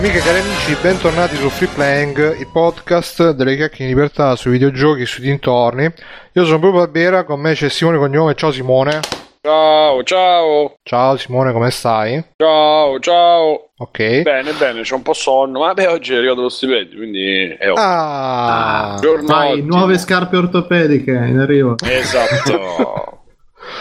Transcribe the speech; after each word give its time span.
Cari 0.00 0.12
amiche 0.12 0.26
e 0.26 0.32
cari 0.32 0.40
amici, 0.40 0.76
bentornati 0.80 1.36
su 1.36 1.50
Free 1.50 1.68
Playing, 1.74 2.38
il 2.38 2.48
podcast 2.50 3.32
delle 3.32 3.54
chiacchiere 3.54 3.84
in 3.84 3.90
libertà 3.90 4.34
sui 4.34 4.52
videogiochi 4.52 5.02
e 5.02 5.04
sui 5.04 5.22
dintorni. 5.22 5.92
Io 6.32 6.44
sono 6.46 6.58
Bruno 6.58 6.78
Barbera, 6.78 7.24
con 7.24 7.38
me 7.38 7.52
c'è 7.52 7.68
Simone 7.68 7.98
Cognome. 7.98 8.34
Ciao 8.34 8.50
Simone. 8.50 9.00
Ciao, 9.42 10.02
ciao. 10.02 10.76
Ciao 10.84 11.18
Simone, 11.18 11.52
come 11.52 11.70
stai? 11.70 12.24
Ciao, 12.34 12.98
ciao. 12.98 13.72
Ok. 13.76 14.22
Bene, 14.22 14.52
bene, 14.52 14.80
c'ho 14.80 14.94
un 14.94 15.02
po' 15.02 15.12
sonno, 15.12 15.58
ma 15.60 15.74
beh, 15.74 15.88
oggi 15.88 16.14
è 16.14 16.16
arrivato 16.16 16.40
lo 16.40 16.48
stipendio, 16.48 16.96
quindi 16.96 17.54
è 17.58 17.70
ottimo. 17.70 17.86
Ah, 17.86 18.96
Giorno 19.02 19.26
Vai, 19.26 19.52
ottimo. 19.52 19.76
nuove 19.76 19.98
scarpe 19.98 20.36
ortopediche 20.38 21.10
in 21.10 21.38
arrivo. 21.40 21.74
Esatto. 21.84 23.24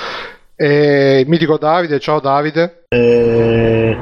e 0.57 1.19
il 1.21 1.29
mitico 1.29 1.57
Davide, 1.57 1.97
ciao 1.97 2.19
Davide. 2.19 2.83
Eh, 2.89 3.97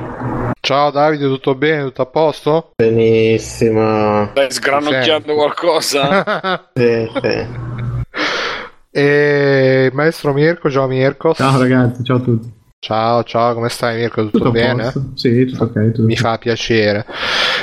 Ciao 0.67 0.91
Davide, 0.91 1.27
tutto 1.27 1.55
bene? 1.55 1.83
Tutto 1.83 2.01
a 2.01 2.05
posto? 2.07 2.71
benissimo. 2.75 4.27
Stai 4.31 4.51
sgranocchiando 4.51 5.33
qualcosa? 5.33 6.67
Sì, 6.75 7.09
sì. 7.21 7.47
e 8.91 9.89
maestro 9.93 10.33
Mirko, 10.33 10.69
ciao 10.69 10.87
Mirko. 10.87 11.33
Ciao 11.35 11.57
ragazzi, 11.57 12.03
ciao 12.03 12.17
a 12.17 12.19
tutti. 12.19 12.51
Ciao, 12.79 13.23
ciao, 13.23 13.53
come 13.53 13.69
stai 13.69 13.95
Mirko? 13.95 14.23
Tutto, 14.23 14.39
Tutto 14.39 14.51
bene? 14.51 14.91
Sì, 15.15 15.45
tutto 15.45 15.63
ok. 15.63 15.91
Tutto 15.91 16.01
Mi 16.01 16.17
fa 16.17 16.37
piacere. 16.37 17.05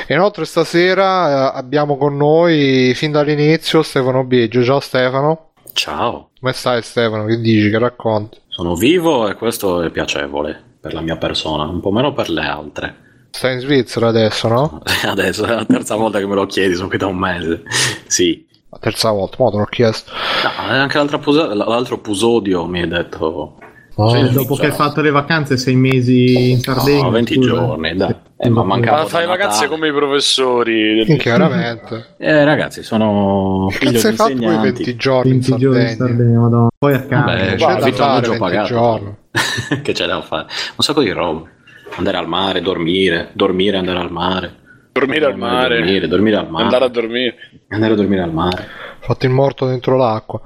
E 0.07 0.15
inoltre 0.15 0.47
stasera 0.47 1.53
eh, 1.53 1.59
abbiamo 1.59 1.99
con 1.99 2.17
noi 2.17 2.95
fin 2.95 3.13
dall'inizio 3.13 3.83
Stefano 3.83 4.25
Biggio. 4.25 4.65
Ciao 4.65 4.81
Stefano. 4.81 5.51
Ciao, 5.75 6.31
Come 6.41 6.55
stai 6.55 6.81
Stefano? 6.81 7.27
Che 7.27 7.39
dici? 7.39 7.69
Che 7.69 7.79
racconti? 7.79 8.41
sono 8.55 8.77
vivo 8.77 9.29
e 9.29 9.35
questo 9.35 9.83
è 9.83 9.91
piacevole 9.91 10.63
per 10.81 10.95
la 10.95 11.01
mia 11.01 11.17
persona, 11.17 11.65
un 11.65 11.81
po' 11.81 11.91
meno 11.91 12.13
per 12.13 12.29
le 12.29 12.47
altre. 12.47 12.97
Stai 13.37 13.55
in 13.55 13.61
Svizzera 13.61 14.07
adesso, 14.09 14.47
no? 14.47 14.81
Adesso 15.05 15.45
è 15.45 15.49
la 15.55 15.65
terza 15.65 15.97
volta 15.97 16.21
che 16.21 16.27
me 16.27 16.37
lo 16.37 16.47
chiedi, 16.47 16.75
sono 16.77 16.87
qui 16.89 16.99
da 16.99 17.07
un 17.07 17.17
mese. 17.17 17.63
Sì, 18.07 18.47
La 18.71 18.79
terza 18.81 19.11
volta, 19.11 19.37
mo 19.41 19.51
te 19.51 19.57
l'ho 19.57 19.65
chiesto. 19.65 20.13
no, 20.13 20.73
anche 20.73 20.97
l'altro 20.99 21.97
episodio 21.97 22.65
mi 22.67 22.83
hai 22.83 22.89
detto 22.89 23.59
Oh, 23.97 24.29
Dopo 24.29 24.57
che 24.57 24.67
hai 24.67 24.73
fatto 24.73 25.01
le 25.01 25.11
vacanze 25.11 25.57
sei 25.57 25.75
mesi 25.77 26.51
in 26.51 26.61
Sardegna. 26.61 27.03
no, 27.03 27.11
20 27.11 27.35
scusa. 27.35 27.49
giorni, 27.49 27.95
dai. 27.95 28.15
Eh, 28.39 28.49
ma 28.49 28.65
mancava 28.65 29.03
Ma 29.03 29.07
fai 29.07 29.25
vacanze 29.27 29.69
come 29.69 29.89
i 29.89 29.93
professori. 29.93 31.05
Minchia, 31.07 31.37
veramente. 31.39 32.15
Eh, 32.19 32.45
ragazzi, 32.45 32.83
sono 32.83 33.69
figlio 33.71 33.93
Cazzo 33.93 34.07
di 34.07 34.13
hai 34.13 34.17
fatto 34.17 34.33
quei 34.33 34.43
insegnanti. 34.47 34.83
20 34.85 34.97
giorni 34.97 35.31
in 35.31 35.39
20 35.41 35.57
giorni 35.57 35.81
in 35.81 35.87
Sardegna? 35.89 36.07
Sardegna, 36.17 36.39
madonna. 36.41 36.69
Poi 36.77 36.95
a 36.95 37.01
casa. 37.03 37.25
Vabbè, 37.25 37.55
c'è 37.55 37.57
da 37.57 37.93
fare 37.93 38.03
alloggio 38.11 38.31
20 38.31 38.39
pagato. 38.39 38.67
giorni. 38.69 39.15
che 39.83 39.93
c'è 39.93 40.07
da 40.07 40.23
fare? 40.23 40.43
Un 40.77 40.85
sacco 40.85 41.01
di 41.01 41.11
roba. 41.11 41.49
Andare 41.97 42.17
al 42.17 42.29
mare, 42.29 42.61
dormire, 42.61 43.31
dormire, 43.35 43.77
andare 43.77 43.99
al 43.99 44.11
mare. 44.11 44.63
Dormire 44.93 45.27
al 45.27 45.37
mare. 45.37 45.79
Dormire, 45.79 46.09
dormire 46.09 46.37
al 46.37 46.51
mare. 46.51 46.65
Andare 46.65 46.85
a 46.85 46.89
dormire. 46.89 47.35
Andare 47.69 47.93
a 47.93 47.97
dormire 47.97 48.23
al 48.23 48.33
mare. 48.33 48.69
Fatto 49.01 49.27
il 49.27 49.33
morto 49.33 49.67
dentro 49.67 49.97
l'acqua. 49.97 50.41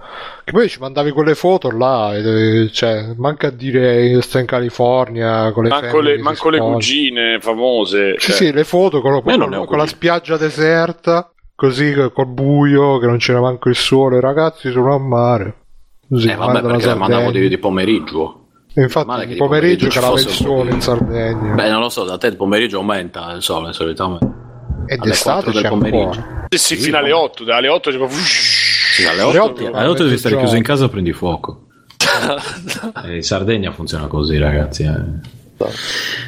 Che 0.45 0.53
poi 0.53 0.69
ci 0.69 0.79
mandavi 0.81 1.11
quelle 1.11 1.35
foto 1.35 1.71
là, 1.71 2.15
e, 2.17 2.71
cioè, 2.73 3.15
manca 3.17 3.49
a 3.49 3.51
dire 3.51 4.07
io 4.07 4.21
sto 4.21 4.39
in 4.39 4.47
California 4.47 5.53
con 5.53 5.65
le 5.65 5.69
Manco 5.69 6.01
le, 6.01 6.19
manco 6.19 6.51
le 6.51 6.59
cugine 6.59 7.39
famose. 7.41 8.15
Sì, 8.19 8.33
cioè. 8.33 8.35
sì, 8.35 8.53
le 8.53 8.65
foto 8.65 9.01
con, 9.01 9.13
ho 9.13 9.65
con 9.65 9.79
la 9.79 9.87
spiaggia 9.87 10.37
deserta, 10.37 11.31
così 11.55 11.95
co- 11.95 12.11
col 12.11 12.27
buio, 12.29 12.99
che 12.99 13.07
non 13.07 13.19
c'era 13.19 13.41
manco 13.41 13.69
il 13.69 13.77
sole. 13.77 14.19
Ragazzi, 14.21 14.71
sono 14.71 14.95
a 14.95 14.99
mare. 14.99 15.55
Così, 16.09 16.29
Eh 16.29 16.35
vabbè, 16.35 16.63
perché 16.63 16.87
le 16.87 16.95
mandavo 16.95 17.31
di, 17.31 17.49
di 17.49 17.59
pomeriggio. 17.59 18.48
E 18.75 18.83
infatti, 18.83 19.31
il 19.31 19.37
pomeriggio 19.37 19.89
calava 19.89 20.21
il 20.21 20.29
sole 20.29 20.71
in 20.73 20.81
Sardegna. 20.81 21.55
Beh, 21.55 21.71
non 21.71 21.81
lo 21.81 21.89
so, 21.89 22.05
da 22.05 22.17
te 22.19 22.29
il 22.29 22.37
pomeriggio 22.37 22.79
aumenta 22.79 23.33
il 23.33 23.43
sole 23.43 23.73
solitamente. 23.73 24.25
e 24.87 24.95
alle 24.95 25.11
d'estate 25.11 25.51
4 25.51 25.53
del 25.53 25.63
c'è 25.63 25.69
pomeriggio. 25.69 26.09
ancora. 26.21 26.47
Sì, 26.51 26.59
sì, 26.59 26.77
Sì, 26.77 26.83
fino 26.83 26.99
alle 26.99 27.11
no. 27.11 27.19
8. 27.23 27.45
Dalle 27.45 27.69
8 27.69 27.91
tipo... 27.91 28.09
Sì, 28.09 29.05
alle 29.07 29.21
Alle 29.23 29.39
8, 29.39 29.51
otto, 29.51 29.67
alle 29.67 29.77
alle 29.79 29.87
otto 29.89 30.03
devi 30.03 30.09
otto 30.11 30.19
stare 30.19 30.37
chiuso 30.39 30.57
in 30.57 30.63
casa 30.63 30.85
e 30.85 30.89
prendi 30.89 31.13
fuoco. 31.13 31.63
Eh, 33.05 33.17
in 33.17 33.23
Sardegna 33.23 33.71
funziona 33.73 34.07
così, 34.07 34.39
ragazzi. 34.39 34.83
eh. 34.85 35.67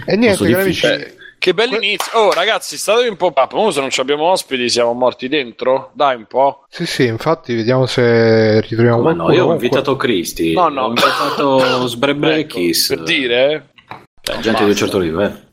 E 0.07 0.17
niente, 0.17 0.39
cari 0.51 0.55
difficile. 0.65 0.95
amici, 0.95 1.15
che 1.41 1.55
bell'inizio. 1.55 2.17
Oh, 2.17 2.33
ragazzi, 2.33 2.77
statevi 2.77 3.09
un 3.09 3.17
po' 3.17 3.33
up. 3.35 3.53
Ora 3.55 3.73
se 3.73 3.81
non 3.81 3.89
abbiamo 3.97 4.25
ospiti 4.27 4.69
siamo 4.69 4.93
morti 4.93 5.27
dentro. 5.27 5.91
Dai 5.95 6.15
un 6.15 6.27
po'. 6.27 6.67
sì, 6.69 6.87
sì, 6.87 7.07
infatti, 7.07 7.55
vediamo 7.55 7.87
se 7.87 8.61
ritroviamo 8.61 8.99
Come 8.99 9.15
no? 9.15 9.33
Io 9.33 9.47
ho 9.47 9.53
invitato 9.53 9.97
Cristi, 9.97 10.53
No, 10.53 10.69
no. 10.69 10.83
ho 10.83 10.89
invitato 10.89 11.87
Sbrebrekis, 11.89 12.91
Ecco, 12.91 13.03
per 13.03 13.13
dire, 13.13 13.53
eh. 13.55 13.95
cioè, 14.21 14.39
gente 14.39 14.63
di 14.65 14.71
un 14.71 14.77
certo 14.77 14.99
livello. 14.99 15.49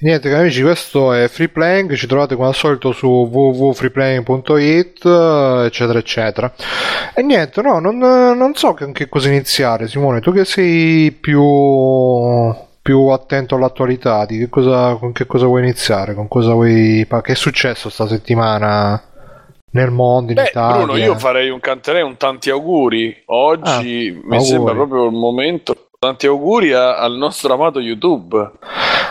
Niente 0.00 0.28
cari 0.28 0.42
amici, 0.42 0.62
questo 0.62 1.12
è 1.12 1.26
Free 1.26 1.48
Playing, 1.48 1.92
ci 1.94 2.06
trovate 2.06 2.36
come 2.36 2.46
al 2.46 2.54
solito 2.54 2.92
su 2.92 3.08
www.freeplaying.it 3.08 5.04
eccetera 5.66 5.98
eccetera. 5.98 6.52
E 7.14 7.22
niente, 7.22 7.60
no, 7.62 7.80
non, 7.80 7.98
non 7.98 8.54
so 8.54 8.74
che, 8.74 8.92
che 8.92 9.08
cosa 9.08 9.26
iniziare 9.26 9.88
Simone, 9.88 10.20
tu 10.20 10.32
che 10.32 10.44
sei 10.44 11.10
più, 11.10 11.42
più 12.88 13.08
attento 13.08 13.54
all'attualità, 13.54 14.24
di 14.24 14.38
che 14.38 14.48
cosa, 14.48 14.94
con 14.94 15.12
che 15.12 15.26
cosa 15.26 15.44
vuoi 15.44 15.60
iniziare, 15.60 16.14
con 16.14 16.26
cosa 16.26 16.54
vuoi... 16.54 17.06
Che 17.06 17.32
è 17.32 17.34
successo 17.34 17.90
sta 17.90 18.08
settimana 18.08 18.98
nel 19.72 19.90
mondo, 19.90 20.30
in 20.32 20.36
Beh, 20.36 20.48
Italia? 20.48 20.84
Bruno, 20.86 20.96
io 20.96 21.18
farei 21.18 21.50
un 21.50 21.60
canterei 21.60 22.00
un 22.00 22.16
tanti 22.16 22.48
auguri. 22.48 23.24
Oggi 23.26 24.10
mi 24.10 24.36
auguri. 24.36 24.42
sembra 24.42 24.72
proprio 24.72 25.04
il 25.04 25.12
momento. 25.12 25.90
Tanti 25.98 26.26
auguri 26.28 26.72
a- 26.72 26.96
al 26.96 27.18
nostro 27.18 27.52
amato 27.52 27.78
YouTube. 27.78 28.52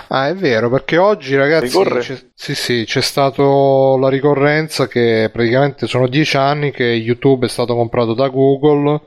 Ah, 0.08 0.28
è 0.28 0.34
vero, 0.34 0.72
perché 0.72 0.98
oggi 0.98 1.36
ragazzi 1.36 1.78
c'è, 1.80 2.18
sì, 2.34 2.56
sì, 2.56 2.84
c'è 2.84 3.02
stato 3.02 3.96
la 4.00 4.10
ricorrenza 4.10 4.88
che 4.88 5.30
praticamente 5.32 5.86
sono 5.86 6.08
dieci 6.08 6.36
anni 6.36 6.72
che 6.72 6.84
YouTube 6.84 7.46
è 7.46 7.50
stato 7.50 7.76
comprato 7.76 8.16
da 8.16 8.28
Google 8.30 9.00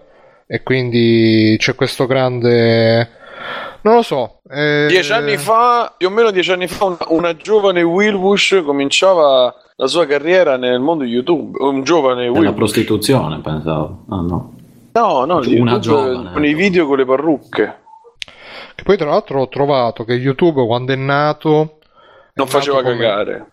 e 0.47 0.63
quindi 0.63 1.57
c'è 1.59 1.75
questo 1.75 2.07
grande... 2.07 3.19
Non 3.83 3.95
lo 3.95 4.03
so. 4.03 4.41
eh, 4.51 4.87
Dieci 4.89 5.13
anni 5.13 5.37
fa, 5.39 5.95
più 5.97 6.09
o 6.09 6.11
meno 6.11 6.31
dieci 6.31 6.53
anni 6.53 6.67
fa, 6.69 6.85
una, 6.85 6.99
una 7.09 7.37
giovane 7.37 7.83
Wilbush 7.83 8.63
cominciava 8.65 9.55
la 9.77 9.87
sua 9.87 10.05
carriera 10.07 10.57
nel 10.57 10.81
mondo 10.81 11.05
YouTube. 11.05 11.57
Un 11.65 11.83
giovane 11.83 12.29
Wilbush. 12.29 12.55
prostituzione, 12.55 13.41
pensavo. 13.41 14.05
Ah, 14.11 14.21
no. 14.21 14.55
No, 14.93 15.25
no, 15.25 15.41
Una 15.47 15.79
giovane. 15.79 16.33
con 16.33 16.45
i 16.45 16.53
video 16.55 16.87
con 16.87 16.97
le 16.99 17.05
parrucche. 17.07 17.79
Che 18.75 18.83
poi 18.83 18.97
tra 18.97 19.09
l'altro 19.11 19.41
ho 19.41 19.49
trovato 19.49 20.05
che 20.05 20.15
YouTube 20.15 20.65
quando 20.67 20.93
è 20.93 20.97
nato... 20.97 21.79
è 21.83 22.31
Non 22.35 22.47
faceva 22.49 22.77
nato 22.83 22.89
come- 22.91 22.99
cagare. 23.05 23.47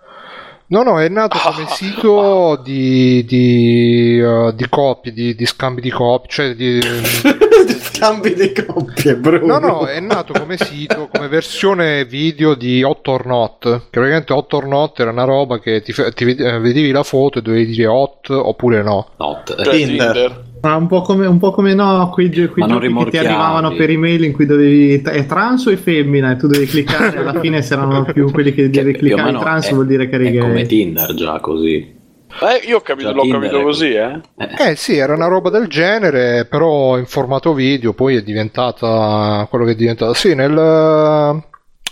No, 0.70 0.84
no, 0.84 1.00
è 1.00 1.08
nato 1.08 1.38
come 1.38 1.64
Ah, 1.64 1.68
sito 1.68 2.60
di, 2.62 3.24
di, 3.24 4.20
uh, 4.20 4.52
di 4.52 4.68
coppie, 4.68 5.14
di, 5.14 5.34
di 5.34 5.46
scambi 5.46 5.80
di 5.80 5.90
coppie, 5.92 6.30
cioè 6.30 6.56
di... 6.56 6.80
Scambi 7.98 8.34
di 8.34 8.52
coppie, 8.54 9.14
No, 9.14 9.20
Bruno. 9.20 9.60
no, 9.60 9.86
è 9.86 10.00
nato 10.00 10.34
come 10.34 10.58
sito, 10.58 11.10
come 11.12 11.28
versione 11.28 12.06
video 12.06 12.54
di 12.56 12.84
Hot 12.84 13.08
or 13.08 13.26
Not. 13.26 13.60
Che 13.64 13.88
praticamente 13.90 14.34
Hot 14.34 14.54
or 14.54 14.66
Not 14.68 15.00
era 15.00 15.12
una 15.12 15.24
roba 15.24 15.60
che 15.60 15.82
ti, 15.82 15.94
ti 16.14 16.24
eh, 16.36 16.60
vedevi 16.60 16.92
la 16.92 17.04
foto 17.04 17.40
e 17.40 17.42
dovevi 17.42 17.66
dire 17.66 17.88
hot 17.88 18.30
oppure 18.30 18.84
no. 18.84 19.10
Not. 19.18 19.64
Cioè, 19.64 19.76
Tinder. 19.76 20.46
Ah, 20.62 20.76
un, 20.76 20.88
po 20.88 21.02
come, 21.02 21.28
un 21.28 21.38
po' 21.38 21.52
come 21.52 21.74
no, 21.76 22.10
quei, 22.12 22.30
quei 22.30 22.66
giochi 22.68 22.88
che 22.94 23.10
ti 23.12 23.18
arrivavano 23.18 23.74
per 23.76 23.90
email 23.92 24.24
in 24.24 24.34
cui 24.34 24.46
dovevi. 24.46 25.02
È 25.02 25.26
trans 25.26 25.66
o 25.66 25.70
è 25.72 25.76
femmina? 25.76 26.32
E 26.32 26.36
tu 26.36 26.48
dovevi 26.48 26.66
cliccare. 26.66 27.18
Alla 27.20 27.40
fine, 27.40 27.62
se 27.62 27.74
erano 27.74 28.06
più 28.06 28.32
quelli 28.32 28.54
che 28.54 28.64
Che 28.64 28.70
devi 28.70 28.94
cliccare 28.94 29.24
meno 29.24 29.40
trans, 29.40 29.68
è- 29.68 29.74
vuol 29.74 29.86
dire 29.88 30.10
che 30.10 30.16
eri 30.16 30.36
È 30.36 30.40
come. 30.40 30.66
Tinder 30.66 31.14
già 31.14 31.40
così. 31.40 31.96
Eh, 32.40 32.68
io 32.68 32.78
ho 32.78 32.82
capito, 32.82 33.12
l'ho 33.12 33.28
capito 33.28 33.62
così, 33.64 33.94
eh. 33.94 34.22
Eh 34.58 34.76
sì, 34.76 34.98
era 34.98 35.16
una 35.16 35.28
roba 35.28 35.50
del 35.50 35.68
genere, 35.68 36.46
però 36.46 36.98
in 36.98 37.06
formato 37.06 37.54
video, 37.54 37.94
poi 37.94 38.18
è 38.18 38.22
diventata 38.22 39.48
quello 39.50 39.66
che 39.66 39.72
è 39.72 39.76
diventata. 39.76 40.14
Sì, 40.14 40.36
nel, 40.36 40.54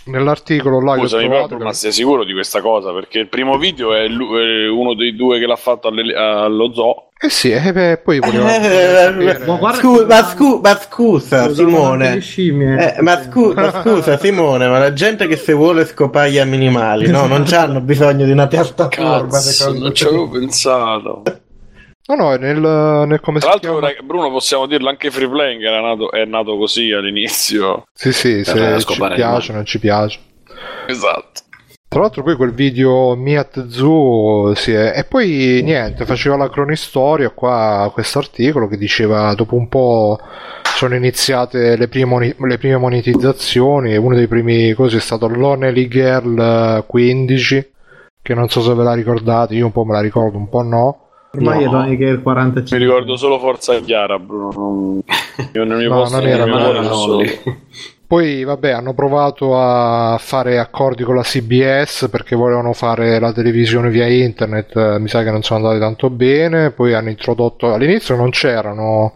nell'articolo 0.06 0.80
là 0.80 0.94
che 0.94 1.00
ho 1.00 1.02
Scusami, 1.02 1.24
trovato... 1.28 1.48
però, 1.48 1.64
ma 1.64 1.72
sei 1.72 1.92
sicuro 1.92 2.24
di 2.24 2.32
questa 2.32 2.60
cosa? 2.60 2.92
Perché 2.92 3.18
il 3.18 3.28
primo 3.28 3.58
video 3.58 3.94
è, 3.94 4.06
lu- 4.08 4.36
è 4.36 4.68
uno 4.68 4.94
dei 4.94 5.14
due 5.14 5.38
che 5.38 5.46
l'ha 5.46 5.56
fatto 5.56 5.88
alle- 5.88 6.14
allo 6.14 6.72
zoo. 6.72 7.08
Eh 7.18 7.30
sì, 7.30 7.50
e 7.50 7.72
beh, 7.72 7.98
poi 8.04 8.18
volevo... 8.18 8.46
Eh, 8.46 9.38
Ma 9.60 9.72
scu- 9.72 10.06
ma, 10.06 10.22
scu- 10.22 10.60
ma 10.62 10.76
scusa, 10.76 11.52
Simone. 11.52 12.18
Eh, 12.18 12.96
ma, 13.00 13.22
scu- 13.22 13.54
ma 13.54 13.80
scusa, 13.82 14.18
Simone, 14.18 14.68
ma 14.68 14.78
la 14.78 14.92
gente 14.92 15.26
che 15.26 15.36
se 15.36 15.54
vuole 15.54 15.86
scopare 15.86 16.30
gli 16.30 16.38
animali, 16.38 17.08
no? 17.08 17.26
Non 17.26 17.46
hanno 17.52 17.80
bisogno 17.80 18.26
di 18.26 18.32
una 18.32 18.46
piattaforma. 18.46 19.28
Cazzo, 19.30 19.72
non 19.72 19.94
ci 19.94 20.04
avevo 20.04 20.28
pensato. 20.28 21.22
No, 22.08 22.14
no, 22.14 22.32
è 22.32 22.38
nel, 22.38 22.60
nel 22.60 23.20
come 23.20 23.40
Tra 23.40 23.50
si 23.58 23.66
l'altro, 23.66 23.78
chiama... 23.88 24.02
Bruno, 24.04 24.30
possiamo 24.30 24.66
dirlo 24.66 24.88
anche 24.88 25.10
Free 25.10 25.28
Playing 25.28 25.62
era 25.62 25.80
nato, 25.80 26.12
è 26.12 26.24
nato 26.24 26.56
così 26.56 26.92
all'inizio. 26.92 27.84
Sì, 27.92 28.12
sì, 28.12 28.38
Eh, 28.38 28.44
se 28.44 28.78
ci 28.80 29.00
piace, 29.14 29.50
il 29.50 29.56
non 29.56 29.64
ci 29.66 29.78
piace. 29.80 30.18
Esatto. 30.86 31.40
Tra 31.88 32.00
l'altro 32.00 32.22
poi 32.22 32.36
quel 32.36 32.52
video 32.52 33.14
Miat 33.16 33.68
Zoo 33.68 34.54
sì, 34.54 34.72
è- 34.72 34.92
e 34.98 35.04
poi 35.04 35.60
niente, 35.62 36.04
faceva 36.04 36.36
la 36.36 36.50
cronistoria 36.50 37.30
qua 37.30 37.88
questo 37.92 38.18
articolo 38.18 38.66
che 38.68 38.76
diceva 38.76 39.32
dopo 39.34 39.54
un 39.54 39.68
po' 39.68 40.18
sono 40.74 40.94
iniziate 40.96 41.76
le 41.76 41.88
prime, 41.88 42.04
moni- 42.06 42.34
le 42.36 42.58
prime 42.58 42.76
monetizzazioni 42.76 43.92
e 43.92 43.96
uno 43.96 44.14
dei 44.16 44.26
primi 44.26 44.72
cose 44.74 44.96
è 44.98 45.00
stato 45.00 45.26
l'Onely 45.28 45.88
Girl 45.88 46.84
15 46.86 47.70
che 48.20 48.34
non 48.34 48.48
so 48.48 48.60
se 48.60 48.74
ve 48.74 48.82
la 48.82 48.92
ricordate, 48.92 49.54
io 49.54 49.66
un 49.66 49.72
po' 49.72 49.84
me 49.84 49.92
la 49.94 50.00
ricordo, 50.00 50.36
un 50.36 50.48
po' 50.48 50.62
no. 50.62 51.05
Ormai 51.36 51.64
No. 51.64 51.84
è 51.84 52.10
il 52.10 52.22
45. 52.22 52.78
Mi 52.78 52.84
ricordo 52.84 53.16
solo 53.16 53.38
Forza 53.38 53.78
Chiara, 53.80 54.18
Bruno. 54.18 54.50
Non, 54.54 55.00
io 55.52 55.64
non 55.64 55.78
mi 55.78 55.84
No, 55.86 55.94
posso 55.96 56.18
non 56.18 56.26
era, 56.28 56.44
non 56.44 56.60
non 56.60 57.20
era. 57.22 57.56
Poi, 58.08 58.44
vabbè, 58.44 58.70
hanno 58.70 58.94
provato 58.94 59.58
a 59.58 60.16
fare 60.20 60.58
accordi 60.60 61.02
con 61.02 61.16
la 61.16 61.22
CBS 61.22 62.06
perché 62.08 62.36
volevano 62.36 62.72
fare 62.72 63.18
la 63.18 63.32
televisione 63.32 63.90
via 63.90 64.06
internet, 64.06 64.76
eh, 64.76 64.98
mi 65.00 65.08
sa 65.08 65.24
che 65.24 65.30
non 65.32 65.42
sono 65.42 65.58
andati 65.58 65.80
tanto 65.80 66.08
bene, 66.08 66.70
poi 66.70 66.94
hanno 66.94 67.08
introdotto, 67.08 67.72
all'inizio 67.72 68.14
non 68.14 68.30
c'erano 68.30 69.12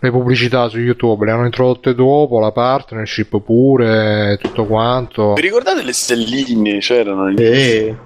le 0.00 0.10
pubblicità 0.12 0.68
su 0.68 0.78
YouTube, 0.78 1.24
le 1.26 1.32
hanno 1.32 1.44
introdotte 1.44 1.94
dopo, 1.94 2.38
la 2.38 2.52
partnership 2.52 3.40
pure, 3.42 4.38
tutto 4.40 4.64
quanto. 4.64 5.32
Vi 5.34 5.40
ricordate 5.40 5.82
le 5.82 5.92
stelline? 5.92 6.78
C'erano 6.78 7.26
lì? 7.26 7.36
Sì. 7.36 7.42
Eh, 7.42 7.96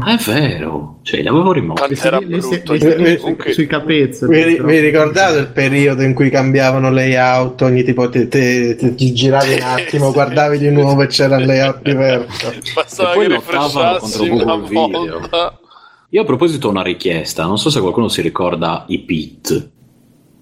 Ah, 0.00 0.14
è 0.14 0.22
vero, 0.26 0.98
cioè, 1.02 1.22
li 1.22 1.28
avevo 1.28 1.52
rimossi. 1.52 1.80
Quanto 1.82 2.06
era 2.06 2.18
le- 2.18 2.26
le- 2.26 2.38
brutto. 2.38 2.72
le- 2.74 2.96
le- 2.98 3.16
Comunque- 3.16 3.52
sui 3.52 3.66
capezzoli. 3.66 4.44
Vi, 4.44 4.62
vi 4.62 4.78
ricordate 4.80 5.38
il 5.38 5.48
periodo 5.48 6.02
in 6.02 6.12
cui 6.14 6.28
cambiavano 6.28 6.90
layout? 6.90 7.62
Ogni 7.62 7.82
tipo 7.82 8.08
te, 8.10 8.28
te- 8.28 8.76
te- 8.76 8.94
ti 8.94 9.12
giravi 9.14 9.54
un 9.54 9.62
attimo, 9.64 10.12
guardavi 10.12 10.58
di 10.58 10.70
nuovo 10.70 11.02
e 11.02 11.06
c'era 11.06 11.36
il 11.38 11.46
layout 11.46 11.80
diverso. 11.82 12.52
Bastava 12.74 13.12
E 13.12 13.14
poi 13.14 13.26
che 13.26 13.32
lottavano 13.32 13.98
contro 13.98 14.22
una 14.24 14.44
Google 14.44 14.68
Video. 14.68 15.18
volta. 15.18 15.58
Io 16.10 16.22
a 16.22 16.24
proposito 16.24 16.68
ho 16.68 16.70
una 16.70 16.82
richiesta, 16.82 17.44
non 17.44 17.58
so 17.58 17.68
se 17.70 17.80
qualcuno 17.80 18.08
si 18.08 18.20
ricorda 18.22 18.84
i 18.88 18.98
Pit. 19.00 19.70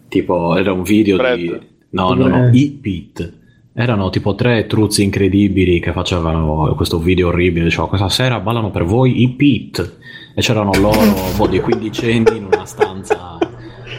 Tipo, 0.09 0.57
era 0.57 0.73
un 0.73 0.83
video 0.83 1.17
Fred. 1.17 1.37
di... 1.39 1.61
No, 1.91 2.13
no, 2.15 2.27
no, 2.27 2.47
Eh. 2.49 2.51
i 2.57 2.71
Pit. 2.71 3.33
Erano 3.79 4.09
tipo 4.11 4.35
tre 4.35 4.67
truzzi 4.67 5.03
incredibili 5.03 5.81
che 5.81 5.93
facevano 5.93 6.73
questo 6.77 6.99
video 6.99 7.29
orribile. 7.29 7.65
Dicevano, 7.65 7.89
questa 7.89 8.09
sera 8.09 8.41
ballano 8.41 8.71
per 8.71 8.85
voi 8.85 9.23
i 9.23 9.29
Pit. 9.31 9.99
E 10.35 10.41
c'erano 10.41 10.73
loro, 10.79 11.01
un 11.01 11.35
po' 11.37 11.47
di 11.47 11.61
quindicenni 11.61 12.37
in 12.37 12.45
una 12.45 12.65
stanza 12.65 13.39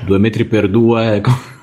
due 0.05 0.17
metri 0.17 0.45
per 0.45 0.69
due. 0.69 1.21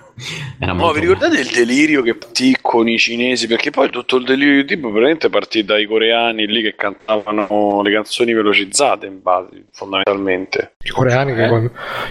Era 0.61 0.72
No, 0.72 0.93
vi 0.93 1.00
ricordate 1.00 1.40
il 1.40 1.49
delirio 1.49 2.00
che 2.02 2.14
partì 2.14 2.56
con 2.61 2.88
i 2.88 2.99
cinesi? 2.99 3.46
Perché 3.49 3.70
poi 3.70 3.90
tutto 3.90 4.16
il 4.16 4.25
delirio 4.25 4.55
YouTube 4.55 4.90
veramente 4.93 5.28
partì 5.28 5.64
dai 5.64 5.87
coreani 5.87 6.46
lì 6.46 6.62
che 6.62 6.75
cantavano 6.76 7.82
le 7.82 7.93
canzoni 7.93 8.32
velocizzate 8.32 9.06
in 9.06 9.20
base, 9.22 9.64
fondamentalmente. 9.72 10.75
I 10.84 10.90
coreani 10.90 11.34
che 11.34 11.44
Eh? 11.44 11.49
con- 11.49 11.62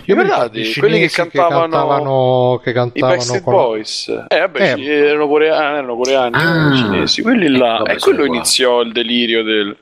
Io 0.06 0.16
mi 0.16 0.24
Ricordate? 0.24 0.58
ricordo 0.58 0.60
i 0.60 0.74
Quelli 0.80 1.00
che 1.00 1.10
cantavano- 1.10 1.60
cantavano, 1.60 2.60
che 2.64 2.70
I 2.70 2.74
cantavano 2.74 3.14
Backstreet 3.14 3.44
con- 3.44 3.54
Boys. 3.54 4.08
Eh, 4.28 4.40
vabbè, 4.40 4.62
Eh. 4.62 4.76
sì, 4.76 4.90
erano 4.90 5.28
coreani, 5.28 5.78
erano 5.78 5.96
coreani, 5.96 6.36
Ah. 6.36 6.42
erano 6.42 6.76
cinesi. 6.76 7.22
Quelli 7.22 7.48
là, 7.48 7.78
Vabbè, 7.78 7.92
e 7.94 7.98
quello 8.00 8.18
sono 8.18 8.28
qua. 8.28 8.36
iniziò 8.36 8.82
il 8.82 8.92
delirio 8.92 9.44
del, 9.44 9.78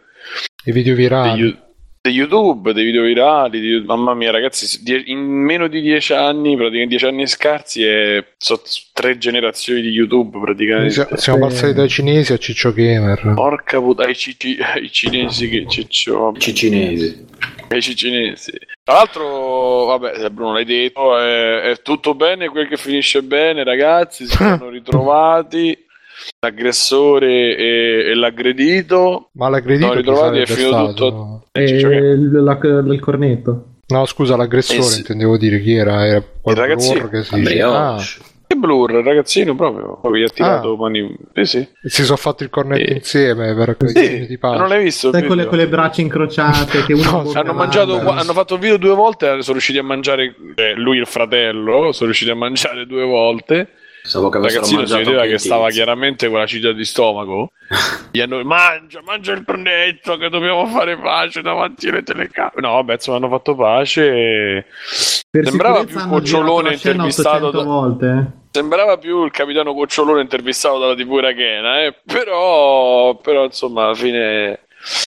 i 0.65 0.71
video 0.71 0.94
virali. 0.95 1.41
degli, 1.41 1.57
di 2.03 2.09
YouTube, 2.15 2.74
dei 2.74 2.83
video 2.83 3.03
virali. 3.03 3.59
di- 3.59 3.83
mamma 3.86 4.15
mia, 4.15 4.31
ragazzi, 4.31 4.81
in 5.06 5.19
meno 5.19 5.68
di 5.68 5.81
dieci 5.81 6.13
anni, 6.13 6.56
praticamente 6.56 6.88
dieci 6.88 7.06
anni 7.06 7.27
scarsi, 7.27 7.83
è, 7.83 8.25
sono 8.38 8.59
tre 8.92 9.19
generazioni 9.19 9.81
di 9.81 9.89
YouTube 9.89 10.39
praticamente. 10.39 11.07
Siamo- 11.15 11.48
passati 11.48 11.74
dai 11.74 11.88
cinesi 11.89 12.33
a 12.33 12.38
Ciccio 12.38 12.74
Gamer. 12.74 13.33
Porca 13.36 13.80
puttana, 13.80 14.07
ai, 14.09 14.15
cici- 14.15 14.57
ai 14.59 14.92
cinesi 14.92 15.48
che 15.48 15.65
ciccio, 15.68 16.33
I 16.36 16.53
cinesi. 16.56 17.24
ai 17.68 17.81
cinesi. 17.81 18.51
Tra 18.83 18.95
l'altro, 18.95 19.86
vabbè, 19.86 20.13
se 20.18 20.31
Bruno 20.31 20.53
l'hai 20.53 20.65
detto, 20.65 21.15
è, 21.19 21.62
è 21.69 21.81
tutto 21.83 22.15
bene 22.15 22.50
quel 22.50 22.68
che 22.68 22.77
finisce 22.77 23.21
bene, 23.21 23.63
ragazzi. 23.63 24.25
Si 24.25 24.33
sono 24.36 24.69
ritrovati 24.74 25.77
l'aggressore 26.39 27.56
e, 27.56 28.09
e 28.09 28.13
l'aggredito. 28.15 29.29
Ma 29.33 29.50
l'aggredito 29.50 29.85
No, 29.88 29.91
chi 29.94 29.97
ritrovati 29.97 30.38
è 30.39 30.45
finito 30.45 30.69
stato? 30.69 30.94
tutto- 30.94 31.45
Eh, 31.51 31.68
Ciccio 31.68 31.88
che- 31.89 31.95
il, 31.95 32.31
la- 32.44 32.59
il 32.94 33.00
cornetto. 33.00 33.65
No, 33.88 34.06
scusa, 34.06 34.35
l'aggressore 34.38 34.79
Eh 34.79 34.83
sì. 34.83 35.00
intendevo 35.00 35.38
dire 35.38 35.59
chi 35.62 35.73
era? 35.75 36.06
Era 36.06 36.23
quel 36.41 36.56
ragazzino. 36.56 36.94
blur 37.00 37.09
che 37.09 37.23
si 37.23 37.35
dice. 37.39 37.62
Ah, 37.62 37.97
Che 38.47 38.56
blur, 38.57 38.91
il 38.91 39.03
ragazzino 39.03 39.56
proprio. 39.56 39.97
Poi 40.01 40.19
gli 40.19 40.23
ha 40.23 40.27
tirato 40.29 40.73
Ah. 40.73 40.77
mani. 40.77 41.13
Sì, 41.35 41.45
sì. 41.45 41.57
e 41.59 41.89
si 41.89 42.03
sono 42.03 42.18
fatti 42.18 42.44
il 42.44 42.50
cornetto 42.50 42.89
Eh. 42.91 42.95
insieme 42.95 43.53
per 43.53 43.75
Sì, 43.89 44.25
di 44.27 44.38
pace. 44.38 44.57
non 44.59 44.67
l'hai 44.69 44.83
visto? 44.83 45.07
il 45.07 45.13
Sai 45.13 45.21
con 45.25 45.35
le, 45.38 45.44
video? 45.44 45.50
con 45.50 45.57
le 45.57 45.67
braccia 45.67 46.01
incrociate 46.01 46.83
che 46.85 46.94
uno 46.94 47.24
No, 47.24 47.31
Hanno 47.33 47.53
mangiato, 47.53 48.00
hanno 48.00 48.33
fatto 48.33 48.53
il 48.56 48.59
video 48.62 48.77
due 48.77 48.94
volte, 48.94 49.27
sono 49.41 49.53
riusciti 49.53 49.77
a 49.77 49.83
mangiare, 49.83 50.35
eh, 50.56 50.74
lui 50.75 50.97
e 50.97 51.01
il 51.01 51.07
fratello, 51.07 51.91
sono 51.91 52.06
riusciti 52.06 52.29
a 52.31 52.35
mangiare 52.35 52.85
due 52.85 53.03
volte. 53.03 53.69
Pensavo 54.01 54.30
che 54.30 54.39
ragazzino 54.39 54.86
si 54.86 54.95
vedeva 54.95 55.25
che 55.25 55.38
stava 55.38 55.69
chiaramente 55.69 56.27
con 56.30 56.39
la 56.39 56.45
cita 56.45 56.71
di 56.71 56.83
stomaco. 56.86 57.51
Gli 58.12 58.19
hanno 58.19 58.44
mangia, 58.44 59.01
mangia 59.03 59.31
il 59.33 59.44
cornetto 59.45 60.18
che 60.18 60.30
dobbiamo 60.30 60.65
fare 60.65 60.98
pace 60.98 61.42
davanti 61.42 61.88
alle 61.89 62.03
telecamere. 62.03 62.62
No, 62.62 62.74
vabbè, 62.74 62.94
insomma, 62.94 63.18
hanno 63.18 63.30
fatto 63.30 63.56
pace. 63.56 64.06
e- 64.12 64.65
Per 65.30 65.45
Sembrava 65.48 65.83
più 65.86 66.00
Cocciolone 66.07 66.74
intervistato 66.74 67.45
800 67.48 67.57
da- 67.57 67.63
volte. 67.63 68.06
eh. 68.07 68.39
Sembrava 68.51 68.98
più 68.98 69.24
il 69.24 69.31
capitano 69.31 69.74
Cocciolone 69.74 70.21
intervistato 70.21 70.80
dalla 70.80 70.95
TV 70.95 71.12
irachena, 71.19 71.83
eh? 71.83 71.95
però, 72.06 73.15
però 73.15 73.45
insomma 73.45 73.86
alla 73.86 73.94
fine 73.95 74.59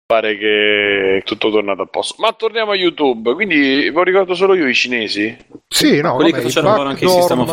pare 0.06 0.38
che 0.38 1.20
tutto 1.26 1.50
tornato 1.50 1.82
a 1.82 1.86
posto. 1.86 2.14
Ma 2.20 2.32
torniamo 2.32 2.70
a 2.70 2.74
YouTube, 2.76 3.34
quindi 3.34 3.90
vi 3.90 4.02
ricordo 4.04 4.34
solo 4.34 4.54
io 4.54 4.66
i 4.66 4.72
cinesi. 4.74 5.36
Sì, 5.68 6.00
no, 6.00 6.14
Quelli 6.14 6.30
vabbè, 6.30 6.42
che 6.42 6.48
facevano 6.48 6.88
anche 6.88 7.04
il 7.04 7.10
System 7.10 7.40
of 7.40 7.52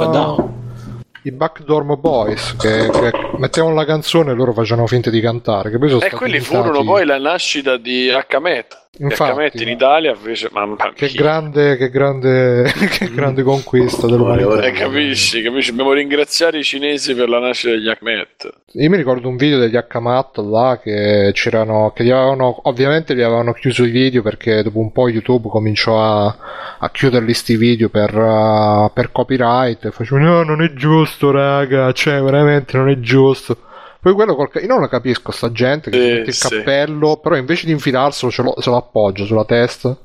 Backdoor-. 1.24 1.24
I 1.24 1.32
Backdorm 1.32 2.00
Boys 2.00 2.56
che, 2.58 2.90
che 2.90 3.12
mettevano 3.38 3.76
la 3.76 3.86
canzone 3.86 4.32
e 4.32 4.34
loro 4.34 4.54
facevano 4.54 4.88
finta 4.88 5.10
di 5.10 5.22
cantare. 5.22 5.70
Che 5.70 5.78
poi 5.78 5.90
sono 5.90 6.02
E 6.02 6.10
quelli 6.10 6.38
imitati. 6.38 6.56
furono 6.56 6.84
poi 6.84 7.06
la 7.06 7.20
nascita 7.20 7.78
di 7.78 8.10
Hmet. 8.10 8.81
Infatti. 9.00 9.64
In 9.64 9.70
Italia 9.70 10.14
fece... 10.16 10.50
Mamma 10.52 10.76
mia. 10.76 10.92
Che 10.94 11.08
grande, 11.12 11.78
che 11.78 11.90
grande, 11.90 12.70
che 12.92 13.10
grande 13.10 13.42
conquista 13.42 14.06
dell'umanità. 14.06 14.62
Eh, 14.66 14.72
capisci, 14.74 15.42
capisci? 15.42 15.70
Dobbiamo 15.70 15.94
ringraziare 15.94 16.60
i 16.60 16.64
cinesi 16.64 17.16
per 17.16 17.30
la 17.30 17.40
nascita 17.40 17.72
degli 17.72 17.90
Hmet. 17.90 18.54
Io 18.74 18.90
mi 18.90 18.98
ricordo 18.98 19.30
un 19.30 19.38
video 19.38 19.60
degli 19.60 19.78
Hakamat 19.78 20.40
là 20.40 20.78
che 20.84 21.32
c'erano, 21.34 21.94
che 21.96 22.04
gli 22.04 22.10
avevano, 22.10 22.60
ovviamente 22.64 23.16
gli 23.16 23.22
avevano 23.22 23.54
chiuso 23.54 23.86
i 23.86 23.90
video 23.90 24.22
perché 24.22 24.62
dopo 24.62 24.80
un 24.80 24.92
po' 24.92 25.08
YouTube 25.08 25.48
cominciò 25.48 25.98
a, 25.98 26.38
a 26.78 26.90
chiuderli 26.90 27.34
sti 27.34 27.56
video 27.56 27.88
per, 27.88 28.14
uh, 28.14 28.92
per 28.94 29.14
copyright 29.14 29.86
e 29.86 29.92
facevano 29.92 30.34
no 30.34 30.44
non 30.44 30.62
è 30.62 30.74
giusto 30.74 31.32
raga, 31.32 31.94
cioè 31.94 32.22
veramente 32.22 32.76
non 32.76 32.90
è 32.90 33.00
giusto. 33.00 33.58
Poi 34.02 34.14
quello 34.14 34.36
col, 34.36 34.50
ca- 34.50 34.60
io 34.60 34.68
non 34.68 34.80
lo 34.80 34.88
capisco 34.88 35.32
sta 35.32 35.52
gente 35.52 35.92
che 35.92 35.98
si 36.00 36.08
mette 36.08 36.30
il 36.30 36.34
sì. 36.34 36.48
cappello, 36.50 37.20
però 37.22 37.36
invece 37.36 37.68
di 37.68 37.72
infilarselo 37.72 38.32
ce 38.32 38.42
lo, 38.42 38.56
se 38.60 38.70
lo 38.72 38.78
appoggia 38.78 39.26
sulla 39.26 39.46
testa, 39.46 39.96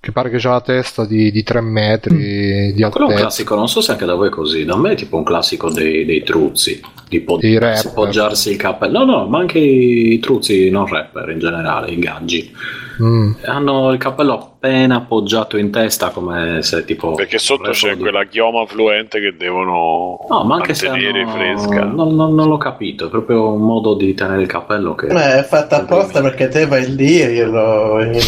che 0.00 0.12
pare 0.12 0.30
che 0.30 0.38
c'ha 0.38 0.50
la 0.50 0.60
testa 0.62 1.04
di, 1.04 1.30
di 1.30 1.42
3 1.42 1.60
metri 1.60 2.72
di 2.72 2.82
Quello 2.82 2.82
è 2.82 2.96
un 2.96 3.02
altezza. 3.02 3.20
classico, 3.20 3.54
non 3.54 3.68
so 3.68 3.80
se 3.80 3.90
anche 3.92 4.04
da 4.06 4.14
voi 4.14 4.28
è 4.28 4.30
così. 4.30 4.64
Da 4.64 4.76
me 4.76 4.92
è 4.92 4.96
tipo 4.96 5.16
un 5.16 5.24
classico 5.24 5.70
dei, 5.70 6.04
dei 6.04 6.22
truzzi. 6.22 6.80
Di 7.08 7.20
po- 7.20 7.36
Dei 7.36 7.58
rapper. 7.58 7.92
poggiarsi 7.92 8.50
il 8.50 8.56
cappello. 8.56 9.04
No, 9.04 9.18
no, 9.18 9.26
ma 9.28 9.38
anche 9.38 9.58
i 9.58 10.18
truzzi 10.20 10.68
non 10.70 10.86
rapper 10.86 11.28
in 11.30 11.38
generale, 11.38 11.90
i 11.90 11.98
gaggi. 11.98 12.50
Mm. 13.02 13.32
Hanno 13.44 13.92
il 13.92 13.98
cappello 13.98 14.53
appena 14.64 14.96
appoggiato 14.96 15.58
in 15.58 15.70
testa 15.70 16.08
come 16.08 16.62
se 16.62 16.84
tipo... 16.84 17.12
Perché 17.12 17.38
sotto 17.38 17.70
c'è 17.70 17.94
di- 17.94 18.00
quella 18.00 18.24
chioma 18.24 18.64
fluente 18.64 19.20
che 19.20 19.34
devono 19.36 20.18
No, 20.28 20.44
ma 20.44 20.54
anche 20.56 20.72
se 20.72 20.88
hanno... 20.88 21.30
fresca. 21.30 21.84
Non, 21.84 22.14
non- 22.14 22.34
non 22.34 22.48
l'ho 22.48 22.56
capito, 22.56 23.06
è 23.06 23.10
proprio 23.10 23.52
un 23.52 23.60
modo 23.60 23.94
di 23.94 24.14
tenere 24.14 24.40
il 24.40 24.48
cappello 24.48 24.94
che... 24.94 25.08
Eh, 25.08 25.38
è 25.40 25.42
fatta 25.42 25.82
apposta 25.82 26.22
perché 26.22 26.48
te 26.48 26.66
vai 26.66 26.94
lì 26.94 27.20
e 27.20 27.32
io 27.32 27.50
lo 27.50 28.02
io 28.02 28.22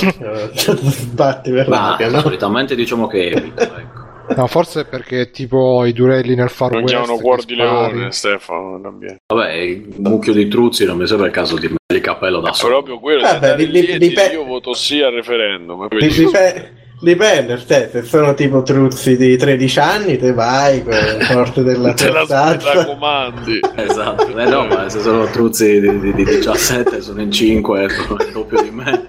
sbatti 0.91 1.51
per 1.51 1.69
Ma 1.69 1.91
l'aria, 1.91 2.11
no? 2.11 2.21
solitamente 2.21 2.75
diciamo 2.75 3.07
che 3.07 3.31
evito, 3.31 3.63
ecco. 3.63 4.05
No, 4.35 4.47
forse 4.49 4.81
è 4.81 4.85
perché 4.87 5.31
tipo 5.31 5.85
i 5.85 5.93
durelli 5.93 6.35
nel 6.35 6.51
Far 6.51 6.73
Non 6.73 6.83
West 6.83 6.95
chiamano 6.95 7.17
che 7.17 7.23
cuor 7.23 7.45
di 7.45 7.55
leone, 7.55 8.11
Stefano. 8.13 8.77
non. 8.79 8.99
Vabbè, 9.27 9.53
il 9.53 9.95
mucchio 9.99 10.33
di 10.33 10.49
truzzi 10.49 10.85
non 10.85 10.97
mi 10.97 11.07
sembra 11.07 11.27
il 11.27 11.33
caso 11.33 11.55
di 11.57 11.69
mettere 11.69 11.99
il 11.99 12.01
cappello 12.01 12.41
da 12.41 12.53
solo. 12.53 12.75
Proprio 12.83 12.99
quello 12.99 13.23
Vabbè, 13.23 13.55
di 13.55 13.71
di- 13.71 13.99
dipende- 13.99 14.35
io 14.35 14.45
voto 14.45 14.75
sì 14.75 15.01
al 15.01 15.13
referendum. 15.13 15.89
Di- 15.89 16.09
dipe- 16.09 16.73
Dipende, 16.99 17.59
cioè, 17.59 17.91
se 17.93 18.03
sono 18.05 18.33
tipo 18.33 18.63
truzzi 18.63 19.19
di 19.19 19.37
13 19.37 19.79
anni, 19.81 20.17
te 20.17 20.33
vai 20.33 20.83
con 20.83 20.95
forte 21.21 21.63
della 21.63 21.93
Te 21.93 22.11
la, 22.11 22.25
te 22.25 22.75
la 22.75 22.85
comandi. 22.87 23.61
Esatto, 23.77 24.35
eh 24.39 24.47
no, 24.49 24.65
ma 24.67 24.89
se 24.89 25.01
sono 25.01 25.27
truzzi 25.27 25.79
di, 25.79 26.01
di- 26.01 26.15
di 26.15 26.25
17, 26.25 27.03
sono 27.03 27.21
in 27.21 27.31
5, 27.31 27.89
sono 27.91 28.17
il 28.25 28.33
doppio 28.33 28.63
di 28.63 28.71
me. 28.71 29.09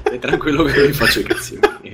Stai 0.00 0.18
tranquillo 0.18 0.62
che 0.64 0.86
mi 0.86 0.92
faccio 0.92 1.20
i 1.20 1.24
cazzi 1.24 1.58
miei. 1.82 1.92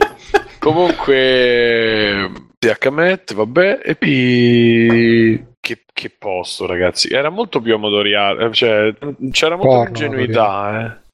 Comunque, 0.61 2.31
Hmet, 2.75 3.35
vabbè, 3.35 3.81
e 3.85 3.95
poi 3.97 5.45
che, 5.61 5.83
che 5.93 6.11
posto, 6.17 6.67
ragazzi. 6.67 7.09
Era 7.13 7.31
molto 7.31 7.61
più 7.61 7.75
amatoriale, 7.75 8.53
cioè 8.53 8.95
c'era 9.31 9.57
molta 9.57 9.77
Porno, 9.77 9.91
più 9.93 10.05
ingenuità, 10.07 10.85
eh. 10.85 11.05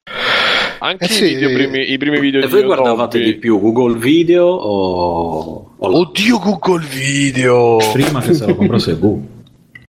Anche 0.79 1.05
Eh 1.05 1.07
sì. 1.07 1.23
i, 1.25 1.35
video 1.35 1.53
primi, 1.53 1.91
i 1.91 1.97
primi 1.97 2.19
video 2.19 2.41
E 2.41 2.45
di 2.45 2.51
voi 2.51 2.63
guardavate 2.63 3.17
Yotobi. 3.17 3.33
di 3.33 3.39
più 3.39 3.59
Google 3.61 3.97
Video 3.97 4.47
o... 4.47 5.75
o 5.77 5.99
Oddio 5.99 6.39
Google 6.39 6.85
Video! 6.85 7.77
prima 7.93 8.19
che 8.21 8.33
se 8.33 8.45
lo 8.45 8.55
comprasse 8.55 8.99
Google? 8.99 9.27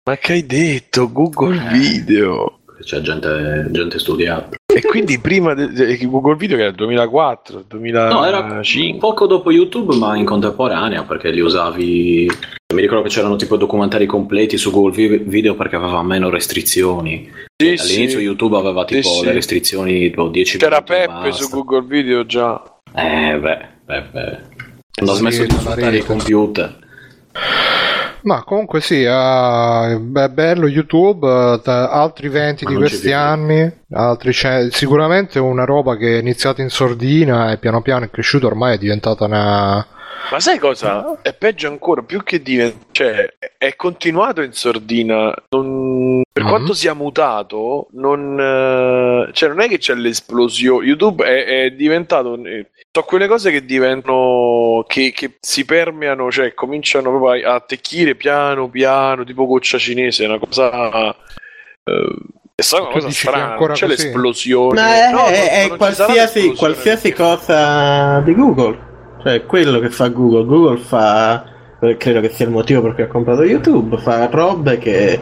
Ma 0.04 0.16
che 0.18 0.32
hai 0.34 0.44
detto? 0.44 1.10
Google 1.10 1.68
Video! 1.72 2.58
C'è 2.82 3.00
gente, 3.00 3.68
gente 3.70 3.98
studiata. 3.98 4.50
E 4.74 4.80
quindi 4.82 5.18
prima 5.18 5.54
de- 5.54 5.70
de- 5.70 5.98
Google 6.06 6.36
Video 6.36 6.56
che 6.56 6.62
era 6.62 6.70
il 6.70 6.76
2004, 6.76 7.64
No, 7.70 8.24
era 8.24 8.40
2005. 8.40 8.98
poco 8.98 9.26
dopo 9.26 9.50
YouTube, 9.50 9.94
ma 9.96 10.16
in 10.16 10.24
contemporanea, 10.24 11.02
perché 11.04 11.30
li 11.30 11.40
usavi. 11.40 12.30
Mi 12.74 12.80
ricordo 12.80 13.02
che 13.02 13.10
c'erano 13.10 13.36
tipo 13.36 13.56
documentari 13.56 14.06
completi 14.06 14.56
su 14.56 14.70
Google 14.70 14.92
Vi- 14.94 15.22
Video 15.26 15.54
perché 15.54 15.76
aveva 15.76 16.02
meno 16.02 16.30
restrizioni. 16.30 17.30
Sì, 17.54 17.68
All'inizio 17.78 18.18
sì. 18.18 18.24
YouTube 18.24 18.56
aveva 18.56 18.84
tipo 18.86 19.06
Sì, 19.08 19.24
le 19.26 19.32
restrizioni 19.32 20.00
tipo 20.08 20.28
10 20.28 20.56
C'era 20.58 20.80
Peppe 20.80 21.32
su 21.32 21.50
Google 21.50 21.82
Video 21.86 22.24
già. 22.24 22.60
Eh, 22.94 23.38
beh, 23.38 23.58
beh, 23.84 24.02
beh. 24.10 24.38
Hanno 25.00 25.10
Sì, 25.12 25.16
smesso 25.18 25.42
di 25.44 25.50
sfruttare 25.50 25.96
i 25.98 26.02
computer. 26.04 26.78
Ma 28.22 28.44
comunque 28.44 28.80
sì, 28.80 29.04
ah, 29.08 29.98
beh, 29.98 30.30
bello 30.30 30.68
YouTube, 30.68 31.26
eh, 31.26 31.70
altri 31.70 32.28
20 32.28 32.64
Ma 32.64 32.70
di 32.70 32.76
questi 32.76 33.12
anni, 33.12 33.70
altri 33.90 34.32
ce- 34.32 34.68
sicuramente 34.70 35.40
una 35.40 35.64
roba 35.64 35.96
che 35.96 36.16
è 36.16 36.20
iniziata 36.20 36.62
in 36.62 36.68
sordina 36.68 37.50
e 37.50 37.58
piano 37.58 37.82
piano 37.82 38.04
è 38.04 38.10
cresciuta, 38.10 38.46
ormai 38.46 38.74
è 38.74 38.78
diventata 38.78 39.24
una... 39.24 39.86
Ma 40.30 40.40
sai 40.40 40.58
cosa? 40.58 41.18
È 41.20 41.34
peggio 41.34 41.68
ancora, 41.68 42.02
più 42.02 42.22
che 42.22 42.40
diventa... 42.40 42.86
Cioè, 42.90 43.34
è 43.58 43.76
continuato 43.76 44.40
in 44.42 44.52
sordina. 44.52 45.34
non- 45.50 46.22
Per 46.32 46.42
Mhm. 46.44 46.48
quanto 46.48 46.72
sia 46.72 46.94
mutato, 46.94 47.88
non... 47.92 48.38
eh, 48.40 49.30
Cioè, 49.32 49.48
non 49.50 49.60
è 49.60 49.68
che 49.68 49.76
c'è 49.78 49.94
l'esplosione. 49.94 50.86
YouTube 50.86 51.24
è, 51.24 51.64
è 51.64 51.70
diventato... 51.72 52.42
eh, 52.44 52.68
Sono 52.90 53.04
quelle 53.06 53.26
cose 53.28 53.50
che 53.50 53.64
diventano... 53.66 54.84
Che, 54.86 55.12
che 55.14 55.36
si 55.40 55.64
permeano, 55.66 56.30
cioè, 56.30 56.54
cominciano 56.54 57.10
proprio 57.10 57.46
a, 57.48 57.52
a 57.52 57.54
attecchire 57.56 58.14
piano 58.14 58.68
piano, 58.70 59.24
tipo 59.24 59.44
goccia 59.46 59.76
cinese, 59.76 60.24
è 60.24 60.28
una 60.28 60.38
cosa... 60.38 61.14
eh, 61.84 62.16
è 62.54 62.62
stata 62.62 62.82
una 62.84 62.92
cosa 62.92 63.10
strana, 63.10 63.56
c'è 63.56 63.66
così? 63.66 63.86
l'esplosione. 63.86 64.80
Ma 64.80 65.08
è, 65.08 65.10
No, 65.12 65.26
è- 65.26 65.64
è 65.64 65.76
qualsiasi, 65.76 66.54
qualsiasi 66.54 67.12
cosa 67.12 68.20
di 68.24 68.34
Google. 68.34 68.90
Cioè, 69.22 69.46
quello 69.46 69.78
che 69.78 69.88
fa 69.88 70.08
Google. 70.08 70.44
Google 70.44 70.78
fa, 70.78 71.44
eh, 71.80 71.96
credo 71.96 72.20
che 72.20 72.30
sia 72.30 72.44
il 72.44 72.50
motivo 72.50 72.82
per 72.82 72.94
cui 72.94 73.04
ha 73.04 73.08
comprato 73.08 73.44
YouTube, 73.44 73.96
fa 73.98 74.26
robe 74.26 74.78
che 74.78 75.20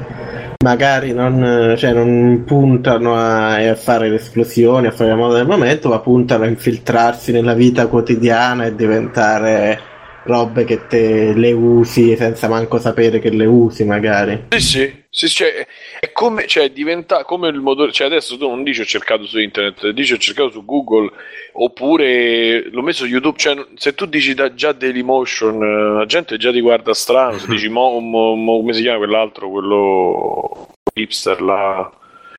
magari 0.63 1.13
non, 1.13 1.75
cioè, 1.77 1.93
non 1.93 2.45
puntano 2.47 3.15
a, 3.15 3.57
a 3.57 3.75
fare 3.75 4.09
le 4.09 4.17
esplosioni, 4.17 4.87
a 4.87 4.91
fare 4.91 5.11
la 5.11 5.17
moda 5.17 5.37
del 5.37 5.47
momento, 5.47 5.89
ma 5.91 5.99
puntano 6.01 6.45
a 6.45 6.49
infiltrarsi 6.49 7.31
nella 7.33 7.55
vita 7.55 7.89
quotidiana 7.89 8.65
e 8.65 8.75
diventare 8.75 9.90
robe 10.31 10.65
che 10.65 10.87
te 10.87 11.33
le 11.35 11.53
usi 11.53 12.17
senza 12.17 12.49
manco 12.49 12.79
sapere 12.79 13.19
che 13.19 13.31
le 13.31 13.45
usi 13.47 13.85
magari. 13.85 14.47
Sì, 14.51 14.59
sì, 14.59 15.05
sì, 15.11 15.29
cioè, 15.29 15.67
è 15.99 16.13
come, 16.13 16.47
cioè, 16.47 16.71
diventa 16.71 17.25
come 17.25 17.49
il 17.49 17.61
motore, 17.61 17.93
cioè 17.93 18.07
adesso 18.07 18.39
tu 18.39 18.49
non 18.49 18.63
dici 18.63 18.81
ho 18.81 18.85
cercato 18.85 19.27
su 19.27 19.39
internet, 19.39 19.91
dici 19.91 20.13
ho 20.13 20.19
cercato 20.19 20.51
su 20.51 20.65
Google, 20.65 21.11
oppure 21.53 22.71
l'ho 22.71 22.83
messo 22.83 23.05
su 23.05 23.11
YouTube, 23.11 23.37
cioè, 23.37 23.57
se 23.75 23.95
tu 23.95 24.07
dici 24.07 24.35
da, 24.35 24.55
già 24.55 24.73
Dailymotion, 24.73 25.63
eh, 25.63 25.93
la 25.99 26.07
gente 26.07 26.39
già 26.39 26.53
ti 26.53 26.61
guarda 26.61 26.95
strano, 26.95 27.39
se 27.39 27.47
dici 27.51 27.69
mo, 27.69 27.99
mo- 28.01 28.35
mo- 28.35 28.59
come 28.59 28.73
si 28.73 28.83
chiama 28.83 28.99
quell'altro, 28.99 29.51
quello 29.51 30.69
hipster, 30.95 31.41
la 31.43 31.91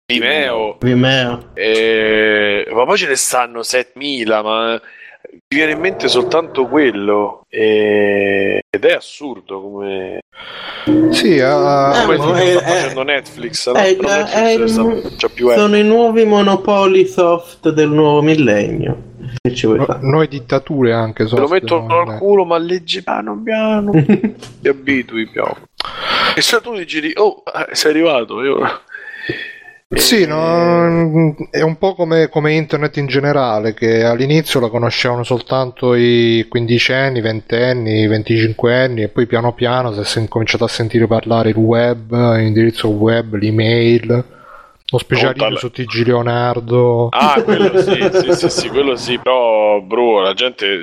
Vimeo, 0.06 0.78
Vimeo. 0.82 1.52
eh, 1.54 2.68
ma 2.72 2.84
poi 2.86 2.98
ce 2.98 3.08
ne 3.08 3.16
stanno 3.16 3.64
7000, 3.64 4.42
ma 4.42 4.82
ti 5.48 5.56
viene 5.56 5.72
in 5.74 5.80
mente 5.80 6.08
soltanto 6.08 6.68
quello, 6.68 7.44
eh, 7.50 8.62
ed 8.70 8.86
è 8.86 8.92
assurdo 8.94 9.62
come... 9.62 10.20
Sì, 11.12 11.36
Eh, 11.38 11.42
Come 11.42 12.18
ma 12.18 12.24
sta 12.24 12.36
è- 12.38 12.54
facendo 12.62 13.04
Netflix, 13.04 13.66
il- 13.68 13.72
Però 13.74 14.10
Netflix 14.10 14.34
è 14.34 14.50
il- 14.52 14.70
sta- 14.70 15.10
c'ha 15.18 15.30
più 15.34 15.52
eh. 15.52 15.56
Sono 15.56 15.78
i 15.78 15.84
nuovi 15.84 16.26
monopoli 16.26 17.06
soft 17.06 17.70
del 17.70 17.90
nuovo 17.90 18.22
millennio. 18.22 19.10
Che 19.42 19.54
ci 19.54 19.68
vuoi 19.68 19.80
no- 19.80 19.98
noi 20.02 20.28
dittature 20.28 20.94
anche 20.94 21.26
Te 21.26 21.36
lo 21.36 21.48
mettono 21.48 21.86
no? 22.04 22.12
al 22.14 22.18
culo, 22.18 22.44
ma 22.46 22.58
leggi 22.58 23.04
piano 23.04 23.40
piano, 23.44 23.92
ti 24.62 24.68
abitui 24.68 25.28
piano. 25.28 25.58
E 26.36 26.42
se 26.42 26.60
tu 26.62 26.76
dici, 26.76 27.00
di- 27.02 27.14
oh, 27.16 27.44
eh, 27.46 27.76
sei 27.76 27.92
arrivato, 27.92 28.42
io... 28.44 28.60
Sì, 29.94 30.22
Eh, 30.24 30.26
no, 30.26 31.36
è 31.50 31.62
un 31.62 31.78
po' 31.78 31.94
come, 31.96 32.30
come 32.30 32.54
internet 32.54 32.96
in 32.98 33.08
generale, 33.08 33.74
che 33.74 34.04
all'inizio 34.06 34.62
la 34.62 34.70
conoscevano 34.70 35.24
soltanto 35.24 35.96
i 35.96 36.46
quindicenni, 36.48 37.20
ventenni, 37.20 38.08
venticinquenni 38.08 39.02
e 39.04 39.10
poi 39.10 39.28
piano 39.28 39.54
piano 39.54 39.92
si 40.04 40.20
è 40.20 40.28
cominciato 40.30 40.64
a 40.64 40.70
sentire 40.70 41.08
parlare 41.08 41.50
il 41.50 41.58
web, 41.58 42.12
l'indirizzo 42.38 42.90
web, 42.90 43.36
l'email, 43.36 44.26
lo 44.90 44.98
specialista 44.98 45.44
tale- 45.46 45.58
su 45.58 45.70
TG 45.72 46.06
Leonardo. 46.06 47.10
Ah, 47.10 47.42
quello 47.44 47.76
sì, 47.78 48.10
sì, 48.12 48.32
sì, 48.32 48.50
sì, 48.50 48.70
quello 48.70 48.96
sì, 48.96 49.20
però, 49.20 49.82
bro, 49.82 50.22
la 50.22 50.34
gente 50.34 50.82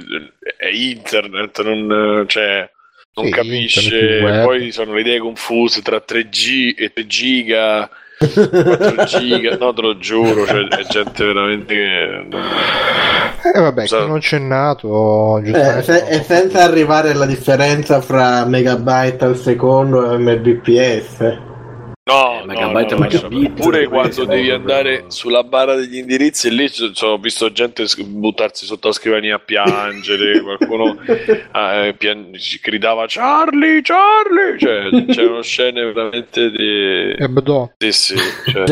è 0.59 0.67
internet, 0.67 1.63
non, 1.63 2.27
cioè, 2.29 2.71
non 3.15 3.27
Sì, 3.27 3.31
capisce, 3.31 4.37
poi 4.37 4.71
sono 4.73 4.93
le 4.95 5.01
idee 5.01 5.19
confuse 5.19 5.81
tra 5.83 6.01
3G 6.01 6.75
e 6.77 6.93
3 6.93 7.07
giga, 7.07 7.91
4 8.19 9.05
giga, 9.05 9.57
no, 9.59 9.73
te 9.73 9.81
lo 9.83 9.97
giuro, 9.99 10.45
cioè, 10.47 10.67
è 10.69 10.85
gente 10.89 11.25
veramente 11.25 11.75
che... 11.75 12.27
non- 12.29 12.43
E 13.55 13.61
vabbè, 13.61 13.85
chi 13.85 13.95
non 14.07 14.19
c'è 14.19 14.39
nato, 14.39 15.39
Eh, 15.39 15.83
se- 15.83 16.07
e 16.09 16.23
senza 16.23 16.63
arrivare 16.65 17.13
alla 17.13 17.27
differenza 17.27 18.01
fra 18.01 18.45
megabyte 18.45 19.25
al 19.25 19.37
secondo 19.37 20.13
e 20.13 20.19
mbps. 20.19 21.39
No, 22.09 22.37
Eh, 22.37 22.39
no, 22.41 22.47
megabyte 22.47 22.95
no, 22.95 23.01
e 23.01 23.05
lascia- 23.05 23.29
megabit, 23.29 23.61
Pure 23.61 23.87
quando 23.89 24.25
devi 24.25 24.49
proprio- 24.49 24.55
andare 24.55 25.05
sulla 25.09 25.43
barra 25.45 25.75
degli 25.75 25.99
indirizzi, 25.99 26.49
e 26.49 26.51
lì 26.53 26.71
ho 27.03 27.19
visto 27.19 27.53
gente 27.53 27.85
buttarsi 28.07 28.65
sotto 28.65 28.89
la 28.89 28.95
scrivania 28.95 29.35
a 29.37 29.39
piangere, 29.39 30.41
qualcuno 30.41 30.97
eh, 31.07 31.95
pian- 31.99 32.31
gridava 32.63 33.05
Charlie, 33.07 33.83
Charlie, 33.83 34.59
cioè 34.59 35.05
c'erano 35.07 35.43
scene 35.43 35.85
veramente 35.93 36.51
di... 36.51 37.13
E 37.19 37.29
Bedò. 37.29 37.71
Sì, 37.77 37.93
sì, 37.93 38.15
cioè... 38.51 38.65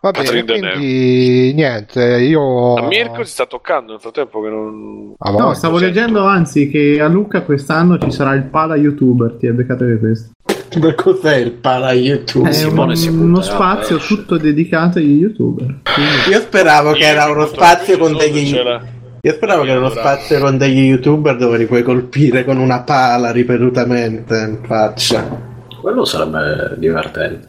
Va 0.00 0.10
bene, 0.10 0.42
quindi 0.44 1.52
niente, 1.54 2.02
io... 2.20 2.74
A 2.76 2.86
Mirko 2.86 3.24
si 3.24 3.32
sta 3.32 3.44
toccando 3.46 3.92
nel 3.92 4.00
frattempo 4.00 4.40
che 4.42 4.48
non... 4.48 5.14
Ah, 5.18 5.30
No, 5.32 5.52
stavo 5.54 5.78
leggendo 5.78 6.24
anzi 6.24 6.68
che 6.70 6.98
a 7.00 7.08
Lucca 7.08 7.42
quest'anno 7.42 7.98
ci 7.98 8.10
sarà 8.10 8.32
il 8.34 8.44
Pala 8.44 8.76
YouTuber, 8.76 9.36
ti 9.38 9.50
beccatevi 9.50 9.98
questo. 9.98 10.32
Ma 10.80 10.94
cos'è 10.94 11.36
il 11.36 11.52
para 11.52 11.92
YouTube? 11.92 12.50
È 12.50 12.62
un- 12.64 12.78
uno 12.78 12.86
butterà, 13.34 13.42
spazio 13.42 13.96
esce. 13.96 14.14
tutto 14.14 14.36
dedicato 14.36 14.98
agli 14.98 15.20
YouTuber. 15.20 15.66
Quindi- 15.94 16.30
Io 16.30 16.40
speravo 16.40 16.92
che 16.92 17.04
era 17.04 17.26
uno 17.30 17.46
spazio 17.46 17.98
con 17.98 18.16
degli. 18.16 18.54
Io 18.54 19.32
speravo 19.32 19.62
che 19.62 19.70
era 19.70 19.78
uno 19.78 19.90
spazio 19.90 20.38
con 20.40 20.58
degli 20.58 20.80
youtuber 20.86 21.36
dove 21.36 21.56
li 21.58 21.66
puoi 21.66 21.82
colpire 21.82 22.44
con 22.44 22.58
una 22.58 22.80
pala 22.82 23.30
ripetutamente 23.32 24.36
in 24.36 24.58
faccia. 24.66 25.52
Quello 25.80 26.04
sarebbe 26.04 26.74
divertente. 26.78 27.48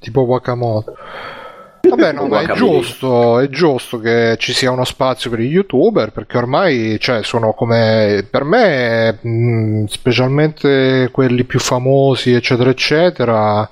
tipo 0.00 0.22
Wakamoto. 0.22 0.96
Vabbè, 1.88 2.12
no, 2.12 2.26
ma 2.28 2.40
è 2.42 2.52
giusto, 2.52 3.40
è 3.40 3.48
giusto 3.48 3.98
che 3.98 4.36
ci 4.38 4.52
sia 4.52 4.70
uno 4.70 4.84
spazio 4.84 5.30
per 5.30 5.40
gli 5.40 5.50
youtuber 5.50 6.12
perché 6.12 6.38
ormai, 6.38 6.96
cioè, 7.00 7.22
sono 7.22 7.52
come 7.52 8.26
per 8.30 8.44
me, 8.44 9.18
mh, 9.20 9.84
specialmente 9.86 11.08
quelli 11.12 11.44
più 11.44 11.58
famosi, 11.58 12.32
eccetera, 12.32 12.70
eccetera. 12.70 13.68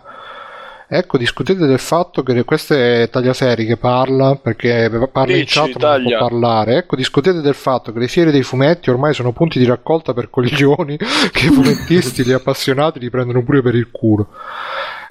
Ecco, 0.93 1.19
discutete 1.19 1.67
del 1.67 1.79
fatto 1.79 2.25
che 2.25 2.43
questa 2.43 2.75
è 2.75 3.09
Tagliaseri 3.09 3.65
che 3.65 3.77
parla, 3.77 4.35
perché 4.35 4.91
parla 5.13 5.33
in 5.35 5.39
Dici, 5.43 5.55
chat 5.59 5.77
ma 5.77 5.89
non 5.97 6.03
Taglia. 6.03 6.19
può 6.19 6.29
parlare. 6.29 6.77
Ecco, 6.79 6.97
discutete 6.97 7.41
del 7.41 7.55
fatto 7.55 7.93
che 7.93 8.01
le 8.01 8.09
fiere 8.09 8.33
dei 8.33 8.43
fumetti 8.43 8.91
ormai 8.91 9.15
sono 9.15 9.31
punti 9.33 9.61
di 9.61 9.67
raccolta 9.67 10.13
per 10.13 10.31
coglioni 10.31 10.97
che 11.31 11.47
i 11.47 11.51
fumettisti, 11.51 12.25
gli 12.25 12.33
appassionati 12.33 12.99
li 12.99 13.09
prendono 13.09 13.45
pure 13.45 13.63
per 13.63 13.77
il 13.77 13.89
culo. 13.93 14.31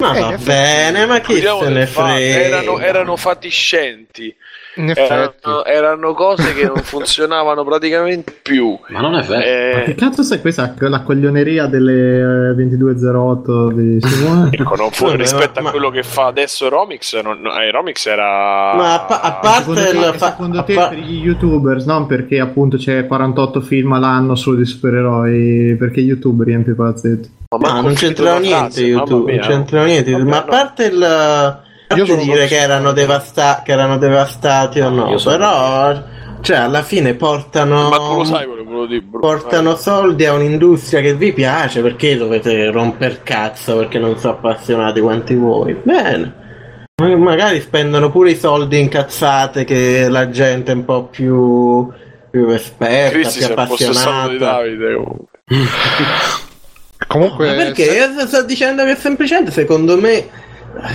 Ma 0.00 0.12
Eh, 0.14 0.18
in 0.20 0.26
va 0.26 0.32
effetti- 0.34 0.44
bene, 0.44 1.06
ma 1.06 1.20
chi 1.20 1.40
se 1.40 1.68
ne 1.70 1.86
frega? 1.86 2.44
erano, 2.44 2.78
erano 2.78 3.16
fatiscenti, 3.16 4.24
In 4.26 4.34
erano, 4.88 5.64
erano 5.64 6.14
cose 6.14 6.54
che 6.54 6.64
non 6.66 6.76
funzionavano 6.82 7.64
praticamente 7.64 8.32
più. 8.42 8.78
Ma 8.88 9.00
non 9.00 9.14
è 9.14 9.22
vero. 9.22 9.76
Ma 9.78 9.84
che 9.84 9.90
Eh, 9.90 9.94
cazzo 9.94 10.22
sai 10.22 10.40
questa 10.40 10.74
la 10.78 11.00
coglioneria 11.02 11.66
delle 11.66 12.50
eh, 12.50 12.54
2208 12.54 13.70
di 13.72 13.98
Simone? 14.00 14.48
ecco, 14.52 14.74
non 14.76 14.90
fu- 14.90 15.06
Vabbè, 15.06 15.16
rispetto 15.16 15.60
ma- 15.60 15.68
a 15.68 15.70
quello 15.70 15.90
che 15.90 16.02
fa 16.02 16.26
adesso 16.26 16.68
Romix, 16.68 17.20
non, 17.20 17.40
no, 17.40 17.58
eh, 17.58 17.70
Romix 17.70 18.06
era... 18.06 18.74
Ma 18.74 18.94
a, 18.94 19.00
pa- 19.00 19.20
a 19.20 19.32
parte 19.34 19.74
Secondo 19.74 19.80
il 20.06 20.12
te, 20.12 20.18
fa- 20.18 20.30
secondo 20.30 20.58
a 20.58 20.62
te 20.62 20.74
pa- 20.74 20.88
per 20.88 20.98
gli 20.98 21.22
youtubers, 21.24 21.84
non 21.84 22.06
perché 22.06 22.40
appunto 22.40 22.76
c'è 22.76 23.06
48 23.06 23.60
film 23.60 23.92
all'anno 23.92 24.34
solo 24.34 24.56
di 24.56 24.64
supereroi, 24.64 25.76
perché 25.78 26.00
YouTube 26.00 26.44
riempie 26.44 26.72
i 26.72 26.76
palazzetti. 26.76 27.38
Ma 27.50 27.58
manco 27.58 27.88
non 27.88 28.14
la 28.24 28.38
niente 28.38 28.80
YouTube, 28.82 29.34
non 29.34 29.40
c'entrano 29.46 29.84
niente. 29.86 30.16
Ma 30.18 30.36
a 30.36 30.40
no. 30.40 30.46
parte 30.46 30.84
il 30.84 31.60
parte 31.96 32.06
sono 32.06 32.22
dire 32.22 32.46
che 32.46 32.56
erano, 32.56 32.92
devasta- 32.92 33.62
che 33.64 33.72
erano 33.72 33.98
devastati 33.98 34.80
o 34.80 34.88
no, 34.90 35.10
Io 35.10 35.18
sono- 35.18 35.36
però 35.36 36.02
cioè 36.42 36.56
alla 36.56 36.82
fine 36.82 37.14
portano 37.14 37.88
Ma 37.90 37.96
tu 37.96 38.16
lo 38.16 38.24
sai 38.24 38.46
quello, 38.46 38.64
quello 38.64 38.86
di 38.86 39.00
Bru- 39.02 39.20
portano 39.20 39.76
soldi 39.76 40.24
a 40.24 40.32
un'industria 40.32 41.00
che 41.02 41.14
vi 41.14 41.32
piace 41.34 41.82
perché 41.82 42.16
dovete 42.16 42.70
romper 42.70 43.22
cazzo 43.22 43.76
perché 43.76 43.98
non 43.98 44.16
sono 44.18 44.34
appassionati 44.34 45.00
quanti 45.00 45.34
voi. 45.34 45.76
Bene. 45.82 46.34
Magari 47.00 47.60
spendono 47.60 48.10
pure 48.10 48.32
i 48.32 48.36
soldi 48.36 48.78
in 48.78 48.88
cazzate 48.88 49.64
che 49.64 50.08
la 50.08 50.28
gente 50.30 50.72
è 50.72 50.74
un 50.74 50.84
po' 50.84 51.04
più, 51.04 51.88
più 52.30 52.48
esperta, 52.50 53.10
Cristi 53.12 53.38
più 53.38 53.46
è 53.46 53.54
soldo 53.54 53.64
di 53.64 53.72
appassionata. 53.84 54.36
Davide 54.36 54.94
comunque. 54.94 55.26
Comunque, 57.06 57.46
Ma 57.48 57.54
perché? 57.54 57.84
se- 57.84 57.94
Io 57.96 58.26
sto 58.26 58.44
dicendo 58.44 58.84
che 58.84 58.94
semplicemente 58.96 59.50
secondo 59.50 59.96
me 59.98 60.26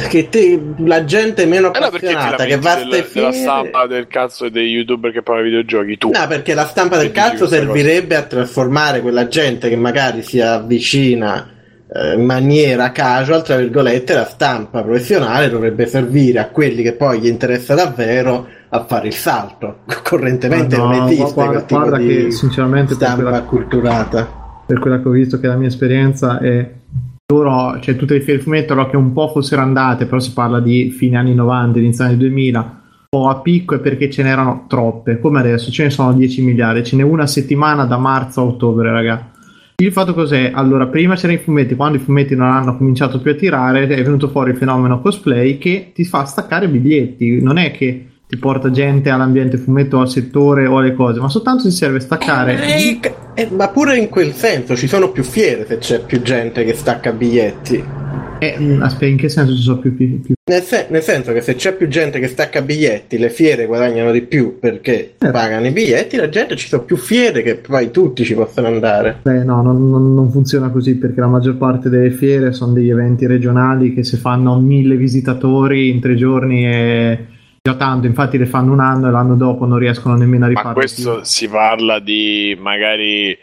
che 0.09 0.29
te- 0.29 0.59
la 0.77 1.03
gente 1.05 1.45
meno 1.45 1.73
Eh 1.73 1.79
no, 1.79 1.85
appassionata 1.85 2.45
che 2.45 2.57
va 2.57 2.71
a 2.71 2.75
del- 2.75 2.87
della 2.89 3.03
fiere- 3.03 3.31
stampa 3.33 3.87
del 3.87 4.07
cazzo 4.07 4.45
e 4.45 4.51
dei 4.51 4.67
youtuber 4.69 5.11
che 5.11 5.21
parlano 5.21 5.47
videogiochi 5.47 5.97
tu 5.97 6.11
No, 6.11 6.27
perché 6.27 6.53
la 6.53 6.65
stampa 6.65 6.97
del 6.97 7.11
cazzo 7.11 7.47
servirebbe 7.47 8.15
a 8.15 8.23
trasformare 8.23 9.01
quella 9.01 9.27
gente 9.27 9.69
che 9.69 9.75
magari 9.75 10.21
si 10.23 10.39
avvicina 10.41 11.49
eh, 11.93 12.13
in 12.15 12.25
maniera 12.25 12.91
casual, 12.91 13.43
tra 13.43 13.57
virgolette, 13.57 14.13
la 14.15 14.25
stampa 14.25 14.81
professionale 14.81 15.49
dovrebbe 15.49 15.85
servire 15.85 16.39
a 16.39 16.47
quelli 16.49 16.81
che 16.81 16.93
poi 16.93 17.19
gli 17.19 17.27
interessa 17.27 17.75
davvero 17.75 18.47
a 18.69 18.83
fare 18.85 19.07
il 19.07 19.13
salto. 19.13 19.81
Correntemente 20.03 20.75
no, 20.77 20.91
non 20.91 21.05
esiste 21.07 21.33
guarda- 21.33 21.51
quel 21.51 21.65
tipo 21.65 21.79
guarda 21.81 21.97
di 21.97 22.07
che, 22.07 22.31
sinceramente, 22.31 22.95
per 22.95 23.03
stampa 23.07 23.21
quella- 23.21 23.37
acculturata. 23.37 24.43
per 24.65 24.79
quella 24.79 24.99
che 24.99 25.07
ho 25.07 25.11
visto 25.11 25.39
che 25.39 25.45
la 25.47 25.55
mia 25.55 25.67
esperienza 25.67 26.39
è 26.39 26.67
loro, 27.33 27.79
cioè 27.79 27.95
tutte 27.95 28.13
le 28.13 28.21
fiere 28.21 28.39
fumetto 28.39 28.73
allora 28.73 28.89
che 28.89 28.97
un 28.97 29.11
po' 29.11 29.29
fossero 29.29 29.61
andate, 29.61 30.05
però 30.05 30.19
si 30.19 30.31
parla 30.31 30.59
di 30.59 30.91
fine 30.91 31.17
anni 31.17 31.33
90, 31.33 31.79
inizio 31.79 32.03
anni 32.03 32.17
2000, 32.17 32.81
o 33.15 33.29
a 33.29 33.39
picco 33.39 33.75
è 33.75 33.79
perché 33.79 34.11
ce 34.11 34.21
n'erano 34.21 34.65
troppe, 34.67 35.19
come 35.19 35.39
adesso 35.39 35.71
ce 35.71 35.83
ne 35.83 35.89
sono 35.89 36.13
10 36.13 36.43
miliardi, 36.43 36.83
ce 36.83 36.95
n'è 36.95 37.03
una 37.03 37.25
settimana 37.25 37.85
da 37.85 37.97
marzo 37.97 38.41
a 38.41 38.43
ottobre, 38.43 38.91
raga. 38.91 39.31
Il 39.77 39.91
fatto 39.91 40.13
cos'è? 40.13 40.51
Allora, 40.53 40.87
prima 40.87 41.15
c'erano 41.15 41.39
i 41.39 41.41
fumetti, 41.41 41.75
quando 41.75 41.97
i 41.97 42.01
fumetti 42.01 42.35
non 42.35 42.49
hanno 42.49 42.77
cominciato 42.77 43.19
più 43.19 43.31
a 43.31 43.35
tirare, 43.35 43.87
è 43.87 44.03
venuto 44.03 44.29
fuori 44.29 44.51
il 44.51 44.57
fenomeno 44.57 45.01
cosplay 45.01 45.57
che 45.57 45.91
ti 45.93 46.05
fa 46.05 46.25
staccare 46.25 46.69
biglietti, 46.69 47.41
non 47.41 47.57
è 47.57 47.71
che 47.71 48.09
ti 48.27 48.37
porta 48.37 48.71
gente 48.71 49.09
all'ambiente 49.09 49.57
fumetto, 49.57 49.99
al 49.99 50.09
settore 50.09 50.65
o 50.65 50.77
alle 50.79 50.93
cose, 50.93 51.19
ma 51.19 51.29
soltanto 51.29 51.63
ti 51.63 51.71
serve 51.71 51.99
staccare 51.99 52.57
Eh, 52.75 52.99
eh, 53.35 53.47
ma 53.51 53.67
pure 53.69 53.97
in 53.97 54.09
quel 54.09 54.33
senso 54.33 54.75
ci 54.75 54.87
sono 54.87 55.11
più 55.11 55.23
fiere 55.23 55.65
se 55.67 55.77
c'è 55.77 55.99
più 56.03 56.21
gente 56.21 56.63
che 56.63 56.73
stacca 56.73 57.11
biglietti. 57.11 57.83
Eh, 58.39 58.77
aspetta, 58.81 59.05
in 59.05 59.17
che 59.17 59.29
senso 59.29 59.55
ci 59.55 59.61
sono 59.61 59.77
più, 59.79 59.95
più, 59.95 60.21
più- 60.21 60.33
Nel, 60.49 60.61
sen- 60.61 60.85
nel 60.89 61.01
senso 61.01 61.31
che 61.31 61.41
se 61.41 61.55
c'è 61.55 61.73
più 61.73 61.87
gente 61.87 62.19
che 62.19 62.27
stacca 62.27 62.61
biglietti, 62.61 63.17
le 63.17 63.29
fiere 63.29 63.65
guadagnano 63.65 64.11
di 64.11 64.21
più 64.21 64.59
perché 64.59 65.13
Eh. 65.17 65.31
pagano 65.31 65.65
i 65.67 65.71
biglietti, 65.71 66.17
la 66.17 66.27
gente 66.29 66.55
ci 66.55 66.67
sono 66.67 66.83
più 66.83 66.97
fiere 66.97 67.41
che 67.43 67.55
poi 67.55 67.91
tutti 67.91 68.23
ci 68.25 68.33
possono 68.35 68.67
andare. 68.67 69.19
Beh, 69.21 69.43
no, 69.43 69.61
non, 69.61 69.89
non- 69.89 70.31
funziona 70.31 70.69
così 70.69 70.95
perché 70.95 71.19
la 71.21 71.27
maggior 71.27 71.55
parte 71.57 71.89
delle 71.89 72.11
fiere 72.11 72.51
sono 72.51 72.73
degli 72.73 72.89
eventi 72.89 73.25
regionali 73.25 73.93
che 73.93 74.03
se 74.03 74.17
fanno 74.17 74.59
mille 74.59 74.95
visitatori 74.97 75.89
in 75.89 76.01
tre 76.01 76.15
giorni 76.15 76.63
è 76.63 77.17
già 77.65 77.73
tanto, 77.73 78.05
infatti 78.05 78.37
le 78.37 78.45
fanno 78.45 78.73
un 78.73 78.79
anno 78.79 79.07
e 79.07 79.11
l'anno 79.11 79.35
dopo 79.35 79.65
non 79.65 79.79
riescono 79.79 80.15
nemmeno 80.15 80.45
a 80.45 80.49
ma 80.49 80.53
rifarle. 80.53 80.73
questo 80.73 81.23
si 81.23 81.49
parla 81.49 81.97
di 81.97 82.55
magari 82.59 83.35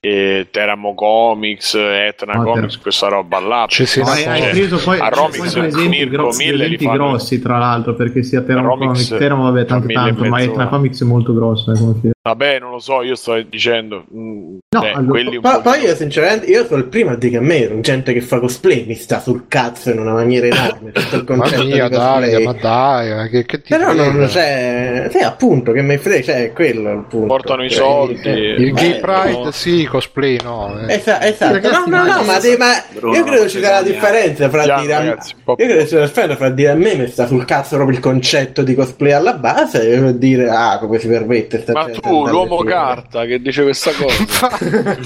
eh, 0.00 0.46
Teramo 0.50 0.94
Comics 0.94 1.74
Etna 1.74 2.34
No, 2.34 2.44
Comics 2.44 2.78
questa 2.78 3.08
roba 3.08 3.40
là 3.40 3.64
Ci 3.68 3.84
si 3.84 4.00
più. 4.00 4.08
No, 4.08 4.14
Cioè, 4.16 4.26
hai, 4.28 4.40
hai 4.42 4.50
preso 4.50 4.76
poi, 4.78 4.98
a 5.00 5.08
poi 5.08 5.18
Romix 5.18 5.44
sono 5.46 5.66
esempi, 5.66 5.88
Mirko 5.88 6.10
grossi, 6.10 6.44
Mille 6.44 6.64
esempi 6.66 6.84
fanno 6.84 6.96
grossi 7.08 7.40
tra 7.42 7.58
l'altro 7.58 7.94
perché 7.94 8.22
sia 8.22 8.40
Teramo 8.42 8.68
Romix 8.68 8.86
Comics, 8.86 9.08
Teramo 9.08 9.42
vabbè 9.44 9.64
tanto 9.64 9.88
e 9.88 9.92
tanto, 9.92 10.24
ma. 10.24 10.40
Etna 10.40 10.68
Comics 10.68 11.02
è 11.02 11.04
molto 11.04 11.34
grosso 11.34 11.72
eh, 11.72 12.10
vabbè 12.22 12.58
non 12.60 12.70
lo 12.70 12.78
so 12.78 13.02
io 13.02 13.14
sto 13.16 13.40
dicendo 13.42 14.04
mm, 14.14 14.56
No, 14.70 14.80
beh, 14.82 14.90
allora- 14.92 15.10
quelli 15.10 15.36
un 15.36 15.42
Poi, 15.42 15.52
po' 15.54 15.60
poi 15.62 15.80
io 15.80 15.94
sinceramente, 15.94 16.46
io 16.46 16.66
sono 16.66 16.78
il 16.80 16.88
primo 16.88 17.10
a 17.12 17.16
dire 17.16 17.32
che 17.32 17.36
a 17.38 17.40
me 17.40 17.80
gente 17.80 18.12
che 18.12 18.20
fa 18.20 18.38
cosplay 18.38 18.84
mi 18.86 18.94
sta 18.96 19.18
sul 19.18 19.46
cazzo 19.48 19.88
in 19.90 19.98
una 19.98 20.12
maniera 20.12 20.46
enorme. 20.46 20.92
Tutto 20.92 21.16
il 21.16 21.24
Mamma 21.26 21.42
concetto 21.44 21.64
mia, 21.64 21.88
di 21.88 21.94
cosplay. 21.96 22.44
Ma 22.44 22.52
dai, 22.52 23.14
ma 23.14 23.26
che, 23.28 23.46
che 23.46 23.62
ti 23.62 23.68
Però 23.70 23.94
non 23.94 24.26
c'è, 24.26 25.06
sì, 25.10 25.18
appunto, 25.20 25.72
che 25.72 25.80
mi 25.80 25.96
frega, 25.96 26.22
cioè, 26.22 26.34
è 26.44 26.52
quello 26.52 26.92
il 26.92 27.04
punto. 27.08 27.26
Portano 27.28 27.64
i 27.64 27.70
Cioè, 27.70 27.78
soldi. 27.78 28.20
eh, 28.28 28.54
Il 28.58 28.72
Gay 28.74 28.90
eh, 28.90 29.00
Pride 29.00 29.42
no. 29.44 29.50
sì, 29.52 29.86
cosplay 29.98 30.38
no. 30.42 30.78
eh. 30.86 30.94
Esa- 30.94 31.20
esatto, 31.24 31.52
Ragazzi, 31.54 31.74
no, 31.90 31.96
no, 31.96 32.04
ma- 32.04 32.16
no, 32.16 32.22
ma, 32.22 32.38
ma 32.58 32.82
Bruno, 32.92 33.16
io 33.16 33.24
credo 33.24 33.48
ci 33.48 33.58
sia 33.58 33.70
la 33.70 33.82
differenza 33.82 34.48
fra 34.48 34.62
Piano, 34.62 34.80
dire 34.82 34.94
a, 34.94 34.98
ragazzi, 34.98 35.34
po' 35.44 35.56
io 35.58 35.66
credo 35.66 35.80
ci 35.82 35.86
sia 35.88 35.98
la 35.98 36.06
differenza 36.06 36.36
fra 36.36 36.50
dire 36.50 36.70
a 36.70 36.74
me 36.74 36.94
mi 36.94 37.08
sta 37.08 37.26
sul 37.26 37.44
cazzo 37.44 37.74
proprio 37.76 37.96
il 37.96 38.02
concetto 38.02 38.62
di 38.62 38.74
cosplay 38.74 39.12
alla 39.12 39.34
base 39.34 39.90
e 39.90 40.18
dire 40.18 40.48
ah 40.48 40.78
come 40.78 40.98
si 40.98 41.08
permette 41.08 41.60
sta 41.60 41.72
ma 41.72 41.84
tu 41.90 42.26
l'uomo 42.26 42.56
fuori. 42.56 42.68
carta 42.68 43.24
che 43.24 43.40
dice 43.40 43.62
questa 43.62 43.90
cosa 43.92 44.48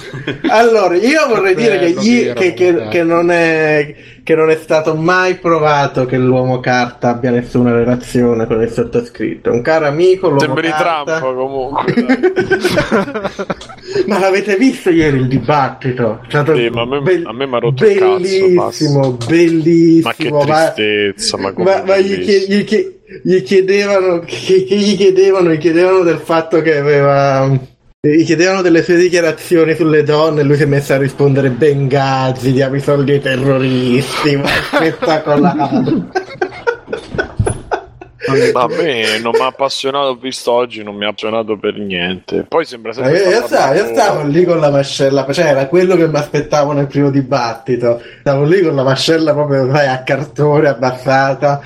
allora 0.48 0.96
io 0.96 1.26
vorrei 1.28 1.54
dire 1.54 1.78
che, 1.78 1.86
Bello 1.92 2.00
gli- 2.02 2.32
che 2.32 2.52
che, 2.54 2.74
che- 2.74 2.88
che 2.88 3.02
non 3.02 3.30
è 3.30 3.94
che 4.24 4.34
non 4.34 4.50
è 4.50 4.56
stato 4.56 4.94
mai 4.94 5.36
provato 5.36 6.06
che 6.06 6.16
l'uomo 6.16 6.60
carta 6.60 7.10
abbia 7.10 7.30
nessuna 7.30 7.72
relazione 7.74 8.46
con 8.46 8.60
il 8.62 8.70
sottoscritto 8.70 9.50
un 9.50 9.62
caro 9.62 9.86
amico 9.86 10.26
l'uomo 10.28 10.40
sembri 10.40 10.68
carta 10.68 11.18
Trump 11.18 11.34
comunque. 11.34 11.94
Ma 14.06 14.18
l'avete 14.18 14.56
visto 14.56 14.90
ieri 14.90 15.18
il 15.18 15.28
dibattito? 15.28 16.20
È 16.22 16.26
stato 16.28 16.54
Sì, 16.56 16.68
ma 16.68 16.82
a 16.82 16.86
me- 16.86 17.22
a 17.24 17.32
me 17.32 17.46
m'ha 17.46 17.58
rotto 17.58 17.84
il 17.86 17.98
cazzo, 17.98 18.16
Bellissimo, 18.16 19.16
bellissimo. 19.28 20.08
ma 20.08 20.14
che 20.14 20.30
tristezza 20.74 21.36
ma, 21.36 21.52
ma- 21.56 21.82
ma 21.84 21.98
gli, 21.98 22.14
bellissimo. 22.14 22.24
chie- 22.24 22.46
gli 22.56 22.64
chie- 22.64 22.96
gli 23.22 23.42
chiedevano, 23.42 24.22
gli 24.26 24.96
chiedevano, 24.96 25.52
gli 25.52 25.58
chiedevano 25.58 26.02
del 26.02 26.18
fatto 26.18 26.60
che 26.62 26.76
aveva. 26.78 27.50
Gli 28.04 28.24
chiedevano 28.24 28.62
delle 28.62 28.82
sue 28.82 28.96
dichiarazioni 28.96 29.76
sulle 29.76 30.02
donne 30.02 30.40
e 30.40 30.42
lui 30.42 30.56
si 30.56 30.64
è 30.64 30.66
messo 30.66 30.92
a 30.92 30.96
rispondere 30.96 31.50
Benghazi, 31.50 32.50
diamo 32.50 32.74
i 32.74 32.80
soldi 32.80 33.12
ai 33.12 33.20
terroristi, 33.20 34.34
ma 34.34 34.48
spettacolare. 34.48 36.10
Ma 38.52 38.60
a 38.60 38.66
me 38.66 39.20
non 39.20 39.30
mi 39.30 39.40
ha 39.40 39.46
appassionato, 39.46 40.08
ho 40.08 40.16
visto 40.16 40.50
oggi, 40.50 40.82
non 40.82 40.96
mi 40.96 41.04
ha 41.04 41.10
appassionato 41.10 41.56
per 41.56 41.76
niente. 41.76 42.44
Poi 42.48 42.64
sembra 42.64 42.90
Ma 42.90 43.06
sempre 43.06 43.22
Io, 43.22 43.30
io 43.30 43.46
stavo, 43.46 43.74
io 43.74 43.86
stavo 43.86 44.26
lì 44.26 44.44
con 44.44 44.58
la 44.58 44.70
mascella, 44.70 45.24
cioè 45.30 45.44
era 45.44 45.68
quello 45.68 45.94
che 45.94 46.08
mi 46.08 46.18
aspettavo 46.18 46.72
nel 46.72 46.88
primo 46.88 47.08
dibattito. 47.08 48.02
Stavo 48.18 48.42
lì 48.42 48.62
con 48.62 48.74
la 48.74 48.82
mascella 48.82 49.32
proprio 49.32 49.70
sai, 49.72 49.86
a 49.86 50.02
cartone 50.02 50.66
abbassata. 50.66 51.62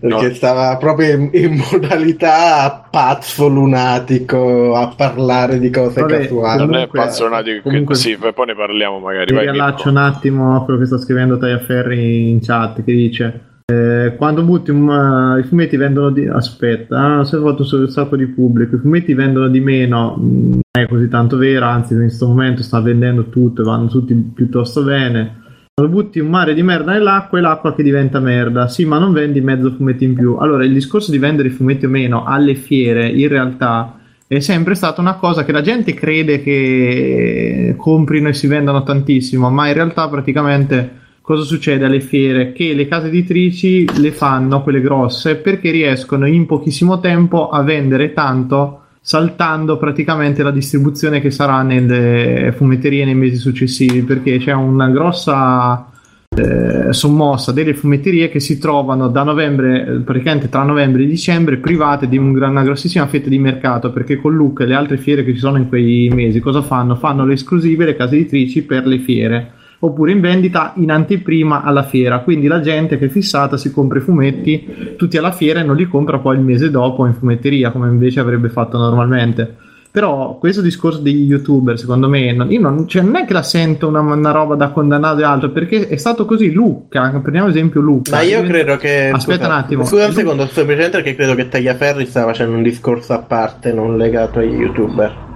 Perché 0.00 0.28
No. 0.28 0.34
stava 0.34 0.76
proprio 0.76 1.14
in, 1.16 1.30
in 1.32 1.60
modalità 1.70 2.86
pazzo 2.90 3.48
lunatico 3.48 4.74
a 4.76 4.92
parlare 4.96 5.58
di 5.58 5.70
cose 5.70 6.00
Vabbè, 6.00 6.18
casuali. 6.20 6.58
Non 6.58 6.68
è 6.68 6.72
Comunque- 6.72 7.00
appassionato, 7.00 7.50
comunque- 7.62 7.94
sì, 7.94 8.16
poi 8.16 8.46
ne 8.46 8.54
parliamo 8.54 8.98
magari. 9.00 9.32
Mi 9.34 9.40
riallaccio 9.40 9.88
un 9.88 9.96
attimo 9.96 10.56
a 10.56 10.64
quello 10.64 10.78
che 10.78 10.86
sta 10.86 10.98
scrivendo 10.98 11.36
Tagliaferri 11.38 12.30
in 12.30 12.40
chat 12.40 12.84
che 12.84 12.92
dice 12.92 13.40
eh, 13.70 14.14
quando 14.16 14.42
butti 14.42 14.70
un, 14.70 14.88
eh, 15.36 15.40
i 15.40 15.42
fumetti 15.42 15.76
vendono 15.76 16.08
di 16.10 16.26
aspetta 16.26 17.18
ah, 17.18 17.24
si 17.24 17.36
è 17.36 17.38
fatto 17.38 17.66
un 17.70 17.88
sacco 17.90 18.16
di 18.16 18.26
pubblico 18.26 18.76
i 18.76 18.78
fumetti 18.78 19.12
vendono 19.12 19.48
di 19.48 19.60
meno 19.60 20.16
mm, 20.18 20.50
non 20.52 20.60
è 20.70 20.86
così 20.88 21.06
tanto 21.08 21.36
vero 21.36 21.66
anzi 21.66 21.92
in 21.92 21.98
questo 22.00 22.26
momento 22.28 22.62
sta 22.62 22.80
vendendo 22.80 23.28
tutto 23.28 23.60
e 23.60 23.64
vanno 23.66 23.88
tutti 23.88 24.14
piuttosto 24.14 24.82
bene 24.84 25.42
quando 25.78 25.94
butti 25.94 26.18
un 26.18 26.28
mare 26.28 26.54
di 26.54 26.62
merda 26.64 26.90
nell'acqua 26.90 27.38
è 27.38 27.40
l'acqua 27.40 27.72
che 27.72 27.84
diventa 27.84 28.18
merda 28.18 28.66
sì 28.66 28.84
ma 28.84 28.98
non 28.98 29.12
vendi 29.12 29.40
mezzo 29.40 29.70
fumetti 29.70 30.02
in 30.02 30.14
più 30.14 30.34
allora 30.34 30.64
il 30.64 30.72
discorso 30.72 31.12
di 31.12 31.18
vendere 31.18 31.48
i 31.48 31.52
fumetti 31.52 31.84
o 31.84 31.88
meno 31.88 32.24
alle 32.24 32.56
fiere 32.56 33.08
in 33.08 33.28
realtà 33.28 33.98
è 34.26 34.40
sempre 34.40 34.74
stata 34.74 35.00
una 35.00 35.14
cosa 35.14 35.44
che 35.44 35.52
la 35.52 35.60
gente 35.60 35.94
crede 35.94 36.42
che 36.42 37.74
comprino 37.78 38.28
e 38.28 38.34
si 38.34 38.46
vendano 38.46 38.82
tantissimo, 38.82 39.48
ma 39.48 39.68
in 39.68 39.72
realtà 39.72 40.06
praticamente 40.06 40.96
cosa 41.22 41.44
succede 41.44 41.86
alle 41.86 42.00
fiere? 42.00 42.52
Che 42.52 42.74
le 42.74 42.86
case 42.86 43.06
editrici 43.06 43.88
le 43.98 44.12
fanno, 44.12 44.62
quelle 44.62 44.82
grosse, 44.82 45.36
perché 45.36 45.70
riescono 45.70 46.26
in 46.26 46.44
pochissimo 46.44 47.00
tempo 47.00 47.48
a 47.48 47.62
vendere 47.62 48.12
tanto 48.12 48.82
saltando 49.08 49.78
praticamente 49.78 50.42
la 50.42 50.50
distribuzione 50.50 51.22
che 51.22 51.30
sarà 51.30 51.62
nelle 51.62 52.52
fumetterie 52.54 53.06
nei 53.06 53.14
mesi 53.14 53.36
successivi, 53.36 54.02
perché 54.02 54.36
c'è 54.36 54.52
una 54.52 54.90
grossa 54.90 55.88
eh, 56.36 56.92
sommossa 56.92 57.50
delle 57.52 57.72
fumetterie 57.72 58.28
che 58.28 58.38
si 58.38 58.58
trovano 58.58 59.08
da 59.08 59.22
novembre, 59.22 60.02
praticamente 60.04 60.50
tra 60.50 60.62
novembre 60.62 61.04
e 61.04 61.06
dicembre, 61.06 61.56
private 61.56 62.06
di 62.06 62.18
un 62.18 62.36
una 62.36 62.62
grossissima 62.62 63.06
fetta 63.06 63.30
di 63.30 63.38
mercato 63.38 63.92
perché 63.92 64.16
con 64.16 64.34
Luca 64.34 64.64
e 64.64 64.66
le 64.66 64.74
altre 64.74 64.98
fiere 64.98 65.24
che 65.24 65.32
ci 65.32 65.38
sono 65.38 65.56
in 65.56 65.68
quei 65.68 66.10
mesi 66.12 66.40
cosa 66.40 66.60
fanno? 66.60 66.94
Fanno 66.94 67.24
le 67.24 67.32
esclusive, 67.32 67.86
le 67.86 67.96
case 67.96 68.16
editrici 68.16 68.62
per 68.62 68.86
le 68.86 68.98
fiere 68.98 69.52
oppure 69.80 70.12
in 70.12 70.20
vendita 70.20 70.72
in 70.76 70.90
anteprima 70.90 71.62
alla 71.62 71.84
fiera 71.84 72.20
quindi 72.20 72.46
la 72.46 72.60
gente 72.60 72.98
che 72.98 73.06
è 73.06 73.08
fissata 73.08 73.56
si 73.56 73.70
compra 73.70 73.98
i 73.98 74.02
fumetti 74.02 74.94
tutti 74.96 75.16
alla 75.16 75.32
fiera 75.32 75.60
e 75.60 75.62
non 75.62 75.76
li 75.76 75.86
compra 75.86 76.18
poi 76.18 76.36
il 76.36 76.42
mese 76.42 76.70
dopo 76.70 77.06
in 77.06 77.14
fumetteria 77.14 77.70
come 77.70 77.88
invece 77.88 78.20
avrebbe 78.20 78.48
fatto 78.48 78.76
normalmente 78.78 79.66
però 79.90 80.36
questo 80.38 80.60
discorso 80.60 80.98
degli 80.98 81.28
youtuber 81.28 81.78
secondo 81.78 82.08
me 82.08 82.32
non, 82.32 82.50
io 82.50 82.60
non, 82.60 82.86
cioè, 82.86 83.02
non 83.02 83.16
è 83.16 83.24
che 83.24 83.32
la 83.32 83.42
sento 83.42 83.88
una, 83.88 84.00
una 84.00 84.30
roba 84.32 84.54
da 84.54 84.68
condannare 84.70 85.22
altro 85.24 85.50
perché 85.50 85.88
è 85.88 85.96
stato 85.96 86.24
così 86.26 86.52
Luca 86.52 87.08
prendiamo 87.22 87.48
esempio 87.48 87.80
Luca 87.80 88.16
Ma 88.16 88.22
io 88.22 88.42
credo 88.42 88.76
che. 88.76 89.08
Aspetta 89.08 89.46
un 89.46 89.52
attimo. 89.52 89.84
Scusa 89.84 90.06
un 90.06 90.12
secondo, 90.12 90.46
semplicemente 90.46 90.98
perché 90.98 91.14
credo 91.14 91.34
che 91.34 91.48
Tagliaferri 91.48 92.06
stava 92.06 92.32
facendo 92.32 92.56
un 92.56 92.62
discorso 92.62 93.12
a 93.12 93.18
parte, 93.18 93.72
non 93.72 93.96
legato 93.96 94.38
agli 94.38 94.54
youtuber. 94.54 95.27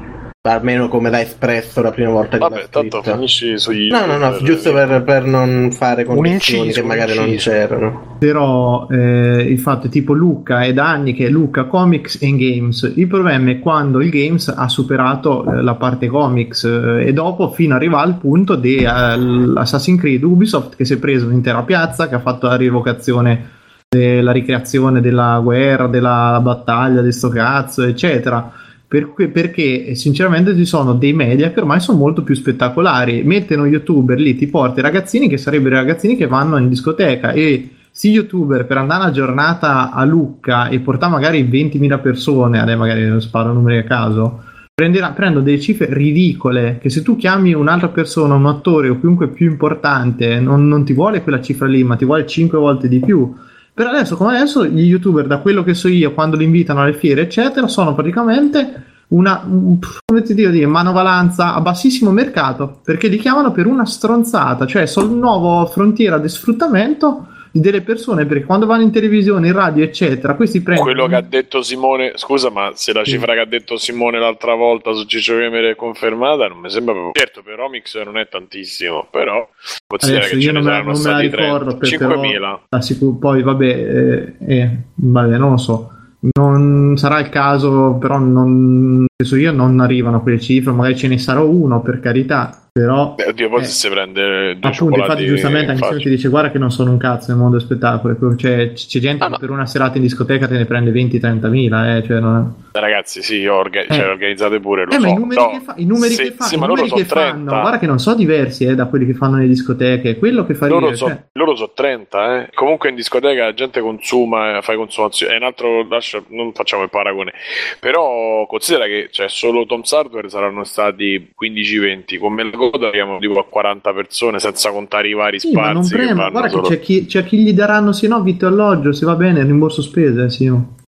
Almeno 0.50 0.88
come 0.88 1.08
l'ha 1.08 1.20
espresso 1.20 1.80
la 1.82 1.92
prima 1.92 2.10
volta 2.10 2.30
che 2.30 2.38
Vabbè, 2.38 2.56
l'ha 2.62 2.66
tanto 2.68 3.00
finisci 3.00 3.56
sugli. 3.60 3.88
No, 3.88 4.06
no, 4.06 4.16
no, 4.16 4.38
giusto 4.42 4.72
per, 4.72 5.04
per 5.04 5.24
non 5.24 5.70
fare 5.70 6.02
inciso, 6.02 6.80
che 6.80 6.82
magari 6.82 7.14
non 7.14 7.32
c'erano. 7.36 8.16
Però 8.18 8.88
eh, 8.90 9.46
il 9.48 9.60
fatto 9.60 9.86
è 9.86 9.88
tipo 9.88 10.14
Luca 10.14 10.62
è 10.62 10.72
da 10.72 10.88
anni 10.88 11.14
che 11.14 11.26
è 11.26 11.28
Luca 11.28 11.66
Comics 11.66 12.18
and 12.22 12.38
Games. 12.38 12.92
Il 12.96 13.06
problema 13.06 13.52
è 13.52 13.60
quando 13.60 14.00
il 14.00 14.10
Games 14.10 14.48
ha 14.48 14.68
superato 14.68 15.44
eh, 15.44 15.62
la 15.62 15.76
parte 15.76 16.08
comics 16.08 16.64
eh, 16.64 17.06
e 17.06 17.12
dopo 17.12 17.52
fino 17.52 17.76
arriva 17.76 18.00
al 18.00 18.16
punto 18.16 18.56
di 18.56 18.78
eh, 18.78 18.88
Assassin's 18.88 20.00
Creed 20.00 20.24
Ubisoft 20.24 20.74
che 20.74 20.84
si 20.84 20.94
è 20.94 20.98
preso 20.98 21.26
un'intera 21.26 21.62
piazza, 21.62 22.08
che 22.08 22.16
ha 22.16 22.20
fatto 22.20 22.48
la 22.48 22.56
rievocazione 22.56 23.60
della 23.88 24.32
ricreazione 24.32 25.00
della 25.00 25.38
guerra, 25.40 25.86
della 25.86 26.40
battaglia, 26.42 27.00
di 27.00 27.12
sto 27.12 27.28
cazzo, 27.28 27.84
eccetera. 27.84 28.54
Per 28.92 29.08
cui- 29.08 29.28
perché 29.28 29.94
sinceramente 29.94 30.54
ci 30.54 30.66
sono 30.66 30.92
dei 30.92 31.14
media 31.14 31.50
che 31.50 31.60
ormai 31.60 31.80
sono 31.80 31.96
molto 31.96 32.22
più 32.22 32.34
spettacolari. 32.34 33.22
Mettono 33.22 33.64
youtuber 33.64 34.20
lì, 34.20 34.34
ti 34.34 34.48
porta 34.48 34.80
i 34.80 34.82
ragazzini 34.82 35.30
che 35.30 35.38
sarebbero 35.38 35.76
i 35.76 35.78
ragazzini 35.78 36.14
che 36.14 36.26
vanno 36.26 36.58
in 36.58 36.68
discoteca 36.68 37.32
e 37.32 37.70
sti 37.90 38.10
youtuber 38.10 38.66
per 38.66 38.76
andare 38.76 39.04
una 39.04 39.10
giornata 39.10 39.92
a 39.92 40.04
Lucca 40.04 40.68
e 40.68 40.80
portare 40.80 41.10
magari 41.10 41.42
20.000 41.42 42.00
persone, 42.00 42.60
adesso 42.60 42.76
magari 42.76 43.18
sparo 43.22 43.54
numeri 43.54 43.78
a 43.78 43.84
caso, 43.84 44.42
prenderà- 44.74 45.12
prendono 45.12 45.42
delle 45.42 45.58
cifre 45.58 45.88
ridicole 45.88 46.76
che 46.78 46.90
se 46.90 47.00
tu 47.00 47.16
chiami 47.16 47.54
un'altra 47.54 47.88
persona, 47.88 48.34
un 48.34 48.44
attore 48.44 48.90
o 48.90 49.00
chiunque 49.00 49.28
più 49.28 49.48
importante, 49.48 50.38
non, 50.38 50.68
non 50.68 50.84
ti 50.84 50.92
vuole 50.92 51.22
quella 51.22 51.40
cifra 51.40 51.66
lì, 51.66 51.82
ma 51.82 51.96
ti 51.96 52.04
vuole 52.04 52.26
5 52.26 52.58
volte 52.58 52.88
di 52.88 53.00
più. 53.00 53.34
Per 53.74 53.86
adesso, 53.86 54.16
come 54.16 54.36
adesso, 54.36 54.66
gli 54.66 54.82
youtuber, 54.82 55.26
da 55.26 55.38
quello 55.38 55.62
che 55.64 55.72
so 55.74 55.88
io, 55.88 56.12
quando 56.12 56.36
li 56.36 56.44
invitano 56.44 56.82
alle 56.82 56.92
fiere, 56.92 57.22
eccetera, 57.22 57.68
sono 57.68 57.94
praticamente 57.94 58.84
una 59.08 59.42
un- 59.46 59.78
come 60.04 60.22
ti 60.22 60.34
devo 60.34 60.50
dire, 60.50 60.66
manovalanza 60.66 61.54
a 61.54 61.60
bassissimo 61.60 62.10
mercato 62.10 62.80
perché 62.82 63.08
li 63.08 63.18
chiamano 63.18 63.52
per 63.52 63.66
una 63.66 63.84
stronzata, 63.84 64.66
cioè 64.66 64.82
il 64.82 65.10
nuovo 65.10 65.66
frontiera 65.66 66.18
di 66.18 66.28
sfruttamento 66.28 67.28
delle 67.52 67.82
persone 67.82 68.24
perché 68.26 68.44
quando 68.44 68.64
vanno 68.66 68.82
in 68.82 68.90
televisione, 68.90 69.48
in 69.48 69.52
radio, 69.52 69.84
eccetera, 69.84 70.34
questi 70.34 70.62
prendono 70.62 70.90
Quello 70.90 71.06
che 71.06 71.14
ha 71.16 71.20
detto 71.20 71.62
Simone, 71.62 72.12
scusa, 72.16 72.50
ma 72.50 72.70
se 72.74 72.92
la 72.92 73.04
Sì. 73.04 73.12
cifra 73.12 73.34
che 73.34 73.40
ha 73.40 73.44
detto 73.46 73.76
Simone 73.76 74.18
l'altra 74.18 74.54
volta 74.54 74.92
su 74.92 75.04
Ciccio 75.04 75.36
Gamer 75.36 75.72
è 75.72 75.76
confermata, 75.76 76.48
non 76.48 76.58
mi 76.58 76.70
sembra 76.70 76.94
proprio. 76.94 77.12
Certo, 77.14 77.42
per 77.42 77.60
Omix 77.60 78.02
non 78.04 78.16
è 78.18 78.28
tantissimo, 78.28 79.06
però 79.10 79.48
considera 79.86 80.26
che 80.26 80.34
io 80.36 80.40
ce 80.40 80.46
ne 80.52 80.60
non 80.60 80.64
me, 80.64 80.82
non 80.82 81.00
me 81.00 81.10
la 81.10 81.18
ricordo 81.18 81.76
30. 81.76 81.78
per, 81.78 81.98
però 81.98 82.20
5.000. 82.22 82.60
la 82.68 82.80
sicur- 82.80 83.18
poi 83.18 83.42
vabbè, 83.42 83.66
eh, 83.66 84.34
eh, 84.56 84.70
vabbè, 84.94 85.36
non 85.36 85.50
lo 85.50 85.56
so. 85.58 85.90
Non 86.34 86.96
sarà 86.96 87.18
il 87.18 87.28
caso, 87.30 87.96
però 88.00 88.16
non 88.18 89.04
penso 89.16 89.34
io 89.36 89.50
non 89.50 89.80
arrivano 89.80 90.18
a 90.18 90.20
quelle 90.20 90.38
cifre, 90.38 90.70
magari 90.70 90.96
ce 90.96 91.08
ne 91.08 91.18
sarà 91.18 91.40
uno 91.42 91.82
per 91.82 91.98
carità, 91.98 92.61
però 92.72 93.16
Eh, 93.18 93.28
Oddio, 93.28 93.50
poi 93.50 93.60
Eh, 93.60 93.64
se 93.64 93.90
prende 93.90 94.56
due 94.58 94.70
appunto, 94.70 94.98
infatti 94.98 95.26
giustamente 95.26 95.72
anche 95.72 95.86
se 95.92 95.98
ti 95.98 96.08
dice 96.08 96.28
guarda 96.28 96.50
che 96.50 96.56
non 96.58 96.70
sono 96.70 96.90
un 96.90 96.96
cazzo 96.96 97.30
nel 97.30 97.38
mondo 97.40 97.58
spettacolo, 97.58 98.16
cioè 98.36 98.72
c- 98.72 98.86
c'è 98.86 98.98
gente 98.98 99.22
Ah, 99.24 99.26
che 99.26 99.32
no. 99.32 99.38
per 99.38 99.50
una 99.50 99.66
serata 99.66 99.96
in 99.98 100.02
discoteca 100.02 100.48
te 100.48 100.56
ne 100.56 100.64
prende 100.64 100.90
20-30 100.90 101.48
mila, 101.50 101.96
eh, 101.96 102.02
cioè 102.02 102.18
non 102.20 102.60
Ragazzi, 102.72 103.22
sì, 103.22 103.44
orga- 103.44 103.84
cioè, 103.86 104.08
organizzate 104.08 104.58
pure, 104.58 104.86
lo 104.86 104.92
Eh, 104.92 104.94
so. 104.94 105.00
ma 105.00 105.08
i 105.08 105.14
numeri 105.14 105.40
no, 105.42 105.50
che, 105.50 105.60
fa- 105.60 105.74
i 105.76 105.84
numeri 105.84 106.14
se- 106.14 106.22
che, 106.22 106.30
fa- 106.30 106.44
sì, 106.44 106.54
i 106.54 106.58
numeri 106.58 106.82
che 106.84 106.88
sono 106.88 107.04
fanno, 107.04 107.30
30. 107.50 107.60
guarda 107.60 107.78
che 107.78 107.86
non 107.86 107.98
so 107.98 108.14
diversi 108.14 108.64
eh, 108.64 108.74
da 108.74 108.86
quelli 108.86 109.04
che 109.04 109.12
fanno 109.12 109.36
nelle 109.36 109.48
discoteche, 109.48 110.16
quello 110.16 110.46
che 110.46 110.54
fa 110.54 110.66
Loro 110.68 110.78
ridere, 110.78 110.96
so, 110.96 111.06
cioè- 111.08 111.22
loro 111.32 111.54
so 111.54 111.72
30, 111.74 112.40
eh. 112.44 112.48
Comunque 112.54 112.88
in 112.88 112.94
discoteca 112.94 113.44
la 113.44 113.52
gente 113.52 113.82
consuma, 113.82 114.56
eh, 114.56 114.62
fai 114.62 114.76
consumazione. 114.76 115.34
È 115.34 115.36
un 115.36 115.42
altro, 115.42 115.86
lascia, 115.86 116.22
non 116.28 116.54
facciamo 116.54 116.82
il 116.84 116.88
paragone. 116.88 117.34
Però 117.78 118.46
considera 118.46 118.86
che 118.86 119.08
cioè, 119.10 119.28
solo 119.28 119.66
Tom's 119.66 119.92
Hardware 119.92 120.30
saranno 120.30 120.64
stati 120.64 121.30
15-20. 121.34 122.16
Con 122.16 122.32
Melgoda 122.62 122.86
arriviamo 122.88 123.18
tipo 123.18 123.38
a 123.40 123.44
40 123.44 123.92
persone, 123.92 124.38
senza 124.38 124.70
contare 124.70 125.08
i 125.08 125.14
vari 125.14 125.40
Sì, 125.40 125.52
ma 125.52 125.72
non 125.72 125.84
spazi 125.84 126.06
che 126.06 126.14
guarda 126.14 126.48
solo. 126.48 126.62
che 126.62 126.68
c'è 126.68 126.80
chi, 126.80 127.06
c'è 127.06 127.24
chi 127.24 127.38
gli 127.38 127.52
daranno 127.52 127.92
se 127.92 128.06
no 128.08 128.20
vitto 128.22 128.44
e 128.46 128.48
alloggio, 128.48 128.92
se 128.92 129.04
va 129.04 129.14
bene, 129.14 129.42
rimborso 129.42 129.82
spese, 129.82 130.30
sì. 130.30 130.44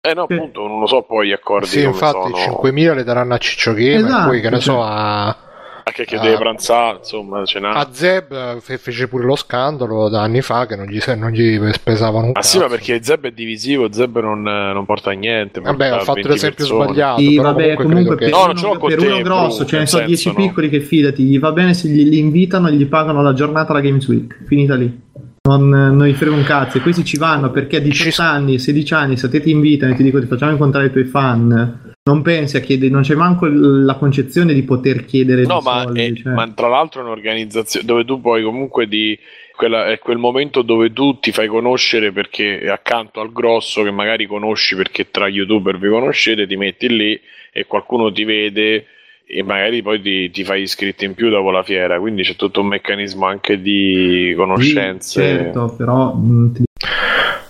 Eh 0.04 0.14
no, 0.16 0.24
appunto, 0.24 0.68
non 0.68 0.80
lo 0.80 0.88
so 0.88 1.04
poi 1.04 1.28
gli 1.28 1.32
accordi 1.32 1.68
Sì, 1.68 1.78
come 1.84 1.90
infatti 1.92 2.32
sono. 2.40 2.60
5.000 2.64 2.94
le 2.96 3.04
daranno 3.04 3.34
a 3.36 3.38
Ciccio 3.38 3.74
Gamer, 3.74 4.06
Esatto, 4.06 4.28
poi 4.30 4.42
che 4.42 4.50
ne 4.50 4.60
so 4.60 4.72
cioè. 4.74 4.82
a, 4.84 5.38
Anche 5.84 6.06
che 6.06 6.16
Ah. 6.16 6.22
deve 6.22 6.38
pranzare, 6.38 6.98
insomma, 7.00 7.44
ce 7.46 7.60
n'ha. 7.60 7.72
a 7.72 7.88
Zeb 7.92 8.32
eh, 8.32 8.58
fe- 8.62 8.78
fece 8.78 9.08
pure 9.08 9.26
lo 9.26 9.36
scandalo 9.36 10.10
da 10.10 10.22
anni 10.22 10.42
fa 10.42 10.66
che 10.66 10.76
non 10.76 10.86
gli, 10.86 11.00
se- 11.00 11.16
non 11.16 11.32
gli 11.32 11.60
pesavano 11.84 12.28
un 12.28 12.32
Ah 12.36 12.42
sì, 12.42 12.58
ma 12.60 12.68
perché 12.68 13.02
Zeb 13.04 13.26
è 13.26 13.32
divisivo, 13.32 13.92
Zeb 13.92 14.20
non, 14.20 14.42
non 14.42 14.86
porta 14.86 15.10
a 15.12 15.14
niente. 15.14 15.60
Vabbè, 15.60 15.94
ho 15.94 16.00
fatto 16.00 16.14
20 16.14 16.30
l'esempio 16.30 16.66
persone. 16.66 16.84
sbagliato. 16.86 17.20
Sì, 17.22 17.36
però 17.36 17.42
vabbè, 17.44 17.74
comunque, 17.76 17.84
comunque 17.86 18.16
credo 18.16 18.16
per, 18.16 18.54
che... 18.54 18.62
No, 18.62 18.70
non 18.70 18.80
per 18.80 18.98
te, 18.98 19.06
uno 19.08 19.22
grosso, 19.22 19.66
ce 19.66 19.72
ne 19.74 19.78
nel 19.80 19.88
so 19.88 19.98
senso, 19.98 20.08
10 20.08 20.28
no. 20.30 20.34
piccoli 20.36 20.70
che 20.70 20.80
fidati, 20.82 21.24
gli 21.24 21.40
va 21.40 21.52
bene 21.52 21.74
se 21.74 21.88
gli, 21.88 22.08
li 22.08 22.18
invitano 22.20 22.68
e 22.68 22.74
gli 22.74 22.86
pagano 22.88 23.22
la 23.22 23.34
giornata 23.34 23.72
alla 23.72 23.82
Games 23.82 24.08
Week, 24.08 24.38
finita 24.46 24.76
lì. 24.76 25.00
Non, 25.44 25.68
non 25.70 26.06
gli 26.06 26.14
frega 26.14 26.36
un 26.36 26.44
cazzo, 26.44 26.78
e 26.78 26.82
questi 26.82 27.04
ci 27.04 27.18
vanno 27.18 27.50
perché 27.50 27.78
a 27.78 27.80
18 27.80 28.12
Ci- 28.12 28.22
anni, 28.22 28.60
16 28.60 28.94
anni, 28.94 29.18
se 29.18 29.28
te 29.28 29.42
ti 29.42 29.50
invitano 29.50 29.94
e 29.94 29.96
ti 29.96 30.04
dico 30.04 30.20
ti 30.20 30.28
facciamo 30.28 30.52
incontrare 30.52 30.86
i 30.88 30.92
tuoi 30.92 31.06
fan, 31.06 31.91
non 32.04 32.24
pensi 32.24 32.58
a 32.58 32.62
chiedere, 32.62 32.92
non 32.92 33.04
c'è 33.04 33.14
manco 33.14 33.46
la 33.48 33.96
concezione 33.96 34.54
di 34.54 34.64
poter 34.64 35.06
chiedere 35.06 35.46
No, 35.46 35.60
ma, 35.62 35.84
soldi. 35.84 36.02
è- 36.02 36.14
cioè. 36.16 36.34
ma 36.34 36.50
tra 36.52 36.68
l'altro 36.68 37.02
è 37.02 37.04
un'organizzazione 37.04 37.86
dove 37.86 38.06
tu 38.06 38.20
poi 38.20 38.42
comunque 38.44 38.88
di 38.88 39.18
quella, 39.56 39.88
è 39.88 40.00
quel 40.00 40.18
momento 40.18 40.64
dove 40.64 40.92
tu 40.92 41.20
ti 41.20 41.32
fai 41.32 41.48
conoscere 41.48 42.12
perché 42.12 42.68
accanto 42.72 43.20
al 43.20 43.32
grosso 43.32 43.84
che 43.84 43.92
magari 43.92 44.26
conosci 44.26 44.76
perché 44.76 45.12
tra 45.12 45.28
youtuber 45.28 45.78
vi 45.78 45.90
conoscete, 45.90 46.48
ti 46.48 46.56
metti 46.56 46.90
lì 46.90 47.20
e 47.54 47.66
qualcuno 47.68 48.12
ti 48.12 48.24
vede 48.24 48.86
e 49.28 49.44
magari 49.44 49.84
poi 49.84 50.02
ti, 50.02 50.32
ti 50.32 50.44
fai 50.44 50.64
iscritti 50.64 51.06
in 51.06 51.14
più 51.14 51.30
dopo 51.30 51.52
la 51.52 51.62
fiera, 51.62 52.00
quindi 52.00 52.24
c'è 52.24 52.36
tutto 52.36 52.62
un 52.62 52.68
meccanismo 52.68 53.28
anche 53.28 53.62
di 53.62 54.34
conoscenze. 54.36 55.22
Sì, 55.22 55.38
certo, 55.38 55.76
però 55.78 56.14
ti 56.52 56.64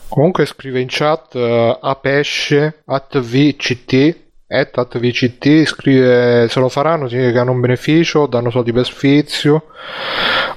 Comunque 0.09 0.45
scrive 0.45 0.81
in 0.81 0.87
chat 0.89 1.35
eh, 1.35 1.77
apesce 1.81 2.81
at 2.85 3.17
vct 4.51 4.77
at 4.77 4.77
at 4.77 4.99
vct 4.99 5.63
scrive 5.65 6.47
se 6.49 6.59
lo 6.59 6.69
faranno 6.69 7.07
significa 7.07 7.33
che 7.33 7.39
hanno 7.39 7.51
un 7.51 7.61
beneficio 7.61 8.25
danno 8.25 8.49
soldi 8.49 8.73
per 8.73 8.85
sfizio 8.85 9.65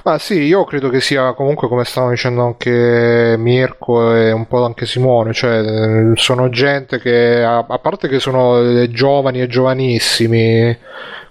ma 0.03 0.19
sì 0.19 0.41
io 0.41 0.65
credo 0.65 0.89
che 0.89 1.01
sia 1.01 1.33
comunque 1.33 1.69
come 1.69 1.85
stavano 1.85 2.13
dicendo 2.13 2.45
anche 2.45 3.37
Mirko 3.39 4.15
e 4.15 4.33
un 4.33 4.47
po' 4.47 4.65
anche 4.65 4.87
Simone 4.87 5.33
cioè 5.33 6.13
sono 6.15 6.49
gente 6.51 6.99
che 6.99 7.43
a, 7.43 7.65
a 7.69 7.79
parte 7.79 8.09
che 8.09 8.19
sono 8.19 8.61
eh, 8.61 8.91
giovani 8.91 9.41
e 9.41 9.47
giovanissimi 9.47 10.77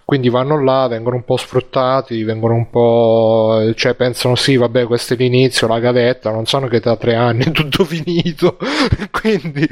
quindi 0.05 0.29
vanno 0.29 0.61
là, 0.61 0.87
vengono 0.87 1.15
un 1.15 1.23
po' 1.23 1.37
sfruttati, 1.37 2.23
vengono 2.23 2.53
un 2.55 2.69
po'. 2.69 3.71
cioè 3.73 3.95
pensano 3.95 4.35
sì, 4.35 4.57
vabbè, 4.57 4.85
questo 4.85 5.13
è 5.13 5.17
l'inizio, 5.17 5.65
la 5.65 5.79
gavetta, 5.79 6.29
non 6.29 6.45
sanno 6.45 6.67
che 6.67 6.81
tra 6.81 6.97
tre 6.97 7.15
anni 7.15 7.45
è 7.45 7.51
tutto 7.51 7.83
finito. 7.85 8.57
quindi 9.09 9.67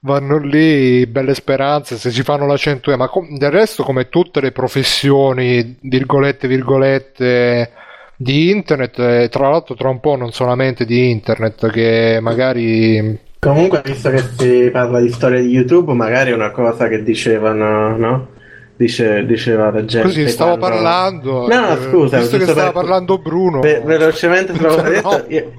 vanno 0.00 0.38
lì, 0.38 1.06
belle 1.06 1.34
speranze, 1.34 1.96
se 1.96 2.10
si 2.10 2.22
fanno 2.22 2.46
la 2.46 2.56
100 2.56 2.96
ma 2.96 3.08
com- 3.08 3.36
del 3.36 3.50
resto, 3.50 3.82
come 3.82 4.08
tutte 4.08 4.40
le 4.40 4.52
professioni, 4.52 5.76
virgolette, 5.80 6.48
virgolette. 6.48 7.72
Di 8.20 8.50
internet, 8.50 8.98
e 8.98 9.28
tra 9.30 9.48
l'altro 9.48 9.76
tra 9.76 9.88
un 9.90 10.00
po' 10.00 10.16
non 10.16 10.32
solamente 10.32 10.84
di 10.84 11.08
internet, 11.08 11.70
che 11.70 12.18
magari 12.20 13.16
Comunque, 13.38 13.80
visto 13.84 14.10
che 14.10 14.18
si 14.36 14.70
parla 14.72 14.98
di 15.00 15.08
storia 15.12 15.38
di 15.40 15.46
YouTube, 15.46 15.92
magari 15.92 16.32
è 16.32 16.34
una 16.34 16.50
cosa 16.50 16.88
che 16.88 17.04
dicevano, 17.04 17.96
no? 17.96 18.28
Dice, 18.74 19.24
diceva 19.24 19.70
la 19.70 19.84
gente. 19.84 20.08
Così 20.08 20.26
stavo 20.28 20.56
quando- 20.56 20.76
parlando. 20.82 21.46
No, 21.46 21.70
eh, 21.70 21.80
scusa, 21.88 22.18
Visto 22.18 22.38
che 22.38 22.42
stava 22.44 22.62
per- 22.64 22.72
parlando 22.72 23.18
Bruno. 23.18 23.60
Ve- 23.60 23.82
velocemente 23.84 24.52
stavo 24.58 24.82
No. 24.82 25.24
io, 25.28 25.52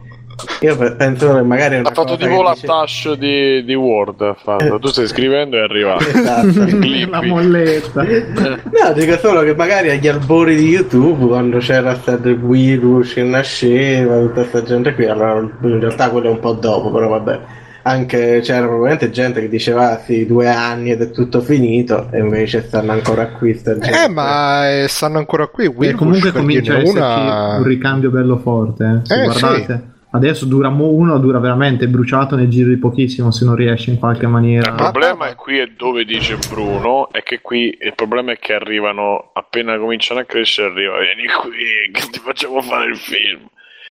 io 0.61 0.75
pe- 0.77 0.91
penso 0.93 1.33
che 1.33 1.41
magari 1.41 1.75
è 1.75 1.79
una 1.79 1.89
Ha 1.89 1.93
fatto 1.93 2.17
tipo 2.17 2.41
la 2.41 2.53
dice- 2.53 2.65
touch 2.67 3.13
di, 3.17 3.63
di 3.63 3.73
Word. 3.75 4.35
fatto. 4.41 4.79
Tu 4.79 4.87
stai 4.87 5.07
scrivendo 5.07 5.57
e 5.57 5.59
è 5.59 5.63
arrivato. 5.63 6.05
Esatto. 6.09 7.09
La 7.09 7.21
molletta. 7.25 8.03
No, 8.69 8.93
dico 8.93 9.17
solo 9.17 9.41
che 9.41 9.55
magari 9.55 9.89
agli 9.89 10.07
albori 10.07 10.55
di 10.55 10.67
YouTube, 10.67 11.25
quando 11.27 11.57
c'era 11.59 11.95
stato 11.95 12.29
il 12.29 12.37
virus 12.39 13.13
che 13.13 13.23
nasceva, 13.23 14.17
tutta 14.19 14.41
questa 14.41 14.63
gente 14.63 14.93
qui, 14.93 15.05
allora 15.05 15.39
in 15.39 15.79
realtà 15.79 16.09
quello 16.09 16.27
è 16.27 16.31
un 16.31 16.39
po' 16.39 16.53
dopo, 16.53 16.91
però 16.91 17.07
vabbè. 17.09 17.39
Anche 17.81 18.41
c'era 18.43 18.59
probabilmente 18.67 19.09
gente 19.09 19.39
che 19.39 19.47
diceva 19.47 19.91
ah, 19.93 19.99
sì, 20.05 20.25
due 20.25 20.47
anni 20.49 20.91
ed 20.91 21.01
è 21.01 21.11
tutto 21.11 21.39
finito, 21.41 22.07
e 22.11 22.19
invece 22.19 22.61
stanno 22.67 22.91
ancora 22.91 23.27
qui. 23.29 23.53
sta 23.55 23.77
gente. 23.77 24.03
Eh, 24.03 24.09
ma 24.09 24.69
eh, 24.69 24.87
stanno 24.89 25.17
ancora 25.17 25.47
qui. 25.47 25.63
E 25.65 25.67
Wilbush, 25.69 25.95
comunque 25.97 26.31
comincia 26.31 26.75
a 26.75 26.81
una... 26.83 27.55
un 27.57 27.63
ricambio 27.63 28.09
bello 28.11 28.37
forte. 28.37 29.01
eh. 29.07 29.13
Eh, 29.15 29.23
guardate, 29.23 29.83
adesso 30.11 30.45
dura 30.45 30.69
uno, 30.69 31.19
dura 31.19 31.39
veramente 31.39 31.87
bruciato 31.87 32.35
nel 32.35 32.47
giro 32.49 32.69
di 32.69 32.77
pochissimo 32.77 33.31
se 33.31 33.45
non 33.45 33.55
riesce 33.55 33.91
in 33.91 33.99
qualche 33.99 34.27
maniera. 34.27 34.69
Il 34.69 34.75
problema 34.75 35.27
è 35.27 35.35
qui 35.35 35.57
è 35.57 35.67
dove 35.75 36.05
dice 36.05 36.37
Bruno, 36.49 37.09
è 37.11 37.21
che 37.21 37.41
qui 37.41 37.77
il 37.79 37.93
problema 37.95 38.31
è 38.31 38.39
che 38.39 38.53
arrivano, 38.53 39.31
appena 39.33 39.77
cominciano 39.77 40.19
a 40.21 40.23
crescere, 40.23 40.69
arriva, 40.69 40.99
vieni 40.99 41.27
qui, 41.27 41.91
che 41.91 42.09
ti 42.09 42.19
facciamo 42.19 42.61
fare 42.61 42.89
il 42.89 42.97
film. 42.97 43.41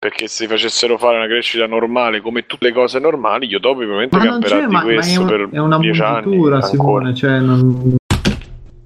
Perché 0.02 0.28
se 0.28 0.48
facessero 0.48 0.98
fare 0.98 1.18
una 1.18 1.28
crescita 1.28 1.68
normale, 1.68 2.22
come 2.22 2.48
tutte 2.48 2.66
le 2.66 2.74
cose 2.74 2.98
normali, 2.98 3.46
io 3.46 3.60
dopo 3.60 3.82
ovviamente 3.82 4.18
camperà 4.18 4.66
di 4.66 4.66
ma, 4.66 4.84
ma 4.84 4.90
è, 4.90 4.94
questo 4.96 5.22
un- 5.22 5.28
per 5.28 5.50
è 5.52 5.60
una 5.60 5.78
dieci 5.78 6.02
anni. 6.02 6.62
Simone. 6.64 7.14
Cioè, 7.14 7.40
non... 7.40 7.96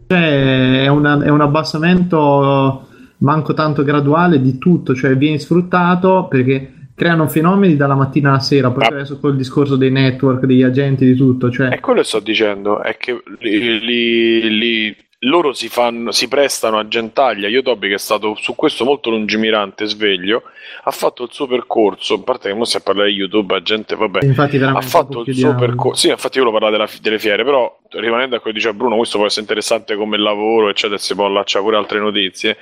cioè, 0.08 0.84
è, 0.84 0.88
una- 0.88 1.24
è 1.24 1.30
un 1.30 1.40
abbassamento 1.40 2.88
manco 3.20 3.54
tanto 3.54 3.84
graduale 3.84 4.42
di 4.42 4.58
tutto, 4.58 4.94
cioè 4.94 5.16
vieni 5.16 5.40
sfruttato 5.40 6.28
perché 6.30 6.74
creano 6.96 7.28
fenomeni 7.28 7.76
dalla 7.76 7.96
mattina 7.96 8.30
alla 8.30 8.40
sera, 8.40 8.72
poi 8.72 8.84
Ah. 8.86 8.88
adesso 8.88 9.20
col 9.20 9.36
discorso 9.36 9.76
dei 9.76 9.92
network, 9.92 10.46
degli 10.46 10.64
agenti, 10.64 11.06
di 11.06 11.16
tutto, 11.16 11.52
cioè 11.52 11.68
È 11.70 11.80
quello 11.80 12.00
che 12.02 12.06
sto 12.08 12.20
dicendo, 12.20 12.82
è 12.82 12.96
che 12.98 13.22
li, 13.40 13.80
li- 13.80 14.58
li- 14.58 14.96
loro 15.20 15.54
si, 15.54 15.70
fanno, 15.70 16.12
si 16.12 16.28
prestano 16.28 16.78
a 16.78 16.88
gentaglia. 16.88 17.48
Yotobi, 17.48 17.88
che 17.88 17.96
è 17.96 17.98
stato 17.98 18.36
su 18.36 18.54
questo 18.54 18.86
molto 18.86 19.10
lungimirante, 19.10 19.86
sveglio, 19.88 20.44
ha 20.84 20.92
fatto 20.92 21.24
il 21.24 21.30
suo 21.32 21.48
percorso. 21.48 22.14
A 22.16 22.20
parte 22.20 22.50
che 22.50 22.56
non 22.56 22.66
si 22.66 22.80
parla 22.82 23.06
di 23.06 23.12
YouTube, 23.14 23.52
la 23.54 23.62
gente, 23.64 23.96
vabbè, 23.96 24.24
infatti 24.24 24.58
ha 24.58 24.82
fatto 24.82 25.24
il 25.26 25.34
suo 25.36 25.56
percorso. 25.56 26.00
Sì, 26.00 26.10
infatti 26.10 26.38
io 26.38 26.44
lo 26.44 26.52
parlavo 26.52 26.72
della- 26.74 26.90
delle 27.02 27.18
fiere, 27.18 27.44
però 27.44 27.76
rimanendo 27.92 28.36
a 28.36 28.40
quello 28.40 28.56
che 28.56 28.62
diceva 28.62 28.74
Bruno, 28.78 28.98
questo 28.98 29.18
può 29.18 29.26
essere 29.26 29.42
interessante 29.42 29.96
come 29.96 30.18
lavoro, 30.18 30.70
eccetera, 30.70 31.00
si 31.00 31.16
può 31.16 31.26
allacciare 31.26 31.64
pure 31.64 31.78
altre 31.78 32.00
notizie. 32.00 32.58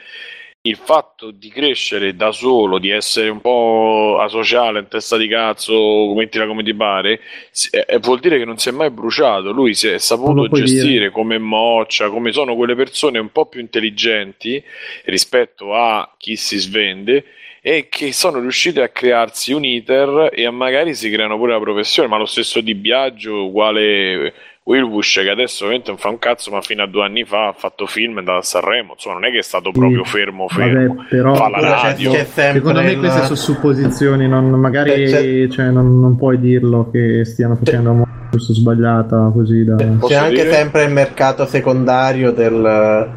Il 0.66 0.78
fatto 0.78 1.32
di 1.32 1.50
crescere 1.50 2.16
da 2.16 2.32
solo, 2.32 2.78
di 2.78 2.90
essere 2.90 3.28
un 3.28 3.42
po' 3.42 4.18
asociale, 4.22 4.80
in 4.80 4.88
testa 4.88 5.18
di 5.18 5.28
cazzo, 5.28 6.14
mettila 6.16 6.48
come 6.48 6.64
ti 6.64 6.74
pare, 6.74 7.20
si- 7.52 7.68
eh, 7.70 7.98
vuol 7.98 8.22
dire 8.22 8.38
che 8.38 8.46
non 8.46 8.58
si 8.58 8.70
è 8.70 8.72
mai 8.72 8.90
bruciato. 8.90 9.52
Lui 9.52 9.74
si 9.74 9.90
è 9.90 9.98
saputo 9.98 10.48
gestire 10.48 10.88
dire. 10.88 11.10
come 11.12 11.38
moccia, 11.38 12.08
come 12.10 12.32
sono 12.32 12.56
quelle 12.56 12.76
persone 12.76 13.20
un 13.20 13.30
po' 13.34 13.48
più 13.48 13.60
intelligenti 13.60 14.64
rispetto 15.04 15.74
a 15.76 16.10
chi 16.18 16.38
si 16.38 16.58
svende 16.58 17.26
e 17.62 17.90
che 17.90 18.14
sono 18.14 18.40
riuscite 18.40 18.82
a 18.82 18.88
crearsi 18.88 19.52
un 19.52 19.66
iter 19.66 20.30
e 20.34 20.46
a 20.46 20.52
magari 20.52 20.96
si 20.96 21.10
creano 21.10 21.38
pure 21.38 21.52
la 21.52 21.60
professione, 21.60 22.08
ma 22.08 22.18
lo 22.18 22.26
stesso 22.26 22.62
Di 22.62 22.74
Biagio 22.74 23.48
uguale 23.48 24.34
Wilbush 24.66 25.20
che 25.22 25.30
adesso 25.30 25.64
ovviamente 25.66 25.92
non 25.92 26.00
fa 26.00 26.10
un 26.10 26.20
cazzo, 26.20 26.50
ma 26.52 26.62
fino 26.62 26.84
a 26.84 26.88
due 26.88 27.04
anni 27.04 27.26
fa 27.26 27.50
ha 27.50 27.54
fatto 27.54 27.86
film 27.86 28.12
e 28.14 28.16
è 28.16 28.20
andato 28.20 28.38
a 28.40 28.42
Sanremo, 28.44 28.94
insomma 28.94 29.16
non 29.16 29.26
è 29.26 29.32
che 29.32 29.40
è 29.40 29.44
stato 29.44 29.72
proprio 29.72 30.04
fermo 30.06 30.48
fermo. 30.48 30.94
Vabbè, 30.96 31.08
però 31.10 31.34
Fa 31.36 31.50
la 31.50 31.58
c'è- 31.60 31.66
radio. 31.70 32.12
c'è 32.12 32.24
sempre 32.26 32.60
secondo 32.60 32.82
me 32.82 32.92
il- 32.92 33.00
queste 33.00 33.22
sono 33.24 33.36
supposizioni, 33.36 34.28
non- 34.28 34.50
magari 34.52 35.06
C'è- 35.06 35.48
cioè, 35.50 35.66
non, 35.70 36.00
non 36.00 36.16
puoi 36.16 36.40
dirlo 36.40 36.90
che 36.92 37.26
stiano 37.26 37.56
facendo 37.56 37.90
una 37.92 38.00
mossa 38.00 38.12
giusto 38.32 38.54
sbagliata 38.54 39.32
così 39.34 39.64
da... 39.66 39.76
C'è 39.76 40.16
anche 40.16 40.30
dire? 40.44 40.52
sempre 40.52 40.84
il 40.86 40.92
mercato 40.92 41.46
secondario 41.46 42.32
del, 42.32 43.10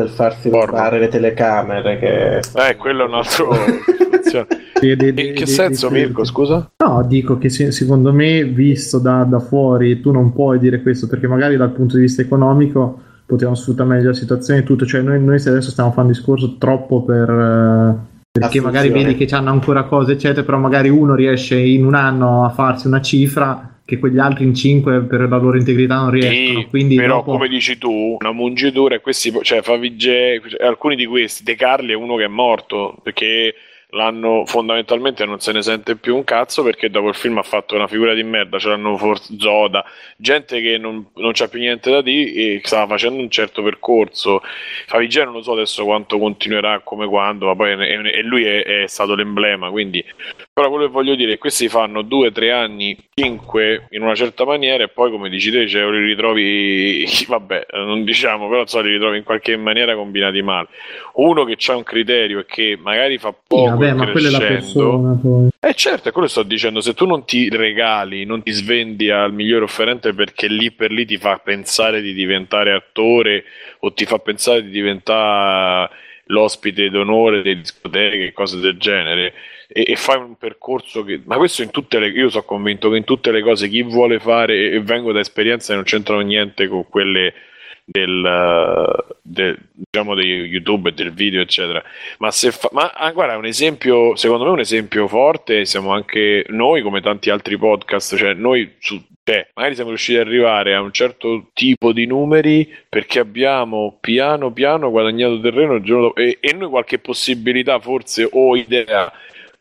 del 0.00 0.10
farsi 0.10 0.48
Porno. 0.48 0.72
usare 0.74 0.98
le 0.98 1.08
telecamere. 1.08 1.98
Che... 1.98 2.38
Eh, 2.38 2.76
quello 2.76 3.04
è 3.04 3.06
un 3.08 3.14
altro 3.14 3.48
di- 4.80 4.96
di- 4.96 5.08
In 5.08 5.14
di- 5.14 5.32
che 5.32 5.46
senso 5.46 5.90
Mirko, 5.90 6.24
scusa? 6.24 6.70
No, 6.84 7.04
dico 7.06 7.38
che 7.38 7.48
se- 7.48 7.72
secondo 7.72 8.12
me, 8.12 8.44
visto 8.44 8.98
da, 8.98 9.24
da 9.24 9.38
fuori, 9.40 10.00
tu 10.00 10.10
non 10.10 10.32
puoi 10.32 10.58
dire 10.58 10.82
questo 10.82 11.06
perché 11.06 11.26
magari 11.26 11.56
dal 11.56 11.70
punto 11.72 11.96
di 11.96 12.02
vista 12.02 12.22
economico 12.22 13.00
potevamo 13.26 13.56
sfruttare 13.56 13.88
meglio 13.88 14.08
la 14.08 14.14
situazione 14.14 14.60
e 14.60 14.62
tutto. 14.64 14.84
Cioè, 14.84 15.00
noi, 15.00 15.22
noi 15.22 15.38
se 15.38 15.48
adesso 15.50 15.70
stiamo 15.70 15.90
facendo 15.90 16.10
un 16.10 16.14
discorso 16.16 16.56
troppo 16.58 17.02
per. 17.02 17.28
eh, 17.30 18.12
perché 18.34 18.60
magari 18.60 18.88
Assunzione. 18.88 19.12
vedi 19.14 19.24
che 19.26 19.34
hanno 19.34 19.50
ancora 19.50 19.84
cose, 19.84 20.12
eccetera, 20.12 20.42
però 20.44 20.58
magari 20.58 20.88
uno 20.88 21.14
riesce 21.14 21.56
in 21.56 21.86
un 21.86 21.94
anno 21.94 22.44
a 22.44 22.48
farsi 22.48 22.88
una 22.88 23.00
cifra 23.00 23.73
che 23.84 23.98
quegli 23.98 24.18
altri 24.18 24.44
in 24.44 24.54
cinque 24.54 25.02
per 25.02 25.28
la 25.28 25.36
loro 25.36 25.58
integrità 25.58 25.96
non 25.96 26.10
riescono. 26.10 26.60
Sì, 26.60 26.66
Quindi 26.68 26.96
però 26.96 27.16
dopo- 27.16 27.32
come 27.32 27.48
dici 27.48 27.76
tu, 27.76 28.16
una 28.18 28.32
mungitura 28.32 28.94
e 28.94 29.00
questi, 29.00 29.32
cioè 29.42 29.62
Favigé, 29.62 30.40
alcuni 30.60 30.96
di 30.96 31.06
questi, 31.06 31.44
De 31.44 31.54
Carli 31.54 31.92
è 31.92 31.96
uno 31.96 32.16
che 32.16 32.24
è 32.24 32.28
morto 32.28 32.96
perché 33.02 33.54
l'hanno 33.94 34.44
fondamentalmente 34.44 35.24
non 35.24 35.38
se 35.38 35.52
ne 35.52 35.62
sente 35.62 35.96
più 35.96 36.16
un 36.16 36.24
cazzo 36.24 36.64
perché 36.64 36.90
dopo 36.90 37.08
il 37.08 37.14
film 37.14 37.38
ha 37.38 37.42
fatto 37.42 37.74
una 37.76 37.86
figura 37.86 38.12
di 38.12 38.22
merda, 38.24 38.58
ce 38.58 38.68
l'hanno 38.68 38.96
forse 38.96 39.34
Zoda, 39.38 39.84
gente 40.16 40.60
che 40.60 40.78
non, 40.78 41.10
non 41.14 41.30
c'ha 41.32 41.48
più 41.48 41.60
niente 41.60 41.90
da 41.90 42.02
dire 42.02 42.32
e 42.32 42.60
stava 42.64 42.86
facendo 42.88 43.20
un 43.20 43.30
certo 43.30 43.62
percorso. 43.62 44.42
Favigé 44.86 45.24
non 45.24 45.34
lo 45.34 45.42
so 45.42 45.52
adesso 45.52 45.84
quanto 45.84 46.18
continuerà, 46.18 46.80
come 46.80 47.06
quando, 47.06 47.46
ma 47.46 47.54
poi 47.54 47.72
e 47.72 48.22
lui 48.22 48.44
è, 48.44 48.82
è 48.82 48.86
stato 48.88 49.14
l'emblema, 49.14 49.70
quindi 49.70 50.04
però 50.54 50.68
quello 50.70 50.84
che 50.86 50.92
voglio 50.92 51.16
dire 51.16 51.30
è 51.30 51.34
che 51.34 51.40
questi 51.40 51.68
fanno 51.68 52.02
due, 52.02 52.30
tre 52.30 52.52
anni, 52.52 52.96
cinque 53.12 53.88
in 53.90 54.02
una 54.02 54.14
certa 54.14 54.44
maniera 54.44 54.84
e 54.84 54.88
poi 54.88 55.10
come 55.10 55.28
dici 55.28 55.50
te 55.50 55.66
cioè, 55.66 55.90
li 55.90 55.98
ritrovi, 56.04 57.04
vabbè, 57.26 57.66
non 57.72 58.04
diciamo, 58.04 58.48
però 58.48 58.64
so, 58.64 58.80
li 58.80 58.92
ritrovi 58.92 59.18
in 59.18 59.24
qualche 59.24 59.56
maniera 59.56 59.96
combinati 59.96 60.42
male. 60.42 60.68
Uno 61.14 61.42
che 61.44 61.56
ha 61.66 61.76
un 61.76 61.82
criterio 61.82 62.38
e 62.38 62.44
che 62.46 62.78
magari 62.80 63.18
fa 63.18 63.34
Sì, 63.46 63.46
poco 63.48 63.68
vabbè, 63.70 63.94
ma 63.94 64.06
quella 64.06 64.28
è 64.28 64.30
la 64.30 64.38
crescendo. 64.38 64.60
persona 64.62 65.18
poi. 65.20 65.48
Eh 65.58 65.74
certo, 65.74 66.08
è 66.08 66.12
quello 66.12 66.26
che 66.28 66.32
sto 66.32 66.42
dicendo, 66.44 66.80
se 66.80 66.94
tu 66.94 67.04
non 67.04 67.24
ti 67.24 67.48
regali, 67.48 68.24
non 68.24 68.42
ti 68.44 68.52
svendi 68.52 69.10
al 69.10 69.32
migliore 69.32 69.64
offerente 69.64 70.14
perché 70.14 70.46
lì 70.46 70.70
per 70.70 70.92
lì 70.92 71.04
ti 71.04 71.16
fa 71.16 71.38
pensare 71.38 72.00
di 72.00 72.12
diventare 72.12 72.72
attore 72.72 73.44
o 73.80 73.92
ti 73.92 74.04
fa 74.04 74.18
pensare 74.20 74.62
di 74.62 74.70
diventare 74.70 75.90
l'ospite 76.26 76.90
d'onore 76.90 77.42
delle 77.42 77.58
discoteche 77.60 78.26
e 78.26 78.32
cose 78.32 78.58
del 78.60 78.78
genere 78.78 79.34
e, 79.68 79.84
e 79.88 79.96
fai 79.96 80.18
un 80.18 80.36
percorso 80.36 81.04
che... 81.04 81.20
Ma 81.24 81.36
questo 81.36 81.62
in 81.62 81.70
tutte 81.70 81.98
le... 81.98 82.08
Io 82.08 82.28
sono 82.28 82.44
convinto 82.44 82.90
che 82.90 82.96
in 82.96 83.04
tutte 83.04 83.30
le 83.30 83.42
cose 83.42 83.68
chi 83.68 83.82
vuole 83.82 84.18
fare, 84.18 84.70
e 84.70 84.80
vengo 84.80 85.12
da 85.12 85.20
esperienze 85.20 85.68
che 85.68 85.74
non 85.74 85.84
c'entrano 85.84 86.20
niente 86.20 86.68
con 86.68 86.88
quelle 86.88 87.34
del, 87.84 88.24
eh, 88.24 89.14
del- 89.22 89.58
diciamo 89.72 90.14
di 90.14 90.22
YouTube 90.24 90.90
e 90.90 90.92
del 90.92 91.12
video 91.12 91.42
eccetera. 91.42 91.82
Ma 92.18 92.30
se 92.30 92.50
fa, 92.50 92.68
ma 92.72 92.90
ah, 92.90 93.10
guarda 93.12 93.36
un 93.36 93.46
esempio 93.46 94.16
secondo 94.16 94.44
me 94.44 94.50
un 94.50 94.60
esempio 94.60 95.06
forte 95.06 95.64
siamo 95.64 95.92
anche 95.92 96.44
noi 96.48 96.82
come 96.82 97.00
tanti 97.00 97.30
altri 97.30 97.58
podcast 97.58 98.16
cioè 98.16 98.34
noi 98.34 98.76
su, 98.78 99.02
cioè, 99.22 99.48
magari 99.54 99.74
siamo 99.74 99.90
riusciti 99.90 100.18
ad 100.18 100.26
arrivare 100.26 100.74
a 100.74 100.80
un 100.80 100.92
certo 100.92 101.50
tipo 101.52 101.92
di 101.92 102.06
numeri 102.06 102.72
perché 102.88 103.18
abbiamo 103.18 103.98
piano 104.00 104.52
piano 104.52 104.90
guadagnato 104.90 105.40
terreno 105.40 105.78
dopo 105.78 106.14
e, 106.16 106.38
e 106.40 106.52
noi 106.54 106.70
qualche 106.70 106.98
possibilità 106.98 107.78
forse 107.80 108.28
o 108.30 108.56
idea 108.56 109.12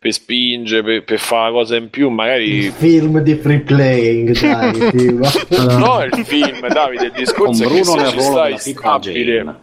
per 0.03 0.11
spingere 0.11 0.83
per, 0.83 1.03
per 1.05 1.17
fare 1.17 1.53
cosa 1.53 1.77
in 1.77 1.89
più 1.89 2.09
magari 2.09 2.65
Il 2.65 2.71
film 2.73 3.19
di 3.19 3.35
free 3.35 3.61
playing, 3.61 4.37
dai. 4.37 4.81
Allora, 5.57 5.77
No, 5.77 5.99
è 6.01 6.09
il 6.11 6.25
film, 6.25 6.67
Davide, 6.67 7.05
il 7.05 7.11
Con 7.11 7.51
discorso 7.51 7.63
è 7.63 7.67
che 7.67 7.79
Bruno 7.81 7.97
se 7.97 8.01
nel 8.03 8.11
ci 8.11 8.19
stai 8.19 8.57
stabile, 8.57 9.23
Jane. 9.23 9.55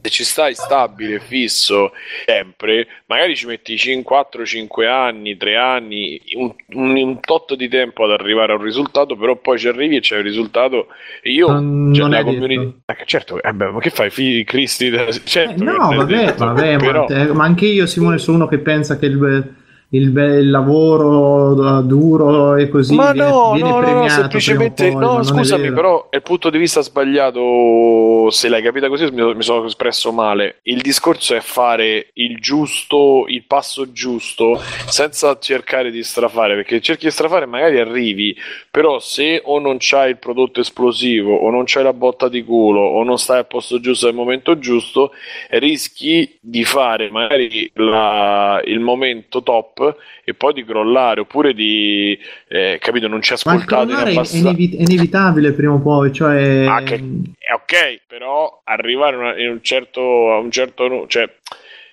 Se 0.00 0.10
ci 0.10 0.24
stai 0.24 0.54
stabile, 0.54 1.20
fisso, 1.20 1.92
sempre, 2.24 2.86
magari 3.06 3.36
ci 3.36 3.46
metti 3.46 3.74
4-5 3.74 4.86
anni, 4.86 5.36
3 5.36 5.56
anni, 5.56 6.20
un, 6.34 6.54
un, 6.74 6.96
un 6.96 7.20
tot 7.20 7.54
di 7.54 7.68
tempo 7.68 8.04
ad 8.04 8.12
arrivare 8.12 8.52
a 8.52 8.56
un 8.56 8.62
risultato, 8.62 9.16
però 9.16 9.36
poi 9.36 9.58
ci 9.58 9.68
arrivi 9.68 9.96
e 9.96 10.00
c'è 10.00 10.16
un 10.16 10.22
risultato. 10.22 10.88
E 11.22 11.30
io, 11.30 11.50
Non- 11.50 11.92
cioè, 11.92 12.02
non 12.02 12.10
la 12.10 12.18
è 12.18 12.24
community... 12.24 12.80
Eh, 12.86 12.96
certo, 13.04 13.42
eh 13.42 13.52
beh, 13.52 13.70
ma 13.70 13.80
che 13.80 13.90
fai, 13.90 14.10
figli 14.10 14.44
Cristi? 14.44 14.86
Eh, 14.98 15.12
Certo, 15.24 15.62
no, 15.62 15.72
non 15.72 15.92
è 15.92 15.96
vabbè, 15.96 16.24
detto, 16.26 16.44
vabbè, 16.44 16.76
però... 16.78 17.06
ma 17.34 17.44
anche 17.44 17.66
io, 17.66 17.86
Simone, 17.86 18.18
sono 18.18 18.36
uno 18.38 18.46
che 18.46 18.58
pensa 18.58 18.98
che 18.98 19.06
il, 19.06 19.54
il, 19.90 20.14
il 20.14 20.50
lavoro 20.50 21.80
duro 21.80 22.56
e 22.56 22.68
così 22.68 22.94
ma 22.94 23.12
viene, 23.12 23.30
no, 23.30 23.52
viene 23.54 23.70
no, 23.70 24.00
no, 24.00 24.08
semplicemente 24.08 24.90
poi, 24.90 25.00
no, 25.00 25.20
è 25.20 25.24
scusami, 25.24 25.72
però 25.72 26.08
il 26.10 26.22
punto 26.22 26.50
di 26.50 26.58
vista 26.58 26.82
sbagliato, 26.82 28.28
se 28.30 28.48
l'hai 28.48 28.62
capita 28.62 28.88
così, 28.88 29.10
mi, 29.10 29.34
mi 29.34 29.42
sono 29.42 29.64
espresso 29.64 30.12
male. 30.12 30.58
Il 30.64 30.82
discorso 30.82 31.34
è 31.34 31.40
fare 31.40 32.10
il 32.14 32.38
giusto, 32.38 33.24
il 33.28 33.44
passo 33.46 33.90
giusto, 33.90 34.60
senza 34.88 35.38
cercare 35.38 35.90
di 35.90 36.02
strafare, 36.02 36.54
perché 36.54 36.80
cerchi 36.82 37.06
di 37.06 37.10
strafare 37.10 37.46
magari 37.46 37.78
arrivi, 37.80 38.36
però 38.70 38.98
se 38.98 39.40
o 39.42 39.58
non 39.58 39.76
c'hai 39.78 40.10
il 40.10 40.18
prodotto 40.18 40.60
esplosivo, 40.60 41.34
o 41.34 41.50
non 41.50 41.62
c'hai 41.64 41.84
la 41.84 41.94
botta 41.94 42.28
di 42.28 42.44
culo, 42.44 42.80
o 42.80 43.02
non 43.04 43.18
stai 43.18 43.38
al 43.38 43.46
posto 43.46 43.80
giusto 43.80 44.06
al 44.06 44.14
momento 44.14 44.58
giusto, 44.58 45.12
rischi 45.50 46.36
di 46.40 46.64
fare 46.64 47.10
magari 47.10 47.70
la- 47.74 48.60
il 48.64 48.80
momento 48.80 49.42
top 49.42 49.77
e 50.24 50.34
poi 50.34 50.52
di 50.52 50.64
crollare, 50.64 51.20
oppure 51.20 51.54
di, 51.54 52.18
eh, 52.48 52.78
capito, 52.80 53.08
non 53.08 53.22
ci 53.22 53.34
Ma 53.44 53.52
il 53.54 53.58
ascoltate 53.60 53.82
in 53.82 53.86
crollare 53.88 54.10
è, 54.10 54.14
abbastanza. 54.16 54.48
inevi- 54.48 54.76
è 54.76 54.80
inevitabile 54.82 55.52
prima 55.52 55.72
o 55.74 55.78
poi, 55.80 56.12
cioè... 56.12 56.64
Ah, 56.68 56.82
che- 56.82 57.02
È 57.38 57.52
ok, 57.52 58.00
però 58.06 58.60
arrivare 58.64 59.16
a 59.16 59.18
una- 59.18 59.38
in 59.38 59.48
un 59.50 59.58
certo, 59.62 60.32
a 60.32 60.38
un 60.38 60.50
certo, 60.50 61.06
cioè 61.08 61.28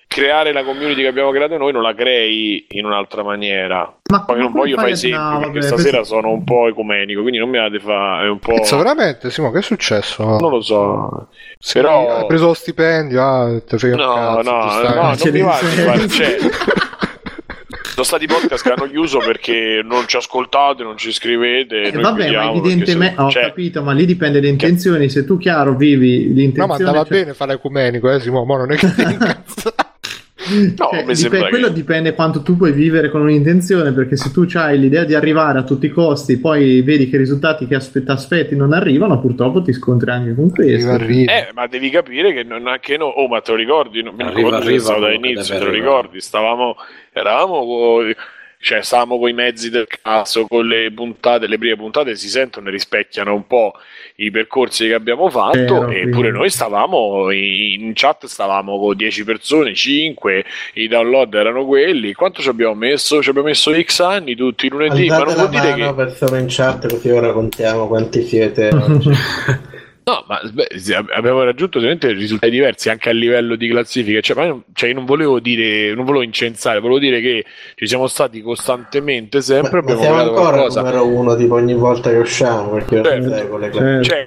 creare 0.08 0.52
la 0.52 0.62
community 0.62 1.00
che 1.02 1.08
abbiamo 1.08 1.32
creato 1.32 1.56
noi 1.58 1.72
non 1.72 1.82
la 1.82 1.92
crei 1.92 2.64
in 2.70 2.84
un'altra 2.84 3.24
maniera. 3.24 3.92
ma 4.08 4.24
Poi 4.24 4.36
ma 4.36 4.42
non 4.44 4.52
voglio 4.52 4.76
fare 4.76 4.90
esempi 4.92 5.16
no, 5.18 5.38
perché 5.40 5.58
vabbè, 5.58 5.62
stasera 5.62 5.96
questo- 5.98 6.14
sono 6.14 6.30
un 6.30 6.44
po' 6.44 6.68
ecumenico, 6.68 7.20
quindi 7.22 7.38
non 7.38 7.48
mi 7.48 7.58
date 7.58 7.80
fare 7.80 8.28
un 8.28 8.38
po'. 8.38 8.54
Cazzo, 8.54 8.76
veramente, 8.76 9.30
Simo, 9.30 9.50
che 9.50 9.58
è 9.58 9.62
successo? 9.62 10.24
Non 10.38 10.50
lo 10.50 10.60
so. 10.60 11.28
Sì, 11.58 11.80
però- 11.80 12.18
Hai 12.18 12.26
preso 12.26 12.46
lo 12.46 12.54
stipendio, 12.54 13.20
ah, 13.20 13.60
te 13.66 13.78
frega 13.78 13.96
No, 13.96 14.14
cazzo, 14.14 14.50
no, 14.50 14.56
no, 14.64 14.70
stai- 14.70 15.32
non 15.32 15.32
mi 15.32 15.40
va 15.42 15.58
di 15.60 15.66
fare. 15.82 16.08
Cioè, 16.08 16.36
sono 17.96 18.04
stati 18.04 18.26
podcast 18.26 18.62
che 18.62 18.72
hanno 18.72 18.90
chiuso 18.90 19.18
perché 19.20 19.80
non 19.82 20.06
ci 20.06 20.16
ascoltate, 20.18 20.82
non 20.82 20.98
ci 20.98 21.12
scrivete. 21.12 21.80
Eh, 21.84 21.92
noi 21.92 22.02
vabbè, 22.02 22.30
ma 22.30 22.50
evidentemente 22.50 23.14
se- 23.16 23.22
ho 23.22 23.30
cioè, 23.30 23.42
capito, 23.44 23.82
ma 23.82 23.92
lì 23.92 24.04
dipende 24.04 24.38
le 24.40 24.48
intenzioni. 24.48 25.08
Se 25.08 25.24
tu 25.24 25.38
chiaro 25.38 25.74
vivi 25.74 26.26
No, 26.28 26.34
l'intenzione, 26.34 26.66
ma 26.68 26.74
andava 26.74 27.04
cioè- 27.06 27.18
bene 27.20 27.32
fare 27.34 27.54
ecumenico, 27.54 28.10
eh, 28.12 28.20
Simo, 28.20 28.44
ma 28.44 28.58
non 28.58 28.72
è 28.72 28.76
che 28.76 28.92
ti 28.94 29.00
incazza. 29.08 29.74
No, 30.76 30.88
Cioè, 30.90 31.04
mi 31.04 31.12
dipende- 31.12 31.14
sembra 31.14 31.48
quello 31.48 31.66
che- 31.68 31.72
dipende 31.72 32.14
quanto 32.14 32.42
tu 32.42 32.56
puoi 32.56 32.72
vivere 32.72 33.10
con 33.10 33.20
un'intenzione, 33.22 33.92
perché 33.92 34.16
se 34.16 34.30
tu 34.30 34.46
hai 34.54 34.78
l'idea 34.78 35.04
di 35.04 35.14
arrivare 35.14 35.58
a 35.58 35.62
tutti 35.64 35.86
i 35.86 35.90
costi, 35.90 36.38
poi 36.38 36.82
vedi 36.82 37.08
che 37.08 37.16
i 37.16 37.18
risultati 37.18 37.66
che 37.66 37.74
aspetti, 37.74 38.10
aspetti 38.10 38.54
non 38.56 38.72
arrivano, 38.72 39.20
purtroppo 39.20 39.62
ti 39.62 39.72
scontri 39.72 40.10
anche 40.10 40.34
con 40.34 40.50
questo. 40.50 40.90
Arriva, 40.90 41.04
arriva. 41.04 41.32
Eh, 41.32 41.48
ma 41.54 41.66
devi 41.66 41.90
capire 41.90 42.32
che 42.32 42.42
non 42.42 42.66
anche 42.66 42.96
no, 42.96 43.06
oh, 43.06 43.26
ma 43.28 43.40
te 43.40 43.50
lo 43.52 43.56
ricordi? 43.56 44.02
Non 44.02 44.14
mi 44.14 44.22
Arriva, 44.22 44.36
ricordo 44.36 44.56
se 44.58 44.62
arriva 44.68 44.82
stavo 44.82 44.98
quello 45.00 45.12
che 45.14 45.20
dall'inizio, 45.20 45.58
te 45.58 45.64
lo 45.64 45.70
ricordi? 45.70 46.20
Stavamo, 46.20 46.76
eravamo, 47.12 47.64
co- 47.64 48.02
cioè, 48.58 48.82
stavamo 48.82 49.18
con 49.18 49.28
i 49.28 49.32
mezzi 49.32 49.70
del 49.70 49.86
caso, 50.02 50.46
con 50.46 50.66
le 50.66 50.90
puntate, 50.92 51.46
le 51.46 51.58
prime 51.58 51.76
puntate 51.76 52.16
si 52.16 52.28
sentono 52.28 52.68
e 52.68 52.72
rispecchiano 52.72 53.34
un 53.34 53.46
po' 53.46 53.72
i 54.16 54.30
percorsi 54.30 54.86
che 54.86 54.94
abbiamo 54.94 55.28
fatto, 55.30 55.58
Vero, 55.58 55.88
e 55.88 55.94
quindi- 56.00 56.10
pure 56.10 56.30
noi 56.30 56.50
stavamo 56.50 57.30
in, 57.30 57.92
chat, 57.94 58.26
stavamo 58.26 58.78
con 58.78 58.96
10 58.96 59.24
persone, 59.24 59.74
5, 59.74 60.44
i 60.74 60.88
download 60.88 61.34
erano 61.34 61.64
quelli. 61.64 62.12
Quanto 62.12 62.42
ci 62.42 62.48
abbiamo 62.48 62.74
messo? 62.74 63.22
Ci 63.22 63.28
abbiamo 63.30 63.48
messo 63.48 63.72
X 63.80 64.00
anni 64.00 64.34
tutti 64.34 64.66
i 64.66 64.68
lunedì, 64.68 65.06
ma 65.08 65.16
Alzate 65.16 65.24
non 65.24 65.36
la 65.36 65.48
vuol 65.48 65.62
dire 65.62 65.76
mano 65.76 65.94
che. 65.94 66.04
persone 66.04 66.40
in 66.40 66.46
chat 66.48 66.88
così 66.88 67.10
ora 67.10 67.32
contiamo 67.32 67.86
quanti 67.86 68.22
siete 68.22 68.68
oggi. 68.72 69.10
No, 70.08 70.24
ma 70.28 70.40
beh, 70.52 70.68
abbiamo 71.16 71.42
raggiunto 71.42 71.78
ovviamente 71.78 72.12
risultati 72.12 72.52
diversi 72.52 72.90
anche 72.90 73.08
a 73.08 73.12
livello 73.12 73.56
di 73.56 73.68
classifiche. 73.68 74.22
Cioè, 74.22 74.36
ma 74.36 74.44
io- 74.44 74.62
cioè, 74.72 74.90
io 74.90 74.94
non 74.94 75.04
volevo 75.04 75.40
dire, 75.40 75.92
non 75.96 76.04
volevo 76.04 76.22
incensare, 76.22 76.78
volevo 76.78 77.00
dire 77.00 77.20
che 77.20 77.44
ci 77.74 77.88
siamo 77.88 78.06
stati 78.06 78.40
costantemente 78.40 79.40
sempre. 79.40 79.72
Ma 79.72 79.78
abbiamo 79.80 80.00
siamo 80.02 80.20
ancora 80.20 80.50
qualcosa. 80.50 80.80
numero 80.82 81.06
uno 81.08 81.34
tipo 81.34 81.54
ogni 81.54 81.74
volta 81.74 82.10
che 82.10 82.18
usciamo 82.18 82.68
perché 82.70 83.02
Certo. 83.02 83.26
non 83.26 83.36
seguo 83.36 83.56
le 83.58 83.70
cose. 83.70 84.02
Cioè, 84.04 84.26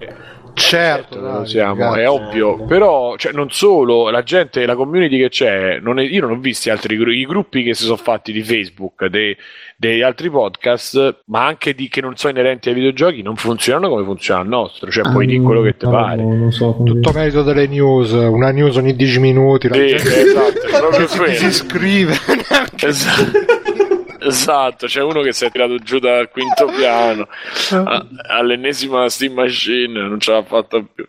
Certo, 0.53 1.13
certo, 1.15 1.19
dai, 1.19 1.33
lo 1.39 1.45
siamo, 1.45 1.83
ragazzi. 1.83 1.99
è 1.99 2.09
ovvio. 2.09 2.65
Però, 2.65 3.15
cioè, 3.17 3.31
non 3.31 3.49
solo 3.49 4.09
la 4.09 4.23
gente, 4.23 4.65
la 4.65 4.75
community 4.75 5.17
che 5.17 5.29
c'è, 5.29 5.79
non 5.79 5.99
è- 5.99 6.03
io 6.03 6.21
non 6.21 6.31
ho 6.31 6.39
visti 6.39 6.69
altri 6.69 6.95
i 6.95 7.25
gruppi 7.25 7.63
che 7.63 7.73
si 7.73 7.83
sono 7.83 7.95
fatti 7.97 8.31
di 8.31 8.43
Facebook, 8.43 9.05
dei, 9.07 9.35
degli 9.77 10.01
altri 10.01 10.29
podcast, 10.29 11.21
ma 11.25 11.45
anche 11.45 11.73
di 11.73 11.87
che 11.87 12.01
non 12.01 12.15
sono 12.17 12.33
inerenti 12.33 12.69
ai 12.69 12.75
videogiochi, 12.75 13.21
non 13.21 13.35
funzionano 13.35 13.89
come 13.89 14.03
funziona 14.03 14.41
il 14.41 14.47
nostro. 14.49 14.91
Cioè, 14.91 15.09
puoi 15.11 15.25
dire 15.25 15.41
quello 15.41 15.61
che 15.61 15.77
ti 15.77 15.85
pare. 15.87 16.21
no, 16.21 16.35
non 16.35 16.51
so 16.51 16.81
Tutto 16.83 17.11
merito 17.13 17.41
delle 17.43 17.67
news, 17.67 18.11
una 18.11 18.51
news 18.51 18.75
ogni 18.75 18.95
10 18.95 19.19
minuti, 19.19 19.67
la 19.67 19.75
Sì, 19.75 19.85
gente 19.87 20.21
esatto, 20.21 20.59
proprio 20.77 21.07
si 21.07 21.17
quello. 21.17 21.31
disiscrive. 21.31 22.13
Esatto. 22.81 23.57
Esatto, 24.19 24.85
c'è 24.87 25.01
uno 25.01 25.21
che 25.21 25.31
si 25.33 25.45
è 25.45 25.51
tirato 25.51 25.77
giù 25.77 25.99
dal 25.99 26.29
quinto 26.29 26.65
piano 26.75 27.27
a- 27.71 28.05
all'ennesima 28.27 29.07
Steam 29.09 29.33
Machine, 29.33 30.07
non 30.07 30.19
ce 30.19 30.31
l'ha 30.31 30.43
fatta 30.43 30.81
più. 30.93 31.05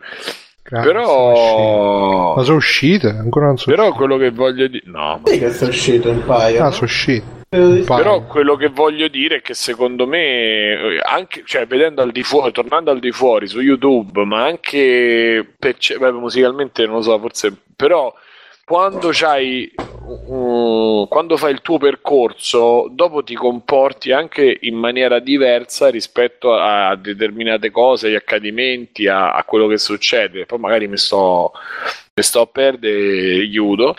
Grazie, 0.62 0.92
Però, 0.92 2.34
Ma 2.36 2.42
sono 2.44 2.56
uscite? 2.58 3.08
Ancora 3.08 3.46
non 3.46 3.56
sono 3.58 3.74
però 3.74 3.92
quello 3.92 4.16
che 4.16 4.30
voglio 4.30 4.68
dire, 4.68 4.84
no, 4.86 5.20
ma- 5.22 5.30
Sì 5.30 5.38
che 5.38 5.50
sono 5.50 5.70
uscito 5.70 6.10
un 6.10 6.24
paio. 6.24 6.60
Ah, 6.60 6.64
no? 6.64 6.70
sono 6.70 6.84
uscite. 6.84 7.38
Però 7.48 8.22
quello 8.26 8.54
che 8.54 8.68
voglio 8.68 9.08
dire 9.08 9.38
è 9.38 9.42
che 9.42 9.54
secondo 9.54 10.06
me, 10.06 11.00
anche, 11.04 11.42
cioè, 11.44 11.66
vedendo 11.66 12.00
al 12.00 12.12
di 12.12 12.22
fuori, 12.22 12.52
tornando 12.52 12.92
al 12.92 13.00
di 13.00 13.10
fuori 13.10 13.48
su 13.48 13.58
YouTube, 13.58 14.24
ma 14.24 14.44
anche 14.44 15.54
per, 15.58 15.74
beh, 15.98 16.12
musicalmente 16.12 16.86
non 16.86 16.96
lo 16.96 17.02
so, 17.02 17.18
forse, 17.18 17.52
però 17.74 18.14
quando 18.70 19.08
c'hai 19.10 19.68
uh, 19.74 21.04
quando 21.08 21.36
fai 21.36 21.50
il 21.50 21.60
tuo 21.60 21.76
percorso, 21.78 22.86
dopo 22.92 23.24
ti 23.24 23.34
comporti 23.34 24.12
anche 24.12 24.58
in 24.60 24.76
maniera 24.76 25.18
diversa 25.18 25.88
rispetto 25.88 26.52
a, 26.54 26.90
a 26.90 26.94
determinate 26.94 27.72
cose, 27.72 28.06
agli 28.06 28.14
accadimenti, 28.14 29.08
a, 29.08 29.32
a 29.32 29.42
quello 29.42 29.66
che 29.66 29.76
succede. 29.76 30.46
Poi 30.46 30.60
magari 30.60 30.86
mi 30.86 30.98
sto, 30.98 31.50
mi 32.14 32.22
sto 32.22 32.42
a 32.42 32.46
perdere, 32.46 33.44
chiudo. 33.48 33.96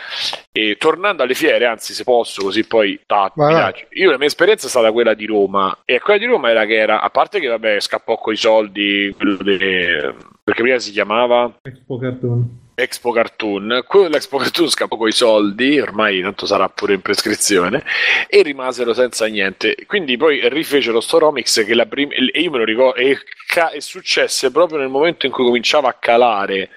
E 0.53 0.77
tornando 0.77 1.23
alle 1.23 1.33
fiere, 1.33 1.65
anzi, 1.65 1.93
se 1.93 2.05
posso, 2.05 2.41
così 2.41 2.65
poi 2.65 2.97
ta- 3.05 3.29
Vai, 3.35 3.47
mi 3.53 3.59
vai. 3.59 3.73
taccio. 3.73 3.87
Io 3.89 4.09
la 4.09 4.17
mia 4.17 4.27
esperienza 4.27 4.67
è 4.67 4.69
stata 4.69 4.93
quella 4.93 5.13
di 5.13 5.25
Roma. 5.25 5.79
E 5.83 5.99
quella 5.99 6.17
di 6.17 6.25
Roma 6.27 6.49
era 6.49 6.63
che 6.63 6.77
era, 6.77 7.01
a 7.01 7.09
parte 7.09 7.41
che 7.41 7.47
vabbè, 7.47 7.77
scappò 7.81 8.17
coi 8.17 8.37
soldi, 8.37 9.13
quello 9.17 9.35
de- 9.35 10.15
perché 10.41 10.61
prima 10.61 10.79
si 10.79 10.91
chiamava 10.91 11.57
Expo 11.61 11.97
Cartoon. 11.97 12.69
Expo 12.73 13.11
Cartoon, 13.11 13.83
quello 13.85 14.05
dell'Expo 14.05 14.37
Cartoon 14.37 14.69
scappò 14.69 14.97
coi 14.97 15.11
soldi, 15.11 15.79
ormai 15.79 16.21
tanto 16.21 16.45
sarà 16.45 16.67
pure 16.69 16.93
in 16.93 17.01
prescrizione, 17.01 17.83
e 18.27 18.41
rimasero 18.41 18.93
senza 18.93 19.25
niente. 19.27 19.75
Quindi 19.85 20.17
poi 20.17 20.39
rifecero 20.49 20.99
sto 20.99 21.19
Romix 21.19 21.63
che 21.65 21.75
la 21.75 21.85
prima, 21.85 22.13
e 22.13 22.39
io 22.41 22.49
me 22.49 22.57
lo 22.59 22.63
ricordo, 22.63 22.99
e, 22.99 23.17
ca- 23.47 23.69
e 23.71 23.81
successe 23.81 24.51
proprio 24.51 24.79
nel 24.79 24.87
momento 24.89 25.25
in 25.25 25.31
cui 25.31 25.43
cominciava 25.43 25.89
a 25.89 25.93
calare 25.99 26.69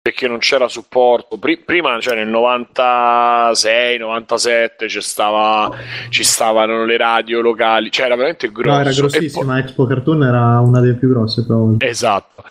perché 0.00 0.26
non 0.28 0.38
c'era 0.38 0.66
supporto. 0.68 1.38
Pri- 1.38 1.58
prima, 1.58 1.98
cioè 2.00 2.14
nel 2.16 2.26
96, 2.28 3.98
97, 3.98 4.88
ci, 4.88 5.00
stava, 5.00 5.70
ci 6.08 6.24
stavano 6.24 6.84
le 6.84 6.96
radio 6.96 7.40
locali, 7.40 7.90
cioè 7.90 8.06
era 8.06 8.14
veramente 8.16 8.50
grosso. 8.50 8.70
No, 8.70 8.80
era 8.80 8.90
E 8.90 8.92
poi- 8.92 9.00
grossissima. 9.08 9.58
Expo 9.58 9.86
Cartoon 9.86 10.22
era 10.24 10.58
una 10.60 10.80
delle 10.80 10.94
più 10.94 11.08
grosse, 11.10 11.44
però. 11.46 11.68
Esatto. 11.78 12.42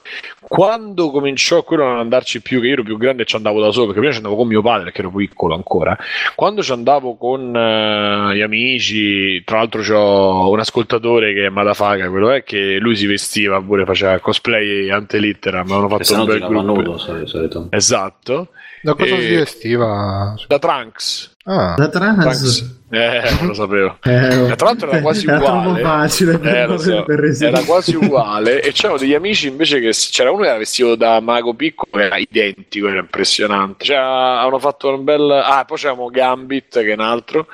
Quando 0.48 1.10
cominciò 1.12 1.64
quello 1.64 1.86
a 1.86 1.90
non 1.90 2.00
andarci 2.00 2.42
più, 2.42 2.60
che 2.62 2.68
io 2.68 2.74
ero 2.74 2.84
più 2.84 2.98
grande 2.98 3.24
e 3.24 3.26
ci 3.26 3.36
andavo 3.36 3.60
da 3.62 3.72
solo, 3.72 3.86
perché 3.88 4.00
prima 4.00 4.14
ci 4.14 4.20
andavo 4.20 4.36
con 4.38 4.48
mio 4.48 4.62
padre, 4.62 4.92
che 4.92 5.00
ero 5.02 5.10
piccolo 5.12 5.56
ancora. 5.56 5.98
Quando 6.36 6.62
ci 6.62 6.72
andavo 6.72 7.16
con 7.16 7.56
eh, 7.56 8.36
gli 8.36 8.42
amici, 8.42 9.44
tra 9.44 9.58
l'altro 9.58 9.82
c'ho 9.82 10.50
un 10.50 10.60
ascoltatore 10.60 11.34
che 11.34 11.46
è 11.46 11.50
Madafaga, 11.50 12.10
quello 12.10 12.30
è 12.32 12.44
che 12.44 12.78
lui 12.80 12.96
si 12.96 13.06
vestiva 13.08 13.62
pure, 13.62 13.86
faceva 13.86 14.20
cosplay 14.20 14.90
antelitteram, 14.90 15.62
avevano 15.72 15.98
E 15.98 16.04
fatto 16.04 16.20
un 16.20 16.26
bel 16.26 16.40
gruppo. 16.40 16.62
nudo, 16.62 16.98
soli- 16.98 17.28
solito. 17.28 17.68
Esatto. 17.72 18.50
Da 18.84 18.96
cosa 18.96 19.16
E- 19.16 19.22
si 19.22 19.36
vestiva? 19.36 20.36
Da 20.48 20.60
Trunks. 20.60 21.32
Ah, 21.46 21.74
Da. 21.78 21.88
Trunks. 21.90 22.82
Eh, 22.92 23.22
non 23.40 23.48
lo 23.48 23.54
sapevo. 23.54 23.98
Eh, 24.06 24.52
E 24.52 24.56
tra 24.56 24.68
l'altro 24.68 24.90
era 24.92 25.02
quasi 25.02 25.26
era 25.28 25.38
uguale. 25.38 25.82
facile 25.82 26.38
per, 26.38 26.72
Eh, 26.72 26.78
so. 26.80 27.04
per 27.04 27.38
era 27.42 27.60
quasi 27.64 27.96
uguale 27.96 28.62
e 28.62 28.72
c'erano 28.72 28.98
degli 29.00 29.14
amici 29.14 29.48
invece 29.48 29.80
che 29.80 29.92
c'era 29.94 30.32
uno 30.32 30.44
che 30.44 30.50
era 30.50 30.58
vestito 30.58 30.96
da 30.96 31.20
mago 31.22 31.54
piccolo 31.56 32.02
era 32.04 32.18
identico 32.18 32.88
era 32.88 33.00
impressionante 33.00 33.84
cioè 33.86 33.96
hanno 33.98 34.60
fatto 34.60 34.90
un 34.94 35.04
bel 35.04 35.30
ah 35.32 35.64
poi 35.66 35.78
c'avevamo 35.78 36.10
Gambit 36.10 36.80
che 36.82 36.92
è 36.92 36.94
un 36.94 37.00
altro 37.00 37.48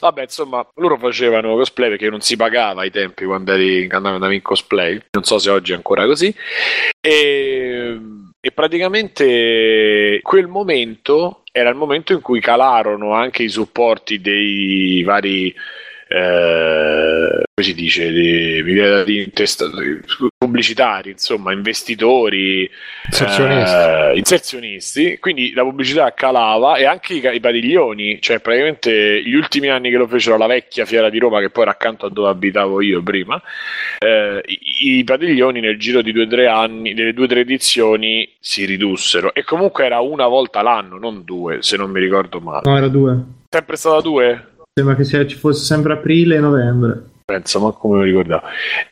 vabbè 0.00 0.22
insomma 0.22 0.66
loro 0.76 0.98
facevano 0.98 1.54
cosplay 1.54 1.90
perché 1.90 2.10
non 2.10 2.20
si 2.20 2.36
pagava 2.36 2.80
ai 2.82 2.90
tempi 2.90 3.24
quando 3.26 3.52
eri 3.52 3.86
quando 3.88 4.08
andavi 4.08 4.34
in 4.34 4.42
cosplay 4.42 5.00
non 5.12 5.22
so 5.24 5.38
se 5.38 5.50
oggi 5.50 5.72
è 5.72 5.76
ancora 5.76 6.04
così 6.06 6.34
e, 7.00 7.98
e 8.40 8.52
praticamente 8.52 10.20
quel 10.22 10.46
momento 10.46 11.42
era 11.52 11.68
il 11.68 11.76
momento 11.76 12.14
in 12.14 12.22
cui 12.22 12.40
calarono 12.40 13.12
anche 13.12 13.42
i 13.42 13.48
supporti 13.48 14.20
dei 14.20 15.02
vari 15.02 15.54
eh, 16.12 17.42
come 17.54 17.66
si 17.68 17.74
dice 17.74 18.10
di, 18.10 18.62
mi 18.64 18.72
viene 18.72 18.88
da 18.88 19.04
dire, 19.04 19.30
pubblicitari 20.36 21.10
insomma 21.10 21.52
investitori 21.52 22.68
inserzionisti. 23.06 23.74
eh, 23.76 24.16
inserzionisti 24.16 25.18
quindi 25.20 25.52
la 25.52 25.62
pubblicità 25.62 26.12
calava 26.14 26.76
e 26.76 26.84
anche 26.84 27.14
i, 27.14 27.22
i 27.34 27.40
padiglioni 27.40 28.20
cioè 28.20 28.40
praticamente 28.40 29.22
gli 29.22 29.34
ultimi 29.34 29.68
anni 29.68 29.90
che 29.90 29.96
lo 29.98 30.08
fecero 30.08 30.34
alla 30.36 30.46
vecchia 30.46 30.84
fiera 30.84 31.10
di 31.10 31.18
Roma 31.18 31.40
che 31.40 31.50
poi 31.50 31.62
era 31.62 31.72
accanto 31.72 32.06
a 32.06 32.10
dove 32.10 32.28
abitavo 32.30 32.80
io 32.80 33.02
prima 33.02 33.40
eh, 33.98 34.42
i, 34.46 34.98
i 34.98 35.04
padiglioni 35.04 35.60
nel 35.60 35.78
giro 35.78 36.02
di 36.02 36.10
due 36.12 36.24
o 36.24 36.26
tre 36.28 36.46
anni 36.48 36.92
nelle 36.94 37.12
due 37.12 37.26
o 37.26 37.28
tre 37.28 37.40
edizioni 37.40 38.28
si 38.40 38.64
ridussero 38.64 39.32
e 39.34 39.44
comunque 39.44 39.84
era 39.84 40.00
una 40.00 40.26
volta 40.26 40.62
l'anno 40.62 40.98
non 40.98 41.22
due 41.24 41.58
se 41.62 41.76
non 41.76 41.90
mi 41.90 42.00
ricordo 42.00 42.40
male 42.40 42.62
No, 42.64 42.76
era 42.76 42.88
due. 42.88 43.16
sempre 43.48 43.76
stata 43.76 44.00
due 44.00 44.48
Sembra 44.72 44.94
che 44.94 45.04
ci 45.04 45.36
fosse 45.36 45.64
sempre 45.64 45.94
aprile 45.94 46.36
e 46.36 46.40
novembre. 46.40 47.02
penso 47.24 47.60
ma 47.60 47.70
come 47.72 47.98
mi 47.98 48.04
ricordavo 48.06 48.42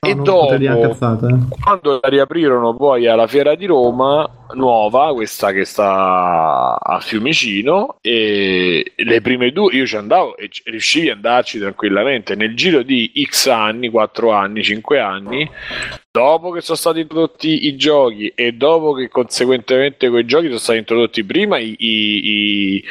No, 0.01 0.09
e 0.09 0.15
dopo 0.15 0.57
cazzata, 0.81 1.27
eh. 1.29 1.57
quando 1.61 1.99
la 2.01 2.09
riaprirono 2.09 2.75
poi 2.77 3.07
alla 3.09 3.27
fiera 3.27 3.55
di 3.57 3.67
Roma 3.67 4.29
nuova 4.55 5.13
questa 5.13 5.51
che 5.53 5.65
sta 5.65 6.79
a 6.81 7.01
Fiumicino 7.01 7.97
e 8.01 8.93
le 8.97 9.21
prime 9.21 9.51
due 9.51 9.73
io 9.75 9.87
ci 9.87 9.97
andavo 9.97 10.37
e 10.37 10.49
ci- 10.51 10.63
riuscivi 10.67 11.11
ad 11.11 11.17
andarci 11.17 11.59
tranquillamente 11.59 12.35
nel 12.37 12.55
giro 12.55 12.83
di 12.83 13.11
x 13.29 13.47
anni 13.49 13.89
4 13.89 14.31
anni 14.31 14.63
5 14.63 15.01
anni 15.01 15.51
dopo 16.19 16.51
che 16.51 16.61
sono 16.63 16.77
stati 16.77 16.99
introdotti 17.01 17.67
i 17.69 17.77
giochi 17.77 18.33
e 18.35 18.51
dopo 18.53 18.93
che 18.93 19.09
conseguentemente 19.09 20.09
quei 20.09 20.25
giochi 20.25 20.47
sono 20.47 20.59
stati 20.59 20.79
introdotti 20.81 21.23
prima 21.25 21.59
i, 21.59 21.77
i- 21.79 22.75
i 22.77 22.85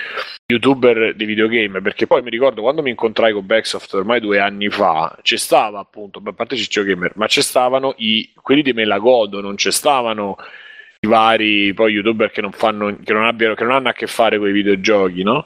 youtuber 0.45 1.13
di 1.13 1.25
videogame 1.25 1.81
perché 1.81 2.07
poi 2.07 2.21
mi 2.21 2.29
ricordo 2.29 2.61
quando 2.61 2.81
mi 2.81 2.89
incontrai 2.91 3.33
con 3.33 3.45
Backsoft 3.45 3.93
ormai 3.95 4.21
due 4.21 4.39
anni 4.39 4.69
fa 4.69 5.13
c'è 5.21 5.35
stava 5.35 5.79
appunto 5.79 6.21
a 6.23 6.31
parte 6.31 6.55
Ciccio 6.55 6.83
Gamer 6.83 7.11
ma 7.15 7.27
c'è 7.27 7.41
stavano 7.41 7.95
i, 7.97 8.31
quelli 8.41 8.61
di 8.61 8.71
Melagodo 8.71 9.41
non 9.41 9.55
c'è 9.55 9.71
stavano 9.71 10.37
i 11.01 11.07
vari 11.07 11.73
poi 11.73 11.91
youtuber 11.91 12.31
che 12.31 12.39
non 12.41 12.53
fanno 12.53 12.97
che 13.03 13.11
non 13.11 13.25
abbiano 13.25 13.55
che 13.55 13.63
non 13.65 13.73
hanno 13.73 13.89
a 13.89 13.93
che 13.93 14.07
fare 14.07 14.37
con 14.37 14.47
i 14.47 14.53
videogiochi 14.53 15.23
no? 15.23 15.43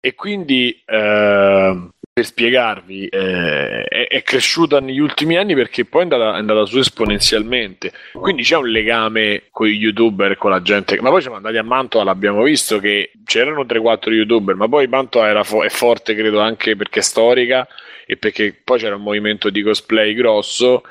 e 0.00 0.14
quindi 0.14 0.82
eh, 0.84 1.88
per 2.16 2.24
spiegarvi, 2.24 3.08
eh, 3.08 3.84
è, 3.84 4.08
è 4.08 4.22
cresciuta 4.22 4.80
negli 4.80 5.00
ultimi 5.00 5.36
anni 5.36 5.54
perché 5.54 5.84
poi 5.84 6.00
è 6.00 6.04
andata, 6.04 6.34
è 6.36 6.38
andata 6.38 6.64
su 6.64 6.78
esponenzialmente. 6.78 7.92
Quindi 8.14 8.42
c'è 8.42 8.56
un 8.56 8.68
legame 8.68 9.48
con 9.50 9.66
gli 9.66 9.82
youtuber 9.82 10.38
con 10.38 10.50
la 10.50 10.62
gente. 10.62 10.98
Ma 11.02 11.10
poi 11.10 11.20
siamo 11.20 11.36
andati 11.36 11.58
a 11.58 11.62
Mantova, 11.62 12.04
l'abbiamo 12.04 12.42
visto 12.42 12.78
che 12.78 13.10
c'erano 13.22 13.64
3-4 13.64 14.12
youtuber, 14.12 14.54
ma 14.54 14.66
poi 14.66 14.86
Mantova 14.86 15.28
era 15.28 15.44
fo- 15.44 15.62
è 15.62 15.68
forte, 15.68 16.14
credo, 16.14 16.40
anche 16.40 16.74
perché 16.74 17.00
è 17.00 17.02
storica 17.02 17.68
e 18.06 18.16
perché 18.16 18.58
poi 18.64 18.78
c'era 18.78 18.96
un 18.96 19.02
movimento 19.02 19.50
di 19.50 19.60
cosplay 19.60 20.14
grosso 20.14 20.84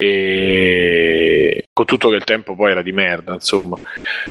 e 0.00 1.66
con 1.72 1.84
tutto 1.84 2.08
che 2.08 2.14
il 2.14 2.22
tempo 2.24 2.54
poi 2.54 2.70
era 2.70 2.82
di 2.82 2.92
merda 2.92 3.32
insomma. 3.32 3.76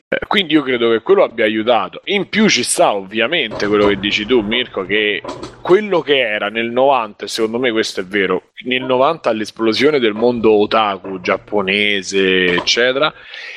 Eh, 0.08 0.20
quindi 0.26 0.54
io 0.54 0.62
credo 0.62 0.92
che 0.92 1.02
quello 1.02 1.24
abbia 1.24 1.44
aiutato. 1.44 2.02
In 2.06 2.30
più 2.30 2.48
ci 2.48 2.64
sta 2.64 2.94
ovviamente 2.94 3.68
quello 3.68 3.88
che 3.88 4.00
dici 4.00 4.26
tu 4.26 4.40
Mirko 4.40 4.86
che 4.86 5.22
quello 5.62 6.00
che 6.00 6.20
era 6.20 6.48
nel 6.48 6.72
90 6.72 7.26
e 7.26 7.28
secondo 7.28 7.60
me 7.60 7.72
questo 7.72 8.00
è 8.00 8.06
vero 8.06 8.52
nel 8.64 8.84
90 8.84 9.30
all'esplosione 9.30 10.00
del 10.00 10.14
mondo 10.14 10.54
otaku 10.54 11.20
giapponese 11.20 12.54
eccetera 12.54 13.14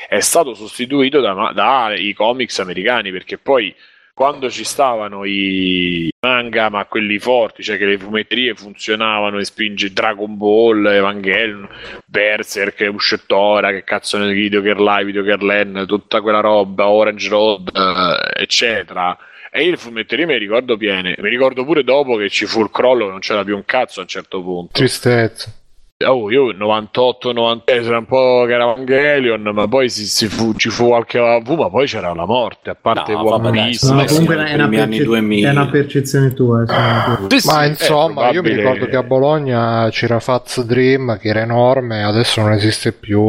è 0.08 0.18
stato 0.18 0.54
sostituito 0.54 1.20
da- 1.20 1.52
dai 1.54 2.12
comics 2.12 2.58
americani 2.58 3.12
perché 3.12 3.38
poi 3.38 3.72
quando 4.20 4.50
ci 4.50 4.64
stavano 4.64 5.24
i 5.24 6.12
manga, 6.20 6.68
ma 6.68 6.84
quelli 6.84 7.18
forti, 7.18 7.62
cioè 7.62 7.78
che 7.78 7.86
le 7.86 7.96
fumetterie 7.96 8.54
funzionavano 8.54 9.38
e 9.38 9.46
spinge 9.46 9.94
Dragon 9.94 10.36
Ball, 10.36 10.84
Evangelion, 10.84 11.66
Berserk, 12.04 12.86
Uscettora, 12.92 13.70
che 13.70 13.82
cazzo 13.82 14.18
ne 14.18 14.30
Video 14.34 14.60
Care 14.60 14.78
Live, 14.78 15.04
Video 15.04 15.24
Care 15.24 15.42
Land, 15.42 15.86
tutta 15.86 16.20
quella 16.20 16.40
roba, 16.40 16.90
Orange 16.90 17.30
Road, 17.30 17.70
eh, 17.74 18.42
eccetera. 18.42 19.16
E 19.50 19.64
io 19.64 19.70
le 19.70 19.76
fumetterie 19.78 20.26
me 20.26 20.34
le 20.34 20.38
ricordo 20.40 20.76
piene. 20.76 21.14
Mi 21.16 21.30
ricordo 21.30 21.64
pure 21.64 21.82
dopo 21.82 22.16
che 22.16 22.28
ci 22.28 22.44
fu 22.44 22.60
il 22.60 22.70
crollo, 22.70 23.08
non 23.08 23.20
c'era 23.20 23.42
più 23.42 23.56
un 23.56 23.64
cazzo 23.64 24.00
a 24.00 24.02
un 24.02 24.08
certo 24.08 24.42
punto. 24.42 24.72
Tristezza. 24.72 25.59
Oh, 26.02 26.30
io 26.30 26.50
98, 26.52 27.32
90 27.32 27.72
era 27.72 27.98
un 27.98 28.06
po' 28.06 28.44
che 28.46 28.54
era 28.54 28.72
Evangelion, 28.72 29.42
ma 29.52 29.68
poi 29.68 29.90
si, 29.90 30.06
si 30.06 30.28
fu- 30.28 30.54
ci 30.56 30.70
fu 30.70 30.86
qualche 30.86 31.18
AV, 31.18 31.50
ma 31.58 31.68
poi 31.68 31.86
c'era 31.86 32.14
la 32.14 32.24
morte, 32.24 32.70
a 32.70 32.74
parte 32.74 33.12
No, 33.12 33.26
One 33.34 33.50
Piece. 33.50 33.92
No, 33.92 34.02
comunque 34.06 34.34
sì, 34.36 34.40
è, 34.50 34.54
una 34.54 34.68
perce- 34.68 35.04
2000. 35.04 35.48
è 35.48 35.52
una 35.52 35.68
percezione 35.68 36.32
tua. 36.32 36.60
insomma. 36.62 37.26
Sì, 37.28 37.40
sì, 37.40 37.46
Ma 37.48 37.66
insomma, 37.66 38.30
io 38.30 38.40
mi 38.42 38.54
ricordo 38.54 38.86
che 38.86 38.96
a 38.96 39.02
Bologna 39.02 39.88
c'era 39.90 40.20
Faz 40.20 40.62
Dream 40.64 41.18
che 41.18 41.28
era 41.28 41.40
enorme, 41.40 42.02
adesso 42.02 42.40
non 42.40 42.52
esiste 42.52 42.92
più. 42.92 43.20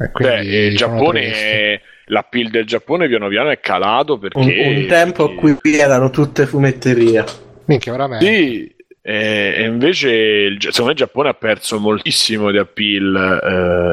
E 0.00 0.10
quindi 0.12 0.34
Beh, 0.46 0.66
il 0.66 0.76
Giappone, 0.76 1.20
è- 1.32 1.80
l'appeal 2.08 2.50
del 2.50 2.66
Giappone 2.66 3.08
piano 3.08 3.28
piano 3.28 3.48
è 3.48 3.60
calato 3.60 4.12
Un, 4.12 4.18
perché... 4.20 4.62
un 4.76 4.86
tempo 4.86 5.24
a 5.24 5.34
cui 5.34 5.56
erano 5.62 6.10
tutte 6.10 6.44
fumetterie. 6.44 7.24
Minchia, 7.64 7.92
veramente. 7.92 8.26
Sì, 8.26 8.76
e 9.10 9.64
invece 9.64 10.56
secondo 10.58 10.84
me 10.84 10.90
il 10.90 10.96
Giappone 10.96 11.30
ha 11.30 11.34
perso 11.34 11.78
moltissimo 11.80 12.50
di 12.50 12.58
appeal 12.58 13.14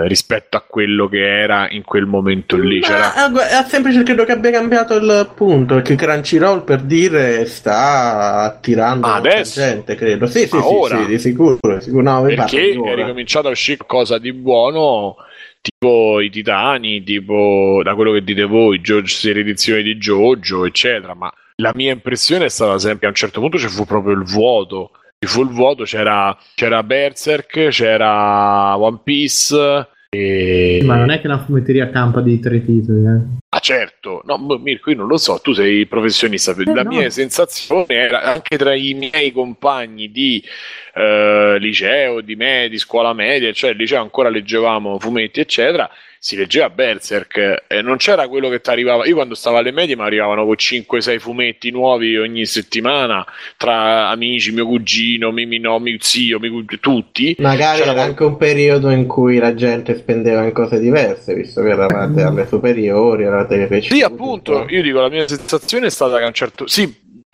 eh, 0.04 0.08
rispetto 0.10 0.58
a 0.58 0.64
quello 0.68 1.08
che 1.08 1.26
era 1.26 1.70
in 1.70 1.84
quel 1.84 2.06
momento 2.06 2.58
lì. 2.58 2.82
C'era... 2.82 3.14
È 3.32 3.64
semplice 3.66 4.04
credo 4.04 4.26
che 4.26 4.34
abbia 4.34 4.52
cambiato 4.52 4.96
il 4.98 5.32
punto 5.34 5.76
perché 5.76 5.96
Crunchyroll 5.96 6.66
per 6.66 6.82
dire 6.82 7.46
sta 7.46 8.42
attirando 8.42 9.08
Ah, 9.08 9.16
adesso? 9.16 9.62
gente 9.62 9.96
credo 9.96 10.26
sì 10.26 10.40
sì 10.40 10.48
sì, 10.48 10.96
sì, 10.98 11.06
di 11.06 11.20
sicuro, 11.20 11.60
di 11.62 11.82
sicuro. 11.82 12.02
No, 12.02 12.22
perché 12.24 12.72
è 12.72 12.96
ricominciato 12.96 13.48
a 13.48 13.52
uscire 13.52 13.78
qualcosa 13.78 14.18
di 14.18 14.34
buono 14.34 15.16
tipo 15.62 16.20
i 16.20 16.30
titani 16.30 17.04
tipo 17.04 17.80
da 17.86 17.96
quello 17.96 18.12
che 18.12 18.22
dite 18.22 18.44
voi 18.44 18.82
George, 18.82 19.30
edizioni 19.30 19.82
di 19.82 19.96
Jojo 19.96 20.66
eccetera 20.66 21.14
ma 21.14 21.32
la 21.56 21.72
mia 21.74 21.94
impressione 21.94 22.44
è 22.44 22.50
stata 22.50 22.78
sempre 22.80 23.00
che 23.00 23.06
a 23.06 23.10
un 23.10 23.16
certo 23.16 23.40
punto 23.40 23.58
ci 23.58 23.70
fu 23.70 23.86
proprio 23.86 24.14
il 24.14 24.24
vuoto 24.24 24.92
ci 25.18 25.28
fu 25.28 25.44
il 25.44 25.50
vuoto 25.50 25.84
c'era, 25.84 26.38
c'era 26.56 26.84
Berserk 26.84 27.70
c'era 27.70 28.78
One 28.78 29.00
Piece 29.04 29.88
e... 30.10 30.82
Ma 30.86 30.96
non 30.96 31.12
è 31.12 31.20
che 31.20 31.28
una 31.28 31.44
fumetteria 31.44 31.90
campa 31.90 32.22
di 32.22 32.40
tre 32.40 32.64
titoli. 32.64 33.06
Eh. 33.06 33.45
Ah 33.56 33.60
certo, 33.62 34.22
no, 34.26 34.38
m- 34.38 34.62
Mirko, 34.62 34.90
io 34.90 34.98
non 34.98 35.08
lo 35.08 35.16
so, 35.16 35.40
tu 35.40 35.54
sei 35.54 35.86
professionista, 35.86 36.54
la 36.58 36.84
no. 36.84 36.90
mia 36.90 37.10
sensazione 37.10 37.86
era 37.88 38.22
anche 38.22 38.58
tra 38.58 38.76
i 38.76 38.94
miei 38.94 39.32
compagni 39.32 40.12
di 40.12 40.44
eh, 40.94 41.56
liceo, 41.58 42.20
di, 42.20 42.36
me, 42.36 42.68
di 42.70 42.78
scuola 42.78 43.14
media, 43.14 43.54
cioè 43.54 43.70
al 43.70 43.78
liceo 43.78 44.02
ancora 44.02 44.28
leggevamo 44.28 45.00
fumetti, 45.00 45.40
eccetera, 45.40 45.90
si 46.26 46.36
leggeva 46.36 46.72
Berserk 46.72 47.66
e 47.68 47.84
non 47.84 47.98
c'era 47.98 48.28
quello 48.28 48.50
che 48.50 48.60
ti 48.60 48.72
arrivava, 48.72 49.06
io 49.06 49.14
quando 49.14 49.36
stavo 49.36 49.58
alle 49.58 49.70
medie 49.70 49.96
mi 49.96 50.02
arrivavano 50.02 50.44
con 50.44 50.56
5-6 50.58 51.20
fumetti 51.20 51.70
nuovi 51.70 52.18
ogni 52.18 52.48
settimana, 52.48 53.24
tra 53.58 54.10
amici, 54.10 54.52
mio 54.52 54.66
cugino, 54.66 55.32
mio, 55.32 55.46
mio, 55.46 55.78
mio 55.78 55.98
zio, 56.00 56.40
mio 56.40 56.50
cug- 56.50 56.80
tutti. 56.80 57.36
Magari 57.38 57.78
C'era 57.78 57.92
era 57.92 58.02
anche 58.02 58.24
un 58.24 58.38
periodo 58.38 58.90
in 58.90 59.06
cui 59.06 59.38
la 59.38 59.54
gente 59.54 59.96
spendeva 59.96 60.44
in 60.44 60.52
cose 60.52 60.80
diverse, 60.80 61.36
visto 61.36 61.62
che 61.62 61.70
eravate 61.70 62.24
alle 62.24 62.48
superiori, 62.48 63.22
eravate 63.22 63.45
cresciuti. 63.48 63.96
Sì, 63.96 64.02
appunto, 64.02 64.66
io 64.68 64.82
dico, 64.82 65.02
la 65.02 65.10
mia 65.10 65.28
sensazione 65.28 65.88
è 65.88 65.90
stata 65.90 66.18
che 66.18 66.24
a 66.24 66.28
un 66.28 66.34
certo 66.34 66.68
sì, 66.68 66.84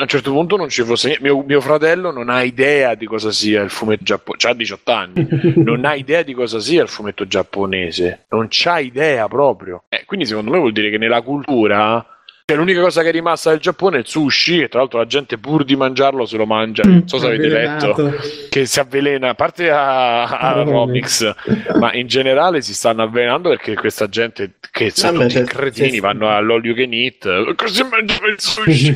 a 0.01 0.03
un 0.03 0.07
certo 0.07 0.31
punto 0.31 0.57
non 0.57 0.69
ci 0.69 0.83
fosse 0.83 1.07
niente. 1.07 1.23
Mio, 1.23 1.43
mio 1.43 1.61
fratello 1.61 2.11
non 2.11 2.29
ha 2.29 2.41
idea 2.41 2.95
di 2.95 3.05
cosa 3.05 3.31
sia 3.31 3.61
il 3.61 3.69
fumetto 3.69 4.03
giapponese, 4.03 4.47
ha 4.47 4.53
18 4.53 4.91
anni, 4.91 5.27
non 5.63 5.85
ha 5.85 5.93
idea 5.93 6.23
di 6.23 6.33
cosa 6.33 6.59
sia 6.59 6.81
il 6.81 6.87
fumetto 6.87 7.27
giapponese, 7.27 8.25
non 8.29 8.47
c'ha 8.49 8.79
idea 8.79 9.27
proprio. 9.27 9.83
Eh, 9.89 10.03
quindi 10.05 10.25
secondo 10.25 10.51
me 10.51 10.57
vuol 10.57 10.71
dire 10.71 10.89
che 10.89 10.97
nella 10.97 11.21
cultura 11.21 12.03
cioè, 12.51 12.59
l'unica 12.59 12.81
cosa 12.81 13.01
che 13.01 13.09
è 13.09 13.11
rimasta 13.11 13.49
del 13.51 13.59
Giappone 13.59 13.97
è 13.97 13.99
il 13.99 14.07
sushi 14.07 14.61
e 14.61 14.67
tra 14.67 14.79
l'altro 14.79 14.99
la 14.99 15.05
gente 15.07 15.37
pur 15.37 15.63
di 15.63 15.75
mangiarlo 15.75 16.25
se 16.25 16.37
lo 16.37 16.45
mangia. 16.45 16.83
Non 16.83 17.07
so 17.07 17.17
se 17.17 17.27
avete 17.27 17.47
letto 17.47 18.13
che 18.49 18.65
si 18.65 18.79
avvelena, 18.79 19.29
a 19.29 19.33
parte 19.35 19.69
a, 19.71 20.23
a. 20.23 20.53
Aerobics, 20.55 21.33
ma 21.79 21.93
in 21.93 22.07
generale 22.07 22.61
si 22.61 22.73
stanno 22.73 23.03
avvelenando 23.03 23.49
perché 23.49 23.75
questa 23.75 24.07
gente 24.09 24.51
che 24.71 24.91
sono 24.91 25.25
c'è- 25.25 25.43
cretini 25.43 25.91
c'è- 25.91 25.99
vanno 25.99 26.29
all'all 26.29 26.63
you 26.63 26.73
can 26.75 26.93
eat 26.93 27.55
così 27.55 27.83
mangiano 27.83 28.27
il 28.27 28.39
sushi 28.39 28.95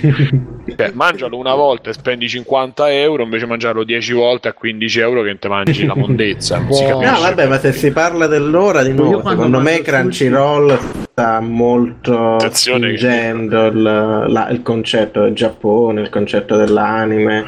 cioè, 0.78 0.92
mangialo 0.94 1.38
una 1.38 1.54
volta 1.54 1.90
e 1.90 1.94
spendi 1.94 2.30
50 2.30 2.92
euro 2.94 3.24
invece 3.24 3.46
mangiarlo 3.46 3.84
10 3.84 4.14
volte 4.14 4.48
a 4.48 4.54
15 4.54 5.00
euro 5.00 5.22
che 5.22 5.38
te 5.38 5.48
mangi 5.50 5.86
la 5.86 5.96
mondezza 5.96 6.58
non 6.60 6.72
si 6.72 6.86
capisce. 6.86 7.12
No, 7.12 7.20
vabbè, 7.20 7.48
ma 7.48 7.60
se 7.60 7.72
si 7.74 7.92
parla 7.92 8.28
dell'ora 8.28 8.84
di 8.84 8.94
nuovo, 8.94 9.28
secondo 9.28 9.60
me 9.60 9.82
Crunchyroll 9.82 11.05
sta 11.18 11.40
molto 11.40 12.34
Attenzione 12.36 12.90
che- 12.92 12.98
spingendo 12.98 13.66
il, 13.68 13.82
la- 13.82 14.50
il 14.50 14.62
concetto 14.62 15.22
del 15.22 15.34
Giappone, 15.34 16.02
il 16.02 16.10
concetto 16.10 16.58
dell'anime. 16.58 17.46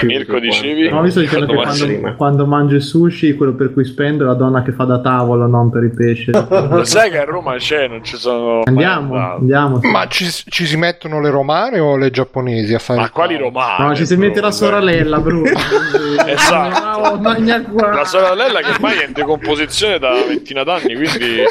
eh, 0.00 0.04
Mirko, 0.04 0.40
di 0.40 0.48
dicevi? 0.48 0.88
No, 0.88 1.00
visto 1.02 1.20
dicendo 1.20 1.46
che 1.46 1.54
Quando 1.54 1.76
quando, 1.76 2.00
mangi- 2.02 2.16
quando 2.16 2.46
mangio 2.46 2.74
il 2.74 2.82
sushi, 2.82 3.36
quello 3.36 3.54
per 3.54 3.72
cui 3.72 3.84
spendo 3.84 4.24
è 4.24 4.26
la 4.26 4.34
donna 4.34 4.62
che 4.64 4.72
fa 4.72 4.82
da 4.82 4.98
tavolo, 5.00 5.46
non 5.46 5.70
per 5.70 5.84
i 5.84 5.90
pesci. 5.94 6.32
lo 6.34 6.82
sai 6.84 7.08
che 7.10 7.20
a 7.20 7.24
Roma 7.24 7.54
c'è 7.54 7.86
non 7.86 8.02
ci 8.02 8.16
sono 8.16 8.54
mai 8.56 8.64
Andiamo, 8.66 9.14
andiamo. 9.16 9.78
Ma 9.82 10.08
ci, 10.08 10.24
ci 10.28 10.66
si 10.66 10.76
mettono 10.76 11.20
le 11.20 11.30
romane 11.30 11.78
o 11.78 11.96
le 11.96 12.10
giapponesi 12.10 12.74
a 12.74 12.80
fare 12.80 12.98
ma 12.98 13.10
quali 13.10 13.36
romani 13.36 13.86
No, 13.90 13.94
ci 13.94 14.04
si 14.04 14.16
mette 14.16 14.40
la 14.40 14.50
sorella, 14.50 15.20
Bruno. 15.20 15.50
Esatto. 16.26 17.10
No, 17.14 17.20
magna 17.20 17.62
qua. 17.62 17.94
la 17.94 18.04
sorella 18.04 18.58
che 18.60 18.70
ormai 18.70 18.98
è 18.98 19.06
in 19.06 19.12
decomposizione 19.12 19.98
da 20.00 20.10
ventina 20.26 20.64
d'anni 20.64 20.94
quindi 20.94 21.44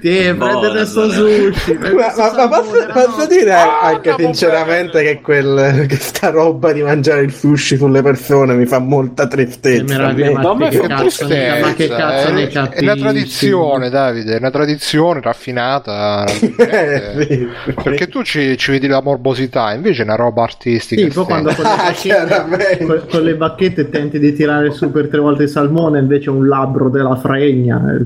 Ti 0.00 0.08
prendere 0.48 0.86
sto 0.86 1.10
sushi. 1.10 1.78
Ma, 1.78 2.12
ma- 2.16 2.32
ma 2.36 2.48
posso, 2.48 2.86
posso 2.92 3.26
dire 3.26 3.52
anche 3.52 4.10
andiamo 4.10 4.32
sinceramente 4.32 5.02
che, 5.02 5.20
quel, 5.20 5.86
che 5.88 5.96
sta 5.96 6.30
roba 6.30 6.72
di 6.72 6.82
mangiare 6.82 7.22
il 7.22 7.32
sushi 7.32 7.76
sulle 7.76 8.02
persone 8.02 8.54
mi 8.54 8.66
fa 8.66 8.78
molta 8.78 9.26
tristezza. 9.26 10.12
ma, 10.12 10.14
che 10.14 10.80
cazzo, 10.80 11.26
ma 11.28 11.74
che 11.74 11.88
cazzo 11.88 12.28
è, 12.28 12.48
è 12.70 12.82
una 12.82 12.96
tradizione 12.96 13.90
Davide 13.90 14.34
è 14.34 14.38
una 14.38 14.50
tradizione 14.50 15.20
raffinata 15.20 16.24
Eh, 16.56 17.26
sì. 17.28 17.48
perché 17.82 18.08
tu 18.08 18.22
ci, 18.22 18.56
ci 18.56 18.70
vedi 18.72 18.86
la 18.86 19.00
morbosità 19.02 19.72
invece 19.72 20.02
è 20.02 20.04
una 20.04 20.16
roba 20.16 20.42
artistica 20.42 21.02
Sì, 21.02 21.08
poi 21.08 21.24
quando 21.24 21.54
con 21.54 21.64
le, 21.64 21.70
Ah, 21.76 22.42
bacchette, 22.42 22.84
con, 22.84 23.02
con 23.08 23.22
le 23.22 23.34
bacchette 23.34 23.88
tenti 23.90 24.18
di 24.18 24.32
tirare 24.34 24.70
su 24.72 24.90
per 24.90 25.08
tre 25.08 25.20
volte 25.20 25.44
il 25.44 25.48
salmone, 25.48 25.98
invece 25.98 26.26
è 26.30 26.32
un 26.32 26.46
labbro 26.48 26.88
della 26.88 27.16
fregna. 27.16 27.80
eh. 27.94 28.02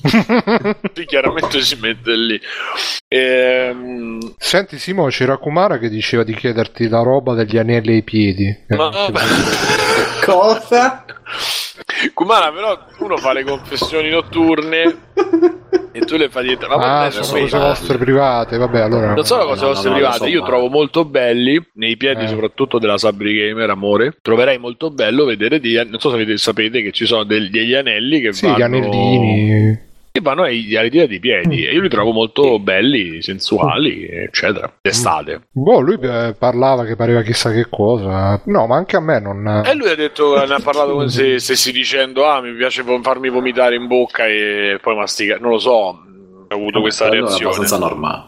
Sì, 0.94 1.04
chiaramente 1.06 1.60
si 1.68 1.78
mette 1.80 2.14
lì. 2.16 2.40
Ehm, 3.08 4.34
senti 4.36 4.78
Simo 4.78 5.06
c'era 5.06 5.36
Kumara 5.36 5.78
che 5.78 5.88
diceva 5.88 6.22
di 6.24 6.34
chiederti 6.34 6.88
la 6.88 7.02
roba 7.02 7.34
degli 7.34 7.56
anelli 7.56 7.94
ai 7.94 8.02
piedi 8.02 8.54
ma, 8.68 8.90
Cosa? 10.24 11.04
Kumara, 12.12 12.52
però 12.52 12.78
uno 12.98 13.16
fa 13.16 13.32
le 13.32 13.44
confessioni 13.44 14.10
notturne 14.10 14.96
e 15.92 16.00
tu 16.00 16.16
le 16.16 16.28
fai 16.28 16.44
dietro. 16.44 16.68
Ma 16.76 17.04
ah 17.04 17.10
sono 17.10 17.40
cose 17.40 17.58
vostre 17.58 17.96
private 17.98 18.56
vabbè 18.58 18.80
allora 18.80 19.14
non 19.14 19.24
sono 19.24 19.42
No, 19.44 19.48
cose 19.48 19.60
no, 19.62 19.66
vostre 19.68 19.88
no, 19.88 19.94
no, 19.94 20.00
private, 20.02 20.18
so, 20.24 20.26
io 20.26 20.40
ma- 20.40 20.46
trovo 20.46 20.68
molto 20.68 21.04
belli, 21.04 21.66
nei 21.74 21.96
piedi 21.96 22.24
Eh. 22.24 22.28
soprattutto 22.28 22.78
della 22.78 22.98
Sabri 22.98 23.34
Gamer, 23.34 23.70
amore, 23.70 24.16
troverei 24.20 24.58
molto 24.58 24.90
bello 24.90 25.24
vedere, 25.24 25.60
di, 25.60 25.74
non 25.88 25.98
so 25.98 26.10
se 26.10 26.16
avete- 26.16 26.36
sapete 26.36 26.82
che 26.82 26.92
ci 26.92 27.06
sono 27.06 27.24
del- 27.24 27.50
degli 27.50 27.74
anelli 27.74 28.20
che 28.20 28.32
sì 28.32 28.44
vanno... 28.46 28.58
gli 28.58 28.62
anellini 28.62 29.86
che 30.18 30.24
vanno 30.24 30.42
ai, 30.42 30.76
alle 30.76 30.88
dita 30.90 31.06
dei 31.06 31.18
piedi 31.20 31.64
e 31.66 31.72
io 31.72 31.80
li 31.80 31.88
trovo 31.88 32.12
molto 32.12 32.58
belli, 32.58 33.22
sensuali, 33.22 34.06
eccetera. 34.06 34.72
D'estate. 34.80 35.42
Boh, 35.50 35.80
lui 35.80 35.98
eh, 36.00 36.34
parlava 36.38 36.84
che 36.84 36.96
pareva 36.96 37.22
chissà 37.22 37.50
che 37.52 37.66
cosa. 37.68 38.40
No, 38.44 38.66
ma 38.66 38.76
anche 38.76 38.96
a 38.96 39.00
me 39.00 39.20
non. 39.20 39.62
E 39.64 39.74
lui 39.74 39.88
ha 39.90 39.94
detto, 39.96 40.44
ne 40.44 40.54
ha 40.54 40.60
parlato 40.62 40.92
come 40.92 41.08
se 41.08 41.38
stessi 41.38 41.72
dicendo: 41.72 42.26
Ah, 42.26 42.40
mi 42.40 42.52
piace 42.54 42.84
farmi 43.02 43.28
vomitare 43.28 43.74
in 43.76 43.86
bocca 43.86 44.26
e 44.26 44.78
poi 44.82 44.96
masticare. 44.96 45.40
Non 45.40 45.50
lo 45.50 45.58
so, 45.58 45.70
ho 45.70 45.98
avuto 46.48 46.80
questa 46.80 47.08
Quello 47.08 47.24
è 47.24 47.28
reazione. 47.28 47.54
abbastanza 47.54 47.78
normale. 47.78 48.22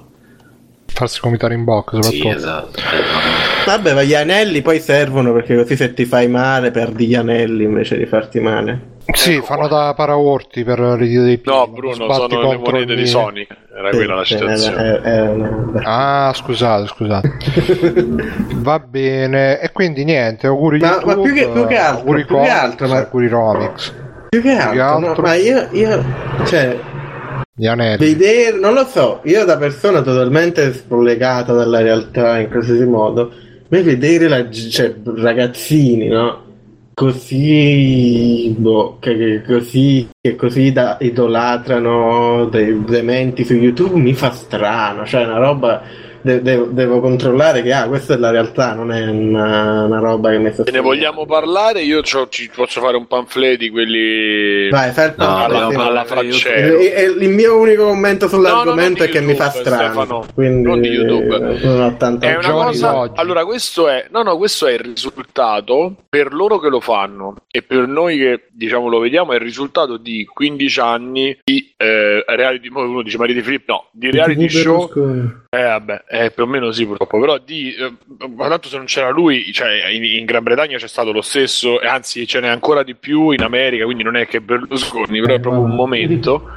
Farsi 0.93 1.21
comitare 1.21 1.55
in 1.55 1.65
bocca, 1.65 2.03
Sì, 2.03 2.17
soprattutto. 2.17 2.37
esatto. 2.37 2.79
Eh, 2.79 3.65
Vabbè, 3.65 3.95
ma 3.95 4.03
gli 4.03 4.15
anelli 4.15 4.61
poi 4.61 4.81
servono 4.81 5.33
perché 5.33 5.55
così 5.57 5.77
se 5.77 5.95
ti 5.95 6.05
fai 6.05 6.29
male 6.29 6.71
perdi 6.73 7.07
gli 7.07 7.15
anelli 7.15 7.63
invece 7.65 7.97
di 7.97 8.07
farti 8.07 8.41
male. 8.41 8.99
Sì, 9.13 9.35
Ecco 9.37 9.45
fanno 9.45 9.69
qua. 9.69 9.79
da 9.87 9.95
paraorti 9.95 10.63
per 10.65 10.79
le 10.81 11.07
dita 11.07 11.23
dei 11.23 11.39
piedi. 11.39 11.59
No, 11.59 11.67
Bruno, 11.69 12.13
sono 12.13 12.27
le 12.51 12.57
monete 12.59 12.95
di 12.95 13.07
Sony. 13.07 13.47
Era 13.77 13.91
quella 13.91 14.15
la 14.17 14.25
Sì, 14.25 14.37
citazione. 14.37 14.77
era- 14.85 15.03
era 15.05 15.31
una- 15.31 15.81
Ah, 15.85 16.33
scusate, 16.35 16.87
scusate. 16.87 17.33
Va 18.57 18.79
bene, 18.79 19.61
e 19.61 19.71
quindi 19.73 20.05
niente, 20.05 20.47
auguri 20.47 20.79
Ma- 20.81 21.01
ma 21.05 21.13
YouTube, 21.13 21.23
più 21.23 21.35
che- 21.35 21.49
più 21.49 21.67
che 21.67 21.77
altro, 21.77 21.99
auguri 22.01 22.25
più 22.25 22.35
che 22.37 22.41
comics, 22.43 22.55
altro, 22.63 22.89
ma- 22.89 22.99
auguri 22.99 23.29
Romix, 23.29 23.93
Più 24.29 24.41
che 24.43 24.53
altro, 24.53 24.99
no, 24.99 25.07
altro. 25.09 25.23
ma 25.23 25.35
io, 25.35 25.69
io 25.73 26.05
cioè, 26.45 26.79
vedere, 27.99 28.59
non 28.59 28.75
lo 28.75 28.85
so, 28.85 29.21
io 29.25 29.45
da 29.45 29.57
persona 29.57 30.03
totalmente 30.03 30.73
scollegata 30.75 31.53
dalla 31.53 31.81
realtà 31.81 32.39
in 32.39 32.49
qualsiasi 32.49 32.85
modo, 32.85 33.33
me 33.69 33.83
vedere 33.83 34.29
la, 34.29 34.49
cioè, 34.51 34.95
ragazzini, 35.17 36.09
no? 36.09 36.49
Così, 37.01 38.55
boh, 38.59 38.99
che, 38.99 39.43
così, 39.47 40.07
che 40.21 40.37
così 40.37 40.71
da, 40.71 40.99
idolatrano 41.01 42.45
dei 42.51 42.85
dementi 42.85 43.43
su 43.43 43.55
YouTube 43.55 43.99
mi 43.99 44.13
fa 44.13 44.31
strano, 44.33 45.07
cioè 45.07 45.25
una 45.25 45.39
roba, 45.39 45.81
de- 46.23 46.43
devo, 46.43 46.65
devo 46.67 47.01
controllare 47.01 47.63
che, 47.63 47.73
ah, 47.73 47.87
questa 47.89 48.15
è 48.15 48.17
la 48.17 48.31
realtà, 48.31 48.75
non 48.75 48.93
è 48.93 49.07
una, 49.09 49.85
una 49.85 49.99
roba 49.99 50.31
che 50.31 50.39
mi 50.39 50.53
sta 50.53 50.65
Se 50.65 50.71
ne 50.71 50.81
vogliamo 50.81 51.27
parlare, 51.27 51.83
io 51.83 52.01
c'ho- 52.03 52.29
ci 52.29 52.51
posso 52.55 52.81
fare 52.81 52.97
un 52.97 53.07
pamphlet 53.07 53.59
di 53.59 53.71
quelli 53.71 54.69
Vai, 54.71 54.91
fai 54.93 55.09
il 55.09 55.15
No, 55.17 55.37
alla, 55.45 55.67
alla. 55.67 56.07
E- 56.45 56.93
e- 56.95 57.15
il 57.19 57.29
mio 57.29 57.59
unico 57.59 57.85
commento 57.87 58.29
sull'argomento 58.29 58.99
No, 59.03 59.05
no, 59.05 59.05
è 59.05 59.09
che 59.09 59.21
di 59.21 59.27
mi 59.27 59.35
fa 59.35 59.45
YouTube, 59.45 59.65
strano. 59.65 59.83
Stefano. 59.93 60.27
Quindi 60.35 60.63
Non 60.69 60.81
di 60.81 60.89
YouTube. 60.89 61.59
non 61.63 61.81
ho 61.81 61.97
tanta 61.97 62.27
È 62.27 62.37
una 62.37 62.51
cosa. 62.51 63.11
Allora, 63.15 63.45
questo 63.45 63.89
è. 63.89 64.07
No, 64.11 64.23
no, 64.23 64.37
questo 64.37 64.67
è 64.67 64.73
il 64.73 64.79
risultato 64.81 65.95
per 66.09 66.33
loro 66.33 66.59
che 66.59 66.69
lo 66.69 66.81
fanno 66.81 67.37
e 67.51 67.63
per 67.63 67.87
noi 67.87 68.19
che 68.19 68.47
diciamo 68.51 68.89
lo 68.89 68.99
vediamo. 68.99 69.33
È 69.33 69.37
il 69.37 69.41
risultato 69.43 69.97
di 69.97 70.25
15 70.25 70.81
anni 70.81 71.39
di 71.45 71.73
eh, 71.77 72.25
reality. 72.27 72.69
Uno 72.73 73.03
dice 73.03 73.19
Maria 73.19 73.35
di 73.35 73.43
Filippo, 73.43 73.73
no, 73.73 73.85
di 73.93 74.11
reality 74.11 74.49
show. 74.49 74.91
Eh, 75.53 75.63
vabbè, 75.63 76.05
eh, 76.13 76.33
più 76.33 76.43
o 76.43 76.47
meno 76.47 76.73
sì, 76.73 76.85
purtroppo. 76.87 77.21
Però 77.21 77.39
di. 77.39 77.73
eh, 77.73 77.95
tanto 78.37 78.69
se 78.69 78.77
non 78.77 78.87
c'era 78.87 79.11
lui, 79.11 79.53
cioè 79.53 79.87
in, 79.91 80.03
in 80.03 80.25
Gran 80.25 80.43
Bretagna 80.43 80.77
c'è 80.77 80.89
stato 80.89 81.13
lo 81.13 81.23
stesso, 81.23 81.79
anzi 81.79 82.27
ce 82.27 82.41
n'è 82.41 82.49
ancora 82.49 82.83
di 82.83 82.97
più 82.97 83.31
in 83.31 83.43
America. 83.43 83.85
Quindi 83.85 84.03
non 84.03 84.17
è 84.17 84.27
che 84.27 84.41
Berlusconi, 84.41 85.21
però 85.21 85.35
è 85.35 85.41
proprio 85.41 85.63
un 85.63 85.75
momento. 85.75 86.49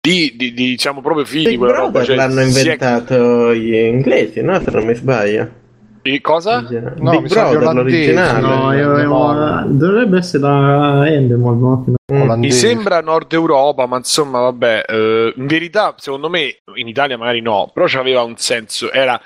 Di, 0.00 0.32
di, 0.34 0.52
di, 0.52 0.76
siamo 0.78 1.00
proprio 1.00 1.24
figli 1.24 1.48
di 1.48 1.56
quella 1.56 1.76
roba. 1.76 2.04
Cioè, 2.04 2.16
l'hanno 2.16 2.42
si 2.42 2.58
è- 2.58 2.62
inventato 2.62 3.54
gli 3.54 3.74
inglesi, 3.74 4.40
no? 4.42 4.60
Se 4.60 4.70
non 4.70 4.84
mi 4.84 4.94
sbaglio. 4.94 5.60
Di 6.02 6.20
cosa? 6.20 6.60
No, 6.60 7.10
Big 7.10 7.22
mi 7.22 7.28
Brother, 7.28 7.74
l'originale. 7.74 8.40
No, 8.40 8.72
io, 8.72 8.98
io- 8.98 9.64
dovrebbe 9.68 10.18
essere 10.18 10.42
la 10.42 11.08
Endemol, 11.08 11.56
no? 11.56 11.84
Mm. 12.12 12.32
Mi 12.38 12.50
sembra 12.50 13.00
Nord 13.00 13.32
Europa, 13.32 13.86
ma 13.86 13.96
insomma, 13.96 14.40
vabbè, 14.40 14.84
eh, 14.86 15.32
in 15.36 15.46
verità, 15.46 15.94
secondo 15.96 16.28
me, 16.28 16.56
in 16.74 16.88
Italia 16.88 17.16
magari 17.16 17.40
no, 17.40 17.70
però 17.72 17.86
c'aveva 17.88 18.22
un 18.22 18.36
senso, 18.36 18.90
era, 18.92 19.20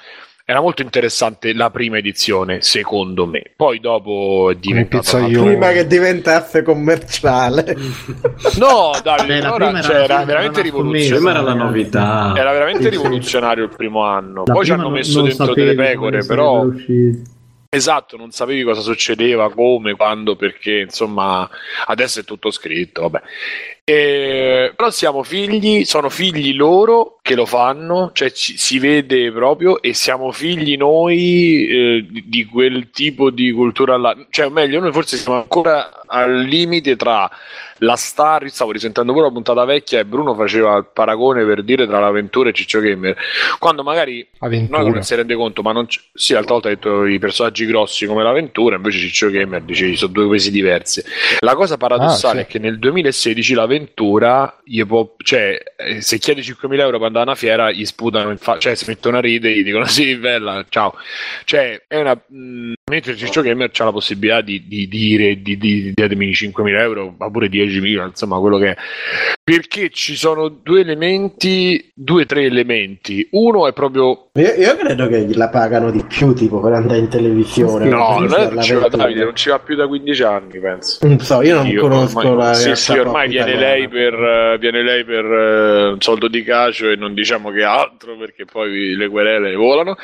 era 0.48 0.60
molto 0.60 0.80
interessante 0.80 1.52
la 1.54 1.70
prima 1.70 1.98
edizione, 1.98 2.62
secondo 2.62 3.26
me. 3.26 3.42
Poi 3.56 3.80
dopo 3.80 4.50
è 4.52 4.54
diventato 4.54 5.02
pizzaiolo. 5.02 5.26
un 5.26 5.34
altro- 5.48 5.58
Prima 5.58 5.72
che 5.72 5.86
diventasse 5.88 6.62
commerciale. 6.62 7.76
No, 8.58 8.92
Davide, 9.02 9.26
Beh, 9.26 9.40
la 9.40 9.52
ora 9.52 9.64
prima 9.66 9.78
era- 9.80 9.88
c'era 9.88 10.04
era 10.04 10.24
veramente 10.24 10.60
una 10.60 10.68
rivoluzionario. 10.68 11.16
Prima 11.16 11.30
era 11.30 11.40
la 11.42 11.54
novità. 11.54 12.32
Era 12.36 12.52
veramente 12.52 12.82
Sì, 12.82 12.88
sì. 12.88 12.90
rivoluzionario 12.96 13.64
il 13.64 13.70
primo 13.76 14.04
anno. 14.04 14.42
La 14.46 14.52
Poi 14.54 14.64
ci 14.64 14.70
hanno 14.72 14.88
messo 14.90 15.20
dentro 15.22 15.52
delle 15.52 15.74
pecore, 15.74 16.24
però 16.24 16.62
uscito. 16.62 17.18
Esatto, 17.68 18.16
non 18.16 18.30
sapevi 18.30 18.62
cosa 18.62 18.80
succedeva, 18.80 19.52
come, 19.52 19.94
quando, 19.94 20.36
perché, 20.36 20.80
insomma, 20.80 21.48
adesso 21.86 22.20
è 22.20 22.24
tutto 22.24 22.50
scritto, 22.50 23.02
vabbè. 23.02 23.22
E- 23.84 24.72
però 24.74 24.90
siamo 24.90 25.22
figli, 25.22 25.84
sono 25.84 26.08
figli 26.08 26.54
loro 26.54 27.18
che 27.22 27.34
lo 27.34 27.44
fanno, 27.44 28.10
cioè 28.14 28.30
ci- 28.32 28.56
si 28.56 28.78
vede 28.78 29.30
proprio, 29.30 29.80
e 29.82 29.94
siamo 29.94 30.32
figli 30.32 30.76
noi 30.76 31.68
eh, 31.68 32.06
di, 32.08 32.24
di 32.26 32.44
quel 32.46 32.90
tipo 32.90 33.30
di 33.30 33.52
cultura 33.52 33.96
là. 33.96 34.16
Cioè, 34.30 34.46
o 34.46 34.50
meglio, 34.50 34.80
noi 34.80 34.92
forse 34.92 35.16
siamo 35.16 35.38
ancora 35.38 36.02
al 36.06 36.42
limite 36.42 36.96
tra 36.96 37.30
la 37.78 37.96
star, 37.96 38.48
stavo 38.50 38.72
risentendo 38.72 39.12
pure 39.12 39.26
la 39.26 39.32
puntata 39.32 39.64
vecchia 39.64 39.98
e 40.00 40.04
Bruno 40.04 40.34
faceva 40.34 40.76
il 40.76 40.86
paragone 40.92 41.44
per 41.44 41.62
dire 41.62 41.86
tra 41.86 42.00
l'avventura 42.00 42.48
e 42.48 42.52
Ciccio 42.52 42.80
Gamer, 42.80 43.16
quando 43.58 43.82
magari 43.82 44.26
Avventura. 44.38 44.82
noi 44.82 44.90
non 44.92 45.02
si 45.02 45.14
rende 45.14 45.34
conto, 45.34 45.62
ma 45.62 45.72
non 45.72 45.86
c- 45.86 46.00
sì, 46.14 46.32
l'altra 46.32 46.54
volta 46.54 46.68
ha 46.68 46.74
detto 46.74 47.04
i 47.04 47.18
personaggi 47.18 47.66
grossi 47.66 48.06
come 48.06 48.22
l'avventura, 48.22 48.76
invece 48.76 48.98
Ciccio 48.98 49.30
Gamer 49.30 49.62
dice 49.62 49.94
sono 49.96 50.12
due 50.12 50.28
pesi 50.28 50.50
diversi. 50.50 51.02
La 51.40 51.54
cosa 51.54 51.76
paradossale 51.76 52.40
Ah, 52.40 52.44
sì. 52.44 52.46
è 52.48 52.50
che 52.52 52.58
nel 52.58 52.78
2016 52.78 53.54
l'avventura, 53.54 54.60
gli 54.64 54.84
può, 54.84 55.14
cioè, 55.18 55.58
eh, 55.76 56.00
se 56.00 56.18
chiede 56.18 56.40
5.000 56.42 56.78
euro 56.80 56.98
per 56.98 57.06
andare 57.06 57.24
a 57.24 57.28
una 57.28 57.36
fiera, 57.36 57.70
gli 57.70 57.84
sputano 57.84 58.30
in 58.30 58.38
faccia, 58.38 58.60
cioè 58.60 58.74
si 58.74 58.84
mettono 58.88 59.18
a 59.18 59.20
ridere, 59.20 59.54
gli 59.56 59.62
dicono 59.64 59.84
sì, 59.86 60.16
bella, 60.16 60.64
ciao. 60.68 60.94
Cioè, 61.44 61.82
è 61.86 61.98
una. 61.98 62.14
mh, 62.14 62.72
mentre 62.90 63.16
Ciccio 63.16 63.42
Gamer 63.42 63.70
c'ha 63.72 63.84
la 63.84 63.92
possibilità 63.92 64.40
di, 64.40 64.66
di 64.66 64.86
dire 64.88 65.40
di, 65.42 65.56
di, 65.58 65.92
datemi 65.94 66.30
5.000 66.30 66.78
euro, 66.80 67.14
ma 67.18 67.30
pure 67.30 67.48
10.000, 67.66 68.06
insomma, 68.06 68.38
quello 68.38 68.58
che 68.58 68.70
è. 68.70 68.76
Perché 69.42 69.90
ci 69.90 70.16
sono 70.16 70.48
due 70.48 70.80
elementi, 70.80 71.90
due 71.94 72.26
tre 72.26 72.42
elementi. 72.44 73.26
Uno 73.32 73.68
è 73.68 73.72
proprio 73.72 74.30
Io, 74.34 74.52
io 74.54 74.76
credo 74.76 75.06
che 75.06 75.26
la 75.34 75.48
pagano 75.48 75.90
di 75.90 76.04
più, 76.04 76.32
tipo, 76.34 76.60
per 76.60 76.72
andare 76.72 76.98
in 76.98 77.08
televisione. 77.08 77.84
Sì, 77.84 77.90
No, 77.90 78.18
non 78.18 78.60
ci 78.62 78.74
va. 78.74 78.88
Davide, 78.88 79.24
non 79.24 79.36
ci 79.36 79.48
va 79.50 79.58
più 79.58 79.76
da 79.76 79.86
15 79.86 80.22
anni, 80.22 80.58
penso. 80.58 81.06
Non 81.06 81.18
so, 81.20 81.42
io 81.42 81.54
non 81.56 81.66
Io 81.66 81.80
conosco 81.80 82.18
ormai- 82.28 82.36
la 82.46 82.54
Sì, 82.54 82.74
sì, 82.74 82.92
ormai 82.98 83.26
pop 83.26 83.34
viene 83.36 83.50
italiana. 83.50 83.72
lei, 83.74 83.88
per, 83.88 84.14
eh, 84.14 84.58
viene 84.58 84.82
lei 84.82 85.04
per 85.04 85.24
eh, 85.24 85.86
un 85.92 86.00
soldo 86.00 86.28
di 86.28 86.42
cacio 86.42 86.90
e 86.90 86.96
non 86.96 87.14
diciamo 87.14 87.50
che 87.50 87.62
altro 87.62 88.16
perché 88.16 88.44
poi 88.44 88.94
le 88.96 89.08
querele 89.08 89.54
volano. 89.54 89.96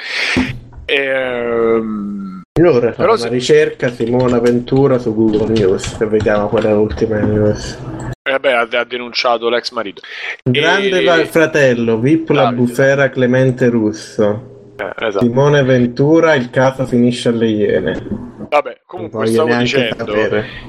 Ehm, 0.87 2.42
Allora, 2.61 2.91
Però 2.91 3.13
una 3.15 3.17
se- 3.17 3.29
ricerca 3.31 3.91
Simona 3.91 4.39
Ventura 4.39 4.99
su 4.99 5.15
Google 5.15 5.55
News 5.55 5.99
e 5.99 6.05
vediamo 6.05 6.49
qual 6.49 6.65
è 6.65 6.71
l'ultima 6.71 7.19
news. 7.19 7.79
vabbè, 8.23 8.53
ha, 8.53 8.69
ha 8.71 8.85
denunciato 8.85 9.49
l'ex 9.49 9.71
marito. 9.71 10.03
Grande 10.45 11.01
E- 11.03 11.25
fratello, 11.25 11.99
VIP 11.99 12.29
la 12.29 12.53
bufera 12.53 13.09
Clemente 13.09 13.71
Russo. 13.71 14.52
Eh, 14.77 15.07
esatto. 15.07 15.25
Simone 15.25 15.63
Ventura, 15.63 16.35
il 16.35 16.51
caso 16.51 16.87
finisce 16.87 17.29
alle 17.29 17.49
Iene. 17.49 18.31
Vabbè, 18.53 18.81
comunque 18.85 19.27
stavo 19.29 19.55
dicendo, 19.55 20.15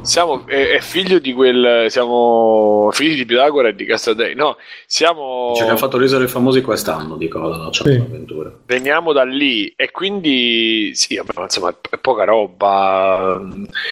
siamo, 0.03 0.45
è, 0.47 0.69
è 0.75 0.79
figlio 0.79 1.19
di 1.19 1.33
quel, 1.33 1.87
siamo 1.89 2.87
figli 2.93 3.15
di 3.17 3.25
Pitagora 3.25 3.67
e 3.69 3.75
di 3.75 3.83
Castadei, 3.83 4.35
no, 4.35 4.55
siamo, 4.85 5.51
Cioè, 5.55 5.65
che 5.65 5.71
ha 5.73 5.75
fatto 5.75 5.97
risere 5.97 6.23
i 6.23 6.27
famosi 6.29 6.61
quest'anno 6.61 7.17
di 7.17 7.27
cosa 7.27 7.57
la 7.57 7.69
Sì. 7.73 7.89
avventura. 7.89 8.53
veniamo 8.65 9.11
da 9.11 9.23
lì 9.25 9.73
e 9.75 9.91
quindi 9.91 10.91
sì, 10.93 11.17
vabbè, 11.17 11.31
ma 11.35 11.43
insomma 11.43 11.75
è 11.89 11.97
poca 11.97 12.23
roba. 12.23 13.41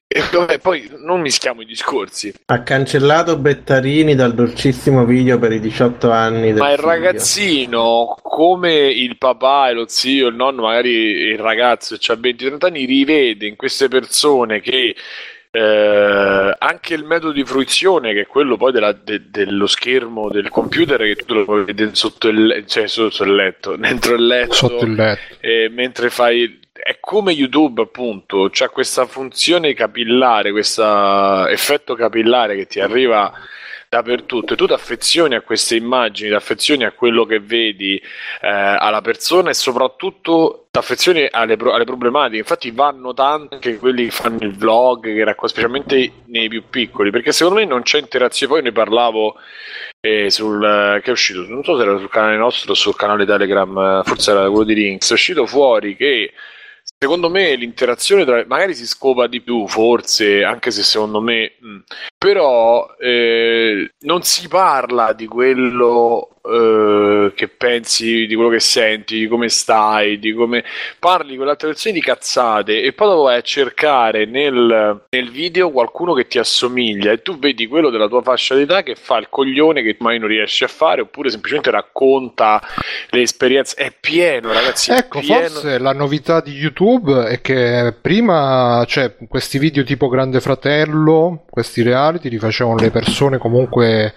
E 0.08 0.22
vabbè, 0.32 0.60
poi 0.60 0.90
non 1.04 1.20
mischiamo 1.20 1.62
i 1.62 1.66
discorsi, 1.66 2.34
Ha 2.46 2.62
cancellato 2.64 3.38
Bettarini 3.38 4.16
dal 4.16 4.34
dolcissimo 4.34 5.04
video 5.04 5.38
per 5.38 5.52
i 5.52 5.60
18 5.60 6.10
anni 6.12 6.54
del 6.54 6.58
ma 6.58 6.70
il 6.72 6.78
figlio. 6.78 6.88
ragazzino, 6.90 8.18
come 8.22 8.74
il 8.88 9.18
papà 9.18 9.70
e 9.70 9.74
lo 9.74 9.86
zio, 9.88 10.01
il 10.10 10.34
nonno, 10.36 10.64
magari 10.64 10.90
il 10.92 11.38
ragazzo 11.40 11.96
che 11.98 12.12
ha 12.12 12.16
20-30 12.16 12.66
anni, 12.66 12.86
rivede 12.86 13.46
in 13.48 13.56
queste 13.56 13.88
persone 13.88 14.60
che 14.62 14.96
eh, 15.54 16.56
anche 16.58 16.94
il 16.94 17.04
metodo 17.04 17.34
di 17.34 17.44
fruizione, 17.44 18.14
che 18.14 18.22
è 18.22 18.26
quello 18.28 18.56
poi 18.58 18.72
della- 18.72 18.94
de- 18.94 19.30
dello 19.30 19.68
schermo 19.68 20.30
del 20.30 20.50
computer, 20.50 20.98
che 21.00 21.16
tu 21.26 21.34
lo 21.34 21.44
puoi 21.46 21.66
vedere 21.66 21.94
sotto 21.94 22.30
il, 22.30 22.64
cioè 22.68 22.88
sotto 22.88 23.24
il 23.24 23.36
letto, 23.36 23.76
dentro 23.78 24.16
il 24.16 24.26
letto, 24.26 24.54
Sotto 24.54 24.86
il 24.86 24.94
letto. 24.94 25.36
e 25.42 25.70
mentre 25.70 26.10
fai 26.10 26.60
è 26.74 26.98
come 27.00 27.32
YouTube 27.34 27.82
appunto 27.82 28.48
c'ha 28.52 28.70
questa 28.70 29.06
funzione 29.06 29.74
capillare 29.76 30.52
questo 30.52 31.46
effetto 31.48 31.94
capillare 31.94 32.56
che 32.56 32.66
ti 32.66 32.80
arriva 32.80 33.32
dappertutto 33.92 34.54
e 34.54 34.56
tu 34.56 34.68
ti 34.68 34.72
affezioni 34.72 35.36
a 35.36 35.42
queste 35.42 35.76
immagini, 35.76 36.30
ti 36.30 36.36
affezioni 36.36 36.86
a 36.86 36.94
quello 36.94 37.26
che 37.26 37.42
vedi 37.42 37.98
eh, 37.98 38.48
alla 38.48 39.02
persona 39.02 39.50
e 39.50 39.54
soprattutto 39.54 40.68
ti 40.72 40.80
affezioni 40.80 41.28
alle, 41.30 41.58
pro- 41.58 41.74
alle, 41.74 41.84
problematiche. 41.84 42.38
Infatti 42.38 42.72
vanno 42.72 43.14
tanto 43.14 43.56
anche 43.56 43.78
quelli 43.80 44.06
che 44.06 44.12
fanno 44.12 44.38
il 44.44 44.56
vlog, 44.56 45.14
che 45.14 45.24
racco- 45.26 45.48
specialmente 45.48 46.10
nei 46.28 46.48
più 46.48 46.64
piccoli, 46.70 47.12
perché 47.12 47.34
secondo 47.34 47.60
me 47.60 47.66
non 47.66 47.82
c'è 47.82 48.00
interazione. 48.00 48.54
Poi 48.54 48.62
ne 48.62 48.72
parlavo 48.72 49.36
eh, 50.00 50.30
sul 50.32 50.62
che 51.04 51.10
è 51.10 51.12
uscito, 51.12 51.46
non 51.50 51.62
so 51.62 51.76
se 51.76 51.84
era 51.84 51.98
sul 51.98 52.10
canale 52.10 52.38
nostro 52.38 52.72
o 52.72 52.76
sul 52.76 52.96
canale 52.96 53.26
Telegram, 53.26 54.04
forse 54.06 54.32
era 54.32 54.50
quello 54.50 54.64
di 54.64 54.74
Links, 54.74 55.10
è 55.10 55.14
uscito 55.14 55.46
fuori 55.46 55.98
che 55.98 56.32
secondo 57.04 57.32
me 57.32 57.56
l'interazione 57.56 58.26
tra 58.26 58.46
magari 58.46 58.76
si 58.76 58.86
scopa 58.86 59.26
di 59.26 59.42
più, 59.42 59.68
forse, 59.68 60.44
anche 60.44 60.70
se 60.70 60.84
secondo 60.84 61.20
me 61.20 61.54
mh, 61.60 61.78
però 62.16 62.96
eh, 63.00 63.94
non 64.02 64.22
si 64.22 64.48
parla 64.48 65.12
di 65.14 65.26
quello 65.26 66.36
eh, 66.44 67.34
che 67.36 67.48
pensi, 67.48 68.26
di 68.26 68.34
quello 68.34 68.50
che 68.50 68.60
senti, 68.60 69.20
di 69.20 69.28
come 69.28 69.48
stai, 69.50 70.18
di 70.18 70.34
come 70.34 70.64
parli 70.98 71.36
con 71.36 71.46
l'altra 71.46 71.68
persona 71.68 71.94
di 71.94 72.02
cazzate 72.02 72.82
e 72.82 72.94
poi 72.94 73.08
dopo 73.10 73.22
vai 73.24 73.38
a 73.38 73.42
cercare 73.42 74.26
nel, 74.26 75.06
nel, 75.10 75.30
video 75.30 75.70
qualcuno 75.70 76.14
che 76.14 76.28
ti 76.28 76.40
assomiglia 76.40 77.12
e 77.12 77.22
tu 77.22 77.38
vedi 77.38 77.68
quello 77.68 77.90
della 77.90 78.08
tua 78.08 78.24
fascia 78.24 78.56
d'età 78.56 78.82
che 78.82 78.96
fa 78.96 79.18
il 79.18 79.28
coglione 79.30 79.84
che 79.84 79.96
mai 80.00 80.18
non 80.18 80.28
riesci 80.28 80.64
a 80.64 80.68
fare 80.68 81.02
oppure 81.02 81.30
semplicemente 81.30 81.70
racconta 81.70 82.62
le 83.10 83.22
esperienze. 83.22 83.76
È 83.76 83.94
pieno, 83.98 84.52
ragazzi. 84.52 84.92
Ecco, 84.92 85.20
pieno. 85.20 85.48
forse 85.48 85.78
la 85.78 85.94
novità 85.94 86.42
di 86.42 86.54
YouTube 86.54 87.26
è 87.26 87.40
che 87.42 87.94
prima, 88.02 88.84
cioè, 88.88 89.16
questi 89.28 89.60
video 89.60 89.84
tipo 89.84 90.08
Grande 90.08 90.42
Fratello, 90.42 91.46
questi 91.50 91.84
reality 91.84 92.30
li 92.30 92.40
facevano 92.40 92.78
le 92.78 92.90
persone 92.90 93.38
comunque 93.38 94.14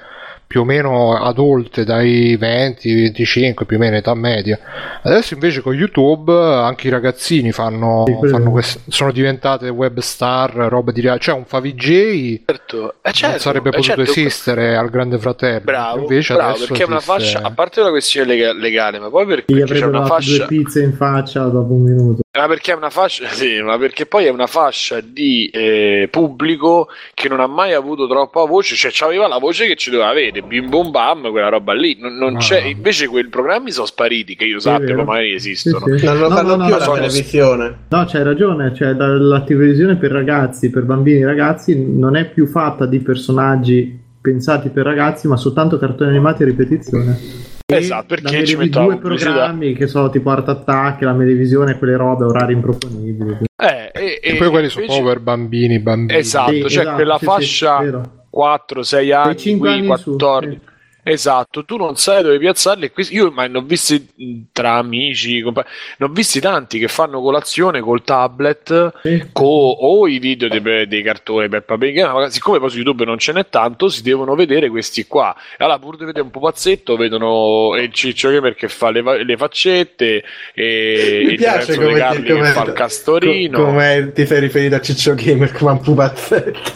più 0.46 0.60
o 0.60 0.64
meno 0.64 1.16
adulte 1.16 1.84
dai 1.84 2.36
20-25 2.36 3.64
più 3.64 3.76
o 3.76 3.80
meno 3.80 3.96
età 3.96 4.14
media 4.14 4.58
adesso 5.02 5.34
invece 5.34 5.60
con 5.60 5.74
youtube 5.74 6.32
anche 6.32 6.88
i 6.88 6.90
ragazzini 6.90 7.52
fanno, 7.52 8.04
sì, 8.06 8.28
fanno 8.28 8.50
quest- 8.50 8.80
sono 8.88 9.10
diventate 9.10 9.68
web 9.68 9.98
star 10.00 10.54
roba 10.54 10.92
di 10.92 11.02
cioè 11.18 11.34
un 11.34 11.44
Favij 11.44 12.42
certo. 12.46 12.94
eh, 13.02 13.12
certo. 13.12 13.28
non 13.28 13.38
sarebbe 13.38 13.68
eh, 13.68 13.72
potuto 13.72 14.04
certo. 14.04 14.10
esistere 14.10 14.76
al 14.76 14.90
grande 14.90 15.18
fratello 15.18 15.64
bravo, 15.64 16.00
invece 16.00 16.34
bravo 16.34 16.50
adesso 16.50 16.66
perché 16.66 16.82
è 16.82 16.86
una 16.86 16.96
esiste... 16.96 17.12
fascia 17.12 17.42
a 17.42 17.50
parte 17.50 17.80
la 17.80 17.90
questione 17.90 18.26
lega- 18.26 18.52
legale 18.52 18.98
ma 18.98 19.10
poi 19.10 19.26
perché, 19.26 19.54
perché 19.54 19.74
c'è 19.74 19.86
una 19.86 20.06
fascia 20.06 20.46
due 20.46 20.46
pizze 20.46 20.82
in 20.82 20.92
faccia 20.92 21.44
dopo 21.44 21.72
un 21.72 21.82
minuto 21.82 22.23
ma 22.36 22.48
perché 22.48 22.72
è 22.72 22.74
una 22.74 22.90
fascia, 22.90 23.28
sì, 23.32 23.60
ma 23.60 23.78
perché 23.78 24.06
poi 24.06 24.24
è 24.24 24.30
una 24.30 24.46
fascia 24.46 25.00
di 25.00 25.48
eh, 25.52 26.08
pubblico 26.10 26.88
che 27.14 27.28
non 27.28 27.40
ha 27.40 27.46
mai 27.46 27.74
avuto 27.74 28.08
troppa 28.08 28.44
voce, 28.44 28.74
cioè 28.74 29.08
aveva 29.08 29.28
la 29.28 29.38
voce 29.38 29.66
che 29.66 29.76
ci 29.76 29.90
doveva 29.90 30.08
avere, 30.08 30.42
bim 30.42 30.68
bum 30.68 30.90
bam, 30.90 31.30
quella 31.30 31.48
roba 31.48 31.72
lì. 31.72 31.96
Non, 32.00 32.16
non 32.16 32.36
ah. 32.36 32.38
c'è, 32.38 32.62
invece 32.62 33.06
quei 33.06 33.28
programmi 33.28 33.70
sono 33.70 33.86
spariti, 33.86 34.34
che 34.34 34.44
io 34.44 34.58
sappia, 34.58 34.96
ma 34.96 35.04
magari 35.04 35.34
esistono. 35.34 35.86
Sì, 35.86 35.98
sì. 35.98 36.04
Non 36.04 36.18
lo 36.18 36.28
no, 36.28 36.34
fanno 36.34 36.56
no, 36.56 36.66
più 36.66 36.74
no, 36.74 36.78
la 36.78 36.92
televisione. 36.92 37.78
No, 37.88 38.04
c'hai 38.06 38.22
ragione, 38.24 38.74
cioè 38.74 38.92
la 38.92 39.40
televisione 39.42 39.96
per 39.96 40.10
ragazzi, 40.10 40.70
per 40.70 40.82
bambini 40.82 41.20
e 41.20 41.26
ragazzi, 41.26 41.76
non 41.76 42.16
è 42.16 42.28
più 42.28 42.46
fatta 42.46 42.86
di 42.86 42.98
personaggi 42.98 44.02
pensati 44.20 44.70
per 44.70 44.84
ragazzi, 44.84 45.28
ma 45.28 45.36
soltanto 45.36 45.78
cartoni 45.78 46.10
animati 46.10 46.42
a 46.42 46.46
ripetizione. 46.46 47.43
Esatto, 47.66 48.06
perché 48.06 48.44
ci 48.44 48.56
mettono 48.56 48.88
due 48.88 48.98
programmi 48.98 49.72
che 49.72 49.86
sono 49.86 50.10
tipo 50.10 50.28
Art 50.28 50.48
Attack, 50.48 51.00
la 51.00 51.14
Melevisione, 51.14 51.78
quelle 51.78 51.96
robe, 51.96 52.24
orari 52.24 52.52
improponibili. 52.52 53.38
Eh, 53.56 53.90
e, 53.94 54.20
e, 54.22 54.32
e 54.34 54.36
poi 54.36 54.50
quelli 54.50 54.68
sono 54.68 54.84
proprio 54.84 55.06
per 55.06 55.20
bambini, 55.20 55.78
bambini. 55.78 56.18
Esatto, 56.18 56.52
sì, 56.52 56.60
cioè 56.60 56.82
esatto, 56.82 56.94
quella 56.94 57.18
sì, 57.18 57.24
fascia 57.24 57.80
sì, 57.80 57.90
4-6 58.36 59.12
anni, 59.14 59.36
5 59.36 59.70
anni 59.70 59.86
14. 59.86 60.60
Su, 60.62 60.72
Esatto, 61.04 61.66
tu 61.66 61.76
non 61.76 61.96
sai 61.96 62.22
dove 62.22 62.38
piazzarli. 62.38 62.90
Io 63.10 63.30
ma 63.30 63.46
ne 63.46 63.58
ho 63.58 63.60
visti 63.60 64.46
tra 64.52 64.76
amici, 64.76 65.42
compa- 65.42 65.64
ne 65.98 66.06
ho 66.06 66.08
visti 66.08 66.40
tanti 66.40 66.78
che 66.78 66.88
fanno 66.88 67.20
colazione 67.20 67.80
col 67.80 68.02
tablet 68.02 69.00
eh. 69.02 69.28
co- 69.30 69.44
o 69.44 70.08
i 70.08 70.18
video 70.18 70.48
dei, 70.48 70.88
dei 70.88 71.02
cartoni 71.02 71.50
Peppa 71.50 71.76
Pig. 71.76 72.02
Ma 72.10 72.30
siccome 72.30 72.58
poi 72.58 72.70
su 72.70 72.76
YouTube 72.78 73.04
non 73.04 73.18
ce 73.18 73.32
n'è 73.32 73.46
tanto, 73.50 73.88
si 73.88 74.02
devono 74.02 74.34
vedere 74.34 74.70
questi 74.70 75.06
qua. 75.06 75.36
Allora, 75.58 75.78
pur 75.78 75.98
di 75.98 76.06
vedere 76.06 76.24
un 76.24 76.30
po' 76.30 76.40
pazzetto, 76.40 76.96
vedono 76.96 77.76
il 77.76 77.92
Ciccio 77.92 78.30
Gamer 78.30 78.54
che 78.54 78.68
fa 78.68 78.88
le, 78.90 79.24
le 79.24 79.36
faccette 79.36 80.24
e 80.54 81.24
Mi 81.26 81.36
piace 81.36 81.76
come, 81.76 81.98
Carli 81.98 82.22
ti, 82.22 82.32
come 82.32 82.46
che 82.46 82.52
fa 82.52 82.64
il 82.64 82.72
castorino. 82.72 83.58
Co- 83.58 83.64
come 83.66 84.10
ti 84.14 84.24
sei 84.24 84.40
riferito 84.40 84.76
a 84.76 84.80
Ciccio 84.80 85.14
Gamer 85.14 85.52
come 85.52 85.72
un 85.72 85.80
pupazzetto? 85.80 86.72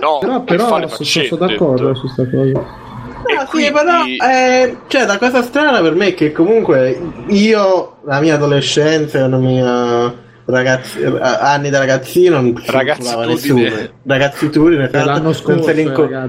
No, 0.00 0.18
però, 0.18 0.42
però 0.42 0.88
sono 0.88 1.36
d'accordo 1.36 1.94
su 1.94 2.12
questa 2.12 2.28
cosa. 2.28 2.88
No, 3.36 3.44
quindi... 3.46 3.66
sì, 3.66 3.72
però, 3.72 4.04
eh, 4.30 4.76
cioè, 4.88 5.06
la 5.06 5.18
cosa 5.18 5.42
strana 5.42 5.80
per 5.80 5.94
me 5.94 6.08
è 6.08 6.14
che 6.14 6.32
comunque 6.32 7.00
io, 7.28 7.96
la 8.04 8.20
mia 8.20 8.34
adolescenza, 8.34 9.26
la 9.26 9.36
mia 9.36 10.14
ragazzi, 10.44 11.02
anni 11.02 11.70
da 11.70 11.78
ragazzino, 11.78 12.40
non 12.40 12.60
ragazzi 12.66 13.16
nessuno. 13.26 13.70
Ragazzi 14.04 14.50
turi, 14.50 14.76
l'anno 14.90 15.32
scorso, 15.32 15.72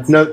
non, 0.06 0.32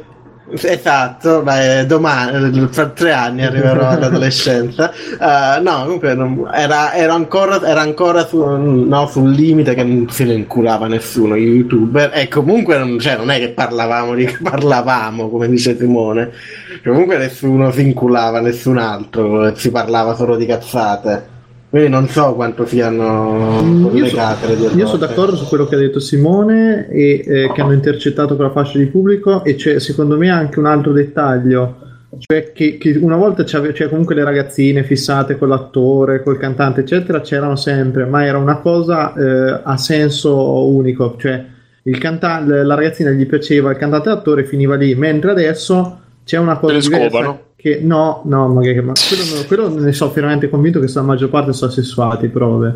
Esatto, 0.51 1.43
beh, 1.43 1.85
domani, 1.85 2.69
fra 2.71 2.89
tre 2.89 3.13
anni 3.13 3.45
arriverò 3.45 3.89
all'adolescenza. 3.89 4.91
Uh, 5.19 5.63
no, 5.63 5.83
comunque 5.83 6.15
non, 6.15 6.49
era, 6.53 6.95
era, 6.95 7.13
ancora, 7.13 7.61
era 7.63 7.83
ancora 7.83 8.27
su, 8.27 8.43
no, 8.43 9.07
sul 9.09 9.31
limite 9.31 9.75
che 9.75 9.85
non 9.85 10.09
se 10.09 10.25
ne 10.25 10.33
inculava 10.33 10.87
nessuno, 10.87 11.37
gli 11.37 11.43
youtuber. 11.43 12.13
E 12.15 12.29
comunque 12.29 12.79
non, 12.79 12.99
cioè, 12.99 13.17
non 13.17 13.31
è 13.31 13.39
che 13.39 13.51
parlavamo 13.51 14.15
di 14.15 14.27
parlavamo, 14.43 15.29
come 15.29 15.49
dice 15.49 15.77
Simone. 15.77 16.31
Comunque 16.83 17.19
nessuno 17.19 17.71
si 17.71 17.83
inculava, 17.83 18.41
nessun 18.41 18.79
altro, 18.79 19.55
si 19.55 19.71
parlava 19.71 20.15
solo 20.15 20.37
di 20.37 20.47
cazzate. 20.47 21.37
Quindi 21.71 21.91
non 21.91 22.09
so 22.09 22.35
quanto 22.35 22.65
siano 22.65 23.63
mm, 23.63 23.89
legate 23.93 24.53
io, 24.55 24.71
so, 24.71 24.77
io 24.79 24.87
sono 24.87 24.99
d'accordo 24.99 25.37
su 25.37 25.47
quello 25.47 25.67
che 25.67 25.75
ha 25.75 25.79
detto 25.79 26.01
Simone 26.01 26.89
e 26.89 27.23
eh, 27.27 27.53
che 27.53 27.61
hanno 27.61 27.75
intercettato 27.75 28.37
quella 28.37 28.51
fascia 28.51 28.79
di 28.79 28.87
pubblico 28.87 29.45
e 29.45 29.55
c'è 29.55 29.79
secondo 29.79 30.17
me 30.17 30.31
anche 30.31 30.59
un 30.59 30.65
altro 30.65 30.93
dettaglio 30.93 31.77
cioè 32.17 32.53
che, 32.53 32.79
che 32.79 32.97
una 32.97 33.17
volta 33.17 33.45
c'era 33.45 33.71
cioè 33.75 33.91
comunque 33.91 34.15
le 34.15 34.25
ragazzine 34.25 34.83
fissate 34.83 35.37
con 35.37 35.49
l'attore, 35.49 36.23
col 36.23 36.39
cantante 36.39 36.81
eccetera 36.81 37.21
c'erano 37.21 37.57
sempre 37.57 38.07
ma 38.07 38.25
era 38.25 38.39
una 38.39 38.61
cosa 38.61 39.13
eh, 39.13 39.61
a 39.63 39.77
senso 39.77 40.67
unico 40.69 41.17
cioè 41.19 41.45
il 41.83 41.99
cantante, 41.99 42.63
la 42.63 42.75
ragazzina 42.77 43.11
gli 43.11 43.27
piaceva 43.27 43.73
il 43.73 43.77
cantante 43.77 44.09
l'attore 44.09 44.45
finiva 44.45 44.75
lì 44.75 44.95
mentre 44.95 45.33
adesso 45.33 46.01
c'è 46.25 46.39
una 46.39 46.57
cosa 46.57 46.79
diversa. 46.79 47.09
scopano 47.09 47.48
che 47.61 47.81
no, 47.83 48.23
no, 48.27 48.47
magari, 48.47 48.81
ma 48.81 48.93
quello, 48.93 49.45
quello, 49.49 49.81
ne 49.81 49.93
so 49.93 50.13
veramente 50.13 50.49
convinto 50.49 50.79
che 50.79 50.89
la 50.95 51.03
maggior 51.03 51.29
parte 51.29 51.53
sono 51.53 51.73
sessuati, 51.73 52.29
prove. 52.29 52.73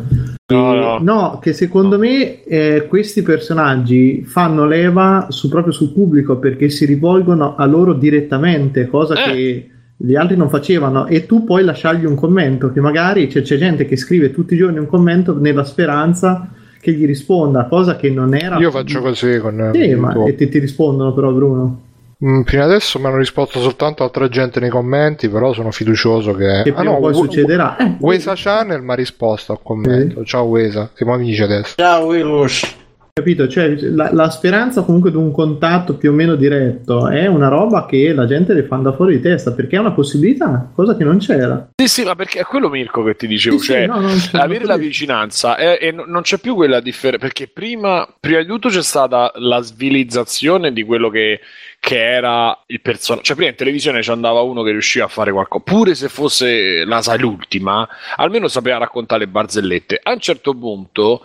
No, 0.51 0.73
no. 0.73 0.99
no 1.01 1.39
che 1.41 1.53
secondo 1.53 1.95
no. 1.95 2.01
me 2.01 2.43
eh, 2.43 2.85
questi 2.89 3.21
personaggi 3.21 4.25
fanno 4.25 4.65
leva 4.65 5.27
su, 5.29 5.47
proprio 5.47 5.71
sul 5.71 5.93
pubblico 5.93 6.35
perché 6.35 6.67
si 6.67 6.83
rivolgono 6.83 7.55
a 7.55 7.65
loro 7.65 7.93
direttamente, 7.93 8.87
cosa 8.87 9.23
eh. 9.23 9.31
che 9.31 9.69
gli 9.95 10.15
altri 10.15 10.35
non 10.35 10.49
facevano 10.49 11.07
e 11.07 11.25
tu 11.25 11.45
puoi 11.45 11.63
lasciargli 11.63 12.03
un 12.03 12.15
commento 12.15 12.69
che 12.73 12.81
magari 12.81 13.27
c'è, 13.27 13.41
c'è 13.41 13.55
gente 13.55 13.85
che 13.85 13.95
scrive 13.95 14.31
tutti 14.31 14.55
i 14.55 14.57
giorni 14.57 14.79
un 14.79 14.87
commento 14.87 15.33
nella 15.39 15.63
speranza 15.63 16.49
che 16.81 16.91
gli 16.91 17.05
risponda, 17.05 17.67
cosa 17.67 17.95
che 17.95 18.09
non 18.09 18.35
era... 18.35 18.57
Io 18.57 18.69
faccio 18.69 18.99
così 18.99 19.39
con... 19.39 19.71
Sì, 19.73 19.95
ma 19.95 20.25
e 20.25 20.35
ti, 20.35 20.49
ti 20.49 20.59
rispondono 20.59 21.13
però 21.13 21.31
Bruno. 21.31 21.91
Mm, 22.25 22.41
fino 22.43 22.63
adesso 22.63 22.99
mi 22.99 23.07
hanno 23.07 23.17
risposto 23.17 23.59
soltanto 23.59 24.03
altra 24.03 24.29
gente 24.29 24.59
nei 24.59 24.69
commenti, 24.69 25.27
però 25.27 25.51
sono 25.51 25.71
fiducioso 25.71 26.33
che... 26.33 26.61
Che 26.63 26.73
ah, 26.73 26.83
no, 26.83 26.99
poi 26.99 27.11
w- 27.11 27.15
succederà. 27.15 27.75
Eh. 27.75 27.95
Wesa 27.99 28.33
Channel 28.35 28.81
mi 28.81 28.91
ha 28.91 28.95
risposto 28.95 29.51
al 29.51 29.59
commento. 29.61 30.21
Sì. 30.21 30.25
Ciao 30.25 30.43
Wesa, 30.43 30.89
siamo 30.93 31.13
amici 31.13 31.41
adesso. 31.41 31.73
Ciao 31.75 32.05
Wilush. 32.05 32.81
Capito? 33.15 33.47
Cioè, 33.47 33.75
la, 33.91 34.11
la, 34.11 34.31
speranza 34.31 34.81
comunque 34.81 35.11
di 35.11 35.17
un 35.17 35.31
contatto 35.31 35.97
più 35.97 36.09
o 36.09 36.13
meno 36.13 36.33
diretto 36.33 37.07
è 37.09 37.27
una 37.27 37.47
roba 37.47 37.85
che 37.85 38.11
la 38.11 38.25
gente 38.25 38.55
le 38.55 38.63
fa 38.63 38.77
da 38.77 38.91
fuori 38.91 39.17
di 39.17 39.21
testa 39.21 39.51
perché 39.51 39.75
è 39.75 39.79
una 39.79 39.91
possibilità, 39.91 40.71
cosa 40.73 40.97
che 40.97 41.03
non 41.03 41.19
c'era. 41.19 41.69
Sì, 41.75 41.87
sì, 41.87 42.03
ma 42.03 42.15
perché 42.15 42.39
è 42.39 42.43
quello 42.43 42.69
Mirko 42.69 43.03
che 43.03 43.15
ti 43.15 43.27
dicevo, 43.27 43.59
sì, 43.59 43.65
cioè 43.65 43.81
sì, 43.81 44.31
no, 44.31 44.41
avere 44.41 44.65
la 44.65 44.77
vicinanza 44.77 45.57
e, 45.57 45.77
e 45.79 45.91
non 45.91 46.23
c'è 46.23 46.39
più 46.39 46.55
quella 46.55 46.79
differenza 46.79 47.23
perché 47.23 47.47
prima, 47.47 48.11
prima 48.19 48.39
di 48.39 48.47
tutto 48.47 48.69
c'è 48.69 48.81
stata 48.81 49.31
la 49.35 49.61
svilizzazione 49.61 50.73
di 50.73 50.81
quello 50.81 51.11
che 51.11 51.39
che 51.83 52.01
era 52.01 52.57
il 52.67 52.79
personaggio. 52.79 53.25
Cioè, 53.25 53.35
prima 53.35 53.51
in 53.51 53.57
televisione 53.57 54.01
ci 54.01 54.09
andava 54.09 54.39
uno 54.39 54.63
che 54.63 54.71
riusciva 54.71 55.03
a 55.03 55.09
fare 55.09 55.33
qualcosa, 55.33 55.63
pure 55.65 55.95
se 55.95 56.07
fosse 56.07 56.85
la 56.85 57.01
sai 57.01 57.19
l'ultima, 57.19 57.85
almeno 58.15 58.47
sapeva 58.47 58.77
raccontare 58.77 59.25
le 59.25 59.27
barzellette. 59.27 59.99
A 60.01 60.13
un 60.13 60.19
certo 60.19 60.55
punto, 60.55 61.23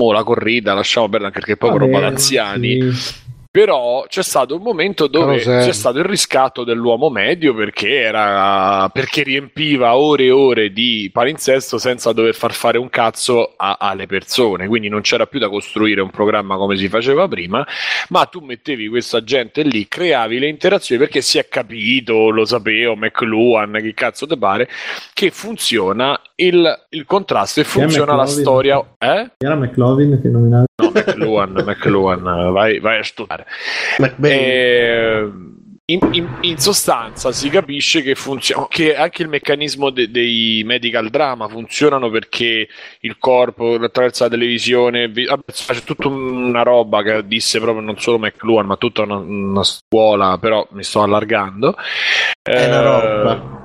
oh, 0.00 0.12
la 0.12 0.22
corrida, 0.22 0.74
lasciamo 0.74 1.08
perdere 1.08 1.26
anche 1.26 1.40
perché 1.40 1.56
poi 1.56 1.70
Vabbè, 1.70 1.84
roba 1.84 2.00
da 2.00 2.06
anziani. 2.06 2.92
Sì. 2.92 3.26
Però 3.50 4.04
c'è 4.06 4.22
stato 4.22 4.56
un 4.56 4.62
momento 4.62 5.06
dove 5.06 5.38
Carosello. 5.38 5.64
c'è 5.64 5.72
stato 5.72 5.98
il 5.98 6.04
riscatto 6.04 6.64
dell'uomo 6.64 7.08
medio 7.08 7.54
perché, 7.54 8.00
era, 8.00 8.90
perché 8.90 9.22
riempiva 9.22 9.96
ore 9.96 10.24
e 10.24 10.30
ore 10.30 10.70
di 10.70 11.08
palinsesto 11.10 11.78
senza 11.78 12.12
dover 12.12 12.34
far 12.34 12.52
fare 12.52 12.76
un 12.76 12.90
cazzo 12.90 13.54
a- 13.56 13.78
alle 13.80 14.06
persone. 14.06 14.66
Quindi 14.68 14.88
non 14.90 15.00
c'era 15.00 15.26
più 15.26 15.38
da 15.38 15.48
costruire 15.48 16.02
un 16.02 16.10
programma 16.10 16.56
come 16.56 16.76
si 16.76 16.88
faceva 16.88 17.26
prima, 17.26 17.66
ma 18.10 18.26
tu 18.26 18.40
mettevi 18.40 18.86
questa 18.88 19.24
gente 19.24 19.62
lì, 19.62 19.88
creavi 19.88 20.38
le 20.38 20.46
interazioni 20.48 21.00
perché 21.00 21.22
si 21.22 21.38
è 21.38 21.48
capito, 21.48 22.28
lo 22.28 22.44
sapevo, 22.44 22.96
McLuhan, 22.96 23.78
che 23.80 23.94
cazzo 23.94 24.26
te 24.26 24.36
pare, 24.36 24.68
che 25.14 25.30
funziona 25.30 26.20
il, 26.36 26.86
il 26.90 27.04
contrasto 27.06 27.60
e 27.60 27.64
funziona 27.64 28.14
la 28.14 28.26
storia. 28.26 28.78
Eh? 28.98 29.30
Era 29.38 29.54
McLovin 29.56 30.20
che 30.20 30.28
nominavi. 30.28 30.66
No, 30.82 30.90
McLuhan, 30.90 31.52
McLuhan, 31.66 32.52
vai, 32.52 32.78
vai 32.78 32.98
a 32.98 33.02
studiare. 33.02 33.37
McBain. 33.98 34.32
Eh, 34.40 35.46
in, 35.90 36.00
in- 36.12 36.36
in 36.42 36.58
sostanza 36.58 37.32
si 37.32 37.48
capisce 37.48 38.02
che 38.02 38.14
funziona 38.14 38.66
che 38.68 38.94
anche 38.94 39.22
il 39.22 39.28
meccanismo 39.30 39.88
de- 39.88 40.10
dei 40.10 40.62
medical 40.66 41.08
drama 41.08 41.48
funzionano 41.48 42.10
perché 42.10 42.68
il 43.00 43.16
corpo 43.18 43.72
attraverso 43.74 44.24
la 44.24 44.28
televisione 44.28 45.08
vi- 45.08 45.24
vabbè, 45.24 45.50
c'è 45.50 45.80
tutta 45.84 46.08
una 46.08 46.62
roba 46.62 47.02
che 47.02 47.26
disse 47.26 47.58
proprio 47.58 47.82
non 47.82 47.98
solo 47.98 48.18
McLuhan 48.18 48.66
ma 48.66 48.76
tutta 48.76 49.00
una, 49.02 49.16
una 49.16 49.64
scuola 49.64 50.36
però 50.36 50.66
mi 50.72 50.82
sto 50.82 51.00
allargando 51.02 51.74
È 52.42 52.66
una 52.66 52.80
Eh, 52.80 52.82
roba. 53.22 53.57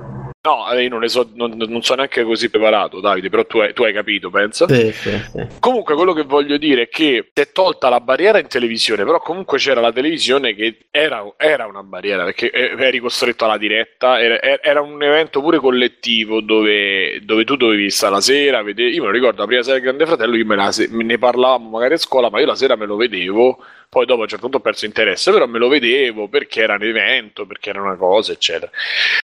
No 0.44 0.70
eh, 0.70 0.82
io 0.82 0.88
non 0.90 1.00
ne 1.00 1.08
so 1.08 1.28
non, 1.34 1.52
non 1.56 1.82
sono 1.82 1.98
neanche 1.98 2.22
così 2.22 2.50
preparato 2.50 3.00
Davide 3.00 3.30
però 3.30 3.46
tu 3.46 3.58
hai, 3.58 3.72
tu 3.72 3.82
hai 3.82 3.92
capito 3.92 4.30
penso 4.30 4.68
Sì, 4.68 4.92
sì, 4.92 5.10
sì. 5.30 5.46
Comunque 5.58 5.94
quello 5.94 6.12
che 6.12 6.22
voglio 6.22 6.56
dire 6.58 6.82
è 6.82 6.88
che 6.88 7.30
si 7.32 7.40
è 7.40 7.50
tolta 7.52 7.88
la 7.88 8.00
barriera 8.00 8.38
in 8.38 8.46
televisione, 8.46 9.04
però 9.04 9.18
comunque 9.20 9.58
c'era 9.58 9.80
la 9.80 9.92
televisione 9.92 10.54
che 10.54 10.86
era, 10.90 11.24
era 11.38 11.66
una 11.66 11.82
barriera, 11.82 12.24
perché 12.24 12.50
eh, 12.50 12.74
eri 12.78 12.98
costretto 12.98 13.44
alla 13.46 13.56
diretta, 13.56 14.20
era, 14.20 14.40
era 14.62 14.80
un 14.82 15.02
evento 15.02 15.40
pure 15.40 15.58
collettivo 15.58 16.40
dove, 16.40 17.20
dove 17.22 17.44
tu 17.44 17.56
dovevi 17.56 17.90
stare 17.90 18.12
la 18.12 18.20
sera, 18.20 18.62
vedere, 18.62 18.90
io 18.90 19.00
me 19.00 19.06
lo 19.06 19.12
ricordo 19.12 19.40
la 19.40 19.46
prima 19.46 19.62
sera 19.62 19.74
del 19.76 19.84
Grande 19.84 20.06
Fratello, 20.06 20.36
io 20.36 20.44
me 20.46 20.56
la 20.56 20.70
se- 20.72 20.88
ne 20.90 21.18
parlavamo 21.18 21.70
magari 21.70 21.94
a 21.94 21.98
scuola, 21.98 22.28
ma 22.30 22.40
io 22.40 22.46
la 22.46 22.54
sera 22.54 22.76
me 22.76 22.86
lo 22.86 22.96
vedevo, 22.96 23.58
poi 23.94 24.06
dopo 24.06 24.20
a 24.20 24.22
un 24.24 24.28
certo 24.28 24.42
punto 24.48 24.56
ho 24.56 24.60
perso 24.60 24.86
interesse, 24.86 25.30
però 25.30 25.46
me 25.46 25.60
lo 25.60 25.68
vedevo 25.68 26.26
perché 26.26 26.62
era 26.62 26.74
un 26.74 26.82
evento, 26.82 27.46
perché 27.46 27.70
era 27.70 27.80
una 27.80 27.94
cosa, 27.94 28.32
eccetera. 28.32 28.68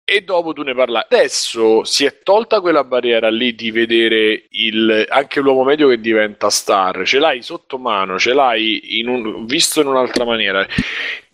E 0.03 0.21
dopo 0.21 0.53
tu 0.53 0.61
ne 0.61 0.75
parlavi. 0.75 1.07
Adesso 1.09 1.83
si 1.85 2.05
è 2.05 2.19
tolta 2.21 2.61
quella 2.61 2.83
barriera 2.83 3.29
lì 3.29 3.55
di 3.55 3.71
vedere 3.71 4.43
il, 4.51 5.07
anche 5.09 5.39
l'uomo 5.39 5.63
medio 5.63 5.87
che 5.89 5.99
diventa 5.99 6.51
star, 6.51 7.03
ce 7.03 7.17
l'hai 7.17 7.41
sotto 7.41 7.79
mano, 7.79 8.19
ce 8.19 8.33
l'hai 8.33 8.99
in 8.99 9.07
un- 9.07 9.45
visto 9.47 9.81
in 9.81 9.87
un'altra 9.87 10.23
maniera. 10.23 10.67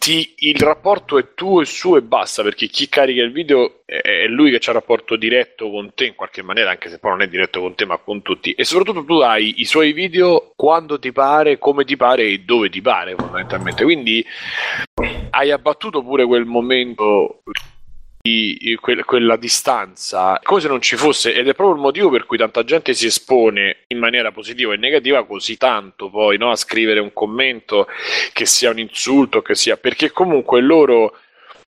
Ti- 0.06 0.36
il 0.38 0.60
rapporto 0.60 1.18
è 1.18 1.34
tuo 1.34 1.62
e 1.62 1.66
suo 1.66 1.98
e 1.98 2.04
basta 2.04 2.44
perché 2.44 2.68
chi 2.68 2.88
carica 2.88 3.24
il 3.24 3.32
video 3.32 3.82
è, 3.86 4.28
lui 4.28 4.52
che 4.52 4.60
c'ha 4.60 4.70
il 4.70 4.78
rapporto 4.78 5.16
diretto 5.16 5.68
con 5.72 5.96
te 5.96 6.06
in 6.06 6.14
qualche 6.14 6.44
maniera, 6.44 6.70
anche 6.70 6.90
se 6.90 7.00
poi 7.00 7.10
non 7.10 7.24
è 7.24 7.28
diretto 7.28 7.60
con 7.60 7.74
te 7.74 7.86
ma 7.86 7.98
con 7.98 8.22
tutti. 8.22 8.52
E 8.52 8.66
soprattutto 8.66 9.04
tu 9.04 9.14
hai 9.22 9.62
i 9.62 9.66
suoi 9.66 9.94
video 9.94 10.54
quando 10.56 11.00
ti 11.00 11.12
pare, 11.12 11.58
come 11.58 11.86
ti 11.86 11.96
pare 11.96 12.22
e 12.22 12.38
dove 12.42 12.70
ti 12.70 12.82
pare 12.82 13.16
fondamentalmente. 13.16 13.84
Quindi 13.84 14.24
hai 15.32 15.50
abbattuto 15.50 16.04
pure 16.04 16.24
quel 16.28 16.46
momento 16.46 17.42
di 18.26 18.76
que- 18.82 19.04
quella 19.04 19.36
distanza 19.36 20.40
come 20.42 20.60
se 20.60 20.68
non 20.68 20.82
ci 20.82 20.96
fosse 20.96 21.32
ed 21.36 21.48
è 21.48 21.54
proprio 21.54 21.76
il 21.76 21.82
motivo 21.84 22.10
per 22.10 22.26
cui 22.26 22.40
tanta 22.40 22.64
gente 22.64 22.96
si 22.96 23.06
espone 23.06 23.84
in 23.90 24.00
maniera 24.00 24.32
positiva 24.32 24.74
e 24.74 24.78
negativa 24.78 25.24
così 25.28 25.58
tanto 25.58 26.10
poi 26.10 26.40
no, 26.40 26.50
a 26.50 26.56
scrivere 26.56 27.00
un 27.00 27.14
commento 27.14 27.88
che 28.34 28.48
sia 28.48 28.72
un 28.72 28.80
insulto 28.80 29.44
che 29.44 29.54
sia 29.54 29.78
perché 29.78 30.10
comunque 30.10 30.60
loro 30.62 31.20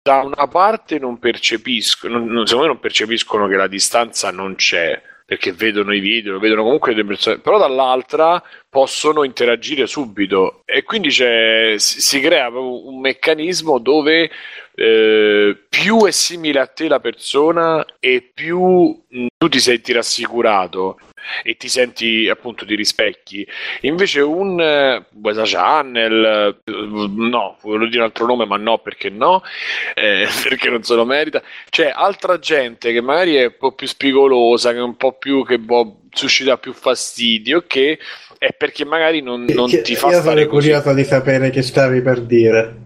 da 0.00 0.22
una 0.22 0.48
parte 0.48 0.98
non 0.98 1.18
percepiscono 1.18 2.18
non- 2.24 2.46
secondo 2.46 2.68
me 2.68 2.72
non 2.72 2.80
percepiscono 2.80 3.46
che 3.48 3.56
la 3.56 3.66
distanza 3.66 4.30
non 4.30 4.54
c'è 4.54 4.98
perché 5.26 5.52
vedono 5.52 5.92
i 5.92 5.98
video, 5.98 6.38
vedono 6.38 6.62
comunque 6.62 6.94
le 6.94 7.04
persone, 7.04 7.38
però 7.40 7.58
dall'altra 7.58 8.40
possono 8.70 9.24
interagire 9.24 9.88
subito. 9.88 10.62
E 10.64 10.84
quindi 10.84 11.10
si, 11.10 11.24
si 11.78 12.20
crea 12.20 12.48
un 12.48 13.00
meccanismo 13.00 13.78
dove 13.78 14.30
eh, 14.76 15.58
più 15.68 16.04
è 16.06 16.12
simile 16.12 16.60
a 16.60 16.66
te 16.68 16.86
la 16.86 17.00
persona 17.00 17.84
e 17.98 18.30
più 18.32 19.04
mh, 19.08 19.26
tu 19.36 19.48
ti 19.48 19.58
senti 19.58 19.92
rassicurato 19.92 20.96
e 21.42 21.56
ti 21.56 21.68
senti 21.68 22.28
appunto 22.28 22.64
ti 22.64 22.74
rispecchi. 22.74 23.46
Invece 23.82 24.20
un 24.20 24.60
eh, 24.60 25.06
Wesa 25.22 25.42
Channel 25.44 26.58
eh, 26.64 26.72
no 26.72 27.56
volevo 27.62 27.86
dire 27.86 27.98
un 27.98 28.04
altro 28.04 28.26
nome 28.26 28.46
ma 28.46 28.56
no 28.56 28.78
perché 28.78 29.10
no? 29.10 29.42
Eh, 29.94 30.26
perché 30.42 30.70
non 30.70 30.82
se 30.82 30.94
lo 30.94 31.04
merita. 31.04 31.42
C'è 31.70 31.92
altra 31.94 32.38
gente 32.38 32.92
che 32.92 33.00
magari 33.00 33.36
è 33.36 33.44
un 33.44 33.56
po' 33.58 33.72
più 33.72 33.86
spigolosa 33.86 34.72
che 34.72 34.78
è 34.78 34.82
un 34.82 34.96
po' 34.96 35.12
più 35.18 35.44
che 35.44 35.58
boh, 35.58 36.02
suscita 36.10 36.58
più 36.58 36.72
fastidio 36.72 37.64
che 37.66 37.98
è 38.38 38.52
perché 38.52 38.84
magari 38.84 39.22
non, 39.22 39.44
non 39.44 39.80
ti 39.82 39.96
fa 39.96 40.08
Io 40.08 40.20
stare 40.20 40.42
sono 40.42 40.50
così. 40.50 40.68
curioso 40.68 40.94
di 40.94 41.04
sapere 41.04 41.50
che 41.50 41.62
stavi 41.62 42.02
per 42.02 42.20
dire. 42.20 42.84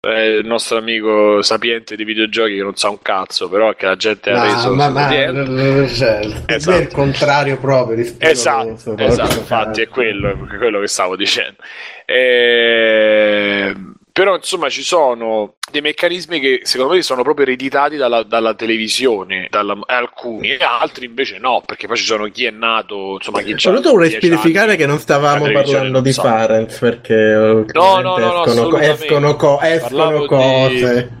Eh, 0.00 0.38
il 0.38 0.46
nostro 0.46 0.78
amico 0.78 1.42
sapiente 1.42 1.94
di 1.94 2.04
videogiochi 2.04 2.56
che 2.56 2.62
non 2.62 2.74
sa 2.76 2.88
un 2.88 3.00
cazzo, 3.02 3.48
però 3.48 3.74
che 3.74 3.86
la 3.86 3.96
gente 3.96 4.30
ha 4.30 4.42
reso 4.42 4.74
ma, 4.74 4.88
ma 4.88 5.08
cioè, 5.10 6.42
Esatto. 6.46 6.76
è 6.76 6.80
il 6.80 6.88
contrario 6.88 7.58
proprio 7.58 7.96
rispetto 7.96 8.30
Esatto, 8.30 8.96
esatto, 8.96 9.38
infatti 9.38 9.82
è 9.82 9.88
quello, 9.88 10.30
è 10.30 10.56
quello 10.56 10.80
che 10.80 10.86
stavo 10.86 11.16
dicendo. 11.16 11.56
Eh, 12.06 13.74
però 14.12 14.36
insomma 14.36 14.68
ci 14.68 14.82
sono 14.82 15.54
dei 15.70 15.80
meccanismi 15.82 16.40
che 16.40 16.60
secondo 16.64 16.94
me 16.94 17.02
sono 17.02 17.22
proprio 17.22 17.46
ereditati 17.46 17.96
dalla, 17.96 18.22
dalla 18.24 18.54
televisione, 18.54 19.46
dalla- 19.50 19.78
alcuni, 19.86 20.48
e 20.50 20.58
altri 20.60 21.06
invece 21.06 21.38
no, 21.38 21.62
perché 21.64 21.86
poi 21.86 21.96
ci 21.96 22.04
sono 22.04 22.24
chi 22.26 22.44
è 22.44 22.50
nato, 22.50 23.14
insomma 23.14 23.40
chi 23.40 23.52
c'ha 23.52 23.58
Soprattutto 23.58 23.90
vorrei 23.92 24.08
10 24.10 24.26
specificare 24.26 24.76
che 24.76 24.86
non 24.86 24.98
stavamo 24.98 25.44
parlando 25.52 25.90
non 25.90 26.02
di 26.02 26.12
sa. 26.12 26.22
Parents 26.22 26.78
perché 26.78 27.14
No, 27.14 28.00
no, 28.00 28.00
no, 28.00 28.16
no, 28.18 28.44
escono, 28.44 28.78
escono, 28.78 29.36
co- 29.36 29.60
escono 29.60 30.24
cose. 30.26 31.10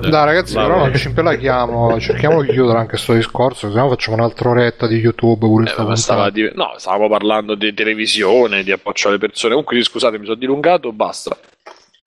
Dai 0.00 0.24
ragazzi, 0.24 0.54
Va 0.54 0.62
però 0.62 0.76
non 0.76 0.86
bene. 0.86 0.98
ci 0.98 1.08
impelachiamo, 1.08 2.00
cerchiamo 2.00 2.42
di 2.42 2.48
chiudere 2.50 2.78
anche 2.78 2.90
questo 2.90 3.12
discorso, 3.12 3.68
se 3.70 3.76
no 3.78 3.88
facciamo 3.88 4.16
un'altra 4.16 4.48
oretta 4.48 4.86
di 4.86 4.96
YouTube 4.96 5.46
pure 5.46 5.64
Eh, 5.70 5.96
stava 5.96 6.30
di- 6.30 6.50
No, 6.54 6.74
stavamo 6.76 7.08
parlando 7.08 7.54
di 7.54 7.72
televisione, 7.74 8.62
di 8.62 8.72
approccio 8.72 9.08
alle 9.08 9.18
persone. 9.18 9.52
Comunque, 9.54 9.82
scusate, 9.82 10.18
mi 10.18 10.24
sono 10.24 10.36
dilungato, 10.36 10.92
basta. 10.92 11.36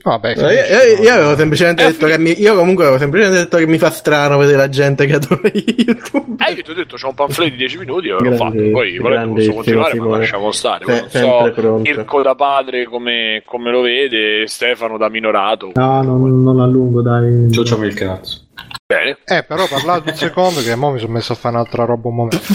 Vabbè, 0.04 0.36
No, 0.36 0.50
Io, 0.52 0.60
io- 0.98 1.02
io 1.02 1.14
avevo 1.14 1.36
semplicemente 1.38 1.84
Eh, 1.84 1.92
detto 1.92 2.08
che 2.08 2.20
mi, 2.20 2.38
io 2.40 2.56
comunque 2.56 2.84
avevo 2.84 3.00
semplicemente 3.00 3.42
detto 3.44 3.58
che 3.58 3.66
mi 3.68 3.78
fa 3.78 3.90
strano 3.90 4.38
vedere 4.38 4.58
la 4.58 4.68
gente 4.70 5.06
che 5.06 5.14
adora 5.16 5.42
YouTube. 5.54 6.44
Eh, 6.46 6.52
io 6.52 6.62
ti 6.62 6.72
ho 6.72 6.74
detto, 6.74 6.98
c'ho 6.98 7.08
un 7.08 7.14
pamphlet 7.16 7.52
di 7.52 7.56
10 7.58 7.78
minuti 7.78 8.10
e 8.10 8.12
l'ho 8.12 8.36
fatto. 8.36 8.58
Poi 8.72 8.98
volete 8.98 9.26
posso 9.28 9.54
continuare, 9.54 9.88
ma 9.96 10.04
Simone. 10.04 10.18
lasciamo 10.20 10.52
stare. 10.52 10.86
Se- 11.08 11.22
non 11.22 11.44
so 11.46 11.52
pronto. 11.54 11.90
Mirko 11.90 12.22
da 12.22 12.36
padre 12.36 12.84
come, 12.84 13.44
come 13.46 13.72
lo 13.72 13.80
vede, 13.82 14.46
Stefano 14.48 14.98
da 14.98 15.08
minorato. 15.10 15.72
No, 15.74 16.02
non, 16.04 16.44
non 16.44 16.60
allungo, 16.60 17.02
dai. 17.02 17.50
Ciociami 17.50 17.88
il 17.88 17.94
cazzo. 17.94 18.42
Bene. 18.86 19.18
Eh, 19.26 19.44
però 19.44 19.68
parlate 19.68 20.12
un 20.12 20.16
secondo 20.16 20.62
che 20.62 20.76
mo 20.76 20.92
mi 20.92 21.00
sono 21.00 21.14
messo 21.14 21.34
a 21.34 21.36
fare 21.36 21.56
un'altra 21.56 21.86
roba 21.86 22.08
un 22.10 22.16
momento. 22.16 22.38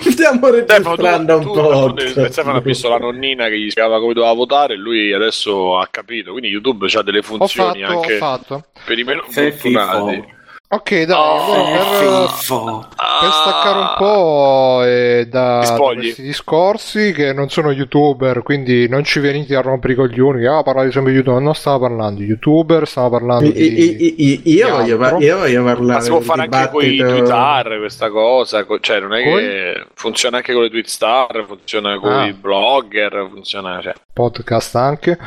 Stiamo 0.00 0.46
Stefano, 0.48 0.50
registrando 0.50 1.38
tu, 1.40 1.48
un 1.48 1.54
po'. 1.54 1.92
tu- 1.94 2.06
Stefano 2.08 2.56
ha 2.56 2.60
visto 2.60 2.88
la 2.88 2.98
nonnina 2.98 3.48
che 3.48 3.58
gli 3.58 3.70
spiegava 3.70 3.98
come 4.00 4.12
doveva 4.12 4.32
votare 4.34 4.74
e 4.74 4.76
lui 4.76 5.12
adesso 5.12 5.78
ha 5.78 5.86
capito. 5.90 6.32
Quindi 6.32 6.48
YouTube 6.48 6.86
ha 6.92 7.02
delle 7.02 7.18
Ho 7.18 7.22
funzioni 7.22 7.82
fatto, 7.82 7.92
ho 7.92 8.00
anche 8.00 8.16
fatto. 8.16 8.64
per 8.84 8.98
i 8.98 9.04
meno 9.04 9.22
fortunati. 9.28 10.40
Ok, 10.74 11.02
dai, 11.04 11.18
Oh, 11.18 11.52
allora 11.52 11.68
per, 11.98 12.88
per 13.20 13.30
staccare 13.30 13.78
un 13.78 13.94
po' 13.98 14.82
eh, 14.84 15.26
da, 15.28 15.76
questi 15.76 16.22
discorsi 16.22 17.12
che 17.12 17.34
non 17.34 17.50
sono 17.50 17.72
youtuber, 17.72 18.42
quindi 18.42 18.88
non 18.88 19.04
ci 19.04 19.20
venite 19.20 19.54
a 19.54 19.60
rompere 19.60 19.92
i 19.92 19.96
coglioni, 19.96 20.40
che 20.40 20.46
ah, 20.46 20.62
parlare 20.62 20.90
sempre 20.90 21.10
di 21.12 21.18
youtuber, 21.18 21.42
non 21.42 21.54
stavo 21.54 21.80
parlando 21.80 22.20
di 22.20 22.26
youtuber, 22.26 22.86
stavo 22.88 23.10
parlando 23.10 23.50
di... 23.50 23.60
i- 23.62 24.02
i- 24.02 24.14
i- 24.16 24.40
io, 24.54 24.82
di 24.82 24.92
voglio, 24.94 25.18
io 25.20 25.38
voglio 25.38 25.62
parlare 25.62 25.92
Ma 25.92 26.00
si 26.00 26.08
può 26.08 26.20
fare 26.20 26.40
anche 26.50 26.70
con 26.70 26.82
i 26.82 26.88
dibattito- 26.88 27.16
Twitter 27.18 27.78
questa 27.78 28.08
cosa, 28.10 28.64
co- 28.64 28.80
cioè 28.80 29.00
non 29.00 29.12
è 29.12 29.22
che 29.22 29.86
funziona 29.92 30.38
anche 30.38 30.54
con 30.54 30.62
le 30.62 30.70
tweet 30.70 30.86
star, 30.86 31.44
funziona 31.46 31.98
con 31.98 32.12
Ah. 32.12 32.26
i 32.26 32.32
blogger, 32.32 33.28
funziona 33.30 33.78
cioè. 33.82 33.92
Podcast 34.12 34.76
anche. 34.76 35.18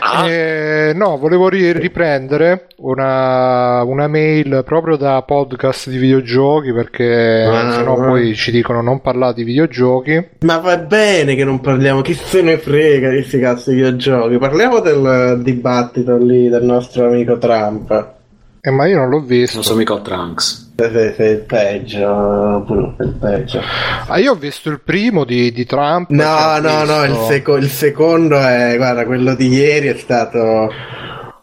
Ah. 0.00 0.28
Eh, 0.28 0.92
no, 0.94 1.16
volevo 1.18 1.48
ri- 1.48 1.72
riprendere 1.72 2.66
una, 2.78 3.82
una 3.84 4.08
mail 4.08 4.62
proprio 4.64 4.96
da 4.96 5.22
podcast 5.22 5.88
di 5.88 5.96
videogiochi 5.98 6.72
perché 6.72 7.44
Ah, 7.44 7.72
sennò 7.72 7.94
ah. 7.96 8.06
poi 8.06 8.34
ci 8.34 8.50
dicono 8.50 8.80
non 8.82 9.00
parlare 9.00 9.34
di 9.34 9.44
videogiochi. 9.44 10.28
Ma 10.40 10.58
va 10.58 10.76
bene 10.78 11.34
che 11.34 11.44
non 11.44 11.60
parliamo, 11.60 12.00
chi 12.02 12.14
se 12.14 12.42
ne 12.42 12.58
frega 12.58 13.08
di 13.08 13.16
questi 13.16 13.38
cazzo 13.38 13.70
di 13.70 13.76
videogiochi. 13.76 14.38
Parliamo 14.38 14.80
del 14.80 15.40
dibattito 15.42 16.16
lì 16.16 16.48
del 16.48 16.64
nostro 16.64 17.06
amico 17.06 17.38
Trump. 17.38 18.13
Eh, 18.66 18.70
ma 18.70 18.86
io 18.86 18.96
non 18.96 19.10
l'ho 19.10 19.20
visto. 19.20 19.56
Non 19.56 19.64
so 19.64 19.76
mica 19.76 19.98
Trunks. 20.00 20.72
Sei, 20.74 21.12
sei 21.14 21.32
il 21.32 21.40
peggio, 21.40 22.64
sei 22.96 23.06
il 23.06 23.14
peggio. 23.20 23.60
Ah, 24.06 24.18
io 24.18 24.32
ho 24.32 24.36
visto 24.36 24.70
il 24.70 24.80
primo 24.80 25.24
di, 25.24 25.52
di 25.52 25.66
Trump. 25.66 26.08
No, 26.08 26.22
cioè, 26.22 26.60
no, 26.60 26.84
no, 26.84 27.04
il, 27.04 27.10
visto- 27.10 27.26
seco- 27.26 27.56
il 27.56 27.68
secondo 27.68 28.38
è, 28.38 28.74
guarda, 28.78 29.04
quello 29.04 29.34
di 29.34 29.48
ieri 29.48 29.88
è 29.88 29.96
stato 29.98 30.72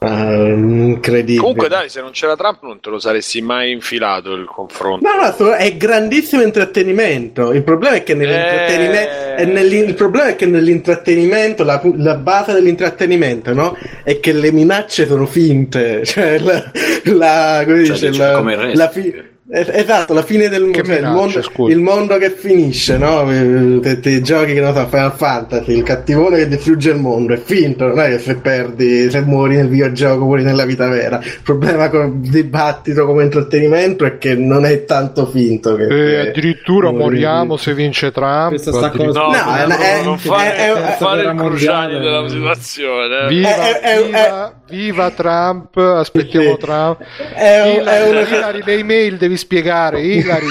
eh, 0.03 0.53
incredibile. 0.57 1.37
Comunque, 1.39 1.67
dai, 1.67 1.87
se 1.89 2.01
non 2.01 2.09
c'era 2.11 2.35
Trump, 2.35 2.63
non 2.63 2.79
te 2.79 2.89
lo 2.89 2.97
saresti 2.99 3.39
mai 3.41 3.71
infilato 3.71 4.33
il 4.33 4.45
confronto. 4.45 5.07
No, 5.07 5.35
no, 5.37 5.51
è 5.53 5.77
grandissimo 5.77 6.41
intrattenimento. 6.41 7.53
Il 7.53 7.63
problema 7.63 7.95
è 7.97 8.03
che 8.03 8.15
nell'intrattenimento, 8.15 9.37
Eh. 9.37 9.83
il 9.83 9.93
problema 9.93 10.27
è 10.29 10.35
che 10.35 10.45
nell'intrattenimento, 10.47 11.63
la, 11.63 11.79
la 11.97 12.15
base 12.15 12.53
dell'intrattenimento, 12.53 13.53
no? 13.53 13.77
È 14.03 14.19
che 14.19 14.33
le 14.33 14.51
minacce 14.51 15.05
sono 15.05 15.25
finte. 15.27 16.03
Cioè, 16.11 16.39
la, 16.39 16.71
la- 17.03 17.61
come 17.65 17.85
Cioè, 17.85 18.09
dice, 18.09 18.17
la, 18.17 18.33
come 18.37 18.53
il 18.53 18.59
resto. 18.59 18.77
la 18.77 18.89
fi- 18.89 19.23
Esatto, 19.53 20.13
la 20.13 20.23
fine 20.23 20.47
del 20.47 20.71
cioè, 20.73 20.97
il, 20.99 21.07
mondo, 21.07 21.41
scusa? 21.41 21.73
il 21.73 21.79
mondo 21.81 22.17
che 22.17 22.29
finisce, 22.31 22.97
no? 22.97 23.29
Eh, 23.29 23.79
Te, 23.81 23.99
te 23.99 24.21
giochi 24.21 24.53
che 24.53 24.61
non 24.61 24.73
so, 24.73 24.87
Final 24.87 25.13
Fantasy, 25.13 25.75
il 25.75 25.83
cattivone 25.83 26.37
che 26.37 26.47
distrugge 26.47 26.91
il 26.91 26.97
mondo, 26.97 27.33
è 27.33 27.37
finto, 27.37 27.85
non 27.87 27.99
è 27.99 28.09
che 28.11 28.19
se 28.19 28.35
perdi, 28.35 29.09
se 29.11 29.19
muori 29.21 29.57
nel 29.57 29.67
videogioco, 29.67 30.23
muori 30.23 30.43
nella 30.43 30.63
vita 30.63 30.87
vera. 30.87 31.19
Il 31.21 31.41
problema 31.43 31.89
con 31.89 32.21
il 32.23 32.29
dibattito 32.29 33.05
come 33.05 33.23
intrattenimento 33.23 34.05
è 34.05 34.17
che 34.17 34.35
non 34.35 34.63
è 34.63 34.85
tanto 34.85 35.25
finto. 35.25 35.75
Che, 35.75 35.83
Eh, 35.83 35.87
che 36.23 36.29
addirittura 36.29 36.89
muori 36.91 37.03
moriamo 37.15 37.57
se 37.57 37.73
vince 37.73 38.11
Trump. 38.11 38.49
Questa 38.49 38.71
sta 38.71 38.85
addirittura- 38.85 39.19
No, 39.21 39.31
No, 39.31 39.45
no, 39.45 39.55
è- 39.81 40.03
non 40.03 40.13
è- 40.15 40.17
fare, 40.17 40.55
è- 40.55 40.67
non 40.73 40.83
è- 40.83 40.95
fare 40.97 41.21
è- 41.23 41.29
il 41.29 41.35
cruciani 41.35 41.93
mondiale. 41.93 41.99
della 41.99 42.29
situazione. 42.29 43.25
eh. 43.25 43.27
Viva, 43.27 43.49
È- 43.49 43.79
è- 43.79 43.97
è- 43.97 44.05
viva, 44.05 44.53
viva 44.69 45.09
Trump, 45.11 45.75
aspettiamo 45.77 46.51
Sì. 46.51 46.57
Trump. 46.57 47.01
È, 47.33 47.61
un- 47.61 47.67
è 47.67 47.79
Hillary, 47.79 48.09
una- 48.09 48.19
Hillary, 48.21 48.61
le 48.63 48.73
email 48.77 49.17
devi 49.17 49.37
spiegare, 49.41 50.01
Hillary, 50.05 50.45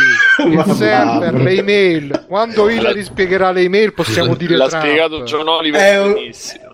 il 0.46 0.64
server, 0.76 1.34
le 1.34 1.50
email. 1.52 2.24
Quando 2.28 2.68
Hillary 2.68 3.02
spiegherà 3.02 3.50
le 3.52 3.62
email 3.62 3.92
possiamo 3.94 4.34
dire 4.34 4.56
L'ha 4.56 4.68
Trump. 4.68 4.84
spiegato 4.84 5.22
John 5.22 5.48
Oliver 5.48 5.80
È 5.80 6.00
un-. 6.00 6.14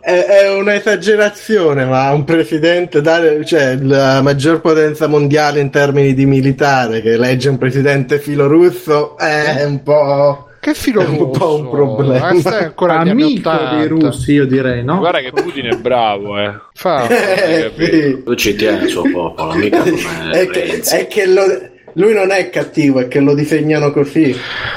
È, 0.01 0.25
è 0.25 0.53
un'esagerazione, 0.55 1.85
ma 1.85 2.13
un 2.13 2.23
presidente, 2.25 3.01
dare, 3.01 3.45
cioè 3.45 3.77
la 3.81 4.23
maggior 4.23 4.61
potenza 4.61 5.09
mondiale 5.09 5.59
in 5.61 5.71
termini 5.71 6.15
di 6.15 6.27
militare, 6.27 7.01
che 7.01 7.15
elegge 7.15 7.49
un 7.49 7.59
presidente 7.59 8.19
filorusso, 8.21 9.17
è 9.19 9.65
un 9.65 9.83
po'. 9.83 10.43
Che 10.61 10.75
filo 10.75 11.01
È 11.01 11.07
un 11.07 11.19
russo? 11.19 11.31
po' 11.39 11.55
un 11.57 11.71
problema. 11.71 12.33
Ma 12.33 12.39
stai 12.41 12.65
ancora 12.65 12.99
Amico 12.99 13.49
80. 13.51 13.77
dei 13.77 13.87
russi, 13.89 14.33
io 14.33 14.47
direi, 14.47 14.83
no? 14.85 14.99
Guarda 14.99 15.19
che 15.21 15.31
Putin 15.33 15.67
è 15.67 15.77
bravo, 15.77 16.39
eh. 16.39 16.53
Fa. 16.75 17.07
Eh, 17.11 17.73
sì. 17.77 18.23
Lui 18.25 18.37
ci 18.37 18.55
tiene 18.57 18.85
il 18.85 18.89
suo 18.89 19.03
popolo, 19.13 19.55
mica 19.55 19.79
come 19.83 20.31
è, 20.33 20.47
che, 20.49 20.61
Renzi. 20.67 20.97
è 20.97 21.07
che 21.09 21.27
lo- 21.27 21.69
lui 21.97 22.13
non 22.15 22.31
è 22.31 22.49
cattivo, 22.51 23.01
è 23.01 23.09
che 23.09 23.21
lo 23.21 23.35
disegnano 23.35 23.91
così. 23.91 24.35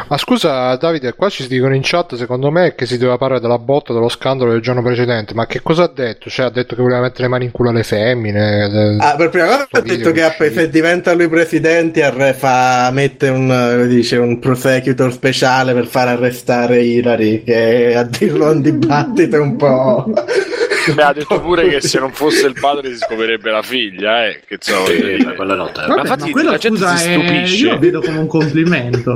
Ma 0.08 0.18
scusa 0.18 0.76
Davide, 0.76 1.14
qua 1.14 1.30
ci 1.30 1.44
si 1.44 1.50
dicono 1.50 1.76
in 1.76 1.82
chat 1.84 2.16
secondo 2.16 2.50
me 2.50 2.74
che 2.76 2.86
si 2.86 2.98
doveva 2.98 3.18
parlare 3.18 3.42
della 3.42 3.58
botta 3.60 3.94
dello 3.94 4.10
scandalo 4.10 4.52
del 4.52 4.62
giorno 4.62 4.82
precedente, 4.82 5.34
ma 5.34 5.46
che 5.46 5.62
cosa 5.62 5.84
ha 5.84 5.92
detto? 5.94 6.30
Cioè 6.30 6.48
ha 6.48 6.50
detto 6.50 6.76
che 6.76 6.82
voleva 6.82 7.02
mettere 7.02 7.24
le 7.24 7.30
mani 7.30 7.46
in 7.46 7.52
culo 7.52 7.70
alle 7.70 7.84
femmine. 7.84 8.66
eh, 8.66 8.98
Ah, 9.00 9.16
per 9.16 9.30
prima 9.30 9.46
cosa 9.46 9.68
ha 9.70 9.82
detto 9.82 10.12
che 10.12 10.24
uscito. 10.24 10.54
se 10.60 10.70
diventa 10.70 11.14
lui 11.14 11.28
presidente 11.30 12.04
arre- 12.04 12.34
fa, 12.34 12.90
mette 12.92 13.30
un, 13.30 13.52
eh, 13.52 13.88
dice, 13.88 14.18
un 14.18 14.40
prosecutor 14.40 15.12
speciale 15.12 15.74
per 15.74 15.86
far 15.86 16.08
arrestare 16.08 16.82
Hillary, 16.84 17.44
che 17.44 17.96
a 17.96 18.04
dirlo 18.04 18.48
a 18.48 18.52
un 18.52 18.62
dibattito 18.62 19.42
un 19.42 19.56
po'... 19.56 20.14
Beh, 20.94 21.02
ha 21.04 21.14
detto 21.14 21.40
pure 21.42 21.68
che 21.68 21.82
se 21.82 22.00
non 22.00 22.12
fosse 22.12 22.48
il 22.48 22.56
padre 22.60 22.92
si 22.92 22.98
scoprirebbe 22.98 23.52
la 23.52 23.62
figlia, 23.62 24.26
eh. 24.28 24.42
Che 24.46 24.58
so, 24.60 24.86
Sì, 24.86 25.24
ma 25.24 25.34
quella 25.34 25.56
notte. 25.56 25.82
Vabbè, 25.86 26.00
infatti 26.02 26.24
ma 26.26 26.32
quello, 26.32 26.52
la 26.52 26.58
gente 26.58 26.78
scusa, 26.80 26.96
si 26.96 27.10
è- 27.10 27.14
stupisce. 27.14 27.66
io 27.66 27.72
lo 27.74 27.80
vedo 27.80 28.02
come 28.02 28.18
un 28.20 28.28
complimento. 28.28 29.16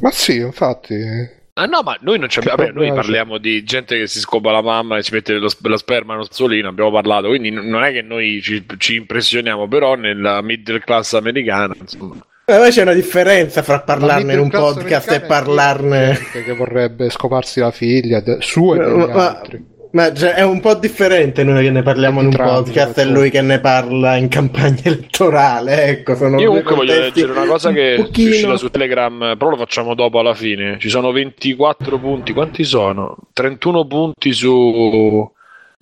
Ma 0.00 0.10
sì, 0.10 0.36
infatti. 0.36 1.40
Ah 1.54 1.66
no, 1.66 1.82
ma 1.82 1.96
noi 2.00 2.18
non 2.18 2.28
ci 2.30 2.38
abbiamo. 2.38 2.56
Che 2.64 2.72
Vabbè, 2.72 2.78
noi 2.86 2.94
parliamo 2.94 3.36
di 3.38 3.62
gente 3.62 3.98
che 3.98 4.06
si 4.06 4.20
scopa 4.20 4.50
la 4.52 4.62
mamma 4.62 4.96
e 4.96 5.02
si 5.02 5.12
mette 5.12 5.34
lo, 5.34 5.48
la 5.64 5.76
sperma 5.76 6.14
nello 6.14 6.26
solino, 6.30 6.68
abbiamo 6.68 6.90
parlato, 6.90 7.28
quindi 7.28 7.50
n- 7.50 7.68
non 7.68 7.84
è 7.84 7.92
che 7.92 8.00
noi 8.00 8.40
ci, 8.42 8.64
ci 8.78 8.94
impressioniamo, 8.94 9.68
però 9.68 9.94
nella 9.94 10.40
middle 10.40 10.78
class 10.80 11.12
americana, 11.12 11.74
insomma. 11.78 12.24
Ma 12.44 12.56
poi 12.56 12.70
c'è 12.70 12.82
una 12.82 12.94
differenza 12.94 13.62
fra 13.62 13.80
parlarne 13.80 14.32
in 14.32 14.38
un 14.40 14.48
Ma 14.50 14.58
podcast 14.58 15.10
e 15.12 15.20
parlarne... 15.20 16.12
gente 16.22 16.42
che 16.42 16.54
vorrebbe 16.54 17.08
scoparsi 17.10 17.60
la 17.60 17.70
figlia 17.70 18.20
de- 18.20 18.38
sua 18.40 18.76
e 18.76 18.78
degli 18.78 18.96
Ma, 18.96 19.28
altri. 19.38 19.64
Ma 19.92 20.12
cioè, 20.14 20.34
è 20.34 20.42
un 20.42 20.60
po' 20.60 20.74
differente 20.74 21.44
noi 21.44 21.64
che 21.64 21.70
ne 21.70 21.82
parliamo 21.82 22.20
in 22.20 22.26
un 22.26 22.32
Entrambi, 22.32 22.70
podcast 22.70 22.98
e 22.98 23.04
lui 23.04 23.30
che 23.30 23.42
ne 23.42 23.60
parla 23.60 24.16
in 24.16 24.28
campagna 24.28 24.80
elettorale. 24.84 25.84
Ecco, 25.84 26.14
sono 26.14 26.40
Io 26.40 26.48
comunque 26.48 26.74
voglio 26.74 26.98
leggere 26.98 27.32
una 27.32 27.44
cosa 27.44 27.72
che 27.72 27.96
un 27.98 28.04
è 28.04 28.06
pochino- 28.06 28.30
uscita 28.30 28.56
su 28.56 28.70
Telegram, 28.70 29.34
però 29.36 29.50
lo 29.50 29.56
facciamo 29.56 29.94
dopo 29.94 30.18
alla 30.18 30.34
fine. 30.34 30.78
Ci 30.78 30.88
sono 30.88 31.12
24 31.12 31.98
punti, 31.98 32.32
quanti 32.32 32.64
sono? 32.64 33.16
31 33.32 33.86
punti 33.86 34.32
su 34.32 35.30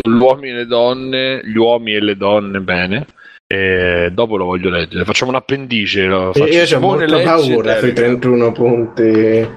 sull'uomini 0.02 0.50
e 0.50 0.54
le 0.54 0.66
donne, 0.66 1.40
gli 1.44 1.56
uomini 1.56 1.96
e 1.96 2.00
le 2.00 2.16
donne, 2.16 2.60
bene. 2.60 3.06
E 3.46 4.10
dopo 4.12 4.36
lo 4.36 4.44
voglio 4.44 4.70
leggere. 4.70 5.04
Facciamo 5.04 5.30
un 5.30 5.36
appendice. 5.36 6.04
Lo 6.04 6.32
faccio 6.32 6.46
Io 6.46 6.76
ho 6.76 6.80
molta 6.80 7.04
legge 7.04 7.22
paura 7.24 7.78
sui 7.78 7.92
Telegram. 7.92 8.20
31 8.20 8.52
punti. 8.52 9.48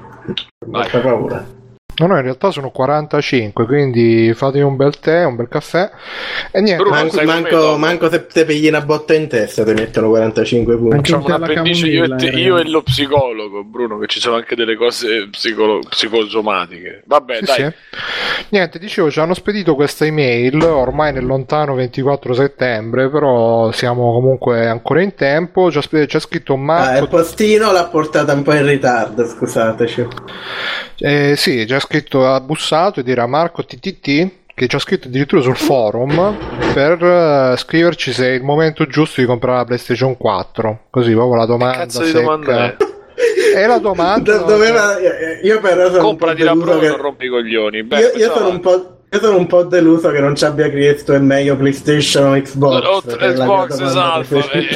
Molta 0.67 0.99
paura. 0.99 1.61
No, 1.97 2.07
no, 2.07 2.15
in 2.15 2.23
realtà 2.23 2.49
sono 2.49 2.71
45, 2.71 3.65
quindi 3.67 4.33
fate 4.33 4.61
un 4.61 4.75
bel 4.75 4.99
tè, 4.99 5.25
un 5.25 5.35
bel 5.35 5.47
caffè 5.47 5.91
e 6.51 6.59
niente. 6.61 6.81
Bruno, 6.81 6.95
Manco, 6.97 7.21
manco, 7.23 7.77
manco 7.77 8.09
se 8.09 8.25
te 8.25 8.45
pigli 8.45 8.67
una 8.67 8.81
botta 8.81 9.13
in 9.13 9.27
testa 9.27 9.63
ti 9.63 9.73
mettono 9.73 10.09
45 10.09 10.75
punti. 10.77 10.95
Facciamo 10.95 11.19
un 11.21 11.25
tè 11.27 11.33
alla 11.33 11.45
appendice 11.45 11.87
io 11.87 12.03
e, 12.05 12.15
te- 12.15 12.29
eh, 12.29 12.39
io 12.39 12.57
e 12.57 12.67
lo 12.67 12.81
psicologo, 12.81 13.63
Bruno, 13.63 13.99
che 13.99 14.07
ci 14.07 14.19
sono 14.19 14.37
anche 14.37 14.55
delle 14.55 14.75
cose 14.75 15.27
psicolo- 15.29 15.81
psicosomatiche. 15.87 17.03
Vabbè, 17.05 17.35
Sì, 17.37 17.45
dai. 17.45 17.55
sì. 17.57 17.71
Niente, 18.49 18.79
dicevo, 18.79 19.11
ci 19.11 19.19
hanno 19.19 19.35
spedito 19.35 19.75
questa 19.75 20.03
email 20.05 20.61
ormai 20.63 21.13
nel 21.13 21.25
lontano 21.25 21.75
24 21.75 22.33
settembre, 22.33 23.09
però 23.09 23.71
siamo 23.71 24.13
comunque 24.13 24.67
ancora 24.67 25.01
in 25.01 25.13
tempo. 25.13 25.69
C'è, 25.69 26.05
c'è 26.07 26.19
scritto 26.19 26.53
Ah, 26.53 26.55
il 26.57 26.61
Marco. 26.63 27.07
postino 27.07 27.71
l'ha 27.71 27.85
portata 27.85 28.33
un 28.33 28.41
po' 28.41 28.53
in 28.53 28.65
ritardo, 28.65 29.25
scusateci. 29.27 30.07
eh, 30.99 31.35
sì, 31.35 31.65
c'è 31.67 31.79
scritto 31.83 32.25
ha 32.25 32.39
bussato 32.39 32.99
ed 33.01 33.09
era 33.09 33.27
Marco 33.27 33.63
TTT 33.63 34.31
che 34.55 34.67
ci 34.67 34.75
ha 34.75 34.79
scritto 34.79 35.07
addirittura 35.07 35.41
sul 35.41 35.57
forum 35.57 36.37
per 36.73 37.03
eh, 37.03 37.57
scriverci 37.57 38.13
se 38.13 38.27
è 38.27 38.31
il 38.31 38.43
momento 38.43 38.85
giusto 38.85 39.19
di 39.19 39.27
comprare 39.27 39.57
la 39.57 39.65
PlayStation 39.65 40.15
4. 40.15 40.85
Così 40.89 41.11
proprio 41.11 41.35
la 41.35 41.45
domanda. 41.45 41.77
Cazzo 41.77 42.03
di 42.03 42.11
domanda 42.11 42.65
è? 42.65 42.75
È 43.53 43.67
la 43.67 43.77
domanda. 43.77 44.37
Do- 44.37 44.45
doveva- 44.45 44.97
io 45.43 45.59
però 45.59 45.87
sono 45.91 46.01
Comprati 46.01 46.41
la 46.41 46.53
Pro 46.53 46.61
deluso 46.61 46.79
e 46.79 46.87
non 46.87 46.95
che... 46.95 47.01
rompi 47.01 47.25
i 47.25 47.29
coglioni. 47.29 47.83
Beh, 47.83 47.99
io, 47.99 48.11
io 48.15 48.33
sono 48.33 48.49
un 48.49 48.59
po'... 48.59 48.97
Io 49.11 49.19
sono 49.19 49.37
un 49.37 49.45
po' 49.45 49.63
deluso 49.63 50.09
che 50.09 50.19
non 50.19 50.35
ci 50.35 50.43
abbia 50.43 50.69
chiesto 50.71 51.13
è 51.13 51.19
meglio 51.19 51.55
PlayStation 51.55 52.33
o 52.33 52.41
Xbox. 52.41 53.15
Che 53.15 53.27
mia 53.27 53.33
Xbox, 53.33 53.79
esatto. 53.79 54.37
eh, 54.51 54.67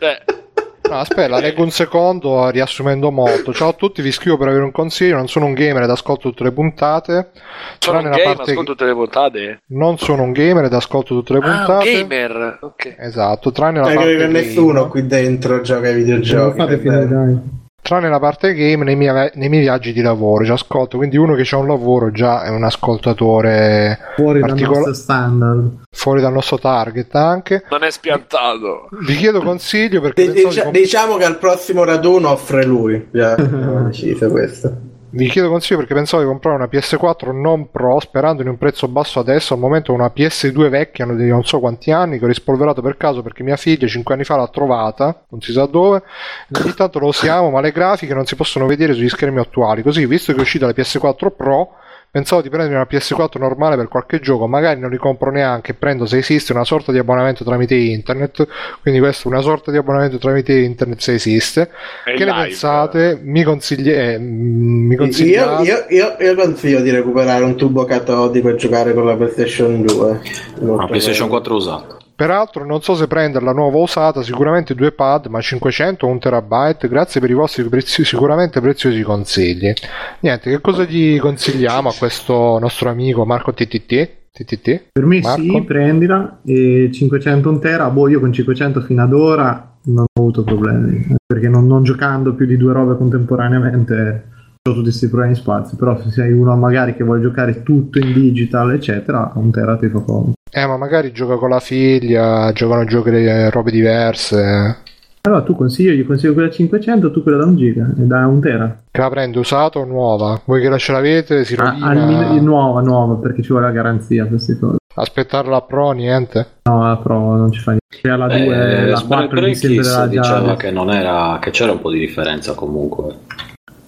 eh. 0.00 0.34
No, 0.88 0.98
aspetta, 0.98 1.38
leggo 1.40 1.62
un 1.62 1.70
secondo 1.70 2.50
riassumendo 2.50 3.10
molto. 3.10 3.52
Ciao 3.54 3.70
a 3.70 3.72
tutti, 3.72 4.02
vi 4.02 4.12
scrivo 4.12 4.36
per 4.36 4.48
avere 4.48 4.64
un 4.64 4.70
consiglio. 4.70 5.16
Non 5.16 5.28
sono 5.28 5.46
un 5.46 5.54
gamer 5.54 5.82
ed 5.84 5.90
ascolto 5.90 6.28
tutte 6.28 6.44
le 6.44 6.52
puntate. 6.52 7.30
Sono 7.78 7.98
un 7.98 8.02
Tranne 8.04 8.16
la 8.18 8.22
game, 8.22 8.34
parte- 8.36 8.50
ascolto 8.52 8.72
tutte 8.72 8.84
le 8.84 8.92
puntate. 8.92 9.62
Non 9.68 9.96
sono 9.98 10.22
un 10.22 10.32
gamer 10.32 10.64
ed 10.64 10.72
ascolto 10.74 11.14
tutte 11.14 11.32
le 11.32 11.38
Ah, 11.38 11.42
un 11.48 11.56
puntate. 11.56 11.92
gamer. 12.06 12.58
Ok. 12.60 12.96
Esatto, 12.98 13.50
tranne 13.50 13.80
la 13.80 13.90
Eh, 13.90 13.94
parte 13.94 14.16
che 14.16 14.26
nessuno 14.26 14.72
game. 14.80 14.88
qui 14.90 15.06
dentro 15.06 15.60
gioca 15.62 15.86
ai 15.88 15.94
Non 15.94 16.02
videogiochi. 16.02 16.58
fate 16.58 16.76
per 16.76 16.80
finire, 16.80 17.08
dai. 17.08 17.62
Tranne 17.84 18.08
la 18.08 18.18
parte 18.18 18.54
game 18.54 18.82
nei 18.82 18.96
miei, 18.96 19.30
nei 19.34 19.50
miei 19.50 19.60
viaggi 19.60 19.92
di 19.92 20.00
lavoro. 20.00 20.42
Ci 20.42 20.50
ascolto, 20.52 20.96
quindi 20.96 21.18
uno 21.18 21.34
che 21.34 21.46
ha 21.54 21.58
un 21.58 21.66
lavoro 21.66 22.10
già 22.10 22.42
è 22.42 22.48
un 22.48 22.64
ascoltatore 22.64 23.98
Fuori 24.16 24.40
dal 24.40 24.48
particola- 24.48 24.76
nostro 24.78 24.94
standard. 24.94 25.70
fuori 25.90 26.20
dal 26.22 26.32
nostro 26.32 26.58
target 26.58 27.14
anche. 27.14 27.62
Non 27.68 27.82
è 27.82 27.90
spiantato. 27.90 28.88
Vi 29.06 29.14
chiedo 29.16 29.42
consiglio 29.42 30.00
perché 30.00 30.22
Di- 30.22 30.28
pensavo 30.28 30.48
di 30.48 30.54
dicia- 30.54 30.62
comp- 30.64 30.76
diciamo 30.78 31.16
che 31.18 31.24
al 31.24 31.36
prossimo 31.38 31.84
raduno 31.84 32.30
offre 32.30 32.64
lui. 32.64 33.08
Già, 33.12 33.34
ho 33.36 33.82
deciso 33.84 34.28
questo. 34.30 34.72
Vi 35.16 35.28
chiedo 35.28 35.48
consiglio 35.48 35.78
perché 35.78 35.94
pensavo 35.94 36.24
di 36.24 36.28
comprare 36.28 36.56
una 36.56 36.68
PS4 36.68 37.30
non 37.30 37.70
Pro 37.70 38.00
sperando 38.00 38.42
in 38.42 38.48
un 38.48 38.58
prezzo 38.58 38.88
basso 38.88 39.20
adesso. 39.20 39.54
Al 39.54 39.60
momento 39.60 39.92
una 39.92 40.10
PS2 40.12 40.68
vecchia 40.68 41.06
di 41.06 41.28
non 41.28 41.44
so 41.44 41.60
quanti 41.60 41.92
anni 41.92 42.18
che 42.18 42.24
ho 42.24 42.26
rispolverato 42.26 42.82
per 42.82 42.96
caso 42.96 43.22
perché 43.22 43.44
mia 43.44 43.54
figlia 43.54 43.86
5 43.86 44.12
anni 44.12 44.24
fa 44.24 44.34
l'ha 44.34 44.48
trovata, 44.48 45.24
non 45.28 45.40
si 45.40 45.52
sa 45.52 45.66
dove. 45.66 46.02
E 46.48 46.60
ogni 46.60 46.74
tanto 46.74 46.98
lo 46.98 47.06
usiamo, 47.06 47.50
ma 47.50 47.60
le 47.60 47.70
grafiche 47.70 48.12
non 48.12 48.26
si 48.26 48.34
possono 48.34 48.66
vedere 48.66 48.92
sugli 48.92 49.08
schermi 49.08 49.38
attuali. 49.38 49.82
Così, 49.82 50.04
visto 50.04 50.32
che 50.32 50.38
è 50.38 50.42
uscita 50.42 50.66
la 50.66 50.72
PS4 50.72 51.30
Pro, 51.36 51.74
pensavo 52.14 52.42
di 52.42 52.48
prendere 52.48 52.76
una 52.76 52.86
PS4 52.88 53.40
normale 53.40 53.74
per 53.74 53.88
qualche 53.88 54.20
gioco. 54.20 54.46
Magari 54.46 54.78
non 54.78 54.88
li 54.88 54.98
compro 54.98 55.32
neanche, 55.32 55.74
prendo 55.74 56.06
se 56.06 56.18
esiste 56.18 56.52
una 56.52 56.62
sorta 56.62 56.92
di 56.92 56.98
abbonamento 56.98 57.42
tramite 57.42 57.74
internet. 57.74 58.46
Quindi, 58.82 59.00
questo 59.00 59.28
è 59.28 59.32
una 59.32 59.40
sorta 59.40 59.72
di 59.72 59.76
abbonamento 59.78 60.18
tramite 60.18 60.52
internet 60.56 61.00
se 61.00 61.14
esiste. 61.14 61.70
È 62.04 62.14
Che 62.14 62.24
ne 62.24 62.30
live. 62.30 62.42
pensate? 62.46 63.18
Mi, 63.20 63.42
consigli- 63.42 63.90
eh, 63.90 64.16
mm, 64.16 64.86
mi 64.86 64.92
Io, 64.94 64.98
consigliate? 65.00 65.62
io, 65.64 65.84
io, 65.88 66.16
io 66.20 66.34
consiglio 66.36 66.80
di 66.82 66.90
recuperare 66.90 67.42
un 67.42 67.56
tubo 67.56 67.84
catodico 67.84 68.48
e 68.48 68.54
giocare 68.54 68.94
con 68.94 69.06
la 69.06 69.16
PlayStation 69.16 69.82
2. 69.82 70.20
Una 70.60 70.86
PlayStation 70.86 71.28
4 71.28 71.54
usata. 71.56 71.96
Peraltro 72.16 72.64
non 72.64 72.80
so 72.80 72.94
se 72.94 73.08
prenderla 73.08 73.52
nuova 73.52 73.78
o 73.78 73.82
usata, 73.82 74.22
sicuramente 74.22 74.74
due 74.74 74.92
pad, 74.92 75.26
ma 75.26 75.40
500 75.40 76.06
o 76.06 76.10
1 76.10 76.18
terabyte. 76.18 76.88
Grazie 76.88 77.20
per 77.20 77.30
i 77.30 77.34
vostri 77.34 77.64
preziosi, 77.64 78.04
sicuramente 78.04 78.60
preziosi 78.60 79.02
consigli. 79.02 79.72
Niente, 80.20 80.50
che 80.50 80.60
cosa 80.60 80.84
gli 80.84 81.18
consigliamo 81.18 81.88
a 81.88 81.94
questo 81.98 82.58
nostro 82.60 82.88
amico 82.88 83.24
Marco 83.24 83.52
TTT? 83.52 84.10
TTT? 84.30 84.82
Per 84.92 85.04
me 85.04 85.20
Marco? 85.20 85.42
sì, 85.42 85.62
prendila. 85.62 86.40
E 86.44 86.90
500 86.92 87.48
un 87.48 87.60
tera, 87.60 87.90
boh, 87.90 88.08
io 88.08 88.20
con 88.20 88.32
500 88.32 88.80
fino 88.82 89.02
ad 89.02 89.12
ora 89.12 89.76
non 89.86 90.04
ho 90.04 90.20
avuto 90.20 90.44
problemi. 90.44 91.16
Perché 91.26 91.48
non, 91.48 91.66
non 91.66 91.82
giocando 91.82 92.34
più 92.34 92.46
di 92.46 92.56
due 92.56 92.72
robe 92.72 92.96
contemporaneamente 92.96 94.28
ho 94.62 94.72
tutti 94.72 94.84
questi 94.84 95.08
problemi 95.08 95.34
di 95.34 95.40
spazio. 95.40 95.76
Però 95.76 96.00
se 96.00 96.10
sei 96.10 96.32
uno 96.32 96.56
magari 96.56 96.94
che 96.94 97.02
vuole 97.02 97.20
giocare 97.20 97.64
tutto 97.64 97.98
in 97.98 98.12
digital, 98.12 98.72
eccetera, 98.72 99.32
un 99.34 99.50
tera 99.50 99.76
ti 99.76 99.88
fa 99.88 100.00
comodo. 100.00 100.32
Eh, 100.56 100.66
ma 100.66 100.76
magari 100.76 101.10
gioca 101.10 101.34
con 101.36 101.48
la 101.50 101.58
figlia, 101.58 102.52
giocano 102.52 102.84
giochi 102.84 103.08
eh, 103.10 103.50
robe 103.50 103.72
diverse. 103.72 104.76
Allora 105.22 105.42
tu 105.42 105.56
consiglio, 105.56 105.90
gli 105.92 106.06
consiglio 106.06 106.32
quella 106.34 106.50
500, 106.50 107.10
tu 107.10 107.22
quella 107.22 107.38
da 107.38 107.44
1 107.46 107.54
giga 107.56 107.86
e 107.98 108.02
da 108.02 108.26
1 108.26 108.38
tera. 108.40 108.78
Che 108.90 109.00
la 109.00 109.08
prende 109.08 109.38
usata 109.38 109.78
o 109.80 109.84
nuova? 109.84 110.40
Voi 110.44 110.60
che 110.60 110.68
la 110.68 110.76
ce 110.78 110.92
l'avete, 110.92 111.44
si 111.44 111.54
Ah, 111.54 111.64
rovina. 111.70 111.86
almeno- 111.88 112.40
nuova, 112.42 112.80
nuova, 112.82 113.14
perché 113.16 113.42
ci 113.42 113.48
vuole 113.48 113.66
la 113.66 113.72
garanzia 113.72 114.26
queste 114.26 114.58
cose. 114.58 114.76
Aspettare 114.94 115.48
la 115.48 115.62
Pro, 115.62 115.90
niente. 115.90 116.46
No, 116.68 116.86
la 116.86 116.96
Pro 116.98 117.36
non 117.36 117.50
ci 117.50 117.60
fa 117.60 117.70
niente. 117.72 118.16
La 118.16 118.26
2, 118.28 118.36
Eh, 118.36 118.86
la 118.90 118.96
Smack 118.96 119.06
4 119.06 119.24
mi 119.24 119.40
Breakis 119.40 119.60
sembrava 119.60 120.06
diceva 120.06 120.44
già... 120.44 120.54
che, 120.56 120.70
non 120.70 120.90
era, 120.92 121.38
che 121.40 121.50
c'era 121.50 121.72
un 121.72 121.80
po' 121.80 121.90
di 121.90 121.98
differenza 121.98 122.54
comunque 122.54 123.14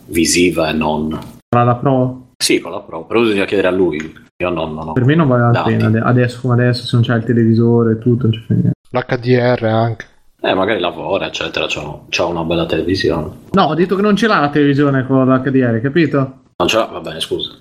visiva 0.06 0.70
e 0.70 0.72
non. 0.72 1.16
Tra 1.48 1.62
la 1.64 1.74
Pro, 1.76 2.22
Sì, 2.42 2.58
con 2.60 2.72
la 2.72 2.80
Pro, 2.80 3.04
però 3.04 3.20
bisogna 3.20 3.44
chiedere 3.44 3.68
a 3.68 3.72
lui. 3.72 4.24
Io 4.38 4.50
non, 4.50 4.74
non 4.74 4.88
ho. 4.88 4.92
per 4.92 5.04
me 5.04 5.14
non 5.14 5.28
vale 5.28 5.42
la 5.44 5.50
dati. 5.50 5.70
pena. 5.70 5.86
Ade- 5.86 6.00
Adesso 6.00 6.40
come 6.42 6.54
adesso, 6.54 6.84
se 6.84 6.94
non 6.96 7.04
c'è 7.04 7.14
il 7.14 7.24
televisore 7.24 7.92
e 7.92 7.98
tutto, 7.98 8.26
non 8.28 8.42
fa 8.46 8.52
niente. 8.54 8.72
L'HDR 8.90 9.64
anche. 9.64 10.06
Eh, 10.42 10.52
magari 10.54 10.78
lavora, 10.78 11.26
eccetera, 11.26 11.64
c'ha, 11.66 12.00
c'ha 12.10 12.26
una 12.26 12.42
bella 12.44 12.66
televisione. 12.66 13.30
No, 13.52 13.62
ho 13.64 13.74
detto 13.74 13.96
che 13.96 14.02
non 14.02 14.14
ce 14.14 14.26
l'ha 14.26 14.38
la 14.40 14.50
televisione 14.50 15.06
con 15.06 15.26
l'HDR, 15.26 15.80
capito? 15.80 16.18
Non 16.58 16.68
ce 16.68 16.76
l'ha, 16.76 16.84
va 16.84 17.00
bene, 17.00 17.20
scusa. 17.20 17.52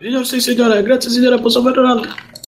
Signor, 0.00 0.26
sì, 0.26 0.40
signore, 0.40 0.82
grazie 0.82 1.10
signore, 1.10 1.38
posso 1.40 1.60
avere 1.60 1.78
un 1.78 2.08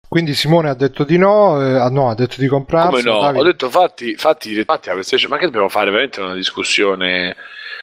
Quindi 0.07 0.35
Simone 0.35 0.69
ha 0.69 0.75
detto 0.75 1.03
di 1.03 1.17
no, 1.17 1.59
eh, 1.59 1.79
ah, 1.79 1.89
no, 1.89 2.09
ha 2.11 2.15
detto 2.15 2.35
di 2.37 2.47
comprarsi. 2.47 2.89
Come 2.89 3.01
no? 3.01 3.21
Davide- 3.21 3.39
Ho 3.39 3.43
detto 3.43 3.69
fatti, 3.71 4.15
fatti, 4.15 4.63
fatti 4.63 4.87
la 4.87 4.93
PlayStation, 4.93 5.31
ma 5.31 5.37
che 5.37 5.45
dobbiamo 5.45 5.67
fare 5.67 5.89
veramente 5.89 6.21
una 6.21 6.35
discussione? 6.35 7.35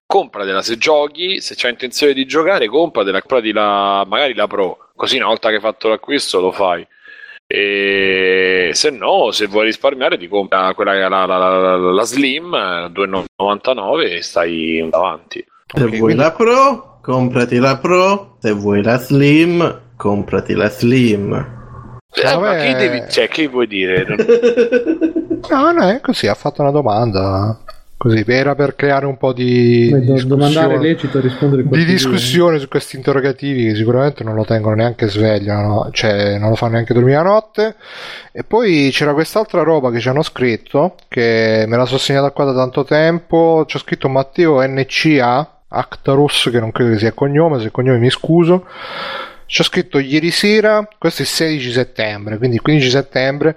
Compratela 0.06 0.62
se 0.62 0.78
giochi, 0.78 1.40
se 1.40 1.54
c'hai 1.56 1.72
intenzione 1.72 2.12
di 2.12 2.26
giocare, 2.26 2.66
compratela, 2.68 3.18
comprati 3.20 3.52
la, 3.52 4.04
magari 4.06 4.34
la 4.34 4.46
Pro, 4.46 4.90
così 4.94 5.16
una 5.16 5.26
volta 5.26 5.48
che 5.48 5.56
hai 5.56 5.60
fatto 5.60 5.88
l'acquisto 5.88 6.40
lo 6.40 6.52
fai. 6.52 6.86
E 7.48 8.70
se 8.72 8.90
no, 8.90 9.30
se 9.32 9.46
vuoi 9.46 9.66
risparmiare, 9.66 10.16
ti 10.18 10.28
compra 10.28 10.72
quella 10.74 10.92
che 10.92 11.04
è 11.04 11.08
la, 11.08 11.26
la, 11.26 11.36
la, 11.36 11.58
la- 11.76 11.76
la 11.76 12.02
Slim 12.04 12.52
eh, 12.54 12.90
2,99 12.92 14.12
e 14.16 14.22
stai 14.22 14.86
davanti. 14.90 15.44
Se 15.66 15.82
Ok, 15.82 15.88
vuoi 15.88 15.98
quindi- 16.00 16.22
la 16.22 16.32
Pro, 16.32 16.98
comprati 17.02 17.58
la 17.58 17.76
Pro. 17.78 18.36
Se 18.40 18.52
vuoi 18.52 18.82
la 18.82 18.98
Slim, 18.98 19.80
comprati 19.96 20.54
la 20.54 20.68
Slim. 20.68 21.54
Eh, 22.14 22.36
ma 22.38 22.54
che 22.56 22.74
devi, 22.74 23.02
cioè, 23.10 23.28
che 23.28 23.48
vuoi 23.48 23.66
dire? 23.66 24.06
No, 25.48 25.70
no, 25.70 25.88
è 25.88 26.00
così, 26.00 26.26
ha 26.26 26.34
fatto 26.34 26.62
una 26.62 26.72
domanda. 26.72 27.60
Così, 27.98 28.24
era 28.26 28.54
per 28.54 28.74
creare 28.74 29.06
un 29.06 29.16
po' 29.16 29.32
di, 29.32 29.88
domandare 30.26 30.78
lecito 30.78 31.18
rispondere 31.18 31.62
di 31.62 31.68
due. 31.68 31.84
discussione 31.84 32.58
su 32.58 32.68
questi 32.68 32.96
interrogativi 32.96 33.68
che 33.68 33.74
sicuramente 33.74 34.22
non 34.22 34.34
lo 34.34 34.44
tengono 34.44 34.74
neanche 34.74 35.08
sveglio, 35.08 35.54
no? 35.54 35.88
cioè 35.92 36.36
non 36.38 36.50
lo 36.50 36.56
fanno 36.56 36.72
neanche 36.72 36.92
dormire 36.92 37.16
la 37.16 37.22
notte. 37.22 37.76
E 38.32 38.44
poi 38.44 38.90
c'era 38.92 39.14
quest'altra 39.14 39.62
roba 39.62 39.90
che 39.90 40.00
ci 40.00 40.10
hanno 40.10 40.22
scritto, 40.22 40.96
che 41.08 41.64
me 41.66 41.76
la 41.78 41.86
sono 41.86 41.98
segnata 41.98 42.30
qua 42.32 42.44
da 42.44 42.52
tanto 42.52 42.84
tempo, 42.84 43.64
c'è 43.66 43.78
scritto 43.78 44.10
Matteo 44.10 44.60
NCA, 44.60 45.60
Actarus, 45.68 46.50
che 46.52 46.60
non 46.60 46.72
credo 46.72 46.90
che 46.90 46.98
sia 46.98 47.12
cognome, 47.12 47.60
se 47.60 47.70
cognome 47.70 47.98
mi 47.98 48.10
scuso. 48.10 48.66
C'è 49.46 49.62
scritto 49.62 49.98
ieri 49.98 50.30
sera, 50.32 50.86
questo 50.98 51.22
è 51.22 51.24
il 51.24 51.30
16 51.30 51.72
settembre, 51.72 52.36
quindi 52.36 52.56
il 52.56 52.62
15 52.62 52.90
settembre, 52.90 53.56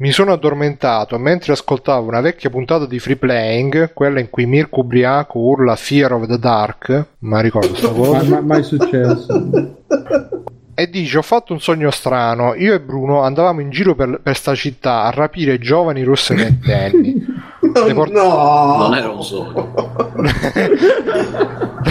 mi 0.00 0.12
sono 0.12 0.32
addormentato 0.32 1.18
mentre 1.18 1.52
ascoltavo 1.52 2.06
una 2.06 2.20
vecchia 2.20 2.50
puntata 2.50 2.86
di 2.86 3.00
Free 3.00 3.16
Playing, 3.16 3.92
quella 3.92 4.20
in 4.20 4.30
cui 4.30 4.46
Mirko 4.46 4.80
ubriaco 4.80 5.38
urla 5.40 5.74
Fear 5.74 6.12
of 6.12 6.26
the 6.26 6.38
Dark, 6.38 7.06
ma 7.20 7.40
ricordo 7.40 7.74
sta 7.76 7.88
cosa, 7.88 8.22
ma- 8.28 8.40
mai 8.40 8.62
successo. 8.62 9.50
e 10.74 10.88
dice 10.88 11.18
ho 11.18 11.22
fatto 11.22 11.52
un 11.52 11.60
sogno 11.60 11.90
strano, 11.90 12.54
io 12.54 12.74
e 12.74 12.80
Bruno 12.80 13.22
andavamo 13.22 13.60
in 13.60 13.70
giro 13.70 13.96
per, 13.96 14.20
per 14.22 14.36
sta 14.36 14.54
città 14.54 15.02
a 15.02 15.10
rapire 15.10 15.58
giovani 15.58 16.04
rosse 16.04 16.34
ventenni. 16.36 17.26
Le 17.84 17.92
port- 17.92 18.12
no! 18.12 18.76
Non 18.78 18.94
era 18.94 19.10
un 19.10 19.22
sogno. 19.22 19.72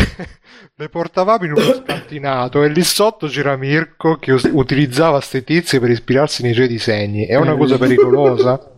Le 0.80 0.90
portavamo 0.90 1.44
in 1.46 1.54
uno 1.54 1.74
scantinato 1.84 2.62
e 2.62 2.68
lì 2.70 2.84
sotto 2.84 3.26
c'era 3.26 3.56
Mirko 3.56 4.18
che 4.18 4.34
us- 4.34 4.48
utilizzava 4.52 5.20
ste 5.22 5.44
tizie 5.44 5.80
per 5.80 5.90
ispirarsi 5.90 6.44
nei 6.44 6.54
suoi 6.54 6.68
disegni. 6.68 7.26
È 7.26 7.34
una 7.34 7.56
cosa 7.56 7.80
pericolosa. 7.80 8.62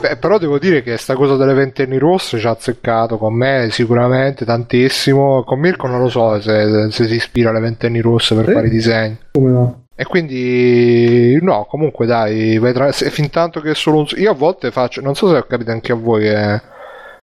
Beh, 0.00 0.16
però 0.16 0.38
devo 0.38 0.60
dire 0.60 0.84
che 0.84 0.96
sta 0.96 1.14
cosa 1.14 1.34
delle 1.34 1.54
ventenni 1.54 1.98
rosse 1.98 2.38
ci 2.38 2.46
ha 2.46 2.50
azzeccato 2.50 3.18
con 3.18 3.34
me 3.34 3.66
sicuramente 3.72 4.44
tantissimo. 4.44 5.42
Con 5.42 5.58
Mirko 5.58 5.88
non 5.88 5.98
lo 6.00 6.08
so 6.08 6.40
se, 6.40 6.92
se 6.92 7.08
si 7.08 7.14
ispira 7.16 7.50
alle 7.50 7.58
ventenni 7.58 7.98
rosse 7.98 8.36
per 8.36 8.46
Sì. 8.46 8.52
fare 8.52 8.66
i 8.68 8.70
disegni. 8.70 9.18
Come 9.32 9.50
no? 9.50 9.86
E 9.96 10.04
quindi 10.04 11.36
no, 11.42 11.64
comunque 11.68 12.06
dai, 12.06 12.60
se, 12.92 13.10
fin 13.10 13.28
tanto 13.28 13.60
che 13.60 13.72
è 13.72 13.74
solo 13.74 13.98
un 13.98 14.06
io 14.18 14.30
a 14.30 14.34
volte 14.34 14.70
faccio, 14.70 15.00
non 15.00 15.16
so 15.16 15.28
se 15.34 15.44
capita 15.48 15.72
anche 15.72 15.90
a 15.90 15.96
voi 15.96 16.22
che 16.22 16.62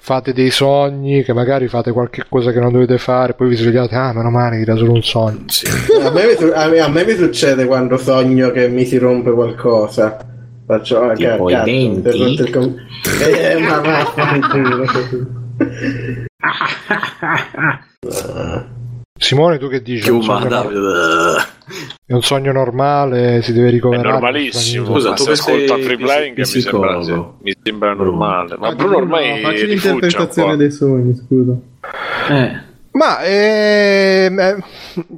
fate 0.01 0.33
dei 0.33 0.51
sogni, 0.51 1.23
che 1.23 1.33
magari 1.33 1.69
fate 1.69 1.93
qualche 1.93 2.25
cosa 2.29 2.53
che 2.53 2.61
non 2.61 2.73
dovete 2.73 2.99
fare, 2.99 3.35
poi 3.35 3.49
vi 3.49 3.57
svegliate, 3.57 3.95
ah, 3.95 4.13
meno 4.13 4.31
male, 4.31 4.59
era 4.61 4.77
solo 4.77 4.93
un 4.93 5.03
sogno. 5.03 5.45
Sì. 5.47 5.67
A 6.01 6.11
me, 6.11 6.23
a, 6.55 6.69
me, 6.69 6.79
a 6.79 6.89
me 6.89 7.05
mi 7.05 7.15
succede 7.15 7.67
quando 7.67 7.97
sogno 7.99 8.51
che 8.51 8.69
mi 8.69 8.85
si 8.87 8.97
rompe 8.99 9.31
qualcosa. 9.33 10.17
Faccio 10.67 11.01
ah, 11.01 11.13
Tipo 11.15 11.45
ca- 11.47 11.51
i 11.65 12.03
cazzo, 12.03 12.19
denti? 12.19 12.43
il 12.43 12.51
com- 12.51 12.75
eh, 13.23 13.59
ma 13.59 13.81
vaffanculo. 13.81 14.85
Simone, 19.19 19.59
tu 19.59 19.69
che 19.69 19.83
dici? 19.83 20.01
È 20.03 20.05
Più 20.05 20.17
un, 20.17 20.23
sogno, 20.23 20.49
ma 20.49 20.63
nor- 20.63 21.47
è 22.07 22.13
un 22.13 22.23
sogno 22.23 22.53
normale, 22.53 23.43
si 23.43 23.53
deve 23.53 23.69
È 23.69 23.71
ricoverare. 23.73 24.11
normalissimo. 24.11 24.87
Scusa, 24.87 25.13
tu 25.13 25.25
che 25.25 25.33
ascolta 25.33 25.77
Free 25.77 25.97
Playing 25.97 26.37
mi 26.37 26.45
sembra, 26.45 26.99
mi 27.43 27.57
sembra 27.63 27.95
normale. 27.95 28.57
Ma 28.59 28.67
Facci 28.69 28.77
Bruno 28.77 28.97
ormai 28.97 29.41
facci 29.43 29.65
rifugge 29.67 29.89
un 29.91 29.99
l'interpretazione 29.99 30.57
dei 30.57 30.71
sogni, 30.71 31.15
scusa. 31.15 31.53
Eh, 32.31 32.61
Ma 32.93 33.21
ehm, 33.23 34.39
è, 34.41 34.57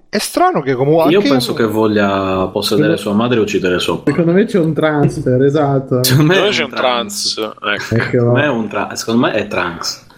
è 0.08 0.18
strano 0.18 0.60
che 0.62 0.74
comunque... 0.74 1.10
io 1.12 1.20
penso 1.20 1.52
che 1.54 1.64
voglia 1.64 2.46
possedere 2.52 2.96
sua 2.96 3.12
madre 3.12 3.38
e 3.38 3.42
uccidere 3.42 3.78
suo 3.78 3.98
padre. 3.98 4.12
Secondo 4.12 4.32
me 4.32 4.44
c'è 4.46 4.58
un 4.58 4.72
transfer, 4.74 5.42
esatto. 5.42 6.02
Secondo 6.02 6.32
me 6.32 6.38
Dove 6.38 6.48
è 6.48 6.52
c'è 6.52 6.64
un 6.64 6.70
trans? 6.70 7.36
Ecco. 7.38 7.66
Ecco. 7.70 7.80
Secondo 8.10 8.32
me 8.32 8.42
è 8.44 8.48
un 8.48 8.68
tra- 8.68 8.94
secondo 8.96 9.20
me 9.26 9.32
è 9.32 9.46
trans. 9.46 10.08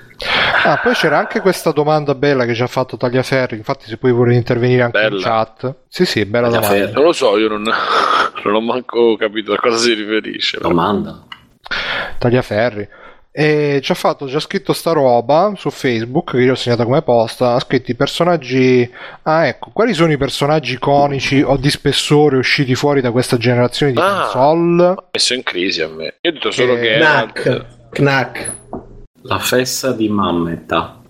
Ah, 0.64 0.78
poi 0.82 0.94
c'era 0.94 1.18
anche 1.18 1.40
questa 1.40 1.72
domanda 1.72 2.14
bella 2.14 2.44
che 2.44 2.54
ci 2.54 2.62
ha 2.62 2.66
fatto 2.66 2.96
Tagliaferri, 2.96 3.56
infatti 3.56 3.86
se 3.88 3.96
poi 3.96 4.12
vuole 4.12 4.34
intervenire 4.34 4.82
anche 4.82 5.00
in 5.02 5.08
Bella. 5.08 5.20
chat. 5.22 5.74
Sì, 5.88 6.04
sì, 6.04 6.24
bella 6.24 6.48
Tagliaferri. 6.48 6.78
domanda. 6.78 6.96
Non 6.98 7.04
lo 7.06 7.12
so, 7.12 7.36
io 7.38 7.48
non, 7.48 7.62
non 8.44 8.54
ho 8.54 8.60
manco 8.60 9.16
capito 9.16 9.52
a 9.52 9.56
cosa 9.56 9.76
si 9.76 9.92
riferisce. 9.94 10.58
però. 10.58 10.68
Domanda. 10.68 11.22
Tagliaferri. 12.18 12.88
E 13.34 13.80
ci 13.82 13.90
ha 13.90 13.94
fatto, 13.94 14.28
ci 14.28 14.36
ha 14.36 14.40
scritto 14.40 14.74
sta 14.74 14.92
roba 14.92 15.54
su 15.56 15.70
Facebook, 15.70 16.32
che 16.32 16.42
io 16.42 16.52
ho 16.52 16.54
segnato 16.54 16.84
come 16.84 17.00
posta, 17.00 17.54
ha 17.54 17.60
scritto 17.60 17.90
i 17.90 17.94
personaggi... 17.94 18.88
Ah 19.22 19.46
ecco, 19.46 19.70
quali 19.72 19.94
sono 19.94 20.12
i 20.12 20.18
personaggi 20.18 20.74
iconici 20.74 21.40
o 21.40 21.56
di 21.56 21.70
spessore 21.70 22.36
usciti 22.36 22.74
fuori 22.74 23.00
da 23.00 23.10
questa 23.10 23.38
generazione 23.38 23.92
di 23.92 23.98
Ah. 23.98 24.28
console? 24.30 24.84
Ha 24.90 25.04
messo 25.12 25.32
in 25.34 25.42
crisi 25.42 25.80
a 25.80 25.88
me. 25.88 26.14
Io 26.20 26.30
ho 26.30 26.32
detto 26.34 26.50
solo 26.50 26.74
Eh, 26.76 26.80
che 26.80 26.90
era... 26.92 27.06
Knack. 27.32 27.64
Knack. 27.90 28.52
La 29.22 29.38
fessa 29.38 29.92
di 29.92 30.08
Mammetta. 30.08 31.00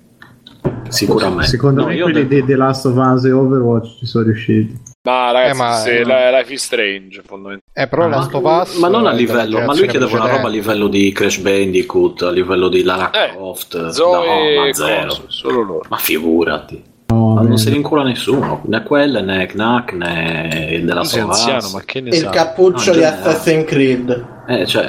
Sicuramente. 0.88 1.46
Secondo 1.46 1.82
No, 1.82 1.86
me 1.88 1.98
quelli 1.98 2.26
detto- 2.26 2.44
di 2.44 2.44
The 2.52 2.56
Last 2.56 2.86
of 2.86 2.96
Us 2.96 3.24
e 3.24 3.32
Overwatch 3.32 3.98
ci 3.98 4.06
sono 4.06 4.24
riusciti. 4.24 4.78
Ma 5.04 5.32
ragazzi, 5.32 5.50
Eh, 5.50 5.62
ma- 5.62 5.72
se 5.76 6.04
la- 6.04 6.38
Life 6.38 6.52
is 6.52 6.62
Strange, 6.62 7.22
fondamentalmente. 7.26 7.64
Eh, 7.72 7.88
però 7.88 8.04
Ah, 8.04 8.08
Last 8.08 8.34
of 8.34 8.44
Us... 8.44 8.76
ma 8.78 8.88
non 8.88 9.06
a 9.06 9.12
livello, 9.12 9.54
della 9.54 9.66
ma 9.66 9.74
lui 9.74 9.88
chiedeva 9.88 10.14
una 10.16 10.28
roba 10.30 10.46
a 10.46 10.50
livello 10.50 10.86
di 10.88 11.10
Crash 11.12 11.38
Bandicoot, 11.38 12.22
a 12.22 12.30
livello 12.30 12.68
di 12.68 12.82
Lara 12.84 13.10
Eh, 13.10 13.30
Croft, 13.30 13.88
Zoe 13.88 14.54
no, 14.54 14.60
ma 14.60 14.68
e 14.68 14.74
zero. 14.74 15.24
solo 15.26 15.62
loro. 15.62 15.82
Ma 15.88 15.96
figurati, 15.96 16.80
No, 17.06 17.34
ma 17.34 17.40
non 17.40 17.48
man. 17.48 17.58
se 17.58 17.70
ne 17.70 17.76
incula 17.76 18.04
nessuno, 18.04 18.62
né 18.66 18.82
quelle, 18.84 19.22
né 19.22 19.46
Knack, 19.46 19.92
né 19.94 20.82
della 20.84 21.02
Sei 21.04 21.20
sua 21.22 21.30
anziano, 21.30 21.70
ma 21.72 21.80
che 21.80 22.00
ne 22.00 22.10
Il 22.10 22.16
sa? 22.16 22.30
cappuccio 22.30 22.90
No, 22.92 22.96
di. 22.98 23.04
Assassin's 23.04 23.64
Creed. 23.66 24.26
Eh, 24.46 24.66
cioè, 24.66 24.88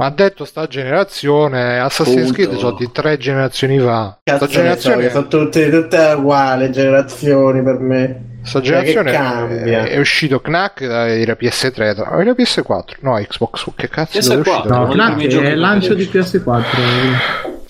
Ma 0.00 0.06
ha 0.06 0.10
detto 0.10 0.46
sta 0.46 0.66
generazione, 0.66 1.78
Assassin's 1.78 2.22
Punto. 2.28 2.32
Creed 2.32 2.56
sono 2.56 2.74
di 2.74 2.88
tre 2.90 3.18
generazioni 3.18 3.78
fa. 3.78 4.18
Sta 4.22 4.32
Cazzo 4.38 4.46
so, 4.46 4.50
generazione... 4.50 5.10
sono 5.10 5.26
tutte, 5.28 5.70
tutte 5.70 6.14
uguali 6.16 6.70
generazioni 6.72 7.62
per 7.62 7.78
me. 7.80 8.24
Sta 8.42 8.62
Cioè, 8.62 8.82
generazione 8.82 9.12
cambia? 9.12 9.82
è, 9.84 9.88
è 9.90 9.98
uscito 9.98 10.40
Knack 10.40 10.80
era 10.80 11.36
PS3, 11.38 11.94
tra- 11.94 12.18
era 12.18 12.30
PS4, 12.32 12.82
no 13.00 13.14
Xbox, 13.16 13.66
che 13.76 13.88
cazzo 13.90 14.18
PS4, 14.18 14.22
dove 14.22 14.36
è 14.36 14.40
uscito? 14.40 14.68
No, 14.74 14.86
Knack 14.88 15.18
è 15.20 15.48
il 15.50 15.58
lancio 15.58 15.92
di 15.92 16.08
che- 16.08 16.18
PS4. 16.20 16.64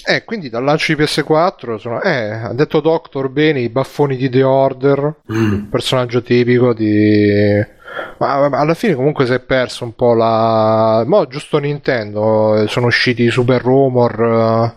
Eh, 0.04 0.24
quindi 0.24 0.48
dal 0.48 0.62
lancio 0.62 0.94
di 0.94 1.02
PS4 1.02 1.76
sono, 1.78 2.00
eh, 2.00 2.30
ha 2.30 2.52
detto 2.54 2.80
Doctor 2.80 3.28
bene 3.28 3.58
i 3.58 3.68
baffoni 3.70 4.16
di 4.16 4.28
The 4.30 4.44
Order, 4.44 5.14
Mm. 5.32 5.64
personaggio 5.64 6.22
tipico 6.22 6.72
di... 6.74 7.78
Ma 8.20 8.50
alla 8.50 8.74
fine 8.74 8.94
comunque 8.94 9.24
si 9.24 9.32
è 9.32 9.40
perso 9.40 9.84
un 9.84 9.94
po' 9.94 10.12
la... 10.12 11.04
Mo' 11.06 11.26
giusto 11.26 11.56
Nintendo, 11.56 12.54
eh, 12.54 12.68
sono 12.68 12.86
usciti 12.86 13.22
i 13.22 13.30
super 13.30 13.62
rumor 13.62 14.22
eh, 14.22 14.74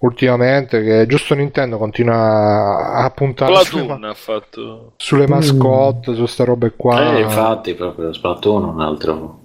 ultimamente 0.00 0.82
che 0.82 1.06
giusto 1.06 1.34
Nintendo 1.34 1.78
continua 1.78 2.92
a 2.92 3.10
puntare 3.10 3.54
sulle, 3.64 3.84
Platoon 3.84 4.00
ma- 4.00 4.08
ha 4.10 4.14
fatto. 4.14 4.92
sulle 4.96 5.26
mascotte, 5.26 6.12
su 6.12 6.18
queste 6.18 6.44
robe 6.44 6.74
qua. 6.76 7.16
Eh, 7.16 7.20
infatti, 7.20 7.74
proprio 7.74 8.12
Splatoon, 8.12 8.64
un 8.64 8.80
altro. 8.82 9.38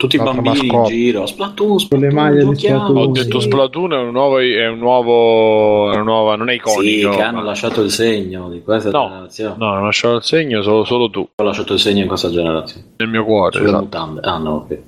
Tutti 0.00 0.16
i 0.16 0.18
bambini 0.18 0.66
in 0.66 0.84
giro, 0.84 1.26
Splatoon, 1.26 1.68
Con 1.90 1.98
le 2.00 2.10
Splatoon, 2.10 2.14
maglie 2.14 2.44
di. 2.46 2.54
Splatoon. 2.56 2.96
Ho 2.96 3.06
detto 3.08 3.38
Splatoon 3.38 3.92
è 3.92 3.96
un 3.98 4.10
nuovo, 4.12 4.38
è 4.38 4.66
un 4.66 4.78
nuovo, 4.78 5.92
è 5.92 5.96
un 5.96 6.04
nuovo 6.04 6.34
non 6.36 6.48
è 6.48 6.52
Sì, 6.52 6.56
iconico. 6.56 7.10
che 7.10 7.20
hanno 7.22 7.42
lasciato 7.42 7.82
il 7.82 7.90
segno 7.90 8.48
di 8.48 8.62
questa 8.62 8.88
No. 8.90 9.08
generazione. 9.08 9.54
No, 9.58 9.66
non 9.66 9.82
ho 9.82 9.84
lasciato 9.84 10.14
il 10.16 10.22
segno, 10.22 10.62
solo, 10.62 10.84
solo 10.84 11.10
tu, 11.10 11.28
Ho 11.34 11.42
lasciato 11.42 11.74
il 11.74 11.78
segno 11.80 12.00
in 12.00 12.06
questa 12.08 12.30
generazione. 12.30 12.86
nel 12.96 13.08
mio 13.08 13.24
cuore. 13.24 13.52
Sulle 13.52 13.64
esatto. 13.68 13.82
mutande. 13.82 14.20
Ah, 14.24 14.38
no, 14.38 14.50
ok. 14.68 14.78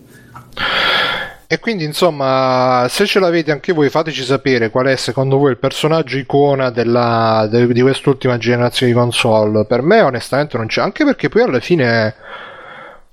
E 1.47 1.59
quindi 1.61 1.85
insomma, 1.85 2.87
se 2.89 3.05
ce 3.05 3.21
l'avete 3.21 3.51
anche 3.53 3.75
voi, 3.75 3.91
fateci 3.91 4.23
sapere 4.23 4.71
qual 4.71 4.87
è 4.87 4.97
secondo 4.97 5.37
voi 5.37 5.51
il 5.51 5.59
personaggio 5.59 6.17
icona 6.17 6.71
della, 6.71 7.47
de- 7.51 7.67
di 7.71 7.83
quest'ultima 7.83 8.39
generazione 8.39 8.93
di 8.93 8.99
console. 8.99 9.67
Per 9.67 9.83
me, 9.83 10.01
onestamente, 10.01 10.57
non 10.57 10.69
c'è. 10.69 10.81
Anche 10.81 11.05
perché 11.05 11.29
poi 11.29 11.43
alla 11.43 11.61
fine, 11.61 12.15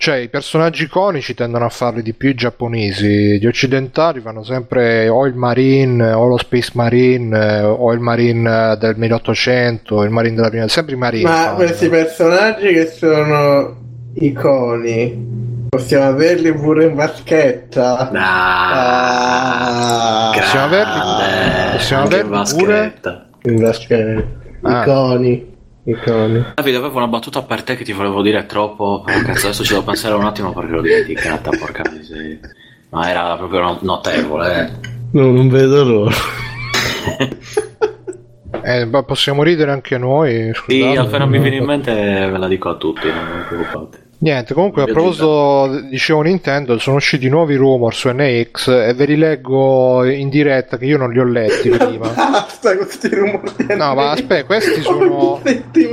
cioè, 0.01 0.15
i 0.15 0.29
personaggi 0.29 0.83
iconici 0.83 1.33
tendono 1.33 1.65
a 1.65 1.69
farli 1.69 2.01
di 2.01 2.13
più 2.13 2.29
i 2.29 2.33
giapponesi. 2.33 3.37
Gli 3.37 3.45
occidentali 3.45 4.21
fanno 4.21 4.43
sempre 4.43 5.09
o 5.09 5.25
il 5.25 5.35
Marine, 5.35 6.13
o 6.13 6.25
lo 6.25 6.37
Space 6.37 6.71
Marine, 6.73 7.37
eh, 7.37 7.61
o 7.63 7.91
il 7.91 7.99
Marine 7.99 8.71
eh, 8.71 8.77
del 8.77 8.95
1800, 8.95 10.03
il 10.03 10.09
Marine 10.09 10.35
della 10.35 10.47
prima. 10.49 10.67
Sempre 10.69 10.95
i 10.95 10.97
Marine. 10.97 11.29
Ma 11.29 11.35
fanno. 11.35 11.55
questi 11.57 11.89
personaggi 11.89 12.67
che 12.71 12.85
sono 12.87 13.77
iconi, 14.13 15.65
possiamo 15.67 16.05
averli 16.05 16.53
pure 16.53 16.85
in 16.85 16.95
vaschetta? 16.95 18.09
Ah, 18.13 20.29
Ah, 20.31 20.33
Possiamo 20.33 20.65
averli- 20.65 21.71
possiamo 21.73 22.03
averli 22.05 22.23
in 22.23 22.29
vaschetta. 22.29 23.29
in 23.43 23.55
vaschetta. 23.57 24.23
Ah. 24.61 24.81
Iconi, 24.81 25.57
iconi. 25.89 26.45
Davide, 26.55 26.77
avevo 26.77 26.97
una 26.97 27.07
battuta 27.07 27.41
per 27.43 27.63
te 27.63 27.75
che 27.75 27.83
ti 27.83 27.91
volevo 27.93 28.21
dire 28.21 28.45
troppo. 28.45 29.01
però 29.05 29.19
cazzo, 29.21 29.47
adesso 29.47 29.63
ci 29.63 29.73
devo 29.73 29.85
pensare 29.85 30.13
un 30.15 30.25
attimo 30.25 30.53
perché 30.53 30.71
l'ho 30.71 30.81
dimenticata, 30.81 31.49
porca 31.57 31.83
miseria. 31.91 32.39
Ma 32.89 33.09
era 33.09 33.35
proprio 33.37 33.61
no- 33.61 33.77
notevole. 33.81 34.59
eh. 34.61 34.87
No, 35.11 35.31
non 35.31 35.49
vedo 35.49 35.83
l'ora. 35.83 36.15
Eh, 38.61 38.85
ma 38.85 39.03
possiamo 39.03 39.41
ridere 39.43 39.71
anche 39.71 39.97
noi. 39.97 40.51
Sì, 40.67 40.79
scusate. 40.81 40.97
appena 40.97 41.25
mi 41.25 41.39
viene 41.39 41.57
in 41.57 41.65
mente 41.65 41.93
ve 41.93 42.37
la 42.37 42.47
dico 42.47 42.69
a 42.69 42.75
tutti, 42.75 43.07
non 43.07 43.25
vi 43.37 43.43
preoccupate. 43.47 44.07
Niente, 44.21 44.53
comunque 44.53 44.81
a 44.81 44.85
proposito, 44.85 45.79
dicevo 45.89 46.21
Nintendo, 46.23 46.77
sono 46.77 46.97
usciti 46.97 47.29
nuovi 47.29 47.55
rumor 47.55 47.93
su 47.93 48.09
NX 48.09 48.67
e 48.67 48.93
ve 48.93 49.05
li 49.05 49.15
leggo 49.15 50.03
in 50.03 50.27
diretta 50.27 50.77
che 50.77 50.83
io 50.85 50.97
non 50.97 51.11
li 51.11 51.19
ho 51.19 51.23
letti 51.23 51.69
prima. 51.71 52.09
Basta 52.09 52.75
questi 52.75 53.07
rumori. 53.07 53.49
No, 53.77 53.93
ma 53.95 54.11
aspetta, 54.11 54.43
questi 54.43 54.81
sono... 54.81 55.39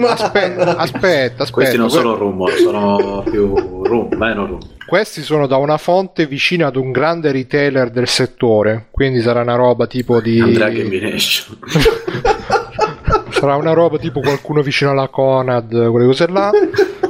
Aspetta, 0.09 0.77
aspetta, 0.77 0.77
aspetta. 0.77 1.51
Questi 1.53 1.77
non 1.77 1.89
sono 1.89 2.17
rumor, 2.17 2.51
sono 2.55 3.23
più 3.31 3.55
rum, 3.85 4.09
meno 4.17 4.47
rum. 4.47 4.59
Questi 4.85 5.23
sono 5.23 5.47
da 5.47 5.57
una 5.57 5.79
fonte 5.79 6.27
vicina 6.27 6.67
ad 6.67 6.75
un 6.75 6.91
grande 6.91 7.31
retailer 7.31 7.91
del 7.91 8.09
settore, 8.09 8.87
quindi 8.91 9.21
sarà 9.21 9.43
una 9.43 9.55
roba 9.55 9.87
tipo 9.87 10.21
di... 10.21 10.41
Andrea 10.41 10.73
Combination. 10.73 11.59
sarà 13.31 13.55
una 13.55 13.73
roba 13.73 13.99
tipo 13.99 14.19
qualcuno 14.19 14.63
vicino 14.63 14.91
alla 14.91 15.09
Conad, 15.09 15.69
quelle 15.91 16.07
cose 16.07 16.27
là. 16.27 16.51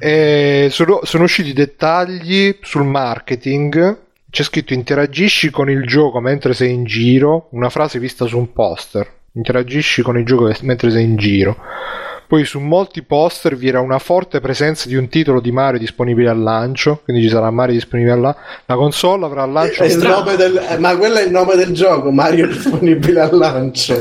E 0.00 0.68
sono, 0.70 1.00
sono 1.02 1.24
usciti 1.24 1.52
dettagli 1.52 2.56
sul 2.62 2.84
marketing. 2.84 3.98
C'è 4.30 4.42
scritto 4.42 4.72
interagisci 4.72 5.50
con 5.50 5.68
il 5.68 5.84
gioco 5.86 6.20
mentre 6.20 6.54
sei 6.54 6.72
in 6.72 6.84
giro, 6.84 7.48
una 7.50 7.68
frase 7.68 7.98
vista 7.98 8.26
su 8.26 8.38
un 8.38 8.52
poster. 8.52 9.06
Interagisci 9.32 10.02
con 10.02 10.16
il 10.18 10.24
gioco 10.24 10.50
mentre 10.62 10.90
sei 10.90 11.04
in 11.04 11.16
giro. 11.16 11.56
Poi 12.26 12.44
su 12.44 12.60
molti 12.60 13.02
poster 13.02 13.56
vi 13.56 13.66
era 13.66 13.80
una 13.80 13.98
forte 13.98 14.38
presenza 14.40 14.88
di 14.88 14.94
un 14.94 15.08
titolo 15.08 15.40
di 15.40 15.50
Mario 15.50 15.80
disponibile 15.80 16.28
al 16.28 16.40
lancio, 16.40 17.00
quindi 17.02 17.24
ci 17.24 17.28
sarà 17.28 17.50
Mario 17.50 17.74
disponibile 17.74 18.12
al 18.14 18.20
lancio. 18.20 18.40
La 18.66 18.74
console 18.76 19.24
avrà 19.24 19.42
al 19.42 19.50
lancio 19.50 19.82
È 19.82 19.86
il 19.86 19.98
nome 19.98 20.36
del- 20.36 20.56
eh, 20.70 20.78
ma 20.78 20.96
quello 20.96 21.16
è 21.16 21.24
il 21.24 21.32
nome 21.32 21.56
del 21.56 21.72
gioco, 21.72 22.12
Mario 22.12 22.46
disponibile 22.46 23.20
al 23.20 23.36
lancio. 23.36 23.94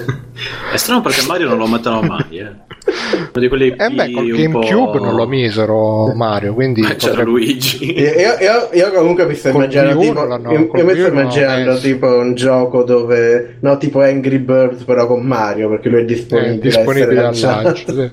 È 0.72 0.78
strano 0.78 1.02
perché 1.02 1.26
Mario 1.26 1.48
non 1.48 1.58
lo 1.58 1.66
mettono 1.66 2.02
mai, 2.02 2.38
eh. 2.38 2.52
Uno 3.32 3.40
di 3.42 3.48
quelli 3.48 3.68
Eh 3.78 3.90
beh, 3.90 4.12
col 4.12 4.32
un 4.32 4.52
po'- 4.52 4.60
GameCube 4.60 5.00
non 5.00 5.16
lo 5.16 5.28
misero 5.28 6.14
Mario, 6.16 6.54
quindi 6.54 6.82
C'era 6.98 6.98
potrebbe- 6.98 7.24
Luigi. 7.24 8.00
Io, 8.00 8.12
io- 8.16 8.70
io 8.74 8.92
comunque 8.92 9.26
mi 9.26 9.36
sto 9.36 9.50
immaginando 9.50 10.00
tipo, 10.00 10.22
io, 10.52 10.70
io 10.74 10.84
mi 10.86 10.94
sto 10.96 11.08
immaginando 11.08 11.78
tipo 11.78 12.08
un 12.08 12.34
gioco 12.36 12.84
dove 12.84 13.58
no 13.60 13.78
tipo 13.78 14.02
Angry 14.02 14.40
Birds 14.40 14.84
però 14.84 15.06
con 15.08 15.22
Mario 15.26 15.70
perché 15.70 15.90
lui 15.90 16.02
è 16.02 16.06
disponibile, 16.06 16.54
Eh, 16.56 16.60
disponibile 16.60 17.22
a 17.24 17.28
al 17.28 17.40
lancio. 17.40 17.94
sì. 17.94 18.12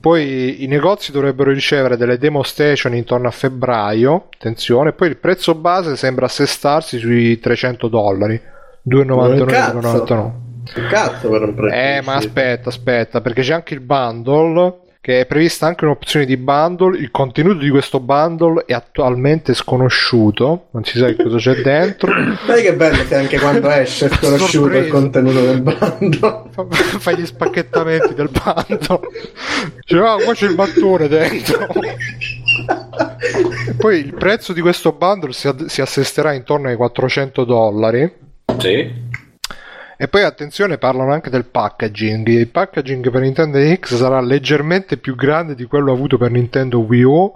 Poi 0.00 0.62
i 0.62 0.66
negozi 0.68 1.10
dovrebbero 1.10 1.50
ricevere 1.50 1.96
delle 1.96 2.18
demo 2.18 2.44
station 2.44 2.94
intorno 2.94 3.26
a 3.26 3.32
febbraio, 3.32 4.28
attenzione, 4.32 4.92
poi 4.92 5.08
il 5.08 5.16
prezzo 5.16 5.54
base 5.56 5.96
sembra 5.96 6.26
assestarsi 6.26 6.98
sui 6.98 7.40
300 7.40 7.88
dollari, 7.88 8.40
2,99,99. 8.88 10.30
Che 10.74 10.86
cazzo 10.86 11.28
per 11.30 11.42
un 11.42 11.54
prezzo 11.54 11.74
Eh, 11.74 12.00
ma 12.04 12.14
aspetta, 12.16 12.68
aspetta, 12.68 13.20
perché 13.20 13.42
c'è 13.42 13.54
anche 13.54 13.74
il 13.74 13.80
bundle, 13.80 14.80
che 15.00 15.20
è 15.20 15.26
prevista 15.26 15.66
anche 15.66 15.84
un'opzione 15.84 16.26
di 16.26 16.36
bundle, 16.36 16.98
il 16.98 17.10
contenuto 17.10 17.58
di 17.60 17.70
questo 17.70 17.98
bundle 18.00 18.64
è 18.66 18.74
attualmente 18.74 19.54
sconosciuto, 19.54 20.66
non 20.72 20.84
si 20.84 20.98
sa 20.98 21.06
che 21.06 21.22
cosa 21.22 21.38
c'è 21.38 21.62
dentro. 21.62 22.12
Sai 22.46 22.62
che 22.62 22.74
bello 22.74 23.02
se 23.04 23.14
anche 23.14 23.38
quando 23.38 23.70
esce 23.70 24.06
è 24.06 24.08
sconosciuto 24.10 24.66
il 24.76 24.88
Sorpreso. 24.88 24.92
contenuto 24.92 25.40
del. 25.40 25.62
Fa- 26.52 26.66
fai 26.98 27.16
gli 27.16 27.26
spacchettamenti 27.26 28.14
del 28.14 28.28
bando 28.30 29.00
cioè, 29.84 30.06
ah, 30.06 30.16
qua 30.22 30.34
c'è 30.34 30.46
il 30.48 30.54
mattone 30.54 31.08
dentro 31.08 31.66
E 33.68 33.74
poi 33.78 33.98
il 33.98 34.14
prezzo 34.14 34.52
di 34.52 34.60
questo 34.60 34.92
bundle 34.92 35.32
si, 35.32 35.48
ad- 35.48 35.66
si 35.66 35.80
assesterà 35.80 36.32
intorno 36.34 36.68
ai 36.68 36.76
400 36.76 37.44
dollari 37.44 38.12
Sì. 38.58 39.06
E 40.00 40.08
poi 40.08 40.22
attenzione 40.22 40.78
parlano 40.78 41.12
anche 41.12 41.28
del 41.28 41.44
packaging 41.44 42.26
il 42.28 42.48
packaging 42.48 43.10
per 43.10 43.20
Nintendo 43.20 43.58
X 43.58 43.96
sarà 43.96 44.20
leggermente 44.20 44.96
più 44.96 45.16
grande 45.16 45.54
di 45.54 45.64
quello 45.64 45.92
avuto 45.92 46.16
per 46.16 46.30
Nintendo 46.30 46.78
Wii 46.78 47.02
U 47.02 47.32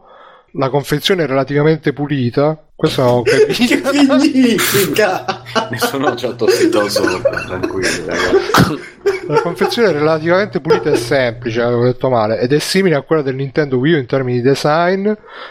la 0.53 0.69
confezione 0.69 1.25
è 1.25 1.27
relativamente 1.27 1.93
pulita 1.93 2.67
questo 2.83 3.03
non 3.03 3.11
ho 3.19 3.23
che 3.23 3.81
capito 3.81 4.19
significa? 4.19 5.25
Nessuno 5.71 6.17
ci 6.17 6.27
ha 6.27 6.33
tossito 6.33 6.89
sopra, 6.89 7.41
tranquilli, 7.43 8.05
ragazzi. 8.05 8.81
La 9.29 9.41
confezione 9.41 9.91
è 9.91 9.93
relativamente 9.93 10.61
pulita 10.61 10.91
e 10.91 10.97
semplice, 10.97 11.61
avevo 11.61 11.85
detto 11.85 12.11
male, 12.11 12.41
ed 12.41 12.53
è 12.53 12.59
simile 12.59 12.97
a 12.97 13.03
quella 13.03 13.23
del 13.23 13.37
Nintendo 13.37 13.77
Wii 13.77 13.93
U 13.93 13.99
in 13.99 14.07
termini 14.07 14.41
di 14.41 14.49
design. 14.49 15.09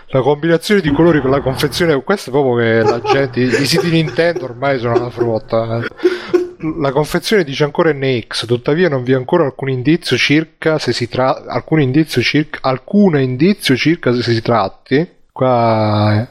La 0.07 0.19
combinazione 0.19 0.81
di 0.81 0.91
colori 0.91 1.21
per 1.21 1.29
la 1.29 1.39
confezione, 1.39 2.03
questo 2.03 2.31
è 2.31 2.33
proprio 2.33 2.55
che 2.55 2.83
la 2.83 2.99
gente, 2.99 3.39
i 3.39 3.65
siti 3.65 3.89
Nintendo 3.89 4.43
ormai 4.43 4.77
sono 4.77 4.97
una 4.97 5.09
frotta. 5.09 5.77
eh. 5.77 6.40
La 6.79 6.91
confezione 6.91 7.43
dice 7.43 7.63
ancora 7.63 7.91
NX, 7.93 8.45
tuttavia 8.45 8.87
non 8.89 9.03
vi 9.03 9.13
è 9.13 9.15
ancora 9.15 9.45
alcun 9.45 9.69
indizio 9.69 10.17
circa 10.17 10.77
se 10.79 10.93
si 10.93 11.07
tratta, 11.07 11.49
alcun 11.51 11.81
indizio 11.81 12.21
circa, 12.21 12.59
alcun 12.61 13.19
indizio 13.19 13.75
circa 13.75 14.13
se 14.13 14.21
si 14.21 14.41
tratti. 14.41 15.07
Qua 15.31 16.19
eh. 16.21 16.27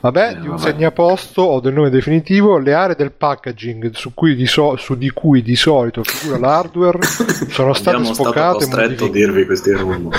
Vabbè, 0.00 0.28
Eh, 0.28 0.34
di 0.40 0.46
un 0.46 0.54
vabbè. 0.56 0.60
segnaposto 0.70 1.42
o 1.42 1.60
del 1.60 1.72
nome 1.72 1.90
definitivo, 1.90 2.58
le 2.58 2.72
aree 2.72 2.94
del 2.94 3.10
packaging 3.12 3.90
su, 3.92 4.14
cui 4.14 4.36
di, 4.36 4.46
so- 4.46 4.76
su 4.76 4.96
di 4.96 5.10
cui 5.10 5.42
di 5.42 5.56
solito 5.56 6.02
figura 6.04 6.38
l'hardware 6.38 7.00
sono 7.50 7.72
state 7.74 7.96
Abbiamo 7.96 8.14
sfocate 8.14 8.64
e 8.64 8.68
costretto 8.68 9.04
a 9.06 9.10
dirvi 9.10 9.44
questi 9.44 9.72
rumor. 9.72 10.16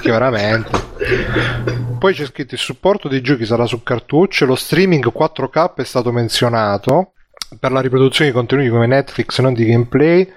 Che 0.00 0.10
veramente. 0.10 0.70
Poi 1.98 2.14
c'è 2.14 2.24
scritto 2.24 2.54
il 2.54 2.60
supporto 2.60 3.08
dei 3.08 3.20
giochi 3.20 3.44
sarà 3.44 3.66
su 3.66 3.82
cartucce, 3.82 4.46
lo 4.46 4.54
streaming 4.54 5.12
4K 5.14 5.74
è 5.74 5.84
stato 5.84 6.10
menzionato 6.10 7.12
per 7.58 7.72
la 7.72 7.80
riproduzione 7.80 8.30
di 8.30 8.36
contenuti 8.36 8.68
come 8.68 8.86
Netflix 8.86 9.40
non 9.40 9.54
di 9.54 9.64
gameplay. 9.64 10.30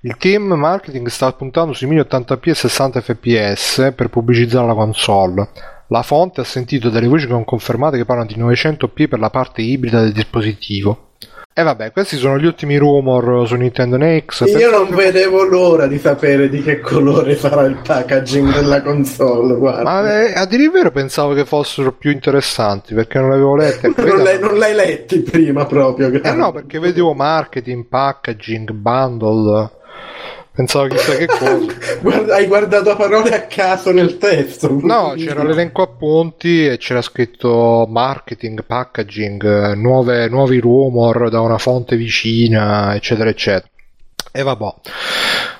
Il 0.00 0.16
team 0.16 0.52
marketing 0.52 1.06
sta 1.08 1.32
puntando 1.32 1.72
sui 1.72 1.88
1080p 1.88 2.48
e 2.50 2.54
60 2.54 3.00
fps 3.00 3.92
per 3.94 4.08
pubblicizzare 4.08 4.66
la 4.66 4.74
console. 4.74 5.48
La 5.88 6.02
fonte 6.02 6.40
ha 6.40 6.44
sentito 6.44 6.90
delle 6.90 7.08
voci 7.08 7.26
che 7.26 7.32
hanno 7.32 7.44
confermato 7.44 7.96
che 7.96 8.04
parlano 8.04 8.28
di 8.28 8.36
900p 8.36 9.08
per 9.08 9.18
la 9.18 9.30
parte 9.30 9.62
ibrida 9.62 10.00
del 10.00 10.12
dispositivo. 10.12 11.12
E 11.56 11.62
vabbè, 11.62 11.92
questi 11.92 12.16
sono 12.16 12.36
gli 12.36 12.46
ultimi 12.46 12.76
rumor 12.76 13.46
su 13.46 13.54
Nintendo 13.54 13.96
NX. 13.96 14.58
Io 14.58 14.70
non 14.72 14.88
che- 14.88 14.94
vedevo 14.96 15.44
l'ora 15.44 15.86
di 15.86 15.98
sapere 16.00 16.48
di 16.48 16.60
che 16.60 16.80
colore 16.80 17.36
sarà 17.36 17.62
il 17.62 17.78
packaging 17.80 18.52
della 18.52 18.82
console. 18.82 19.54
Guarda. 19.54 19.82
Ma 19.84 20.20
eh, 20.24 20.32
a 20.34 20.46
dire 20.46 20.64
il 20.64 20.72
vero 20.72 20.90
pensavo 20.90 21.32
che 21.32 21.44
fossero 21.44 21.92
più 21.92 22.10
interessanti 22.10 22.92
perché 22.92 23.20
non 23.20 23.28
l'avevo 23.30 23.54
letta. 23.54 23.86
non, 24.02 24.24
l'hai, 24.24 24.40
non 24.40 24.58
l'hai 24.58 24.74
letti 24.74 25.20
prima 25.20 25.64
proprio. 25.64 26.10
Eh 26.20 26.32
no, 26.32 26.50
perché 26.50 26.80
vedevo 26.80 27.14
marketing, 27.14 27.86
packaging, 27.86 28.72
bundle. 28.72 29.70
Pensavo 30.54 30.86
chissà 30.86 31.16
che 31.16 31.26
cosa. 31.26 31.66
Guarda, 32.00 32.36
hai 32.36 32.46
guardato 32.46 32.94
parole 32.94 33.34
a 33.34 33.42
caso 33.46 33.90
nel 33.90 34.18
testo. 34.18 34.78
No, 34.82 35.14
c'era 35.16 35.42
l'elenco 35.42 35.82
appunti 35.82 36.66
e 36.66 36.76
c'era 36.78 37.02
scritto 37.02 37.86
marketing, 37.88 38.64
packaging, 38.64 39.72
nuove- 39.72 40.28
nuovi 40.28 40.60
rumor 40.60 41.28
da 41.28 41.40
una 41.40 41.58
fonte 41.58 41.96
vicina, 41.96 42.94
eccetera, 42.94 43.30
eccetera. 43.30 43.68
E 44.30 44.42
vabbè, 44.42 44.74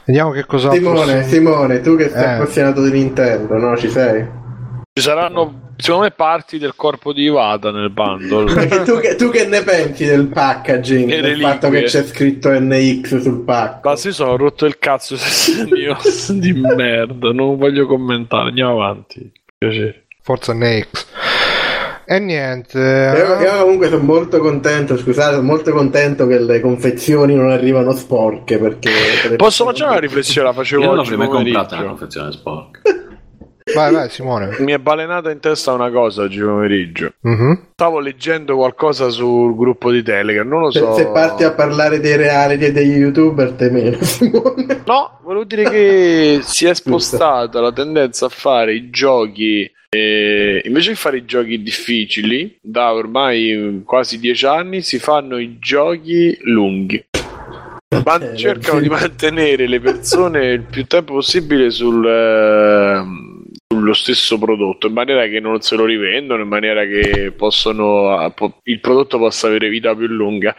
vediamo 0.05 0.31
che 0.31 0.45
cosa 0.47 0.71
Simone, 0.71 1.25
Simone, 1.25 1.81
tu 1.81 1.97
che 1.97 2.09
sei 2.11 2.23
Eh. 2.23 2.27
appassionato 2.27 2.83
di 2.83 2.91
Nintendo, 2.93 3.57
no? 3.57 3.77
Ci 3.77 3.89
sei? 3.89 4.25
Ci 4.93 5.03
saranno, 5.03 5.64
secondo 5.77 6.05
me, 6.05 6.11
parti 6.11 6.59
del 6.59 6.75
corpo 6.75 7.13
di 7.13 7.25
Ivata 7.25 7.71
nel 7.71 7.91
bundle. 7.91 8.53
Tu, 8.85 8.99
che, 9.01 9.15
tu 9.17 9.31
che 9.31 9.47
ne 9.47 9.63
pensi 9.63 10.05
del 10.05 10.27
packaging? 10.27 11.09
Che 11.09 11.21
del 11.21 11.41
fatto 11.41 11.71
che 11.71 11.85
c'è 11.85 12.05
scritto 12.05 12.51
NX 12.51 13.21
sul 13.21 13.43
pack? 13.43 13.81
Basta, 13.81 14.09
io 14.09 14.15
sono 14.15 14.37
rotto 14.37 14.67
il 14.67 14.79
cazzo 14.79 15.17
io 15.75 15.97
di 16.35 16.53
merda, 16.53 17.33
non 17.33 17.57
voglio 17.57 17.87
commentare, 17.87 18.49
andiamo 18.49 18.83
avanti. 18.83 19.31
Piacere. 19.57 20.07
Forza 20.21 20.53
NX. 20.53 21.07
E 22.07 22.19
niente. 22.19 22.79
Io, 22.79 23.41
io 23.41 23.63
comunque 23.63 23.89
sono 23.89 24.03
molto 24.03 24.39
contento, 24.39 24.99
scusate, 24.99 25.37
sono 25.37 25.47
molto 25.47 25.73
contento 25.73 26.27
che 26.27 26.39
le 26.39 26.61
confezioni 26.61 27.35
non 27.35 27.51
arrivano 27.51 27.93
sporche 27.93 28.59
perché... 28.59 28.91
Posso 29.37 29.65
facere 29.65 29.89
una 29.89 29.99
riflessione? 30.01 30.49
La 30.49 30.53
facevo 30.53 30.83
Io 30.83 30.89
non 30.89 30.99
oggi 30.99 31.11
l'avrei 31.11 31.29
mai 31.29 31.37
comprata 31.37 31.77
una 31.77 31.89
confezione 31.89 32.33
sporca. 32.33 32.81
Vai, 33.75 33.93
vai, 33.93 34.09
Simone. 34.11 34.57
Mi 34.61 34.73
è 34.73 34.79
balenata 34.79 35.31
in 35.31 35.41
testa 35.41 35.73
una 35.73 35.91
cosa 35.91 36.23
oggi 36.23 36.41
pomeriggio. 36.41 37.13
Mhm. 37.21 37.67
Stavo 37.73 37.99
leggendo 38.01 38.57
qualcosa 38.57 39.09
sul 39.11 39.55
gruppo 39.57 39.91
di 39.91 40.03
Telegram, 40.03 40.47
non 40.49 40.61
lo 40.61 40.71
so. 40.71 40.95
se 40.95 41.07
parti 41.09 41.45
a 41.45 41.53
parlare 41.53 42.01
dei 42.01 42.17
reality 42.17 42.65
e 42.67 42.73
degli 42.73 42.97
youtuber 42.97 43.53
te 43.53 43.71
meno, 43.71 43.97
Simone. 44.03 44.83
No, 44.87 45.19
volevo 45.23 45.45
dire 45.45 45.65
che 45.69 46.39
si 46.45 46.67
è 46.67 46.75
spostata 46.75 47.61
la 47.61 47.73
tendenza 47.73 48.27
a 48.27 48.31
fare 48.31 48.75
i 48.75 48.91
giochi. 48.91 49.71
eh, 49.91 50.61
invece 50.65 50.91
di 50.91 50.97
fare 50.97 51.19
i 51.19 51.25
giochi 51.25 51.63
difficili, 51.63 52.59
da 52.61 52.93
ormai 52.93 53.83
quasi 53.85 54.19
dieci 54.19 54.45
anni 54.47 54.83
si 54.83 54.99
fanno 54.99 55.39
i 55.39 55.59
giochi 55.61 56.37
lunghi. 56.43 57.05
Ma 58.05 58.19
Eh, 58.19 58.37
cercano 58.37 58.81
di 58.81 58.89
mantenere 58.89 59.69
le 59.69 59.79
persone 59.79 60.47
il 60.47 60.63
più 60.63 60.85
tempo 60.87 61.13
possibile 61.15 61.71
sul, 61.71 62.05
ehm, 62.05 63.34
sullo 63.85 63.93
stesso 63.93 64.39
prodotto, 64.39 64.86
in 64.86 64.94
maniera 64.94 65.27
che 65.27 65.40
non 65.40 65.61
se 65.61 65.77
lo 65.77 65.85
rivendono, 65.85 66.43
in 66.43 66.48
maniera 66.48 66.85
che 66.86 67.32
possono, 67.36 68.16
ah, 68.16 68.32
il 68.65 68.81
prodotto 68.81 69.19
possa 69.19 69.48
avere 69.48 69.69
vita 69.69 69.94
più 69.94 70.06
lunga. 70.06 70.56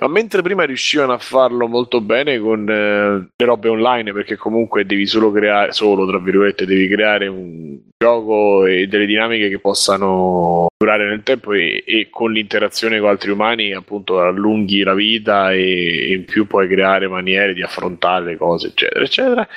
Ma 0.00 0.08
mentre 0.08 0.42
prima 0.42 0.64
riuscivano 0.64 1.14
a 1.14 1.18
farlo 1.18 1.66
molto 1.66 2.02
bene 2.02 2.38
con 2.38 2.68
eh, 2.68 3.32
le 3.34 3.44
robe 3.44 3.70
online, 3.70 4.12
perché 4.12 4.36
comunque 4.36 4.84
devi 4.84 5.06
solo 5.06 5.32
creare, 5.32 5.72
solo 5.72 6.06
tra 6.06 6.18
virgolette, 6.18 6.66
devi 6.66 6.86
creare 6.86 7.26
un 7.28 7.78
gioco 7.98 8.66
e 8.66 8.86
delle 8.86 9.06
dinamiche 9.06 9.48
che 9.48 9.58
possano 9.58 10.66
durare 10.76 11.08
nel 11.08 11.22
tempo 11.22 11.54
e, 11.54 11.82
e 11.86 12.08
con 12.10 12.30
l'interazione 12.30 13.00
con 13.00 13.08
altri 13.08 13.30
umani 13.30 13.72
appunto 13.72 14.20
allunghi 14.20 14.82
la 14.82 14.92
vita 14.92 15.52
e, 15.52 16.10
e 16.10 16.12
in 16.12 16.24
più 16.26 16.46
puoi 16.46 16.68
creare 16.68 17.08
maniere 17.08 17.54
di 17.54 17.62
affrontare 17.62 18.24
le 18.26 18.36
cose 18.36 18.68
eccetera 18.68 19.04
eccetera. 19.04 19.48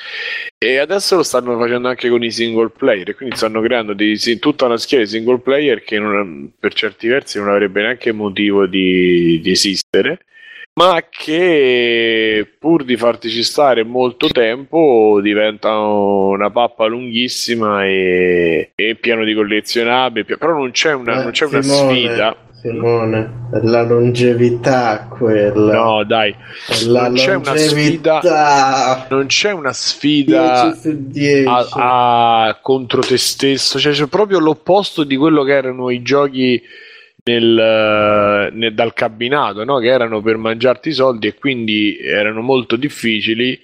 E 0.57 0.77
adesso 0.77 1.17
lo 1.17 1.23
stanno 1.23 1.57
facendo 1.59 1.89
anche 1.89 2.09
con 2.09 2.23
i 2.23 2.31
single 2.31 2.69
player 2.69 3.13
quindi 3.15 3.35
stanno 3.35 3.61
creando 3.61 3.93
dei- 3.93 4.17
tutta 4.39 4.65
una 4.65 4.77
schiera 4.77 5.03
di 5.03 5.09
single 5.09 5.39
player 5.39 5.83
che 5.83 5.99
non- 5.99 6.51
per 6.57 6.73
certi 6.73 7.07
versi 7.07 7.39
non 7.39 7.49
avrebbe 7.49 7.81
neanche 7.81 8.13
motivo 8.13 8.65
di, 8.65 9.39
di 9.41 9.51
esistere 9.51 10.19
ma 10.79 11.03
che 11.09 12.47
pur 12.57 12.85
di 12.85 12.95
fartici 12.95 13.43
stare 13.43 13.83
molto 13.83 14.27
tempo 14.27 15.19
diventano 15.21 16.29
una 16.29 16.49
pappa 16.51 16.85
lunghissima 16.85 17.85
e, 17.85 18.71
e 18.75 18.95
pieno 18.95 19.25
di 19.25 19.33
collezionabili 19.33 20.37
però 20.37 20.53
non 20.53 20.71
c'è 20.71 20.93
una, 20.93 21.21
non 21.23 21.31
c'è 21.31 21.45
una 21.47 21.57
Eh, 21.57 21.63
sfida 21.63 22.35
Simone, 22.61 23.47
è 23.53 23.59
la 23.63 23.83
longevità 23.83 25.07
quella. 25.09 25.73
no 25.73 26.03
dai 26.05 26.33
non 26.87 27.13
c'è 27.13 27.33
una 27.35 27.55
sfida 27.57 29.05
non 29.09 29.25
c'è 29.27 29.51
una 29.51 29.73
sfida 29.73 30.63
10 30.73 30.79
su 30.79 31.07
10. 31.07 31.45
a- 31.47 31.67
a- 32.47 32.59
contro 32.61 33.01
te 33.01 33.17
stesso, 33.17 33.79
cioè 33.79 33.91
c'è 33.93 34.07
proprio 34.07 34.39
l'opposto 34.39 35.03
di 35.03 35.15
quello 35.17 35.43
che 35.43 35.53
erano 35.53 35.89
i 35.89 36.01
giochi 36.01 36.61
nel, 37.29 37.57
eh, 37.57 38.49
nel- 38.55 38.73
dal 38.73 38.93
cabinato, 38.93 39.63
no? 39.63 39.77
che 39.79 39.87
erano 39.87 40.21
per 40.21 40.37
mangiarti 40.37 40.89
i 40.89 40.93
soldi 40.93 41.27
e 41.27 41.35
quindi 41.35 41.97
erano 41.99 42.41
molto 42.41 42.75
difficili 42.75 43.59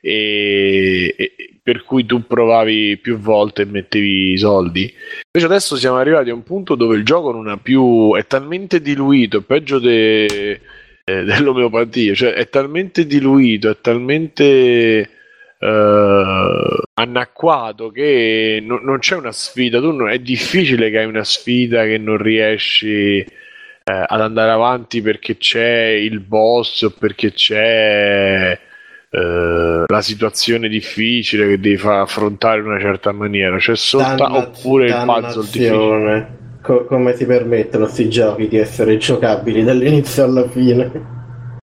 e, 0.00 1.14
e- 1.16 1.34
per 1.62 1.84
cui 1.84 2.06
tu 2.06 2.26
provavi 2.26 2.96
più 2.96 3.18
volte 3.18 3.62
e 3.62 3.66
mettevi 3.66 4.32
i 4.32 4.38
soldi. 4.38 4.92
Invece 5.32 5.52
adesso 5.52 5.76
siamo 5.76 5.98
arrivati 5.98 6.30
a 6.30 6.34
un 6.34 6.42
punto 6.42 6.74
dove 6.74 6.96
il 6.96 7.04
gioco 7.04 7.32
non 7.32 7.48
ha 7.48 7.58
più 7.58 8.14
è 8.16 8.26
talmente 8.26 8.80
diluito, 8.80 9.42
peggio 9.42 9.78
de- 9.78 10.24
eh, 11.04 11.24
dell'omeopatia, 11.24 12.14
cioè 12.14 12.32
è 12.32 12.48
talmente 12.48 13.06
diluito, 13.06 13.68
è 13.70 13.76
talmente 13.80 15.10
eh, 15.62 16.82
anacquato 16.94 17.90
che 17.90 18.62
no- 18.62 18.80
non 18.82 18.98
c'è 18.98 19.16
una 19.16 19.32
sfida. 19.32 19.78
Tu 19.80 19.92
non- 19.92 20.08
è 20.10 20.18
difficile 20.18 20.90
che 20.90 20.98
hai 20.98 21.06
una 21.06 21.24
sfida 21.24 21.84
che 21.84 21.98
non 21.98 22.16
riesci 22.16 23.18
eh, 23.18 24.04
ad 24.06 24.20
andare 24.20 24.50
avanti 24.52 25.00
perché 25.02 25.36
c'è 25.36 25.86
il 25.88 26.20
boss 26.20 26.82
o 26.82 26.90
perché 26.90 27.32
c'è 27.32 28.58
eh, 29.12 29.84
la 29.86 30.00
situazione 30.02 30.68
difficile 30.68 31.48
che 31.48 31.58
devi 31.58 31.76
far 31.76 32.00
affrontare 32.00 32.60
in 32.60 32.66
una 32.66 32.78
certa 32.80 33.10
maniera. 33.12 33.56
C'è 33.56 33.74
soltanto 33.76 34.22
Danna- 34.22 34.38
oppure 34.38 34.86
il 34.86 35.02
puzzle 35.04 35.42
difficile. 35.42 36.38
Co- 36.62 36.84
come 36.84 37.14
si 37.14 37.26
permettono 37.26 37.86
sti 37.86 38.08
giochi 38.10 38.48
di 38.48 38.58
essere 38.58 38.96
giocabili 38.98 39.64
dall'inizio 39.64 40.24
alla 40.24 40.46
fine? 40.48 41.18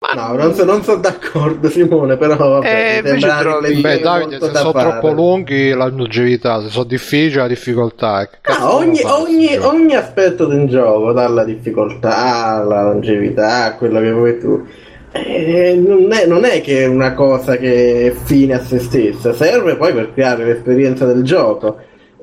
No, 0.02 0.35
non, 0.35 0.55
so- 0.55 0.64
non 0.64 0.82
sono 0.82 0.98
d'accordo, 0.98 1.68
Simone, 1.68 2.16
però 2.16 2.35
vabbè, 2.35 3.02
Eh, 3.05 3.18
trovi- 3.18 3.81
Beh, 3.82 4.01
Davide, 4.01 4.39
se 4.40 4.51
sono 4.55 4.72
fare. 4.72 4.89
troppo 4.89 5.12
lunghi 5.12 5.72
la 5.72 5.89
longevità, 5.89 6.62
se 6.62 6.70
sono 6.70 6.85
difficili 6.85 7.35
la 7.35 7.47
difficoltà. 7.47 8.27
Che 8.27 8.39
cazzo 8.40 8.60
No, 8.60 8.74
ogni, 8.77 8.97
devono 8.97 9.14
fare 9.16 9.28
ogni- 9.31 9.48
giochi? 9.48 9.66
ogni 9.77 9.94
aspetto 9.94 10.47
di 10.47 10.55
un 10.56 10.66
gioco, 10.68 11.12
dalla 11.12 11.44
difficoltà 11.44 12.47
alla 12.56 12.82
longevità, 12.85 13.74
quello 13.74 14.01
che 14.01 14.10
vuoi 14.10 14.40
tu, 14.40 14.66
eh, 15.12 15.74
non, 15.86 16.10
è, 16.10 16.24
non 16.27 16.44
è 16.47 16.62
che 16.62 16.81
è 16.85 16.86
una 16.86 17.12
cosa 17.12 17.56
che 17.59 18.06
è 18.06 18.10
fine 18.24 18.55
a 18.55 18.60
se 18.64 18.78
stessa, 18.78 19.35
serve 19.35 19.77
poi 19.77 19.93
per 19.93 20.14
creare 20.14 20.47
l'esperienza 20.47 21.05
del 21.05 21.22
gioco. 21.24 21.77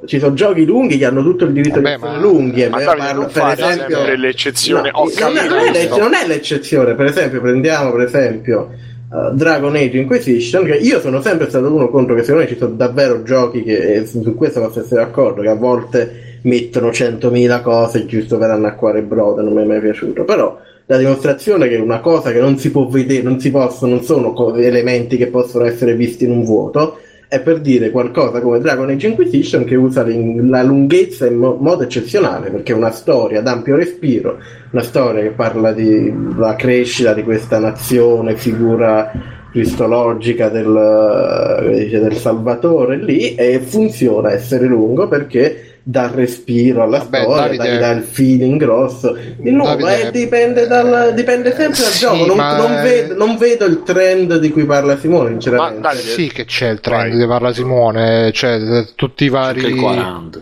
Ci 0.07 0.19
sono 0.19 0.33
giochi 0.33 0.65
lunghi 0.65 0.97
che 0.97 1.05
hanno 1.05 1.21
tutto 1.21 1.45
il 1.45 1.51
diritto 1.51 1.81
Vabbè, 1.81 1.87
di 1.97 2.01
essere 2.03 2.11
ma- 2.11 2.19
lunghi. 2.19 2.61
e 2.63 2.69
Ma 2.69 2.77
parlo- 2.79 3.03
non 3.13 3.23
per 3.25 3.31
fare 3.31 3.61
esempio, 3.61 4.15
l'eccezione. 4.15 4.91
No, 4.91 5.03
non, 5.19 5.37
è, 5.37 5.47
non 5.47 5.75
è 5.75 5.87
non 5.99 6.13
è 6.13 6.25
l'eccezione, 6.27 6.95
per 6.95 7.05
esempio, 7.05 7.41
prendiamo 7.41 7.91
per 7.91 8.05
esempio 8.05 8.69
uh, 9.11 9.35
Dragon 9.35 9.75
Age 9.75 9.97
Inquisition, 9.97 10.65
che 10.65 10.75
io 10.75 10.99
sono 10.99 11.21
sempre 11.21 11.49
stato 11.49 11.71
uno 11.73 11.89
contro 11.89 12.15
che 12.15 12.21
secondo 12.23 12.43
me 12.45 12.49
ci 12.49 12.57
sono 12.57 12.73
davvero 12.75 13.21
giochi 13.23 13.63
che 13.63 13.95
e 13.95 14.05
su 14.05 14.33
questo 14.35 14.61
posso 14.61 14.79
essere 14.81 15.01
d'accordo, 15.01 15.41
che 15.41 15.49
a 15.49 15.55
volte 15.55 16.39
mettono 16.43 16.89
100.000 16.89 17.61
cose 17.61 18.05
giusto 18.05 18.37
per 18.37 18.49
annacquare 18.51 18.99
il 18.99 19.05
brodo, 19.05 19.41
non 19.41 19.53
mi 19.53 19.61
è 19.63 19.65
mai 19.65 19.81
piaciuto, 19.81 20.23
però 20.23 20.57
la 20.85 20.97
dimostrazione 20.97 21.67
che 21.67 21.75
una 21.75 21.99
cosa 21.99 22.31
che 22.31 22.39
non 22.39 22.57
si 22.57 22.71
può 22.71 22.87
vedere, 22.87 23.21
non 23.21 23.41
si 23.41 23.51
possono, 23.51 23.95
non 23.95 24.03
sono 24.03 24.31
co- 24.31 24.55
elementi 24.55 25.17
che 25.17 25.27
possono 25.27 25.65
essere 25.65 25.95
visti 25.95 26.23
in 26.23 26.31
un 26.31 26.45
vuoto, 26.45 26.99
è 27.29 27.41
per 27.41 27.59
dire 27.59 27.91
qualcosa 27.91 28.39
come 28.39 28.59
Dragon 28.59 28.89
Age 28.89 29.07
Inquisition 29.07 29.65
che 29.65 29.75
usa 29.75 30.05
la 30.05 30.63
lunghezza 30.63 31.27
in 31.27 31.35
mo- 31.35 31.57
modo 31.59 31.83
eccezionale 31.83 32.49
perché 32.49 32.71
è 32.71 32.75
una 32.75 32.91
storia 32.91 33.41
d'ampio 33.41 33.75
respiro, 33.75 34.37
una 34.71 34.83
storia 34.83 35.21
che 35.21 35.31
parla 35.31 35.73
della 35.73 36.55
crescita 36.55 37.13
di 37.13 37.23
questa 37.23 37.59
nazione, 37.59 38.37
figura 38.37 39.11
cristologica 39.51 40.49
del, 40.49 41.69
eh, 41.73 41.99
del 41.99 42.15
Salvatore 42.15 42.97
lì 42.97 43.35
e 43.35 43.59
funziona 43.59 44.31
essere 44.31 44.65
lungo 44.65 45.07
perché 45.07 45.66
dà 45.89 46.11
respiro 46.13 46.83
alla 46.83 46.97
Vabbè, 46.97 47.21
storia, 47.21 47.41
Davide- 47.55 47.77
dà, 47.79 47.87
dà 47.87 47.91
il 47.91 48.03
feeling 48.03 48.59
grosso. 48.59 49.17
Di 49.37 49.51
nuovo, 49.51 49.75
Davide- 49.85 50.07
eh, 50.09 50.11
dipende, 50.11 50.67
dal, 50.67 51.13
dipende 51.15 51.51
sempre 51.55 51.81
dal 51.81 51.91
Sì, 51.91 51.99
gioco. 51.99 52.25
Non, 52.25 52.35
ma- 52.35 52.57
non 52.57 52.81
vedo, 52.81 53.15
non 53.15 53.37
vedo 53.37 53.65
il 53.65 53.83
trend 53.83 54.37
di 54.37 54.51
cui 54.51 54.65
parla 54.65 54.97
Simone, 54.97 55.29
sinceramente. 55.29 55.79
Ma 55.79 55.87
Davide- 55.87 56.09
Sì 56.09 56.27
che 56.27 56.43
c'è 56.43 56.69
il 56.71 56.81
trend 56.81 57.09
Vai. 57.11 57.17
di 57.19 57.25
parla 57.25 57.53
Simone, 57.53 58.31
cioè 58.33 58.85
tutti 58.95 59.23
i 59.23 59.29
vari... 59.29 59.61
Il 59.63 59.75
40. 59.79 60.41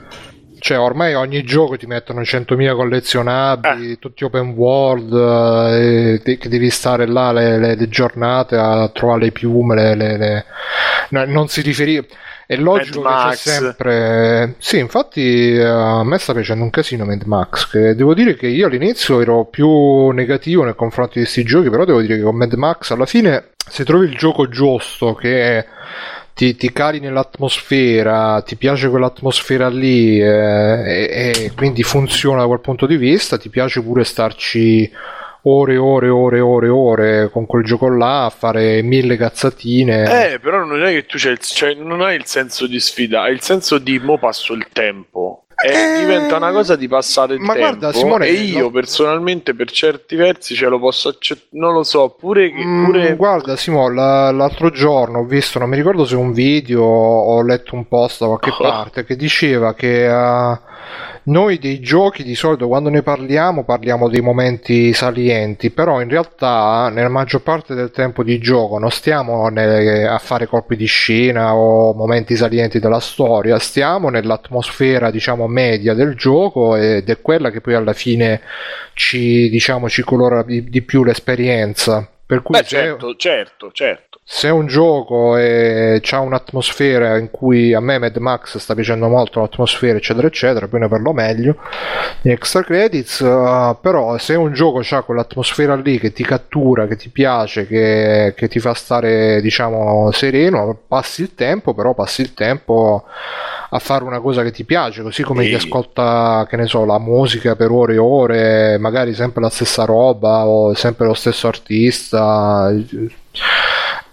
cioè 0.58 0.80
ormai 0.80 1.14
ogni 1.14 1.44
gioco 1.44 1.78
ti 1.78 1.86
mettono 1.86 2.22
100.000 2.22 2.74
collezionabili, 2.74 4.00
tutti 4.00 4.24
open 4.24 4.50
world, 4.56 5.14
eh, 5.14 6.38
che 6.40 6.50
devi 6.50 6.72
stare 6.72 7.06
là 7.06 7.32
le, 7.32 7.60
le- 7.60 7.76
le 7.76 7.88
giornate 7.88 8.56
a 8.56 8.90
trovare 8.92 9.26
le 9.26 9.32
piume, 9.32 9.76
le- 9.76 9.96
le- 9.96 10.18
le- 10.18 10.46
no, 11.10 11.24
non 11.26 11.48
si 11.50 11.62
riferisce... 11.62 12.08
È 12.48 12.56
logico 12.56 13.02
Mad 13.02 13.32
che 13.32 13.36
sempre... 13.38 14.56
Sì, 14.60 14.78
infatti 14.78 15.54
eh, 15.54 15.64
a 15.64 16.04
me 16.04 16.18
sta 16.20 16.34
piacendo 16.34 16.64
un 16.64 16.70
casino 16.70 17.06
Mad 17.06 17.24
Max, 17.24 17.70
che 17.70 17.96
devo 17.96 18.14
dire 18.14 18.36
che 18.36 18.48
io 18.48 18.68
all'inizio 18.68 19.20
ero 19.20 19.46
più 19.46 20.10
negativo 20.10 20.64
nei 20.64 20.76
confronti 20.76 21.14
di 21.16 21.24
questi 21.24 21.44
giochi, 21.44 21.70
però 21.70 21.86
devo 21.86 22.02
dire 22.02 22.18
che 22.18 22.24
con 22.24 22.36
Mad 22.36 22.54
Max 22.54 22.92
alla 22.92 23.06
fine 23.08 23.52
se 23.68 23.84
trovi 23.84 24.06
il 24.06 24.16
gioco 24.16 24.48
giusto 24.48 25.16
che 25.16 25.66
ti, 26.36 26.56
ti 26.56 26.72
cali 26.72 27.00
nell'atmosfera, 27.00 28.42
ti 28.42 28.58
piace 28.58 28.90
quell'atmosfera 28.90 29.70
lì 29.70 30.20
eh, 30.20 30.26
e, 30.28 31.32
e 31.36 31.52
quindi 31.56 31.82
funziona 31.82 32.42
da 32.42 32.48
quel 32.48 32.60
punto 32.60 32.86
di 32.86 32.98
vista, 32.98 33.38
ti 33.38 33.50
piace 33.50 33.82
pure 33.82 34.04
starci 34.04 34.92
ore 35.48 35.74
e 35.74 35.78
ore 35.78 36.08
e 36.08 36.10
ore 36.10 36.40
ore 36.40 36.70
ore 36.70 37.30
con 37.32 37.46
quel 37.46 37.64
gioco 37.64 37.90
là 37.90 38.26
a 38.26 38.30
fare 38.30 38.82
mille 38.82 39.16
cazzatine. 39.18 40.34
Eh, 40.34 40.40
però 40.40 40.64
non 40.64 40.84
è 40.84 40.92
che 40.92 41.06
tu 41.06 41.18
c'hai 41.20 41.34
il, 41.34 41.40
cioè, 41.40 41.74
non 41.76 42.02
hai 42.02 42.16
il 42.16 42.26
senso 42.26 42.68
di 42.68 42.80
sfida, 42.80 43.22
hai 43.24 43.34
il 43.34 43.42
senso 43.42 43.78
di 43.78 44.00
mo 44.00 44.18
passo 44.18 44.54
il 44.54 44.68
tempo. 44.72 45.42
E 45.58 45.70
Eh, 45.70 46.00
diventa 46.00 46.36
una 46.36 46.52
cosa 46.52 46.76
di 46.76 46.86
passare 46.90 47.36
il 47.36 47.40
ma 47.40 47.54
tempo. 47.54 47.78
guarda, 47.78 47.94
Simone, 47.98 48.26
e 48.28 48.32
io 48.34 48.60
lo- 48.64 48.72
personalmente 48.72 49.56
per 49.56 49.72
certi 49.72 50.16
versi 50.18 50.54
ce 50.54 50.68
lo 50.68 50.80
posso 50.80 51.08
accettare. 51.08 51.48
Non 51.52 51.74
lo 51.74 51.84
so, 51.84 52.10
pure 52.20 52.52
che 52.52 52.62
Mm, 52.66 52.86
pure 52.86 53.16
guarda 53.16 53.56
Simo, 53.56 53.90
la- 53.90 54.32
l'altro 54.32 54.70
giorno 54.70 55.20
ho 55.20 55.24
visto, 55.24 55.58
non 55.58 55.70
mi 55.70 55.78
ricordo 55.78 56.04
se 56.06 56.16
un 56.18 56.34
video 56.34 56.84
ho 56.84 57.42
letto 57.42 57.74
un 57.76 57.88
post 57.88 58.20
da 58.20 58.28
qualche 58.28 58.50
Oh. 58.50 58.58
parte 58.58 59.06
che 59.06 59.16
diceva 59.16 59.74
che 59.74 60.06
eh, 60.08 60.60
noi 61.26 61.58
dei 61.58 61.80
giochi 61.80 62.24
di 62.24 62.36
solito 62.36 62.68
quando 62.68 62.90
ne 62.90 63.02
parliamo 63.02 63.64
parliamo 63.64 64.10
dei 64.10 64.22
momenti 64.22 64.94
salienti, 64.94 65.72
però 65.72 66.02
in 66.02 66.10
realtà 66.10 66.90
nella 66.90 67.10
maggior 67.10 67.42
parte 67.42 67.74
del 67.74 67.92
tempo 67.92 68.24
di 68.24 68.38
gioco 68.38 68.78
non 68.78 68.92
stiamo 68.92 69.48
ne- 69.50 70.06
a 70.08 70.18
fare 70.18 70.46
colpi 70.48 70.76
di 70.76 70.86
scena 70.86 71.56
o 71.56 71.94
momenti 71.94 72.36
salienti 72.36 72.80
della 72.80 73.00
storia, 73.00 73.58
stiamo 73.60 74.10
nell'atmosfera 74.10 75.10
diciamo 75.10 75.48
media 75.48 75.94
del 75.94 76.16
gioco 76.16 76.76
ed 76.76 77.10
è 77.10 77.22
quella 77.22 77.50
che 77.50 77.62
poi 77.62 77.74
alla 77.74 77.94
fine 77.94 78.42
ci, 78.94 79.50
diciamo, 79.50 79.90
ci 79.90 80.04
colora 80.04 80.44
di, 80.44 80.64
di 80.64 80.82
più 80.82 81.04
l'esperienza. 81.04 82.08
Per 82.28 82.42
cui 82.42 82.58
Beh, 82.58 82.66
certo, 82.66 83.16
certo, 83.16 83.72
certo. 83.72 84.05
Se 84.28 84.50
un 84.50 84.66
gioco 84.66 85.34
c'ha 86.02 86.20
un'atmosfera 86.20 87.20
in 87.20 87.30
cui 87.30 87.76
a 87.76 87.80
me 87.80 88.00
Mad 88.00 88.16
Max 88.18 88.58
sta 88.58 88.74
piacendo 88.74 89.08
molto 89.08 89.40
l'atmosfera 89.40 90.00
eccetera 90.00 90.26
eccetera 90.26 90.68
poi 90.68 90.80
ne 90.80 90.88
parlo 90.88 91.14
meglio 91.14 91.58
di 92.22 92.32
extra 92.32 92.64
credits 92.64 93.22
eh, 93.22 93.76
però 93.80 94.18
se 94.18 94.34
un 94.34 94.52
gioco 94.52 94.82
ha 94.90 95.04
quell'atmosfera 95.04 95.76
lì 95.76 96.00
che 96.00 96.12
ti 96.12 96.24
cattura 96.24 96.88
che 96.88 96.96
ti 96.96 97.10
piace 97.10 97.68
che, 97.68 98.34
che 98.36 98.48
ti 98.48 98.60
fa 98.60 98.74
stare 98.74 99.42
diciamo 99.42 100.12
sereno 100.12 100.76
passi 100.88 101.22
il 101.22 101.36
tempo 101.36 101.76
però 101.76 101.94
passi 101.94 102.22
il 102.22 102.34
tempo 102.34 103.04
a 103.70 103.78
fare 103.78 104.04
una 104.04 104.22
cosa 104.22 104.42
che 104.42 104.52
ti 104.52 104.64
piace 104.64 105.04
così 105.04 105.22
come 105.22 105.44
Sì. 105.44 105.50
chi 105.50 105.56
ascolta 105.56 106.48
che 106.50 106.56
ne 106.56 106.66
so 106.66 106.84
la 106.84 106.98
musica 106.98 107.56
per 107.56 107.70
ore 107.70 107.94
e 107.94 107.98
ore 108.00 108.78
magari 108.80 109.14
sempre 109.14 109.42
la 109.44 109.52
stessa 109.52 109.86
roba 109.86 110.48
o 110.48 110.74
sempre 110.74 111.06
lo 111.06 111.14
stesso 111.14 111.48
artista 111.48 112.74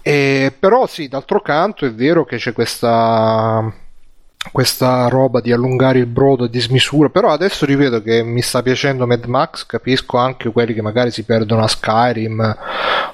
e, 0.03 0.53
però 0.57 0.85
sì, 0.85 1.07
d'altro 1.07 1.41
canto 1.41 1.85
è 1.85 1.93
vero 1.93 2.25
che 2.25 2.35
c'è 2.35 2.51
questa, 2.51 3.73
questa 4.51 5.07
roba 5.07 5.39
di 5.39 5.53
allungare 5.53 5.99
il 5.99 6.05
brodo 6.05 6.43
a 6.43 6.49
dismisura, 6.49 7.09
però 7.09 7.29
adesso 7.29 7.65
rivedo 7.65 8.01
che 8.01 8.21
mi 8.21 8.41
sta 8.41 8.61
piacendo 8.61 9.07
Mad 9.07 9.23
Max, 9.25 9.65
capisco 9.65 10.17
anche 10.17 10.51
quelli 10.51 10.73
che 10.73 10.81
magari 10.81 11.09
si 11.09 11.23
perdono 11.23 11.63
a 11.63 11.67
Skyrim 11.67 12.57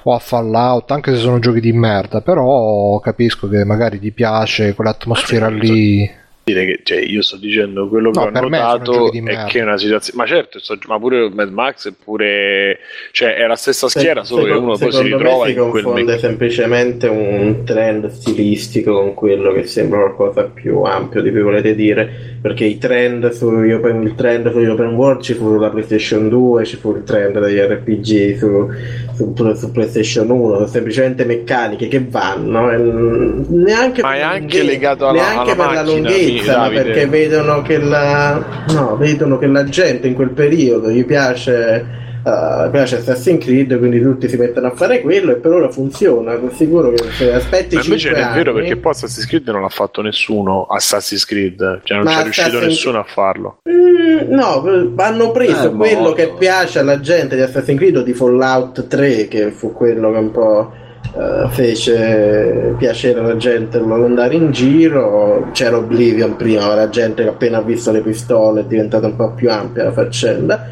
o 0.02 0.14
a 0.14 0.18
Fallout, 0.18 0.90
anche 0.90 1.14
se 1.14 1.20
sono 1.20 1.38
giochi 1.38 1.60
di 1.60 1.72
merda, 1.72 2.20
però 2.20 2.98
capisco 2.98 3.48
che 3.48 3.64
magari 3.64 4.00
ti 4.00 4.10
piace 4.10 4.74
quell'atmosfera 4.74 5.48
lì. 5.48 6.18
Dire 6.52 6.64
che, 6.66 6.80
cioè, 6.82 6.98
io 6.98 7.22
sto 7.22 7.36
dicendo 7.36 7.88
quello 7.88 8.10
che 8.10 8.18
No, 8.18 8.24
ho 8.26 8.30
per 8.30 8.48
me 8.48 8.58
sono 8.58 8.68
notato 8.78 9.12
è 9.12 9.44
che 9.46 9.58
è 9.58 9.62
una 9.62 9.76
situazione. 9.78 10.18
Ma 10.22 10.26
certo, 10.26 10.58
sto- 10.58 10.78
ma 10.86 10.98
pure 10.98 11.30
Mad 11.30 11.50
Max 11.52 11.88
è 11.88 11.92
pure. 12.02 12.78
cioè, 13.12 13.34
è 13.34 13.46
la 13.46 13.56
stessa 13.56 13.88
schiera, 13.88 14.24
solo 14.24 14.42
che 14.42 14.48
Secondo- 14.48 14.68
uno 14.70 14.78
poi 14.78 14.90
si 14.90 14.96
secondo 14.96 15.16
me 15.16 15.22
ritrova 15.22 15.44
si 15.46 15.50
in 15.52 15.56
quel 15.70 15.82
confonde 15.84 16.18
semplicemente 16.18 17.06
un 17.08 17.62
trend 17.64 18.06
stilistico 18.08 18.94
con 18.94 19.14
quello 19.14 19.52
che 19.52 19.64
sembra 19.66 19.98
qualcosa 20.00 20.42
più 20.52 20.82
ampio 20.82 21.22
di 21.22 21.30
cui 21.30 21.42
volete 21.42 21.74
dire 21.74 22.38
perché 22.40 22.64
i 22.64 22.78
trend 22.78 23.30
sugli 23.30 23.72
open, 23.72 24.02
il 24.02 24.14
trend 24.14 24.50
sugli 24.50 24.66
open 24.66 24.94
world 24.94 25.20
ci 25.22 25.34
fu 25.34 25.58
la 25.58 25.68
PlayStation 25.68 26.28
2 26.28 26.64
ci 26.64 26.76
fu 26.76 26.94
il 26.96 27.04
trend 27.04 27.38
degli 27.38 27.58
RPG 27.58 28.38
su, 28.38 28.68
su, 29.14 29.54
su 29.54 29.70
PlayStation 29.72 30.30
1 30.30 30.54
sono 30.54 30.66
semplicemente 30.66 31.24
meccaniche 31.24 31.88
che 31.88 32.02
vanno 32.08 32.70
e 32.70 32.76
neanche 32.78 34.00
Ma 34.02 34.14
è 34.14 34.20
anche 34.20 34.62
legato 34.62 35.06
alla- 35.06 35.20
neanche 35.20 35.52
alla 35.52 35.64
per 35.66 35.74
la 35.74 35.82
macchina, 35.82 35.82
lunghezza 35.92 36.39
ma 36.46 36.52
Davide. 36.54 36.82
perché 36.82 37.06
vedono 37.06 37.62
che 37.62 37.78
la 37.78 38.44
no, 38.72 38.96
vedono 38.96 39.38
che 39.38 39.46
la 39.46 39.64
gente 39.64 40.06
in 40.08 40.14
quel 40.14 40.30
periodo 40.30 40.90
gli 40.90 41.04
piace 41.04 41.98
Uh, 42.22 42.68
piace 42.70 42.96
Assassin's 42.98 43.42
Creed, 43.42 43.78
quindi 43.78 43.98
tutti 43.98 44.28
si 44.28 44.36
mettono 44.36 44.66
a 44.66 44.72
fare 44.72 45.00
quello 45.00 45.30
e 45.30 45.36
per 45.36 45.52
ora 45.52 45.70
funziona. 45.70 46.34
Sono 46.34 46.50
sicuro 46.50 46.90
che 46.90 47.02
se 47.12 47.32
aspetti 47.32 47.76
Ma 47.76 47.82
invece 47.82 48.08
5 48.08 48.20
non 48.20 48.30
è 48.30 48.34
vero 48.34 48.50
anni- 48.50 48.60
perché 48.60 48.76
poi 48.76 48.92
Assassin's 48.92 49.26
Creed 49.26 49.48
non 49.48 49.62
l'ha 49.62 49.68
fatto 49.70 50.02
nessuno. 50.02 50.66
Assassin's 50.66 51.24
Creed, 51.24 51.80
cioè 51.82 51.96
non 51.96 52.06
c'è 52.06 52.22
riuscito 52.24 52.46
Assassin's- 52.48 52.66
nessuno 52.74 52.98
a 52.98 53.04
farlo. 53.04 53.60
Mm, 53.70 54.34
no, 54.34 54.92
hanno 54.96 55.30
preso 55.30 55.68
Eh, 55.70 55.74
quello 55.74 55.98
molto. 56.00 56.12
che 56.12 56.34
piace 56.38 56.78
alla 56.80 57.00
gente 57.00 57.36
di 57.36 57.40
Assassin's 57.40 57.78
Creed 57.78 57.96
o 57.96 58.02
di 58.02 58.12
Fallout 58.12 58.86
3, 58.86 59.26
che 59.26 59.50
fu 59.50 59.72
quello 59.72 60.12
che 60.12 60.18
un 60.18 60.30
po' 60.30 60.72
eh, 61.12 61.48
fece 61.48 62.74
piacere 62.78 63.18
alla 63.18 63.36
gente 63.36 63.78
andare 63.78 64.34
in 64.34 64.52
giro. 64.52 65.48
C'era 65.52 65.76
Oblivion 65.76 66.36
prima, 66.36 66.74
la 66.74 66.88
gente 66.88 67.24
che 67.24 67.28
appena 67.28 67.58
ha 67.58 67.62
visto 67.62 67.90
le 67.90 68.00
pistole 68.00 68.60
è 68.60 68.64
diventata 68.64 69.06
un 69.06 69.16
po' 69.16 69.32
più 69.32 69.50
ampia 69.50 69.84
la 69.84 69.92
faccenda. 69.92 70.68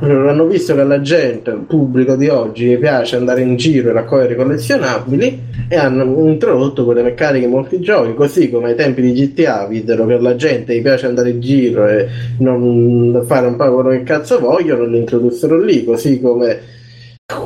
Hanno 0.00 0.46
visto 0.46 0.74
che 0.74 0.80
alla 0.80 1.00
gente, 1.00 1.50
al 1.50 1.60
pubblico 1.60 2.16
di 2.16 2.26
oggi, 2.26 2.76
piace 2.76 3.14
andare 3.14 3.42
in 3.42 3.54
giro 3.54 3.90
e 3.90 3.92
raccogliere 3.92 4.34
collezionabili 4.34 5.42
e 5.68 5.76
hanno 5.76 6.28
introdotto 6.28 6.84
quelle 6.84 7.02
meccaniche 7.02 7.44
in 7.44 7.52
molti 7.52 7.78
giochi, 7.78 8.12
così 8.14 8.50
come 8.50 8.70
ai 8.70 8.74
tempi 8.74 9.00
di 9.00 9.12
GTA 9.12 9.66
videro 9.68 10.04
che 10.06 10.14
alla 10.14 10.34
gente 10.34 10.74
gli 10.74 10.82
piace 10.82 11.06
andare 11.06 11.30
in 11.30 11.40
giro 11.40 11.86
e 11.86 12.08
non 12.38 13.22
fare 13.24 13.46
un 13.46 13.54
po' 13.54 13.72
quello 13.72 13.90
che 13.90 14.02
cazzo 14.02 14.40
vogliono, 14.40 14.86
li 14.86 14.98
introdussero 14.98 15.56
lì, 15.56 15.84
così 15.84 16.20
come 16.20 16.58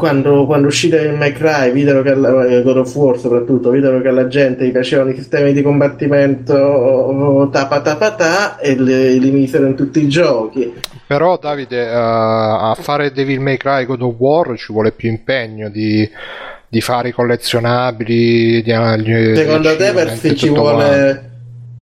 quando, 0.01 0.45
quando 0.45 0.67
uscì 0.69 0.89
il 0.89 1.15
My 1.19 1.33
Cry, 1.33 1.73
videro 1.73 2.03
che 2.03 2.11
alla- 2.11 2.45
eh, 2.45 2.63
God 2.63 2.77
of 2.79 2.95
War 2.95 3.19
soprattutto, 3.19 3.71
videro 3.71 4.03
che 4.03 4.09
alla 4.09 4.29
gente 4.29 4.67
gli 4.67 4.73
piacevano 4.73 5.09
i 5.09 5.15
sistemi 5.15 5.55
di 5.55 5.63
combattimento 5.63 7.49
tapa 7.51 7.81
tapa 7.81 8.11
ta 8.13 8.59
e 8.59 8.77
le- 8.79 9.13
li 9.15 9.31
misero 9.31 9.65
in 9.67 9.75
tutti 9.75 10.03
i 10.03 10.09
giochi. 10.09 10.71
Però 11.07 11.39
Davide, 11.39 11.83
eh, 11.87 11.95
a 11.95 12.77
fare 12.79 13.11
Devil 13.11 13.41
May 13.41 13.57
Cry 13.57 13.87
God 13.87 14.03
of 14.03 14.15
War 14.19 14.55
ci 14.59 14.71
vuole 14.71 14.93
più 14.93 15.09
impegno 15.09 15.71
di, 15.71 16.07
di 16.69 16.81
fare 16.83 17.09
i 17.09 17.13
collezionabili. 17.13 18.63
Di, 18.63 18.73
di- 19.03 19.35
Secondo 19.37 19.71
di 19.71 19.77
te 19.79 19.93
per 19.93 20.11
se 20.11 20.35
ci 20.37 20.49
vuole, 20.51 21.30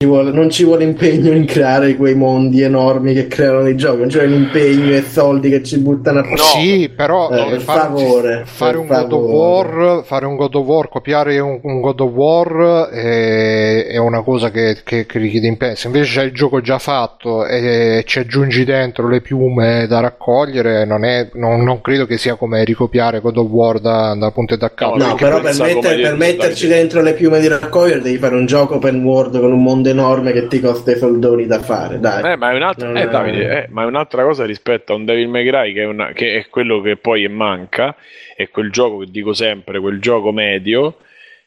vuole- 0.06 0.30
non 0.30 0.48
ci 0.48 0.64
vuole 0.64 0.84
impegno 0.84 1.30
in 1.32 1.44
creare 1.44 1.94
quei 1.94 2.14
mondi 2.14 2.62
enormi 2.62 3.12
che 3.12 3.26
creano 3.26 3.68
i 3.68 3.76
giochi, 3.76 3.98
non 3.98 4.08
c'è 4.08 4.24
impegno 4.24 4.94
e 4.94 5.02
soldi 5.02 5.50
che 5.50 5.62
ci 5.62 5.78
buttano 5.78 6.20
a 6.20 6.22
No. 6.22 6.36
sì, 6.38 6.88
però 6.94 7.28
Eh, 7.30 7.50
per 7.50 7.60
fare, 7.60 7.80
favore, 7.80 8.42
fare 8.46 8.70
per 8.72 8.80
un 8.80 8.86
God 8.86 9.12
of 9.12 9.20
favore. 9.20 9.76
War, 9.76 10.04
fare 10.04 10.24
un 10.24 10.36
God 10.36 10.54
of 10.54 10.66
War, 10.66 10.88
copiare 10.88 11.38
un, 11.38 11.58
un 11.62 11.80
God 11.82 12.00
of 12.00 12.12
War 12.12 12.88
è, 12.88 13.86
è 13.88 13.96
una 13.98 14.22
cosa 14.22 14.50
che, 14.50 14.78
che, 14.84 15.04
che 15.04 15.18
richiede 15.18 15.46
impegno. 15.48 15.74
Se 15.74 15.88
invece 15.88 16.10
c'è 16.20 16.24
il 16.24 16.32
gioco 16.32 16.62
già 16.62 16.78
fatto 16.78 17.44
e 17.44 18.02
ci 18.06 18.20
aggiungi 18.20 18.64
dentro 18.64 19.06
le 19.06 19.20
piume 19.20 19.86
da 19.86 20.00
raccogliere, 20.00 20.86
non, 20.86 21.04
è, 21.04 21.28
non, 21.34 21.62
non 21.62 21.82
credo 21.82 22.06
che 22.06 22.16
sia 22.16 22.36
come 22.36 22.64
ricopiare 22.64 23.20
God 23.20 23.36
of 23.36 23.48
War 23.50 23.78
da, 23.80 24.14
da 24.18 24.30
punto 24.30 24.54
e 24.54 24.56
da 24.56 24.72
capo. 24.72 24.96
No, 24.96 25.08
No, 25.08 25.14
però 25.16 25.42
per, 25.42 25.54
metter- 25.58 26.00
per 26.00 26.16
metterci 26.16 26.68
dentro 26.68 27.02
le 27.02 27.12
piume 27.12 27.38
di 27.40 27.48
raccogliere 27.48 28.00
devi 28.00 28.16
fare 28.16 28.34
un 28.36 28.46
gioco 28.46 28.76
open 28.76 29.04
world 29.04 29.38
con 29.38 29.52
un 29.52 29.62
mondo 29.62 29.88
enorme 29.90 30.32
che 30.32 30.46
ti 30.48 30.60
costa 30.60 30.92
i 30.92 30.96
soldoni 30.96 31.46
da 31.46 31.60
fare, 31.60 32.00
dai. 32.00 32.32
Eh, 32.32 32.36
ma, 32.36 32.50
è 32.52 32.54
un'altra, 32.54 32.92
eh, 32.92 33.08
Davide, 33.08 33.64
eh, 33.64 33.68
ma 33.70 33.82
è 33.82 33.86
un'altra 33.86 34.22
cosa 34.24 34.44
rispetto 34.44 34.92
a 34.92 34.96
un 34.96 35.04
Devil 35.04 35.28
May 35.28 35.46
Cry 35.46 35.72
che 35.72 35.82
è, 35.82 35.86
una- 35.86 36.12
che 36.12 36.36
è 36.38 36.46
quello 36.48 36.80
che 36.80 36.96
poi 36.96 37.26
manca, 37.28 37.94
è 38.34 38.48
quel 38.48 38.70
gioco 38.70 38.98
che 38.98 39.06
dico 39.10 39.32
sempre, 39.32 39.78
quel 39.80 40.00
gioco 40.00 40.32
medio 40.32 40.96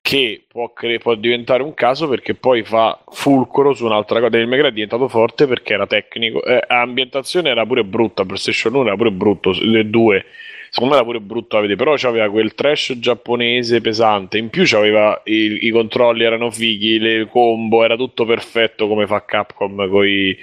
che 0.02 0.44
può, 0.48 0.74
cre- 0.74 0.98
può 0.98 1.16
diventare 1.16 1.64
un 1.64 1.74
caso 1.74 2.10
perché 2.10 2.36
poi 2.36 2.64
fa 2.64 3.00
fulcro 3.12 3.74
su 3.74 3.86
un'altra 3.86 4.20
cosa. 4.20 4.30
Devil 4.32 4.48
May 4.50 4.60
Cry 4.60 4.68
è 4.70 4.74
diventato 4.74 5.08
forte 5.08 5.48
perché 5.48 5.74
era 5.74 5.88
tecnico, 5.88 6.44
eh, 6.44 6.62
l'ambientazione 6.68 7.50
era 7.50 7.66
pure 7.66 7.84
brutta, 7.86 8.26
PlayStation 8.26 8.74
1 8.76 8.88
era 8.88 8.96
pure 8.98 9.12
brutto, 9.12 9.54
le 9.62 9.90
due. 9.90 10.26
Secondo 10.74 10.96
me 10.96 11.02
era 11.02 11.12
pure 11.12 11.24
brutto 11.24 11.56
da 11.56 11.62
vedere, 11.62 11.78
però 11.78 11.94
c'aveva 11.96 12.28
quel 12.32 12.56
trash 12.56 12.96
giapponese 12.98 13.80
pesante. 13.80 14.40
In 14.40 14.50
più 14.50 14.64
c'aveva 14.66 15.22
i, 15.26 15.68
i 15.68 15.70
controlli 15.70 16.24
erano 16.24 16.50
fighi, 16.50 16.98
le 16.98 17.28
combo, 17.30 17.84
era 17.84 17.96
tutto 17.96 18.26
perfetto 18.26 18.88
come 18.88 19.06
fa 19.06 19.24
Capcom 19.24 19.88
con 19.88 20.08
i 20.08 20.36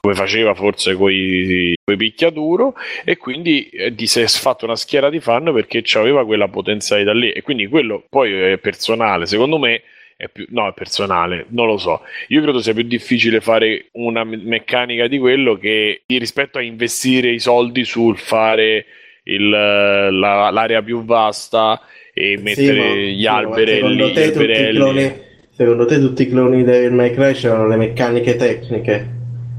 come 0.00 0.14
faceva 0.14 0.54
forse 0.54 0.96
coi, 0.96 1.72
coi 1.84 1.96
picchiaduro. 1.96 2.74
E 3.04 3.16
quindi 3.16 3.68
eh, 3.68 3.94
ti 3.94 4.06
è 4.18 4.26
fatto 4.26 4.64
una 4.64 4.74
schiera 4.74 5.08
di 5.08 5.20
fan 5.20 5.52
perché 5.54 5.84
aveva 5.94 6.26
quella 6.26 6.48
potenzialità 6.48 7.12
lì. 7.12 7.30
E 7.30 7.42
quindi 7.42 7.68
quello 7.68 8.02
poi 8.08 8.32
è 8.32 8.58
personale. 8.58 9.26
Secondo 9.26 9.56
me 9.56 9.82
è 10.16 10.28
più, 10.28 10.46
no 10.48 10.66
è 10.66 10.72
personale 10.72 11.46
non 11.50 11.68
lo 11.68 11.78
so. 11.78 12.00
Io 12.28 12.42
credo 12.42 12.60
sia 12.60 12.74
più 12.74 12.82
difficile 12.82 13.40
fare 13.40 13.86
una 13.92 14.24
me- 14.24 14.36
meccanica 14.36 15.06
di 15.06 15.18
quello 15.18 15.56
che 15.56 16.02
rispetto 16.06 16.58
a 16.58 16.62
investire 16.62 17.30
i 17.30 17.38
soldi 17.38 17.84
sul 17.84 18.18
fare 18.18 18.84
il, 19.28 19.48
la- 19.48 20.50
l'area 20.50 20.82
più 20.82 21.04
vasta 21.04 21.80
e 22.12 22.38
mettere 22.40 23.08
gli 23.10 23.20
sì, 23.22 23.24
ma 23.26 23.36
alberelli 23.36 23.96
gli 23.96 24.00
alberelli 24.20 24.76
cloni, 24.76 25.12
secondo 25.54 25.84
te 25.86 25.98
tutti 26.00 26.22
i 26.22 26.28
cloni 26.28 26.56
di 26.58 26.64
Devil 26.64 26.92
May 26.92 27.12
Cry 27.12 27.32
c'erano 27.32 27.66
le 27.68 27.76
meccaniche 27.76 28.36
tecniche? 28.36 29.14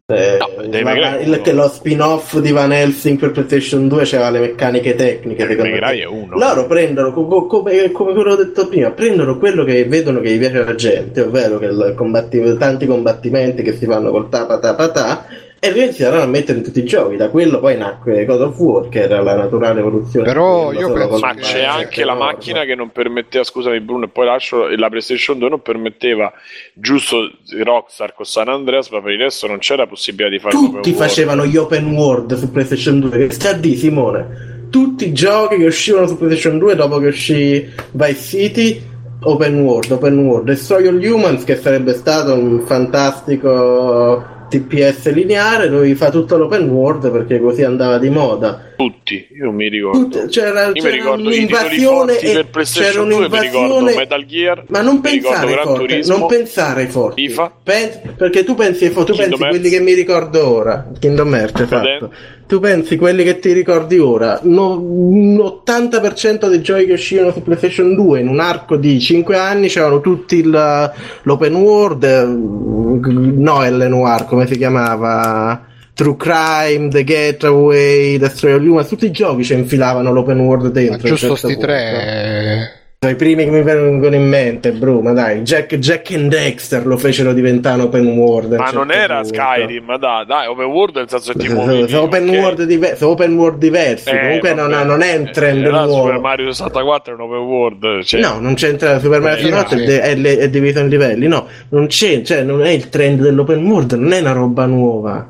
Eh, 0.10 0.38
No, 0.39 0.94
la- 0.95 1.19
il- 1.19 1.41
lo 1.53 1.68
spin-off 1.68 2.38
di 2.39 2.52
Van 2.53 2.72
Helsing 2.72 3.19
per 3.19 3.31
PlayStation 3.31 3.89
2 3.89 4.03
c'era 4.03 4.30
le 4.30 4.39
meccaniche 4.39 4.95
tecniche 4.95 5.45
è 5.45 6.06
uno. 6.06 6.38
Loro 6.38 6.65
prendono 6.65 7.11
co- 7.11 7.26
co- 7.27 7.45
come, 7.45 7.91
come 7.91 8.14
quello 8.14 8.31
ho 8.31 8.35
detto 8.38 8.69
prima 8.69 8.89
prendono 8.91 9.38
quello 9.38 9.65
che 9.65 9.84
vedono 9.84 10.22
che 10.22 10.31
gli 10.31 10.39
piace 10.39 10.60
alla 10.60 10.76
gente 10.76 11.19
ovvero 11.19 11.60
che 11.60 11.65
il 11.65 11.94
combatti- 11.94 12.56
tanti 12.57 12.85
combattimenti 12.85 13.64
che 13.64 13.73
si 13.73 13.85
fanno 13.85 14.10
col 14.11 14.30
tapa 14.30 14.60
tapa 14.60 14.89
ta 14.91 15.26
e 15.59 15.71
lo 15.71 15.81
iniziarono 15.81 16.21
a 16.21 16.25
mettere 16.27 16.59
in 16.59 16.63
tutti 16.63 16.79
i 16.79 16.85
giochi 16.85 17.15
da 17.15 17.29
quello 17.29 17.59
poi 17.59 17.75
nacque 17.77 18.25
God 18.25 18.41
of 18.41 18.57
War 18.59 18.89
che 18.89 19.01
era 19.01 19.21
la 19.21 19.35
naturale 19.35 19.79
evoluzione 19.79 20.25
Però 20.25 20.71
io 20.71 20.91
penso 20.91 21.17
Ma 21.19 21.34
che- 21.34 21.41
c'è 21.41 21.63
anche 21.63 22.03
la 22.05 22.11
enorme. 22.13 22.31
macchina 22.34 22.63
che 22.63 22.75
non 22.75 22.89
permetteva, 22.91 23.43
scusami 23.43 23.79
Bruno, 23.79 24.05
e 24.05 24.07
poi 24.09 24.25
lascio 24.27 24.67
la 24.75 24.88
PlayStation 24.89 25.39
2 25.39 25.49
non 25.49 25.61
permetteva, 25.61 26.31
giusto 26.73 27.29
Rockstar 27.63 28.13
con 28.13 28.25
San 28.25 28.49
Andreas, 28.49 28.89
ma 28.89 29.01
per 29.01 29.11
il 29.13 29.19
resto 29.19 29.47
non 29.47 29.57
c'era 29.57 29.88
possibilità 29.88 30.29
di 30.29 30.39
fare 30.39 30.53
tutti 30.53 30.89
world. 30.89 30.93
facevano 30.95 31.45
gli 31.45 31.57
open 31.57 31.91
world 31.91 32.35
su 32.35 32.51
PlayStation 32.51 32.99
2 32.99 33.09
che 33.27 33.31
sta 33.34 33.53
di 33.53 33.75
Simone 33.75 34.55
tutti 34.69 35.07
i 35.07 35.13
giochi 35.13 35.55
che 35.57 35.65
uscivano 35.65 36.07
su 36.07 36.17
PlayStation 36.17 36.57
2 36.59 36.75
dopo 36.75 36.99
che 36.99 37.07
uscì 37.07 37.67
Vice 37.91 38.13
City 38.21 38.81
open 39.21 39.61
world 39.61 39.89
open 39.91 40.17
world 40.19 40.45
Destroy 40.45 40.85
All 40.88 41.01
Humans 41.01 41.43
che 41.45 41.55
sarebbe 41.55 41.93
stato 41.93 42.34
un 42.34 42.61
fantastico 42.65 44.35
TPS 44.47 45.11
lineare 45.11 45.69
dove 45.69 45.93
fa 45.95 46.09
tutto 46.09 46.37
l'open 46.37 46.69
world 46.69 47.11
perché 47.11 47.39
così 47.39 47.63
andava 47.63 47.97
di 47.97 48.09
moda 48.09 48.66
Tutti, 48.77 49.27
io 49.35 49.51
mi 49.51 49.67
ricordo. 49.69 50.07
Tut- 50.07 50.27
c'era, 50.29 50.65
Io 50.67 50.71
mi 50.73 50.79
c'era 50.81 50.93
ricordo 50.95 51.29
i 51.29 51.33
titoli 51.39 51.57
un'invasione 51.57 52.19
e 52.19 52.31
per 52.33 52.47
PlayStation 52.49 53.07
c'era 53.09 53.27
2, 53.27 53.29
mi 53.29 53.39
ricordo 53.47 53.83
Metal 53.95 54.25
Gear, 54.25 54.63
ma 54.67 54.81
non 54.81 54.99
mi 55.03 55.09
ricordo 55.09 55.35
pensare 55.39 55.51
ai 55.57 55.63
forti, 55.65 55.87
Turismo, 55.87 56.17
non 56.17 56.27
pensare 56.27 56.81
ai 56.81 56.87
forti. 56.87 57.27
FIFA. 57.27 57.51
Pen- 57.63 58.01
perché 58.15 58.43
tu 58.43 58.53
pensi 58.53 58.85
ai 58.85 58.91
forti, 58.91 59.11
tu 59.13 59.17
Kingdom 59.17 59.39
pensi 59.39 59.57
quelli 59.59 59.63
Hearts. 59.73 59.77
che 59.79 59.83
mi 59.83 59.93
ricordo 59.99 60.47
ora, 60.47 60.91
Kingdom 60.99 61.33
Hearts, 61.33 61.61
esatto. 61.61 62.11
Tu 62.47 62.59
pensi 62.59 62.95
quelli 62.97 63.23
che 63.23 63.39
ti 63.39 63.51
ricordi 63.51 63.97
ora. 63.99 64.39
No, 64.43 64.79
un 64.79 65.37
80% 65.39 66.47
dei 66.47 66.61
giochi 66.61 66.85
che 66.85 66.93
uscivano 66.93 67.31
su 67.33 67.41
PlayStation 67.41 67.93
2 67.95 68.19
in 68.21 68.27
un 68.29 68.39
arco 68.39 68.77
di 68.77 68.99
5 69.01 69.35
anni 69.37 69.67
c'erano 69.69 69.99
tutti 70.01 70.37
il- 70.37 70.91
l'open 71.23 71.55
world, 71.55 72.03
eh, 72.03 72.23
no, 72.25 73.65
L 73.67 73.85
Noir, 73.89 74.25
come 74.25 74.45
si 74.47 74.55
chiamava? 74.55 75.65
True 75.97 76.15
Crime, 76.15 76.89
The 76.89 77.03
Getaway, 77.03 78.17
Destroy 78.19 78.51
All 78.53 78.63
Humans, 78.67 78.87
tutti 78.87 79.07
i 79.07 79.11
giochi 79.11 79.43
ci 79.43 79.53
infilavano 79.53 80.11
l'open 80.11 80.39
world 80.41 80.65
Ma 80.65 80.69
dentro. 80.69 80.93
a 81.07 81.09
un 81.11 81.15
giusto 81.15 81.17
certo 81.17 81.35
sti 81.35 81.47
punto. 81.53 81.65
tre. 81.65 82.71
Sono 82.99 83.11
i 83.13 83.15
primi 83.15 83.43
che 83.45 83.49
mi 83.51 83.61
vengono 83.63 84.15
in 84.15 84.27
mente, 84.27 84.71
bro, 84.73 85.01
ma 85.01 85.11
dai, 85.13 85.41
Jack, 85.41 85.75
Jack 85.77 86.11
and 86.13 86.29
Dexter 86.29 86.85
lo 86.85 86.97
fecero 86.97 87.31
diventare 87.33 87.81
open 87.83 88.07
world. 88.17 88.53
Ma 88.53 88.69
non 88.71 88.87
certo 88.89 89.03
era 89.03 89.21
punto. 89.21 89.35
Skyrim, 89.35 89.83
ma 89.85 89.97
dai, 89.97 90.25
dai, 90.27 90.47
open 90.47 90.65
world 90.65 90.95
nel 90.97 91.09
senso 91.09 91.31
che 91.33 91.39
ti 91.39 91.47
muovi. 91.49 91.87
sono 91.89 92.01
open, 92.03 92.27
ok? 92.29 92.35
world 92.35 92.63
diver- 92.63 93.01
open 93.03 93.35
world 93.35 93.57
diversi, 93.59 94.09
Eh, 94.09 94.19
comunque 94.19 94.53
non, 94.55 94.69
vabbè. 94.69 94.85
non 94.85 95.01
è 95.01 95.15
un 95.15 95.29
trend 95.31 95.65
Eh, 95.65 95.69
nuovo. 95.69 95.93
Super 96.05 96.19
Mario 96.19 96.51
64 96.51 97.11
è 97.11 97.15
un 97.15 97.21
open 97.21 97.39
world. 97.39 98.03
Cioè, 98.03 98.19
No, 98.21 98.39
non 98.39 98.53
c'entra 98.55 98.99
Super 98.99 99.19
Mario 99.21 99.37
Eh, 99.37 99.41
64 99.41 99.77
sì. 99.77 99.83
è, 99.85 99.99
è 100.15 100.37
è 100.37 100.49
diviso 100.49 100.79
in 100.79 100.89
livelli, 100.89 101.27
no, 101.27 101.45
non 101.69 101.87
c'è, 101.87 102.21
cioè 102.21 102.41
non 102.43 102.63
è 102.63 102.69
il 102.69 102.89
trend 102.89 103.19
dell'open 103.21 103.63
world, 103.65 103.93
non 103.93 104.11
è 104.11 104.19
una 104.21 104.31
roba 104.31 104.65
nuova. 104.65 105.27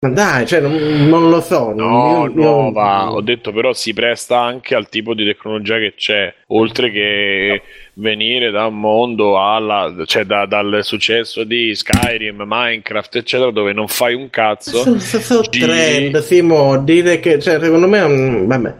Ma 0.00 0.10
dai, 0.10 0.46
cioè 0.46 0.60
non, 0.60 0.76
non 1.08 1.28
lo 1.28 1.40
so. 1.40 1.72
No, 1.74 2.26
io- 2.26 2.30
io- 2.30 2.34
nuova. 2.40 3.10
Ho 3.10 3.20
detto 3.20 3.52
però 3.52 3.72
si 3.72 3.92
presta 3.92 4.38
anche 4.40 4.76
al 4.76 4.88
tipo 4.88 5.12
di 5.12 5.24
tecnologia 5.24 5.76
che 5.78 5.94
c'è, 5.96 6.32
oltre 6.48 6.92
che 6.92 7.62
venire 7.94 8.52
da 8.52 8.66
un 8.66 8.78
mondo 8.78 9.40
alla, 9.42 9.92
cioè 10.06 10.22
da- 10.22 10.46
dal 10.46 10.84
successo 10.84 11.42
di 11.42 11.74
Skyrim, 11.74 12.44
Minecraft, 12.46 13.16
eccetera, 13.16 13.50
dove 13.50 13.72
non 13.72 13.88
fai 13.88 14.14
un 14.14 14.30
cazzo. 14.30 14.82
Sono, 14.82 14.98
sono 15.00 15.40
giri- 15.40 15.66
trend, 15.66 16.18
Simo, 16.20 16.78
dire 16.78 17.18
che, 17.18 17.40
cioè, 17.40 17.58
secondo 17.58 17.88
me 17.88 18.44
vabbè, 18.46 18.74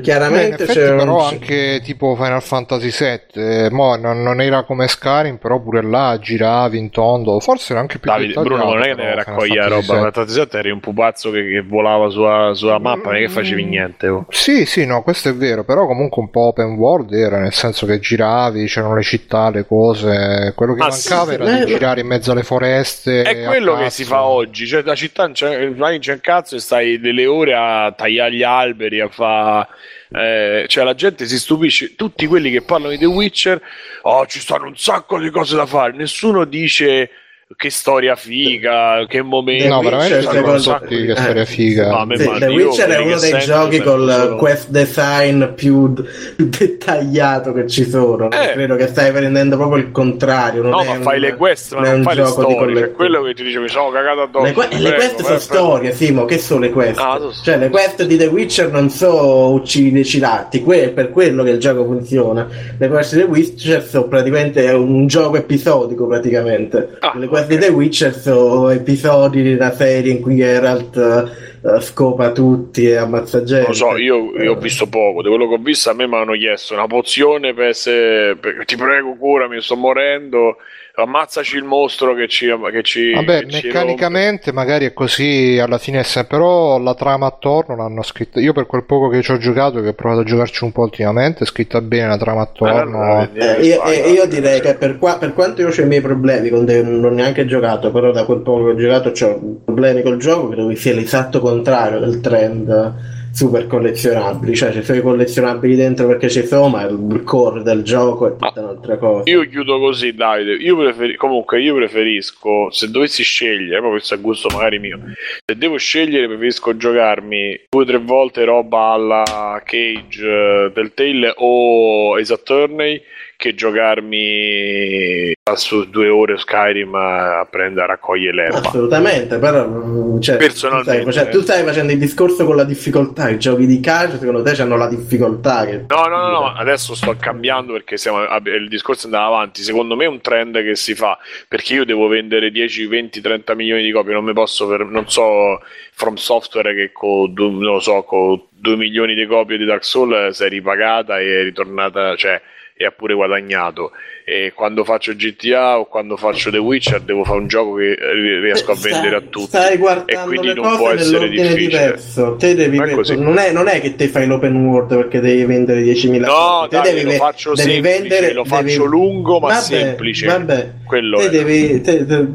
chiaramente 0.00 0.62
effetti 0.62 0.78
c'è 0.78 0.94
però 0.94 1.18
un, 1.18 1.24
anche 1.24 1.80
tipo 1.82 2.14
Final 2.14 2.42
Fantasy 2.42 2.90
VII, 2.90 3.42
eh, 3.42 3.70
mo 3.70 3.96
non, 3.96 4.22
non 4.22 4.40
era 4.40 4.62
come 4.62 4.88
Skyrim, 4.88 5.36
però 5.36 5.60
pure 5.60 5.82
là 5.82 6.18
giravi 6.20 6.78
in 6.78 6.90
tondo, 6.90 7.38
forse 7.40 7.72
era 7.72 7.80
anche 7.80 7.98
più 7.98 8.10
Davide, 8.10 8.40
Bruno 8.40 8.64
non 8.64 8.82
è 8.82 8.86
che 8.86 8.94
però, 8.94 9.02
ne 9.02 9.10
Final 9.10 9.24
raccoglie 9.24 9.54
la 9.56 9.68
Fantasy 9.68 9.86
roba, 9.86 9.94
VII. 9.94 10.04
ma 10.04 10.10
37 10.10 10.58
eri 10.58 10.70
un 10.70 10.80
pupazzo 10.80 11.30
che, 11.30 11.42
che 11.42 11.60
volava 11.62 12.08
sulla, 12.08 12.54
sulla 12.54 12.78
mappa, 12.78 13.10
non 13.10 13.16
è 13.16 13.20
che 13.20 13.28
facevi 13.28 13.64
niente. 13.64 14.08
oh. 14.08 14.26
Sì, 14.30 14.64
sì, 14.64 14.86
no, 14.86 15.02
questo 15.02 15.28
è 15.28 15.34
vero, 15.34 15.64
però 15.64 15.86
comunque 15.86 16.22
un 16.22 16.30
po' 16.30 16.46
open 16.46 16.74
world 16.74 17.12
era, 17.12 17.38
nel 17.38 17.52
senso 17.52 17.86
che 17.86 17.98
giravi, 17.98 18.66
c'erano 18.66 18.94
le 18.94 19.02
città, 19.02 19.50
le 19.50 19.66
cose, 19.66 20.52
quello 20.56 20.72
che 20.74 20.80
Ma 20.80 20.88
mancava 20.88 21.26
sì, 21.26 21.34
era 21.34 21.44
eh, 21.44 21.64
di 21.64 21.72
girare 21.72 22.00
in 22.00 22.06
mezzo 22.06 22.32
alle 22.32 22.42
foreste. 22.42 23.22
È 23.22 23.44
quello 23.44 23.76
che 23.76 23.90
si 23.90 24.04
fa 24.04 24.22
oggi, 24.22 24.66
cioè 24.66 24.82
la 24.82 24.94
città 24.94 25.24
non 25.24 25.32
c'è, 25.32 25.60
in 25.64 25.98
c'è 26.00 26.12
un 26.12 26.20
cazzo 26.20 26.56
e 26.56 26.60
stai 26.60 26.98
delle 26.98 27.26
ore 27.26 27.54
a 27.54 27.92
tagliare 27.92 28.32
gli 28.32 28.42
alberi, 28.42 29.00
a 29.00 29.08
fa 29.08 29.68
eh, 30.10 30.66
cioè 30.68 30.84
la 30.84 30.94
gente 30.94 31.26
si 31.26 31.38
stupisce, 31.38 31.94
tutti 31.94 32.26
quelli 32.26 32.50
che 32.50 32.62
parlano 32.62 32.92
di 32.92 32.98
The 32.98 33.06
Witcher, 33.06 33.62
oh 34.02 34.26
ci 34.26 34.40
stanno 34.40 34.66
un 34.66 34.76
sacco 34.76 35.18
di 35.18 35.30
cose 35.30 35.56
da 35.56 35.66
fare, 35.66 35.92
nessuno 35.92 36.44
dice 36.44 37.10
che 37.56 37.70
storia 37.70 38.16
figa, 38.16 39.04
che 39.08 39.22
momento. 39.22 39.68
No, 39.68 39.80
veramente 39.80 40.22
stanno 40.22 40.56
secondo- 40.58 40.78
tutti 40.86 41.04
che 41.06 41.12
eh, 41.12 41.16
storia 41.16 41.44
figa. 41.44 41.88
No, 41.90 42.06
me 42.06 42.16
Sì, 42.16 42.30
The 42.38 42.46
Witcher 42.46 42.88
è 42.88 42.98
uno 42.98 43.16
che 43.16 43.30
dei 43.30 43.40
giochi 43.40 43.80
col 43.80 44.10
solo- 44.10 44.36
quest 44.36 44.68
design 44.70 45.44
più, 45.54 45.92
dettagliato 46.36 47.52
che 47.52 47.66
ci 47.68 47.88
sono. 47.88 48.30
Eh. 48.30 48.52
Credo 48.52 48.76
che 48.76 48.86
stai 48.88 49.10
prendendo 49.12 49.56
proprio 49.56 49.82
il 49.82 49.90
contrario. 49.90 50.62
Non 50.62 50.70
No, 50.70 50.80
è 50.82 50.86
ma 50.86 50.92
un- 50.92 51.02
fai 51.02 51.20
le 51.20 51.34
quest, 51.36 51.72
ma 51.74 51.80
non 51.80 51.88
è 51.88 51.92
non 51.94 52.02
fai 52.02 52.16
le 52.16 52.24
storie. 52.26 52.76
Cioè, 52.76 52.92
quello 52.92 53.22
che 53.22 53.34
ti 53.34 53.42
dice 53.42 53.58
mi 53.58 53.68
sono 53.68 53.90
cagato 53.90 54.22
addosso. 54.22 54.44
Le, 54.44 54.52
que- 54.52 54.68
le 54.70 54.76
prego, 54.78 54.94
quest 54.96 55.22
sono 55.22 55.38
storie, 55.38 55.92
Simo. 55.92 56.24
Che 56.24 56.38
sono 56.38 56.60
le 56.60 56.70
quest? 56.70 56.98
Ah, 57.00 57.18
so. 57.18 57.32
Cioè, 57.42 57.56
le 57.58 57.68
quest 57.68 58.04
di 58.04 58.16
The 58.16 58.26
Witcher 58.26 58.70
non 58.70 58.90
so 58.90 59.52
uccidi 59.52 59.92
dei 59.92 60.04
cilatti. 60.04 60.62
Que- 60.62 60.84
è 60.84 60.90
per 60.90 61.10
quello 61.10 61.42
che 61.42 61.50
il 61.50 61.58
gioco 61.58 61.84
funziona. 61.84 62.46
Le 62.78 62.88
quest 62.88 63.14
di 63.14 63.20
The 63.22 63.26
Witcher 63.26 63.82
sono 63.84 64.04
praticamente 64.08 64.68
un 64.70 65.06
gioco 65.06 65.36
episodico. 65.36 66.06
Praticamente. 66.06 66.96
Ah, 67.00 67.12
le 67.16 67.26
quest 67.26 67.41
di 67.46 67.58
The 67.58 67.68
Witcher 67.68 68.14
sono 68.14 68.70
episodi 68.70 69.42
di 69.42 69.52
una 69.54 69.72
serie 69.72 70.12
in 70.12 70.20
cui 70.20 70.36
Geralt 70.36 70.96
eh, 70.96 71.80
scopa 71.80 72.32
tutti 72.32 72.86
e 72.86 72.96
ammazza 72.96 73.42
gente. 73.42 73.68
Lo 73.68 73.72
so, 73.74 73.96
io, 73.96 74.32
io 74.36 74.52
ho 74.52 74.58
visto 74.58 74.86
poco, 74.88 75.22
di 75.22 75.28
quello 75.28 75.48
che 75.48 75.54
ho 75.54 75.58
visto 75.58 75.90
a 75.90 75.94
me 75.94 76.06
mi 76.06 76.16
hanno 76.16 76.32
chiesto 76.32 76.74
una 76.74 76.86
pozione 76.86 77.54
per 77.54 77.68
essere... 77.68 78.36
per- 78.36 78.64
ti 78.64 78.76
prego 78.76 79.14
curami, 79.16 79.60
sto 79.60 79.76
morendo, 79.76 80.56
ammazzaci 80.94 81.56
il 81.56 81.64
mostro 81.64 82.14
che 82.14 82.28
ci... 82.28 82.46
Che 82.46 82.82
ci 82.82 83.12
Vabbè, 83.12 83.44
che 83.44 83.50
ci 83.50 83.66
meccanicamente 83.66 84.52
magari 84.52 84.86
è 84.86 84.92
così 84.92 85.58
alla 85.60 85.78
fine, 85.78 86.00
è 86.00 86.02
sempre- 86.02 86.36
però 86.36 86.78
la 86.78 86.94
trama 86.94 87.26
attorno 87.26 87.76
l'hanno 87.76 88.02
scritta. 88.02 88.40
Io 88.40 88.52
per 88.52 88.66
quel 88.66 88.84
poco 88.84 89.08
che 89.08 89.22
ci 89.22 89.32
ho 89.32 89.38
giocato, 89.38 89.80
che 89.80 89.88
ho 89.88 89.94
provato 89.94 90.20
a 90.20 90.24
giocarci 90.24 90.64
un 90.64 90.72
po' 90.72 90.82
ultimamente, 90.82 91.44
è 91.44 91.46
scritta 91.46 91.80
bene 91.80 92.08
la 92.08 92.18
trama 92.18 92.42
attorno. 92.42 93.22
Eh, 93.22 93.30
che 93.32 93.66
io, 93.66 93.84
eh, 93.84 94.10
io 94.10 94.26
direi 94.26 94.60
che 94.60 94.74
per, 94.74 94.98
qua- 94.98 95.18
per 95.18 95.32
quanto 95.32 95.62
io 95.62 95.68
ho 95.68 95.80
i 95.80 95.86
miei 95.86 96.00
problemi 96.00 96.48
con 96.50 96.64
The- 96.64 96.82
non 96.82 97.04
ho 97.04 97.10
neanche 97.10 97.46
giocato, 97.46 97.90
però 97.90 98.12
da 98.12 98.24
quel 98.24 98.40
poco 98.40 98.64
che 98.64 98.70
ho 98.70 98.76
giocato 98.76 99.12
ho 99.24 99.60
problemi 99.64 100.02
col 100.02 100.18
gioco, 100.18 100.48
credo 100.48 100.68
che 100.68 100.76
sia 100.76 100.94
l'esatto 100.94 101.40
contrario 101.40 101.98
del 102.00 102.20
trend 102.20 103.11
super 103.32 103.66
collezionabili, 103.66 104.54
cioè 104.54 104.72
ci 104.72 104.82
sono 104.82 104.98
i 104.98 105.02
collezionabili 105.02 105.74
dentro 105.74 106.06
perché 106.06 106.28
ci 106.28 106.46
sono, 106.46 106.68
ma 106.68 106.82
il 106.82 107.22
core 107.24 107.62
del 107.62 107.82
gioco 107.82 108.26
è 108.26 108.36
tutta 108.36 108.60
un'altra 108.60 108.98
cosa. 108.98 109.30
Io 109.30 109.48
chiudo 109.48 109.78
così, 109.78 110.14
Davide. 110.14 110.52
Io 110.52 110.76
preferi- 110.76 111.16
comunque, 111.16 111.60
io 111.60 111.74
preferisco, 111.74 112.70
se 112.70 112.90
dovessi 112.90 113.22
scegliere, 113.22 113.78
proprio 113.78 113.92
questo 113.92 114.14
è 114.14 114.20
gusto 114.20 114.48
magari 114.52 114.78
mio, 114.78 115.00
se 115.44 115.56
devo 115.56 115.78
scegliere, 115.78 116.26
preferisco 116.26 116.76
giocarmi 116.76 117.60
due 117.70 117.82
o 117.82 117.86
tre 117.86 117.98
volte 117.98 118.44
roba 118.44 118.92
alla 118.92 119.62
Cage, 119.64 120.26
eh, 120.26 120.70
Telltale 120.74 121.34
o 121.36 122.16
Ace 122.16 122.32
Attorney 122.32 123.00
che 123.42 123.56
giocarmi 123.56 125.32
passo 125.42 125.82
due 125.82 126.08
ore 126.08 126.38
Skyrim 126.38 126.94
a 126.94 127.44
prendere 127.50 127.82
a 127.82 127.88
raccogliere 127.88 128.36
l'erba. 128.36 128.68
Assolutamente, 128.68 129.38
però 129.38 129.66
mm, 129.66 130.20
cioè, 130.20 130.36
tu, 130.36 130.44
stai 130.44 130.46
Personalmente. 130.46 131.02
facendo, 131.02 131.30
tu 131.30 131.40
stai 131.40 131.64
facendo 131.64 131.92
il 131.92 131.98
discorso 131.98 132.44
con 132.44 132.54
la 132.54 132.62
difficoltà. 132.62 133.28
I 133.30 133.40
giochi 133.40 133.66
di 133.66 133.80
calcio, 133.80 134.18
secondo 134.18 134.42
te, 134.42 134.62
hanno 134.62 134.76
la 134.76 134.86
difficoltà. 134.86 135.64
Che... 135.66 135.86
No, 135.88 136.04
no, 136.04 136.18
no, 136.18 136.28
no, 136.28 136.54
adesso 136.54 136.94
sto 136.94 137.16
cambiando 137.18 137.72
perché 137.72 137.96
siamo, 137.96 138.22
il 138.44 138.68
discorso 138.68 139.06
andava 139.06 139.26
avanti. 139.26 139.62
Secondo 139.62 139.96
me 139.96 140.04
è 140.04 140.08
un 140.08 140.20
trend 140.20 140.62
che 140.62 140.76
si 140.76 140.94
fa 140.94 141.18
perché 141.48 141.74
io 141.74 141.84
devo 141.84 142.06
vendere 142.06 142.52
10, 142.52 142.86
20, 142.86 143.20
30 143.20 143.54
milioni 143.56 143.82
di 143.82 143.90
copie. 143.90 144.12
Non 144.12 144.22
mi 144.22 144.34
posso, 144.34 144.68
per, 144.68 144.84
non 144.84 145.08
so, 145.08 145.60
From 145.94 146.14
Software 146.14 146.76
che 146.76 146.92
con, 146.92 147.32
non 147.34 147.58
lo 147.58 147.80
so, 147.80 148.04
con 148.04 148.40
2 148.50 148.76
milioni 148.76 149.16
di 149.16 149.26
copie 149.26 149.58
di 149.58 149.64
Dark 149.64 149.84
Souls 149.84 150.36
si 150.36 150.44
è 150.44 150.48
ripagata 150.48 151.18
e 151.18 151.40
è 151.40 151.42
ritornata, 151.42 152.14
cioè, 152.14 152.40
e 152.82 152.86
ha 152.86 152.90
pure 152.90 153.14
guadagnato. 153.14 153.92
E 154.24 154.52
quando 154.54 154.84
faccio 154.84 155.14
GTA 155.14 155.78
o 155.80 155.86
quando 155.86 156.16
faccio 156.16 156.50
The 156.50 156.58
Witcher 156.58 157.00
devo 157.00 157.24
fare 157.24 157.38
un 157.38 157.46
gioco 157.48 157.74
che 157.74 157.96
ri- 157.98 158.40
riesco 158.40 158.72
a 158.72 158.76
Stai- 158.76 158.92
vendere 158.92 159.16
a 159.16 159.20
tutti. 159.20 159.46
Stai 159.46 159.74
e 159.74 159.76
guardando 159.78 160.26
quindi 160.28 160.46
le 160.48 160.54
non 160.54 160.76
può 160.76 160.90
essere 160.90 161.28
difficile. 161.28 161.56
diverso. 161.56 162.36
Te 162.38 162.54
devi 162.54 162.76
Non 162.78 162.88
è 162.88 163.14
non, 163.16 163.38
è, 163.38 163.52
non 163.52 163.68
è 163.68 163.80
che 163.80 163.96
te 163.96 164.08
fai 164.08 164.26
l'open 164.26 164.54
world 164.64 164.94
perché 164.96 165.20
devi 165.20 165.44
vendere 165.44 165.82
10.000 165.82 166.26
No. 166.26 166.66
Te 166.68 166.76
dai, 166.76 166.94
devi 166.94 167.04
lo 167.04 167.10
faccio 167.12 167.54
devi 167.54 167.70
semplice, 167.72 167.98
vendere, 167.98 168.32
lo 168.32 168.42
devi- 168.42 168.54
faccio 168.54 168.84
lungo 168.84 169.38
ma 169.40 169.48
Vabbè, 169.48 169.60
semplice. 169.60 170.26
Vabbè, 170.26 170.70
Quello 170.86 171.18
te 171.18 171.24
è. 171.26 171.30
devi 171.30 171.80
te- 171.80 172.06
te- 172.06 172.26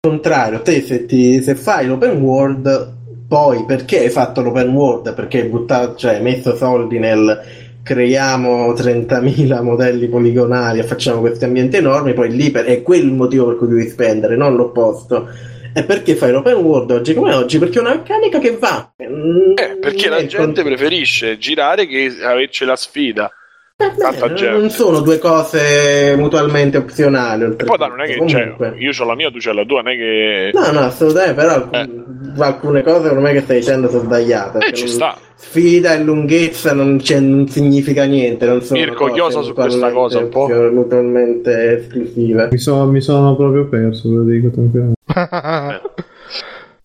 contrario, 0.00 0.62
te 0.62 0.80
se, 0.82 1.04
ti- 1.06 1.42
se 1.42 1.54
fai 1.54 1.86
l'open 1.86 2.20
world 2.20 2.94
poi 3.28 3.64
perché 3.66 3.98
hai 4.00 4.08
fatto 4.10 4.40
l'open 4.40 4.68
world? 4.70 5.12
Perché 5.14 5.40
hai 5.42 5.48
buttato, 5.48 5.96
cioè 5.96 6.14
hai 6.14 6.22
messo 6.22 6.54
soldi 6.56 6.98
nel 6.98 7.64
creiamo 7.86 8.72
30.000 8.72 9.62
modelli 9.62 10.08
poligonali 10.08 10.80
e 10.80 10.82
facciamo 10.82 11.20
questi 11.20 11.44
ambienti 11.44 11.76
enormi, 11.76 12.14
poi 12.14 12.34
lì 12.34 12.50
per, 12.50 12.64
è 12.64 12.82
quello 12.82 13.04
il 13.10 13.14
motivo 13.14 13.46
per 13.46 13.56
cui 13.58 13.68
devi 13.68 13.88
spendere, 13.88 14.34
non 14.36 14.56
l'opposto. 14.56 15.28
E 15.72 15.84
perché 15.84 16.16
fai 16.16 16.32
l'open 16.32 16.54
world 16.54 16.90
oggi 16.90 17.14
come 17.14 17.32
oggi? 17.32 17.58
Perché 17.58 17.78
è 17.78 17.82
una 17.82 17.94
meccanica 17.94 18.40
che 18.40 18.56
va. 18.56 18.92
Mm, 19.04 19.52
Eh, 19.54 19.76
perché 19.78 20.08
la 20.08 20.16
è 20.16 20.26
gente 20.26 20.62
con- 20.62 20.72
preferisce 20.72 21.38
girare 21.38 21.86
che 21.86 22.12
averci 22.24 22.64
la 22.64 22.74
sfida. 22.74 23.30
Eh, 23.78 23.92
beh, 23.94 24.50
non- 24.52 24.70
sono 24.70 25.00
due 25.00 25.18
cose 25.18 26.14
mutualmente 26.16 26.78
opzionali. 26.78 27.44
E 27.44 27.64
poi 27.64 27.76
dai, 27.76 27.88
non 27.90 28.00
è 28.00 28.06
che 28.06 28.16
Comunque. 28.16 28.54
cioè, 28.58 28.72
io 28.78 28.90
ho 28.98 29.04
la 29.04 29.14
mia, 29.14 29.30
tu 29.30 29.36
c'hai 29.38 29.54
la 29.54 29.64
tua, 29.66 29.82
non 29.82 29.92
è 29.92 29.96
che. 29.96 30.50
No, 30.54 30.70
no, 30.72 30.78
assolutamente, 30.86 31.34
però 31.34 31.52
alcun- 31.70 32.34
alcune 32.38 32.82
cose 32.82 33.08
per 33.10 33.18
me 33.18 33.32
che 33.34 33.40
stai 33.42 33.58
dicendo 33.58 33.90
sono 33.90 34.02
sbagliate. 34.04 34.56
Eh, 34.56 34.60
perché 34.60 34.76
ci 34.76 34.88
sta. 34.88 35.14
Sfida 35.34 35.92
e 35.94 36.02
lunghezza 36.02 36.72
non, 36.72 36.98
non 37.20 37.48
significa 37.48 38.04
niente. 38.04 38.46
Non 38.46 38.62
sono 38.62 38.80
Mirko, 38.80 39.10
chiosa 39.10 39.42
su 39.42 39.52
questa 39.52 39.88
mutualmente- 39.90 39.94
cosa 39.94 40.18
un 40.20 40.28
po'. 40.30 40.70
Mutualmente 40.72 41.76
esclusive. 41.80 42.48
Mi, 42.50 42.58
so- 42.58 42.86
mi 42.86 43.02
sono 43.02 43.36
proprio 43.36 43.66
perso, 43.68 44.08
ve 44.08 44.14
lo 44.14 44.22
dico 44.22 44.48
tranquillamente. 44.48 44.94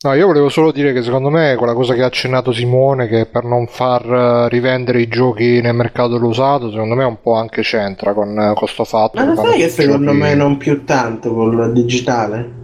No, 0.04 0.14
io 0.16 0.26
volevo 0.26 0.50
solo 0.50 0.72
dire 0.72 0.94
che 0.94 1.04
secondo 1.04 1.30
me 1.30 1.56
quella 1.58 1.76
cosa 1.76 1.94
che 1.94 2.02
ha 2.02 2.08
accennato 2.08 2.52
Simone, 2.52 3.08
che 3.08 3.28
per 3.28 3.44
non 3.44 3.68
far 3.68 4.04
eh, 4.04 4.50
rivendere 4.50 5.00
i 5.00 5.08
giochi 5.08 5.62
nel 5.62 5.76
mercato 5.76 6.14
dell'usato, 6.14 6.72
secondo 6.72 6.96
me 6.96 7.04
un 7.04 7.22
po' 7.22 7.36
anche 7.36 7.62
c'entra 7.62 8.14
con 8.14 8.36
eh, 8.36 8.54
questo 8.56 8.84
fatto. 8.84 9.20
Ma 9.20 9.26
lo 9.26 9.36
sai 9.36 9.60
che 9.60 9.70
secondo 9.70 10.06
giochi- 10.12 10.18
me 10.24 10.34
non 10.34 10.58
più 10.58 10.84
tanto 10.86 11.32
col 11.32 11.72
digitale? 11.72 12.60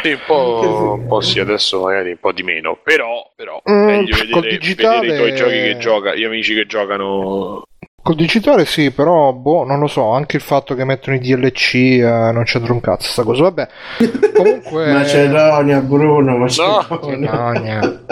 Sì, 0.00 0.12
un 0.12 0.20
po', 0.24 0.96
un 1.00 1.06
po' 1.08 1.20
sì, 1.20 1.40
adesso 1.40 1.80
magari 1.82 2.10
un 2.10 2.18
po' 2.20 2.30
di 2.30 2.44
meno. 2.44 2.78
Però, 2.84 3.32
però 3.34 3.60
Mm, 3.68 3.86
meglio 3.86 4.16
vedere, 4.18 4.58
digitale- 4.58 5.00
vedere 5.00 5.28
i 5.28 5.32
tuoi 5.32 5.34
giochi 5.34 5.62
che 5.62 5.76
gioca, 5.80 6.14
gli 6.14 6.22
amici 6.24 6.54
che 6.54 6.66
giocano. 6.66 7.62
Col 8.06 8.14
digitale 8.14 8.64
sì, 8.66 8.92
però 8.92 9.32
boh, 9.32 9.64
non 9.64 9.80
lo 9.80 9.88
so, 9.88 10.10
anche 10.12 10.36
il 10.36 10.42
fatto 10.42 10.76
che 10.76 10.84
mettono 10.84 11.16
i 11.16 11.18
DLC 11.18 11.74
eh, 11.74 12.30
non 12.32 12.44
c'entra 12.44 12.72
un 12.72 12.80
cazzo 12.80 13.10
sta 13.10 13.24
cosa. 13.24 13.42
Vabbè, 13.42 13.68
comunque... 14.32 14.92
Macedonia, 14.92 15.80
Bruno, 15.80 16.36
Macedonia. 16.36 18.02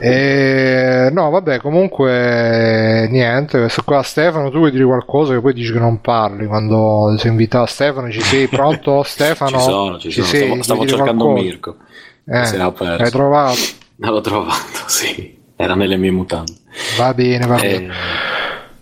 Eh, 0.00 1.10
no, 1.12 1.28
vabbè, 1.28 1.60
comunque 1.60 3.08
niente. 3.10 3.58
Questo 3.58 3.82
qua, 3.84 4.02
Stefano, 4.02 4.48
tu 4.50 4.56
vuoi 4.56 4.70
dire 4.70 4.84
qualcosa 4.86 5.34
che 5.34 5.40
poi 5.42 5.52
dici 5.52 5.70
che 5.70 5.78
non 5.78 6.00
parli 6.00 6.46
quando 6.46 7.14
sei 7.18 7.30
invitato. 7.30 7.66
Stefano, 7.66 8.10
ci 8.10 8.22
sei 8.22 8.48
pronto? 8.48 9.02
Stefano, 9.04 9.50
Ci 9.58 9.60
sono, 9.60 9.98
ci 9.98 10.10
sono. 10.10 10.26
sei? 10.26 10.46
Stavo, 10.46 10.62
stavo 10.62 10.86
cercando 10.86 11.24
qualcosa? 11.24 11.44
Mirko. 11.44 11.76
Eh, 12.26 12.44
Se 12.46 12.56
l'ha 12.56 12.72
perso. 12.72 13.02
l'hai 13.02 13.10
trovato? 13.10 13.58
L'ho 14.00 14.20
trovato, 14.22 14.78
sì. 14.86 15.36
Era 15.56 15.74
nelle 15.74 15.98
mie 15.98 16.10
mutande. 16.10 16.52
Va 16.96 17.12
bene, 17.12 17.46
va 17.46 17.56
bene. 17.56 17.84
Eh, 17.84 18.39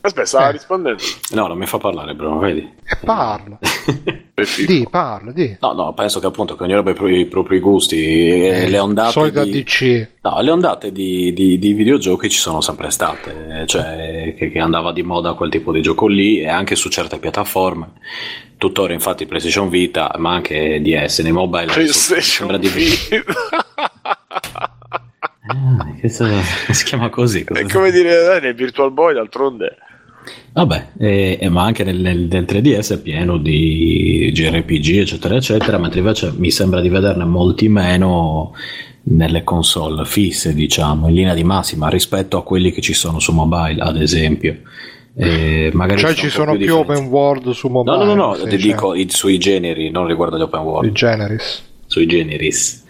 Aspetta, 0.09 0.27
stava 0.27 0.49
Eh. 0.49 0.53
rispondendo. 0.53 1.03
no, 1.33 1.47
non 1.47 1.59
mi 1.59 1.67
fa 1.67 1.79
parlare, 1.79 2.15
Bruno, 2.15 2.39
vedi? 2.39 2.61
E 2.61 2.97
parla. 3.05 3.59
Di, 4.67 4.87
parla, 4.89 5.33
di. 5.33 5.57
No, 5.61 5.73
no, 5.73 5.93
penso 5.95 6.21
che 6.21 6.27
appunto 6.27 6.55
che 6.55 6.63
ognuno 6.63 6.79
abbia 6.79 6.93
i 6.93 6.95
propri, 6.95 7.19
i 7.19 7.27
propri 7.27 7.59
gusti. 7.59 7.97
e 8.39 8.69
le 8.69 8.79
ondate 8.79 9.33
di... 9.33 9.65
DC. 9.65 10.09
No, 10.23 10.41
le 10.41 10.51
ondate 10.53 10.93
di, 10.93 11.33
di- 11.33 11.59
di 11.59 11.73
videogiochi 11.73 12.31
ci 12.31 12.39
sono 12.39 12.61
sempre 12.61 12.91
state, 12.91 13.63
eh, 13.63 13.67
cioè 13.67 14.35
che, 14.39 14.53
che 14.53 14.59
andava 14.61 14.93
di 14.93 15.03
moda 15.03 15.33
quel 15.35 15.51
tipo 15.51 15.73
di 15.73 15.83
gioco 15.83 16.07
lì 16.07 16.39
e 16.41 16.47
anche 16.49 16.77
su 16.77 16.89
certe 16.89 17.19
piattaforme. 17.19 17.95
Tuttora, 18.59 18.93
infatti, 18.93 19.27
PlayStation 19.27 19.69
Vita, 19.69 20.15
ma 20.19 20.35
anche 20.35 20.81
DS 20.83 21.19
nei 21.19 21.33
mobile 21.33 21.67
PlayStation 21.73 22.23
sembra 22.49 22.59
di 22.59 22.69
Ah, 25.51 26.09
so- 26.09 26.27
si 26.73 26.85
chiama 26.85 27.09
così. 27.09 27.43
È 27.43 27.67
come 27.67 27.91
dire, 27.91 28.23
dai, 28.23 28.41
nel 28.41 28.55
Virtual 28.55 28.93
Boy 28.93 29.15
d'altronde. 29.15 29.77
Vabbè, 30.53 30.87
eh, 30.99 31.39
eh, 31.41 31.49
ma 31.49 31.63
anche 31.65 31.85
nel, 31.85 31.99
nel- 32.01 32.27
nel 32.31 32.45
3DS 32.45 32.95
è 32.95 33.01
pieno 33.01 33.37
di 33.39 34.31
JRPG, 34.33 34.99
eccetera, 34.99 35.37
eccetera, 35.37 35.79
mentre 35.79 36.01
invece 36.01 36.33
mi 36.37 36.51
sembra 36.51 36.81
di 36.81 36.89
vederne 36.89 37.25
molti 37.25 37.69
meno 37.69 38.55
nelle 39.11 39.45
console 39.45 40.05
fisse, 40.05 40.55
diciamo, 40.55 41.09
in 41.09 41.15
linea 41.15 41.35
di 41.35 41.45
massima 41.45 41.89
rispetto 41.89 42.37
a 42.39 42.43
quelli 42.43 42.73
che 42.73 42.81
ci 42.81 42.93
sono 42.93 43.21
su 43.21 43.33
mobile, 43.33 43.81
ad 43.81 44.01
esempio. 44.01 44.57
Eh, 45.21 45.73
Cioè 45.97 46.15
ci 46.15 46.29
sono 46.29 46.53
più 46.57 46.61
differenza. 46.67 46.93
open 46.93 47.07
world 47.07 47.51
su 47.51 47.69
mobile. 47.69 47.97
No, 47.97 48.05
no, 48.05 48.15
no, 48.15 48.27
no, 48.29 48.35
sì, 48.35 48.45
ti 48.45 48.51
cioè, 48.51 48.59
dico 48.59 48.95
i- 48.95 49.07
sui 49.11 49.39
generi, 49.39 49.91
non 49.91 50.07
riguardo 50.07 50.37
gli 50.39 50.43
open 50.43 50.61
i 50.61 50.65
world, 50.65 50.93
generis. 50.93 51.63
sui 51.87 52.07
generis, 52.07 52.85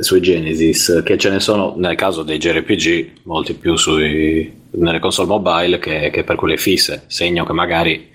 sui 0.00 0.20
Genesis, 0.20 1.02
che 1.04 1.16
ce 1.16 1.30
ne 1.30 1.40
sono 1.40 1.74
nel 1.76 1.96
caso 1.96 2.22
dei 2.22 2.38
JRPG 2.38 3.22
molti 3.24 3.54
più 3.54 3.76
sui, 3.76 4.52
nelle 4.72 4.98
console 4.98 5.28
mobile 5.28 5.78
che, 5.78 6.10
che 6.10 6.24
per 6.24 6.36
quelle 6.36 6.56
fisse, 6.56 7.04
segno 7.06 7.44
che 7.44 7.52
magari 7.52 8.08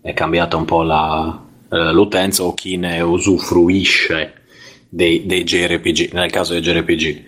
è 0.00 0.12
cambiata 0.12 0.56
un 0.56 0.64
po' 0.64 0.82
la, 0.82 1.42
eh, 1.70 1.92
l'utenza 1.92 2.42
o 2.44 2.54
chi 2.54 2.76
ne 2.76 3.00
usufruisce 3.00 4.42
dei, 4.88 5.26
dei 5.26 5.44
JRPG, 5.44 6.12
nel 6.12 6.30
caso 6.30 6.52
dei 6.52 6.62
JRPG. 6.62 7.24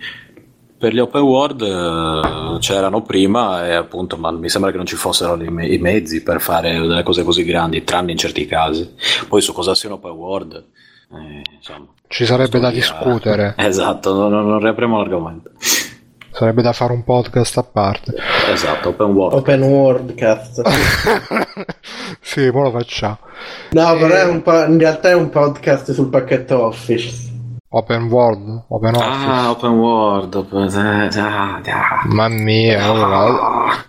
Per 0.79 0.93
gli 0.93 0.99
open 0.99 1.23
world 1.23 1.63
eh, 1.63 2.59
c'erano 2.61 3.03
prima 3.03 3.67
e 3.67 3.73
appunto, 3.73 4.17
ma 4.19 4.31
mi 4.31 4.49
sembra 4.49 4.71
che 4.71 4.77
non 4.77 4.87
ci 4.87 4.97
fossero 4.97 5.43
i, 5.43 5.49
me- 5.49 5.67
i 5.67 5.79
mezzi 5.79 6.23
per 6.23 6.41
fare 6.41 6.79
delle 6.79 7.03
cose 7.03 7.25
così 7.25 7.45
grandi, 7.45 7.83
tranne 7.83 8.13
in 8.13 8.19
certi 8.19 8.47
casi. 8.47 8.95
Poi 9.27 9.41
su 9.41 9.53
cosa 9.53 9.75
sia 9.75 9.89
un 9.89 9.95
open 9.95 10.11
world, 10.13 10.65
eh, 11.13 11.43
insomma. 11.55 11.87
Ci 12.09 12.25
sarebbe 12.27 12.59
da 12.61 12.71
Sto 12.71 12.75
via. 12.75 12.81
discutere. 12.81 13.55
Esatto, 13.59 14.29
non, 14.29 14.47
non- 14.49 14.61
riapriamo 14.61 14.99
l'argomento. 14.99 15.51
Sarebbe 16.31 16.61
da 16.61 16.73
fare 16.75 16.93
un 16.93 17.03
podcast 17.03 17.57
a 17.59 17.63
parte. 17.63 18.13
Esatto, 18.53 18.91
open 18.91 19.07
world. 19.13 19.39
Open 19.39 19.63
world, 19.63 20.15
cazzo. 20.15 20.63
sì, 22.21 22.47
ora 22.47 22.65
lo 22.65 22.71
facciamo. 22.73 23.19
No, 23.71 23.97
però 23.97 24.15
è 24.15 24.25
un 24.25 24.43
po', 24.43 24.65
in 24.65 24.79
realtà 24.79 25.09
è 25.11 25.15
un 25.15 25.31
podcast 25.31 25.93
sul 25.93 26.09
pacchetto 26.09 26.63
Office. 26.63 27.25
Open 27.71 28.05
world, 28.05 28.65
open 28.69 28.95
office. 28.95 29.27
Ah, 29.27 29.51
open 29.51 29.71
world. 29.71 30.35
Open... 30.35 30.69
ah, 30.77 31.09
ah, 31.11 31.61
ah. 31.65 32.03
Mamma 32.07 32.29
mia, 32.29 32.91
ora- 32.93 33.85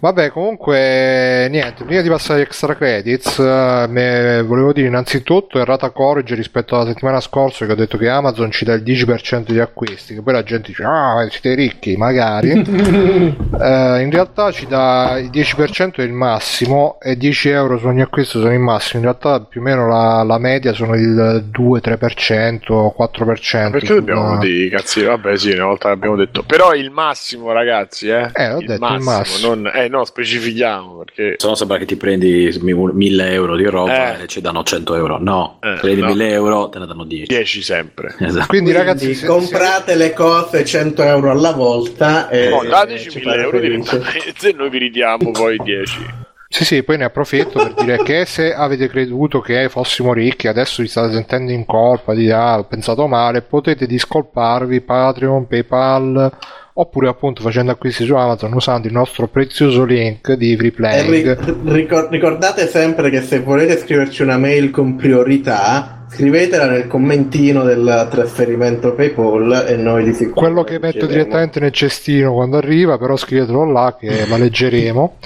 Vabbè, 0.00 0.30
comunque, 0.30 1.46
niente, 1.50 1.84
prima 1.84 2.00
di 2.00 2.08
passare 2.08 2.40
agli 2.40 2.46
extra 2.46 2.74
credits, 2.74 3.38
eh, 3.38 3.84
me- 3.86 4.42
volevo 4.42 4.72
dire 4.72 4.86
innanzitutto 4.88 5.58
errata 5.58 5.90
corrige 5.90 6.34
rispetto 6.34 6.74
alla 6.74 6.86
settimana 6.86 7.20
scorsa 7.20 7.66
che 7.66 7.72
ho 7.72 7.74
detto 7.74 7.98
che 7.98 8.08
Amazon 8.08 8.50
ci 8.50 8.64
dà 8.64 8.72
il 8.72 8.82
10% 8.82 9.52
di 9.52 9.60
acquisti, 9.60 10.14
che 10.14 10.22
poi 10.22 10.32
la 10.32 10.42
gente 10.42 10.68
dice, 10.68 10.84
ah, 10.84 11.26
siete 11.30 11.54
ricchi, 11.54 11.96
magari. 11.96 13.38
Eh, 13.60 14.02
in 14.02 14.10
realtà 14.10 14.50
ci 14.52 14.66
dà 14.66 15.18
il 15.18 15.28
10% 15.28 15.96
è 15.96 16.02
il 16.02 16.12
massimo 16.12 16.98
e 17.00 17.16
10 17.16 17.48
euro 17.50 17.78
su 17.78 17.86
ogni 17.86 18.00
acquisto 18.00 18.40
sono 18.40 18.52
il 18.52 18.58
massimo, 18.58 19.02
in 19.02 19.08
realtà 19.08 19.40
più 19.40 19.60
o 19.60 19.64
meno 19.64 19.86
la, 19.86 20.22
la 20.22 20.38
media 20.38 20.72
sono 20.72 20.94
il 20.94 21.44
2-3%, 21.52 22.92
4%. 22.96 23.70
Perché 23.70 23.94
dobbiamo 23.94 24.38
dire 24.38 24.70
cazzi? 24.70 25.02
Vabbè, 25.02 25.36
sì, 25.36 25.50
una 25.50 25.66
volta 25.66 25.88
l'abbiamo 25.88 26.16
detto. 26.16 26.42
Però 26.42 26.72
il 26.72 26.90
massimo, 26.90 27.52
ragazzi, 27.52 28.08
eh? 28.08 28.30
Eh, 28.32 28.52
ho 28.52 28.60
detto 28.60 28.94
il 28.94 29.00
massimo. 29.00 29.54
Non... 29.54 29.70
Eh, 29.74 29.89
no, 29.90 30.04
specifichiamo 30.04 30.96
perché. 31.04 31.34
Se 31.36 31.46
no 31.46 31.54
sembra 31.54 31.76
che 31.76 31.84
ti 31.84 31.96
prendi 31.96 32.56
mi- 32.62 32.72
1000 32.72 33.30
euro 33.32 33.56
di 33.56 33.64
roba 33.64 34.18
Eh. 34.18 34.22
e 34.22 34.26
ci 34.26 34.40
danno 34.40 34.62
100 34.62 34.94
euro. 34.94 35.18
No, 35.20 35.58
Eh, 35.62 35.76
prendi 35.80 36.00
no. 36.00 36.06
1000 36.06 36.30
euro, 36.30 36.68
te 36.70 36.78
ne 36.78 36.86
danno 36.86 37.04
10. 37.04 37.26
10 37.26 37.62
sempre. 37.62 38.14
Esatto. 38.20 38.46
Quindi, 38.46 38.70
Quindi 38.70 38.72
ragazzi, 38.72 39.14
se- 39.14 39.26
comprate 39.26 39.94
le 39.96 40.12
cose 40.14 40.64
100 40.64 41.02
euro 41.02 41.30
alla 41.30 41.52
volta 41.52 42.28
e 42.30 42.48
No, 42.48 42.62
dateci 42.66 43.10
ci 43.10 43.18
1000 43.18 43.30
fate 43.30 43.42
euro 43.42 43.60
direttamente 43.60 44.32
e 44.48 44.52
noi 44.54 44.70
vi 44.70 44.78
ridiamo 44.78 45.30
poi 45.32 45.56
10. 45.62 46.28
Sì, 46.52 46.64
sì, 46.64 46.82
poi 46.82 46.96
ne 46.98 47.04
approfitto 47.04 47.60
per 47.62 47.74
dire 47.74 48.02
che 48.02 48.24
se 48.24 48.52
avete 48.52 48.88
creduto 48.88 49.38
che 49.40 49.68
fossimo 49.68 50.12
ricchi, 50.12 50.48
adesso 50.48 50.82
vi 50.82 50.88
state 50.88 51.12
sentendo 51.12 51.52
in 51.52 51.64
colpa, 51.64 52.12
di 52.12 52.28
ah, 52.28 52.58
ho 52.58 52.64
pensato 52.64 53.06
male, 53.06 53.42
potete 53.42 53.86
discolparvi 53.86 54.80
Patreon, 54.80 55.46
PayPal 55.46 56.32
oppure 56.74 57.08
appunto 57.08 57.42
facendo 57.42 57.70
acquisti 57.72 58.04
su 58.04 58.14
Amazon 58.14 58.52
usando 58.52 58.86
il 58.86 58.92
nostro 58.92 59.26
prezioso 59.28 59.84
link 59.84 60.32
di 60.34 60.52
E 60.52 60.56
Freeplaying. 60.56 61.38
ri- 61.64 61.72
ricor- 61.72 62.10
ricordate 62.10 62.66
sempre 62.68 63.10
che 63.10 63.22
se 63.22 63.40
volete 63.40 63.76
scriverci 63.76 64.22
una 64.22 64.38
mail 64.38 64.70
con 64.70 64.96
priorità, 64.96 66.04
scrivetela 66.10 66.66
nel 66.66 66.86
commentino 66.86 67.62
del 67.64 68.08
trasferimento 68.10 68.94
PayPal 68.94 69.64
e 69.68 69.76
noi 69.76 70.04
di 70.04 70.12
sicuro. 70.14 70.34
quello 70.40 70.62
che 70.64 70.78
metto 70.78 71.06
leggeremo. 71.06 71.12
direttamente 71.12 71.60
nel 71.60 71.72
cestino 71.72 72.32
quando 72.32 72.56
arriva, 72.56 72.98
però 72.98 73.16
scrivetelo 73.16 73.64
là 73.70 73.96
che 73.98 74.26
la 74.28 74.36
leggeremo. 74.36 75.16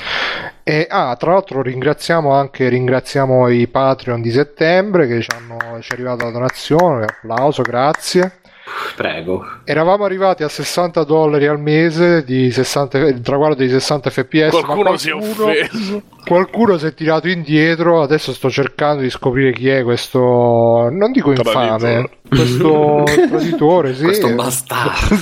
E 0.67 0.87
ah, 0.89 1.15
tra 1.19 1.33
l'altro 1.33 1.61
ringraziamo 1.61 2.33
anche 2.33 2.71
ringraziamo 2.71 3.49
i 3.49 3.69
Patreon 3.69 4.23
di 4.23 4.31
settembre 4.31 5.07
che 5.07 5.21
ci, 5.21 5.29
hanno, 5.37 5.59
ci 5.83 5.91
è 5.91 5.95
arrivata 5.95 6.25
la 6.25 6.31
donazione, 6.31 7.05
applauso, 7.05 7.61
grazie. 7.63 8.39
Prego. 8.97 9.45
Eravamo 9.65 10.05
arrivati 10.05 10.43
a 10.43 10.49
60 10.49 11.05
dollari 11.05 11.47
al 11.47 11.61
mese 11.61 12.25
di 12.25 12.51
60, 12.51 12.99
il 12.99 13.21
traguardo 13.21 13.63
di 13.63 13.69
60 13.69 14.11
fps. 14.11 14.51
Qualcuno 14.51 14.91
ma 14.91 14.99
si 14.99 15.09
è 15.09 15.15
offeso. 15.15 16.03
Qualcuno 16.25 16.79
si 16.79 16.87
è 16.87 16.95
tirato 16.95 17.29
indietro. 17.29 18.03
Adesso 18.03 18.33
sto 18.33 18.51
cercando 18.51 19.03
di 19.03 19.11
scoprire 19.11 19.53
chi 19.53 19.69
è 19.69 19.83
questo. 19.83 20.89
Non 20.91 21.13
dico 21.13 21.31
infame, 21.31 22.09
questo 22.29 23.03
traditore, 23.05 23.95
sì. 23.95 24.05
Questo 24.05 24.35
bastardo. 24.35 25.17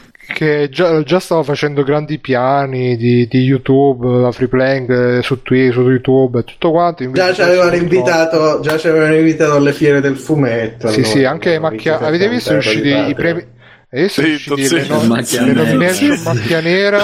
che 0.31 0.69
già, 0.69 1.03
già 1.03 1.19
stava 1.19 1.43
facendo 1.43 1.83
grandi 1.83 2.19
piani 2.19 2.95
di, 2.97 3.27
di 3.27 3.39
YouTube, 3.39 4.21
la 4.21 4.31
free 4.31 4.47
playing 4.47 5.17
eh, 5.17 5.21
su 5.21 5.41
Twitch, 5.41 5.73
su 5.73 5.81
YouTube 5.81 6.39
e 6.39 6.43
tutto 6.43 6.71
quanto. 6.71 7.09
Già 7.11 7.33
ci 7.33 7.41
avevano 7.41 7.67
adesso 7.69 7.83
invitato, 7.83 8.59
già 8.61 8.77
ci 8.77 8.87
avevano 8.87 9.15
invitato 9.15 9.55
alle 9.55 9.73
fiere 9.73 10.01
del 10.01 10.17
fumetto. 10.17 10.87
Sì, 10.89 10.99
allora, 10.99 11.13
sì, 11.13 11.23
anche 11.23 11.55
abbiamo 11.55 11.69
macchia... 11.69 11.99
avete 11.99 12.29
visto 12.29 12.59
70 12.61 12.67
usciti 12.67 13.09
i 13.09 13.13
premi? 13.15 13.45
Avete 13.93 14.21
visto 14.21 14.21
Zitto, 14.21 14.53
usciti 14.53 14.75
le, 14.75 14.87
no- 14.87 15.03
Macchia 15.03 15.43
le 15.43 16.17
macchia 16.23 16.59
nera 16.61 17.01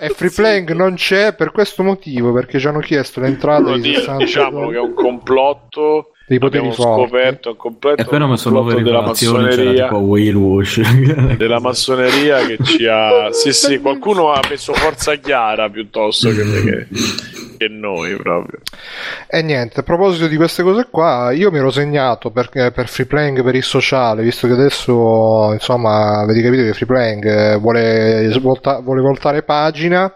e 0.00 0.08
free 0.08 0.30
playing 0.30 0.70
non 0.72 0.94
c'è 0.94 1.34
per 1.34 1.52
questo 1.52 1.82
motivo 1.82 2.32
perché 2.32 2.58
ci 2.58 2.66
hanno 2.66 2.80
chiesto 2.80 3.20
l'entrata 3.20 3.76
di- 3.76 3.94
60 3.94 4.24
diciamo 4.24 4.68
che 4.68 4.76
è 4.76 4.80
un 4.80 4.94
complotto. 4.94 6.13
Dei 6.26 6.38
poteri 6.38 6.66
Abbiamo 6.68 6.74
forti. 6.74 7.10
scoperto 7.10 7.50
un 7.50 7.56
completo 7.56 8.00
E 8.02 8.04
poi 8.04 8.16
hanno 8.16 8.28
messo 8.28 8.48
nuove 8.50 8.72
complotto 8.74 8.90
della 8.90 9.02
massoneria. 9.06 9.82
tipo 9.84 9.96
Whale 9.98 10.32
Wash. 10.32 10.80
della 11.36 11.60
massoneria 11.60 12.38
che 12.46 12.58
ci 12.62 12.86
ha 12.86 13.30
sì 13.32 13.52
sì 13.52 13.78
qualcuno 13.78 14.32
ha 14.32 14.40
messo 14.48 14.72
forza 14.72 15.14
chiara 15.16 15.68
piuttosto 15.68 16.30
che, 16.30 16.42
che, 16.42 16.86
che 17.58 17.68
noi 17.68 18.16
proprio 18.16 18.60
E 19.28 19.42
niente, 19.42 19.80
a 19.80 19.82
proposito 19.82 20.26
di 20.26 20.36
queste 20.36 20.62
cose 20.62 20.88
qua, 20.90 21.30
io 21.32 21.50
mi 21.50 21.58
ero 21.58 21.70
segnato 21.70 22.30
per, 22.30 22.48
per 22.50 22.88
free 22.88 23.06
playing 23.06 23.42
per 23.42 23.54
il 23.54 23.62
sociale, 23.62 24.22
visto 24.22 24.46
che 24.46 24.52
adesso, 24.54 25.52
insomma, 25.52 26.20
avete 26.20 26.40
capito 26.42 26.62
che 26.62 26.72
free 26.72 26.86
playing 26.86 27.24
eh, 27.26 27.56
vuole, 27.56 28.28
svolta- 28.32 28.80
vuole 28.80 29.00
voltare 29.02 29.42
pagina, 29.42 30.14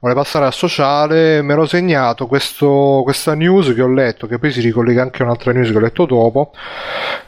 vuole 0.00 0.14
passare 0.14 0.44
al 0.46 0.52
sociale, 0.52 1.42
mi 1.42 1.52
ero 1.52 1.66
segnato 1.66 2.26
questo- 2.26 3.00
questa 3.02 3.34
news 3.34 3.74
che 3.74 3.82
ho 3.82 3.92
letto, 3.92 4.26
che 4.26 4.38
poi 4.38 4.52
si 4.52 4.60
ricollega 4.60 5.02
anche 5.02 5.22
a 5.22 5.24
un'altra 5.24 5.52
news 5.52 5.70
che 5.70 5.76
ho 5.76 5.80
letto 5.80 6.06
dopo, 6.06 6.52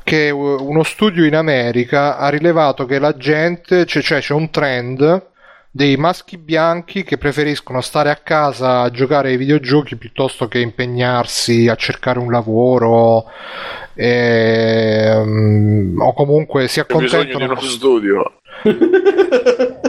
che 0.04 0.26
eh, 0.26 0.30
uno 0.30 0.82
studio 0.84 1.24
in 1.24 1.34
America 1.34 2.16
ha 2.16 2.28
rilevato 2.28 2.86
che 2.86 2.98
la 2.98 3.16
gente, 3.16 3.86
cioè, 3.86 4.02
cioè 4.02 4.20
c'è 4.20 4.34
un 4.34 4.50
trend 4.50 5.28
dei 5.72 5.96
maschi 5.96 6.36
bianchi 6.36 7.04
che 7.04 7.16
preferiscono 7.16 7.80
stare 7.80 8.10
a 8.10 8.16
casa 8.16 8.80
a 8.80 8.90
giocare 8.90 9.28
ai 9.28 9.36
videogiochi 9.36 9.94
piuttosto 9.94 10.48
che 10.48 10.58
impegnarsi 10.58 11.68
a 11.68 11.76
cercare 11.76 12.18
un 12.18 12.32
lavoro 12.32 13.26
ehm, 13.94 15.94
o 16.00 16.12
comunque 16.12 16.66
si 16.66 16.82
bisogno 16.84 17.06
di 17.06 17.08
accontentano 17.08 17.52
uno 17.52 17.60
studio 17.60 18.32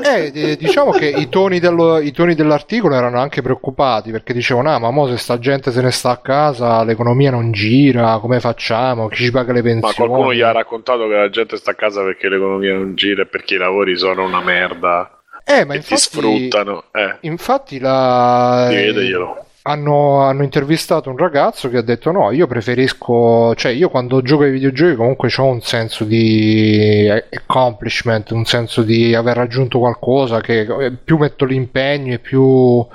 eh, 0.03 0.31
eh, 0.33 0.55
diciamo 0.55 0.91
che 0.91 1.07
i 1.07 1.27
toni, 1.29 1.59
dello- 1.59 1.99
i 1.99 2.11
toni 2.11 2.35
dell'articolo 2.35 2.95
erano 2.95 3.19
anche 3.19 3.41
preoccupati 3.41 4.11
perché 4.11 4.33
dicevano: 4.33 4.71
Ah, 4.71 4.79
ma 4.79 4.91
mo 4.91 5.09
se 5.09 5.17
sta 5.17 5.39
gente 5.39 5.71
se 5.71 5.81
ne 5.81 5.91
sta 5.91 6.11
a 6.11 6.17
casa, 6.17 6.83
l'economia 6.83 7.31
non 7.31 7.51
gira, 7.51 8.17
come 8.19 8.39
facciamo? 8.39 9.09
Chi 9.09 9.25
ci 9.25 9.31
paga 9.31 9.51
le 9.51 9.61
ma 9.61 9.71
pensioni? 9.71 10.09
qualcuno 10.09 10.33
gli 10.33 10.41
ha 10.41 10.51
raccontato 10.51 11.07
che 11.07 11.15
la 11.15 11.29
gente 11.29 11.57
sta 11.57 11.71
a 11.71 11.75
casa 11.75 12.01
perché 12.03 12.29
l'economia 12.29 12.75
non 12.75 12.95
gira 12.95 13.23
e 13.23 13.25
perché 13.25 13.55
i 13.55 13.57
lavori 13.57 13.97
sono 13.97 14.23
una 14.23 14.41
merda 14.41 15.20
Eh, 15.59 15.65
ma 15.65 15.73
e 15.73 15.79
ti 15.79 15.93
infatti, 15.93 16.01
sfruttano 16.01 16.83
eh. 16.91 17.17
infatti 17.21 17.79
la, 17.79 18.67
chiediglielo 18.69 19.45
hanno, 19.63 20.21
hanno 20.21 20.43
intervistato 20.43 21.09
un 21.09 21.17
ragazzo 21.17 21.69
che 21.69 21.77
ha 21.77 21.81
detto 21.81 22.11
no, 22.11 22.31
io 22.31 22.47
preferisco, 22.47 23.53
cioè 23.55 23.71
io 23.71 23.89
quando 23.89 24.21
gioco 24.21 24.43
ai 24.43 24.51
videogiochi 24.51 24.95
comunque 24.95 25.29
ho 25.37 25.45
un 25.45 25.61
senso 25.61 26.03
di 26.03 27.07
accomplishment, 27.09 28.31
un 28.31 28.45
senso 28.45 28.81
di 28.81 29.13
aver 29.13 29.35
raggiunto 29.35 29.77
qualcosa, 29.77 30.41
che 30.41 30.61
eh, 30.61 30.91
più 30.91 31.17
metto 31.17 31.45
l'impegno 31.45 32.13
e 32.13 32.19
più, 32.19 32.85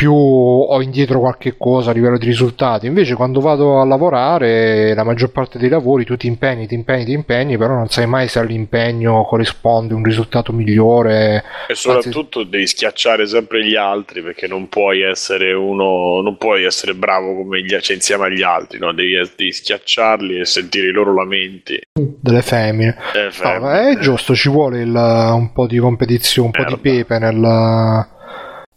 più 0.00 0.14
ho 0.14 0.80
indietro 0.80 1.20
qualche 1.20 1.58
cosa 1.58 1.90
a 1.90 1.92
livello 1.92 2.16
di 2.16 2.24
risultati. 2.24 2.86
Invece 2.86 3.14
quando 3.14 3.40
vado 3.40 3.82
a 3.82 3.84
lavorare, 3.84 4.94
la 4.94 5.04
maggior 5.04 5.30
parte 5.30 5.58
dei 5.58 5.68
lavori 5.68 6.06
tu 6.06 6.16
ti 6.16 6.26
impegni, 6.26 6.66
ti 6.66 6.72
impegni, 6.72 7.04
ti 7.04 7.12
impegni, 7.12 7.58
però 7.58 7.74
non 7.74 7.88
sai 7.88 8.06
mai 8.06 8.26
se 8.26 8.38
all'impegno 8.38 9.22
corrisponde 9.24 9.92
un 9.92 10.02
risultato 10.02 10.54
migliore. 10.54 11.44
e 11.68 11.74
soprattutto 11.74 12.44
devi 12.44 12.66
schiacciare 12.66 13.26
sempre 13.26 13.62
gli 13.62 13.76
altri 13.76 14.22
perché 14.22 14.46
non 14.46 14.70
puoi 14.70 15.02
essere 15.02 15.52
uno 15.52 16.22
non 16.22 16.38
puoi 16.38 16.64
essere 16.64 16.94
bravo 16.94 17.34
come 17.34 17.60
gli, 17.60 17.76
cioè, 17.78 17.94
insieme 17.94 18.24
agli 18.24 18.42
altri 18.42 18.78
no? 18.78 18.94
devi, 18.94 19.12
devi 19.36 19.52
schiacciarli 19.52 20.40
e 20.40 20.46
sentire 20.46 20.88
i 20.88 20.92
loro 20.92 21.12
lamenti 21.12 21.78
delle 21.92 22.40
femmine. 22.40 22.96
Eh, 23.14 23.24
No, 23.24 23.30
fem- 23.32 23.60
ma 23.62 23.90
è 23.90 23.98
giusto, 23.98 24.34
ci 24.34 24.48
vuole 24.48 24.80
il- 24.80 24.94
un 24.94 25.52
po' 25.52 25.66
di 25.66 25.76
competizione, 25.76 26.50
un 26.54 26.64
po' 26.64 26.74
di 26.74 26.78
Merda. 26.82 27.04
pepe 27.04 27.18
nel, 27.18 28.08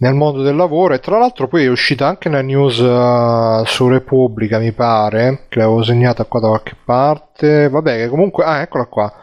nel 0.03 0.13
mondo 0.13 0.41
del 0.41 0.55
lavoro. 0.55 0.93
E 0.93 0.99
tra 0.99 1.17
l'altro, 1.17 1.47
poi 1.47 1.63
è 1.63 1.69
uscita 1.69 2.07
anche 2.07 2.27
una 2.27 2.41
news 2.41 2.80
eh, 2.80 3.63
su 3.65 3.88
Repubblica, 3.88 4.59
mi 4.59 4.73
pare, 4.73 5.45
che 5.47 5.59
l'avevo 5.59 5.81
segnata 5.81 6.25
qua 6.25 6.39
da 6.41 6.47
qualche 6.49 6.75
parte. 6.84 7.69
Vabbè, 7.69 7.97
che 7.97 8.07
comunque, 8.09 8.43
ah, 8.43 8.59
eccola 8.61 8.85
qua. 8.85 9.13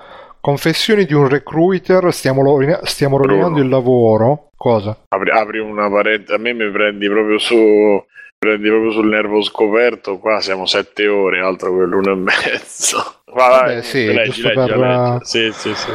Confessioni 0.41 1.05
di 1.05 1.13
un 1.13 1.29
recruiter, 1.29 2.13
stiamo, 2.13 2.43
rovina- 2.43 2.81
stiamo 2.85 3.19
rovinando 3.19 3.61
il 3.61 3.69
lavoro. 3.69 4.49
Cosa? 4.57 4.95
apri, 5.09 5.31
apri 5.31 5.59
una 5.59 5.89
parente 5.89 6.35
a 6.35 6.37
me 6.37 6.53
mi 6.53 6.71
prendi 6.71 7.09
proprio 7.09 7.39
su 7.39 7.57
prendi 8.39 8.69
proprio 8.69 8.91
sul 8.91 9.09
nervo 9.09 9.41
scoperto 9.41 10.19
qua 10.19 10.39
siamo 10.41 10.67
sette 10.67 11.09
ore 11.09 11.41
altro 11.41 11.79
che 11.79 11.85
l'uno 11.85 12.13
e 12.13 12.15
mezzo 12.17 13.23
Va, 13.33 13.49
Vabbè, 13.49 13.81
sì, 13.81 14.05
leggi, 14.13 14.43
leggi, 14.43 14.53
per- 14.55 14.77
leggi. 14.77 15.25
Sì, 15.25 15.51
sì, 15.53 15.75
sì. 15.75 15.93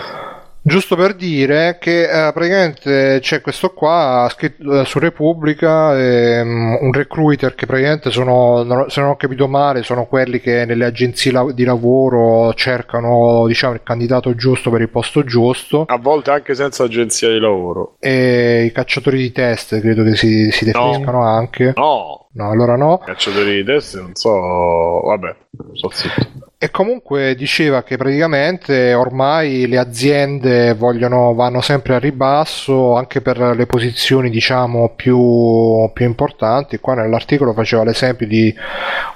Giusto 0.68 0.96
per 0.96 1.14
dire 1.14 1.78
che 1.80 2.06
eh, 2.06 2.34
praticamente 2.34 3.20
c'è 3.22 3.40
questo 3.40 3.70
qua 3.72 4.28
scritto 4.32 4.82
eh, 4.82 4.86
su 4.86 4.98
Repubblica 4.98 5.96
ehm, 5.96 6.80
un 6.82 6.92
recruiter 6.92 7.54
che 7.54 7.68
praticamente 7.68 8.10
sono, 8.10 8.88
se 8.90 9.00
non 9.00 9.12
ho 9.12 9.16
capito 9.16 9.48
male, 9.48 9.84
sono 9.84 10.08
quelli 10.08 10.40
che 10.40 10.66
nelle 10.66 10.86
agenzie 10.86 11.32
la- 11.32 11.52
di 11.54 11.64
lavoro 11.66 12.52
cercano 12.56 13.46
diciamo 13.46 13.76
il 13.76 13.84
candidato 13.84 14.34
giusto 14.34 14.72
per 14.72 14.82
il 14.82 14.90
posto 14.90 15.24
giusto. 15.24 15.86
A 15.88 16.00
volte 16.00 16.32
anche 16.32 16.56
senza 16.56 16.86
agenzia 16.86 17.30
di 17.30 17.38
lavoro. 17.38 17.98
E 18.00 18.64
i 18.66 18.72
cacciatori 18.72 19.20
di 19.20 19.32
test 19.32 19.80
credo 19.80 20.04
che 20.04 20.16
si, 20.16 20.50
si 20.50 20.66
definiscano 20.66 21.22
anche. 21.22 21.74
no 21.76 22.24
No, 22.36 22.49
allora 22.52 22.76
no. 22.76 22.98
cacciatori 22.98 23.56
di 23.56 23.64
test 23.64 23.98
non 23.98 24.14
so 24.14 24.30
vabbè 24.30 25.36
sto 25.74 25.90
zitto 25.90 26.52
E 26.57 26.70
comunque 26.70 27.34
diceva 27.36 27.84
che 27.84 27.95
praticamente 27.95 28.94
ormai 28.94 29.68
le 29.68 29.78
aziende 29.78 30.74
vogliono, 30.74 31.34
vanno 31.34 31.62
sempre 31.62 31.95
a 31.95 31.99
ribasso 31.99 32.95
anche 32.95 33.22
per 33.22 33.38
le 33.38 33.66
posizioni 33.66 34.30
diciamo 34.30 34.94
più, 34.95 35.90
più 35.94 36.06
importanti. 36.06 36.80
Qua 36.80 36.95
nell'articolo 36.95 37.53
faceva 37.53 37.84
l'esempio 37.84 38.26
di 38.26 38.53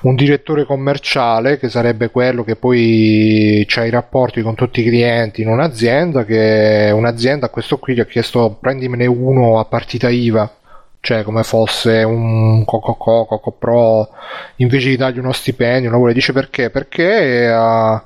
un 0.02 0.16
direttore 0.16 0.66
commerciale 0.66 1.58
che 1.58 1.70
sarebbe 1.70 2.10
quello 2.12 2.44
che 2.44 2.56
poi 2.56 3.66
ha 3.76 3.86
i 3.86 3.90
rapporti 3.90 4.42
con 4.42 4.56
tutti 4.56 4.82
i 4.82 4.86
clienti 4.86 5.42
in 5.42 5.48
un'azienda, 5.48 6.26
che 6.26 6.92
un'azienda 6.94 7.48
a 7.48 7.50
questo 7.50 7.78
qui 7.80 7.96
gli 7.96 8.00
ha 8.00 8.06
chiesto 8.06 8.58
prendimene 8.60 9.06
uno 9.08 9.60
a 9.60 9.66
partita 9.66 10.10
IVA. 10.10 10.59
Cioè, 11.02 11.24
come 11.24 11.44
fosse 11.44 12.04
un 12.04 12.66
Coco 12.66 12.96
Co, 12.96 13.26
Coco 13.26 13.52
Pro, 13.52 14.10
invece 14.58 14.90
di 14.90 14.98
dargli 14.98 15.20
uno 15.20 15.32
stipendio, 15.32 15.90
lavoro. 15.90 16.12
Dice 16.12 16.34
perché? 16.34 16.70
Perché 16.70 17.46
eh, 17.46 18.02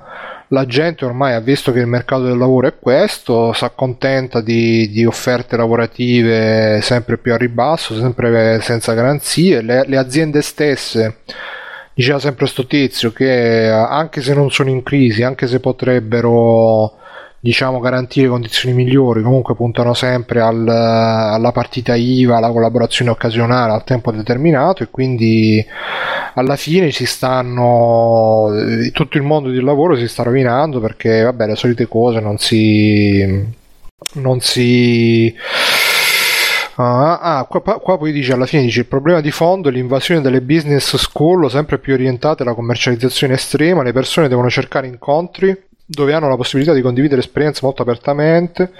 la 0.48 0.66
gente 0.66 1.04
ormai 1.04 1.34
ha 1.34 1.40
visto 1.40 1.72
che 1.72 1.80
il 1.80 1.88
mercato 1.88 2.22
del 2.22 2.38
lavoro 2.38 2.68
è 2.68 2.78
questo, 2.78 3.52
si 3.52 3.64
accontenta 3.64 4.40
di, 4.40 4.88
di 4.90 5.04
offerte 5.04 5.56
lavorative 5.56 6.80
sempre 6.82 7.18
più 7.18 7.32
a 7.32 7.36
ribasso, 7.36 7.98
sempre 7.98 8.60
senza 8.60 8.94
garanzie. 8.94 9.60
Le, 9.60 9.84
le 9.86 9.96
aziende 9.96 10.40
stesse, 10.40 11.16
diceva 11.94 12.20
sempre 12.20 12.46
sto 12.46 12.64
tizio, 12.66 13.12
che 13.12 13.64
eh, 13.64 13.68
anche 13.68 14.22
se 14.22 14.34
non 14.34 14.52
sono 14.52 14.70
in 14.70 14.84
crisi, 14.84 15.24
anche 15.24 15.48
se 15.48 15.58
potrebbero 15.58 17.02
diciamo 17.44 17.78
garantire 17.78 18.28
condizioni 18.28 18.74
migliori, 18.74 19.20
comunque 19.20 19.54
puntano 19.54 19.92
sempre 19.92 20.40
al, 20.40 20.66
alla 20.66 21.52
partita 21.52 21.94
IVA, 21.94 22.38
alla 22.38 22.50
collaborazione 22.50 23.10
occasionale 23.10 23.70
al 23.70 23.84
tempo 23.84 24.10
determinato 24.10 24.82
e 24.82 24.88
quindi 24.90 25.62
alla 26.36 26.56
fine 26.56 26.90
si 26.90 27.04
stanno 27.04 28.48
tutto 28.92 29.18
il 29.18 29.24
mondo 29.24 29.50
del 29.50 29.62
lavoro 29.62 29.94
si 29.94 30.08
sta 30.08 30.22
rovinando 30.22 30.80
perché 30.80 31.20
vabbè 31.20 31.48
le 31.48 31.54
solite 31.54 31.86
cose 31.86 32.18
non 32.20 32.38
si 32.38 33.52
non 34.14 34.40
si 34.40 35.34
Ah, 36.76 37.18
ah 37.20 37.44
qua, 37.44 37.60
qua, 37.60 37.98
poi 37.98 38.10
dice 38.10 38.32
alla 38.32 38.46
fine 38.46 38.62
dice 38.62 38.80
il 38.80 38.86
problema 38.86 39.20
di 39.20 39.30
fondo 39.30 39.68
è 39.68 39.72
l'invasione 39.72 40.20
delle 40.20 40.40
business 40.40 40.96
school 40.96 41.48
sempre 41.48 41.78
più 41.78 41.92
orientate 41.92 42.42
alla 42.42 42.54
commercializzazione 42.54 43.34
estrema, 43.34 43.84
le 43.84 43.92
persone 43.92 44.26
devono 44.26 44.50
cercare 44.50 44.88
incontri 44.88 45.56
dove 45.86 46.12
hanno 46.12 46.28
la 46.28 46.36
possibilità 46.36 46.72
di 46.72 46.80
condividere 46.80 47.20
esperienze 47.20 47.60
molto 47.62 47.82
apertamente, 47.82 48.72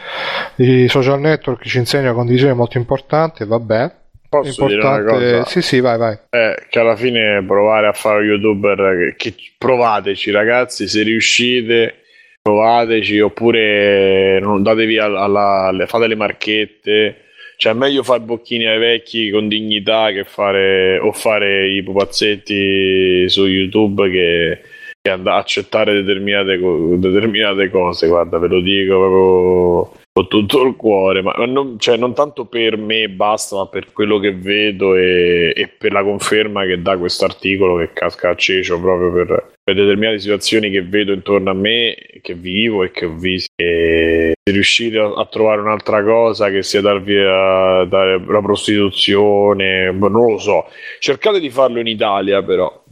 i 0.56 0.88
social 0.88 1.20
network 1.20 1.66
ci 1.66 1.78
insegnano 1.78 2.10
la 2.10 2.14
condivisione 2.14 2.54
molto 2.54 2.78
importante, 2.78 3.44
vabbè. 3.44 3.92
Posso 4.28 4.68
importante... 4.68 5.44
Sì, 5.46 5.62
sì, 5.62 5.80
vai, 5.80 5.96
vai. 5.96 6.18
Eh, 6.30 6.66
che 6.68 6.78
alla 6.78 6.96
fine 6.96 7.44
provare 7.46 7.86
a 7.86 7.92
fare 7.92 8.24
youtuber, 8.24 9.14
che, 9.16 9.34
provateci 9.56 10.30
ragazzi, 10.30 10.88
se 10.88 11.02
riuscite 11.02 11.98
provateci 12.42 13.20
oppure 13.20 14.38
non 14.38 14.62
datevi 14.62 14.98
alla, 14.98 15.22
alla, 15.22 15.86
fate 15.86 16.08
le 16.08 16.14
marchette 16.14 17.24
cioè 17.56 17.72
è 17.72 17.74
meglio 17.74 18.02
fare 18.02 18.20
bocchini 18.20 18.66
ai 18.66 18.78
vecchi 18.78 19.30
con 19.30 19.48
dignità 19.48 20.10
che 20.10 20.24
fare 20.24 20.98
o 20.98 21.12
fare 21.12 21.70
i 21.70 21.82
pupazzetti 21.82 23.28
su 23.28 23.46
youtube 23.46 24.10
che, 24.10 24.60
che 25.04 25.10
andare 25.10 25.36
a 25.36 25.40
accettare 25.40 25.92
determinate, 25.92 26.58
determinate 26.96 27.68
cose 27.68 28.08
guarda 28.08 28.38
ve 28.38 28.48
lo 28.48 28.60
dico 28.60 28.96
proprio 28.96 30.02
con 30.14 30.28
tutto 30.28 30.62
il 30.62 30.76
cuore, 30.76 31.22
ma 31.22 31.32
non, 31.44 31.76
cioè, 31.78 31.96
non, 31.96 32.14
tanto 32.14 32.44
per 32.44 32.76
me 32.76 33.08
basta, 33.08 33.56
ma 33.56 33.66
per 33.66 33.92
quello 33.92 34.20
che 34.20 34.32
vedo 34.32 34.94
e, 34.94 35.52
e 35.56 35.66
per 35.66 35.90
la 35.90 36.04
conferma 36.04 36.64
che 36.64 36.80
dà 36.80 36.96
questo 36.96 37.24
articolo 37.24 37.78
che 37.78 37.92
casca 37.92 38.30
a 38.30 38.36
cecio 38.36 38.80
proprio 38.80 39.10
per, 39.10 39.54
per, 39.64 39.74
determinate 39.74 40.20
situazioni 40.20 40.70
che 40.70 40.82
vedo 40.82 41.12
intorno 41.12 41.50
a 41.50 41.54
me, 41.54 41.96
che 42.22 42.34
vivo 42.34 42.84
e 42.84 42.92
che 42.92 43.06
ho 43.06 43.12
visto. 43.16 43.50
E 43.56 44.34
se 44.40 44.52
riuscite 44.52 44.98
a, 44.98 45.14
a 45.16 45.26
trovare 45.26 45.60
un'altra 45.62 46.04
cosa 46.04 46.48
che 46.48 46.62
sia 46.62 46.80
darvi 46.80 47.16
a, 47.16 47.84
dare 47.84 48.24
la 48.24 48.40
prostituzione, 48.40 49.90
non 49.90 50.30
lo 50.30 50.38
so, 50.38 50.66
cercate 51.00 51.40
di 51.40 51.50
farlo 51.50 51.80
in 51.80 51.88
Italia 51.88 52.40
però 52.40 52.83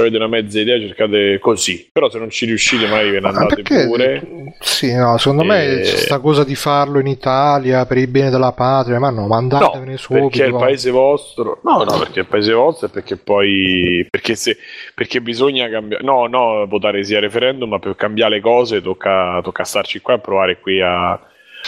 avete 0.00 0.16
una 0.16 0.28
mezza 0.28 0.60
idea 0.60 0.78
cercate 0.78 1.40
così. 1.40 1.88
Però 1.92 2.08
se 2.08 2.20
non 2.20 2.30
ci 2.30 2.46
riuscite 2.46 2.86
magari 2.86 3.10
ve 3.10 3.18
ne 3.18 3.26
andate 3.26 3.62
perché, 3.62 3.86
pure. 3.86 4.54
Sì 4.60 4.94
no 4.94 5.18
secondo 5.18 5.42
e... 5.42 5.46
me 5.46 5.80
c'è 5.82 5.90
questa 5.90 6.20
cosa 6.20 6.44
di 6.44 6.54
farlo 6.54 7.00
in 7.00 7.08
Italia 7.08 7.84
per 7.84 7.96
il 7.96 8.06
bene 8.06 8.30
della 8.30 8.52
patria 8.52 9.00
ma 9.00 9.10
no 9.10 9.26
mandatevene 9.26 9.90
no, 9.90 9.96
subito. 9.96 10.28
perché 10.28 10.44
è 10.44 10.46
il 10.46 10.54
paese 10.54 10.90
vostro. 10.92 11.58
No 11.64 11.82
no 11.82 11.98
perché 11.98 12.20
è 12.20 12.22
il 12.22 12.28
paese 12.28 12.52
vostro 12.52 12.86
e 12.86 12.90
perché 12.90 13.16
poi 13.16 14.06
perché, 14.08 14.36
se, 14.36 14.56
perché 14.94 15.20
bisogna 15.20 15.68
cambiare 15.68 16.04
no 16.04 16.28
no 16.28 16.64
votare 16.68 17.02
sia 17.02 17.18
referendum 17.18 17.68
ma 17.68 17.80
per 17.80 17.96
cambiare 17.96 18.36
le 18.36 18.40
cose 18.40 18.80
tocca, 18.80 19.40
tocca 19.42 19.64
starci 19.64 19.98
qua 19.98 20.14
e 20.14 20.20
provare 20.20 20.60
qui 20.60 20.80
a 20.80 21.20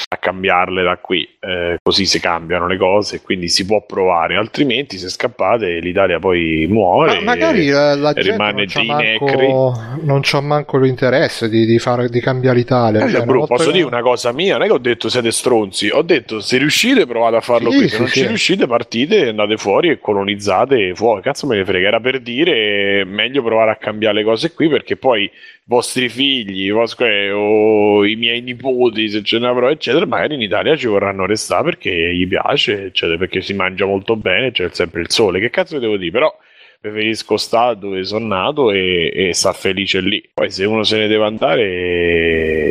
a 0.09 0.17
cambiarle 0.17 0.83
da 0.83 0.97
qui, 0.99 1.29
eh, 1.41 1.79
così 1.83 2.07
si 2.07 2.21
cambiano 2.21 2.67
le 2.67 2.77
cose 2.77 3.21
quindi 3.23 3.49
si 3.49 3.65
può 3.67 3.85
provare, 3.85 4.37
altrimenti 4.37 4.99
se 4.99 5.09
scappate 5.09 5.79
l'Italia 5.79 6.19
poi 6.19 6.67
muore. 6.69 7.17
Ma 7.17 7.21
magari 7.21 7.69
la, 7.69 7.95
la 7.95 8.13
gente 8.13 8.33
rimane 8.33 8.53
non 8.53 8.67
c'ha, 8.67 8.83
manco, 8.83 9.79
non 10.03 10.21
c'ha 10.23 10.41
manco 10.41 10.79
l'interesse 10.79 11.49
di, 11.49 11.67
di, 11.67 11.79
fare, 11.79 12.09
di 12.09 12.21
cambiare 12.21 12.59
l'Italia. 12.59 13.05
Eh, 13.05 13.11
cioè, 13.11 13.25
bro, 13.25 13.47
posso 13.47 13.67
che... 13.67 13.73
dire 13.73 13.85
una 13.85 14.03
cosa 14.03 14.33
mia, 14.33 14.55
non 14.55 14.65
è 14.65 14.67
che 14.67 14.73
ho 14.73 14.79
detto 14.79 15.09
siete 15.09 15.31
stronzi, 15.31 15.89
ho 15.89 16.03
detto 16.03 16.41
se 16.41 16.59
riuscite 16.59 17.07
provate 17.07 17.37
a 17.37 17.41
farlo 17.41 17.71
sì, 17.71 17.77
qui, 17.79 17.89
se 17.89 17.95
sì, 17.95 18.01
non 18.01 18.09
sì. 18.09 18.21
ci 18.21 18.27
riuscite 18.27 18.67
partite, 18.67 19.29
andate 19.29 19.57
fuori 19.57 19.91
e 19.91 19.99
colonizzate 19.99 20.95
fuori, 20.95 21.23
cazzo 21.23 21.47
me 21.47 21.57
ne 21.57 21.65
frega, 21.65 21.89
era 21.89 22.01
per 22.01 22.21
dire 22.21 23.05
meglio 23.05 23.43
provare 23.43 23.71
a 23.71 23.77
cambiare 23.77 24.17
le 24.17 24.25
cose 24.25 24.53
qui 24.53 24.69
perché 24.69 24.97
poi 24.97 25.31
vostri 25.71 26.09
figli 26.09 26.71
vostri, 26.73 27.31
o 27.31 28.05
i 28.05 28.17
miei 28.17 28.41
nipoti, 28.41 29.09
se 29.09 29.23
ce 29.23 29.39
ne 29.39 29.47
avrò, 29.47 29.75
eccetera, 29.81 30.05
magari 30.05 30.35
in 30.35 30.43
Italia 30.43 30.77
ci 30.77 30.87
vorranno 30.87 31.25
restare 31.25 31.65
perché 31.65 31.91
gli 32.15 32.29
piace, 32.29 32.85
eccetera, 32.85 33.17
perché 33.17 33.41
si 33.41 33.55
mangia 33.55 33.87
molto 33.87 34.15
bene, 34.15 34.53
c'è 34.53 34.69
sempre 34.71 35.01
il 35.01 35.11
sole. 35.11 35.41
Che 35.41 35.49
cazzo 35.49 35.79
devo 35.79 35.97
dire? 35.97 36.11
Però 36.11 36.37
preferisco 36.79 37.39
stare 37.39 37.79
dove 37.79 38.05
sono 38.05 38.27
nato 38.27 38.71
e, 38.71 39.11
e 39.13 39.33
star 39.33 39.55
felice 39.55 40.01
lì. 40.01 40.23
Poi 40.35 40.51
se 40.51 40.67
uno 40.67 40.83
se 40.83 40.99
ne 40.99 41.07
deve 41.09 41.25
andare... 41.25 41.63
E... 41.63 42.71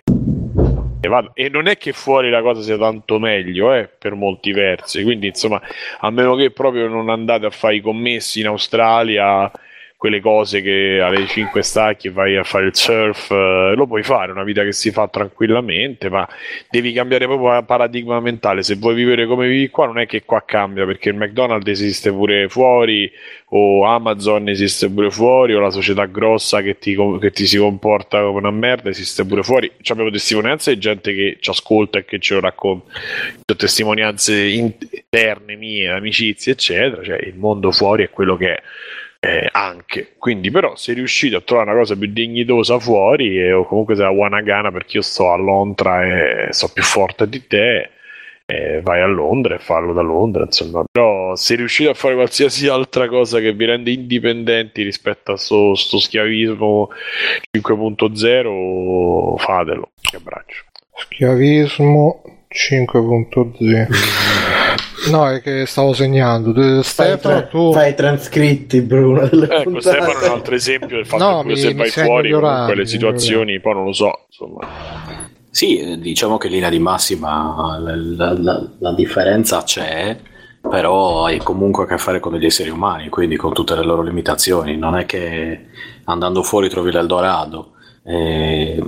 E 1.34 1.50
non 1.50 1.68
è 1.68 1.78
che 1.78 1.92
fuori 1.92 2.30
la 2.30 2.44
cosa 2.44 2.62
sia 2.62 2.78
tanto 2.78 3.18
meglio, 3.18 3.74
eh, 3.74 3.90
per 3.98 4.14
molti 4.14 4.52
versi. 4.52 5.02
Quindi, 5.02 5.28
insomma, 5.28 5.60
a 6.02 6.12
meno 6.12 6.36
che 6.36 6.52
proprio 6.52 6.88
non 6.88 7.10
andate 7.10 7.48
a 7.48 7.50
fare 7.50 7.78
i 7.78 7.82
commessi 7.82 8.42
in 8.42 8.48
Australia 8.48 9.52
quelle 10.00 10.22
cose 10.22 10.62
che 10.62 11.02
alle 11.04 11.28
5 11.28 11.62
stacchi 11.62 12.08
e 12.08 12.12
vai 12.12 12.38
a 12.38 12.46
fare 12.46 12.68
il 12.68 12.72
surf, 12.74 13.32
eh, 13.32 13.74
lo 13.76 13.86
puoi 13.86 14.02
fare, 14.02 14.32
una 14.32 14.46
vita 14.46 14.64
che 14.64 14.72
si 14.72 14.92
fa 14.92 15.10
tranquillamente, 15.10 16.10
ma 16.10 16.26
devi 16.70 16.94
cambiare 16.94 17.26
proprio 17.26 17.62
paradigma 17.64 18.22
mentale. 18.22 18.64
Se 18.64 18.76
vuoi 18.76 18.96
vivere 18.96 19.26
come 19.26 19.50
vivi 19.50 19.68
qua, 19.68 19.88
non 19.88 20.00
è 20.00 20.06
che 20.06 20.24
qua 20.24 20.42
cambia, 20.46 20.86
perché 20.86 21.10
il 21.10 21.16
McDonald's 21.16 21.70
esiste 21.70 22.14
pure 22.14 22.48
fuori, 22.48 23.12
o 23.50 23.84
Amazon 23.84 24.48
esiste 24.48 24.90
pure 24.90 25.12
fuori, 25.12 25.54
o 25.54 25.60
la 25.60 25.70
società 25.70 26.06
grossa 26.06 26.62
che 26.62 26.78
ti, 26.80 26.96
che 27.20 27.32
ti 27.32 27.46
si 27.46 27.58
comporta 27.58 28.22
come 28.22 28.38
una 28.38 28.52
merda 28.52 28.90
esiste 28.90 29.26
pure 29.26 29.44
fuori. 29.44 29.70
Ci 29.82 29.92
abbiamo 29.92 30.12
testimonianze 30.12 30.76
di 30.76 30.80
gente 30.80 31.14
che 31.14 31.38
ci 31.42 31.50
ascolta 31.50 32.00
e 32.00 32.06
che 32.06 32.20
ce 32.20 32.36
lo 32.36 32.40
racconta, 32.40 32.90
testimonianze 33.54 34.46
interne 34.46 35.58
mie, 35.58 35.90
amicizie, 35.90 36.54
eccetera. 36.54 37.04
Cioè, 37.04 37.18
il 37.18 37.36
mondo 37.36 37.72
fuori 37.72 38.04
è 38.06 38.10
quello 38.10 38.38
che 38.38 38.54
è 38.54 38.62
eh, 39.20 39.50
anche. 39.52 40.14
Quindi, 40.18 40.50
però, 40.50 40.76
se 40.76 40.94
riuscite 40.94 41.36
a 41.36 41.42
trovare 41.42 41.72
una 41.72 41.80
cosa 41.80 41.96
più 41.96 42.08
dignitosa 42.08 42.80
fuori, 42.80 43.38
e, 43.38 43.52
o 43.52 43.66
comunque 43.66 43.96
se 43.96 44.02
la 44.02 44.10
Wanagana 44.10 44.72
perché 44.72 44.98
io 44.98 45.04
sto 45.04 45.32
a 45.32 45.36
Londra 45.36 46.06
e 46.06 46.54
so 46.54 46.72
più 46.72 46.84
forte 46.84 47.28
di 47.28 47.46
te, 47.46 47.90
eh, 48.46 48.82
vai 48.82 49.02
a 49.02 49.06
Londra 49.06 49.56
e 49.56 49.60
fallo 49.60 49.94
da 49.94 50.02
Londra. 50.02 50.44
Insomma, 50.44 50.84
però, 50.90 51.36
se 51.36 51.56
riuscite 51.56 51.90
a 51.90 51.94
fare 51.94 52.16
qualsiasi 52.16 52.68
altra 52.68 53.08
cosa 53.08 53.40
che 53.40 53.54
vi 53.54 53.66
rende 53.66 53.92
indipendenti 53.92 54.84
rispetto 54.84 55.34
a 55.34 55.38
sto, 55.38 55.76
sto 55.76 56.00
schiavismo 56.00 56.90
5.0, 57.52 59.38
fatelo. 59.38 59.92
Che 60.02 60.16
abbraccio. 60.16 60.64
Schiavismo 60.96 62.24
5.0 62.50 64.88
No, 65.08 65.30
è 65.30 65.42
che 65.42 65.66
stavo 65.66 65.94
segnando. 65.94 66.82
Stefano, 66.84 67.36
fai, 67.36 67.50
tu... 67.50 67.72
fai 67.72 67.96
trascritti, 67.96 68.82
Bruno. 68.82 69.22
Ecco, 69.22 69.80
Stefano 69.80 70.20
è 70.20 70.26
un 70.26 70.32
altro 70.32 70.56
esempio 70.56 70.98
del 70.98 71.06
fatto 71.06 71.24
no, 71.24 71.42
che 71.42 71.48
mi, 71.48 71.58
se 71.58 71.74
vai 71.74 71.90
fuori 71.90 72.30
in 72.30 72.64
quelle 72.66 72.86
situazioni, 72.86 73.60
poi 73.60 73.74
non 73.74 73.86
lo 73.86 73.94
so. 73.94 74.26
Insomma. 74.28 74.68
Sì, 75.50 75.98
diciamo 76.00 76.38
che 76.38 76.48
in 76.48 76.54
linea 76.54 76.70
di 76.70 76.80
massima 76.80 77.78
la, 77.80 77.96
la, 77.96 78.34
la, 78.38 78.70
la 78.78 78.94
differenza 78.94 79.64
c'è, 79.64 80.18
però 80.62 81.26
hai 81.26 81.38
comunque 81.40 81.84
a 81.86 81.88
che 81.88 81.98
fare 81.98 82.20
con 82.20 82.34
degli 82.34 82.46
esseri 82.46 82.70
umani, 82.70 83.10
quindi 83.10 83.36
con 83.36 83.54
tutte 83.54 83.76
le 83.76 83.84
loro 83.84 84.02
limitazioni. 84.02 84.78
Non 84.78 84.96
è 84.96 85.06
che 85.06 85.68
andando 86.06 86.44
fuori 86.44 86.70
trovi 86.70 86.92
l'Eldorado. 86.92 87.72
Eh, 88.04 88.82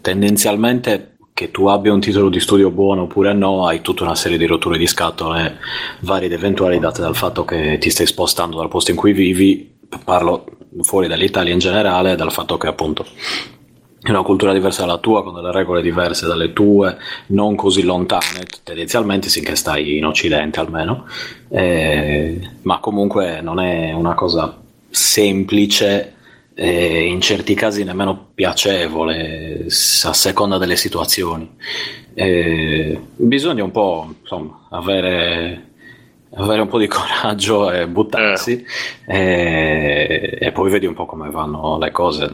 tendenzialmente 0.00 1.15
che 1.36 1.50
tu 1.50 1.66
abbia 1.66 1.92
un 1.92 2.00
titolo 2.00 2.30
di 2.30 2.40
studio 2.40 2.70
buono 2.70 3.02
oppure 3.02 3.34
no, 3.34 3.66
hai 3.66 3.82
tutta 3.82 4.04
una 4.04 4.14
serie 4.14 4.38
di 4.38 4.46
rotture 4.46 4.78
di 4.78 4.86
scatole 4.86 5.58
varie 6.00 6.28
ed 6.28 6.32
eventuali 6.32 6.78
date 6.78 7.02
dal 7.02 7.14
fatto 7.14 7.44
che 7.44 7.76
ti 7.78 7.90
stai 7.90 8.06
spostando 8.06 8.56
dal 8.56 8.70
posto 8.70 8.90
in 8.90 8.96
cui 8.96 9.12
vivi, 9.12 9.76
parlo 10.02 10.46
fuori 10.80 11.08
dall'Italia 11.08 11.52
in 11.52 11.58
generale, 11.58 12.16
dal 12.16 12.32
fatto 12.32 12.56
che 12.56 12.68
appunto 12.68 13.04
è 14.00 14.08
una 14.08 14.22
cultura 14.22 14.54
diversa 14.54 14.86
dalla 14.86 14.96
tua, 14.96 15.22
con 15.22 15.34
delle 15.34 15.52
regole 15.52 15.82
diverse 15.82 16.26
dalle 16.26 16.54
tue, 16.54 16.96
non 17.26 17.54
così 17.54 17.82
lontane, 17.82 18.46
tendenzialmente 18.62 19.28
finché 19.28 19.56
stai 19.56 19.98
in 19.98 20.06
Occidente 20.06 20.58
almeno, 20.58 21.04
eh, 21.50 22.40
ma 22.62 22.78
comunque 22.78 23.42
non 23.42 23.60
è 23.60 23.92
una 23.92 24.14
cosa 24.14 24.58
semplice 24.88 26.14
e 26.58 27.04
in 27.04 27.20
certi 27.20 27.54
casi 27.54 27.84
nemmeno 27.84 28.30
piacevole 28.34 29.66
a 29.66 30.12
seconda 30.14 30.56
delle 30.56 30.76
situazioni. 30.76 31.54
E 32.14 32.98
bisogna 33.14 33.62
un 33.62 33.70
po' 33.70 34.14
insomma, 34.22 34.66
avere 34.70 35.65
avere 36.36 36.60
un 36.60 36.68
po' 36.68 36.78
di 36.78 36.86
coraggio 36.88 37.70
e 37.70 37.86
buttarsi 37.86 38.64
e, 39.06 40.36
e 40.40 40.52
poi 40.52 40.70
vedi 40.70 40.86
un 40.86 40.94
po' 40.94 41.06
come 41.06 41.30
vanno 41.30 41.78
le 41.78 41.90
cose. 41.90 42.32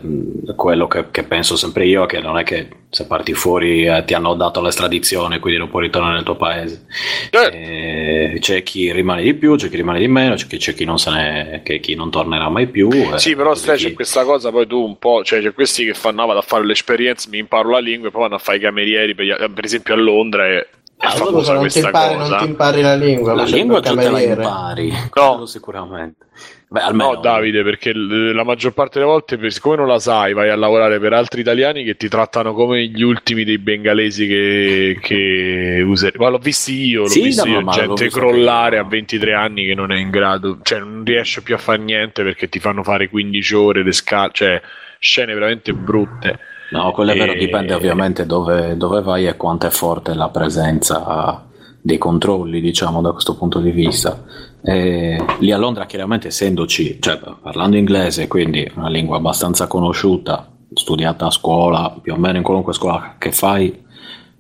Quello 0.57 0.87
che, 0.87 1.07
che 1.11 1.23
penso 1.25 1.57
sempre 1.57 1.87
io 1.87 2.05
è 2.05 2.07
che 2.07 2.21
non 2.21 2.39
è 2.39 2.43
che 2.43 2.69
se 2.91 3.07
parti 3.07 3.33
fuori 3.33 3.87
eh, 3.87 4.05
ti 4.05 4.13
hanno 4.15 4.35
dato 4.35 4.61
l'estradizione, 4.61 5.39
quindi 5.39 5.59
non 5.59 5.71
puoi 5.71 5.85
ritornare 5.85 6.15
nel 6.17 6.25
tuo 6.25 6.37
paese. 6.37 6.85
Certo. 7.31 7.57
E 7.57 8.37
c'è 8.39 8.63
chi 8.63 8.93
rimane 8.93 9.23
di 9.23 9.33
più, 9.35 9.57
c'è 9.57 9.69
chi 9.71 9.77
rimane 9.77 9.99
di 9.99 10.09
meno, 10.09 10.35
c'è 10.35 10.47
chi, 10.47 10.59
c'è 10.59 10.75
chi 10.75 10.85
non 10.85 10.99
se 10.99 11.11
ne, 11.11 11.61
che 11.65 11.81
chi 11.81 11.95
non 11.95 12.11
tornerà 12.11 12.49
mai 12.51 12.67
più. 12.67 12.91
e 12.91 13.19
Sì, 13.19 13.35
però 13.35 13.55
stai, 13.55 13.77
c'è 13.79 13.87
via. 13.87 13.95
questa 13.95 14.25
cosa 14.25 14.51
poi 14.51 14.67
tu 14.67 14.79
un 14.85 14.99
po', 14.99 15.23
cioè 15.25 15.41
c'è 15.41 15.55
questi 15.55 15.85
che 15.87 15.95
fanno, 15.95 16.23
"Ah, 16.23 16.27
vado 16.27 16.39
a 16.41 16.43
fare 16.43 16.67
l'esperienza, 16.67 17.29
mi 17.31 17.39
imparo 17.39 17.71
la 17.71 17.79
lingua 17.79 18.09
e 18.09 18.11
poi 18.11 18.23
vanno 18.23 18.35
a 18.35 18.39
fare 18.39 18.59
i 18.59 18.61
camerieri, 18.61 19.15
per, 19.15 19.51
per 19.55 19.65
esempio 19.65 19.95
a 19.95 19.97
Londra 19.97 20.47
e 20.47 20.67
Ah, 21.05 21.11
se 21.11 21.53
non 21.53 21.69
ti, 21.69 21.79
impari, 21.81 22.17
non 22.17 22.37
ti 22.39 22.45
impari 22.45 22.81
la 22.81 22.95
lingua, 22.95 23.35
La 23.35 23.45
lingua 23.45 23.79
il 23.79 23.83
tu 23.85 23.89
te 23.91 23.95
la 23.97 24.03
cameriere. 24.03 24.43
impari, 24.43 24.93
quello 25.11 25.47
sicuramente. 25.47 26.27
Beh, 26.69 26.81
almeno 26.81 27.15
No, 27.15 27.21
Davide, 27.21 27.63
perché 27.65 27.93
la 27.93 28.45
maggior 28.45 28.73
parte 28.73 28.99
delle 28.99 29.11
volte, 29.11 29.51
siccome 29.51 29.77
non 29.77 29.87
la 29.89 29.99
sai, 29.99 30.33
vai 30.33 30.49
a 30.49 30.57
lavorare 30.57 30.99
per 31.01 31.13
altri 31.13 31.41
italiani 31.43 31.85
che 31.85 31.97
ti 31.97 32.09
trattano 32.09 32.55
come 32.55 32.87
gli 32.87 33.03
ultimi 33.03 33.45
dei 33.45 33.59
bengalesi 33.59 34.27
che, 34.27 34.99
che 35.01 35.83
user- 35.85 36.17
Ma 36.19 36.29
l'ho 36.29 36.39
visti 36.39 36.87
io, 36.87 37.03
l'ho 37.03 37.09
Sì, 37.09 37.23
visto 37.25 37.45
no, 37.45 37.61
io, 37.61 37.67
gente 37.67 38.05
visto 38.05 38.19
crollare 38.21 38.77
anche 38.79 38.79
a 38.79 38.83
io. 38.85 38.89
23 38.89 39.35
anni 39.35 39.67
che 39.67 39.75
non 39.75 39.93
è 39.93 39.99
in 39.99 40.09
grado, 40.09 40.61
cioè 40.63 40.79
non 40.79 41.03
riesce 41.05 41.43
più 41.43 41.55
a 41.55 41.59
fare 41.59 41.79
niente 41.83 42.23
perché 42.23 42.49
ti 42.49 42.59
fanno 42.59 42.83
fare 42.83 43.09
15 43.11 43.55
ore, 43.55 43.83
le 43.83 43.93
scale, 43.93 44.31
cioè 44.33 44.63
scene 44.99 45.35
veramente 45.35 45.75
brutte. 45.75 46.39
No, 46.73 46.91
quello 46.93 47.13
è 47.13 47.17
vero, 47.17 47.33
E- 47.33 47.39
dipende 47.39 47.75
ovviamente 47.75 48.25
dove, 48.25 48.77
dove 48.77 49.03
vai 49.03 49.27
e 49.27 49.37
quanto 49.37 49.67
è 49.67 49.71
forte 49.71 50.15
la 50.15 50.31
presenza 50.31 51.47
dei 51.81 51.99
controlli, 51.99 52.61
diciamo, 52.61 53.01
da 53.03 53.13
questo 53.13 53.37
punto 53.37 53.61
di 53.61 53.71
vista. 53.71 54.25
E 54.63 55.23
lì 55.41 55.53
a 55.53 55.59
Londra, 55.59 55.87
chiaramente, 55.87 56.29
essendoci, 56.29 56.99
cioè 57.01 57.19
parlando 57.43 57.77
inglese, 57.77 58.29
quindi 58.29 58.71
una 58.77 58.89
lingua 58.89 59.17
abbastanza 59.17 59.67
conosciuta, 59.67 60.49
studiata 60.73 61.27
a 61.27 61.31
scuola, 61.31 61.95
più 62.01 62.15
o 62.15 62.17
meno 62.17 62.39
in 62.39 62.43
qualunque 62.43 62.73
scuola 62.73 63.17
che 63.19 63.33
fai, 63.33 63.81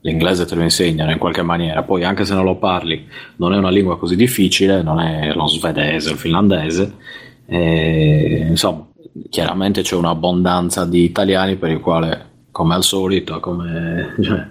l'inglese 0.00 0.46
te 0.46 0.54
lo 0.54 0.62
insegnano 0.62 1.10
in 1.10 1.18
qualche 1.18 1.42
maniera. 1.42 1.82
Poi, 1.82 2.04
anche 2.04 2.24
se 2.24 2.32
non 2.32 2.44
lo 2.44 2.56
parli, 2.56 3.06
non 3.36 3.52
è 3.52 3.58
una 3.58 3.70
lingua 3.70 3.98
così 3.98 4.16
difficile, 4.16 4.82
non 4.82 5.00
è 5.00 5.32
lo 5.34 5.46
svedese 5.48 6.08
o 6.08 6.12
il 6.12 6.18
finlandese. 6.18 6.94
E, 7.44 8.46
insomma, 8.48 8.86
chiaramente 9.28 9.82
c'è 9.82 9.96
un'abbondanza 9.96 10.84
di 10.84 11.04
italiani 11.04 11.56
per 11.56 11.70
il 11.70 11.80
quale, 11.80 12.30
come 12.50 12.74
al 12.74 12.82
solito, 12.82 13.40
come 13.40 14.14
cioè, 14.22 14.46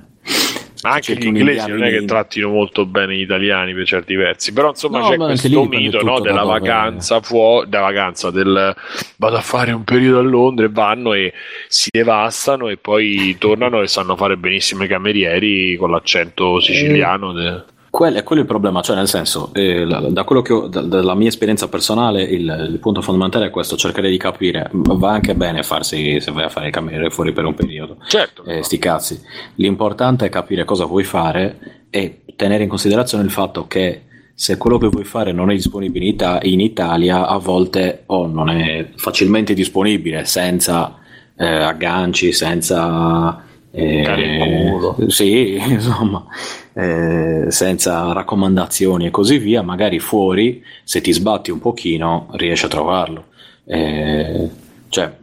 anche 0.84 1.16
gli 1.16 1.26
inglesi 1.26 1.70
non 1.70 1.84
è 1.84 1.90
che 1.92 2.06
trattino 2.06 2.50
molto 2.50 2.86
bene 2.86 3.16
gli 3.16 3.22
italiani 3.22 3.74
per 3.74 3.86
certi 3.86 4.16
versi, 4.16 4.52
però 4.52 4.70
insomma 4.70 5.00
No, 5.00 5.10
c'è 5.10 5.18
questo 5.18 5.66
mito 5.66 6.02
no, 6.02 6.20
della 6.20 6.44
vacanza 6.44 7.22
fuori, 7.22 7.70
della 7.70 7.84
vacanza 7.84 8.32
del 8.32 8.76
vado 9.18 9.36
a 9.36 9.42
fare 9.42 9.72
un 9.72 9.84
periodo 9.84 10.20
a 10.20 10.24
Londra 10.24 10.66
e 10.66 10.70
vanno 10.70 11.14
e 11.14 11.34
si 11.68 11.90
devastano 11.92 12.70
e 12.70 12.78
poi 12.78 13.36
tornano 13.38 13.82
e 13.82 13.88
sanno 13.88 14.16
fare 14.16 14.38
benissimo 14.38 14.84
i 14.84 14.88
camerieri 14.88 15.76
con 15.78 15.92
l'accento 15.92 16.60
siciliano. 16.60 17.32
de- 17.34 17.64
Quello 17.92 18.18
è 18.20 18.24
quello 18.24 18.42
il 18.42 18.48
problema, 18.48 18.82
cioè 18.82 18.96
nel 18.96 19.10
senso, 19.10 19.50
eh, 19.54 19.86
da 19.86 20.24
quello 20.24 20.42
che 20.42 20.54
ho, 20.54 20.68
da- 20.68 20.80
dalla 20.82 21.14
mia 21.14 21.28
esperienza 21.28 21.68
personale, 21.68 22.24
il, 22.24 22.70
il 22.72 22.80
punto 22.80 23.02
fondamentale 23.02 23.48
è 23.48 23.50
questo, 23.50 23.76
cercare 23.76 24.10
di 24.10 24.18
capire, 24.18 24.70
va 24.72 25.12
anche 25.12 25.36
bene 25.36 25.62
farsi, 25.62 26.22
se 26.22 26.32
vai 26.32 26.46
a 26.46 26.50
fare 26.50 26.68
il 26.68 26.72
cameriere 26.72 27.10
fuori 27.10 27.34
per 27.34 27.44
un 27.44 27.54
periodo, 27.54 27.98
Certo, 28.08 28.46
eh, 28.46 28.64
sti 28.64 28.78
cazzi, 28.78 29.22
l'importante 29.56 30.26
è 30.26 30.30
capire 30.30 30.64
cosa 30.64 30.86
vuoi 30.86 31.04
fare 31.04 31.84
e 31.90 32.22
tenere 32.38 32.64
in 32.64 32.70
considerazione 32.70 33.26
il 33.26 33.30
fatto 33.30 33.68
che 33.68 34.04
se 34.34 34.56
quello 34.56 34.78
che 34.78 34.88
vuoi 34.88 35.04
fare 35.04 35.34
non 35.34 35.52
è 35.52 35.54
disponibile 35.54 36.06
in, 36.06 36.12
Ita- 36.14 36.40
in 36.44 36.62
Italia, 36.62 37.28
a 37.28 37.38
volte 37.40 38.04
o 38.06 38.26
non 38.26 38.50
è 38.50 38.88
facilmente 38.96 39.54
disponibile 39.54 40.24
senza 40.24 40.98
eh, 41.36 41.46
agganci, 41.46 42.32
senza... 42.32 43.44
eh, 43.70 44.80
sì, 45.08 45.60
insomma, 45.68 46.26
eh, 46.74 47.46
senza 47.50 48.12
raccomandazioni 48.14 49.08
e 49.08 49.12
così 49.12 49.38
via, 49.38 49.62
magari 49.62 50.00
fuori, 50.00 50.64
se 50.84 51.02
ti 51.02 51.12
sbatti 51.12 51.52
un 51.52 51.60
pochino, 51.60 52.28
riesci 52.34 52.66
a 52.66 52.70
trovarlo. 52.70 53.26
Eh, 53.66 54.50
cioè, 54.90 55.14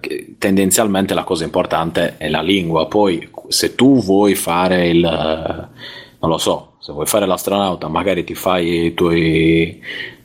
eh, 0.00 0.34
tendenzialmente 0.38 1.14
la 1.14 1.24
cosa 1.24 1.44
importante 1.44 2.16
è 2.16 2.28
la 2.28 2.42
lingua, 2.42 2.86
poi 2.86 3.30
se 3.48 3.74
tu 3.74 4.02
vuoi 4.02 4.34
fare 4.34 4.88
il, 4.88 5.04
eh, 5.04 5.68
non 6.20 6.30
lo 6.30 6.38
so, 6.38 6.74
se 6.80 6.92
vuoi 6.92 7.06
fare 7.06 7.26
l'astronauta, 7.26 7.88
magari 7.88 8.24
ti 8.24 8.34
fai 8.34 8.86
i 8.86 8.94
tuoi, 8.94 9.80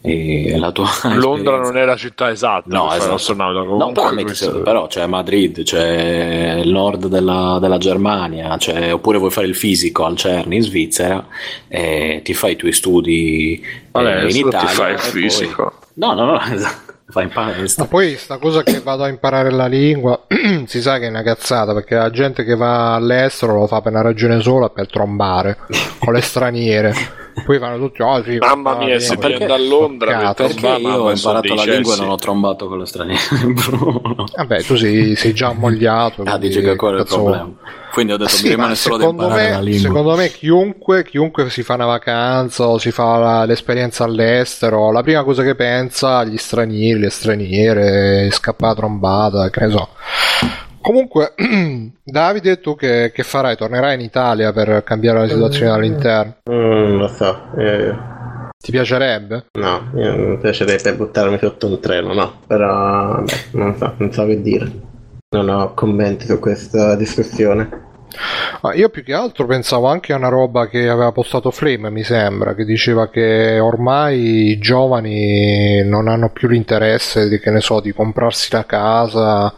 eh, 0.05 0.57
la 0.59 0.71
tua 0.71 0.87
Londra 1.15 1.57
non 1.59 1.77
è 1.77 1.85
la 1.85 1.95
città 1.95 2.29
esatta 2.29 2.63
No, 2.67 2.93
esatto. 2.93 3.33
No, 3.35 3.91
però, 3.93 4.13
questo- 4.23 4.61
però 4.61 4.87
c'è 4.87 5.05
Madrid, 5.07 5.63
c'è 5.63 6.55
il 6.61 6.69
nord 6.71 7.07
della, 7.07 7.57
della 7.61 7.77
Germania, 7.77 8.57
c'è- 8.57 8.93
oppure 8.93 9.17
vuoi 9.17 9.31
fare 9.31 9.47
il 9.47 9.55
fisico 9.55 10.03
al 10.05 10.17
CERN 10.17 10.51
in 10.51 10.61
Svizzera 10.61 11.25
e 11.69 12.19
ti 12.23 12.33
fai 12.33 12.51
i 12.51 12.55
tuoi 12.57 12.73
studi 12.73 13.61
eh, 13.61 13.67
Vabbè, 13.91 14.11
in 14.11 14.17
adesso 14.17 14.29
ti 14.41 14.47
Italia. 14.47 14.67
fai 14.69 14.91
il 14.93 14.97
e 14.97 15.01
poi- 15.01 15.21
fisico. 15.21 15.73
No, 15.95 16.13
no, 16.13 16.25
no, 16.25 16.41
esatto. 16.51 16.91
Fai 17.05 17.23
in 17.25 17.29
palestra. 17.31 17.83
Ma 17.83 17.89
poi 17.89 18.15
sta 18.17 18.37
cosa 18.37 18.63
che 18.63 18.79
vado 18.79 19.03
a 19.03 19.07
imparare 19.07 19.51
la 19.51 19.67
lingua, 19.67 20.25
si 20.65 20.81
sa 20.81 20.97
che 20.97 21.05
è 21.05 21.09
una 21.09 21.21
cazzata, 21.21 21.73
perché 21.73 21.93
la 21.95 22.09
gente 22.09 22.43
che 22.43 22.55
va 22.55 22.95
all'estero 22.95 23.53
lo 23.53 23.67
fa 23.67 23.81
per 23.81 23.91
una 23.91 24.01
ragione 24.01 24.41
sola, 24.41 24.69
per 24.69 24.87
trombare 24.89 25.57
con 25.99 26.13
le 26.13 26.21
straniere. 26.21 26.93
Poi 27.45 27.57
vanno 27.57 27.77
tutti, 27.77 28.01
oh 28.01 28.23
sì, 28.23 28.37
Mamma 28.37 28.75
mia, 28.77 28.99
se 28.99 29.15
bene, 29.15 29.35
prendi 29.35 29.53
a 29.53 29.57
Londra. 29.57 30.33
Perché 30.33 30.55
trombare, 30.55 30.81
io 30.81 31.03
ho 31.03 31.11
imparato 31.11 31.53
la 31.55 31.63
lingua 31.63 31.93
e 31.95 31.97
non 31.97 32.09
ho 32.09 32.15
trombato 32.15 32.67
con 32.67 32.79
le 32.79 32.85
straniere, 32.85 33.21
Bruno. 33.53 34.25
Vabbè, 34.35 34.63
tu 34.63 34.75
sei, 34.75 35.15
sei 35.15 35.33
già 35.33 35.47
ammogliato. 35.47 36.23
Ah, 36.25 36.37
dici 36.37 36.61
che 36.61 36.75
quello 36.75 36.97
è 36.97 37.01
il 37.01 37.07
problema. 37.07 37.49
Quindi 37.91 38.13
ho 38.13 38.17
detto 38.17 38.29
Sì, 38.31 38.43
mi 38.43 38.49
rimane 38.49 38.69
ma 38.69 38.75
solo 38.75 38.97
da 38.97 39.01
secondo 39.03 39.23
imparare 39.23 39.47
me, 39.49 39.53
la 39.55 39.61
lingua. 39.61 39.81
secondo 39.87 40.15
me 40.15 40.31
chiunque, 40.31 41.03
chiunque 41.03 41.49
si 41.51 41.61
fa 41.61 41.75
una 41.75 41.85
vacanza 41.85 42.67
o 42.67 42.77
si 42.79 42.89
fa 42.91 43.17
la- 43.17 43.45
l'esperienza 43.45 44.03
all'estero, 44.03 44.91
la 44.91 45.03
prima 45.03 45.23
cosa 45.23 45.43
che 45.43 45.53
pensa 45.53 46.17
agli 46.17 46.37
stranieri, 46.37 46.99
le 46.99 47.09
straniere, 47.11 48.29
scappata 48.31 48.73
trombata, 48.75 49.49
che 49.51 49.59
ne 49.65 49.69
so. 49.71 49.89
Comunque, 50.83 51.33
Davide, 52.03 52.59
tu 52.59 52.75
che, 52.75 53.11
che 53.13 53.23
farai? 53.23 53.55
Tornerai 53.55 53.95
in 53.95 54.01
Italia 54.01 54.51
per 54.51 54.83
cambiare 54.83 55.19
la 55.21 55.27
situazione 55.29 55.71
all'interno? 55.71 56.35
Mm, 56.51 56.53
Non 56.53 56.97
lo 56.97 57.07
so. 57.07 57.37
eh, 57.57 57.95
Ti 58.57 58.71
piacerebbe? 58.71 59.45
no, 59.57 59.91
io 59.95 60.15
mi 60.17 60.37
piacerebbe 60.39 60.93
buttarmi 60.95 61.37
sotto 61.39 61.67
un 61.67 61.79
treno, 61.79 62.13
no. 62.13 62.39
Però, 62.45 63.21
beh, 63.21 63.33
non 63.51 63.77
so, 63.77 63.93
non 63.97 64.11
so 64.11 64.25
che 64.25 64.41
dire. 64.41 64.69
Non 65.29 65.47
ho 65.47 65.73
commenti 65.73 66.25
su 66.25 66.37
questa 66.39 66.95
discussione. 66.95 67.91
Ah, 68.61 68.73
io 68.75 68.89
più 68.89 69.03
che 69.03 69.13
altro 69.13 69.45
pensavo 69.47 69.87
anche 69.87 70.13
a 70.13 70.17
una 70.17 70.27
roba 70.29 70.67
che 70.67 70.87
aveva 70.89 71.11
postato 71.13 71.49
Flame, 71.49 71.89
mi 71.89 72.03
sembra, 72.03 72.53
che 72.55 72.65
diceva 72.65 73.09
che 73.09 73.57
ormai 73.59 74.49
i 74.51 74.59
giovani 74.59 75.81
non 75.83 76.07
hanno 76.07 76.29
più 76.29 76.47
l'interesse 76.49 77.27
di, 77.29 77.39
che 77.39 77.49
ne 77.51 77.59
so, 77.61 77.79
di 77.79 77.91
comprarsi 77.93 78.49
la 78.51 78.65
casa, 78.65 79.51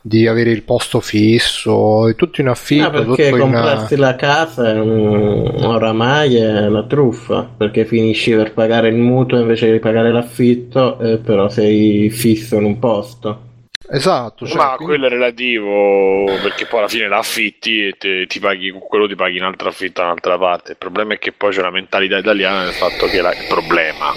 di 0.00 0.26
avere 0.26 0.50
il 0.50 0.62
posto 0.64 1.00
fisso, 1.00 2.08
è 2.08 2.14
tutto 2.14 2.40
in 2.40 2.48
affitto, 2.48 2.82
No, 2.82 2.90
perché 2.90 3.30
tutto 3.30 3.36
in... 3.36 3.38
comprarsi 3.38 3.96
la 3.96 4.14
casa 4.16 4.70
un- 4.80 5.54
oramai 5.64 6.36
è 6.36 6.66
una 6.66 6.84
truffa, 6.86 7.44
perché 7.56 7.84
finisci 7.84 8.32
per 8.34 8.52
pagare 8.54 8.88
il 8.88 8.96
mutuo 8.96 9.40
invece 9.40 9.70
di 9.72 9.78
pagare 9.80 10.10
l'affitto, 10.12 10.98
eh, 11.00 11.18
però 11.18 11.48
sei 11.48 12.10
fisso 12.10 12.56
in 12.56 12.64
un 12.64 12.78
posto. 12.78 13.46
Esatto, 13.90 14.46
cioè, 14.46 14.56
Ma 14.56 14.74
quindi- 14.76 14.84
quello 14.84 15.06
è 15.06 15.08
relativo 15.08 16.24
perché 16.42 16.66
poi 16.66 16.80
alla 16.80 16.88
fine 16.88 17.08
l'affitti 17.08 17.86
e 17.86 17.94
te- 17.98 18.26
ti 18.26 18.38
paghi 18.38 18.70
con 18.70 18.80
quello 18.80 19.08
ti 19.08 19.14
paghi 19.14 19.38
un 19.38 19.44
altro 19.46 19.68
affitto 19.68 20.00
da 20.00 20.08
un'altra 20.08 20.36
parte. 20.38 20.72
Il 20.72 20.76
problema 20.78 21.14
è 21.14 21.18
che 21.18 21.32
poi 21.32 21.52
c'è 21.52 21.62
la 21.62 21.70
mentalità 21.70 22.18
italiana 22.18 22.64
del 22.64 22.72
fatto 22.74 23.06
che 23.06 23.20
la- 23.22 23.32
il 23.32 23.46
problema 23.48 24.12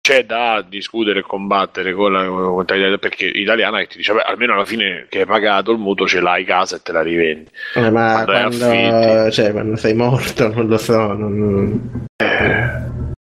c'è 0.00 0.24
da 0.24 0.64
discutere 0.68 1.20
e 1.20 1.22
combattere 1.22 1.92
con 1.92 2.12
la 2.12 2.22
mentalità 2.22 2.96
perché 2.98 3.26
italiana 3.26 3.78
che 3.78 3.86
ti 3.88 3.96
dice 3.98 4.12
beh 4.12 4.22
almeno 4.22 4.54
alla 4.54 4.64
fine 4.64 5.06
che 5.08 5.20
hai 5.20 5.26
pagato 5.26 5.70
il 5.72 5.78
mutuo 5.78 6.06
ce 6.08 6.20
l'hai 6.20 6.44
casa 6.44 6.76
e 6.76 6.80
te 6.82 6.92
la 6.92 7.02
rivendi. 7.02 7.48
Eh, 7.74 7.90
ma 7.90 8.22
Quando 8.24 8.66
quando, 8.66 9.30
cioè, 9.30 9.52
quando 9.52 9.76
sei 9.76 9.94
morto, 9.94 10.48
non 10.52 10.66
lo 10.66 10.78
so. 10.78 11.12
non- 11.12 12.06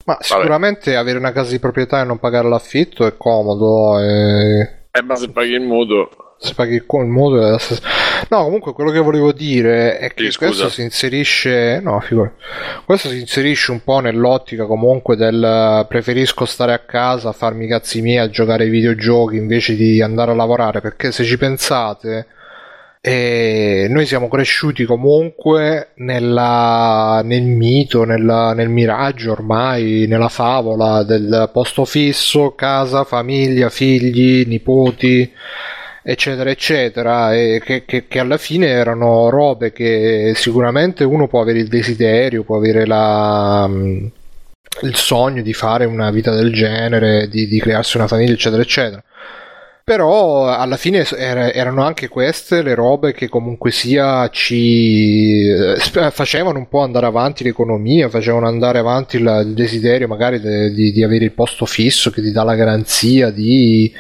ma 0.05 0.17
sicuramente 0.21 0.97
avere 0.97 1.19
una 1.19 1.33
casa 1.33 1.51
di 1.53 1.59
proprietà 1.61 2.01
e 2.01 2.05
non 2.05 2.19
pagare 2.19 2.49
l'affitto 2.49 3.07
è 3.07 3.17
comodo, 3.17 3.99
e... 4.01 4.79
Eh, 4.93 5.03
ma 5.03 5.15
se 5.17 5.31
paghi 5.31 5.53
il 5.53 5.61
mutuo 5.61 6.09
se 6.43 6.55
paghi 6.55 6.75
il 6.77 6.87
co- 6.87 7.03
il 7.03 7.07
mutuo 7.09 7.47
è 7.47 7.51
la 7.51 7.59
stessa- 7.59 7.83
No, 8.31 8.45
comunque 8.45 8.73
quello 8.73 8.91
che 8.91 8.99
volevo 8.99 9.31
dire 9.31 9.99
è 9.99 10.13
che 10.15 10.31
Sì, 10.31 10.39
questo 10.39 10.69
si 10.71 10.81
inserisce. 10.83 11.81
No, 11.83 12.01
figura. 12.01 12.33
Questo 12.87 13.09
si 13.09 13.21
inserisce 13.21 13.73
un 13.73 13.83
po' 13.85 14.01
nell'ottica 14.01 14.65
comunque 14.65 15.17
del 15.17 15.85
preferisco 15.87 16.47
stare 16.47 16.73
a 16.73 16.79
casa, 16.79 17.33
farmi 17.33 17.67
i 17.67 17.69
cazzi 17.69 18.01
miei 18.01 18.19
a 18.25 18.31
giocare 18.31 18.65
ai 18.65 18.71
videogiochi 18.71 19.37
invece 19.37 19.75
di 19.77 20.01
andare 20.01 20.31
a 20.31 20.35
lavorare. 20.35 20.81
Perché 20.81 21.13
se 21.13 21.25
ci 21.25 21.37
pensate, 21.37 22.27
E 23.03 23.87
noi 23.89 24.05
siamo 24.05 24.29
cresciuti 24.29 24.85
comunque 24.85 25.93
nella, 25.97 27.23
nel 27.25 27.45
mito, 27.45 28.05
nella, 28.05 28.53
nel 28.53 28.69
miraggio 28.69 29.33
ormai, 29.33 30.05
nella 30.07 30.29
favola 30.29 31.03
del 31.03 31.49
posto 31.51 31.87
fisso, 31.87 32.55
casa, 32.55 33.05
famiglia, 33.05 33.71
figli, 33.71 34.47
nipoti, 34.47 35.33
eccetera, 36.03 36.51
eccetera, 36.51 37.35
e 37.35 37.63
che, 37.65 37.87
che, 37.87 38.07
che 38.07 38.19
alla 38.19 38.37
fine 38.37 38.67
erano 38.67 39.31
robe 39.31 39.73
che 39.73 40.33
sicuramente 40.35 41.03
uno 41.03 41.27
può 41.27 41.41
avere 41.41 41.61
il 41.61 41.69
desiderio, 41.69 42.45
può 42.45 42.59
avere 42.59 42.85
la 42.85 43.67
il 44.83 44.95
sogno 44.95 45.43
di 45.43 45.53
fare 45.53 45.85
una 45.87 46.11
vita 46.11 46.35
del 46.35 46.53
genere, 46.53 47.29
di, 47.29 47.47
di 47.49 47.59
crearsi 47.61 47.97
una 47.97 48.07
famiglia, 48.07 48.33
eccetera, 48.33 48.63
eccetera 48.63 49.03
però 49.85 50.47
alla 50.47 50.77
fine 50.77 51.05
erano 51.09 51.83
anche 51.83 52.09
queste 52.09 52.63
le 52.63 52.75
robe 52.75 53.13
che 53.13 53.29
comunque 53.29 53.71
sia 53.71 54.29
ci 54.29 55.47
eh, 55.49 55.77
facevano 56.11 56.59
un 56.59 56.69
po' 56.69 56.81
andare 56.81 57.07
avanti 57.07 57.45
l'economia, 57.45 58.09
facevano 58.09 58.47
andare 58.47 58.79
avanti 58.79 59.17
il, 59.17 59.53
desiderio 59.55 60.07
magari 60.07 60.41
de, 60.41 60.73
di, 60.73 60.93
di, 60.93 61.03
avere 61.03 61.25
il 61.25 61.33
posto 61.33 61.67
fisso 61.67 62.11
che 62.11 62.23
ti 62.23 62.31
dà 62.31 62.43
la 62.43 62.55
garanzia 62.55 63.31
di 63.31 63.93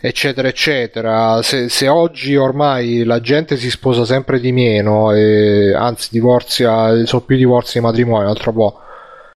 eccetera 0.00 0.48
eccetera. 0.48 1.42
Se, 1.42 1.68
se 1.68 1.88
oggi 1.88 2.36
ormai 2.36 3.04
la 3.04 3.20
gente 3.20 3.56
si 3.56 3.70
sposa 3.70 4.04
sempre 4.04 4.40
di 4.40 4.52
meno 4.52 5.12
e 5.12 5.74
anzi 5.74 6.08
divorzia 6.10 7.04
sono 7.04 7.22
più 7.22 7.36
divorzi 7.36 7.78
di 7.78 7.84
matrimonio 7.84 8.28
altro 8.28 8.52
po' 8.52 8.80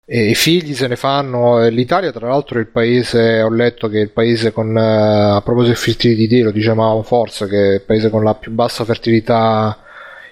I 0.05 0.35
figli 0.35 0.73
se 0.73 0.87
ne 0.87 0.95
fanno. 0.95 1.65
L'Italia, 1.69 2.11
tra 2.11 2.27
l'altro, 2.27 2.57
è 2.57 2.61
il 2.61 2.67
paese. 2.67 3.41
Ho 3.41 3.49
letto 3.49 3.87
che 3.87 3.99
è 3.99 4.01
il 4.01 4.11
paese 4.11 4.51
con. 4.51 4.77
Eh, 4.77 5.35
a 5.35 5.41
proposito 5.41 5.73
di 5.73 5.79
fertilità, 5.79 6.43
lo 6.43 6.51
dicevamo 6.51 7.01
forse, 7.03 7.47
che 7.47 7.69
è 7.69 7.73
il 7.75 7.81
paese 7.81 8.09
con 8.09 8.23
la 8.23 8.35
più 8.35 8.51
bassa 8.51 8.83
fertilità 8.83 9.77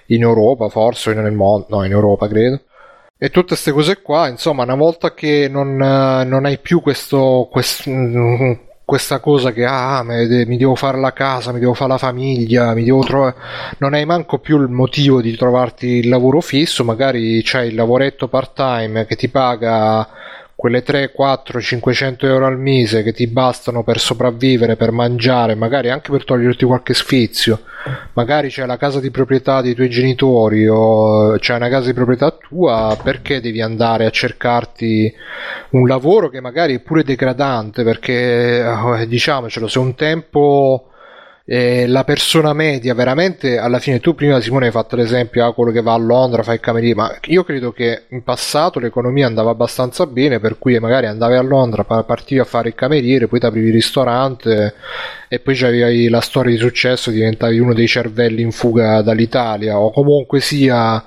in 0.06 0.22
Europa, 0.22 0.68
forse, 0.68 1.10
o 1.10 1.14
nel 1.14 1.32
mondo. 1.32 1.66
No, 1.70 1.84
in 1.84 1.92
Europa, 1.92 2.28
credo. 2.28 2.60
E 3.16 3.30
tutte 3.30 3.48
queste 3.48 3.72
cose 3.72 4.02
qua, 4.02 4.28
insomma, 4.28 4.64
una 4.64 4.74
volta 4.74 5.14
che 5.14 5.48
non, 5.48 5.80
eh, 5.80 6.24
non 6.24 6.44
hai 6.44 6.58
più 6.58 6.82
questo, 6.82 7.48
questo 7.50 7.88
questa 8.92 9.20
cosa 9.20 9.52
che 9.52 9.64
ah, 9.64 10.02
mi 10.02 10.58
devo 10.58 10.74
fare 10.74 10.98
la 10.98 11.14
casa, 11.14 11.50
mi 11.50 11.60
devo 11.60 11.72
fare 11.72 11.92
la 11.92 11.96
famiglia, 11.96 12.74
mi 12.74 12.84
devo 12.84 13.02
trovare. 13.02 13.34
Non 13.78 13.94
hai 13.94 14.04
manco 14.04 14.38
più 14.38 14.60
il 14.60 14.68
motivo 14.68 15.22
di 15.22 15.34
trovarti 15.34 15.86
il 15.86 16.10
lavoro 16.10 16.42
fisso, 16.42 16.84
magari 16.84 17.40
c'hai 17.42 17.68
il 17.68 17.74
lavoretto 17.74 18.28
part 18.28 18.52
time 18.54 19.06
che 19.06 19.16
ti 19.16 19.30
paga 19.30 20.06
quelle 20.62 20.84
3, 20.84 21.10
4, 21.10 21.60
500 21.60 22.24
euro 22.24 22.46
al 22.46 22.56
mese 22.56 23.02
che 23.02 23.12
ti 23.12 23.26
bastano 23.26 23.82
per 23.82 23.98
sopravvivere, 23.98 24.76
per 24.76 24.92
mangiare, 24.92 25.56
magari 25.56 25.90
anche 25.90 26.12
per 26.12 26.22
toglierti 26.22 26.64
qualche 26.64 26.94
sfizio. 26.94 27.62
Magari 28.12 28.48
c'è 28.48 28.64
la 28.64 28.76
casa 28.76 29.00
di 29.00 29.10
proprietà 29.10 29.60
dei 29.60 29.74
tuoi 29.74 29.90
genitori 29.90 30.68
o 30.68 31.36
c'è 31.38 31.56
una 31.56 31.68
casa 31.68 31.86
di 31.86 31.94
proprietà 31.94 32.30
tua, 32.30 32.96
perché 33.02 33.40
devi 33.40 33.60
andare 33.60 34.06
a 34.06 34.10
cercarti 34.10 35.12
un 35.70 35.88
lavoro 35.88 36.28
che 36.28 36.40
magari 36.40 36.76
è 36.76 36.78
pure 36.78 37.02
degradante? 37.02 37.82
Perché 37.82 38.60
eh, 38.60 39.08
diciamocelo, 39.08 39.66
se 39.66 39.80
un 39.80 39.96
tempo 39.96 40.91
eh, 41.44 41.86
la 41.88 42.04
persona 42.04 42.52
media 42.52 42.94
veramente 42.94 43.58
alla 43.58 43.80
fine 43.80 43.98
tu 43.98 44.14
prima 44.14 44.40
Simone 44.40 44.66
hai 44.66 44.72
fatto 44.72 44.94
l'esempio 44.94 45.44
a 45.44 45.48
ah, 45.48 45.52
quello 45.52 45.72
che 45.72 45.82
va 45.82 45.94
a 45.94 45.98
Londra 45.98 46.44
fa 46.44 46.52
il 46.52 46.60
cameriere 46.60 46.94
ma 46.94 47.18
io 47.26 47.42
credo 47.42 47.72
che 47.72 48.04
in 48.10 48.22
passato 48.22 48.78
l'economia 48.78 49.26
andava 49.26 49.50
abbastanza 49.50 50.06
bene 50.06 50.38
per 50.38 50.56
cui 50.58 50.78
magari 50.78 51.06
andavi 51.06 51.34
a 51.34 51.42
Londra 51.42 51.82
partivi 51.84 52.40
a 52.40 52.44
fare 52.44 52.68
il 52.68 52.74
cameriere 52.76 53.26
poi 53.26 53.40
ti 53.40 53.46
aprivi 53.46 53.68
il 53.68 53.72
ristorante 53.72 54.74
e 55.28 55.40
poi 55.40 55.60
avevi 55.62 56.08
la 56.08 56.20
storia 56.20 56.52
di 56.52 56.58
successo 56.58 57.10
diventavi 57.10 57.58
uno 57.58 57.74
dei 57.74 57.88
cervelli 57.88 58.42
in 58.42 58.52
fuga 58.52 59.02
dall'Italia 59.02 59.78
o 59.78 59.90
comunque 59.90 60.40
sia 60.40 61.04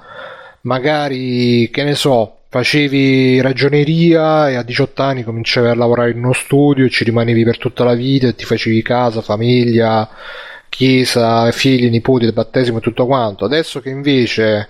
magari 0.61 1.69
che 1.71 1.83
ne 1.83 1.95
so 1.95 2.34
facevi 2.55 3.41
ragioneria 3.41 4.49
e 4.49 4.55
a 4.55 4.63
18 4.63 5.01
anni 5.01 5.23
cominciavi 5.23 5.67
a 5.67 5.75
lavorare 5.75 6.11
in 6.11 6.19
uno 6.19 6.31
studio 6.31 6.85
e 6.85 6.89
ci 6.89 7.03
rimanevi 7.03 7.43
per 7.43 7.57
tutta 7.57 7.83
la 7.83 7.95
vita 7.95 8.27
e 8.27 8.35
ti 8.35 8.45
facevi 8.45 8.81
casa, 8.81 9.19
famiglia, 9.19 10.07
chiesa, 10.69 11.51
figli, 11.51 11.89
nipoti, 11.89 12.31
battesimo 12.31 12.77
e 12.77 12.81
tutto 12.81 13.07
quanto. 13.07 13.43
Adesso 13.43 13.81
che 13.81 13.89
invece 13.89 14.69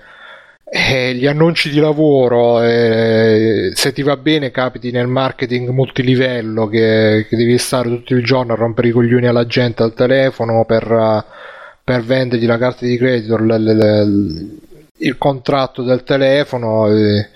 eh, 0.64 1.14
gli 1.14 1.28
annunci 1.28 1.70
di 1.70 1.78
lavoro, 1.78 2.64
eh, 2.64 3.70
se 3.76 3.94
ti 3.94 4.02
va 4.02 4.18
bene 4.18 4.50
capiti 4.50 4.90
nel 4.90 5.06
marketing 5.06 5.70
multilivello 5.70 6.66
che, 6.68 7.28
che, 7.30 7.36
devi 7.36 7.56
stare 7.60 7.88
tutto 7.88 8.16
il 8.16 8.24
giorno 8.24 8.54
a 8.54 8.56
rompere 8.56 8.88
i 8.88 8.92
coglioni 8.92 9.28
alla 9.28 9.46
gente 9.46 9.84
al 9.84 9.94
telefono 9.94 10.66
per, 10.66 11.24
per 11.84 12.02
vendergli 12.02 12.48
la 12.48 12.58
carta 12.58 12.84
di 12.84 12.98
credito, 12.98 13.38
l, 13.38 13.46
l, 13.46 13.78
l, 13.78 14.60
il 14.98 15.18
contratto 15.18 15.84
del 15.84 16.04
telefono. 16.04 16.88
Eh, 16.88 17.30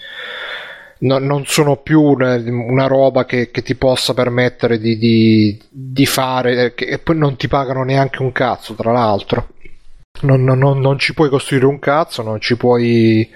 no, 1.00 1.18
non 1.18 1.46
sono 1.46 1.78
più 1.78 2.02
una, 2.02 2.36
una 2.36 2.88
roba 2.88 3.26
che, 3.26 3.52
che, 3.52 3.62
ti 3.62 3.76
possa 3.76 4.14
permettere 4.14 4.80
di, 4.80 4.98
di, 4.98 5.62
di 5.70 6.06
fare 6.06 6.74
che, 6.74 6.86
e 6.86 7.00
poi 7.00 7.18
non 7.18 7.36
ti 7.36 7.48
pagano 7.48 7.84
neanche 7.84 8.22
un 8.22 8.32
cazzo 8.32 8.74
tra 8.74 8.92
l'altro 8.92 9.48
non, 10.22 10.44
non, 10.44 10.80
non, 10.80 11.00
ci 11.00 11.14
puoi 11.14 11.30
costruire 11.30 11.66
un 11.66 11.80
cazzo, 11.80 12.22
non 12.22 12.42
ci 12.42 12.58
puoi. 12.58 13.30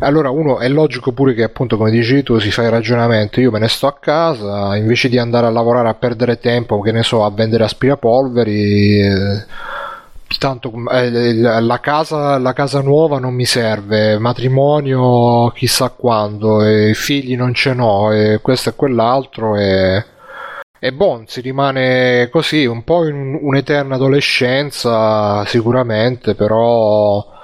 Allora, 0.00 0.30
uno 0.30 0.58
è 0.58 0.68
logico 0.68 1.12
pure 1.12 1.34
che, 1.34 1.42
appunto, 1.42 1.76
come 1.76 1.90
dici 1.90 2.22
tu, 2.22 2.38
si 2.38 2.50
fa 2.50 2.62
il 2.62 2.70
ragionamento. 2.70 3.40
Io 3.40 3.50
me 3.50 3.58
ne 3.58 3.68
sto 3.68 3.86
a 3.86 3.96
casa 3.98 4.76
invece 4.76 5.08
di 5.08 5.18
andare 5.18 5.46
a 5.46 5.50
lavorare 5.50 5.88
a 5.88 5.94
perdere 5.94 6.38
tempo, 6.38 6.80
che 6.80 6.92
ne 6.92 7.02
so, 7.02 7.24
a 7.24 7.30
vendere 7.30 7.64
aspirapolveri. 7.64 9.00
Eh, 9.00 9.44
tanto 10.38 10.72
eh, 10.90 11.34
la, 11.34 11.80
casa, 11.80 12.38
la 12.38 12.52
casa 12.52 12.80
nuova 12.80 13.18
non 13.18 13.34
mi 13.34 13.44
serve, 13.44 14.18
matrimonio 14.18 15.50
chissà 15.50 15.90
quando, 15.90 16.62
e 16.64 16.92
figli 16.94 17.36
non 17.36 17.54
ce 17.54 17.74
n'ho, 17.74 18.12
e 18.12 18.40
questo 18.42 18.70
e 18.70 18.74
quell'altro, 18.74 19.56
e, 19.56 20.04
e 20.78 20.92
bon, 20.92 21.26
si 21.26 21.40
rimane 21.40 22.28
così, 22.30 22.66
un 22.66 22.84
po' 22.84 23.06
in 23.06 23.38
un'eterna 23.40 23.94
adolescenza 23.94 25.44
sicuramente, 25.46 26.34
però 26.34 27.34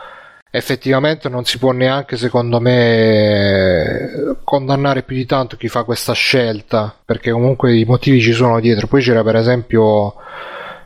effettivamente 0.55 1.31
non 1.31 1.45
si 1.45 1.57
può 1.57 1.73
neanche 1.73 2.19
secondo 2.19 2.61
me 2.61 4.37
condannare 4.45 5.03
più 5.03 5.17
di 5.17 5.25
tanto 5.25 5.57
chi 5.57 5.69
fa 5.69 5.85
questa 5.85 6.13
scelta, 6.13 6.95
perché 7.05 7.31
comunque 7.31 7.75
i 7.75 7.85
motivi 7.85 8.21
ci 8.21 8.33
sono 8.33 8.61
dietro. 8.61 8.87
Poi 8.87 9.03
c'era 9.03 9.23
per 9.23 9.37
esempio 9.37 10.15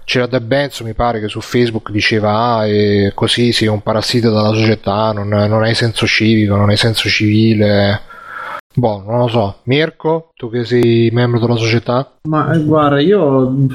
c'era 0.07 0.27
De 0.27 0.41
Benzo 0.41 0.85
mi 0.85 0.95
pare 0.95 1.19
che 1.19 1.27
su 1.27 1.41
Facebook 1.41 1.91
diceva 1.91 2.59
ah 2.59 2.67
e 2.67 3.11
così 3.13 3.51
sei 3.51 3.67
un 3.67 3.83
parassita 3.83 4.29
della 4.29 4.53
società 4.53 5.11
non, 5.11 5.27
non 5.27 5.65
hai 5.65 5.75
senso 5.75 6.07
civico 6.07 6.55
non 6.55 6.71
hai 6.71 6.77
senso 6.77 7.09
civile. 7.09 8.01
Boh 8.73 9.03
non 9.05 9.21
lo 9.21 9.29
so. 9.29 9.57
Mirko 9.65 10.33
tu 10.37 10.49
che 10.49 10.65
sei 10.65 11.11
membro 11.11 11.41
della 11.41 11.57
società? 11.57 12.19
Ma 12.29 12.53
eh, 12.53 12.63
guarda 12.63 13.01
io 13.01 13.67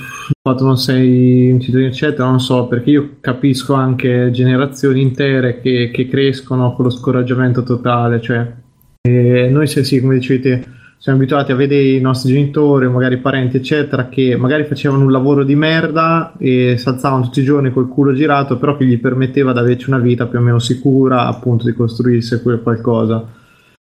fatto 0.42 0.64
non 0.64 0.78
sei 0.78 1.52
un 1.52 1.60
cittadino 1.60 1.90
eccetera 1.90 2.30
non 2.30 2.40
so 2.40 2.68
perché 2.68 2.92
io 2.92 3.18
capisco 3.20 3.74
anche 3.74 4.30
generazioni 4.32 5.02
intere 5.02 5.60
che, 5.60 5.92
che 5.92 6.08
crescono 6.08 6.74
con 6.74 6.86
lo 6.86 6.92
scoraggiamento 6.92 7.64
totale 7.64 8.22
cioè 8.22 8.50
noi 9.04 9.68
se 9.68 9.84
sì 9.84 10.00
come 10.00 10.16
dicevete 10.16 10.80
siamo 11.02 11.18
abituati 11.18 11.52
a 11.52 11.56
vedere 11.56 11.82
i 11.82 12.00
nostri 12.00 12.32
genitori, 12.32 12.88
magari 12.88 13.18
parenti, 13.18 13.58
eccetera, 13.58 14.08
che 14.08 14.36
magari 14.36 14.66
facevano 14.66 15.04
un 15.04 15.12
lavoro 15.12 15.44
di 15.44 15.56
merda 15.56 16.34
e 16.38 16.76
si 16.78 16.88
alzavano 16.88 17.24
tutti 17.24 17.40
i 17.40 17.44
giorni 17.44 17.72
col 17.72 17.90
culo 17.90 18.14
girato, 18.14 18.58
però 18.58 18.78
che 18.78 18.86
gli 18.86 19.00
permetteva 19.00 19.52
di 19.52 19.58
averci 19.58 19.90
una 19.90 19.98
vita 19.98 20.28
più 20.28 20.38
o 20.38 20.44
meno 20.44 20.60
sicura, 20.60 21.26
appunto, 21.26 21.66
di 21.66 21.74
costruirsi 21.74 22.40
qualcosa. 22.62 23.26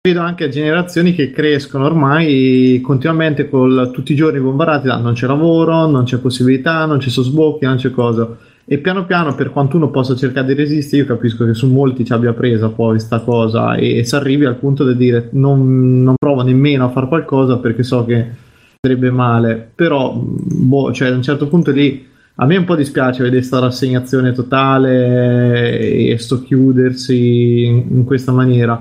Vedo 0.01 0.21
anche 0.21 0.47
generazioni 0.47 1.13
che 1.13 1.29
crescono 1.31 1.83
ormai 1.83 2.79
continuamente 2.81 3.49
con 3.49 3.89
tutti 3.91 4.13
i 4.13 4.15
giorni 4.15 4.39
bombardati 4.39 4.87
da 4.87 4.95
non 4.95 5.11
c'è 5.11 5.27
lavoro, 5.27 5.87
non 5.87 6.05
c'è 6.05 6.19
possibilità, 6.19 6.85
non 6.85 6.99
c'è 6.99 7.09
sosbocchi, 7.09 7.65
non 7.65 7.75
c'è 7.75 7.91
cosa 7.91 8.33
e 8.71 8.77
piano 8.77 9.05
piano 9.05 9.33
per 9.33 9.49
quanto 9.49 9.77
uno 9.77 9.89
possa 9.89 10.15
cercare 10.15 10.45
di 10.45 10.53
resistere 10.53 11.01
io 11.01 11.07
capisco 11.07 11.43
che 11.43 11.55
su 11.55 11.67
molti 11.67 12.05
ci 12.05 12.13
abbia 12.13 12.33
presa 12.33 12.69
poi 12.69 12.91
questa 12.91 13.19
cosa 13.21 13.73
e, 13.73 13.97
e 13.97 14.03
si 14.03 14.13
arrivi 14.13 14.45
al 14.45 14.57
punto 14.57 14.85
di 14.85 14.95
dire 14.95 15.29
non, 15.31 16.03
non, 16.03 16.13
provo 16.15 16.43
nemmeno 16.43 16.85
a 16.85 16.89
fare 16.89 17.07
qualcosa 17.07 17.57
perché 17.57 17.81
so 17.81 18.05
che 18.05 18.27
sarebbe 18.79 19.09
male. 19.09 19.71
Però 19.73 20.13
boh, 20.15 20.93
cioè, 20.93 21.09
a 21.09 21.15
un 21.15 21.23
certo 21.23 21.47
punto 21.47 21.71
lì 21.71 22.05
a 22.35 22.45
me 22.45 22.57
un 22.57 22.65
po' 22.65 22.75
dispiace 22.75 23.23
vedere 23.23 23.39
questa 23.39 23.59
rassegnazione 23.59 24.33
totale 24.33 25.79
e 25.79 26.17
sto 26.19 26.43
chiudersi 26.43 27.65
in, 27.65 27.85
in 27.89 28.03
questa 28.05 28.31
maniera 28.31 28.79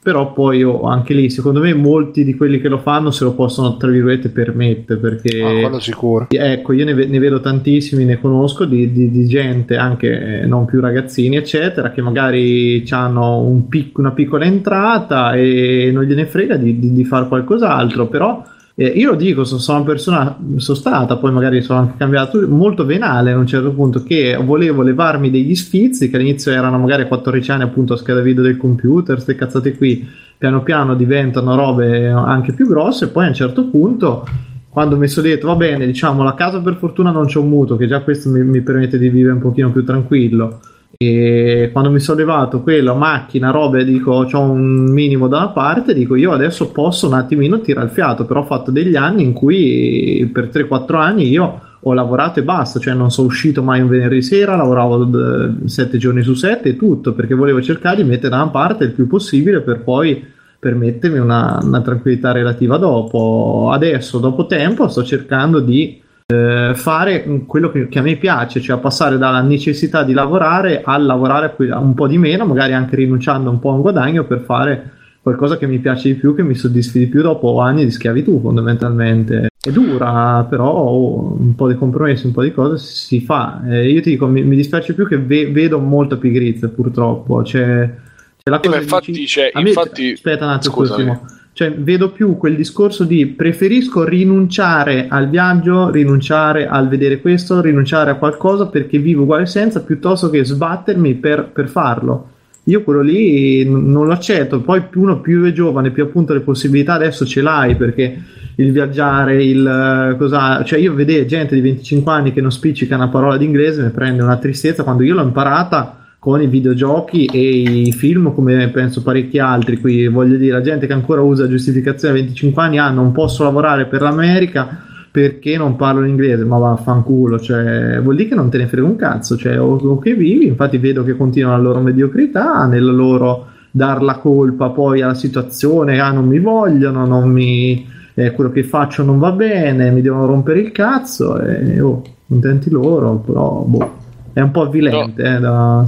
però 0.00 0.32
poi 0.32 0.62
oh, 0.62 0.82
anche 0.82 1.12
lì 1.12 1.28
secondo 1.28 1.60
me 1.60 1.74
molti 1.74 2.24
di 2.24 2.34
quelli 2.34 2.60
che 2.60 2.68
lo 2.68 2.78
fanno 2.78 3.10
se 3.10 3.24
lo 3.24 3.34
possono 3.34 3.76
tra 3.76 3.90
virgolette 3.90 4.28
permettere 4.28 4.98
perché 4.98 5.42
ah, 5.42 5.60
quello 5.60 5.80
sicuro. 5.80 6.26
ecco 6.30 6.72
io 6.72 6.84
ne, 6.84 6.92
ne, 6.92 7.18
vedo 7.18 7.40
tantissimi 7.40 8.04
ne 8.04 8.20
conosco 8.20 8.64
di, 8.64 8.92
di, 8.92 9.10
di, 9.10 9.26
gente 9.26 9.76
anche 9.76 10.44
non 10.46 10.64
più 10.64 10.80
ragazzini 10.80 11.36
eccetera 11.36 11.90
che 11.90 12.00
magari 12.00 12.84
hanno 12.90 13.40
un 13.40 13.68
pic- 13.68 13.98
una 13.98 14.12
piccola 14.12 14.44
entrata 14.44 15.32
e 15.34 15.90
non 15.92 16.04
gliene 16.04 16.26
frega 16.26 16.56
di, 16.56 16.78
di 16.78 17.04
fare 17.04 17.26
qualcos'altro 17.26 18.06
però 18.06 18.42
eh, 18.80 18.86
io 18.86 19.10
lo 19.10 19.16
dico, 19.16 19.42
sono, 19.42 19.60
sono 19.60 19.78
una 19.78 19.86
persona, 19.88 20.38
sono 20.58 20.78
stata, 20.78 21.16
poi 21.16 21.32
magari 21.32 21.62
sono 21.62 21.80
anche 21.80 21.94
cambiato, 21.96 22.46
molto 22.46 22.84
venale 22.86 23.32
a 23.32 23.36
un 23.36 23.44
certo 23.44 23.72
punto, 23.72 24.04
che 24.04 24.36
volevo 24.40 24.82
levarmi 24.82 25.30
degli 25.30 25.56
sfizi, 25.56 26.08
che 26.08 26.14
all'inizio 26.14 26.52
erano 26.52 26.78
magari 26.78 27.02
a 27.02 27.06
14 27.06 27.50
anni 27.50 27.64
appunto 27.64 27.94
a 27.94 27.96
scheda 27.96 28.20
video 28.20 28.44
del 28.44 28.56
computer, 28.56 29.16
queste 29.16 29.34
cazzate 29.34 29.76
qui, 29.76 30.08
piano 30.38 30.62
piano 30.62 30.94
diventano 30.94 31.56
robe 31.56 32.06
anche 32.08 32.52
più 32.52 32.68
grosse, 32.68 33.08
poi 33.08 33.24
a 33.24 33.28
un 33.28 33.34
certo 33.34 33.64
punto 33.66 34.24
quando 34.68 34.96
mi 34.96 35.08
sono 35.08 35.26
detto 35.26 35.48
va 35.48 35.56
bene 35.56 35.86
diciamo 35.86 36.22
la 36.22 36.34
casa 36.34 36.60
per 36.60 36.76
fortuna 36.76 37.10
non 37.10 37.26
c'è 37.26 37.38
un 37.38 37.48
mutuo 37.48 37.76
che 37.76 37.88
già 37.88 38.02
questo 38.02 38.28
mi, 38.28 38.44
mi 38.44 38.60
permette 38.60 38.96
di 38.98 39.08
vivere 39.08 39.32
un 39.32 39.40
pochino 39.40 39.72
più 39.72 39.82
tranquillo 39.82 40.60
e 41.00 41.70
quando 41.70 41.92
mi 41.92 42.00
sono 42.00 42.18
levato 42.18 42.60
quella 42.60 42.92
macchina, 42.92 43.52
robe, 43.52 43.84
dico 43.84 44.26
ho 44.28 44.40
un 44.40 44.90
minimo 44.90 45.28
da 45.28 45.36
una 45.36 45.48
parte, 45.50 45.94
dico 45.94 46.16
io 46.16 46.32
adesso 46.32 46.72
posso 46.72 47.06
un 47.06 47.12
attimino 47.12 47.60
tirare 47.60 47.86
il 47.86 47.92
fiato, 47.92 48.24
però 48.24 48.40
ho 48.40 48.44
fatto 48.44 48.72
degli 48.72 48.96
anni 48.96 49.22
in 49.22 49.32
cui 49.32 50.28
per 50.32 50.50
3-4 50.52 50.96
anni 50.96 51.28
io 51.28 51.60
ho 51.80 51.92
lavorato 51.92 52.40
e 52.40 52.42
basta, 52.42 52.80
cioè 52.80 52.94
non 52.94 53.12
sono 53.12 53.28
uscito 53.28 53.62
mai 53.62 53.80
un 53.80 53.86
venerdì 53.86 54.20
sera, 54.22 54.56
lavoravo 54.56 55.68
7 55.68 55.98
giorni 55.98 56.22
su 56.22 56.34
7 56.34 56.70
e 56.70 56.76
tutto, 56.76 57.12
perché 57.12 57.34
volevo 57.34 57.62
cercare 57.62 58.02
di 58.02 58.02
mettere 58.02 58.30
da 58.30 58.42
una 58.42 58.50
parte 58.50 58.82
il 58.82 58.90
più 58.90 59.06
possibile 59.06 59.60
per 59.60 59.84
poi 59.84 60.20
permettermi 60.58 61.18
una, 61.20 61.60
una 61.62 61.80
tranquillità 61.80 62.32
relativa 62.32 62.76
dopo. 62.76 63.70
Adesso, 63.72 64.18
dopo 64.18 64.46
tempo, 64.46 64.88
sto 64.88 65.04
cercando 65.04 65.60
di 65.60 66.02
eh, 66.30 66.74
fare 66.74 67.24
quello 67.46 67.70
che, 67.70 67.88
che, 67.88 67.98
a 67.98 68.02
me 68.02 68.16
piace, 68.16 68.60
cioè 68.60 68.78
passare 68.78 69.16
dalla 69.16 69.40
necessità 69.40 70.02
di 70.02 70.12
lavorare 70.12 70.82
a 70.84 70.98
lavorare 70.98 71.54
un 71.56 71.94
po' 71.94 72.06
di 72.06 72.18
meno, 72.18 72.44
magari 72.44 72.74
anche 72.74 72.96
rinunciando 72.96 73.48
un 73.48 73.58
po' 73.58 73.70
a 73.70 73.74
un 73.74 73.80
guadagno 73.80 74.24
per 74.24 74.40
fare 74.40 74.90
qualcosa 75.22 75.56
che 75.56 75.66
mi 75.66 75.78
piace 75.78 76.08
di 76.08 76.14
più, 76.16 76.34
che 76.34 76.42
mi 76.42 76.54
soddisfi 76.54 76.98
di 76.98 77.06
più 77.06 77.22
dopo 77.22 77.60
anni 77.60 77.84
di 77.84 77.90
schiavitù 77.90 78.40
fondamentalmente. 78.42 79.48
È 79.58 79.70
dura, 79.70 80.46
però 80.48 81.34
un 81.38 81.54
po' 81.54 81.66
di 81.66 81.76
compromessi, 81.76 82.26
un 82.26 82.32
po' 82.32 82.42
di 82.42 82.52
cose 82.52 82.76
si 82.76 83.22
fa. 83.22 83.62
Eh, 83.66 83.90
io 83.90 84.02
ti 84.02 84.10
dico, 84.10 84.26
mi, 84.26 84.42
mi 84.42 84.56
dispiace 84.56 84.92
più 84.92 85.08
che 85.08 85.16
ve- 85.16 85.50
vedo 85.50 85.78
molta 85.78 86.16
pigrizia 86.16 86.68
purtroppo. 86.68 87.40
C'è, 87.40 87.90
c'è 88.36 88.50
la 88.50 88.60
cosa 88.60 88.76
sì, 88.76 88.82
infatti, 88.82 89.12
dici... 89.12 89.26
c'è, 89.26 89.50
me, 89.54 89.68
infatti... 89.68 90.12
Aspetta 90.12 90.44
un 90.44 90.50
attimo, 90.50 91.26
cioè, 91.58 91.72
vedo 91.72 92.12
più 92.12 92.36
quel 92.36 92.54
discorso 92.54 93.02
di 93.02 93.26
preferisco 93.26 94.04
rinunciare 94.04 95.08
al 95.08 95.28
viaggio, 95.28 95.90
rinunciare 95.90 96.68
al 96.68 96.86
vedere 96.86 97.20
questo, 97.20 97.60
rinunciare 97.60 98.12
a 98.12 98.14
qualcosa 98.14 98.68
perché 98.68 98.98
vivo 98.98 99.22
uguale 99.22 99.44
senza 99.44 99.82
piuttosto 99.82 100.30
che 100.30 100.44
sbattermi 100.44 101.14
per, 101.14 101.50
per 101.52 101.68
farlo. 101.68 102.28
Io 102.66 102.84
quello 102.84 103.00
lì 103.00 103.68
non 103.68 104.06
lo 104.06 104.12
accetto. 104.12 104.60
Poi 104.60 104.82
più 104.82 105.02
uno 105.02 105.18
più 105.20 105.42
è 105.46 105.52
giovane, 105.52 105.90
più 105.90 106.04
appunto 106.04 106.32
le 106.32 106.42
possibilità 106.42 106.92
adesso 106.92 107.26
ce 107.26 107.42
l'hai 107.42 107.74
perché 107.74 108.22
il 108.54 108.70
viaggiare, 108.70 109.42
il 109.42 110.14
cosa, 110.16 110.62
cioè 110.62 110.78
io 110.78 110.94
vedere 110.94 111.26
gente 111.26 111.56
di 111.56 111.60
25 111.60 112.12
anni 112.12 112.32
che 112.32 112.40
non 112.40 112.52
spiccica 112.52 112.94
una 112.94 113.08
parola 113.08 113.36
d'inglese 113.36 113.82
mi 113.82 113.90
prende 113.90 114.22
una 114.22 114.36
tristezza 114.36 114.84
quando 114.84 115.02
io 115.02 115.14
l'ho 115.14 115.22
imparata 115.22 115.97
con 116.18 116.42
i 116.42 116.46
videogiochi 116.46 117.26
e 117.26 117.40
i 117.40 117.92
film 117.92 118.34
come 118.34 118.68
penso 118.68 119.02
parecchi 119.02 119.38
altri. 119.38 119.78
Qui 119.78 120.08
voglio 120.08 120.36
dire 120.36 120.52
la 120.52 120.60
gente 120.60 120.86
che 120.86 120.92
ancora 120.92 121.20
usa 121.20 121.48
giustificazione 121.48 122.14
a 122.14 122.22
25 122.22 122.62
anni 122.62 122.78
ah 122.78 122.90
non 122.90 123.12
posso 123.12 123.44
lavorare 123.44 123.86
per 123.86 124.02
l'America 124.02 124.84
perché 125.10 125.56
non 125.56 125.76
parlo 125.76 126.00
l'inglese? 126.00 126.44
Ma 126.44 126.58
vaffanculo 126.58 127.38
cioè 127.38 128.00
vuol 128.02 128.16
dire 128.16 128.30
che 128.30 128.34
non 128.34 128.50
te 128.50 128.58
ne 128.58 128.66
frega 128.66 128.86
un 128.86 128.96
cazzo 128.96 129.36
cioè 129.36 129.60
o, 129.60 129.76
o 129.76 129.98
che 129.98 130.14
vivi. 130.14 130.46
Infatti 130.46 130.78
vedo 130.78 131.04
che 131.04 131.16
continuano 131.16 131.56
la 131.56 131.62
loro 131.62 131.80
mediocrità 131.80 132.66
nella 132.66 132.92
loro 132.92 133.46
dar 133.70 134.02
la 134.02 134.16
colpa 134.16 134.70
poi 134.70 135.02
alla 135.02 135.14
situazione 135.14 136.00
ah 136.00 136.10
non 136.10 136.26
mi 136.26 136.40
vogliono 136.40 137.06
non 137.06 137.30
mi 137.30 137.86
eh, 138.14 138.32
quello 138.32 138.50
che 138.50 138.64
faccio 138.64 139.02
non 139.04 139.18
va 139.18 139.30
bene 139.32 139.90
mi 139.90 140.00
devono 140.00 140.26
rompere 140.26 140.60
il 140.60 140.72
cazzo 140.72 141.38
e 141.38 141.78
oh 141.80 142.02
contenti 142.26 142.70
loro 142.70 143.16
però 143.16 143.62
boh 143.66 143.97
è 144.38 144.42
un 144.42 144.50
po' 144.50 144.62
avvilente. 144.62 145.22
No. 145.22 145.36
Eh, 145.36 145.40
da... 145.40 145.84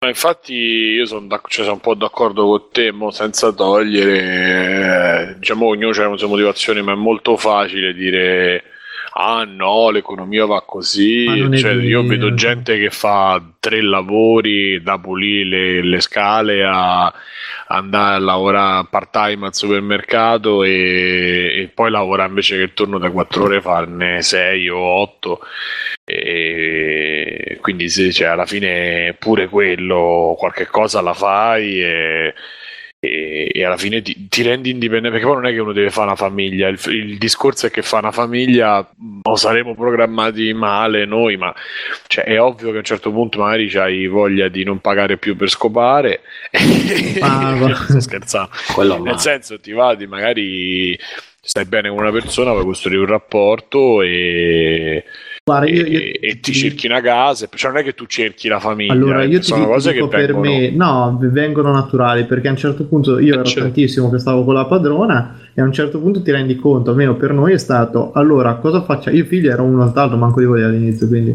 Ma 0.00 0.08
infatti 0.08 0.54
io 0.54 1.06
sono, 1.06 1.26
cioè, 1.28 1.64
sono, 1.64 1.72
un 1.72 1.80
po' 1.80 1.94
d'accordo 1.94 2.46
con 2.46 2.62
te, 2.70 2.92
mo, 2.92 3.10
senza 3.10 3.52
togliere, 3.52 5.30
eh, 5.32 5.34
diciamo 5.38 5.66
ognuno 5.66 5.90
ha 5.90 6.10
le 6.10 6.18
sue 6.18 6.28
motivazioni, 6.28 6.82
ma 6.82 6.92
è 6.92 6.96
molto 6.96 7.36
facile 7.36 7.92
dire 7.94 8.62
ah 9.20 9.44
no, 9.44 9.90
l'economia 9.90 10.46
va 10.46 10.62
così. 10.62 11.26
Cioè, 11.56 11.72
io 11.72 12.04
vedo 12.04 12.34
gente 12.34 12.78
che 12.78 12.90
fa 12.90 13.42
tre 13.58 13.82
lavori 13.82 14.80
da 14.80 14.98
pulire 14.98 15.48
le, 15.48 15.82
le 15.82 16.00
scale 16.00 16.64
a 16.64 17.12
andare 17.70 18.14
a 18.14 18.18
lavorare 18.18 18.86
part 18.88 19.10
time 19.10 19.46
al 19.46 19.54
supermercato 19.54 20.62
e, 20.62 21.62
e 21.62 21.70
poi 21.74 21.90
lavora 21.90 22.26
invece 22.26 22.56
che 22.56 22.62
il 22.62 22.74
turno 22.74 22.98
da 22.98 23.10
quattro 23.10 23.44
ore 23.44 23.60
farne 23.60 24.22
sei 24.22 24.68
o 24.68 24.78
otto. 24.78 25.40
E 26.04 27.58
quindi 27.60 27.88
se, 27.88 28.12
cioè, 28.12 28.28
alla 28.28 28.46
fine 28.46 29.16
pure 29.18 29.48
quello 29.48 30.36
qualche 30.38 30.66
cosa 30.66 31.00
la 31.00 31.12
fai 31.12 31.82
e 31.82 32.34
e, 33.00 33.50
e 33.52 33.64
alla 33.64 33.76
fine 33.76 34.02
ti, 34.02 34.28
ti, 34.28 34.42
rendi 34.42 34.70
indipendente 34.70 35.10
perché 35.10 35.26
poi 35.26 35.36
non 35.36 35.46
è 35.46 35.52
che 35.52 35.60
uno 35.60 35.72
deve 35.72 35.90
fare 35.90 36.06
una 36.06 36.16
famiglia. 36.16 36.68
Il, 36.68 36.80
il 36.86 37.18
discorso 37.18 37.66
è 37.66 37.70
che 37.70 37.82
fa 37.82 37.98
una 37.98 38.10
famiglia 38.10 38.88
o 39.22 39.36
saremo 39.36 39.74
programmati 39.74 40.52
male 40.52 41.04
noi 41.04 41.36
ma 41.36 41.54
cioè, 42.08 42.24
è 42.24 42.40
ovvio 42.40 42.70
che 42.70 42.76
a 42.76 42.78
un 42.78 42.84
certo 42.84 43.12
punto 43.12 43.38
magari 43.38 43.72
hai 43.76 44.06
voglia 44.08 44.48
di 44.48 44.64
non 44.64 44.80
pagare 44.80 45.16
più 45.16 45.36
per 45.36 45.48
scopare. 45.48 46.22
Ah, 47.20 47.56
sto 47.88 48.00
scherzando. 48.00 48.50
Quello 48.72 49.00
nel 49.00 49.18
senso 49.18 49.60
ti 49.60 49.72
va 49.72 49.94
di 49.94 50.06
magari 50.06 50.98
stai 51.48 51.64
bene 51.64 51.88
con 51.88 51.98
una 51.98 52.10
persona 52.10 52.52
puoi 52.52 52.64
costruire 52.64 53.00
un 53.00 53.08
rapporto 53.08 54.02
e 54.02 55.02
Guarda, 55.42 55.66
io, 55.66 55.86
io, 55.86 55.98
e, 55.98 56.18
e, 56.20 56.40
ti 56.40 56.52
cerchi 56.52 56.86
una 56.86 57.00
casa, 57.00 57.48
cioè 57.54 57.70
non 57.70 57.80
è 57.80 57.82
che 57.82 57.94
tu 57.94 58.04
cerchi 58.04 58.48
la 58.48 58.60
famiglia. 58.60 58.92
Allora, 58.92 59.24
io 59.24 59.40
ti 59.40 59.54
dico, 59.54 59.66
cose 59.66 59.94
dico 59.94 60.08
che 60.08 60.16
per 60.18 60.34
vengono... 60.34 60.50
me, 60.50 60.70
no, 60.72 61.18
vengono 61.22 61.72
naturali 61.72 62.26
perché 62.26 62.48
a 62.48 62.50
un 62.50 62.58
certo 62.58 62.84
punto 62.84 63.18
io 63.18 63.32
ero 63.32 63.44
certo. 63.44 63.62
tantissimo 63.62 64.10
che 64.10 64.18
stavo 64.18 64.44
con 64.44 64.52
la 64.52 64.66
padrona 64.66 65.38
e 65.54 65.62
a 65.62 65.64
un 65.64 65.72
certo 65.72 65.98
punto 66.00 66.20
ti 66.20 66.30
rendi 66.30 66.54
conto, 66.56 66.90
almeno 66.90 67.16
per 67.16 67.32
noi 67.32 67.54
è 67.54 67.58
stato, 67.58 68.12
allora 68.12 68.56
cosa 68.56 68.82
facciamo? 68.82 69.16
Io 69.16 69.24
figlio 69.24 69.50
ero 69.50 69.62
uno 69.62 69.82
altro, 69.82 70.18
manco 70.18 70.40
di 70.40 70.46
voi 70.46 70.62
all'inizio, 70.62 71.08
quindi 71.08 71.34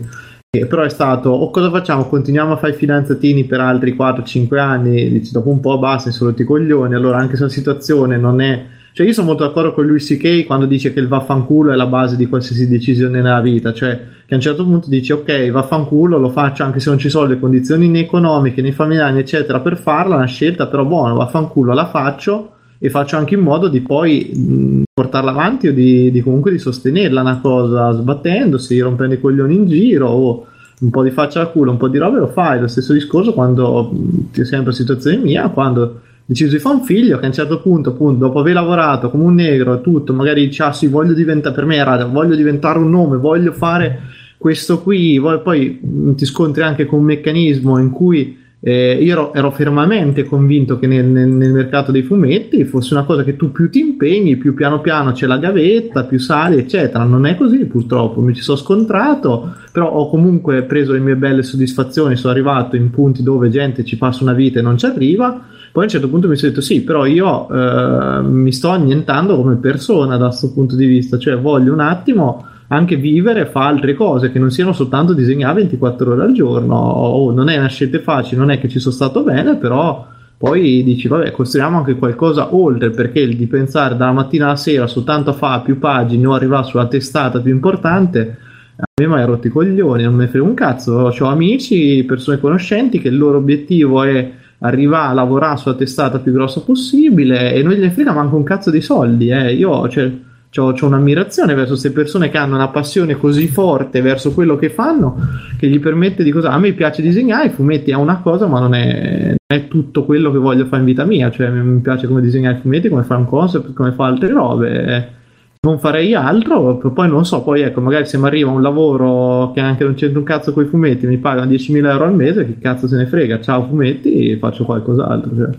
eh, 0.56 0.68
però 0.68 0.84
è 0.84 0.90
stato 0.90 1.32
o 1.32 1.50
cosa 1.50 1.72
facciamo 1.72 2.08
continuiamo 2.08 2.54
a 2.54 2.58
fare 2.58 2.74
i 2.74 2.76
fidanzatini 2.76 3.46
per 3.46 3.62
altri 3.62 3.96
4-5 3.96 4.60
anni 4.60 5.10
dici, 5.10 5.32
dopo 5.32 5.50
un 5.50 5.60
po' 5.60 5.80
basta 5.80 6.12
solo 6.12 6.36
ti 6.36 6.44
coglioni 6.44 6.94
allora 6.94 7.18
anche 7.18 7.36
se 7.36 7.42
la 7.42 7.50
situazione 7.50 8.18
non 8.18 8.40
è 8.40 8.64
cioè, 8.94 9.08
io 9.08 9.14
sono 9.14 9.28
molto 9.28 9.44
d'accordo 9.44 9.74
con 9.74 9.88
lui 9.88 9.98
C.K. 9.98 10.46
quando 10.46 10.68
dice 10.68 10.94
che 10.94 11.00
il 11.00 11.08
vaffanculo 11.08 11.72
è 11.72 11.76
la 11.76 11.88
base 11.88 12.16
di 12.16 12.28
qualsiasi 12.28 12.68
decisione 12.68 13.22
nella 13.22 13.42
vita. 13.42 13.74
Cioè, 13.74 14.00
che 14.28 14.34
a 14.34 14.36
un 14.36 14.42
certo 14.42 14.64
punto 14.64 14.88
dici, 14.88 15.12
ok, 15.12 15.50
vaffanculo, 15.50 16.20
lo 16.20 16.30
faccio 16.30 16.62
anche 16.62 16.80
se 16.80 16.90
non 16.90 17.00
ci 17.00 17.10
sono 17.10 17.26
le 17.26 17.40
condizioni 17.40 17.88
né 17.90 18.02
economiche 18.02 18.62
né 18.62 18.72
familiari, 18.72 19.18
eccetera, 19.18 19.62
per 19.62 19.78
farla, 19.78 20.16
una 20.18 20.26
scelta, 20.26 20.68
però 20.68 20.86
buono, 20.86 21.16
vaffanculo, 21.16 21.74
la 21.74 21.88
faccio 21.88 22.52
e 22.78 22.92
faccio 22.92 23.18
anche 23.18 23.34
in 23.34 23.40
modo 23.40 23.68
di 23.68 23.82
poi 23.82 24.30
mh, 24.32 24.84
portarla 24.94 25.32
avanti 25.32 25.70
o 25.70 25.74
di, 25.74 26.12
di, 26.12 26.22
comunque 26.22 26.52
di 26.52 26.60
sostenerla 26.60 27.22
una 27.22 27.40
cosa 27.40 27.94
sbattendosi, 27.94 28.80
rompendo 28.80 29.16
i 29.16 29.20
coglioni 29.20 29.56
in 29.56 29.66
giro 29.66 30.08
o 30.10 30.46
un 30.82 30.90
po' 30.92 31.02
di 31.02 31.10
faccia 31.10 31.40
al 31.40 31.52
culo, 31.52 31.72
un 31.72 31.78
po' 31.78 31.88
di 31.88 31.98
roba 31.98 32.20
lo 32.20 32.28
fai. 32.28 32.60
Lo 32.60 32.68
stesso 32.68 32.94
discorso 32.94 33.34
quando 33.34 33.92
sempre 34.34 34.72
situazione 34.72 35.18
mia, 35.18 35.50
quando 35.50 36.02
deciso 36.34 36.56
di 36.56 36.60
fare 36.60 36.76
un 36.76 36.84
figlio 36.84 37.18
che 37.18 37.24
a 37.24 37.28
un 37.28 37.34
certo 37.34 37.62
punto, 37.62 37.92
appunto, 37.92 38.26
dopo 38.26 38.40
aver 38.40 38.54
lavorato 38.54 39.10
come 39.10 39.24
un 39.24 39.36
negro 39.36 39.76
e 39.76 39.82
tutto, 39.82 40.14
magari 40.14 40.46
dice, 40.46 40.64
ah 40.64 40.74
sì, 40.74 40.88
voglio 40.88 41.14
diventare, 41.14 41.56
per 41.56 41.66
me 41.66 41.78
era, 41.78 42.06
voglio 42.06 42.36
diventare 42.36 42.80
un 42.80 42.90
nome, 42.90 43.18
voglio 43.18 43.54
fare 43.54 44.02
questo 44.38 44.82
qui, 44.82 45.22
poi 45.42 45.80
mm, 45.86 46.14
ti 46.14 46.26
scontri 46.26 46.64
anche 46.64 46.86
con 46.86 47.00
un 47.00 47.06
meccanismo 47.06 47.78
in 47.78 47.92
cui 47.92 48.42
eh, 48.66 48.94
io 48.94 49.12
ero, 49.12 49.34
ero, 49.34 49.52
fermamente 49.52 50.24
convinto 50.24 50.80
che 50.80 50.88
nel, 50.88 51.06
nel, 51.06 51.28
nel, 51.28 51.52
mercato 51.52 51.92
dei 51.92 52.02
fumetti 52.02 52.64
fosse 52.64 52.94
una 52.94 53.04
cosa 53.04 53.22
che 53.22 53.36
tu 53.36 53.52
più 53.52 53.70
ti 53.70 53.80
impegni, 53.80 54.38
più 54.38 54.54
piano 54.54 54.80
piano 54.80 55.12
c'è 55.12 55.28
la 55.28 55.38
gavetta, 55.38 56.06
più 56.06 56.18
sali, 56.18 56.60
eccetera. 56.60 57.04
Non 57.04 57.26
è 57.26 57.36
così 57.36 57.66
purtroppo, 57.66 58.22
mi 58.22 58.34
ci 58.34 58.42
sono 58.42 58.58
scontrato, 58.58 59.54
però 59.74 59.92
ho 59.92 60.10
comunque 60.10 60.64
preso 60.64 60.94
le 60.94 61.00
mie 61.00 61.18
belle 61.18 61.44
soddisfazioni, 61.44 62.16
sono 62.16 62.32
arrivato 62.32 62.78
in 62.78 62.90
punti 62.90 63.22
dove 63.22 63.50
gente 63.50 63.84
ci 63.84 63.98
passa 63.98 64.24
una 64.24 64.34
vita 64.34 64.60
e 64.60 64.62
non 64.62 64.78
ci 64.78 64.86
arriva 64.86 65.46
poi 65.74 65.82
a 65.82 65.86
un 65.88 65.92
certo 65.92 66.08
punto 66.08 66.28
mi 66.28 66.36
sono 66.36 66.52
detto 66.52 66.62
sì, 66.62 66.84
però 66.84 67.08
io 67.08 67.50
eh, 67.50 68.22
mi 68.22 68.52
sto 68.52 68.70
annientando 68.70 69.36
come 69.36 69.56
persona 69.56 70.18
da 70.18 70.28
questo 70.28 70.54
punto 70.54 70.76
di 70.76 70.86
vista, 70.86 71.18
cioè 71.18 71.36
voglio 71.36 71.74
un 71.74 71.80
attimo 71.80 72.46
anche 72.68 72.96
vivere 72.96 73.48
fare 73.48 73.74
altre 73.74 73.96
cose 73.96 74.32
che 74.32 74.38
non 74.38 74.52
siano 74.52 74.72
soltanto 74.72 75.14
disegnare 75.14 75.62
24 75.62 76.12
ore 76.12 76.22
al 76.26 76.32
giorno. 76.34 76.76
Oh, 76.76 77.32
non 77.32 77.50
è 77.50 77.58
una 77.58 77.70
scelta 77.70 78.00
facile, 78.02 78.40
non 78.40 78.52
è 78.52 78.60
che 78.60 78.70
ci 78.70 78.78
sono 78.78 78.94
stato 78.94 79.24
bene, 79.24 79.56
però 79.56 80.06
poi 80.38 80.84
dici 80.84 81.08
vabbè 81.08 81.32
costruiamo 81.32 81.78
anche 81.78 81.96
qualcosa 81.96 82.54
oltre 82.54 82.92
perché 82.92 83.22
il 83.22 83.36
di 83.36 83.48
pensare 83.48 83.98
dalla 83.98 84.12
mattina 84.12 84.46
alla 84.46 84.56
sera 84.56 84.86
soltanto 84.86 85.32
a 85.32 85.34
fare 85.34 85.64
più 85.64 85.80
pagine 85.80 86.28
o 86.28 86.34
arrivare 86.34 86.66
sulla 86.66 86.88
testata 86.88 87.40
più 87.40 87.54
importante 87.54 88.38
a 88.76 88.84
me 89.00 89.08
mai 89.08 89.26
rotti 89.26 89.48
i 89.48 89.50
coglioni 89.50 90.04
non 90.04 90.18
ne 90.18 90.28
frega 90.28 90.44
un 90.44 90.54
cazzo 90.54 91.14
ho 91.18 91.26
amici, 91.28 92.04
persone 92.04 92.40
conoscenti 92.40 93.00
che 93.00 93.08
il 93.08 93.18
loro 93.18 93.38
obiettivo 93.38 94.04
è 94.04 94.42
arriva 94.64 95.08
a 95.08 95.14
lavorare 95.14 95.58
sulla 95.58 95.76
testata 95.76 96.20
più 96.20 96.32
grossa 96.32 96.62
possibile 96.62 97.54
e 97.54 97.62
non 97.64 97.74
gliene 97.74 97.92
frega 97.92 98.14
manco 98.14 98.36
un 98.36 98.44
cazzo 98.44 98.72
di 98.72 98.82
soldi. 98.82 99.30
Eh. 99.30 99.54
Io, 99.54 99.88
cioè, 99.90 100.12
ho 100.56 100.76
un'ammirazione 100.82 101.54
verso 101.54 101.72
queste 101.72 101.92
persone 101.92 102.30
che 102.30 102.38
hanno 102.38 102.56
una 102.56 102.70
passione 102.70 103.18
così 103.18 103.48
forte 103.48 104.02
verso 104.02 104.34
quello 104.34 104.56
che 104.56 104.70
fanno 104.70 105.18
che 105.58 105.68
gli 105.68 105.80
permette 105.80 106.24
di 106.24 106.32
cosa. 106.32 106.52
A 106.52 106.60
me 106.60 106.72
piace 106.74 107.02
disegnare, 107.02 107.48
i 107.48 107.52
fumetti 107.52 107.92
è 107.92 107.96
una 107.96 108.20
cosa, 108.20 108.48
ma 108.48 108.60
non 108.60 108.74
è, 108.74 109.36
è 109.46 109.68
tutto 109.68 110.06
quello 110.06 110.32
che 110.32 110.38
voglio 110.38 110.66
fare 110.66 110.82
in 110.82 110.88
vita 110.88 111.04
mia. 111.04 111.30
Cioè, 111.30 111.50
mi 111.50 111.82
piace 111.82 112.08
come 112.08 112.22
disegnare 112.22 112.58
i 112.58 112.62
fumetti, 112.62 112.88
come 112.88 113.04
fare 113.04 113.20
un 113.20 113.28
concept, 113.28 113.74
come 113.74 113.92
fare 113.92 114.12
altre 114.12 114.30
robe. 114.30 115.22
Non 115.66 115.80
farei 115.80 116.14
altro, 116.14 116.78
poi 116.94 117.08
non 117.08 117.26
so, 117.26 117.42
poi 117.42 117.62
ecco, 117.62 117.80
magari 117.80 118.06
se 118.06 118.18
mi 118.18 118.26
arriva 118.26 118.52
un 118.52 118.62
lavoro 118.62 119.54
che 119.54 119.62
anche 119.62 119.86
non 119.86 119.94
c'entra 119.94 120.20
un 120.20 120.26
cazzo 120.26 120.52
con 120.52 120.66
i 120.66 120.68
fumetti, 120.68 121.08
mi 121.08 121.20
pagano 121.20 121.50
10.000 121.50 121.90
euro 121.90 122.04
al 122.04 122.14
mese, 122.14 122.46
che 122.46 122.60
cazzo 122.60 122.86
se 122.86 122.98
ne 122.98 123.06
frega, 123.06 123.40
ciao 123.40 123.66
fumetti, 123.66 124.36
faccio 124.36 124.66
qualcos'altro. 124.66 125.32
Cioè. 125.34 125.50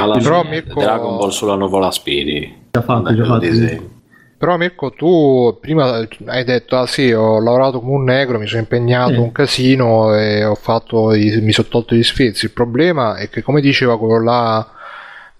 Alla 0.00 0.18
Però, 0.18 0.40
fine, 0.42 0.50
Mirko- 0.64 0.80
Dragon 0.80 1.16
Ball 1.16 1.28
sulla 1.28 1.54
nuvola 1.54 1.92
Speedy. 1.92 2.52
Già 2.72 2.82
fatto, 2.82 3.14
già 3.14 3.24
fatto. 3.24 3.38
disegno. 3.38 3.82
Però 4.36 4.56
Mirko, 4.56 4.90
tu 4.90 5.56
prima 5.60 6.04
hai 6.26 6.42
detto, 6.42 6.76
ah 6.76 6.86
sì, 6.88 7.12
ho 7.12 7.40
lavorato 7.40 7.78
come 7.78 7.92
un 7.92 8.02
negro, 8.02 8.40
mi 8.40 8.48
sono 8.48 8.62
impegnato 8.62 9.12
Sì. 9.12 9.18
un 9.20 9.30
casino 9.30 10.12
e 10.16 10.44
ho 10.44 10.56
fatto 10.56 11.10
mi 11.10 11.52
sono 11.52 11.68
tolto 11.70 11.94
gli 11.94 12.02
sfizi. 12.02 12.46
Il 12.46 12.50
problema 12.50 13.14
è 13.14 13.28
che, 13.28 13.42
come 13.42 13.60
diceva 13.60 13.96
quello 13.96 14.20
là 14.20 14.66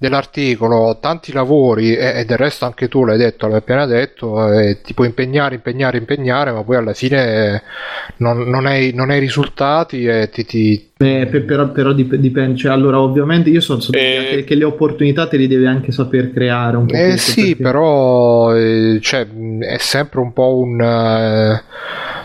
dell'articolo, 0.02 0.98
tanti 1.00 1.32
lavori, 1.32 1.94
e, 1.94 2.20
e 2.20 2.24
del 2.24 2.36
resto 2.36 2.64
anche 2.64 2.88
tu 2.88 3.04
l'hai 3.04 3.16
detto, 3.16 3.46
l'hai 3.46 3.58
appena 3.58 3.86
detto, 3.86 4.52
eh, 4.52 4.80
ti 4.82 4.94
puoi 4.94 5.06
impegnare, 5.06 5.54
impegnare, 5.54 5.96
impegnare, 5.98 6.50
ma 6.50 6.64
poi 6.64 6.76
alla 6.76 6.92
fine 6.92 7.54
eh, 7.54 7.62
non, 8.16 8.38
non 8.50 8.66
hai, 8.66 8.92
non 8.92 9.10
hai 9.10 9.20
risultati 9.20 10.04
e 10.04 10.28
ti, 10.30 10.44
ti- 10.44 10.90
Beh, 10.96 11.26
pe- 11.26 11.40
però, 11.42 11.70
però 11.70 11.92
dip- 11.92 12.14
dipende, 12.16 12.56
cioè, 12.56 12.72
allora 12.72 13.00
ovviamente 13.00 13.48
io 13.50 13.60
sono 13.60 13.80
Eh. 13.92 14.26
che, 14.30 14.44
che 14.44 14.54
le 14.56 14.64
opportunità 14.64 15.28
te 15.28 15.36
li 15.36 15.46
devi 15.46 15.66
anche 15.66 15.92
saper 15.92 16.32
creare 16.32 16.76
un 16.76 16.86
po'. 16.86 16.94
Eh 16.94 17.16
sì, 17.16 17.54
però 17.56 18.54
eh, 18.56 18.98
cioè, 19.00 19.26
è 19.60 19.78
sempre 19.78 20.20
un 20.20 20.32
po' 20.32 20.58
un... 20.58 20.80
eh, 20.80 21.62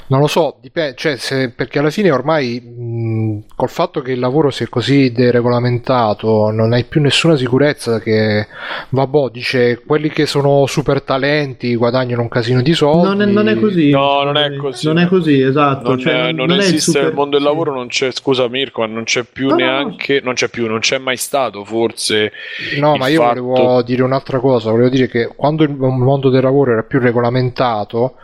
non 0.10 0.20
lo 0.22 0.28
so, 0.28 0.58
dipende, 0.62 0.96
cioè, 0.96 1.18
se- 1.18 1.50
perché 1.50 1.80
alla 1.80 1.90
fine 1.90 2.12
ormai 2.12 2.62
mh, 2.62 3.40
col 3.56 3.70
fatto 3.70 4.02
che 4.02 4.14
il 4.14 4.20
lavoro 4.20 4.50
sia 4.52 4.68
così 4.70 5.12
deregolamentato 5.12 6.50
non 6.52 6.72
hai 6.74 6.86
più 6.86 7.02
nessuna 7.02 7.36
sicurezza 7.36 8.00
che, 8.00 8.48
vabbè, 8.90 9.30
dice, 9.32 9.82
quelli 9.86 10.10
che 10.10 10.26
sono 10.26 10.66
super 10.66 11.02
talenti 11.02 11.76
guadagnano 11.76 12.22
un 12.22 12.30
casino 12.30 12.62
di 12.62 12.74
soldi. 12.74 13.08
Non 13.08 13.22
è, 13.22 13.26
non 13.26 13.48
è 13.50 13.60
così. 13.60 13.90
No, 13.90 14.24
non 14.24 14.38
è 14.38 14.56
così. 14.56 14.86
Non 14.88 15.00
è 15.00 15.08
così, 15.08 15.42
esatto. 15.42 15.90
Non, 15.90 16.00
cioè, 16.00 16.32
non 16.32 16.52
il 16.52 16.60
esiste 16.60 16.80
super- 16.92 17.04
nel 17.04 17.14
mondo 17.14 17.38
del 17.38 17.46
lavoro, 17.46 17.74
non 17.74 17.88
c'è, 17.88 18.12
scusa 18.12 18.48
Mirko, 18.48 18.82
ma 18.82 18.88
non 18.88 19.04
c'è 19.04 19.24
più 19.24 19.48
No, 19.48 19.56
no, 19.56 19.58
neanche, 19.58 20.22
non 20.24 20.34
c'è 20.36 20.48
più, 20.48 20.68
non 20.68 20.80
c'è 20.80 20.98
mai 21.00 21.18
stato 21.18 21.66
forse. 21.66 22.32
No, 22.80 22.94
il 22.94 23.00
ma 23.00 23.08
io 23.08 23.22
fatto- 23.22 23.42
volevo 23.44 23.82
dire 23.82 24.04
un'altra 24.04 24.40
cosa, 24.40 24.72
volevo 24.72 24.90
dire 24.90 25.08
che 25.08 25.28
quando 25.36 25.64
il 25.64 25.72
mondo 25.72 26.30
del 26.30 26.44
lavoro 26.44 26.72
era 26.72 26.84
più 26.84 27.00
regolamentato, 27.00 28.16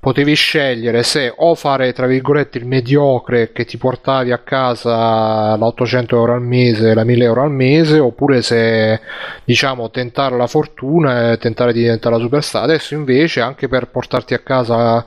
potevi 0.00 0.34
scegliere 0.34 1.02
se 1.02 1.32
o 1.34 1.54
fare, 1.54 1.92
tra 1.92 2.06
virgolette, 2.06 2.58
il 2.58 2.66
mediocre 2.66 3.52
che 3.52 3.64
ti 3.64 3.76
portavi 3.76 4.32
a 4.32 4.38
casa 4.38 5.56
l'800 5.56 6.14
euro 6.16 6.34
al 6.34 6.42
mese, 6.42 6.94
la 6.94 7.04
1000 7.04 7.24
euro 7.24 7.42
al 7.42 7.50
mese, 7.50 7.98
oppure 7.98 8.42
se, 8.42 9.00
diciamo, 9.44 9.90
tentare 9.90 10.36
la 10.36 10.46
fortuna 10.46 11.32
e 11.32 11.38
tentare 11.38 11.72
di 11.72 11.80
diventare 11.80 12.16
la 12.16 12.20
superstar. 12.20 12.62
Adesso 12.64 12.94
invece, 12.94 13.40
anche 13.40 13.68
per 13.68 13.88
portarti 13.88 14.34
a 14.34 14.38
casa... 14.40 15.04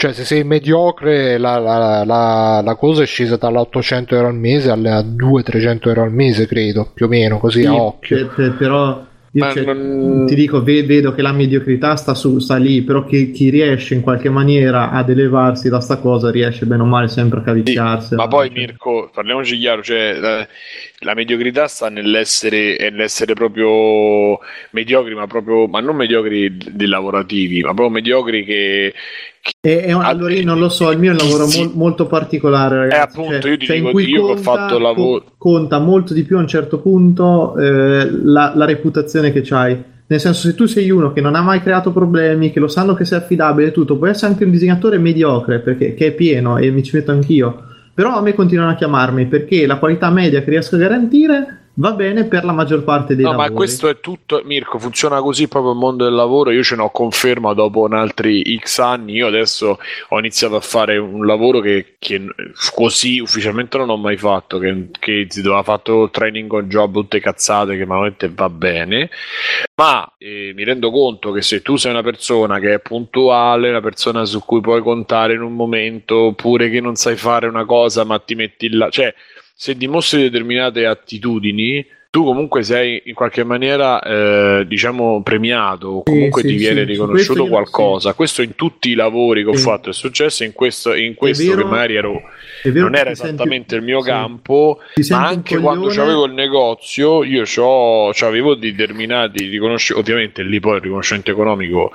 Cioè, 0.00 0.12
se 0.12 0.24
sei 0.24 0.44
mediocre, 0.44 1.38
la, 1.38 1.58
la- 1.58 2.04
la- 2.04 2.60
la 2.64 2.74
cosa 2.76 3.02
è 3.02 3.06
scesa 3.06 3.36
dall'800 3.36 4.14
euro 4.14 4.28
al 4.28 4.36
mese 4.36 4.70
alle 4.70 4.90
200-300 4.90 5.88
euro 5.88 6.02
al 6.04 6.12
mese, 6.12 6.46
credo, 6.46 6.88
più 6.94 7.06
o 7.06 7.08
meno, 7.08 7.38
così 7.38 7.62
Sì, 7.62 7.66
a 7.66 7.74
occhio. 7.74 8.16
pe- 8.16 8.26
pe- 8.26 8.50
però 8.52 9.04
io 9.32 9.52
cioè, 9.52 9.64
non- 9.64 10.24
ti 10.26 10.34
dico, 10.34 10.62
ve- 10.62 10.84
vedo 10.84 11.12
che 11.12 11.22
la 11.22 11.32
mediocrità 11.32 11.96
sta, 11.96 12.14
su, 12.14 12.38
sta 12.38 12.56
lì, 12.56 12.82
però 12.82 13.04
chi, 13.04 13.30
chi 13.30 13.50
riesce 13.50 13.94
in 13.94 14.00
qualche 14.00 14.30
maniera 14.30 14.90
ad 14.90 15.10
elevarsi 15.10 15.68
da 15.68 15.80
sta 15.80 15.98
cosa 15.98 16.30
riesce 16.30 16.66
bene 16.66 16.82
o 16.82 16.86
male 16.86 17.08
sempre 17.08 17.40
a 17.40 17.42
cavicchiarsi. 17.42 18.14
Ma 18.14 18.26
poi 18.28 18.50
Mirko, 18.50 19.10
parliamoci 19.12 19.58
chiaro, 19.58 19.82
cioè, 19.82 20.46
la, 21.00 21.14
mediocrità 21.14 21.66
sta 21.68 21.88
nell'essere, 21.88 22.76
nell'essere 22.90 23.34
proprio 23.34 24.38
mediocri, 24.72 25.14
ma 25.14 25.26
proprio, 25.26 25.66
ma 25.66 25.80
non 25.80 25.96
mediocri 25.96 26.56
di 26.72 26.86
lavorativi, 26.86 27.60
ma 27.60 27.68
proprio 27.74 27.90
mediocri 27.90 28.44
che, 28.44 28.94
E, 29.60 29.70
e 29.86 29.92
allora 29.92 30.34
io 30.34 30.44
non 30.44 30.58
lo 30.58 30.68
so, 30.68 30.90
il 30.90 30.98
mio 30.98 31.10
è 31.10 31.14
un 31.14 31.18
lavoro 31.20 31.46
Sì. 31.46 31.62
mol- 31.64 31.72
molto 31.74 32.06
particolare, 32.06 32.76
ragazzi. 32.76 32.96
Eh, 32.96 33.20
appunto, 33.22 33.40
Cioè- 33.40 33.50
io 33.52 33.56
ti 33.58 33.66
cioè, 33.66 33.76
dico- 33.80 34.00
io 34.00 34.06
che 34.06 34.18
ho 34.20 34.26
conta- 34.34 34.42
fatto 34.42 34.78
lavoro- 34.78 35.22
co- 35.24 35.32
conta 35.38 35.78
molto 35.78 36.12
di 36.14 36.22
più 36.24 36.36
a 36.36 36.40
un 36.40 36.48
certo 36.48 36.80
punto 36.80 37.56
eh, 37.56 38.08
la, 38.24 38.52
la 38.54 38.64
reputazione 38.64 39.32
che 39.32 39.40
c'hai. 39.42 39.82
Nel 40.10 40.20
senso, 40.20 40.48
se 40.48 40.54
tu 40.54 40.64
sei 40.66 40.90
uno 40.90 41.12
che 41.12 41.20
non 41.20 41.34
ha 41.34 41.42
mai 41.42 41.60
creato 41.60 41.92
problemi, 41.92 42.50
che 42.50 42.60
lo 42.60 42.68
sanno 42.68 42.94
che 42.94 43.04
sei 43.04 43.18
affidabile 43.18 43.68
e 43.68 43.72
tutto, 43.72 43.96
puoi 43.98 44.10
essere 44.10 44.32
anche 44.32 44.44
un 44.44 44.50
disegnatore 44.50 44.96
mediocre, 44.98 45.60
perché 45.60 45.92
che 45.94 46.06
è 46.06 46.12
pieno 46.12 46.56
e 46.58 46.70
mi 46.70 46.82
ci 46.82 46.96
metto 46.96 47.10
anch'io. 47.10 47.62
Però 47.98 48.16
a 48.16 48.20
me 48.20 48.32
continuano 48.32 48.70
a 48.70 48.74
chiamarmi 48.76 49.26
perché 49.26 49.66
la 49.66 49.76
qualità 49.80 50.08
media 50.08 50.40
che 50.40 50.50
riesco 50.50 50.76
a 50.76 50.78
garantire 50.78 51.67
va 51.78 51.92
bene 51.92 52.24
per 52.24 52.44
la 52.44 52.52
maggior 52.52 52.82
parte 52.82 53.14
dei 53.14 53.24
No, 53.24 53.30
lavori. 53.30 53.48
ma 53.48 53.54
questo 53.54 53.88
è 53.88 54.00
tutto, 54.00 54.42
Mirko, 54.44 54.78
funziona 54.78 55.20
così 55.20 55.46
proprio 55.48 55.72
il 55.72 55.78
mondo 55.78 56.04
del 56.04 56.14
lavoro. 56.14 56.50
Io 56.50 56.62
ce 56.62 56.74
n'ho 56.76 56.90
conferma 56.90 57.54
dopo 57.54 57.80
un 57.80 57.94
altri 57.94 58.58
X 58.58 58.78
anni. 58.78 59.14
Io 59.14 59.26
adesso 59.28 59.78
ho 60.08 60.18
iniziato 60.18 60.56
a 60.56 60.60
fare 60.60 60.96
un 60.96 61.24
lavoro 61.24 61.60
che, 61.60 61.96
che 61.98 62.20
così 62.74 63.20
ufficialmente 63.20 63.78
non 63.78 63.90
ho 63.90 63.96
mai 63.96 64.16
fatto. 64.16 64.58
Che, 64.58 64.88
che 64.98 65.26
si 65.28 65.40
doveva 65.40 65.62
fatto 65.62 66.08
training 66.10 66.52
on 66.52 66.68
job, 66.68 66.94
tutte 66.94 67.20
cazzate 67.20 67.76
che 67.76 67.84
normalmente 67.84 68.30
va 68.34 68.48
bene. 68.48 69.10
Ma 69.76 70.12
eh, 70.18 70.52
mi 70.56 70.64
rendo 70.64 70.90
conto 70.90 71.30
che 71.30 71.42
se 71.42 71.62
tu 71.62 71.76
sei 71.76 71.92
una 71.92 72.02
persona 72.02 72.58
che 72.58 72.74
è 72.74 72.80
puntuale, 72.80 73.70
una 73.70 73.80
persona 73.80 74.24
su 74.24 74.40
cui 74.44 74.60
puoi 74.60 74.82
contare 74.82 75.34
in 75.34 75.42
un 75.42 75.54
momento, 75.54 76.16
oppure 76.16 76.68
che 76.70 76.80
non 76.80 76.96
sai 76.96 77.16
fare 77.16 77.46
una 77.46 77.64
cosa, 77.64 78.02
ma 78.04 78.18
ti 78.18 78.34
metti 78.34 78.68
là, 78.70 78.90
cioè 78.90 79.14
se 79.60 79.74
dimostri 79.76 80.22
determinate 80.22 80.86
attitudini, 80.86 81.84
tu 82.10 82.22
comunque 82.22 82.62
sei 82.62 83.02
in 83.06 83.14
qualche 83.14 83.42
maniera, 83.42 84.00
eh, 84.00 84.64
diciamo, 84.68 85.20
premiato, 85.24 85.88
o 85.88 86.02
Sì, 86.06 86.12
comunque 86.12 86.42
sì, 86.42 86.48
ti 86.48 86.54
viene 86.54 86.82
sì, 86.82 86.92
riconosciuto 86.92 87.40
questo 87.40 87.48
qualcosa. 87.48 88.14
Questo 88.14 88.42
in 88.42 88.54
tutti 88.54 88.90
i 88.90 88.94
lavori 88.94 89.42
che 89.42 89.48
ho 89.48 89.54
Sì. 89.56 89.62
fatto 89.62 89.90
è 89.90 89.92
successo, 89.92 90.44
in 90.44 90.52
questo, 90.52 90.94
in 90.94 91.14
questo 91.14 91.44
vero- 91.44 91.62
che 91.64 91.68
magari 91.68 91.96
ero, 91.96 92.22
non 92.66 92.94
era 92.94 93.10
ti 93.10 93.16
senti- 93.16 93.34
esattamente 93.34 93.74
il 93.74 93.82
mio 93.82 94.00
sì. 94.00 94.08
campo, 94.08 94.78
ma 95.10 95.26
anche 95.26 95.58
quando 95.58 95.88
avevo 95.88 96.26
il 96.26 96.34
negozio, 96.34 97.24
io 97.24 97.42
c'ho, 97.42 98.10
avevo 98.10 98.54
determinati 98.54 99.44
riconoscimenti, 99.48 100.08
ovviamente 100.08 100.42
lì 100.44 100.60
poi 100.60 100.76
il 100.76 100.82
riconoscimento 100.82 101.32
economico 101.32 101.90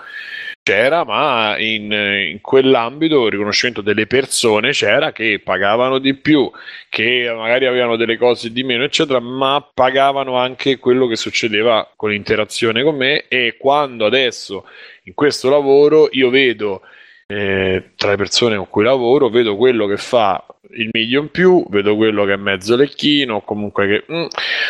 c'era, 0.64 1.04
ma 1.04 1.60
in, 1.60 1.92
in 1.92 2.40
quell'ambito 2.42 3.26
il 3.26 3.32
riconoscimento 3.34 3.82
delle 3.82 4.08
persone 4.08 4.72
c'era 4.72 5.12
che 5.12 5.42
pagavano 5.44 6.00
di 6.00 6.14
più, 6.16 6.50
che 6.90 7.32
magari 7.36 7.66
avevano 7.66 7.98
delle 7.98 8.18
cose 8.18 8.52
di 8.52 8.64
meno, 8.64 8.86
eccetera, 8.86 9.20
ma 9.20 9.66
pagavano 9.74 10.38
anche 10.38 10.80
quello 10.80 11.06
che 11.08 11.18
succedeva 11.18 11.92
con 11.96 12.12
l'interazione 12.12 12.82
con 12.82 12.96
me 12.96 13.28
e 13.28 13.58
quando 13.60 14.06
adesso 14.06 14.66
in 15.04 15.14
questo 15.14 15.50
lavoro 15.50 16.08
io 16.12 16.30
vedo 16.30 16.82
eh, 17.28 17.92
tra 17.96 18.12
le 18.12 18.18
persone 18.18 18.56
con 18.56 18.70
cui 18.70 18.84
lavoro, 18.84 19.30
vedo 19.30 19.58
quello 19.58 19.86
che 19.86 19.98
fa 19.98 20.46
il 20.76 20.90
miglio 20.94 21.22
in 21.22 21.30
più, 21.30 21.66
vedo 21.70 21.96
quello 21.98 22.24
che 22.24 22.34
è 22.34 22.38
mezzo 22.38 22.76
lecchino, 22.78 23.42
comunque 23.42 23.88
che 23.88 24.14
mm, 24.14 24.26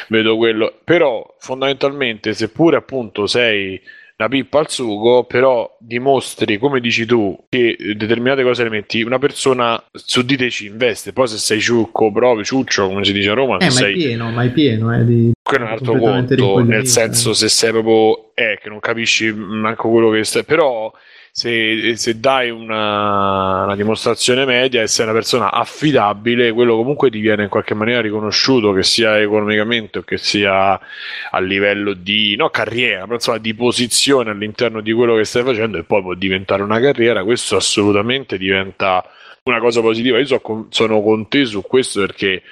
vedo 0.07 0.37
quello, 0.37 0.79
però 0.83 1.35
fondamentalmente 1.37 2.33
seppure 2.33 2.77
appunto 2.77 3.27
sei 3.27 3.79
una 4.17 4.29
pippa 4.29 4.59
al 4.59 4.69
sugo, 4.69 5.23
però 5.25 5.75
dimostri, 5.79 6.57
come 6.57 6.79
dici 6.79 7.05
tu, 7.05 7.37
che 7.49 7.75
determinate 7.95 8.43
cose 8.43 8.63
le 8.63 8.69
metti, 8.69 9.01
una 9.01 9.19
persona 9.19 9.81
su 9.91 10.23
di 10.23 10.37
te 10.37 10.49
ci 10.49 10.67
investe, 10.67 11.13
poi 11.13 11.27
se 11.27 11.37
sei 11.37 11.59
ciucco, 11.59 12.11
proprio 12.11 12.43
ciuccio, 12.43 12.87
come 12.87 13.03
si 13.03 13.11
dice 13.11 13.31
a 13.31 13.33
Roma, 13.33 13.57
Eh, 13.57 13.69
se 13.69 13.81
ma 13.81 13.87
è 13.87 13.91
sei 13.91 13.93
pieno, 13.95 14.31
ma 14.31 14.43
è 14.43 14.51
pieno, 14.51 14.95
eh, 14.95 15.05
di... 15.05 15.31
quello 15.41 15.63
è 15.65 15.67
un 15.67 15.73
altro 15.73 15.97
conto, 15.97 16.63
nel 16.63 16.87
senso 16.87 17.31
eh. 17.31 17.35
se 17.35 17.49
sei 17.49 17.71
proprio 17.71 18.33
eh, 18.35 18.59
che 18.61 18.69
non 18.69 18.79
capisci 18.79 19.31
manco 19.33 19.89
quello 19.89 20.09
che 20.11 20.23
stai, 20.23 20.43
però 20.43 20.91
se, 21.35 21.95
se 21.95 22.19
dai 22.19 22.51
una, 22.51 23.63
una 23.63 23.75
dimostrazione 23.75 24.45
media 24.45 24.83
e 24.83 24.87
sei 24.87 25.05
una 25.05 25.15
persona 25.15 25.51
affidabile, 25.51 26.51
quello 26.51 26.75
comunque 26.75 27.09
ti 27.09 27.19
viene 27.19 27.41
in 27.41 27.49
qualche 27.49 27.73
maniera 27.73 28.01
riconosciuto, 28.01 28.71
che 28.71 28.83
sia 28.83 29.19
economicamente 29.19 29.97
o 29.97 30.01
che 30.03 30.19
sia 30.19 30.79
a 31.31 31.39
livello 31.39 31.93
di 31.93 32.35
no, 32.35 32.51
carriera, 32.51 33.01
però 33.01 33.15
insomma 33.15 33.39
di 33.39 33.55
posizione 33.55 34.29
all'interno 34.29 34.79
di 34.79 34.93
quello 34.93 35.15
che 35.15 35.23
stai 35.23 35.41
facendo 35.43 35.79
e 35.79 35.83
poi 35.83 36.03
può 36.03 36.13
diventare 36.13 36.61
una 36.61 36.79
carriera, 36.79 37.23
questo 37.23 37.55
assolutamente 37.55 38.37
diventa 38.37 39.03
una 39.45 39.59
cosa 39.59 39.81
positiva. 39.81 40.19
Io 40.19 40.27
so 40.27 40.67
sono 40.69 41.01
con 41.01 41.27
te 41.29 41.45
su 41.45 41.63
questo 41.63 42.01
perché 42.01 42.43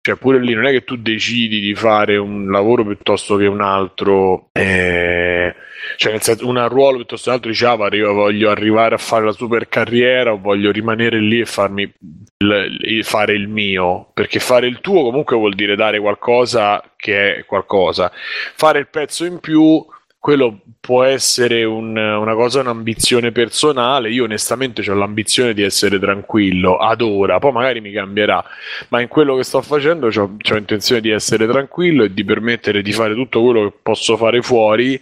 cioè 0.00 0.16
pure 0.16 0.40
lì 0.40 0.52
non 0.52 0.66
è 0.66 0.72
che 0.72 0.82
tu 0.82 0.96
decidi 0.96 1.60
di 1.60 1.76
fare 1.76 2.16
un 2.16 2.50
lavoro 2.50 2.84
piuttosto 2.84 3.36
che 3.36 3.46
un 3.46 3.60
altro 3.60 4.48
eh, 4.52 5.54
cioè 5.96 6.12
nel 6.12 6.22
senso 6.22 6.46
un 6.46 6.68
ruolo 6.68 6.96
piuttosto 6.96 7.30
che 7.30 7.36
altro 7.36 7.50
dici 7.50 7.64
ah, 7.64 7.72
arri- 7.72 8.02
voglio 8.02 8.50
arrivare 8.50 8.94
a 8.94 8.98
fare 8.98 9.24
la 9.24 9.32
super 9.32 9.68
carriera 9.68 10.32
o 10.32 10.38
voglio 10.38 10.70
rimanere 10.70 11.18
lì 11.20 11.40
e 11.40 11.46
farmi 11.46 11.90
il- 12.38 13.04
fare 13.04 13.32
il 13.34 13.48
mio. 13.48 14.10
Perché 14.12 14.38
fare 14.38 14.66
il 14.66 14.80
tuo 14.80 15.02
comunque 15.02 15.36
vuol 15.36 15.54
dire 15.54 15.76
dare 15.76 15.98
qualcosa 16.00 16.82
che 16.96 17.36
è 17.36 17.44
qualcosa. 17.44 18.10
Fare 18.54 18.78
il 18.78 18.88
pezzo 18.88 19.24
in 19.24 19.40
più 19.40 19.84
quello 20.26 20.58
può 20.80 21.04
essere 21.04 21.62
un- 21.62 21.96
una 21.96 22.34
cosa, 22.34 22.58
un'ambizione 22.58 23.30
personale. 23.30 24.10
Io 24.10 24.24
onestamente 24.24 24.82
ho 24.90 24.94
l'ambizione 24.94 25.54
di 25.54 25.62
essere 25.62 26.00
tranquillo 26.00 26.78
ad 26.78 27.00
ora, 27.00 27.38
poi 27.38 27.52
magari 27.52 27.80
mi 27.80 27.92
cambierà, 27.92 28.44
ma 28.88 29.00
in 29.00 29.06
quello 29.06 29.36
che 29.36 29.44
sto 29.44 29.62
facendo 29.62 30.08
ho 30.08 30.56
intenzione 30.56 31.00
di 31.00 31.10
essere 31.10 31.46
tranquillo 31.46 32.02
e 32.02 32.12
di 32.12 32.24
permettere 32.24 32.82
di 32.82 32.90
fare 32.90 33.14
tutto 33.14 33.40
quello 33.40 33.68
che 33.68 33.76
posso 33.80 34.16
fare 34.16 34.42
fuori, 34.42 35.00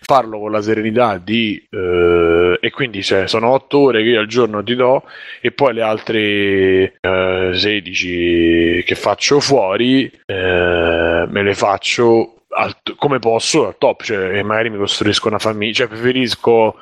farlo 0.00 0.40
con 0.40 0.50
la 0.50 0.60
serenità 0.60 1.18
di... 1.22 1.64
eh, 1.70 2.58
e 2.60 2.70
quindi 2.72 3.00
cioè, 3.04 3.28
sono 3.28 3.50
otto 3.50 3.78
ore 3.78 4.02
che 4.02 4.08
io 4.08 4.18
al 4.20 4.26
giorno 4.26 4.60
ti 4.64 4.74
do 4.74 5.04
e 5.40 5.52
poi 5.52 5.72
le 5.74 5.82
altre 5.82 6.94
eh, 7.00 7.50
16 7.54 8.82
che 8.84 8.94
faccio 8.96 9.38
fuori 9.38 10.10
eh, 10.26 11.26
me 11.28 11.42
le 11.44 11.54
faccio 11.54 12.34
al- 12.54 12.76
come 12.96 13.18
posso 13.18 13.66
al 13.66 13.76
top, 13.78 14.02
cioè 14.02 14.42
magari 14.42 14.70
mi 14.70 14.78
costruisco 14.78 15.28
una 15.28 15.38
famiglia, 15.38 15.72
cioè 15.74 15.88
preferisco 15.88 16.76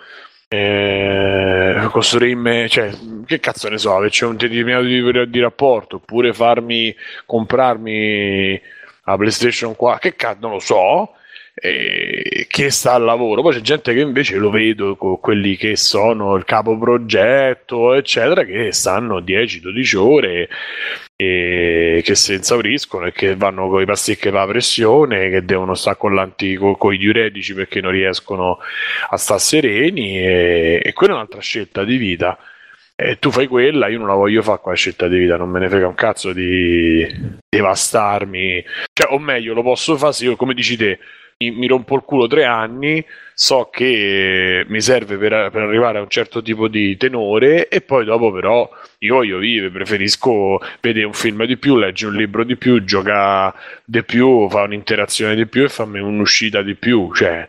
eh, 0.49 1.89
costruirmi, 1.91 2.69
cioè 2.69 2.93
che 3.25 3.41
cazzo 3.41 3.69
ne 3.69 3.79
so, 3.79 3.97
averci 3.97 4.25
un 4.25 4.37
determinato 4.37 4.85
tipo 4.85 5.25
di 5.25 5.41
rapporto 5.41 5.97
oppure 5.97 6.33
farmi 6.35 6.95
comprarmi 7.25 8.61
la 9.05 9.17
PlayStation 9.17 9.75
4, 9.75 10.11
che 10.11 10.17
cazzo 10.17 10.39
non 10.41 10.51
lo 10.53 10.59
so. 10.61 11.13
Che 11.55 12.71
sta 12.71 12.95
al 12.95 13.05
lavoro, 13.05 13.43
poi 13.43 13.53
c'è 13.53 13.61
gente 13.61 13.93
che 13.93 14.01
invece 14.01 14.37
lo 14.37 14.51
vedo 14.51 14.97
con 14.97 15.21
quelli 15.21 15.57
che 15.57 15.77
sono 15.77 16.35
il 16.37 16.45
capo 16.45 16.79
progetto, 16.79 17.93
eccetera, 17.93 18.45
che 18.45 18.73
stanno 18.73 19.21
10-12 19.21 19.97
ore 19.97 20.49
e 21.15 22.01
che 22.03 22.15
si 22.15 22.33
esauriscono 22.33 23.07
e 23.07 23.13
che 23.13 23.37
vanno 23.37 23.69
con 23.69 23.83
i 23.83 23.85
pasticche 23.85 24.31
per 24.31 24.41
la 24.41 24.47
pressione, 24.47 25.29
che 25.31 25.45
devono 25.45 25.75
stare 25.75 25.97
con, 25.99 26.35
con, 26.79 26.95
i 26.95 26.99
diuretici 26.99 27.55
perché 27.55 27.81
non 27.81 27.93
riescono 27.93 28.59
a 29.11 29.17
stare 29.17 29.41
sereni 29.41 30.19
e, 30.19 30.81
e 30.83 30.93
quella 30.95 31.13
è 31.13 31.17
un'altra 31.17 31.41
scelta 31.41 31.85
di 31.85 31.97
vita. 31.97 32.39
E 32.95 33.19
tu 33.19 33.31
fai 33.31 33.47
quella, 33.47 33.89
io 33.89 33.99
non 33.99 34.09
la 34.09 34.15
voglio 34.15 34.43
fare 34.43 34.61
quella 34.61 34.77
scelta 34.77 35.07
di 35.09 35.19
vita, 35.19 35.37
non 35.37 35.51
me 35.51 35.61
ne 35.61 35.69
frega 35.69 35.87
un 35.87 35.95
cazzo 35.95 36.33
di 36.33 37.07
devastarmi, 37.49 38.65
cioè, 38.93 39.13
o 39.13 39.19
meglio, 39.19 39.55
lo 39.55 39.63
posso 39.63 39.97
fare 39.97 40.13
se 40.13 40.25
io, 40.25 40.37
come 40.37 40.55
dici 40.55 40.77
te, 40.77 40.99
mi, 41.51 41.67
rompo 41.67 41.97
il 41.97 42.03
culo 42.03 42.27
tre 42.27 42.45
anni, 42.45 43.05
so 43.35 43.69
che 43.71 44.65
mi 44.69 44.81
serve 44.81 45.17
per, 45.17 45.51
per 45.51 45.63
arrivare 45.63 45.99
a 45.99 46.03
un 46.03 46.09
certo 46.09 46.43
tipo 46.43 46.69
di 46.69 46.97
tenore 46.97 47.69
e 47.69 47.81
poi 47.81 48.05
dopo 48.05 48.31
però 48.33 48.69
io 48.99 49.15
voglio 49.15 49.39
vivere, 49.39 49.71
preferisco 49.71 50.61
vedere 50.81 51.07
un 51.07 51.13
film 51.13 51.45
di 51.45 51.57
più, 51.57 51.77
leggere 51.77 52.13
un 52.13 52.19
libro 52.19 52.45
di 52.45 52.57
più, 52.57 52.85
giocare 52.85 53.55
di 53.85 54.03
più, 54.05 54.49
fare 54.49 54.67
un'interazione 54.67 55.35
di 55.35 55.47
più 55.47 55.65
e 55.65 55.69
farmi 55.69 56.01
un'uscita 56.01 56.63
di 56.63 56.75
più, 56.75 57.13
cioè 57.15 57.47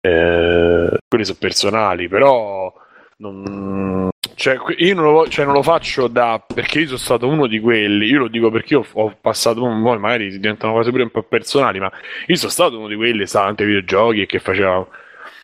eh, 0.00 0.90
quelli 1.08 1.24
sono 1.24 1.38
personali, 1.38 2.08
però 2.08 2.72
non, 3.18 4.08
cioè, 4.38 4.56
io 4.76 4.94
non 4.94 5.12
lo, 5.12 5.28
cioè, 5.28 5.44
non 5.44 5.52
lo 5.52 5.64
faccio 5.64 6.06
da 6.06 6.40
perché 6.46 6.78
io 6.78 6.86
sono 6.86 6.98
stato 6.98 7.26
uno 7.26 7.48
di 7.48 7.58
quelli. 7.58 8.06
Io 8.06 8.20
lo 8.20 8.28
dico 8.28 8.52
perché 8.52 8.74
io 8.74 8.86
ho, 8.92 9.02
ho 9.02 9.16
passato 9.20 9.64
un 9.64 9.82
po', 9.82 9.98
magari 9.98 10.30
diventano 10.30 10.74
cose 10.74 10.90
pure 10.90 11.02
un 11.02 11.10
po' 11.10 11.24
personali, 11.24 11.80
ma 11.80 11.90
io 12.26 12.36
sono 12.36 12.52
stato 12.52 12.78
uno 12.78 12.86
di 12.86 12.94
quelli 12.94 13.18
che 13.18 13.26
stava 13.26 13.48
ai 13.48 13.56
videogiochi 13.56 14.20
e 14.20 14.26
che 14.26 14.38
faceva. 14.38 14.86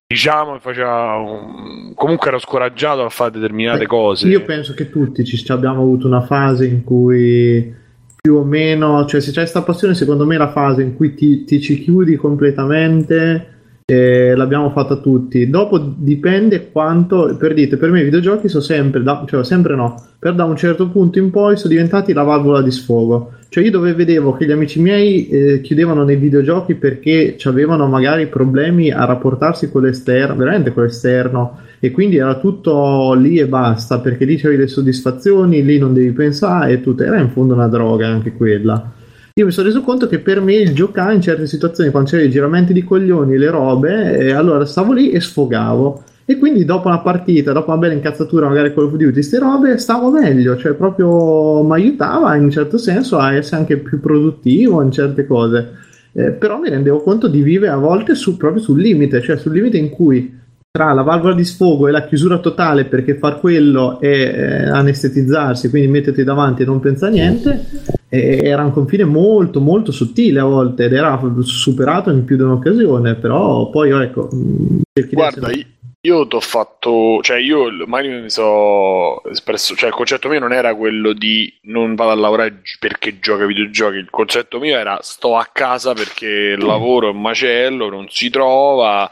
Diciamo, 0.07 0.61
faceva 0.61 1.17
un- 1.17 1.93
comunque 1.95 2.29
ero 2.29 2.39
scoraggiato 2.39 3.05
a 3.05 3.09
fare 3.09 3.33
determinate 3.33 3.81
Beh, 3.81 3.87
cose. 3.87 4.29
Io 4.29 4.43
penso 4.43 4.75
che 4.75 4.89
tutti 4.89 5.25
ci 5.25 5.51
abbiamo 5.51 5.83
avuto 5.83 6.07
una 6.07 6.21
fase 6.21 6.67
in 6.67 6.85
cui 6.85 7.75
più 8.21 8.37
o 8.37 8.45
meno, 8.45 9.05
cioè 9.07 9.21
se 9.21 9.33
c'è 9.33 9.41
questa 9.41 9.63
passione, 9.63 9.95
secondo 9.95 10.25
me 10.25 10.37
è 10.37 10.39
la 10.39 10.53
fase 10.53 10.83
in 10.83 10.95
cui 10.95 11.15
ti, 11.15 11.43
ti 11.43 11.61
ci 11.61 11.83
chiudi 11.83 12.15
completamente. 12.15 13.54
Eh, 13.87 14.35
l'abbiamo 14.35 14.71
fatta 14.71 14.97
tutti. 14.97 15.51
Dopo 15.51 15.79
dipende 15.79 16.71
quanto, 16.71 17.37
per 17.39 17.53
dite, 17.53 17.77
per 17.77 17.91
me 17.91 18.01
i 18.01 18.05
videogiochi 18.05 18.49
sono 18.49 18.63
sempre, 18.63 19.03
da, 19.03 19.25
cioè 19.27 19.45
sempre 19.45 19.75
no, 19.75 20.03
per 20.19 20.35
da 20.35 20.45
un 20.45 20.57
certo 20.57 20.89
punto 20.89 21.19
in 21.19 21.31
poi 21.31 21.57
sono 21.57 21.75
diventati 21.75 22.15
la 22.15 22.23
valvola 22.23 22.63
di 22.63 22.71
sfogo. 22.71 23.33
Cioè 23.51 23.63
io 23.63 23.71
dove 23.71 23.93
vedevo 23.93 24.33
che 24.33 24.47
gli 24.47 24.53
amici 24.53 24.81
miei 24.81 25.29
eh, 25.29 25.61
chiudevano 25.61 26.03
nei 26.03 26.17
videogiochi 26.17 26.75
perché 26.75 27.37
avevano 27.45 27.87
magari 27.87 28.27
problemi 28.27 28.91
a 28.91 29.05
rapportarsi 29.05 29.71
con 29.71 29.83
l'esterno, 29.83 30.35
veramente 30.35 30.73
con 30.73 30.85
l'esterno, 30.85 31.59
e 31.79 31.91
quindi 31.91 32.17
era 32.17 32.39
tutto 32.39 33.13
lì 33.13 33.39
e 33.39 33.47
basta, 33.47 34.01
perché 34.01 34.25
lì 34.25 34.37
c'avevi 34.37 34.63
le 34.63 34.67
soddisfazioni, 34.67 35.63
lì 35.63 35.79
non 35.79 35.93
devi 35.93 36.11
pensare 36.13 36.73
e 36.73 36.81
tutto, 36.81 37.03
era 37.05 37.21
in 37.21 37.29
fondo 37.29 37.53
una 37.53 37.69
droga 37.69 38.09
anche 38.09 38.33
quella. 38.33 38.93
Io 39.37 39.47
mi 39.47 39.51
sono 39.51 39.67
reso 39.67 39.83
conto 39.83 40.07
che 40.07 40.21
per 40.21 40.41
me 40.41 40.55
il 40.55 40.73
giocare 40.75 41.13
in 41.13 41.21
certe 41.21 41.49
situazioni, 41.49 41.91
quando 41.91 42.09
c'erano 42.09 42.29
i 42.29 42.31
giramenti 42.31 42.73
di 42.73 42.85
coglioni, 42.85 43.37
le 43.37 43.51
robe, 43.51 44.17
e 44.17 44.31
allora 44.31 44.65
stavo 44.65 44.93
lì 44.93 45.11
e 45.11 45.19
sfogavo. 45.19 46.05
E 46.25 46.39
quindi 46.39 46.65
dopo 46.65 46.87
una 46.87 47.01
partita, 47.01 47.51
dopo 47.51 47.73
una 47.73 47.81
bella 47.81 47.95
incazzatura, 47.95 48.47
magari 48.47 48.73
Call 48.73 48.85
of 48.85 48.93
Duty, 48.93 49.11
queste 49.11 49.41
robe, 49.41 49.77
stavo 49.79 50.13
meglio, 50.13 50.57
cioè 50.57 50.75
proprio 50.75 51.65
mi 51.65 51.73
aiutava 51.73 52.37
in 52.37 52.45
un 52.45 52.51
certo 52.53 52.79
senso 52.79 53.19
a 53.19 53.35
essere 53.35 53.57
anche 53.57 53.77
più 53.79 53.99
produttivo 53.99 54.81
in 54.83 54.93
certe 54.93 55.27
cose. 55.27 55.69
Eh, 56.13 56.31
però 56.31 56.61
mi 56.61 56.69
rendevo 56.69 57.01
conto 57.01 57.27
di 57.27 57.43
vivere 57.43 57.73
a 57.73 57.77
volte 57.77 58.15
su- 58.15 58.37
proprio 58.37 58.63
sul 58.63 58.81
limite, 58.81 59.21
cioè 59.21 59.37
sul 59.37 59.51
limite 59.51 59.79
in 59.79 59.91
cui 59.91 60.33
tra 60.77 60.93
la 60.93 61.03
valvola 61.03 61.35
di 61.35 61.45
sfogo 61.45 61.87
e 61.87 61.93
la 61.93 62.05
chiusura 62.05 62.39
totale 62.39 62.87
perché 62.87 63.15
far 63.15 63.39
quello 63.39 64.01
è 64.01 64.09
eh, 64.09 64.65
anestetizzarsi, 64.65 65.71
quindi 65.71 65.87
metterti 65.87 66.25
davanti 66.25 66.63
e 66.63 66.65
non 66.65 66.81
pensare 66.81 67.13
a 67.13 67.15
niente, 67.15 67.65
eh, 68.09 68.41
era 68.43 68.65
un 68.65 68.73
confine 68.73 69.05
molto 69.05 69.61
molto 69.61 69.93
sottile 69.93 70.41
a 70.41 70.45
volte 70.45 70.87
ed 70.87 70.93
era 70.95 71.17
superato 71.43 72.11
in 72.11 72.25
più 72.25 72.35
di 72.35 72.43
un'occasione, 72.43 73.15
però 73.15 73.71
poi 73.71 73.91
ecco, 73.91 74.29
mh, 74.33 74.81
cerchi 74.93 75.11
di 75.11 75.15
Guarda, 75.15 75.49
essere- 75.49 75.67
io- 76.05 76.27
ti 76.27 76.37
ho 76.37 76.41
fatto, 76.41 77.21
cioè 77.23 77.39
io 77.39 77.71
magari 77.87 78.21
mi 78.23 78.31
sono 78.31 79.23
espresso, 79.25 79.75
cioè 79.75 79.89
il 79.89 79.95
concetto 79.95 80.29
mio 80.29 80.39
non 80.39 80.53
era 80.53 80.75
quello 80.75 81.13
di 81.15 81.53
non 81.63 81.95
vado 81.95 82.11
a 82.11 82.15
lavorare 82.15 82.61
perché 82.79 83.19
gioco 83.21 83.43
ai 83.43 83.47
videogiochi, 83.49 83.97
il 83.97 84.11
concetto 84.11 84.59
mio 84.59 84.77
era 84.77 84.99
sto 85.03 85.37
a 85.37 85.49
casa 85.53 85.95
perché 85.95 86.27
il 86.27 86.65
lavoro 86.65 87.09
è 87.09 87.11
un 87.11 87.21
macello, 87.21 87.89
non 87.89 88.07
si 88.11 88.29
trova 88.31 89.11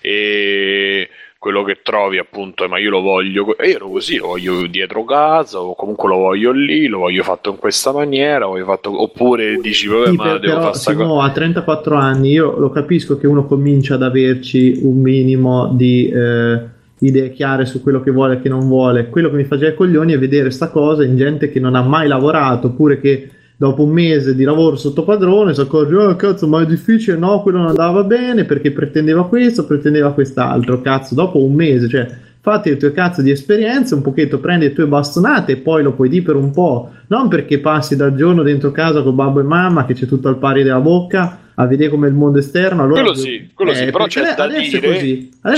e 0.00 1.08
quello 1.42 1.64
che 1.64 1.80
trovi 1.82 2.18
appunto, 2.18 2.68
ma 2.68 2.78
io 2.78 2.90
lo 2.90 3.00
voglio, 3.00 3.56
e 3.58 3.70
io 3.70 3.74
ero 3.74 3.88
così, 3.88 4.16
lo 4.16 4.28
voglio 4.28 4.64
dietro 4.68 5.04
casa 5.04 5.58
o 5.58 5.74
comunque 5.74 6.08
lo 6.08 6.18
voglio 6.18 6.52
lì, 6.52 6.86
lo 6.86 6.98
voglio 6.98 7.24
fatto 7.24 7.50
in 7.50 7.56
questa 7.56 7.90
maniera, 7.90 8.46
fatto, 8.64 9.02
oppure 9.02 9.56
dici 9.60 9.88
vabbè 9.88 10.10
Sì, 10.10 10.14
ma 10.14 10.22
per- 10.22 10.38
devo 10.38 10.52
però 10.52 10.66
fare 10.66 10.78
sta 10.78 10.94
cosa. 10.94 11.26
A 11.26 11.30
34 11.32 11.96
anni 11.96 12.30
io 12.30 12.56
lo 12.56 12.70
capisco 12.70 13.18
che 13.18 13.26
uno 13.26 13.44
comincia 13.44 13.94
ad 13.94 14.04
averci 14.04 14.78
un 14.82 15.00
minimo 15.00 15.72
di 15.74 16.08
eh, 16.10 16.60
idee 17.00 17.32
chiare 17.32 17.66
su 17.66 17.82
quello 17.82 18.00
che 18.04 18.12
vuole 18.12 18.34
e 18.34 18.40
che 18.40 18.48
non 18.48 18.68
vuole. 18.68 19.08
Quello 19.08 19.28
che 19.28 19.34
mi 19.34 19.44
faceva 19.44 19.72
i 19.72 19.74
coglioni 19.74 20.12
è 20.12 20.20
vedere 20.20 20.52
sta 20.52 20.70
cosa 20.70 21.02
in 21.02 21.16
gente 21.16 21.50
che 21.50 21.58
non 21.58 21.74
ha 21.74 21.82
mai 21.82 22.06
lavorato, 22.06 22.68
oppure 22.68 23.00
che 23.00 23.28
dopo 23.62 23.84
un 23.84 23.90
mese 23.90 24.34
di 24.34 24.42
lavoro 24.42 24.74
sotto 24.74 25.04
padrone 25.04 25.54
si 25.54 25.60
accorge, 25.60 25.94
oh 25.94 26.16
cazzo, 26.16 26.48
ma 26.48 26.62
è 26.62 26.66
difficile, 26.66 27.16
no, 27.16 27.42
quello 27.42 27.58
non 27.58 27.68
andava 27.68 28.02
bene 28.02 28.44
perché 28.44 28.72
pretendeva 28.72 29.28
questo, 29.28 29.66
pretendeva 29.66 30.12
quest'altro, 30.12 30.80
cazzo, 30.80 31.14
dopo 31.14 31.40
un 31.40 31.54
mese, 31.54 31.88
cioè 31.88 32.10
fatti 32.40 32.70
le 32.70 32.76
tue 32.76 32.90
cazzo 32.90 33.22
di 33.22 33.30
esperienze, 33.30 33.94
un 33.94 34.02
pochetto 34.02 34.40
prendi 34.40 34.66
le 34.66 34.72
tue 34.72 34.86
bastonate 34.86 35.52
e 35.52 35.56
poi 35.58 35.84
lo 35.84 35.92
puoi 35.92 36.08
dire 36.08 36.24
per 36.24 36.34
un 36.34 36.50
po', 36.50 36.90
non 37.06 37.28
perché 37.28 37.60
passi 37.60 37.94
dal 37.94 38.16
giorno 38.16 38.42
dentro 38.42 38.72
casa 38.72 39.00
con 39.00 39.14
babbo 39.14 39.38
e 39.38 39.44
mamma 39.44 39.86
che 39.86 39.94
c'è 39.94 40.06
tutto 40.06 40.26
al 40.26 40.38
pari 40.38 40.64
della 40.64 40.80
bocca 40.80 41.38
a 41.54 41.66
vedere 41.66 41.88
come 41.88 42.08
il 42.08 42.14
mondo 42.14 42.38
esterno. 42.38 42.82
Allora 42.82 43.02
Quello 43.02 43.14
sì, 43.14 43.48
quello 43.54 43.74
sì, 43.74 43.84
però 43.84 44.06
c'è 44.06 44.34
da 44.34 44.48
dire- 44.48 44.70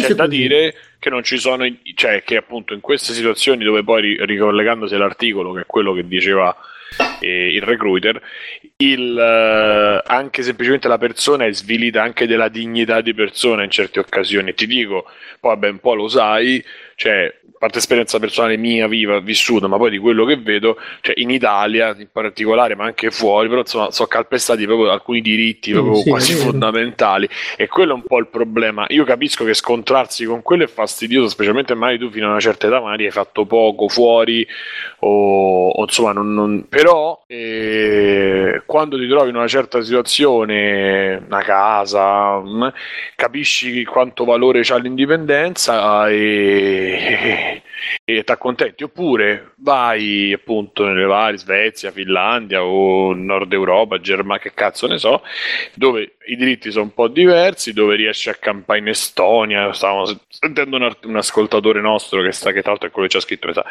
C'è 0.08 0.14
da 0.14 0.26
dire 0.26 0.74
che 0.98 1.08
non 1.08 1.22
ci 1.22 1.38
sono, 1.38 1.64
cioè 1.94 2.22
che 2.22 2.36
appunto 2.36 2.74
in 2.74 2.80
queste 2.80 3.14
situazioni 3.14 3.64
dove 3.64 3.82
poi 3.82 4.02
ri- 4.02 4.24
ricollegandosi 4.26 4.94
all'articolo, 4.94 5.52
che 5.54 5.62
è 5.62 5.66
quello 5.66 5.94
che 5.94 6.06
diceva 6.06 6.50
eh, 6.50 6.72
il 7.20 7.62
recruiter, 7.62 8.20
il, 8.76 9.18
eh, 9.18 10.02
anche 10.06 10.42
semplicemente 10.42 10.88
la 10.88 10.98
persona 10.98 11.46
è 11.46 11.52
svilita 11.52 12.02
anche 12.02 12.26
della 12.26 12.48
dignità 12.48 13.00
di 13.00 13.14
persona 13.14 13.64
in 13.64 13.70
certe 13.70 14.00
occasioni. 14.00 14.54
Ti 14.54 14.66
dico, 14.66 15.04
poi 15.40 15.54
vabbè, 15.54 15.68
un 15.68 15.78
po' 15.78 15.94
lo 15.94 16.08
sai, 16.08 16.62
cioè, 16.96 17.24
a 17.54 17.56
parte 17.58 17.78
esperienza 17.78 18.18
personale 18.18 18.56
mia, 18.56 18.86
viva, 18.88 19.18
vissuta, 19.20 19.66
ma 19.68 19.76
poi 19.76 19.90
di 19.90 19.98
quello 19.98 20.24
che 20.24 20.36
vedo, 20.36 20.76
cioè 21.00 21.14
in 21.18 21.30
Italia 21.30 21.94
in 21.98 22.08
particolare, 22.12 22.74
ma 22.74 22.84
anche 22.84 23.10
fuori, 23.10 23.48
però 23.48 23.60
insomma, 23.60 23.90
sono 23.90 24.08
calpestati 24.08 24.64
proprio 24.66 24.90
alcuni 24.90 25.20
diritti 25.20 25.70
Sì, 25.70 25.72
proprio 25.72 25.94
sì, 25.94 26.04
quasi 26.04 26.34
vero. 26.34 26.50
fondamentali. 26.50 27.28
E 27.56 27.66
quello 27.68 27.92
è 27.92 27.94
un 27.94 28.04
po' 28.06 28.18
il 28.18 28.28
problema. 28.28 28.84
Io 28.88 29.04
capisco 29.04 29.44
che 29.44 29.54
scontrarsi 29.54 30.24
con 30.24 30.42
quello 30.42 30.64
è 30.64 30.66
fastidioso, 30.68 31.28
specialmente 31.28 31.74
magari 31.74 31.98
tu 31.98 32.10
fino 32.10 32.26
a 32.26 32.30
una 32.30 32.40
certa 32.40 32.66
età 32.66 32.80
magari 32.80 33.06
hai 33.06 33.10
fatto 33.12 33.46
poco 33.46 33.88
fuori 33.88 34.46
o, 35.00 35.68
o 35.70 35.82
insomma 35.82 36.12
non, 36.12 36.32
non- 36.34 36.66
però 36.68 37.22
eh, 37.26 38.62
quando 38.66 38.98
ti 38.98 39.06
trovi 39.08 39.30
in 39.30 39.36
una 39.36 39.46
certa 39.46 39.82
situazione, 39.82 41.22
una 41.26 41.42
casa, 41.42 42.40
mm, 42.40 42.66
capisci 43.16 43.84
quanto 43.84 44.24
valore 44.24 44.60
c'ha 44.62 44.76
l'indipendenza 44.78 46.08
e, 46.08 46.83
e 48.04 48.24
ti 48.24 48.32
accontenti, 48.32 48.84
oppure 48.84 49.52
vai 49.56 50.32
appunto 50.32 50.84
nelle 50.86 51.04
varie 51.04 51.38
Svezia, 51.38 51.90
Finlandia 51.90 52.64
o 52.64 53.14
Nord 53.14 53.52
Europa, 53.52 54.00
Germania, 54.00 54.42
che 54.42 54.52
cazzo 54.54 54.86
ne 54.86 54.98
so, 54.98 55.22
dove 55.74 56.16
i 56.26 56.36
diritti 56.36 56.70
sono 56.70 56.84
un 56.84 56.94
po' 56.94 57.08
diversi, 57.08 57.72
dove 57.72 57.96
riesci 57.96 58.28
a 58.28 58.34
campare 58.34 58.78
in 58.78 58.88
Estonia. 58.88 59.72
Stavamo 59.72 60.04
sentendo 60.28 60.76
un, 60.76 60.94
un, 61.04 61.16
ascoltatore 61.16 61.80
nostro 61.80 62.22
che 62.22 62.32
sta, 62.32 62.52
che 62.52 62.60
tra 62.60 62.70
l'altro 62.70 62.88
è 62.88 62.90
quello 62.90 63.06
che 63.06 63.12
ci 63.12 63.18
ha 63.18 63.26
scritto, 63.26 63.52
sa, 63.52 63.64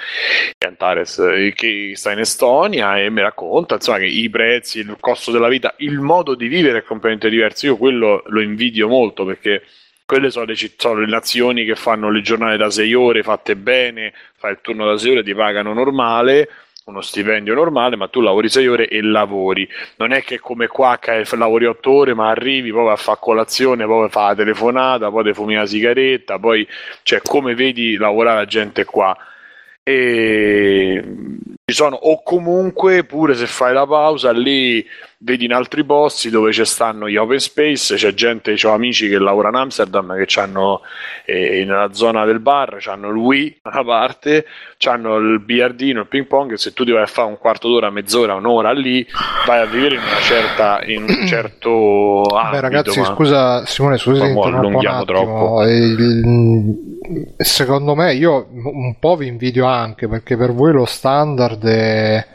Antares, 0.65 1.19
eh, 1.19 1.53
che 1.55 1.93
sta 1.95 2.11
in 2.11 2.19
Estonia 2.19 2.99
e 2.99 3.09
mi 3.09 3.21
racconta 3.21 3.75
insomma 3.75 3.99
che 3.99 4.05
i 4.05 4.29
prezzi, 4.29 4.79
il 4.79 4.97
costo 4.99 5.31
della 5.31 5.47
vita, 5.47 5.73
il 5.77 5.99
modo 5.99 6.35
di 6.35 6.47
vivere 6.47 6.79
è 6.79 6.83
completamente 6.83 7.29
diverso. 7.29 7.65
Io 7.65 7.77
quello 7.77 8.23
lo 8.27 8.41
invidio 8.41 8.87
molto 8.87 9.25
perché 9.25 9.63
quelle 10.05 10.29
sono 10.29 10.45
le, 10.45 10.55
sono 10.55 10.99
le, 10.99 11.07
nazioni 11.07 11.65
che 11.65 11.75
fanno 11.75 12.09
le 12.09 12.21
giornate 12.21 12.57
da 12.57 12.69
6 12.69 12.93
ore 12.93 13.23
fatte 13.23 13.55
bene, 13.55 14.13
fai 14.35 14.51
il 14.51 14.59
turno 14.61 14.85
da 14.85 14.97
6 14.97 15.11
ore, 15.11 15.23
ti 15.23 15.33
pagano 15.33 15.73
normale, 15.73 16.49
uno 16.85 17.01
stipendio 17.01 17.53
normale, 17.53 17.95
ma 17.95 18.07
tu 18.07 18.19
lavori 18.21 18.49
6 18.49 18.67
ore 18.67 18.87
e 18.87 19.01
lavori. 19.01 19.67
Non 19.97 20.11
è 20.11 20.23
che 20.23 20.39
come 20.39 20.67
qua 20.67 20.97
che 20.99 21.25
lavori 21.35 21.65
8 21.65 21.91
ore, 21.91 22.13
ma 22.13 22.29
arrivi, 22.29 22.71
poi 22.71 22.89
a 22.91 22.95
fare 22.95 23.19
colazione, 23.21 23.85
poi 23.85 24.09
fa 24.09 24.27
la 24.27 24.35
telefonata, 24.35 25.09
poi 25.09 25.33
fumi 25.33 25.55
la 25.55 25.65
sigaretta, 25.65 26.39
poi 26.39 26.67
cioè 27.03 27.21
come 27.21 27.55
vedi 27.55 27.95
lavorare 27.95 28.39
la 28.39 28.45
gente 28.45 28.85
qua. 28.85 29.15
E 29.83 31.03
ci 31.65 31.75
sono, 31.75 31.95
o 31.95 32.21
comunque 32.23 33.05
pure 33.05 33.35
se 33.35 33.47
fai 33.47 33.73
la 33.73 33.87
pausa 33.87 34.31
lì 34.31 34.85
vedi 35.19 35.45
in 35.45 35.53
altri 35.53 35.85
posti 35.85 36.29
dove 36.29 36.51
ci 36.51 36.65
stanno 36.65 37.07
gli 37.07 37.15
open 37.15 37.39
space, 37.39 37.95
c'è 37.95 38.13
gente, 38.13 38.53
ho 38.63 38.73
amici 38.73 39.07
che 39.07 39.17
lavorano 39.17 39.57
a 39.57 39.61
Amsterdam 39.61 40.21
che 40.25 40.39
hanno 40.41 40.81
eh, 41.25 41.63
nella 41.65 41.93
zona 41.93 42.25
del 42.25 42.41
bar, 42.41 42.79
hanno 42.87 43.09
il 43.09 43.15
Wii 43.15 43.59
da 43.63 43.69
una 43.75 43.83
parte, 43.85 44.45
hanno 44.85 45.15
il 45.15 45.39
biliardino, 45.39 46.01
il 46.01 46.07
ping 46.07 46.25
pong, 46.25 46.51
e 46.51 46.57
se 46.57 46.73
tu 46.73 46.83
ti 46.83 46.91
vai 46.91 47.03
a 47.03 47.07
fare 47.07 47.29
un 47.29 47.37
quarto 47.37 47.69
d'ora, 47.69 47.89
mezz'ora, 47.89 48.35
un'ora 48.35 48.73
lì, 48.73 49.07
vai 49.45 49.61
a 49.61 49.65
vivere 49.65 49.95
in 49.95 50.01
una 50.01 50.19
certa 50.19 50.81
in 50.83 51.03
un 51.03 51.23
certo 51.27 52.23
ambito, 52.23 52.51
Beh 52.51 52.59
ragazzi, 52.59 52.99
ma... 52.99 53.05
scusa 53.05 53.65
Simone, 53.65 53.97
scusa 53.97 54.27
ma 54.27 54.43
allunghiamo 54.43 55.05
troppo. 55.05 55.63
Il, 55.65 56.91
secondo 57.37 57.95
me 57.95 58.13
io 58.13 58.47
un 58.51 58.97
po' 58.99 59.15
vi 59.15 59.27
invidio 59.27 59.65
anche 59.65 60.07
perché 60.07 60.35
per 60.37 60.53
voi 60.53 60.73
lo 60.73 60.85
standard 60.85 61.52
è 61.61 62.25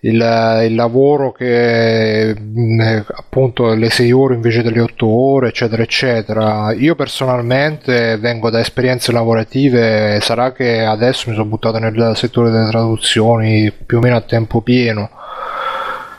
il, 0.00 0.64
il 0.66 0.74
lavoro 0.74 1.32
che 1.32 2.34
mm, 2.38 2.80
appunto 3.14 3.74
le 3.74 3.90
6 3.90 4.12
ore 4.12 4.34
invece 4.34 4.62
delle 4.62 4.80
8 4.80 5.06
ore 5.06 5.48
eccetera 5.48 5.82
eccetera. 5.82 6.72
Io 6.72 6.94
personalmente 6.94 8.16
vengo 8.18 8.50
da 8.50 8.60
esperienze 8.60 9.12
lavorative 9.12 10.18
sarà 10.20 10.52
che 10.52 10.82
adesso 10.84 11.28
mi 11.28 11.34
sono 11.34 11.48
buttato 11.48 11.78
nel 11.78 12.12
settore 12.14 12.50
delle 12.50 12.68
traduzioni 12.68 13.72
più 13.72 13.98
o 13.98 14.00
meno 14.00 14.16
a 14.16 14.20
tempo 14.20 14.60
pieno 14.60 15.10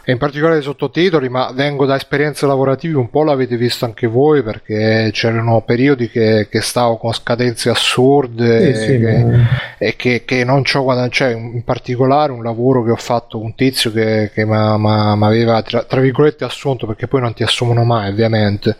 e 0.09 0.13
in 0.13 0.17
particolare 0.19 0.59
i 0.59 0.61
sottotitoli, 0.61 1.27
ma 1.27 1.51
vengo 1.53 1.85
da 1.85 1.97
esperienze 1.97 2.45
lavorative, 2.45 2.97
un 2.97 3.09
po' 3.09 3.25
l'avete 3.25 3.57
visto 3.57 3.83
anche 3.83 4.07
voi 4.07 4.41
perché 4.41 5.09
c'erano 5.11 5.61
periodi 5.65 6.09
che, 6.09 6.47
che 6.49 6.61
stavo 6.61 6.95
con 6.95 7.11
scadenze 7.11 7.69
assurde 7.69 8.73
Sì, 8.73 8.81
sì, 8.83 8.99
che- 8.99 9.23
ma- 9.25 9.47
e 9.77 9.97
che, 9.97 10.23
che 10.23 10.45
non 10.45 10.61
c'ho 10.63 10.81
guadagnato, 10.83 11.11
cioè 11.13 11.31
in 11.33 11.61
particolare 11.65 12.31
un 12.31 12.41
lavoro 12.41 12.85
che 12.85 12.91
ho 12.91 12.95
fatto 12.95 13.37
un 13.37 13.53
tizio 13.53 13.91
che, 13.91 14.31
che 14.33 14.45
mi 14.45 14.55
aveva 14.55 15.61
tra, 15.61 15.83
tra 15.83 15.99
virgolette 15.99 16.45
assunto 16.45 16.85
perché 16.87 17.07
poi 17.07 17.19
non 17.19 17.33
ti 17.33 17.43
assumono 17.43 17.83
mai 17.83 18.09
ovviamente 18.09 18.77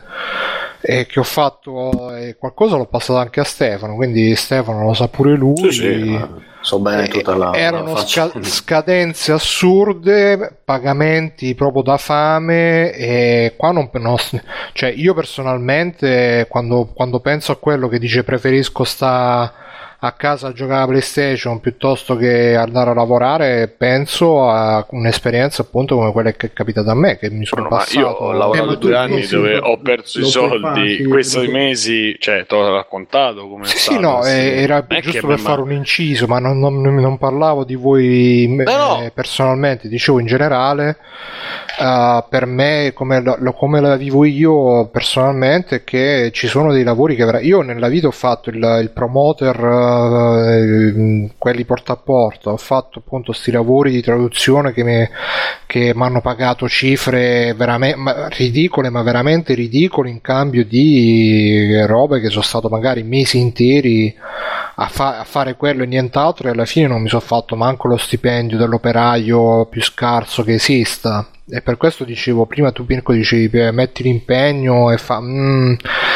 e 0.90 1.06
che 1.06 1.20
ho 1.20 1.24
fatto 1.24 2.16
eh, 2.16 2.38
qualcosa 2.38 2.78
l'ho 2.78 2.86
passato 2.86 3.20
anche 3.20 3.42
a 3.42 3.44
Stefano 3.44 3.96
quindi 3.96 4.34
Stefano 4.38 4.86
lo 4.86 4.94
sa 4.94 5.10
pure 5.10 5.36
lui. 5.36 5.58
Sì, 5.58 5.72
sì, 5.72 6.04
ma 6.12 6.30
so 6.62 6.80
bene 6.80 7.04
eh, 7.04 7.08
tutta 7.10 7.36
la, 7.36 7.54
erano 7.54 7.98
sca- 7.98 8.32
scadenze 8.42 9.34
assurde, 9.34 10.60
pagamenti 10.64 11.54
proprio 11.56 11.82
da 11.82 11.98
fame 11.98 12.94
e 12.94 13.54
qua 13.58 13.72
non, 13.72 13.90
non- 13.92 14.16
cioè 14.72 14.90
io 14.96 15.14
personalmente 15.14 16.46
quando, 16.48 16.90
quando 16.94 17.20
penso 17.20 17.52
a 17.52 17.58
quello 17.58 17.90
che 17.90 18.00
dice 18.00 18.24
preferisco 18.24 18.86
sta 18.86 19.54
a 20.00 20.12
casa 20.12 20.48
a 20.50 20.54
giocare 20.54 20.84
a 20.84 20.88
PlayStation 20.88 21.60
piuttosto 21.60 22.16
che 22.16 22.56
andare 22.56 22.92
a 22.92 22.94
lavorare 22.94 23.68
penso 23.68 24.48
a 24.48 24.86
un'esperienza 24.92 25.64
appunto 25.64 25.96
come 25.96 26.12
quella 26.12 26.32
che 26.34 26.48
è 26.48 26.54
capitata 26.54 26.92
a 26.92 26.94
me 26.94 27.18
che 27.18 27.32
mi 27.32 27.46
sono 27.46 27.64
No, 27.64 27.68
passato 27.70 28.00
io 28.00 28.08
ho 28.10 28.32
lavorato 28.32 28.74
Eh, 28.74 28.78
due 28.78 28.96
anni 28.96 29.26
dove 29.26 29.58
ho 29.58 29.80
perso 29.80 30.20
i 30.20 30.26
soldi 30.26 31.04
questi 31.06 31.46
lo 31.48 31.52
mesi, 31.52 32.16
cioè 32.20 32.46
ti 32.46 32.54
ho 32.54 32.72
raccontato 32.76 33.48
come 33.48 33.66
Sì, 33.66 33.78
sì, 33.80 34.00
no, 34.00 34.22
sì. 34.22 34.30
eh, 34.30 34.62
era 34.62 34.86
è 34.86 35.02
giusto 35.02 35.26
per 35.26 35.40
fare 35.40 35.62
un 35.62 35.72
inciso, 35.72 36.28
ma 36.28 36.38
non, 36.40 36.60
non- 36.60 36.80
non 36.80 37.18
parlavo 37.18 37.64
di 37.64 37.76
voi 37.76 38.44
eh, 38.44 38.64
no. 38.64 39.10
personalmente, 39.16 39.88
dicevo 39.88 40.20
in 40.20 40.28
generale, 40.28 40.98
eh, 41.80 42.24
per 42.30 42.46
me, 42.46 42.92
come, 42.94 43.22
lo- 43.22 43.54
come 43.54 43.80
la 43.80 43.96
vivo 43.96 44.26
io 44.26 44.88
personalmente, 44.88 45.84
che 45.84 46.30
ci 46.34 46.48
sono 46.48 46.72
dei 46.74 46.84
lavori 46.84 47.16
che 47.16 47.26
vera- 47.26 47.40
io 47.40 47.62
nella 47.62 47.88
vita 47.88 48.08
ho 48.08 48.12
fatto 48.12 48.50
il, 48.50 48.58
il 48.82 48.92
promoter, 48.94 49.56
eh, 49.64 51.30
quelli 51.38 51.66
porta 51.66 51.94
a 51.94 51.98
porta, 51.98 52.52
ho 52.52 52.58
fatto 52.58 53.00
appunto 53.00 53.32
questi 53.32 53.52
lavori 53.52 53.92
di 53.92 54.02
traduzione 54.02 54.74
che 54.74 54.84
mi 54.84 56.04
hanno 56.04 56.22
pagato 56.22 56.68
cifre 56.68 57.54
veramente 57.56 58.28
ridicole, 58.30 58.90
ma 58.90 59.02
veramente 59.02 59.54
ridicole 59.54 60.10
in 60.10 60.22
cambio 60.22 60.66
di 60.66 61.76
robe 61.86 62.20
che 62.20 62.30
sono 62.30 62.42
stato 62.44 62.70
magari 62.70 63.04
mesi 63.04 63.40
interi 63.40 64.16
a, 64.80 64.88
fa- 64.88 65.20
a 65.20 65.24
fare 65.24 65.56
quello 65.56 65.84
e 65.84 65.88
nient'altro 65.88 66.48
e 66.48 66.52
alla 66.52 66.66
fine 66.66 66.88
non 66.88 67.02
mi 67.02 67.10
sono 67.10 67.22
fatto 67.22 67.56
manco 67.56 67.88
lo 67.88 67.98
stipendio 67.98 68.58
dell'operaio 68.58 69.66
più 69.66 69.82
scarso 69.82 70.44
che 70.44 70.54
esista. 70.54 71.28
E 71.50 71.62
per 71.62 71.78
questo 71.78 72.04
dicevo, 72.04 72.46
prima 72.46 72.72
tu 72.72 72.86
Pirco 72.86 73.14
dicevi 73.14 73.72
metti 73.72 74.04
l'impegno 74.04 74.92
e 74.92 74.98
fa... 74.98 75.20
mm, 75.22 75.74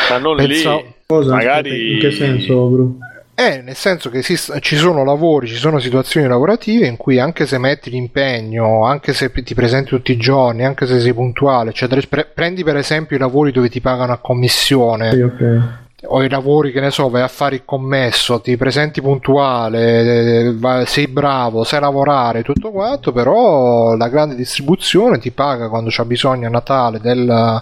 ma 0.09 0.17
non 0.17 0.35
penso- 0.35 0.75
lì 0.77 0.93
Cosa? 1.05 1.33
Magari- 1.35 1.93
In 1.93 1.99
che 1.99 2.11
senso, 2.11 2.67
Bru? 2.67 2.97
Eh, 3.33 3.61
nel 3.61 3.75
senso 3.75 4.09
che 4.09 4.19
esist- 4.19 4.59
ci 4.59 4.75
sono 4.75 5.03
lavori, 5.03 5.47
ci 5.47 5.55
sono 5.55 5.79
situazioni 5.79 6.27
lavorative 6.27 6.85
in 6.85 6.95
cui 6.95 7.17
anche 7.19 7.45
se 7.47 7.57
metti 7.57 7.89
l'impegno, 7.89 8.85
anche 8.85 9.13
se 9.13 9.31
ti 9.31 9.53
presenti 9.55 9.89
tutti 9.89 10.11
i 10.11 10.17
giorni, 10.17 10.63
anche 10.63 10.85
se 10.85 10.99
sei 10.99 11.13
puntuale, 11.13 11.71
eccetera, 11.71 11.99
pre- 12.07 12.29
prendi 12.33 12.63
per 12.63 12.77
esempio 12.77 13.15
i 13.15 13.19
lavori 13.19 13.51
dove 13.51 13.69
ti 13.69 13.81
pagano 13.81 14.13
a 14.13 14.17
commissione, 14.19 15.11
Sì, 15.11 15.21
ok. 15.21 15.61
O 16.05 16.23
i 16.23 16.29
lavori 16.29 16.71
che 16.71 16.79
ne 16.79 16.89
so, 16.91 17.09
vai 17.09 17.21
a 17.21 17.27
fare 17.27 17.55
il 17.55 17.65
commesso, 17.65 18.41
ti 18.41 18.57
presenti 18.57 19.01
puntuale, 19.01 20.47
eh, 20.81 20.85
sei 20.85 21.07
bravo, 21.07 21.63
sai 21.63 21.79
lavorare, 21.79 22.41
tutto 22.43 22.71
quanto, 22.71 23.11
però 23.11 23.95
la 23.95 24.09
grande 24.09 24.35
distribuzione 24.35 25.19
ti 25.19 25.31
paga 25.31 25.69
quando 25.69 25.89
c'ha 25.91 26.05
bisogno 26.05 26.47
a 26.47 26.49
Natale 26.49 26.99
del, 26.99 27.61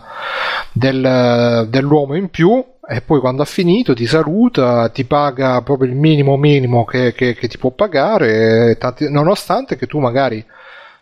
del- 0.71 1.67
dell'uomo 1.69 2.15
in 2.15 2.29
più 2.29 2.63
e 2.87 3.01
poi 3.01 3.19
quando 3.19 3.41
ha 3.43 3.45
finito 3.45 3.93
ti 3.93 4.05
saluta, 4.07 4.89
ti 4.89 5.05
paga 5.05 5.61
proprio 5.61 5.89
il 5.89 5.95
minimo 5.95 6.37
minimo 6.37 6.85
che, 6.85 7.13
che- 7.13 7.35
che 7.35 7.47
ti 7.47 7.57
può 7.57 7.71
pagare, 7.71 8.77
tanti- 8.79 9.09
nonostante 9.11 9.75
che 9.75 9.85
tu 9.85 9.99
magari 9.99 10.43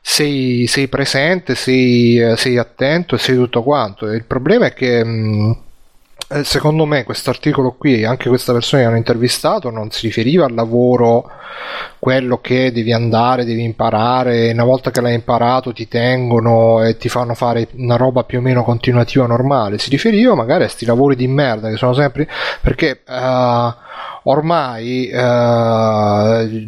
sei, 0.01 0.67
sei 0.67 0.87
presente, 0.87 1.55
sei, 1.55 2.19
eh, 2.19 2.35
sei 2.37 2.57
attento 2.57 3.15
e 3.15 3.17
sei 3.17 3.35
tutto 3.35 3.63
quanto. 3.63 4.05
Il 4.11 4.23
problema 4.25 4.67
è 4.67 4.73
che 4.73 5.03
mh, 5.03 5.51
eh, 5.51 5.57
secondo 6.43 6.85
me 6.85 7.05
questo 7.05 7.29
articolo 7.29 7.75
qui, 7.77 8.03
anche 8.03 8.27
questa 8.27 8.51
persona 8.51 8.81
che 8.81 8.87
hanno 8.87 8.97
intervistato, 8.97 9.69
non 9.69 9.91
si 9.91 10.07
riferiva 10.07 10.45
al 10.45 10.53
lavoro 10.53 11.31
quello 11.99 12.39
che 12.39 12.71
devi 12.71 12.91
andare, 12.91 13.45
devi 13.45 13.63
imparare, 13.63 14.47
e 14.47 14.51
una 14.51 14.65
volta 14.65 14.91
che 14.91 14.99
l'hai 14.99 15.13
imparato 15.13 15.71
ti 15.71 15.87
tengono 15.87 16.83
e 16.83 16.97
ti 16.97 17.07
fanno 17.07 17.33
fare 17.33 17.69
una 17.75 17.95
roba 17.95 18.23
più 18.23 18.39
o 18.39 18.41
meno 18.41 18.63
continuativa 18.63 19.25
normale, 19.25 19.77
si 19.77 19.89
riferiva 19.89 20.35
magari 20.35 20.65
a 20.65 20.67
sti 20.67 20.85
lavori 20.85 21.15
di 21.15 21.27
merda 21.27 21.69
che 21.69 21.77
sono 21.77 21.93
sempre 21.93 22.27
perché 22.61 23.03
eh, 23.07 23.73
ormai 24.23 25.07
eh, 25.07 26.67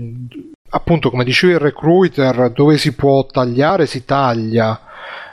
appunto 0.70 1.10
come 1.10 1.24
diceva 1.26 1.54
il 1.54 1.60
recruiter 1.60 2.52
dove 2.52 2.78
si 2.78 2.94
può 2.94 3.26
tagliare 3.26 3.86
si 3.86 4.06
taglia 4.06 4.80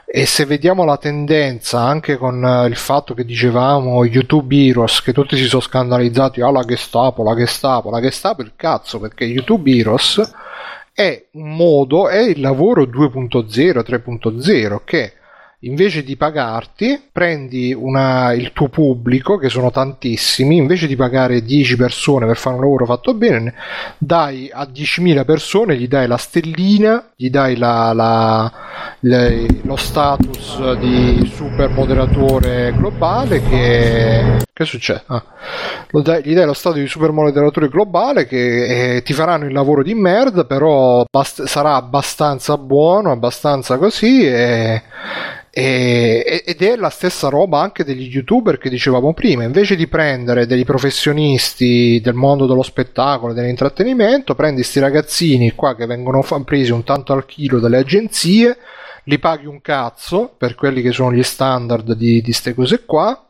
e 0.08 0.24
se 0.24 0.44
vediamo 0.44 0.84
la 0.84 0.98
tendenza 0.98 1.80
anche 1.80 2.16
con 2.16 2.44
eh, 2.44 2.68
il 2.68 2.76
fatto 2.76 3.12
che 3.12 3.24
dicevamo 3.24 4.04
YouTube 4.04 4.54
Heroes, 4.56 5.02
che 5.02 5.12
tutti 5.12 5.36
si 5.36 5.46
sono 5.46 5.60
scandalizzati, 5.60 6.40
ah 6.40 6.50
la 6.52 6.62
Gestapo, 6.62 7.24
la 7.24 7.34
Gestapo, 7.34 7.90
la 7.90 8.00
Gestapo 8.00 8.42
il 8.42 8.52
cazzo, 8.54 9.00
perché 9.00 9.24
YouTube 9.24 9.68
Heroes 9.70 10.20
è 10.92 11.26
un 11.32 11.56
modo, 11.56 12.08
è 12.08 12.20
il 12.20 12.40
lavoro 12.40 12.84
2.0, 12.84 13.82
3.0 13.84 14.80
che 14.84 15.12
invece 15.66 16.02
di 16.02 16.16
pagarti, 16.16 17.08
prendi 17.12 17.74
una, 17.76 18.32
il 18.32 18.52
tuo 18.52 18.68
pubblico, 18.68 19.36
che 19.36 19.48
sono 19.48 19.70
tantissimi, 19.70 20.56
invece 20.56 20.86
di 20.86 20.96
pagare 20.96 21.42
10 21.42 21.76
persone 21.76 22.26
per 22.26 22.36
fare 22.36 22.56
un 22.56 22.62
lavoro 22.62 22.86
fatto 22.86 23.14
bene, 23.14 23.54
dai 23.98 24.48
a 24.52 24.62
10.000 24.62 25.24
persone, 25.24 25.76
gli 25.76 25.88
dai 25.88 26.06
la 26.06 26.16
stellina, 26.16 27.10
gli 27.14 27.30
dai 27.30 27.56
la, 27.56 27.92
la, 27.92 28.52
le, 29.00 29.46
lo 29.62 29.76
status 29.76 30.72
di 30.74 31.30
super 31.34 31.68
moderatore 31.70 32.72
globale 32.74 33.42
che... 33.42 34.44
Che 34.56 34.64
succede? 34.64 35.02
Ah. 35.06 35.22
Gli 36.22 36.34
dai 36.34 36.46
lo 36.46 36.54
status 36.54 36.80
di 36.80 36.86
super 36.86 37.10
moderatore 37.10 37.68
globale 37.68 38.26
che 38.26 38.94
eh, 38.96 39.02
ti 39.02 39.12
faranno 39.12 39.44
il 39.44 39.52
lavoro 39.52 39.82
di 39.82 39.92
merda, 39.94 40.44
però 40.44 41.04
bast- 41.10 41.44
sarà 41.44 41.74
abbastanza 41.74 42.56
buono, 42.56 43.10
abbastanza 43.10 43.76
così 43.76 44.26
e 44.26 44.82
ed 45.58 46.60
è 46.60 46.76
la 46.76 46.90
stessa 46.90 47.30
roba 47.30 47.60
anche 47.60 47.82
degli 47.82 48.14
youtuber 48.14 48.58
che 48.58 48.68
dicevamo 48.68 49.14
prima, 49.14 49.42
invece 49.42 49.74
di 49.74 49.86
prendere 49.86 50.44
dei 50.44 50.66
professionisti 50.66 51.98
del 52.02 52.12
mondo 52.12 52.44
dello 52.44 52.62
spettacolo, 52.62 53.32
dell'intrattenimento, 53.32 54.34
prendi 54.34 54.56
questi 54.56 54.80
ragazzini 54.80 55.54
qua 55.54 55.74
che 55.74 55.86
vengono 55.86 56.22
presi 56.44 56.72
un 56.72 56.84
tanto 56.84 57.14
al 57.14 57.24
chilo 57.24 57.58
dalle 57.58 57.78
agenzie, 57.78 58.58
li 59.04 59.18
paghi 59.18 59.46
un 59.46 59.62
cazzo 59.62 60.30
per 60.36 60.54
quelli 60.54 60.82
che 60.82 60.92
sono 60.92 61.10
gli 61.10 61.22
standard 61.22 61.94
di 61.94 62.20
queste 62.22 62.52
cose 62.52 62.84
qua 62.84 63.26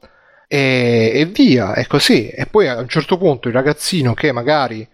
e, 0.48 1.12
e 1.14 1.26
via, 1.26 1.74
è 1.74 1.86
così. 1.86 2.28
E 2.28 2.46
poi 2.46 2.66
a 2.66 2.80
un 2.80 2.88
certo 2.88 3.18
punto 3.18 3.46
il 3.46 3.54
ragazzino 3.54 4.14
che 4.14 4.32
magari 4.32 4.84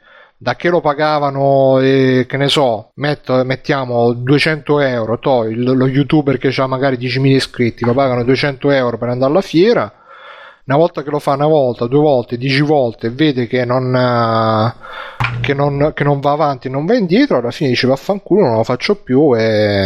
da 0.43 0.57
che 0.57 0.71
lo 0.71 0.81
pagavano, 0.81 1.79
eh, 1.79 2.27
che 2.29 2.37
ne 2.37 2.49
so, 2.49 2.91
metto, 2.95 3.45
mettiamo 3.45 4.13
200 4.13 4.81
euro, 4.81 5.21
to, 5.21 5.45
il, 5.45 5.63
lo 5.63 5.87
youtuber 5.87 6.37
che 6.37 6.53
ha 6.57 6.67
magari 6.67 6.97
10.000 6.97 7.27
iscritti, 7.27 7.85
lo 7.85 7.95
pagano 7.95 8.25
200 8.25 8.73
euro 8.73 8.99
per 8.99 9.11
andare 9.11 9.31
alla 9.31 9.41
fiera, 9.41 9.93
una 10.65 10.77
volta 10.77 11.05
che 11.05 11.11
lo 11.11 11.21
fa 11.21 11.35
una 11.35 11.47
volta, 11.47 11.87
due 11.87 12.01
volte, 12.01 12.37
dieci 12.37 12.61
volte 12.61 13.11
vede 13.11 13.47
che 13.47 13.65
non, 13.65 13.95
uh, 13.95 15.41
che 15.41 15.55
non, 15.55 15.93
che 15.95 16.03
non 16.03 16.19
va 16.19 16.33
avanti 16.33 16.69
non 16.69 16.87
va 16.87 16.97
indietro, 16.97 17.39
alla 17.39 17.53
fine 17.53 17.71
dice 17.71 17.87
vaffanculo, 17.87 18.45
non 18.45 18.57
lo 18.57 18.65
faccio 18.65 18.97
più 18.97 19.37
e 19.37 19.85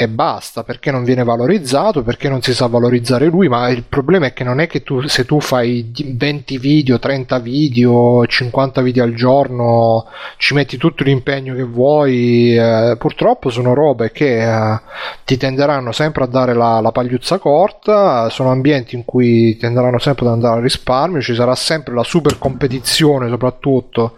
e 0.00 0.06
basta, 0.06 0.62
perché 0.62 0.92
non 0.92 1.02
viene 1.02 1.24
valorizzato, 1.24 2.04
perché 2.04 2.28
non 2.28 2.40
si 2.40 2.54
sa 2.54 2.68
valorizzare 2.68 3.26
lui, 3.26 3.48
ma 3.48 3.68
il 3.68 3.82
problema 3.82 4.26
è 4.26 4.32
che 4.32 4.44
non 4.44 4.60
è 4.60 4.68
che 4.68 4.84
tu 4.84 5.00
se 5.08 5.24
tu 5.24 5.40
fai 5.40 5.90
20 5.92 6.56
video, 6.58 7.00
30 7.00 7.40
video, 7.40 8.24
50 8.24 8.80
video 8.80 9.02
al 9.02 9.12
giorno, 9.14 10.06
ci 10.36 10.54
metti 10.54 10.76
tutto 10.76 11.02
l'impegno 11.02 11.52
che 11.52 11.64
vuoi, 11.64 12.56
eh, 12.56 12.94
purtroppo 12.96 13.50
sono 13.50 13.74
robe 13.74 14.12
che 14.12 14.40
eh, 14.40 14.80
ti 15.24 15.36
tenderanno 15.36 15.90
sempre 15.90 16.22
a 16.22 16.28
dare 16.28 16.54
la, 16.54 16.78
la, 16.78 16.92
pagliuzza 16.92 17.38
corta, 17.38 18.28
sono 18.28 18.52
ambienti 18.52 18.94
in 18.94 19.04
cui 19.04 19.56
tenderanno 19.56 19.98
sempre 19.98 20.26
ad 20.26 20.32
andare 20.32 20.58
al 20.58 20.62
risparmio, 20.62 21.20
ci 21.20 21.34
sarà 21.34 21.56
sempre 21.56 21.92
la 21.92 22.04
super 22.04 22.38
competizione 22.38 23.28
soprattutto 23.28 24.14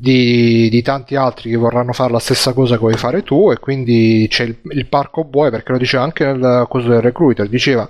di, 0.00 0.68
di, 0.70 0.82
tanti 0.82 1.14
altri 1.14 1.50
che 1.50 1.56
vorranno 1.56 1.92
fare 1.92 2.10
la 2.10 2.18
stessa 2.18 2.54
cosa 2.54 2.74
che 2.74 2.80
vuoi 2.80 2.94
fare 2.94 3.22
tu 3.22 3.50
e 3.50 3.58
quindi 3.58 4.26
c'è 4.30 4.44
il, 4.44 4.58
il 4.70 4.86
parco 4.86 5.24
buoi 5.24 5.50
perché 5.50 5.72
lo 5.72 5.78
diceva 5.78 6.02
anche 6.02 6.24
nel 6.24 6.66
coso 6.68 6.88
del 6.88 7.02
recruiter 7.02 7.46
diceva 7.48 7.86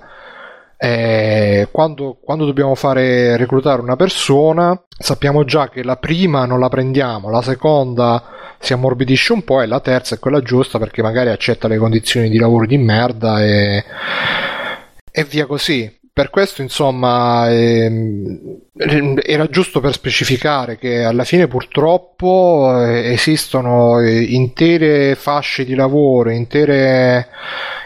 eh, 0.77 1.69
quando, 1.71 2.17
quando, 2.21 2.45
dobbiamo 2.45 2.75
fare 2.75 3.37
reclutare 3.37 3.81
una 3.81 3.95
persona 3.95 4.79
sappiamo 4.97 5.45
già 5.45 5.69
che 5.69 5.83
la 5.83 5.95
prima 5.95 6.45
non 6.45 6.59
la 6.59 6.69
prendiamo 6.69 7.29
la 7.29 7.41
seconda 7.41 8.23
si 8.59 8.73
ammorbidisce 8.73 9.31
un 9.31 9.43
po' 9.43 9.61
e 9.61 9.67
la 9.67 9.79
terza 9.79 10.15
è 10.15 10.19
quella 10.19 10.41
giusta 10.41 10.79
perché 10.79 11.01
magari 11.01 11.29
accetta 11.29 11.69
le 11.69 11.77
condizioni 11.77 12.29
di 12.29 12.37
lavoro 12.37 12.65
di 12.65 12.77
merda 12.77 13.41
e, 13.41 13.85
e 15.09 15.23
via 15.23 15.45
così 15.45 15.99
per 16.13 16.29
questo, 16.29 16.61
insomma, 16.61 17.49
ehm, 17.49 18.59
era 19.23 19.47
giusto 19.47 19.79
per 19.79 19.93
specificare 19.93 20.77
che 20.77 21.03
alla 21.03 21.23
fine 21.23 21.47
purtroppo 21.47 22.69
eh, 22.85 23.13
esistono 23.13 23.97
eh, 23.99 24.19
intere 24.19 25.15
fasce 25.15 25.63
di 25.63 25.73
lavoro, 25.73 26.29
intere, 26.29 27.27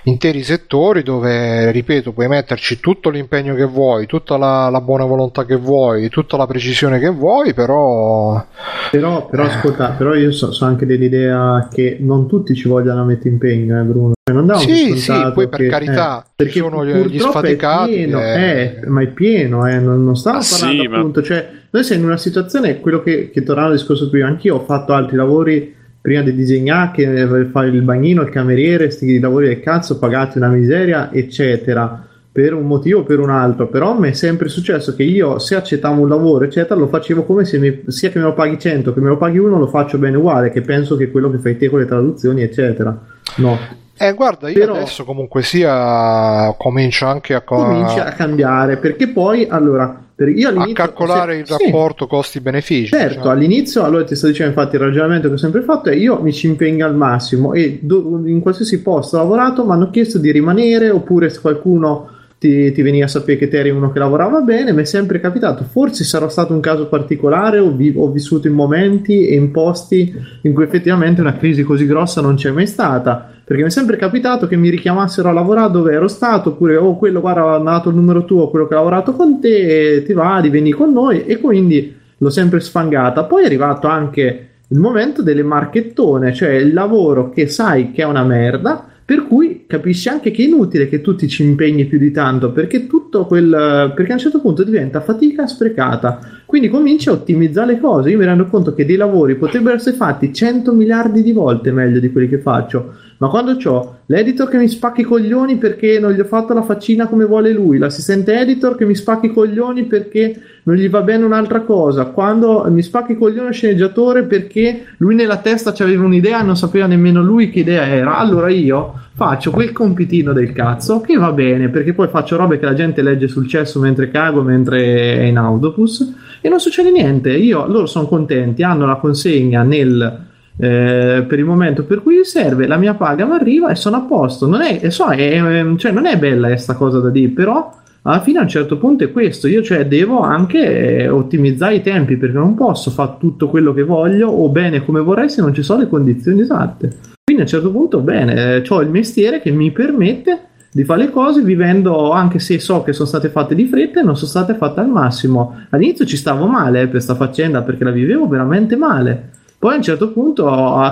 interi 0.06 0.42
settori 0.42 1.04
dove, 1.04 1.70
ripeto, 1.72 2.14
puoi 2.14 2.28
metterci 2.28 2.80
tutto 2.80 3.12
l'impegno 3.12 3.54
che 3.54 3.66
vuoi, 3.66 4.08
tutta 4.08 4.38
la, 4.38 4.70
la 4.70 4.82
buona 4.82 5.06
volontà 5.06 5.46
che 5.46 5.56
vuoi, 5.56 6.10
tutta 6.10 6.36
la 6.36 6.48
precisione 6.48 6.98
che 6.98 7.10
vuoi, 7.10 7.54
però... 7.54 8.44
Però, 8.90 9.28
però 9.28 9.44
ascolta, 9.44 9.92
però 9.92 10.16
io 10.16 10.32
so, 10.32 10.52
so 10.52 10.66
anche 10.66 10.88
dell'idea 10.88 11.68
che 11.72 11.98
non 12.00 12.28
tutti 12.28 12.56
ci 12.56 12.68
vogliano 12.68 13.06
mettere 13.06 13.30
impegno, 13.30 13.80
eh, 13.80 13.84
Bruno. 13.84 14.14
Non 14.32 14.58
sì, 14.58 14.98
sì, 14.98 15.14
poi 15.36 15.48
per 15.48 15.60
che, 15.60 15.68
carità, 15.68 16.24
eh, 16.24 16.30
perché 16.36 16.58
sono 16.58 16.84
gli 16.84 17.20
sfaticati. 17.20 17.92
È 17.92 17.96
pieno, 17.96 18.20
eh. 18.20 18.80
eh, 18.82 18.88
ma 18.88 19.02
è 19.04 19.08
pieno, 19.10 19.68
eh, 19.68 19.78
non, 19.78 20.04
non 20.04 20.16
stavo 20.18 20.40
ah, 20.40 20.46
parlando 20.50 20.82
sì, 20.82 20.88
appunto. 20.88 21.20
Ma... 21.20 21.26
Cioè, 21.28 21.50
noi 21.70 21.84
siamo 21.84 22.02
in 22.02 22.08
una 22.08 22.18
situazione, 22.18 22.80
quello 22.80 23.04
che, 23.04 23.30
che 23.30 23.44
tornava 23.44 23.68
al 23.68 23.76
discorso 23.76 24.10
prima, 24.10 24.26
anch'io 24.26 24.56
ho 24.56 24.66
fatto 24.66 24.94
altri 24.94 25.16
lavori 25.16 25.76
prima 26.02 26.24
di 26.24 26.34
disegnare, 26.34 26.90
che 26.96 27.48
fare 27.52 27.68
il 27.68 27.82
bagnino, 27.84 28.24
il 28.24 28.30
cameriere, 28.30 28.86
questi 28.86 29.20
lavori 29.20 29.46
del 29.46 29.60
cazzo, 29.60 30.00
pagati 30.00 30.40
una 30.40 30.50
miseria, 30.50 31.14
eccetera 31.14 32.08
per 32.32 32.54
un 32.54 32.66
motivo 32.66 33.02
o 33.02 33.04
per 33.04 33.20
un 33.20 33.30
altro, 33.30 33.68
però 33.68 33.98
mi 33.98 34.10
è 34.10 34.14
sempre 34.14 34.50
successo 34.50 34.94
che 34.94 35.04
io 35.04 35.40
se 35.40 35.56
accettavo 35.56 36.02
un 36.02 36.10
lavoro 36.10 36.44
eccetera 36.44 36.78
lo 36.78 36.88
facevo 36.88 37.24
come 37.24 37.46
se 37.46 37.58
mi, 37.60 37.84
sia 37.88 38.10
che 38.10 38.18
me 38.18 38.26
lo 38.26 38.34
paghi 38.34 38.60
100 38.60 38.94
che 38.94 39.00
me 39.00 39.08
lo 39.08 39.16
paghi 39.16 39.38
uno 39.38 39.58
lo 39.58 39.68
faccio 39.68 39.98
bene 39.98 40.18
uguale 40.18 40.52
che 40.52 40.60
penso 40.60 40.98
che 40.98 41.10
quello 41.12 41.32
che 41.32 41.38
fai 41.38 41.56
te 41.56 41.70
con 41.70 41.80
le 41.80 41.86
traduzioni 41.86 42.42
eccetera 42.42 43.00
no 43.38 43.84
eh, 43.98 44.14
guarda, 44.14 44.50
io 44.50 44.60
Però, 44.60 44.76
adesso 44.76 45.06
comincio 45.06 45.42
sia 45.42 46.54
comincio 46.58 47.06
anche 47.06 47.34
a, 47.34 47.42
cominci 47.42 48.00
a 48.00 48.12
cambiare 48.12 48.78
perché 48.78 49.08
poi 49.08 49.48
allora 49.50 50.04
per 50.16 50.30
io 50.30 50.50
a 50.50 50.72
calcolare 50.72 51.34
se, 51.34 51.40
il 51.40 51.60
rapporto 51.60 52.06
sì, 52.06 52.10
costi-benefici. 52.10 52.92
Certo, 52.92 53.08
diciamo. 53.16 53.30
all'inizio, 53.30 53.84
allora 53.84 54.06
ti 54.06 54.16
sto 54.16 54.28
dicendo, 54.28 54.52
infatti, 54.52 54.76
il 54.76 54.82
ragionamento 54.82 55.28
che 55.28 55.34
ho 55.34 55.38
sempre 55.38 55.62
fatto 55.62 55.90
è 55.90 55.94
io 55.96 56.22
mi 56.22 56.32
ci 56.32 56.48
impegno 56.48 56.86
al 56.86 56.96
massimo 56.96 57.54
e 57.54 57.80
do, 57.82 58.22
in 58.26 58.40
qualsiasi 58.40 58.82
posto 58.82 59.18
ho 59.18 59.20
lavorato 59.22 59.66
mi 59.66 59.72
hanno 59.72 59.90
chiesto 59.90 60.18
di 60.18 60.32
rimanere 60.32 60.90
oppure 60.90 61.30
se 61.30 61.42
qualcuno 61.42 62.15
ti, 62.38 62.72
ti 62.72 62.82
veniva 62.82 63.06
a 63.06 63.10
sapere 63.10 63.38
che 63.38 63.48
te 63.48 63.60
eri 63.60 63.70
uno 63.70 63.92
che 63.92 64.00
lavorava 64.00 64.42
bene, 64.42 64.74
mi 64.74 64.82
è 64.82 64.86
sempre 64.86 65.20
capitato, 65.20 65.64
forse 65.64 66.04
sarà 66.04 66.28
stato 66.30 66.54
un 66.54 66.60
caso 66.60 66.88
particolare, 66.88 67.60
ho, 67.60 67.72
vi, 67.72 67.94
ho 67.96 68.12
vissuto 68.12 68.48
in 68.48 68.54
momenti 68.54 69.28
e 69.28 69.36
in 69.36 69.52
posti 69.52 70.14
in 70.42 70.54
cui 70.54 70.64
effettivamente 70.64 71.22
una 71.22 71.38
crisi 71.38 71.64
così 71.64 71.86
grossa 71.86 72.22
non 72.22 72.36
c'è 72.36 72.52
mai 72.52 72.68
stata. 72.68 73.30
Perché 73.46 73.62
mi 73.62 73.70
è 73.70 73.72
sempre 73.72 73.96
capitato 73.96 74.48
che 74.48 74.56
mi 74.56 74.70
richiamassero 74.70 75.30
a 75.30 75.32
lavorare 75.32 75.72
dove 75.72 75.94
ero 75.94 76.08
stato, 76.08 76.50
oppure 76.50 76.78
oh, 76.78 76.98
quello 76.98 77.22
guarda 77.22 77.54
ha 77.54 77.60
dato 77.60 77.90
il 77.90 77.96
numero 77.96 78.26
tuo, 78.26 78.50
quello 78.50 78.68
che 78.68 78.74
ha 78.74 78.78
lavorato 78.78 79.14
con 79.14 79.40
te, 79.40 80.04
ti 80.04 80.14
va, 80.14 80.42
vieni 80.42 80.72
con 80.72 80.92
noi. 80.92 81.26
E 81.26 81.38
quindi 81.38 81.96
l'ho 82.18 82.30
sempre 82.32 82.60
sfangata. 82.60 83.26
Poi 83.26 83.44
è 83.44 83.46
arrivato 83.46 83.86
anche 83.88 84.50
il 84.68 84.80
momento 84.80 85.22
delle 85.22 85.44
marchettone, 85.44 86.34
cioè 86.34 86.54
il 86.54 86.74
lavoro 86.74 87.30
che 87.30 87.48
sai 87.48 87.92
che 87.92 88.02
è 88.02 88.06
una 88.06 88.24
merda, 88.24 88.88
per 89.06 89.28
cui 89.28 89.66
capisci 89.68 90.10
anche 90.10 90.32
che 90.32 90.42
è 90.42 90.48
inutile 90.48 90.90
che 90.90 91.00
tu 91.00 91.16
ti 91.16 91.28
ci 91.28 91.44
impegni 91.44 91.86
più 91.86 92.00
di 92.00 92.10
tanto, 92.10 92.52
perché 92.52 92.88
tutto 92.88 93.28
quel 93.28 93.94
perché 93.96 94.12
a 94.12 94.16
un 94.16 94.20
certo 94.20 94.42
punto 94.42 94.64
diventa 94.64 95.00
fatica 95.00 95.46
sprecata. 95.46 96.20
Quindi 96.46 96.70
cominci 96.70 97.10
a 97.10 97.12
ottimizzare 97.12 97.74
le 97.74 97.80
cose. 97.80 98.10
Io 98.10 98.18
mi 98.18 98.26
rendo 98.26 98.48
conto 98.48 98.74
che 98.74 98.84
dei 98.84 98.96
lavori 98.96 99.36
potrebbero 99.36 99.76
essere 99.76 99.96
fatti 99.96 100.34
100 100.34 100.74
miliardi 100.74 101.22
di 101.22 101.34
volte 101.34 101.72
meglio 101.72 102.00
di 102.00 102.12
quelli 102.12 102.28
che 102.28 102.40
faccio 102.40 102.96
ma 103.18 103.30
quando 103.30 103.58
ho 103.70 103.98
l'editor 104.08 104.50
che 104.50 104.58
mi 104.58 104.68
spacca 104.68 105.02
i 105.02 105.06
coglioni 105.06 105.58
perché 105.58 106.00
non 106.00 106.12
gli 106.12 106.20
ho 106.20 106.26
fatto 106.26 106.54
la 106.54 106.64
faccina 106.64 107.08
come 107.08 107.26
vuole 107.26 107.52
lui, 107.52 107.78
l'assistente 107.78 108.38
editor 108.40 108.76
che 108.76 108.86
mi 108.86 108.96
spacca 108.96 109.28
i 109.28 109.34
coglioni 109.34 109.86
perché 109.86 110.42
non 110.64 110.76
gli 110.76 110.90
va 110.90 111.02
bene 111.02 111.24
un'altra 111.24 111.62
cosa, 111.62 112.06
quando 112.06 112.66
mi 112.70 112.82
spacca 112.82 113.14
i 113.14 113.18
coglioni 113.18 113.50
il 113.50 113.54
sceneggiatore 113.54 114.24
perché 114.24 114.86
lui 114.98 115.16
nella 115.16 115.38
testa 115.38 115.74
aveva 115.80 116.04
un'idea 116.04 116.42
e 116.42 116.44
non 116.44 116.58
sapeva 116.58 116.88
nemmeno 116.88 117.22
lui 117.22 117.50
che 117.50 117.60
idea 117.60 117.88
era, 117.88 118.18
allora 118.18 118.50
io 118.50 118.94
faccio 119.14 119.52
quel 119.52 119.72
compitino 119.72 120.34
del 120.34 120.52
cazzo 120.52 121.00
che 121.00 121.16
va 121.16 121.32
bene 121.32 121.70
perché 121.70 121.94
poi 121.94 122.10
faccio 122.10 122.36
robe 122.36 122.60
che 122.60 122.66
la 122.66 122.74
gente 122.74 123.02
legge 123.02 123.30
sul 123.30 123.48
cesso 123.48 123.80
mentre 123.80 124.12
cago, 124.12 124.42
mentre 124.42 125.20
è 125.20 125.24
in 125.24 125.38
autobus 125.38 126.14
e 126.42 126.50
non 126.50 126.60
succede 126.60 126.92
niente, 126.92 127.32
io, 127.32 127.66
loro 127.66 127.86
sono 127.86 128.08
contenti, 128.08 128.62
hanno 128.62 128.86
la 128.86 128.98
consegna 128.98 129.64
nel 129.64 130.24
eh, 130.58 131.26
per 131.28 131.40
il 131.40 131.46
momento 131.46 131.84
per 131.84 132.02
cui 132.02 132.24
serve, 132.24 132.68
la 132.68 132.78
mia 132.78 132.94
paga 132.94 133.26
mi 133.26 133.34
arriva 133.34 133.70
e 133.70 133.76
sono 133.76 133.98
a 133.98 134.02
posto. 134.02 134.48
Non 134.48 134.62
è, 134.62 134.90
so, 134.90 135.08
è, 135.10 135.66
cioè, 135.78 135.92
non 135.92 136.06
è 136.06 136.18
bella 136.18 136.48
questa 136.48 136.76
cosa 136.76 137.00
da 137.00 137.10
dire, 137.10 137.30
però 137.30 137.74
alla 138.04 138.22
fine 138.22 138.40
a 138.40 138.44
un 138.44 138.48
certo 138.48 138.78
punto 138.78 139.04
è 139.04 139.12
questo. 139.12 139.48
Io 139.48 139.62
cioè, 139.62 139.86
devo 139.86 140.22
anche 140.22 141.00
eh, 141.00 141.10
ottimizzare 141.10 141.76
i 141.76 141.82
tempi 141.82 142.18
perché 142.18 142.38
non 142.38 142.56
posso 142.56 142.92
fare 142.92 143.16
tutto 143.20 143.50
quello 143.50 143.74
che 143.74 143.84
voglio 143.84 144.30
o 144.30 144.48
bene 144.50 144.84
come 144.84 145.02
vorrei 145.02 145.30
se 145.30 145.42
non 145.42 145.54
ci 145.54 145.64
sono 145.64 145.82
le 145.82 145.90
condizioni 145.90 146.42
esatte. 146.42 147.14
Quindi 147.24 147.42
a 147.42 147.46
un 147.46 147.52
certo 147.52 147.72
punto, 147.72 148.00
bene, 148.02 148.64
ho 148.68 148.82
il 148.82 148.90
mestiere 148.90 149.42
che 149.42 149.52
mi 149.52 149.72
permette 149.72 150.40
di 150.72 150.84
fare 150.84 151.06
le 151.06 151.10
cose 151.10 151.42
vivendo 151.42 152.12
anche 152.12 152.38
se 152.38 152.60
so 152.60 152.84
che 152.84 152.92
sono 152.92 153.08
state 153.08 153.30
fatte 153.30 153.56
di 153.56 153.66
fretta 153.66 154.02
e 154.02 154.04
non 154.04 154.16
sono 154.16 154.30
state 154.30 154.54
fatte 154.56 154.82
al 154.82 154.90
massimo. 154.90 155.56
All'inizio 155.70 156.06
ci 156.06 156.18
stavo 156.18 156.48
male 156.48 156.80
eh, 156.80 156.82
per 156.84 156.92
questa 156.92 157.16
faccenda 157.16 157.62
perché 157.62 157.84
la 157.84 157.92
vivevo 157.92 158.28
veramente 158.28 158.76
male 158.76 159.30
poi 159.66 159.74
a 159.74 159.78
un 159.78 159.82
certo 159.82 160.12
punto 160.12 160.46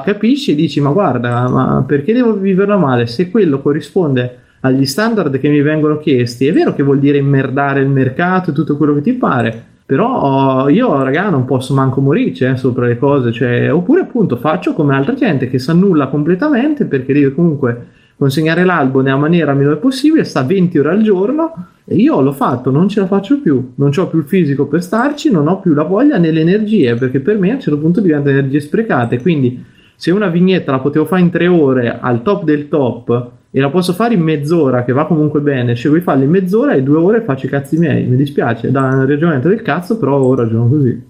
capisci 0.03 0.53
e 0.53 0.55
dici: 0.55 0.81
Ma 0.81 0.89
guarda, 0.89 1.47
ma 1.47 1.83
perché 1.85 2.11
devo 2.11 2.33
viverla 2.33 2.75
male? 2.75 3.05
Se 3.05 3.29
quello 3.29 3.61
corrisponde 3.61 4.39
agli 4.61 4.87
standard 4.87 5.37
che 5.37 5.47
mi 5.47 5.61
vengono 5.61 5.99
chiesti, 5.99 6.47
è 6.47 6.53
vero 6.53 6.73
che 6.73 6.81
vuol 6.81 6.97
dire 6.97 7.19
immerdare 7.19 7.81
il 7.81 7.87
mercato 7.87 8.49
e 8.49 8.53
tutto 8.53 8.75
quello 8.75 8.95
che 8.95 9.01
ti 9.01 9.13
pare, 9.13 9.63
però 9.85 10.67
io 10.69 11.03
raga 11.03 11.29
non 11.29 11.45
posso 11.45 11.75
manco 11.75 12.01
morirci 12.01 12.45
eh, 12.45 12.55
sopra 12.55 12.87
le 12.87 12.97
cose, 12.97 13.31
cioè, 13.31 13.71
oppure 13.71 14.01
appunto 14.01 14.37
faccio 14.37 14.73
come 14.73 14.95
altra 14.95 15.13
gente 15.13 15.51
che 15.51 15.59
si 15.59 15.69
annulla 15.69 16.07
completamente 16.07 16.85
perché 16.85 17.13
deve 17.13 17.31
comunque 17.35 17.87
consegnare 18.17 18.63
l'albo 18.63 19.01
nella 19.01 19.17
maniera 19.17 19.53
migliore 19.53 19.77
possibile, 19.77 20.23
sta 20.23 20.43
20 20.43 20.79
ore 20.79 20.89
al 20.89 21.01
giorno 21.01 21.53
e 21.85 21.95
io 21.95 22.21
l'ho 22.21 22.31
fatto, 22.31 22.71
non 22.71 22.87
ce 22.87 23.01
la 23.01 23.07
faccio 23.07 23.39
più, 23.41 23.71
non 23.75 23.91
ho 23.95 24.07
più 24.07 24.19
il 24.19 24.25
fisico 24.25 24.67
per 24.67 24.81
starci, 24.81 25.29
non 25.31 25.47
ho 25.47 25.59
più 25.59 25.73
la 25.73 25.83
voglia 25.83 26.17
né 26.17 26.31
le 26.31 26.41
energie, 26.41 26.95
perché 26.95 27.19
per 27.19 27.37
me 27.37 27.51
a 27.51 27.55
un 27.55 27.59
certo 27.59 27.79
punto 27.79 27.99
diventa 27.99 28.29
energie 28.29 28.59
sprecate, 28.59 29.21
quindi 29.21 29.63
se 29.95 30.11
una 30.11 30.27
vignetta 30.27 30.71
la 30.71 30.79
potevo 30.79 31.05
fare 31.05 31.21
in 31.21 31.29
tre 31.29 31.47
ore 31.47 31.99
al 31.99 32.21
top 32.23 32.43
del 32.43 32.67
top 32.67 33.31
e 33.51 33.59
la 33.59 33.69
posso 33.69 33.93
fare 33.93 34.13
in 34.15 34.21
mezz'ora, 34.21 34.83
che 34.83 34.93
va 34.93 35.05
comunque 35.05 35.39
bene, 35.41 35.75
scelgo 35.75 35.97
di 35.97 36.03
farla 36.03 36.23
in 36.23 36.29
mezz'ora 36.29 36.73
e 36.73 36.81
due 36.81 36.97
ore 36.97 37.21
faccio 37.21 37.45
i 37.45 37.49
cazzi 37.49 37.77
miei, 37.77 38.05
mi 38.05 38.15
dispiace, 38.15 38.71
da 38.71 38.81
un 38.81 39.05
ragionamento 39.05 39.47
del 39.49 39.61
cazzo, 39.61 39.97
però 39.99 40.17
ho 40.19 40.35
ragione 40.35 40.69
così. 40.69 41.01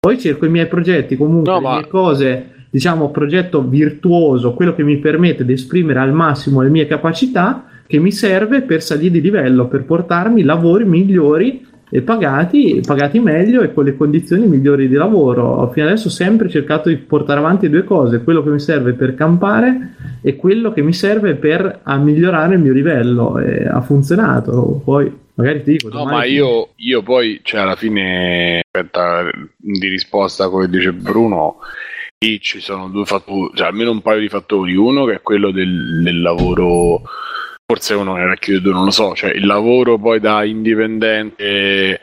Poi 0.00 0.18
cerco 0.18 0.46
i 0.46 0.48
miei 0.48 0.66
progetti, 0.66 1.16
comunque 1.16 1.52
No, 1.52 1.58
le 1.58 1.62
ma- 1.62 1.74
mie 1.74 1.88
cose, 1.88 2.46
diciamo, 2.70 3.10
progetto 3.10 3.62
virtuoso, 3.62 4.54
quello 4.54 4.74
che 4.74 4.84
mi 4.84 4.98
permette 4.98 5.44
di 5.44 5.52
esprimere 5.52 5.98
al 5.98 6.12
massimo 6.12 6.62
le 6.62 6.70
mie 6.70 6.86
capacità, 6.86 7.64
che 7.86 7.98
mi 7.98 8.12
serve 8.12 8.62
per 8.62 8.82
salire 8.82 9.10
di 9.10 9.20
livello, 9.20 9.66
per 9.66 9.84
portarmi 9.84 10.42
lavori 10.42 10.84
migliori 10.84 11.66
e 11.92 12.02
pagati, 12.02 12.80
pagati 12.86 13.18
meglio 13.18 13.62
e 13.62 13.72
con 13.74 13.84
le 13.84 13.96
condizioni 13.96 14.46
migliori 14.46 14.86
di 14.86 14.94
lavoro. 14.94 15.68
Fino 15.72 15.86
adesso 15.86 16.06
ho 16.06 16.12
sempre 16.12 16.48
cercato 16.48 16.88
di 16.88 16.96
portare 16.96 17.40
avanti 17.40 17.68
due 17.68 17.82
cose, 17.82 18.22
quello 18.22 18.44
che 18.44 18.50
mi 18.50 18.60
serve 18.60 18.92
per 18.92 19.16
campare 19.16 19.96
e 20.22 20.36
quello 20.36 20.72
che 20.72 20.82
mi 20.82 20.92
serve 20.92 21.34
per 21.34 21.80
migliorare 21.84 22.54
il 22.54 22.60
mio 22.60 22.72
livello. 22.72 23.40
E 23.40 23.66
ha 23.66 23.80
funzionato. 23.80 24.80
Poi 24.84 25.12
magari 25.34 25.64
ti 25.64 25.72
dico... 25.72 25.88
No, 25.88 26.04
ma 26.04 26.24
io, 26.24 26.68
io 26.76 27.02
poi, 27.02 27.40
cioè, 27.42 27.62
alla 27.62 27.74
fine, 27.74 28.62
aspetta, 28.70 29.28
di 29.56 29.88
risposta 29.88 30.44
a 30.44 30.48
quello 30.48 30.66
che 30.66 30.76
dice 30.76 30.92
Bruno, 30.92 31.56
ci 32.38 32.60
sono 32.60 32.88
due 32.88 33.06
fattori, 33.06 33.50
cioè 33.54 33.68
almeno 33.68 33.92
un 33.92 34.02
paio 34.02 34.20
di 34.20 34.28
fattori. 34.28 34.76
Uno 34.76 35.06
che 35.06 35.14
è 35.14 35.22
quello 35.22 35.50
del, 35.50 36.02
del 36.02 36.20
lavoro, 36.20 37.00
forse 37.64 37.94
uno 37.94 38.18
era 38.18 38.34
due, 38.38 38.72
non 38.72 38.84
lo 38.84 38.90
so, 38.90 39.14
cioè 39.14 39.30
il 39.30 39.46
lavoro 39.46 39.96
poi 39.96 40.20
da 40.20 40.44
indipendente, 40.44 41.98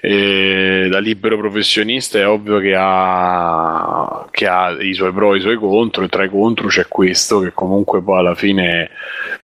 eh, 0.00 0.88
da 0.90 0.98
libero 0.98 1.38
professionista 1.38 2.18
è 2.18 2.26
ovvio 2.26 2.58
che 2.58 2.74
ha, 2.76 4.26
che 4.32 4.48
ha 4.48 4.70
i 4.82 4.92
suoi 4.92 5.12
pro 5.12 5.34
e 5.34 5.38
i 5.38 5.40
suoi 5.40 5.56
contro, 5.56 6.02
e 6.02 6.08
tra 6.08 6.24
i 6.24 6.28
contro 6.28 6.66
c'è 6.66 6.88
questo 6.88 7.38
che 7.38 7.52
comunque 7.52 8.02
poi 8.02 8.18
alla 8.18 8.34
fine 8.34 8.90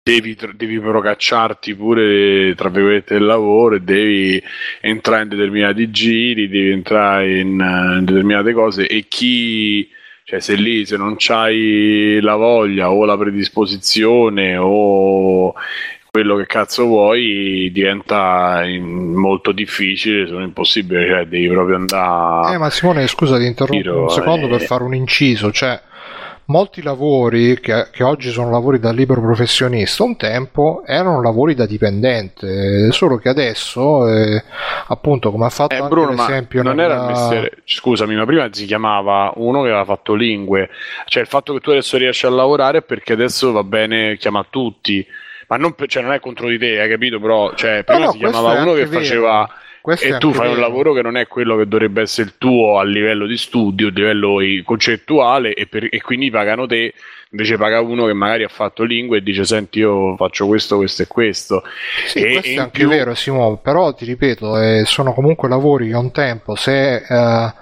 devi, 0.02 0.34
devi 0.54 0.80
procacciarti 0.80 1.74
pure 1.74 2.54
tra 2.54 2.70
virgolette 2.70 3.16
il 3.16 3.26
lavoro 3.26 3.74
e 3.74 3.80
devi 3.80 4.42
entrare 4.80 5.24
in 5.24 5.28
determinati 5.28 5.90
giri, 5.90 6.48
devi 6.48 6.70
entrare 6.70 7.40
in, 7.40 7.60
eh, 7.60 7.98
in 7.98 8.04
determinate 8.06 8.54
cose 8.54 8.86
e 8.86 9.04
chi 9.06 9.86
cioè 10.24 10.40
se 10.40 10.54
lì 10.54 10.86
se 10.86 10.96
non 10.96 11.14
c'hai 11.18 12.18
la 12.20 12.34
voglia 12.34 12.90
o 12.90 13.04
la 13.04 13.16
predisposizione 13.16 14.56
o 14.58 15.54
quello 16.10 16.36
che 16.36 16.46
cazzo 16.46 16.84
vuoi 16.84 17.70
diventa 17.72 18.62
in- 18.64 19.14
molto 19.14 19.50
difficile, 19.50 20.26
se 20.26 20.32
non 20.32 20.42
impossibile, 20.42 21.08
cioè 21.08 21.26
devi 21.26 21.48
proprio 21.48 21.74
andare 21.74 22.54
Eh, 22.54 22.58
ma 22.58 22.70
Simone, 22.70 23.06
scusa, 23.08 23.36
ti 23.36 23.46
interrompo 23.46 24.02
un 24.02 24.10
secondo 24.10 24.46
eh. 24.46 24.50
per 24.50 24.60
fare 24.60 24.84
un 24.84 24.94
inciso. 24.94 25.50
Cioè, 25.50 25.80
molti 26.46 26.82
lavori 26.82 27.58
che, 27.60 27.88
che 27.90 28.02
oggi 28.02 28.30
sono 28.30 28.50
lavori 28.50 28.78
da 28.78 28.92
libero 28.92 29.20
professionista, 29.20 30.02
un 30.04 30.16
tempo 30.16 30.82
erano 30.86 31.22
lavori 31.22 31.54
da 31.54 31.66
dipendente, 31.66 32.90
solo 32.92 33.16
che 33.16 33.28
adesso, 33.28 34.08
eh, 34.08 34.42
appunto, 34.88 35.30
come 35.30 35.46
ha 35.46 35.50
fatto 35.50 35.74
Eh, 35.74 35.78
anche 35.78 35.88
Bruno, 35.88 36.10
l'esempio 36.10 36.62
non 36.62 36.76
nella- 36.76 36.94
era 36.94 37.02
il 37.02 37.08
mestiere. 37.08 37.52
Scusami, 37.64 38.14
ma 38.14 38.24
prima 38.26 38.48
si 38.52 38.66
chiamava 38.66 39.32
uno 39.36 39.62
che 39.62 39.68
aveva 39.68 39.84
fatto 39.84 40.14
lingue. 40.14 40.68
Cioè, 41.06 41.22
il 41.22 41.28
fatto 41.28 41.52
che 41.54 41.60
tu 41.60 41.70
adesso 41.70 41.96
riesci 41.96 42.26
a 42.26 42.30
lavorare 42.30 42.78
è 42.78 42.82
perché 42.82 43.14
adesso 43.14 43.52
va 43.52 43.64
bene, 43.64 44.16
chiama 44.18 44.44
tutti. 44.48 45.06
Ma 45.48 45.56
non, 45.56 45.74
cioè, 45.86 46.02
non 46.02 46.12
è 46.12 46.20
contro 46.20 46.48
di 46.48 46.58
te, 46.58 46.80
hai 46.80 46.88
capito? 46.88 47.20
Però, 47.20 47.52
cioè, 47.54 47.84
prima 47.84 48.06
no, 48.06 48.12
si 48.12 48.18
questo 48.18 48.38
chiamava 48.40 48.62
uno 48.62 48.72
che 48.72 48.86
vero. 48.86 49.00
faceva. 49.00 49.50
Questo 49.84 50.06
E 50.06 50.16
tu 50.16 50.32
fai 50.32 50.46
un 50.48 50.54
vero. 50.54 50.66
lavoro 50.66 50.92
che 50.94 51.02
non 51.02 51.18
è 51.18 51.26
quello 51.26 51.58
che 51.58 51.68
dovrebbe 51.68 52.00
essere 52.00 52.28
il 52.28 52.38
tuo 52.38 52.78
a 52.78 52.84
livello 52.84 53.26
di 53.26 53.36
studio, 53.36 53.88
a 53.88 53.90
livello 53.90 54.38
concettuale, 54.64 55.52
e, 55.52 55.66
per- 55.66 55.88
e 55.90 56.00
quindi 56.00 56.30
pagano 56.30 56.66
te. 56.66 56.94
Invece 57.32 57.58
paga 57.58 57.82
uno 57.82 58.06
che 58.06 58.14
magari 58.14 58.44
ha 58.44 58.48
fatto 58.48 58.82
lingue 58.82 59.18
e 59.18 59.22
dice: 59.22 59.44
Senti, 59.44 59.80
io 59.80 60.16
faccio 60.16 60.46
questo, 60.46 60.76
questo 60.76 61.02
e 61.02 61.06
questo. 61.06 61.62
Sì, 62.06 62.20
E- 62.20 62.32
questo 62.32 62.48
e 62.48 62.54
è 62.54 62.58
anche 62.60 62.78
più- 62.78 62.88
vero, 62.88 63.14
Simone, 63.14 63.58
però 63.62 63.92
ti 63.92 64.06
ripeto, 64.06 64.58
eh, 64.58 64.84
sono 64.86 65.12
comunque 65.12 65.50
lavori 65.50 65.88
che 65.88 65.96
un 65.96 66.10
tempo, 66.12 66.54
se 66.54 66.94
eh, 67.06 67.52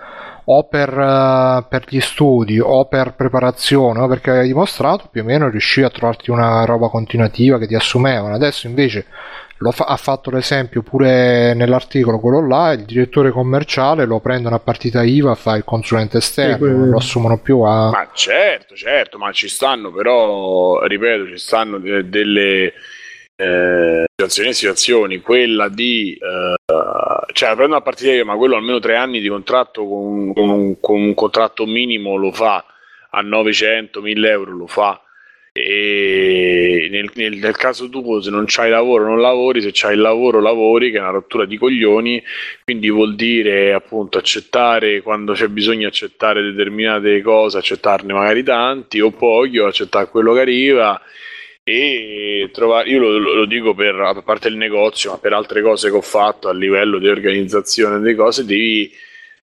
o 0.45 0.65
per, 0.69 0.91
eh, 0.97 1.65
per 1.69 1.85
gli 1.89 1.99
studi 2.01 2.61
o 2.61 2.85
per 2.87 3.15
preparazione 3.15 3.99
o 3.99 4.07
perché 4.07 4.31
hai 4.31 4.47
dimostrato, 4.47 5.09
più 5.11 5.23
o 5.23 5.25
meno 5.25 5.49
riuscivi 5.49 5.85
a 5.87 5.91
trovarti 5.91 6.31
una 6.31 6.65
roba 6.67 6.89
continuativa 6.89 7.59
che 7.59 7.67
ti 7.67 7.75
assumevano. 7.75 8.33
Adesso 8.37 8.69
invece 8.69 9.07
fa- 9.71 9.85
ha 9.85 9.97
fatto 9.97 10.31
l'esempio 10.31 10.83
pure 10.83 11.55
nell'articolo 11.55 12.19
quello 12.19 12.47
là, 12.47 12.73
il 12.73 12.85
direttore 12.85 13.31
commerciale 13.31 14.05
lo 14.05 14.19
prendono 14.21 14.55
a 14.57 14.59
partita 14.59 15.03
IVA, 15.03 15.35
fa 15.35 15.57
il 15.57 15.65
consulente 15.65 16.19
esterno, 16.19 16.57
quello- 16.59 16.77
non 16.79 16.89
lo 16.89 16.97
assumono 16.97 17.39
più 17.39 17.61
a... 17.61 17.91
Ma 17.91 18.09
certo, 18.13 18.75
certo, 18.75 19.19
ma 19.19 19.31
ci 19.33 19.49
stanno 19.49 19.93
però, 19.93 20.83
ripeto, 20.85 21.29
ci 21.29 21.39
stanno 21.39 21.79
de- 21.79 22.09
delle 22.09 22.73
eh, 23.37 24.05
situazioni 24.11 24.49
e 24.51 24.53
situazioni. 24.53 25.21
Quella 25.21 25.69
di, 25.69 26.13
eh, 26.15 26.55
cioè, 27.33 27.49
la 27.49 27.57
prendo 27.57 27.77
a 27.77 27.81
partita 27.81 28.13
io, 28.13 28.25
ma 28.25 28.37
quello 28.37 28.57
almeno 28.57 28.79
tre 28.79 28.97
anni 28.97 29.21
di 29.21 29.29
contratto 29.29 29.87
con, 29.87 30.33
con 30.33 30.49
un, 30.49 30.81
con 30.81 31.01
un 31.01 31.15
contratto 31.15 31.67
minimo 31.67 32.17
lo 32.17 32.33
fa 32.33 32.65
a 33.11 33.21
900, 33.21 34.01
1000 34.01 34.31
euro 34.31 34.53
lo 34.53 34.67
fa. 34.67 35.01
E 35.55 36.89
nel, 36.91 37.11
nel- 37.15 37.37
nel 37.37 37.57
caso 37.57 37.89
tu, 37.91 38.21
se 38.21 38.31
non 38.31 38.45
c'hai 38.47 38.71
lavoro, 38.71 39.05
non 39.05 39.21
lavori, 39.21 39.61
se 39.61 39.69
c'hai 39.73 39.95
il 39.95 40.01
lavoro, 40.01 40.41
lavori, 40.41 40.91
che 40.91 40.97
è 40.97 41.01
una 41.01 41.11
rottura 41.11 41.45
di 41.45 41.59
coglioni 41.59 42.23
quindi 42.65 42.89
vuol 42.89 43.15
dire 43.15 43.75
appunto 43.75 44.17
accettare 44.17 45.03
quando 45.03 45.35
c'è 45.35 45.49
bisogno 45.49 45.89
accettare 45.89 46.43
determinate 46.43 47.21
cose, 47.21 47.59
accettarne 47.59 48.15
magari 48.15 48.43
tanti 48.43 49.01
o 49.01 49.11
pochi, 49.11 49.59
o 49.59 49.67
accettare 49.67 50.09
quello 50.09 50.33
che 50.33 50.41
arriva 50.41 51.01
e 51.65 52.49
trovare, 52.53 52.89
io 52.89 52.99
lo, 52.99 53.19
lo 53.19 53.45
dico 53.45 53.75
per 53.75 53.95
a 53.95 54.23
parte 54.23 54.49
il 54.49 54.57
negozio, 54.57 55.11
ma 55.13 55.19
per 55.19 55.33
altre 55.35 55.61
cose 55.63 55.91
che 55.91 55.97
ho 55.97 56.01
fatto 56.01 56.49
a 56.49 56.55
livello 56.55 56.99
di 56.99 57.09
organizzazione 57.09 57.99
delle 57.99 58.15
cose, 58.15 58.45
devi 58.45 58.91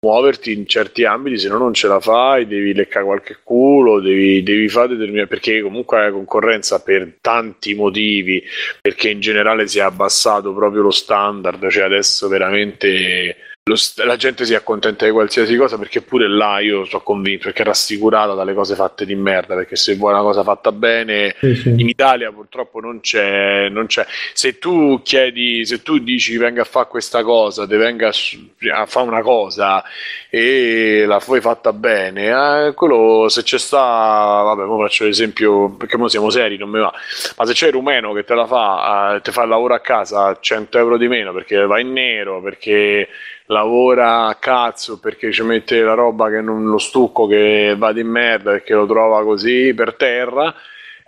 muoverti 0.01 0.53
in 0.53 0.65
certi 0.65 1.03
ambiti, 1.03 1.37
se 1.37 1.49
no 1.49 1.57
non 1.57 1.73
ce 1.73 1.87
la 1.87 1.99
fai, 1.99 2.47
devi 2.47 2.73
leccare 2.73 3.05
qualche 3.05 3.39
culo, 3.43 3.99
devi, 3.99 4.41
devi 4.43 4.69
fare 4.69 4.95
determinate, 4.95 5.27
perché 5.27 5.61
comunque 5.61 5.99
la 5.99 6.11
concorrenza 6.11 6.81
per 6.81 7.17
tanti 7.19 7.73
motivi, 7.73 8.41
perché 8.81 9.09
in 9.09 9.19
generale 9.19 9.67
si 9.67 9.79
è 9.79 9.81
abbassato 9.81 10.53
proprio 10.53 10.83
lo 10.83 10.91
standard, 10.91 11.69
cioè 11.69 11.83
adesso 11.83 12.27
veramente 12.27 13.35
st- 13.75 14.03
la 14.03 14.15
gente 14.15 14.45
si 14.45 14.53
accontenta 14.55 15.05
di 15.05 15.11
qualsiasi 15.11 15.55
cosa 15.55 15.77
perché 15.77 16.01
pure 16.01 16.27
là 16.27 16.59
io 16.59 16.85
sono 16.85 17.01
convinto 17.03 17.45
perché 17.45 17.61
è 17.63 17.65
rassicurata 17.65 18.33
dalle 18.33 18.53
cose 18.53 18.75
fatte 18.75 19.05
di 19.05 19.15
merda 19.15 19.55
perché 19.55 19.75
se 19.75 19.95
vuoi 19.95 20.13
una 20.13 20.21
cosa 20.21 20.43
fatta 20.43 20.71
bene 20.71 21.35
Sì, 21.39 21.55
sì. 21.55 21.69
in 21.69 21.87
Italia 21.89 22.31
purtroppo 22.31 22.79
non 22.79 22.99
c'è, 23.01 23.69
non 23.69 23.85
c'è. 23.87 24.05
Se 24.33 24.57
tu 24.59 25.01
chiedi, 25.03 25.65
se 25.65 25.81
tu 25.81 25.97
dici 25.99 26.37
venga 26.37 26.61
a 26.61 26.65
fare 26.65 26.87
questa 26.87 27.23
cosa, 27.23 27.65
te 27.67 27.77
venga 27.77 28.09
a 28.09 28.85
fare 28.85 29.07
una 29.07 29.21
cosa 29.21 29.83
e 30.29 31.05
la 31.07 31.19
fai 31.19 31.41
fatta 31.41 31.73
bene, 31.73 32.67
eh, 32.67 32.73
quello 32.73 33.27
se 33.29 33.43
c'è 33.43 33.57
sta, 33.57 33.77
vabbè, 33.79 34.63
ora 34.63 34.87
faccio 34.87 35.05
l'esempio 35.05 35.69
perché 35.75 35.97
noi 35.97 36.09
siamo 36.09 36.29
seri, 36.29 36.57
non 36.57 36.69
mi 36.69 36.79
va, 36.79 36.91
ma 37.37 37.45
se 37.45 37.53
c'è 37.53 37.67
il 37.67 37.73
rumeno 37.73 38.13
che 38.13 38.23
te 38.23 38.33
la 38.35 38.45
fa, 38.45 39.15
eh, 39.15 39.21
te 39.21 39.31
fa 39.31 39.43
il 39.43 39.49
lavoro 39.49 39.73
a 39.73 39.79
casa 39.79 40.25
a 40.25 40.37
100 40.39 40.77
euro 40.77 40.97
di 40.97 41.07
meno 41.07 41.33
perché 41.33 41.65
va 41.65 41.79
in 41.79 41.91
nero, 41.93 42.41
perché 42.41 43.07
lavora 43.51 44.27
a 44.27 44.35
cazzo 44.35 44.99
perché 44.99 45.31
ci 45.31 45.43
mette 45.43 45.81
la 45.81 45.93
roba 45.93 46.29
che 46.29 46.41
non 46.41 46.65
lo 46.65 46.77
stucco 46.77 47.27
che 47.27 47.75
va 47.77 47.91
di 47.91 48.03
merda 48.03 48.51
perché 48.51 48.73
lo 48.73 48.85
trova 48.85 49.23
così 49.23 49.73
per 49.73 49.95
terra 49.95 50.53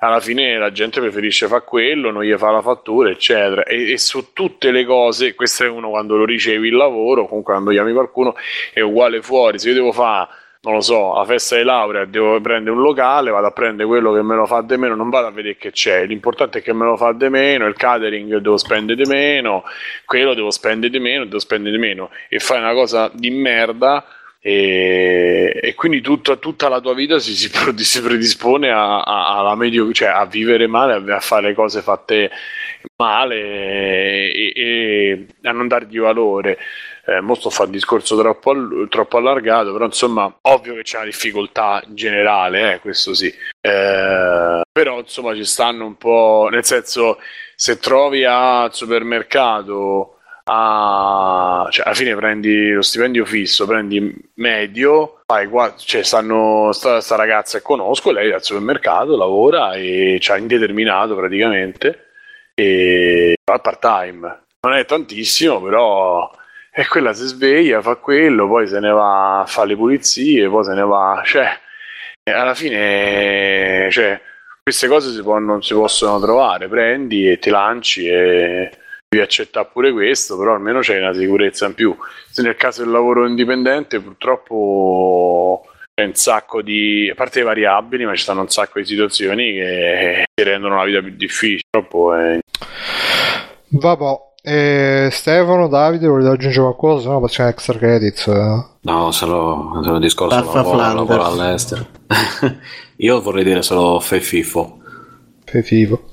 alla 0.03 0.19
fine 0.19 0.57
la 0.57 0.71
gente 0.71 0.99
preferisce 0.99 1.47
fare 1.47 1.63
quello, 1.63 2.09
non 2.09 2.23
gli 2.23 2.35
fa 2.35 2.49
la 2.49 2.63
fattura, 2.63 3.11
eccetera. 3.11 3.63
E, 3.63 3.91
e 3.91 3.97
su 3.99 4.33
tutte 4.33 4.71
le 4.71 4.83
cose, 4.83 5.35
questo 5.35 5.63
è 5.63 5.67
uno 5.67 5.89
quando 5.89 6.17
lo 6.17 6.25
ricevi 6.25 6.69
il 6.69 6.75
lavoro, 6.75 7.27
comunque 7.27 7.53
quando 7.53 7.69
chiami 7.69 7.93
qualcuno, 7.93 8.35
è 8.73 8.81
uguale 8.81 9.21
fuori. 9.21 9.59
Se 9.59 9.69
io 9.69 9.75
devo 9.75 9.91
fare, 9.91 10.27
non 10.63 10.75
lo 10.75 10.81
so, 10.81 11.15
la 11.15 11.25
festa 11.25 11.57
di 11.57 11.63
laurea, 11.63 12.05
devo 12.05 12.39
prendere 12.39 12.75
un 12.75 12.83
locale, 12.83 13.31
vado 13.31 13.47
a 13.47 13.51
prendere 13.51 13.87
quello 13.87 14.13
che 14.13 14.21
me 14.21 14.35
lo 14.35 14.45
fa 14.45 14.61
di 14.61 14.77
meno, 14.77 14.93
non 14.93 15.09
vado 15.09 15.27
a 15.27 15.31
vedere 15.31 15.57
che 15.57 15.71
c'è. 15.71 16.05
L'importante 16.05 16.59
è 16.59 16.61
che 16.61 16.71
me 16.71 16.85
lo 16.85 16.97
fa 16.97 17.13
di 17.13 17.29
meno, 17.29 17.65
il 17.65 17.75
catering 17.75 18.37
devo 18.37 18.57
spendere 18.57 19.01
di 19.01 19.09
meno, 19.09 19.63
quello 20.05 20.35
devo 20.35 20.51
spendere 20.51 20.91
di 20.91 20.99
meno, 20.99 21.25
devo 21.25 21.39
spendere 21.39 21.75
di 21.75 21.81
meno. 21.81 22.11
E 22.29 22.37
fai 22.37 22.59
una 22.59 22.73
cosa 22.73 23.09
di 23.11 23.31
merda 23.31 24.05
e, 24.39 25.59
e 25.61 25.73
quindi 25.75 26.01
tutta, 26.01 26.35
tutta, 26.35 26.67
la 26.67 26.79
tua 26.79 26.93
vita 26.93 27.17
si, 27.17 27.33
si, 27.35 27.49
predispone 28.01 28.69
a, 28.69 29.01
a, 29.01 29.55
medio, 29.55 29.91
cioè 29.91 30.09
a 30.09 30.25
vivere 30.25 30.67
male, 30.67 30.93
a, 30.93 31.15
a 31.15 31.19
fare 31.19 31.55
cose 31.55 31.81
fatte 31.81 32.29
male 32.97 33.35
e, 34.31 34.53
e 34.55 35.25
a 35.41 35.51
non 35.51 35.67
dargli 35.67 35.99
valore. 35.99 36.59
Eh, 37.05 37.19
mo 37.19 37.33
sto 37.33 37.49
un 37.63 37.71
discorso 37.71 38.17
troppo, 38.17 38.53
troppo, 38.87 39.17
allargato, 39.17 39.71
però 39.71 39.85
insomma, 39.85 40.33
ovvio 40.41 40.75
che 40.75 40.83
c'è 40.83 40.97
una 40.97 41.05
difficoltà 41.05 41.81
generale, 41.87 42.73
eh, 42.73 42.79
questo 42.79 43.13
sì. 43.13 43.33
Eh, 43.59 44.61
però 44.71 44.99
insomma 44.99 45.33
ci 45.33 45.45
stanno 45.45 45.85
un 45.85 45.97
po', 45.97 46.47
nel 46.51 46.63
senso, 46.63 47.17
se 47.55 47.79
trovi 47.79 48.23
al 48.23 48.73
supermercato 48.73 50.17
a, 50.43 51.67
cioè, 51.69 51.85
alla 51.85 51.95
fine 51.95 52.15
prendi 52.15 52.71
lo 52.71 52.81
stipendio 52.81 53.25
fisso, 53.25 53.65
prendi 53.65 54.13
medio, 54.35 55.21
fai 55.25 55.47
qua, 55.47 55.73
cioè 55.77 56.03
stanno 56.03 56.71
sta, 56.71 57.01
sta 57.01 57.15
ragazza 57.15 57.57
che 57.57 57.63
conosco, 57.63 58.11
lei 58.11 58.31
al 58.31 58.43
supermercato 58.43 59.15
lavora 59.15 59.73
e 59.73 60.17
c'ha 60.19 60.37
indeterminato 60.37 61.15
praticamente 61.15 62.09
e 62.53 63.35
fa 63.43 63.59
part 63.59 63.79
time. 63.79 64.43
Non 64.61 64.73
è 64.75 64.85
tantissimo, 64.85 65.61
però 65.61 66.29
è 66.73 66.85
quella 66.87 67.13
si 67.13 67.25
sveglia, 67.25 67.81
fa 67.81 67.95
quello, 67.95 68.47
poi 68.47 68.65
se 68.65 68.79
ne 68.79 68.89
va 68.89 69.41
a 69.41 69.45
fare 69.45 69.69
le 69.69 69.75
pulizie, 69.75 70.47
poi 70.47 70.63
se 70.63 70.73
ne 70.73 70.83
va, 70.83 71.21
cioè 71.25 71.59
alla 72.23 72.53
fine 72.53 73.89
cioè, 73.91 74.21
queste 74.63 74.87
cose 74.87 75.11
si 75.11 75.21
può, 75.21 75.37
non 75.39 75.61
si 75.61 75.73
possono 75.73 76.19
trovare, 76.21 76.69
prendi 76.69 77.29
e 77.29 77.39
ti 77.39 77.49
lanci 77.49 78.07
e 78.07 78.71
devi 79.09 79.21
accettare 79.21 79.67
pure 79.71 79.91
questo, 79.91 80.37
però 80.37 80.53
almeno 80.53 80.79
c'è 80.79 80.97
una 80.97 81.13
sicurezza 81.13 81.65
in 81.65 81.73
più. 81.73 81.93
Se 82.29 82.41
nel 82.41 82.55
caso 82.55 82.83
del 82.83 82.91
lavoro 82.91 83.27
indipendente 83.27 83.99
purtroppo 83.99 85.65
c'è 85.93 86.05
un 86.05 86.15
sacco 86.15 86.61
di, 86.61 87.09
a 87.11 87.15
parte 87.15 87.39
le 87.39 87.45
variabili, 87.45 88.05
ma 88.05 88.15
ci 88.15 88.23
stanno 88.23 88.41
un 88.41 88.49
sacco 88.49 88.79
di 88.79 88.85
situazioni 88.85 89.51
che, 89.51 90.23
che 90.33 90.43
rendono 90.45 90.77
la 90.77 90.85
vita 90.85 91.01
più 91.01 91.11
difficile. 91.17 91.63
Purtroppo 91.69 92.13
è... 92.13 92.39
Vabbè. 93.67 94.29
E 94.43 95.09
Stefano, 95.11 95.67
Davide, 95.67 96.07
volete 96.07 96.29
aggiungere 96.29 96.63
qualcosa? 96.63 97.09
No, 97.11 97.19
passiamo 97.19 97.49
a 97.49 97.53
extra 97.53 97.77
credits. 97.77 98.25
No, 98.81 99.11
solo, 99.11 99.79
solo 99.83 99.95
un 99.95 100.01
discorso 100.01 100.35
lavoro, 100.35 100.75
lavoro 100.75 101.23
all'estero. 101.23 101.85
Io 102.97 103.21
vorrei 103.21 103.43
dire 103.43 103.61
solo 103.61 103.99
Fefifo. 103.99 104.77
Fefifo. 105.45 106.05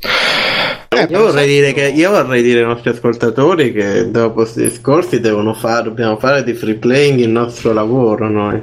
Eh, 0.90 1.06
io, 1.10 1.20
vorrei 1.20 1.46
dire 1.46 1.72
che, 1.72 1.88
io 1.88 2.10
vorrei 2.10 2.42
dire 2.42 2.60
ai 2.60 2.66
nostri 2.66 2.90
ascoltatori 2.90 3.72
che 3.72 4.10
dopo 4.10 4.34
questi 4.34 4.62
discorsi 4.62 5.20
devono 5.20 5.52
fare, 5.52 5.84
dobbiamo 5.84 6.16
fare 6.16 6.42
di 6.42 6.54
free 6.54 6.76
playing 6.76 7.20
il 7.20 7.28
nostro 7.28 7.72
lavoro 7.72 8.28
noi. 8.28 8.60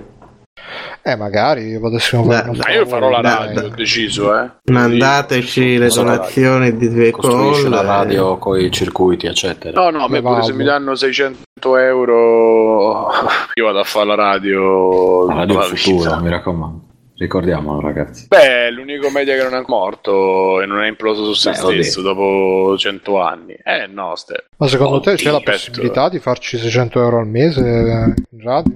Eh, 1.07 1.15
magari 1.15 1.77
potessimo 1.79 2.23
fare. 2.23 2.49
Dai, 2.57 2.77
io 2.77 2.87
farò 2.87 3.11
la 3.11 3.21
radio, 3.21 3.53
dai. 3.61 3.69
ho 3.69 3.75
deciso, 3.75 4.35
eh. 4.41 4.49
Mandateci 4.71 5.77
le 5.77 5.89
donazioni 5.89 6.75
di 6.75 6.91
due 6.91 7.11
cose. 7.11 7.69
la 7.69 7.81
radio 7.81 8.39
con 8.39 8.59
i 8.59 8.71
circuiti, 8.71 9.27
eccetera. 9.27 9.79
No, 9.79 9.91
no, 9.95 10.05
a 10.05 10.09
me 10.09 10.19
pure 10.23 10.41
se 10.41 10.53
mi 10.53 10.63
danno 10.63 10.95
600 10.95 11.77
euro, 11.77 13.09
io 13.53 13.65
vado 13.65 13.79
a 13.79 13.83
fare 13.83 14.07
la 14.07 14.15
radio. 14.15 15.27
La 15.27 15.35
radio 15.35 15.61
futura, 15.61 16.19
mi 16.19 16.29
raccomando. 16.31 16.81
Ricordiamolo, 17.17 17.79
ragazzi. 17.81 18.25
Beh, 18.27 18.71
l'unico 18.71 19.11
media 19.11 19.35
che 19.37 19.43
non 19.43 19.53
è 19.53 19.63
morto 19.67 20.59
e 20.59 20.65
non 20.65 20.81
è 20.81 20.87
imploso 20.87 21.23
su 21.25 21.33
se 21.33 21.51
Beh, 21.51 21.55
stesso 21.55 21.99
oddio. 21.99 22.13
dopo 22.13 22.77
100 22.79 23.21
anni. 23.21 23.53
Eh, 23.53 23.85
no, 23.87 24.15
Ste. 24.15 24.45
Ma 24.57 24.67
secondo 24.67 24.95
oddio, 24.95 25.11
te 25.11 25.17
c'è 25.17 25.29
la 25.29 25.39
possibilità 25.39 26.09
di 26.09 26.17
farci 26.17 26.57
600 26.57 26.99
euro 26.99 27.19
al 27.19 27.27
mese 27.27 27.59
in 27.61 28.41
radio? 28.41 28.75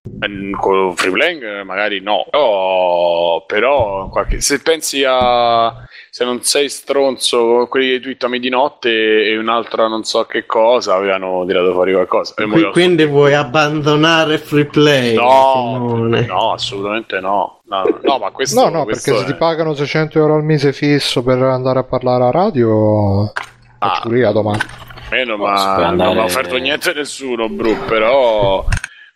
Con 0.00 0.94
Freeplaying 0.96 1.62
magari 1.64 2.00
no, 2.00 2.24
oh, 2.30 3.44
però 3.46 4.08
qualche... 4.08 4.40
se 4.40 4.60
pensi 4.60 5.04
a 5.06 5.86
se 6.10 6.24
non 6.24 6.42
sei 6.42 6.68
stronzo, 6.68 7.66
quelli 7.68 7.88
dei 7.90 8.00
tweet 8.00 8.26
di 8.38 8.48
notte 8.48 8.90
e 8.90 9.36
un'altra 9.36 9.86
non 9.86 10.02
so 10.02 10.24
che 10.24 10.46
cosa 10.46 10.94
avevano 10.94 11.44
tirato 11.46 11.72
fuori 11.72 11.92
qualcosa. 11.92 12.34
Qui, 12.34 12.70
quindi 12.72 13.04
vuoi 13.04 13.34
abbandonare 13.34 14.38
Freeplay? 14.38 15.14
No, 15.14 16.08
no, 16.08 16.52
assolutamente 16.52 17.20
no. 17.20 17.60
No, 17.66 17.84
no, 18.02 18.18
ma 18.18 18.30
questo, 18.30 18.64
no, 18.64 18.78
no 18.78 18.84
questo 18.84 19.12
perché 19.12 19.24
è... 19.24 19.26
se 19.26 19.32
ti 19.32 19.38
pagano 19.38 19.74
600 19.74 20.18
euro 20.18 20.34
al 20.34 20.42
mese 20.42 20.72
fisso 20.72 21.22
per 21.22 21.40
andare 21.40 21.78
a 21.78 21.84
parlare 21.84 22.24
a 22.24 22.30
radio, 22.30 23.24
ah, 23.24 23.32
faccio 23.78 24.08
lì 24.08 24.24
a 24.24 24.32
domani. 24.32 24.62
Meno, 25.10 25.36
ma 25.36 25.74
andare... 25.86 26.14
non 26.14 26.18
ha 26.18 26.24
offerto 26.24 26.56
niente 26.56 26.92
nessuno, 26.94 27.48
Bru, 27.48 27.76
però 27.86 28.66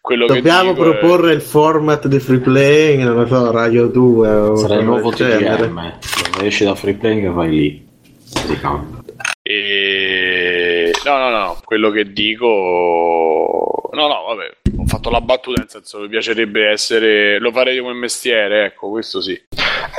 quello 0.02 0.26
Dobbiamo 0.26 0.74
proporre 0.74 1.30
è... 1.30 1.34
il 1.34 1.40
format 1.40 2.08
di 2.08 2.18
free 2.18 2.40
playing, 2.40 3.04
non 3.04 3.14
lo 3.14 3.26
so, 3.26 3.52
Radio 3.52 3.86
2 3.86 4.28
o 4.28 4.56
Sarà 4.56 4.74
il 4.74 4.84
nuovo 4.84 5.10
TDM. 5.10 5.98
Se 6.00 6.44
esci 6.44 6.64
da 6.64 6.74
free 6.74 6.94
playing 6.94 7.30
vai 7.30 7.50
lì. 7.50 7.88
E... 9.42 10.90
No, 11.04 11.18
no, 11.18 11.30
no, 11.30 11.56
quello 11.64 11.90
che 11.90 12.12
dico... 12.12 13.90
No, 13.92 14.08
no, 14.08 14.24
vabbè, 14.26 14.56
ho 14.78 14.86
fatto 14.86 15.08
la 15.08 15.20
battuta 15.20 15.60
nel 15.60 15.70
senso 15.70 16.00
mi 16.00 16.08
piacerebbe 16.08 16.68
essere... 16.68 17.38
Lo 17.38 17.52
farei 17.52 17.78
come 17.78 17.92
mestiere, 17.92 18.64
ecco, 18.64 18.90
questo 18.90 19.20
sì. 19.20 19.40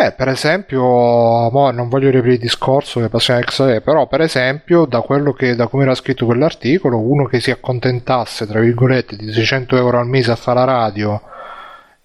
Eh, 0.04 0.12
per 0.12 0.28
esempio, 0.28 0.82
mo 0.82 1.72
non 1.72 1.88
voglio 1.88 2.08
riprendere 2.08 2.34
il 2.34 2.40
discorso 2.40 3.00
che 3.00 3.08
passiamo 3.08 3.40
a 3.40 3.44
XE, 3.44 3.82
però 3.82 4.06
per 4.08 4.20
esempio, 4.20 4.86
da 4.86 5.00
quello 5.00 5.32
che, 5.32 5.56
da 5.56 5.68
come 5.68 5.84
era 5.84 5.96
scritto 5.96 6.26
quell'articolo, 6.26 7.00
uno 7.00 7.26
che 7.26 7.40
si 7.40 7.52
accontentasse, 7.52 8.46
tra 8.46 8.60
virgolette, 8.60 9.16
di 9.16 9.32
600 9.32 9.78
euro 9.78 10.00
al 10.00 10.08
mese 10.08 10.32
a 10.32 10.36
fare 10.36 10.60
la 10.60 10.66
radio 10.66 11.22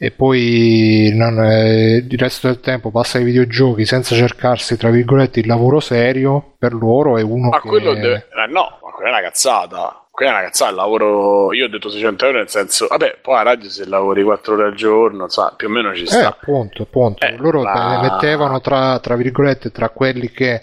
e 0.01 0.13
poi 0.13 1.11
non, 1.13 1.43
eh, 1.43 1.97
il 2.09 2.19
resto 2.19 2.47
del 2.47 2.61
tempo 2.61 2.93
passa 2.93 3.19
ai 3.19 3.25
videogiochi 3.25 3.85
senza 3.85 4.15
cercarsi, 4.15 4.77
tra 4.77 4.91
virgolette, 4.91 5.41
il 5.41 5.49
lavoro 5.49 5.81
serio, 5.81 6.55
per 6.57 6.73
loro 6.73 7.19
è 7.19 7.23
uno 7.23 7.49
ma 7.49 7.61
che... 7.61 7.69
Quello 7.69 7.95
deve... 7.95 8.29
eh, 8.31 8.47
no, 8.53 8.79
ma 8.81 8.93
quella 8.95 9.09
è 9.09 9.13
una 9.13 9.23
cazzata 9.23 10.08
quella 10.19 10.43
cazzata, 10.43 10.73
lavoro, 10.73 11.53
io 11.53 11.67
ho 11.67 11.69
detto 11.69 11.89
600 11.89 12.27
euro 12.27 12.39
nel 12.39 12.49
senso, 12.49 12.89
vabbè, 12.89 13.19
poi 13.23 13.37
a 13.37 13.43
radio 13.43 13.71
se 13.71 13.87
lavori 13.87 14.25
4 14.25 14.55
ore 14.55 14.65
al 14.65 14.75
giorno, 14.75 15.29
sa, 15.29 15.53
più 15.57 15.69
o 15.69 15.71
meno 15.71 15.95
ci 15.95 16.09
sta. 16.09 16.23
Eh, 16.23 16.25
appunto, 16.25 16.83
appunto. 16.83 17.25
Eh, 17.25 17.37
Loro 17.37 17.63
ma... 17.63 18.01
mettevano 18.01 18.61
tra, 18.61 18.99
tra 18.99 19.15
virgolette, 19.15 19.71
tra 19.71 19.91
quelli 19.91 20.33
che 20.33 20.61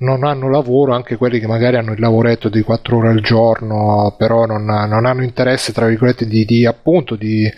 non 0.00 0.24
hanno 0.24 0.48
lavoro, 0.48 0.94
anche 0.94 1.16
quelli 1.16 1.38
che 1.38 1.46
magari 1.46 1.76
hanno 1.76 1.92
il 1.92 2.00
lavoretto 2.00 2.48
di 2.48 2.62
4 2.62 2.96
ore 2.96 3.08
al 3.08 3.20
giorno, 3.20 4.14
però 4.16 4.46
non, 4.46 4.64
non 4.64 5.04
hanno 5.04 5.22
interesse, 5.22 5.72
tra 5.72 5.86
virgolette, 5.86 6.26
di, 6.26 6.44
di 6.44 6.64
appunto 6.64 7.16
di, 7.16 7.50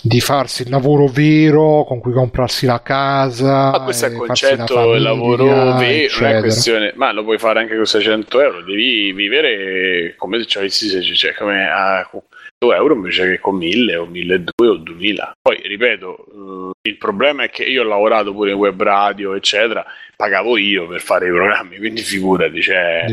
di, 0.00 0.20
farsi 0.20 0.62
il 0.62 0.70
lavoro 0.70 1.06
vero 1.06 1.84
con 1.84 2.00
cui 2.00 2.12
comprarsi 2.12 2.64
la 2.64 2.80
casa. 2.82 3.70
Ma 3.70 3.80
questo 3.80 4.06
è 4.06 4.08
il 4.08 4.16
concetto 4.16 4.92
del 4.92 5.02
lavoro 5.02 5.44
vero, 5.44 6.20
non 6.20 6.36
è 6.36 6.40
questione, 6.40 6.92
ma 6.96 7.12
lo 7.12 7.22
puoi 7.22 7.38
fare 7.38 7.60
anche 7.60 7.76
con 7.76 7.84
600 7.84 8.40
euro, 8.40 8.62
devi 8.62 9.12
vivere 9.12 10.14
come 10.16 10.38
se 10.38 10.46
ci 10.46 10.58
avessi, 10.58 11.14
cioè 11.14 11.34
come 11.34 11.68
a 11.68 12.08
2 12.10 12.22
euro 12.58 12.94
invece 12.94 13.30
che 13.30 13.40
con 13.40 13.56
1000 13.56 13.96
o 13.96 14.06
1200 14.06 14.52
o 14.62 14.76
2000. 14.76 15.32
Poi 15.40 15.60
ripeto, 15.62 16.72
eh, 16.82 16.88
il 16.88 16.96
problema 16.96 17.44
è 17.44 17.50
che 17.50 17.64
io 17.64 17.82
ho 17.82 17.86
lavorato 17.86 18.32
pure 18.32 18.52
in 18.52 18.56
web 18.56 18.80
radio, 18.82 19.34
eccetera 19.34 19.84
pagavo 20.16 20.56
io 20.56 20.86
per 20.86 21.00
fare 21.00 21.26
i 21.26 21.30
programmi, 21.30 21.78
quindi 21.78 22.02
figurati, 22.02 22.62
cioè... 22.62 23.04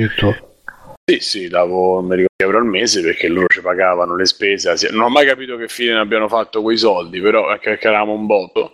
Sì, 1.04 1.20
sì, 1.20 1.48
davo 1.48 2.00
un 2.00 2.26
euro 2.38 2.58
al 2.58 2.66
mese 2.66 3.02
perché 3.02 3.28
loro 3.28 3.48
ci 3.48 3.62
pagavano 3.62 4.16
le 4.16 4.26
spese. 4.26 4.74
Non 4.92 5.02
ho 5.02 5.10
mai 5.10 5.26
capito 5.26 5.58
che 5.58 5.68
fine 5.68 5.94
ne 5.94 6.00
abbiano 6.00 6.28
fatto 6.28 6.62
quei 6.62 6.78
soldi, 6.78 7.20
però 7.20 7.48
perché 7.60 7.88
eravamo 7.88 8.14
un 8.14 8.26
botto. 8.28 8.74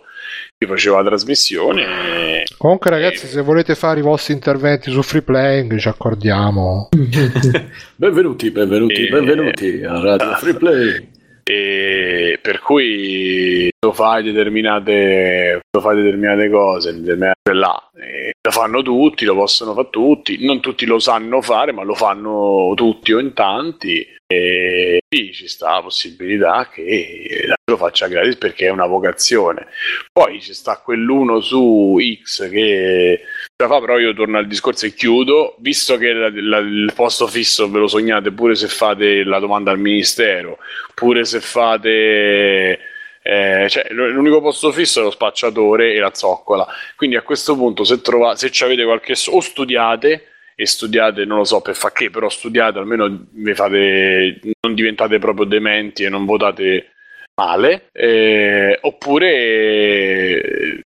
Io 0.60 0.66
facevo 0.66 0.96
la 0.96 1.04
trasmissione. 1.04 2.42
Comunque, 2.56 2.90
ragazzi, 2.90 3.26
e... 3.26 3.28
se 3.28 3.42
volete 3.42 3.76
fare 3.76 4.00
i 4.00 4.02
vostri 4.02 4.34
interventi 4.34 4.90
su 4.90 5.02
free 5.02 5.22
playing, 5.22 5.78
ci 5.78 5.86
accordiamo. 5.86 6.88
benvenuti, 7.94 8.50
benvenuti, 8.50 9.06
e... 9.06 9.08
benvenuti 9.08 9.84
a 9.84 10.00
Radio 10.00 10.34
Free 10.34 10.54
Play 10.54 11.10
e 11.44 12.40
per 12.42 12.58
cui 12.58 13.70
lo 13.78 13.92
fai 13.92 14.24
determinate, 14.24 15.60
lo 15.70 15.80
fai 15.80 16.02
determinate 16.02 16.50
cose, 16.50 16.92
determinate 16.92 17.52
là, 17.52 17.90
e 17.94 18.32
lo 18.42 18.50
fanno 18.50 18.82
tutti, 18.82 19.24
lo 19.24 19.36
possono 19.36 19.74
fare 19.74 19.90
tutti, 19.90 20.44
non 20.44 20.58
tutti 20.58 20.86
lo 20.86 20.98
sanno 20.98 21.40
fare, 21.40 21.70
ma 21.70 21.84
lo 21.84 21.94
fanno 21.94 22.72
tutti 22.74 23.12
o 23.12 23.20
in 23.20 23.32
tanti 23.32 24.04
e 24.30 25.00
sì, 25.08 25.32
ci 25.32 25.48
sta 25.48 25.76
la 25.76 25.80
possibilità 25.80 26.68
che 26.70 27.48
lo 27.64 27.76
faccia 27.78 28.08
gratis 28.08 28.36
perché 28.36 28.66
è 28.66 28.70
una 28.70 28.84
vocazione. 28.84 29.68
Poi 30.12 30.42
ci 30.42 30.52
sta 30.52 30.76
quell'uno 30.76 31.40
su 31.40 31.96
X 32.22 32.50
che 32.50 33.22
fa, 33.56 33.80
però 33.80 33.98
io 33.98 34.12
torno 34.12 34.36
al 34.36 34.46
discorso 34.46 34.84
e 34.84 34.92
chiudo, 34.92 35.56
visto 35.60 35.96
che 35.96 36.12
la, 36.12 36.30
la, 36.30 36.58
il 36.58 36.92
posto 36.94 37.26
fisso 37.26 37.70
ve 37.70 37.78
lo 37.78 37.88
sognate 37.88 38.30
pure 38.30 38.54
se 38.54 38.68
fate 38.68 39.24
la 39.24 39.38
domanda 39.38 39.70
al 39.70 39.78
ministero, 39.78 40.58
pure 40.94 41.24
se 41.24 41.40
fate... 41.40 42.78
Eh, 43.22 43.66
cioè, 43.68 43.86
l'unico 43.90 44.40
posto 44.40 44.72
fisso 44.72 45.00
è 45.00 45.02
lo 45.02 45.10
spacciatore 45.10 45.94
e 45.94 45.98
la 46.00 46.14
zoccola. 46.14 46.66
Quindi 46.96 47.16
a 47.16 47.22
questo 47.22 47.56
punto, 47.56 47.84
se, 47.84 48.02
trova, 48.02 48.36
se 48.36 48.50
avete 48.62 48.84
qualche 48.84 49.14
o 49.28 49.40
studiate 49.40 50.24
e 50.60 50.66
studiate, 50.66 51.24
non 51.24 51.38
lo 51.38 51.44
so 51.44 51.60
per 51.60 51.76
fa 51.76 51.92
che, 51.92 52.10
però 52.10 52.28
studiate 52.28 52.80
almeno 52.80 53.26
fate, 53.54 54.40
non 54.60 54.74
diventate 54.74 55.20
proprio 55.20 55.46
dementi 55.46 56.02
e 56.02 56.08
non 56.08 56.24
votate 56.24 56.94
male, 57.36 57.90
eh, 57.92 58.76
oppure 58.80 59.22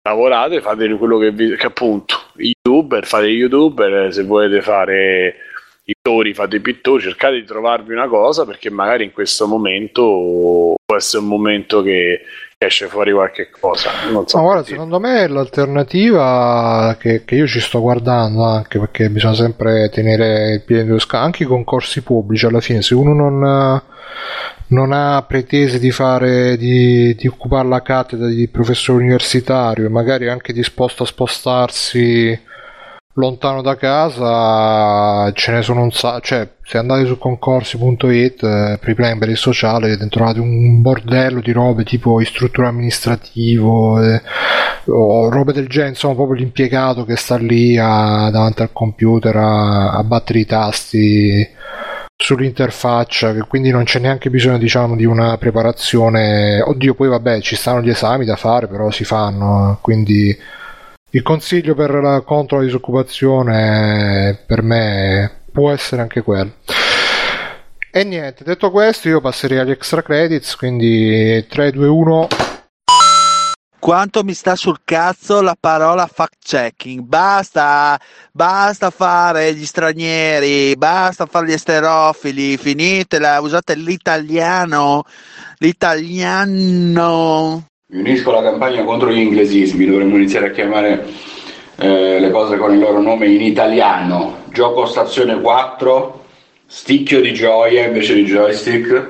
lavorate, 0.01 0.61
fate 0.61 0.91
quello 0.95 1.19
che, 1.19 1.29
vi, 1.29 1.55
che 1.55 1.67
appunto, 1.67 2.15
youtuber, 2.37 3.05
fate 3.05 3.27
youtuber, 3.27 4.11
se 4.11 4.23
volete 4.23 4.61
fare 4.63 5.35
pittori, 5.83 6.33
fate 6.33 6.55
i 6.55 6.61
pittori, 6.61 7.03
cercate 7.03 7.35
di 7.35 7.45
trovarvi 7.45 7.93
una 7.93 8.07
cosa 8.07 8.45
perché 8.45 8.71
magari 8.71 9.03
in 9.03 9.11
questo 9.11 9.45
momento 9.45 10.73
può 10.83 10.95
essere 10.95 11.21
un 11.21 11.29
momento 11.29 11.83
che 11.83 12.21
esce 12.61 12.87
fuori 12.87 13.13
qualche 13.13 13.49
cosa. 13.49 13.89
Non 14.11 14.27
so 14.27 14.37
No, 14.37 14.43
guarda, 14.43 14.63
perché. 14.63 14.73
secondo 14.73 14.99
me 14.99 15.27
l'alternativa 15.27 16.93
che, 16.99 17.23
che 17.23 17.35
io 17.35 17.47
ci 17.47 17.61
sto 17.61 17.79
guardando, 17.79 18.43
anche 18.43 18.79
perché 18.79 19.09
bisogna 19.09 19.33
sempre 19.33 19.89
tenere 19.89 20.55
il 20.55 20.61
piede 20.63 20.81
in 20.81 20.89
due 20.89 20.99
scale, 20.99 21.23
anche 21.23 21.43
i 21.43 21.45
concorsi 21.45 22.01
pubblici 22.01 22.45
alla 22.45 22.59
fine, 22.59 22.81
se 22.81 22.95
uno 22.95 23.13
non, 23.13 23.81
non 24.67 24.91
ha 24.91 25.23
pretese 25.23 25.79
di 25.79 25.89
fare, 25.91 26.57
di, 26.57 27.15
di 27.15 27.27
occupare 27.27 27.67
la 27.69 27.81
cattedra 27.81 28.27
di 28.27 28.49
professore 28.49 29.03
universitario 29.03 29.85
e 29.85 29.89
magari 29.89 30.27
anche 30.27 30.51
disposto 30.51 31.03
a 31.03 31.05
spostarsi 31.05 32.47
lontano 33.19 33.61
da 33.61 33.75
casa 33.75 35.31
ce 35.33 35.51
ne 35.51 35.61
sono 35.61 35.81
un 35.83 35.91
sacco 35.91 36.21
cioè 36.21 36.49
se 36.63 36.77
andate 36.77 37.05
su 37.05 37.17
concorsi.it 37.17 38.43
eh, 38.43 38.77
per 38.79 39.29
il 39.29 39.37
sociale 39.37 39.97
trovate 40.07 40.39
un 40.39 40.81
bordello 40.81 41.41
di 41.41 41.51
robe 41.51 41.83
tipo 41.83 42.21
istruttore 42.21 42.67
amministrativo 42.67 44.01
eh, 44.01 44.21
o 44.85 45.29
robe 45.29 45.53
del 45.53 45.67
genere 45.67 45.89
insomma 45.89 46.15
proprio 46.15 46.37
l'impiegato 46.37 47.05
che 47.05 47.15
sta 47.15 47.37
lì 47.37 47.77
a- 47.77 48.29
davanti 48.31 48.61
al 48.61 48.71
computer 48.71 49.35
a, 49.35 49.91
a 49.91 50.03
battere 50.03 50.39
i 50.39 50.45
tasti 50.45 51.47
sull'interfaccia 52.21 53.33
che 53.33 53.41
quindi 53.47 53.69
non 53.69 53.85
c'è 53.85 53.99
neanche 53.99 54.29
bisogno 54.29 54.57
diciamo 54.57 54.95
di 54.97 55.05
una 55.05 55.37
preparazione. 55.37 56.61
Oddio 56.61 56.93
poi 56.93 57.07
vabbè 57.07 57.39
ci 57.39 57.55
stanno 57.55 57.81
gli 57.81 57.89
esami 57.89 58.25
da 58.25 58.35
fare 58.35 58.67
però 58.67 58.91
si 58.91 59.05
fanno 59.05 59.79
quindi 59.81 60.37
il 61.11 61.23
consiglio 61.23 61.73
per 61.73 61.91
la 61.91 62.21
contro 62.21 62.57
la 62.57 62.65
disoccupazione 62.65 64.43
per 64.45 64.61
me 64.61 65.41
può 65.51 65.71
essere 65.71 66.01
anche 66.01 66.21
quello. 66.21 66.53
E 67.91 68.03
niente, 68.03 68.43
detto 68.43 68.69
questo 68.69 69.07
io 69.07 69.19
passerei 69.19 69.57
agli 69.57 69.71
extra 69.71 70.03
credits, 70.03 70.55
quindi 70.55 71.45
3, 71.47 71.71
2, 71.71 71.87
1. 71.87 72.27
Quanto 73.79 74.23
mi 74.23 74.33
sta 74.33 74.55
sul 74.55 74.81
cazzo 74.83 75.41
la 75.41 75.55
parola 75.59 76.05
fact 76.05 76.35
checking? 76.45 76.99
Basta, 76.99 77.99
basta 78.31 78.91
fare 78.91 79.55
gli 79.55 79.65
stranieri, 79.65 80.75
basta 80.75 81.25
fare 81.25 81.47
gli 81.47 81.53
esterofili, 81.53 82.57
finitela, 82.57 83.39
usate 83.39 83.73
l'italiano, 83.75 85.03
l'italiano. 85.57 87.68
Mi 87.91 88.01
unisco 88.01 88.29
alla 88.29 88.47
campagna 88.47 88.83
contro 88.83 89.09
gli 89.09 89.17
inglesismi, 89.17 89.87
dovremmo 89.87 90.15
iniziare 90.15 90.49
a 90.49 90.51
chiamare 90.51 91.07
eh, 91.77 92.19
le 92.19 92.29
cose 92.29 92.57
con 92.57 92.71
il 92.71 92.77
loro 92.77 93.01
nome 93.01 93.25
in 93.25 93.41
italiano. 93.41 94.43
Gioco 94.51 94.85
stazione 94.85 95.41
4, 95.41 96.23
sticchio 96.67 97.19
di 97.19 97.33
gioia 97.33 97.87
invece 97.87 98.13
di 98.13 98.25
joystick, 98.25 99.09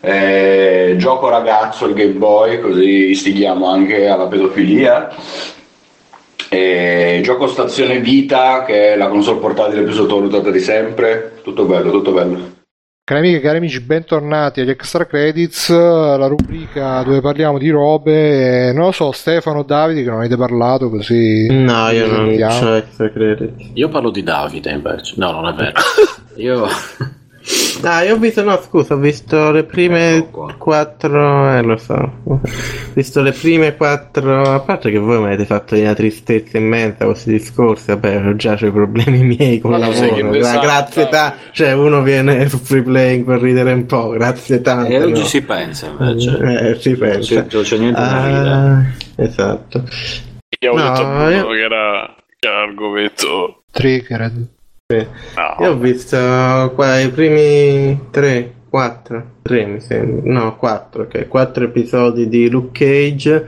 eh, 0.00 0.94
gioco 0.96 1.28
ragazzo 1.28 1.84
il 1.84 1.92
Game 1.92 2.12
Boy, 2.12 2.60
così 2.60 3.10
istighiamo 3.10 3.68
anche 3.68 4.08
alla 4.08 4.28
pedofilia. 4.28 5.14
E 6.48 7.20
gioco 7.22 7.48
stazione 7.48 8.00
vita, 8.00 8.64
che 8.64 8.94
è 8.94 8.96
la 8.96 9.08
console 9.08 9.40
portatile 9.40 9.82
più 9.82 9.92
sottovalutata 9.92 10.50
di 10.50 10.60
sempre. 10.60 11.40
Tutto 11.42 11.66
bello, 11.66 11.90
tutto 11.90 12.12
bello. 12.12 12.59
Cari 13.10 13.22
amiche 13.22 13.38
e 13.38 13.40
cari 13.40 13.56
amici, 13.56 13.80
bentornati 13.80 14.60
agli 14.60 14.70
extra 14.70 15.04
credits, 15.04 15.68
la 15.68 16.28
rubrica 16.28 17.02
dove 17.02 17.20
parliamo 17.20 17.58
di 17.58 17.68
robe. 17.68 18.70
Non 18.72 18.84
lo 18.84 18.92
so, 18.92 19.10
Stefano 19.10 19.58
o 19.58 19.62
Davide 19.64 20.04
che 20.04 20.08
non 20.08 20.18
avete 20.20 20.36
parlato 20.36 20.88
così. 20.88 21.48
No, 21.50 21.90
io 21.90 22.06
non 22.06 22.28
ho 22.28 22.76
extra 22.76 23.10
credit. 23.10 23.70
Io 23.74 23.88
parlo 23.88 24.10
di 24.10 24.22
Davide 24.22 24.70
invece. 24.70 25.14
No, 25.16 25.32
non 25.32 25.48
è 25.48 25.52
vero. 25.54 25.72
Io. 26.38 26.68
Ah, 27.82 28.02
io 28.02 28.14
ho 28.14 28.18
visto, 28.18 28.42
no, 28.42 28.60
scusa, 28.60 28.92
ho 28.94 28.98
visto 28.98 29.50
le 29.50 29.64
prime 29.64 30.16
Ecco 30.16 30.40
qua. 30.42 30.54
quattro, 30.58 31.50
eh, 31.56 31.62
lo 31.62 31.78
so. 31.78 31.94
Ho 32.24 32.40
visto 32.92 33.22
le 33.22 33.32
prime 33.32 33.74
quattro, 33.74 34.42
a 34.52 34.60
parte 34.60 34.90
che 34.90 34.98
voi 34.98 35.18
mi 35.18 35.24
avete 35.26 35.46
fatto 35.46 35.74
una 35.74 35.94
tristezza 35.94 36.58
immensa 36.58 37.04
con 37.04 37.12
questi 37.12 37.30
discorsi, 37.32 37.86
vabbè, 37.86 38.26
ho 38.26 38.36
già 38.36 38.58
ho 38.60 38.66
i 38.66 38.70
problemi 38.70 39.22
miei 39.36 39.58
con 39.60 39.70
Ma 39.70 39.78
il 39.78 39.82
lavoro, 39.98 40.42
sa, 40.42 40.58
grazie 40.58 41.02
dai. 41.04 41.10
ta- 41.10 41.34
cioè 41.52 41.72
uno 41.72 42.02
viene 42.02 42.46
su 42.50 42.58
free 42.58 42.82
playing 42.82 43.24
per 43.24 43.40
ridere 43.40 43.72
un 43.72 43.86
po', 43.86 44.08
grazie 44.10 44.60
tanto. 44.60 44.92
E 44.92 45.02
oggi 45.02 45.20
no. 45.20 45.26
si 45.26 45.40
pensa 45.42 45.86
invece. 45.86 46.38
Eh, 46.70 46.74
si 46.78 46.94
pensa. 46.96 47.34
Non 47.34 47.46
c'è- 47.46 47.54
non 47.54 47.62
c'è 47.62 47.78
niente 47.78 48.00
da 48.00 48.26
ridere. 48.26 48.50
Ah, 48.50 48.84
esatto. 49.24 49.84
Io 50.62 50.72
avevo 50.72 50.86
No, 50.86 50.92
detto 50.92 51.30
io- 51.30 51.48
che 51.54 51.60
era, 51.62 52.14
che 52.38 52.46
era 52.46 52.58
l'argomento. 52.66 53.62
Triggered. 53.70 54.46
No, 54.96 55.64
Io 55.64 55.70
ho 55.72 55.76
visto 55.76 56.16
qua 56.74 56.98
i 57.00 57.08
primi 57.10 57.98
3, 58.10 58.52
4, 58.68 59.24
3 59.42 59.64
mi 59.66 59.80
sembra, 59.80 60.20
no 60.32 60.56
4, 60.56 61.02
ok, 61.04 61.28
4 61.28 61.64
episodi 61.64 62.28
di 62.28 62.48
Luke 62.50 62.78
Cage, 62.84 63.46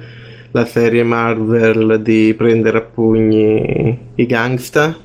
la 0.53 0.65
serie 0.67 1.03
Marvel 1.03 2.01
di 2.03 2.35
prendere 2.37 2.79
a 2.79 2.83
pugni 2.83 3.99
i 4.17 4.27
gangsta. 4.27 4.97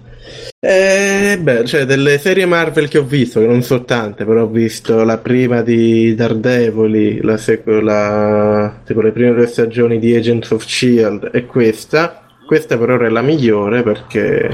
E 0.60 1.38
beh, 1.42 1.64
cioè 1.66 1.86
delle 1.86 2.18
serie 2.18 2.46
Marvel 2.46 2.90
che 2.90 2.98
ho 2.98 3.04
visto, 3.04 3.40
che 3.40 3.46
non 3.46 3.62
sono 3.62 3.86
tante, 3.86 4.26
però 4.26 4.44
ho 4.44 4.48
visto 4.48 5.04
la 5.04 5.18
prima 5.20 5.62
di 5.62 6.14
Daredevil, 6.16 7.24
la, 7.24 7.38
seco- 7.38 7.80
la- 7.80 8.82
tipo 8.86 9.00
le 9.02 9.12
prime 9.12 9.34
due 9.34 9.48
stagioni 9.48 10.00
di 10.00 10.14
Agents 10.16 10.52
of 10.52 10.66
Shield 10.66 11.30
e 11.32 11.46
questa. 11.46 12.27
Questa 12.48 12.78
per 12.78 12.90
ora 12.92 13.08
è 13.08 13.10
la 13.10 13.22
migliore 13.22 13.84
perché 13.84 14.50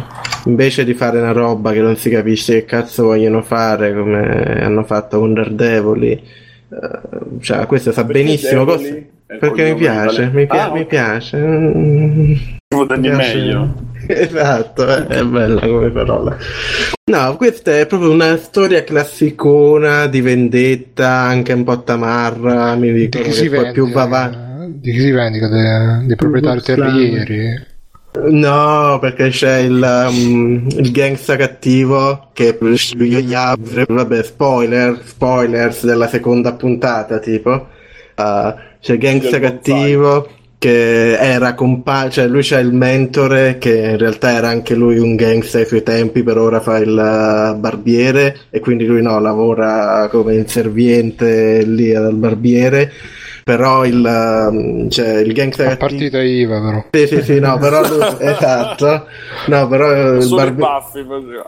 invece 0.46 0.84
di 0.84 0.96
fare 0.96 1.20
una 1.20 1.32
roba 1.32 1.72
che 1.72 1.80
non 1.80 1.96
si 1.96 2.10
capisce 2.10 2.54
che 2.54 2.66
cazzo 2.66 3.04
vogliono 3.04 3.44
fare 3.44 3.94
come 3.94 4.62
hanno 4.64 4.84
fatto 4.84 5.20
con 5.20 5.34
Daredevil, 5.36 6.04
eh, 6.04 6.22
cioè 7.40 7.68
questo 7.68 7.92
sa 7.92 8.04
benissimo 8.04 8.66
cosa- 8.66 8.96
perché 9.40 9.64
mi 9.64 9.76
piace, 9.76 10.30
mi, 10.34 10.46
pi- 10.48 10.58
Ah, 10.58 10.72
mi 10.72 10.82
ok. 10.82 10.86
piace. 10.88 11.38
Votani 12.74 13.10
mi 13.10 13.16
piace. 13.16 13.36
meglio. 13.38 13.74
Esatto, 14.06 14.86
è, 14.86 15.06
è 15.06 15.24
bella 15.24 15.62
come 15.62 15.90
parola. 15.92 16.36
No, 17.10 17.36
questa 17.38 17.78
è 17.78 17.86
proprio 17.86 18.12
una 18.12 18.36
storia 18.38 18.84
classicona 18.84 20.08
di 20.08 20.20
vendetta, 20.20 21.10
anche 21.10 21.54
un 21.54 21.64
po' 21.64 21.84
tamarra, 21.84 22.76
mi 22.76 22.92
Di 22.92 23.00
dicono 23.08 23.24
chi 23.24 23.30
che 23.30 23.36
si 23.36 23.48
poi 23.50 23.58
vende? 23.60 23.72
più 23.72 23.90
va 23.92 24.02
avanti. 24.02 24.80
Di 24.82 24.92
chi 24.92 25.00
si 25.00 25.12
vendica? 25.12 25.48
Dei, 25.48 26.06
dei 26.08 26.16
proprietari 26.18 26.62
terrieri? 26.62 27.72
No, 28.16 29.00
perché 29.02 29.30
c'è 29.30 29.58
il, 29.58 29.82
um, 29.82 30.68
il 30.70 30.92
gangsta 30.92 31.36
cattivo 31.36 32.30
che 32.34 32.54
vabbè, 33.88 34.24
spoiler, 34.24 35.02
spoilers 35.04 35.84
della 35.84 36.08
seconda 36.08 36.54
puntata, 36.54 37.18
tipo. 37.18 37.68
Uh, 38.16 38.54
c'è 38.80 38.94
il 38.94 39.00
Del 39.30 39.40
bonsai. 39.40 39.40
cattivo 39.42 40.30
che 40.60 41.18
era 41.18 41.56
compagno, 41.56 42.12
cioè 42.12 42.28
lui 42.28 42.42
c'è 42.42 42.60
il 42.60 42.72
mentore 42.74 43.58
che 43.58 43.76
in 43.76 43.98
realtà 43.98 44.32
era 44.32 44.48
anche 44.48 44.76
lui 44.76 44.98
un 44.98 45.16
gangsta 45.16 45.58
ai 45.58 45.66
suoi 45.66 45.84
tempi, 45.84 46.24
per 46.24 46.38
ora 46.38 46.62
fa 46.62 46.78
il 46.78 46.90
uh, 46.90 47.58
barbiere 47.60 48.38
e 48.52 48.60
quindi 48.60 48.86
lui 48.86 49.02
no, 49.02 49.20
lavora 49.20 50.08
come 50.12 50.36
inserviente 50.36 51.64
lì 51.64 51.92
dal 51.92 52.14
barbiere. 52.16 52.92
Però 53.44 53.86
il, 53.86 54.04
um, 54.50 54.90
cioè, 54.90 55.18
il 55.20 55.34
gangsta 55.34 55.64
A 55.64 55.76
cattivo 55.76 55.88
partita 55.88 56.22
IVA 56.22 56.62
però. 56.62 56.86
sì, 56.92 57.08
sì, 57.08 57.22
sì, 57.24 57.40
no, 57.40 57.58
però 57.58 57.82
esatto. 58.20 59.06
No, 59.48 59.68
però 59.68 60.14
il 60.16 60.30
barbi- 60.30 60.62
baffi 60.62 61.06
faceva. 61.08 61.46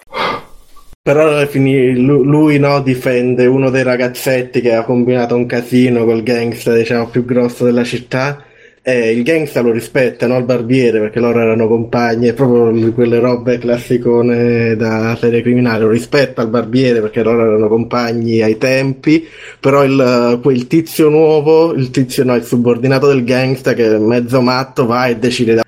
però 1.01 1.22
alla 1.27 1.45
fine 1.45 1.91
lui, 1.95 2.59
no, 2.59 2.82
difende 2.82 3.45
uno 3.45 3.69
dei 3.69 3.83
ragazzetti 3.83 4.59
che 4.59 4.74
ha 4.74 4.83
combinato 4.83 5.35
un 5.35 5.45
casino 5.45 6.03
col 6.03 6.24
gangsta, 6.24 6.74
diciamo, 6.74 7.07
più 7.07 7.24
grosso 7.24 7.64
della 7.64 7.83
città. 7.83 8.43
E 8.88 9.09
il 9.09 9.23
gangsta 9.23 9.61
lo 9.61 9.72
rispetta, 9.72 10.27
no? 10.27 10.38
Il 10.38 10.43
barbiere, 10.43 10.99
perché 10.99 11.19
loro 11.19 11.39
erano 11.39 11.67
compagni, 11.67 12.27
è 12.27 12.33
proprio 12.33 12.93
quelle 12.93 13.17
robe 13.17 13.57
classicone 13.57 14.75
da 14.75 15.17
serie 15.19 15.41
criminale. 15.41 15.85
Lo 15.85 15.89
rispetta 15.89 16.43
il 16.43 16.49
barbiere 16.49 17.01
perché 17.01 17.23
loro 17.23 17.47
erano 17.47 17.67
compagni 17.67 18.43
ai 18.43 18.59
tempi. 18.59 19.25
Però 19.59 19.83
il, 19.83 20.39
quel 20.39 20.67
tizio 20.67 21.09
nuovo, 21.09 21.73
il 21.73 21.89
tizio 21.89 22.23
no, 22.25 22.35
il 22.35 22.43
subordinato 22.43 23.07
del 23.07 23.23
gangsta 23.23 23.73
che 23.73 23.88
è 23.88 23.97
mezzo 23.97 24.39
matto, 24.41 24.85
va 24.85 25.07
e 25.07 25.17
decide 25.17 25.55
da 25.55 25.64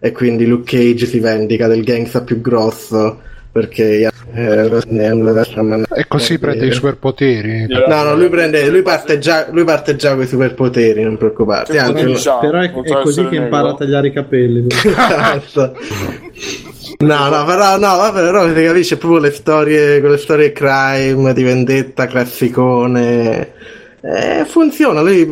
e 0.00 0.12
quindi 0.12 0.46
Luke 0.46 0.76
Cage 0.76 1.04
si 1.04 1.18
vendica 1.18 1.66
del 1.66 1.84
gangsta 1.84 2.22
più 2.22 2.40
grosso 2.40 3.20
perché 3.50 4.06
eh, 4.06 4.10
E 4.34 6.04
così 6.06 6.38
prende 6.38 6.66
i 6.66 6.72
superpoteri. 6.72 7.66
no 7.68 8.02
no 8.02 8.14
lui 8.14 8.28
prende 8.28 8.68
lui 8.68 8.82
parte 8.82 9.18
già 9.18 9.46
lui 9.50 9.64
parte 9.64 9.96
già 9.96 10.14
con 10.14 10.22
i 10.22 10.26
superpoteri 10.26 11.02
non 11.02 11.16
preoccuparti 11.16 11.78
anzi 11.78 12.12
c'ha? 12.14 12.38
Però 12.38 12.58
è, 12.58 12.70
è 12.70 13.00
così 13.02 13.26
che 13.28 13.36
impara 13.36 13.70
a 13.70 13.74
tagliare 13.74 14.08
i 14.08 14.12
capelli. 14.12 14.66
Esatto. 14.68 15.76
No, 17.00 17.28
no, 17.28 17.44
però, 17.44 17.78
no, 17.78 17.96
vabbè, 17.96 18.20
però 18.20 18.48
si 18.48 18.64
capisce 18.64 18.96
proprio 18.96 19.20
le 19.20 19.30
storie, 19.30 20.00
quelle 20.00 20.16
storie 20.16 20.50
crime 20.50 21.32
di 21.32 21.42
vendetta 21.44 22.06
classicone. 22.06 23.52
Eh, 24.00 24.44
funziona, 24.46 25.00
lui 25.00 25.26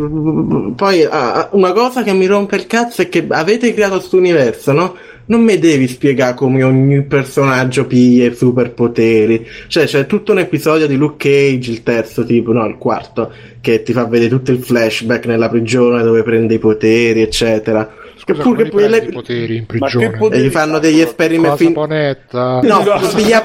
poi 0.75 1.05
ah, 1.05 1.49
una 1.53 1.73
cosa 1.73 2.03
che 2.03 2.13
mi 2.13 2.27
rompe 2.27 2.57
il 2.57 2.67
cazzo 2.67 3.03
è 3.03 3.09
che 3.09 3.27
avete 3.29 3.73
creato 3.73 3.97
questo 3.97 4.17
universo, 4.17 4.73
no? 4.73 4.97
Non 5.29 5.43
mi 5.43 5.59
devi 5.59 5.89
spiegare 5.89 6.35
come 6.35 6.63
ogni 6.63 7.03
personaggio 7.03 7.87
piglia 7.87 8.27
i 8.27 8.35
superpoteri. 8.35 9.45
Cioè, 9.67 9.85
c'è 9.85 10.07
tutto 10.07 10.31
un 10.33 10.39
episodio 10.39 10.87
di 10.87 10.95
Luke 10.95 11.29
Cage, 11.29 11.71
il 11.73 11.83
terzo 11.83 12.25
tipo, 12.25 12.53
no, 12.53 12.65
il 12.67 12.77
quarto, 12.79 13.33
che 13.61 13.83
ti 13.83 13.93
fa 13.93 14.05
vedere 14.05 14.31
tutto 14.31 14.53
il 14.53 14.63
flashback 14.63 15.27
nella 15.27 15.49
prigione 15.49 16.03
dove 16.03 16.23
prende 16.23 16.55
i 16.55 16.59
poteri, 16.61 17.23
eccetera. 17.23 17.93
Scusa, 18.35 18.43
pure 18.43 18.57
come 18.57 18.65
che 18.65 18.71
poi 18.71 18.89
le- 18.89 18.97
i 19.09 19.13
poteri 19.13 19.57
in 19.57 19.67
che 19.67 19.79
prigione? 19.79 20.19
e 20.33 20.39
gli 20.41 20.51
fanno 20.51 20.79
degli 20.81 21.01
esperimenti. 21.01 21.57
fin- 21.59 21.67
saponetta? 21.75 22.61
No, 22.63 22.81
Esatto. 22.81 23.17
piglia 23.17 23.45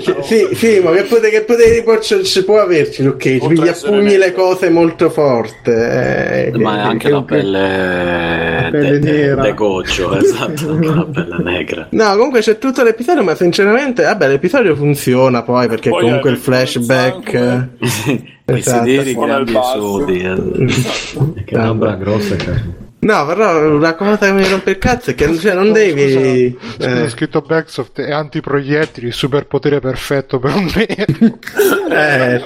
sì, 0.00 0.14
sì, 0.22 0.48
sì, 0.54 0.80
ma 0.82 0.90
che 0.92 1.02
poteri, 1.02 1.30
che 1.32 1.42
poteri 1.42 1.82
può, 1.82 1.98
ci, 2.00 2.44
può 2.44 2.60
averci 2.60 3.02
Luke 3.02 3.18
Cage? 3.18 3.42
Oltre 3.42 3.48
Piglia 3.54 3.66
a 3.66 3.70
essere 3.74 3.90
pugni 3.92 4.04
nero. 4.04 4.18
le 4.24 4.32
cose 4.32 4.70
molto 4.70 5.10
forte. 5.10 6.46
eh, 6.52 6.58
Ma 6.58 6.72
è 6.78 6.82
che- 6.82 6.88
anche 6.88 7.06
che- 7.08 7.12
la 7.12 7.22
pelle, 7.22 8.68
pelle 8.70 8.98
de, 8.98 9.10
nera. 9.12 9.42
de 9.42 9.54
goccio, 9.54 10.16
esatto, 10.18 10.70
anche 10.70 10.88
la 10.88 11.04
pelle 11.04 11.36
negra. 11.42 11.86
No, 11.90 12.10
comunque 12.16 12.40
c'è 12.40 12.58
tutto 12.58 12.82
l'episodio, 12.82 13.22
ma 13.22 13.34
sinceramente, 13.34 14.02
vabbè, 14.02 14.28
l'episodio 14.28 14.74
funziona 14.76 15.42
poi 15.42 15.68
perché 15.68 15.90
Poi 15.90 16.02
comunque 16.02 16.30
è 16.30 16.32
il 16.32 16.38
flashback. 16.38 17.66
I 18.50 18.56
Esatto. 18.60 18.78
sederi 18.86 19.10
Suona 19.12 19.26
grandi 19.42 19.50
il 19.50 19.56
e 19.56 19.60
basso. 19.60 19.80
sodi. 19.80 20.20
eh. 20.22 21.42
Che 21.44 21.54
labbra 21.54 21.92
grosse, 21.96 22.36
cazzo. 22.36 22.86
No, 23.00 23.26
però 23.26 23.76
una 23.76 23.94
cosa 23.94 24.16
che 24.16 24.32
mi 24.32 24.48
rompe 24.48 24.70
il 24.70 24.78
cazzo 24.78 25.10
è 25.10 25.14
che 25.14 25.32
cioè, 25.36 25.54
non 25.54 25.72
devi. 25.72 26.56
Scusa, 26.58 26.88
eh, 26.88 27.02
ho 27.02 27.08
scritto 27.08 27.40
Backsoft 27.42 28.00
è 28.00 28.10
antiproiettili, 28.10 29.06
il 29.06 29.12
superpotere 29.12 29.78
perfetto 29.78 30.40
per 30.40 30.54
un 30.54 30.70
nero. 30.74 31.38
eh. 31.94 32.42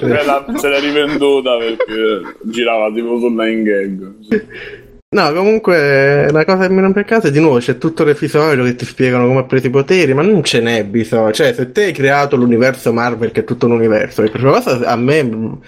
Se 0.57 0.67
l'ha, 0.69 0.79
rivenduta 0.79 1.57
perché 1.57 2.35
girava 2.43 2.91
tipo 2.91 3.17
sul 3.17 3.33
nine 3.33 3.63
gag. 3.63 4.13
Sì. 4.29 4.81
No, 5.13 5.31
comunque 5.31 6.31
la 6.31 6.43
cosa 6.43 6.65
che 6.65 6.73
mi 6.73 6.81
rompe 6.81 7.01
il 7.01 7.05
cazzo 7.05 7.27
è 7.27 7.31
di 7.31 7.39
nuovo 7.39 7.59
c'è 7.59 7.77
tutto 7.77 8.03
l'episodio 8.03 8.63
che 8.63 8.75
ti 8.75 8.83
spiegano 8.83 9.27
come 9.27 9.41
ha 9.41 9.43
preso 9.43 9.67
i 9.67 9.69
poteri, 9.69 10.11
ma 10.15 10.23
non 10.23 10.43
ce 10.43 10.59
n'è 10.59 10.83
bisogno. 10.85 11.31
Cioè, 11.31 11.53
se 11.53 11.71
te 11.71 11.83
hai 11.83 11.91
creato 11.91 12.35
l'universo 12.35 12.91
Marvel, 12.91 13.31
che 13.31 13.41
è 13.41 13.43
tutto 13.43 13.67
un 13.67 13.73
universo, 13.73 14.23
la 14.23 14.29
prima 14.31 14.49
cosa 14.49 14.79
a 14.79 14.95
me 14.95 15.17
in- 15.19 15.59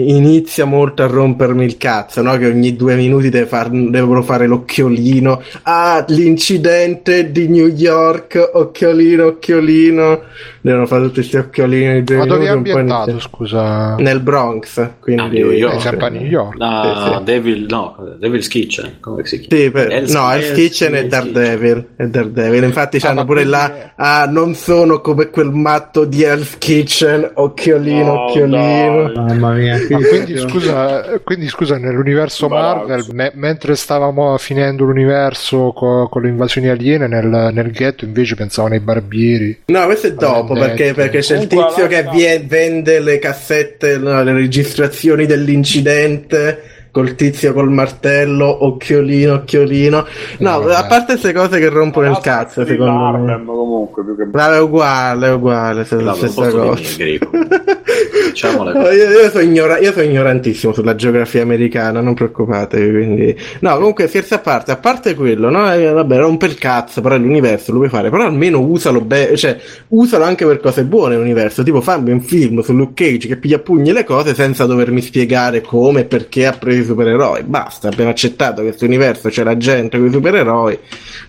inizia 0.00 0.64
molto 0.64 1.04
a 1.04 1.06
rompermi 1.06 1.64
il 1.64 1.76
cazzo, 1.76 2.22
no? 2.22 2.36
Che 2.36 2.46
ogni 2.46 2.74
due 2.74 2.96
minuti 2.96 3.28
deve 3.28 3.46
far- 3.46 3.70
devono 3.70 4.22
fare 4.22 4.48
l'occhiolino. 4.48 5.40
Ah, 5.62 6.04
l'incidente 6.08 7.30
di 7.30 7.46
New 7.46 7.68
York, 7.68 8.50
occhiolino, 8.52 9.26
occhiolino. 9.26 10.22
Devono 10.64 10.86
fare 10.86 11.02
tutti 11.02 11.14
questi 11.14 11.36
occhiolini 11.38 11.92
di 11.94 12.04
due 12.04 12.16
Ma 12.18 12.24
dove 12.26 12.46
è 12.46 12.50
minuti, 12.50 12.56
un 12.56 12.62
po' 12.74 12.78
ambientato, 12.80 13.10
inizia- 13.10 13.28
scusa? 13.28 13.94
Nel 13.96 14.20
Bronx, 14.20 14.88
quindi 15.00 15.20
A 15.22 15.26
New 15.26 15.50
York. 15.50 15.74
Eh, 15.74 15.80
sempre 15.80 16.06
a 16.06 16.08
New 16.10 16.22
York. 16.24 16.56
No, 16.56 16.82
Sì, 17.04 17.12
sì. 17.16 17.24
Devil, 17.24 17.66
no, 17.68 17.96
Devil's 18.18 18.46
Kitchen, 18.48 18.96
come 19.00 19.26
si 19.26 19.40
chiama? 19.40 19.62
Sì, 19.64 19.70
per- 19.72 19.90
Hell's- 19.90 20.12
no, 20.14 20.30
Hell's 20.30 20.44
Hell's- 20.46 20.54
Kitchen 20.58 20.94
e 20.94 21.06
Daredevil. 21.08 21.86
E 21.96 22.08
Daredevil. 22.08 22.62
Infatti 22.62 22.96
Ah, 22.98 23.00
c'hanno 23.00 23.24
pure 23.24 23.40
quindi- 23.44 23.50
là. 23.58 23.92
Ah, 23.96 24.26
non 24.30 24.54
sono 24.54 25.00
come 25.00 25.30
quel 25.30 25.50
matto 25.50 26.04
di 26.04 26.22
Hell's 26.22 26.56
Kitchen. 26.58 27.28
Occhiolino, 27.34 28.04
No, 28.04 28.20
occhiolino. 28.26 29.12
dai. 29.12 29.24
Mamma 29.26 29.52
mia. 29.54 29.84
Quindi 29.84 30.04
proprio- 30.08 30.48
scusa, 30.48 31.20
quindi 31.24 31.48
scusa, 31.48 31.76
nell'universo. 31.76 32.48
Marvel, 32.48 33.04
me- 33.12 33.32
mentre 33.34 33.74
stavamo 33.74 34.36
finendo 34.38 34.84
l'universo 34.84 35.72
co- 35.74 36.06
con 36.08 36.22
le 36.22 36.28
invasioni 36.28 36.68
aliene 36.68 37.06
nel, 37.08 37.50
nel 37.52 37.70
ghetto, 37.72 38.04
invece 38.04 38.36
pensavano 38.36 38.74
ai 38.74 38.80
barbieri. 38.80 39.62
No, 39.66 39.84
questo 39.86 40.06
è 40.06 40.12
dopo 40.14 40.51
Vabbè, 40.54 40.66
perché, 40.66 40.82
detto. 40.84 40.94
perché 40.96 41.18
c'è 41.20 41.38
il 41.38 41.46
tizio 41.46 41.86
che 41.86 42.02
la- 42.04 42.10
vie- 42.10 42.44
vende 42.46 43.00
le 43.00 43.18
cassette, 43.18 43.98
no, 43.98 44.22
le 44.22 44.32
registrazioni 44.32 45.26
dell'incidente. 45.26 46.62
Col 46.92 47.14
tizio 47.14 47.54
col 47.54 47.70
martello, 47.70 48.66
occhiolino, 48.66 49.32
occhiolino. 49.32 50.06
No, 50.40 50.60
vabbè. 50.60 50.74
a 50.74 50.84
parte 50.86 51.12
queste 51.12 51.32
cose 51.32 51.58
che 51.58 51.70
rompono 51.70 52.10
il 52.10 52.18
cazzo, 52.20 52.66
secondo 52.66 53.16
me. 53.16 53.42
Comunque 53.46 54.04
più 54.04 54.14
che 54.14 54.26
Ma 54.30 54.54
è 54.54 54.60
uguale, 54.60 55.28
è 55.28 55.32
uguale, 55.32 55.86
se- 55.86 55.96
Vabbè, 55.96 56.10
un 56.10 56.28
stessa 56.28 56.50
cosa. 56.50 57.70
negri, 58.02 58.30
Diciamo 58.30 58.64
le 58.64 58.72
No, 58.72 58.90
io, 58.90 59.10
io 59.10 59.30
sono 59.30 59.42
ignora- 59.42 59.78
io 59.78 59.92
sono 59.92 60.04
ignorantissimo 60.04 60.72
sulla 60.72 60.94
geografia 60.94 61.42
americana, 61.42 62.00
non 62.00 62.14
preoccupatevi. 62.14 62.90
Quindi... 62.90 63.36
No, 63.60 63.74
comunque, 63.76 64.08
scherzi 64.08 64.34
a 64.34 64.38
parte, 64.38 64.72
a 64.72 64.76
parte 64.76 65.14
quello, 65.14 65.50
no? 65.50 65.72
Eh, 65.72 65.90
vabbè, 65.90 66.18
rompe 66.18 66.46
il 66.46 66.56
cazzo, 66.56 67.00
però 67.00 67.14
è 67.14 67.18
l'universo, 67.18 67.72
lo 67.72 67.78
puoi 67.78 67.90
fare, 67.90 68.10
però 68.10 68.24
almeno 68.24 68.60
usalo 68.60 69.00
bene, 69.00 69.36
cioè, 69.36 69.58
usalo 69.88 70.24
anche 70.24 70.46
per 70.46 70.60
cose 70.60 70.84
buone 70.84 71.16
l'universo. 71.16 71.62
Tipo, 71.62 71.80
fammi 71.80 72.10
un 72.10 72.20
film 72.20 72.60
su 72.62 72.72
Luke 72.72 73.04
Cage 73.04 73.28
che 73.28 73.36
piglia 73.36 73.56
a 73.56 73.60
pugni 73.60 73.92
le 73.92 74.04
cose 74.04 74.34
senza 74.34 74.66
dovermi 74.66 75.00
spiegare 75.00 75.60
come 75.60 76.00
e 76.00 76.04
perché 76.04 76.46
ha 76.46 76.52
preso 76.52 76.80
i 76.80 76.84
supereroi. 76.84 77.42
Basta, 77.44 77.88
abbiamo 77.88 78.10
accettato 78.10 78.56
che 78.56 78.68
questo 78.68 78.84
universo 78.84 79.28
c'è 79.28 79.44
la 79.44 79.56
gente 79.56 79.98
con 79.98 80.06
i 80.06 80.12
supereroi, 80.12 80.78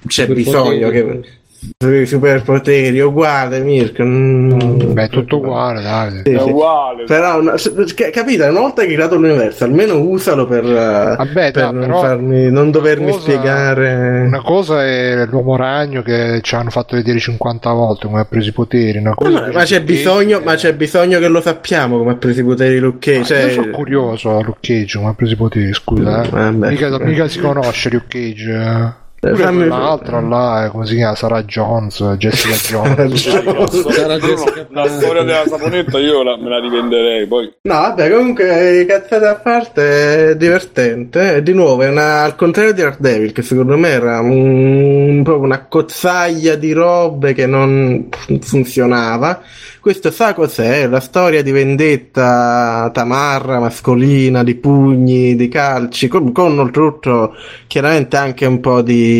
c'è 0.07 0.27
bisogno 0.27 0.89
che. 0.89 1.41
I 1.85 2.05
superpoteri, 2.05 2.99
uguale, 2.99 3.59
Mirko. 3.59 4.03
mm. 4.03 4.93
Beh, 4.93 5.03
è 5.03 5.09
tutto 5.09 5.37
uguale, 5.37 5.81
dai. 5.81 6.21
Sì, 6.23 6.31
è 6.31 6.39
sì. 6.39 6.49
uguale. 6.49 7.03
Però, 7.05 7.41
no, 7.41 7.53
ca- 7.95 8.09
capite, 8.09 8.43
una 8.47 8.59
volta 8.59 8.81
che 8.83 8.87
hai 8.89 8.93
creato 8.95 9.15
l'universo, 9.15 9.63
almeno 9.65 9.97
usalo 9.99 10.45
per, 10.47 10.63
eh, 10.65 11.15
Vabbè, 11.17 11.51
per 11.51 11.71
no, 11.71 11.85
non, 11.85 11.99
farmi, 12.01 12.49
non 12.49 12.71
dovermi 12.71 13.03
una 13.05 13.11
cosa- 13.13 13.23
spiegare. 13.23 14.21
Una 14.27 14.41
cosa 14.41 14.85
è 14.85 15.25
l'uomo 15.25 15.55
ragno 15.55 16.01
che 16.01 16.39
ci 16.41 16.55
hanno 16.55 16.69
fatto 16.69 16.95
vedere 16.95 17.19
50 17.19 17.71
volte 17.71 18.07
come 18.07 18.21
ha 18.21 18.25
preso 18.25 18.49
i 18.49 18.53
poteri. 18.53 18.97
Una 18.99 19.09
Ma, 19.09 19.15
cosa 19.15 19.41
ma- 19.41 19.51
ma 19.51 19.63
c'è 19.63 19.81
bisogno, 19.83 20.41
ma 20.43 20.55
c'è 20.55 20.73
bisogno 20.73 21.19
che 21.19 21.27
lo 21.27 21.41
sappiamo 21.41 21.97
come 21.97 22.11
ha 22.11 22.15
preso 22.15 22.39
i 22.39 22.43
poteri 22.43 22.79
Luke 22.79 23.11
Cage. 23.11 23.33
Io 23.33 23.41
Cioè, 23.41 23.51
sono 23.51 23.69
curioso 23.71 24.37
a 24.37 24.41
Luke 24.41 24.59
Cage 24.61 24.97
come 24.97 25.09
ha 25.09 25.13
preso 25.13 25.33
i 25.33 25.37
poteri, 25.37 25.73
scusa. 25.73 26.23
eh. 26.23 26.29
Vabbè. 26.29 26.69
Mica, 26.69 26.97
mica 26.99 27.27
si 27.27 27.39
conosce 27.39 27.89
Luke 27.89 28.05
Cage. 28.07 29.01
Eh. 29.23 29.29
Pure 29.31 29.43
fammi- 29.43 29.67
quell'altra 29.67 30.19
là, 30.21 30.65
eh, 30.65 30.69
come 30.69 30.85
si 30.85 30.95
chiama? 30.95 31.15
Sarah 31.15 31.43
Jones, 31.43 32.01
Jessica 32.17 32.55
Jones. 32.95 33.91
Sarà 33.91 34.17
Jessica 34.17 34.67
la 34.69 34.87
storia 34.87 35.23
della 35.23 35.43
saponetta 35.47 35.97
io 35.99 36.23
la- 36.23 36.37
me 36.37 36.49
la 36.49 36.59
rivenderei 36.59 37.25
poi 37.27 37.51
No, 37.61 37.73
vabbè, 37.73 38.11
comunque, 38.11 38.85
cazzate 38.87 39.25
a 39.25 39.35
parte, 39.35 40.29
è 40.31 40.35
divertente. 40.35 41.35
E 41.35 41.43
di 41.43 41.53
nuovo, 41.53 41.83
è 41.83 41.89
una, 41.89 42.23
al 42.23 42.35
contrario 42.35 42.73
di 42.73 42.81
Daredevil, 42.81 43.31
che 43.31 43.41
secondo 43.41 43.77
me 43.77 43.89
era 43.89 44.19
un, 44.19 45.21
proprio 45.23 45.45
una 45.45 45.65
cozzaglia 45.67 46.55
di 46.55 46.71
robe 46.73 47.33
che 47.33 47.45
non 47.45 48.09
funzionava. 48.41 49.41
Questo 49.79 50.11
sa 50.11 50.33
cos'è? 50.33 50.87
La 50.87 51.01
storia 51.01 51.43
di 51.43 51.51
vendetta 51.51 52.89
tamarra, 52.93 53.59
mascolina, 53.59 54.41
di 54.43 54.55
pugni, 54.55 55.35
di 55.35 55.47
calci, 55.49 56.07
con, 56.07 56.31
con 56.31 56.57
oltretutto 56.57 57.35
chiaramente 57.67 58.15
anche 58.15 58.45
un 58.45 58.61
po' 58.61 58.81
di, 58.81 59.12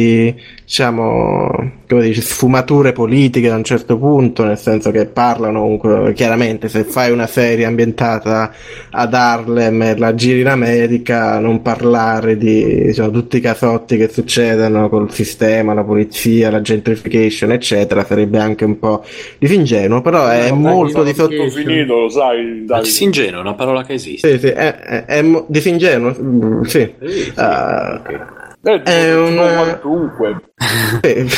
diciamo, 0.66 1.50
come 1.88 2.02
dici, 2.04 2.22
sfumature 2.22 2.92
politiche 2.94 3.48
da 3.50 3.56
un 3.56 3.64
certo 3.64 3.98
punto, 3.98 4.44
nel 4.44 4.58
senso 4.58 4.92
che 4.92 5.06
parlano 5.06 5.62
comunque, 5.62 6.14
chiaramente 6.14 6.68
se 6.70 6.84
fai 6.84 7.12
una 7.12 7.28
serie 7.28 7.66
ambientata 7.66 8.52
ad 8.92 9.14
Harlem 9.14 9.82
e 9.84 9.98
la 9.98 10.14
giri 10.16 10.42
in 10.42 10.48
America, 10.48 11.40
non 11.40 11.62
parlare 11.62 12.38
di 12.38 12.86
diciamo, 12.86 13.12
tutti 13.12 13.38
i 13.38 13.42
casotti 13.42 13.98
che 13.98 14.10
succedono 14.10 14.90
col 14.90 15.12
sistema, 15.12 15.74
la 15.74 15.84
polizia, 15.84 16.50
la 16.50 16.62
gentrification, 16.62 17.52
eccetera, 17.52 18.04
sarebbe 18.06 18.40
anche 18.40 18.66
un 18.66 18.80
po' 18.80 19.04
disingenuo, 19.38 20.02
però 20.02 20.28
è 20.28 20.52
molto 20.52 21.04
di 21.04 21.14
sotto. 21.14 21.36
tutto 21.36 21.50
finito 21.50 22.00
lo 22.02 22.10
sai 22.10 22.66
dai. 22.66 22.82
disingenuo 22.84 23.40
è 23.40 23.42
una 23.42 23.54
parola 23.54 23.84
che 23.84 23.94
esiste. 23.94 24.32
Sì, 24.32 24.40
sì, 24.40 24.48
è, 24.48 24.76
è- 24.76 25.06
è 25.06 25.22
mo- 25.22 25.46
disingenuo, 25.48 26.16
mm, 26.20 26.62
sì. 26.64 26.92
Sì, 27.00 27.10
sì, 27.10 27.32
Ah. 27.36 28.02
ok. 28.04 28.52
Eh, 28.66 28.82
è 28.84 29.14
un- 29.16 29.80
qualunque 29.82 30.53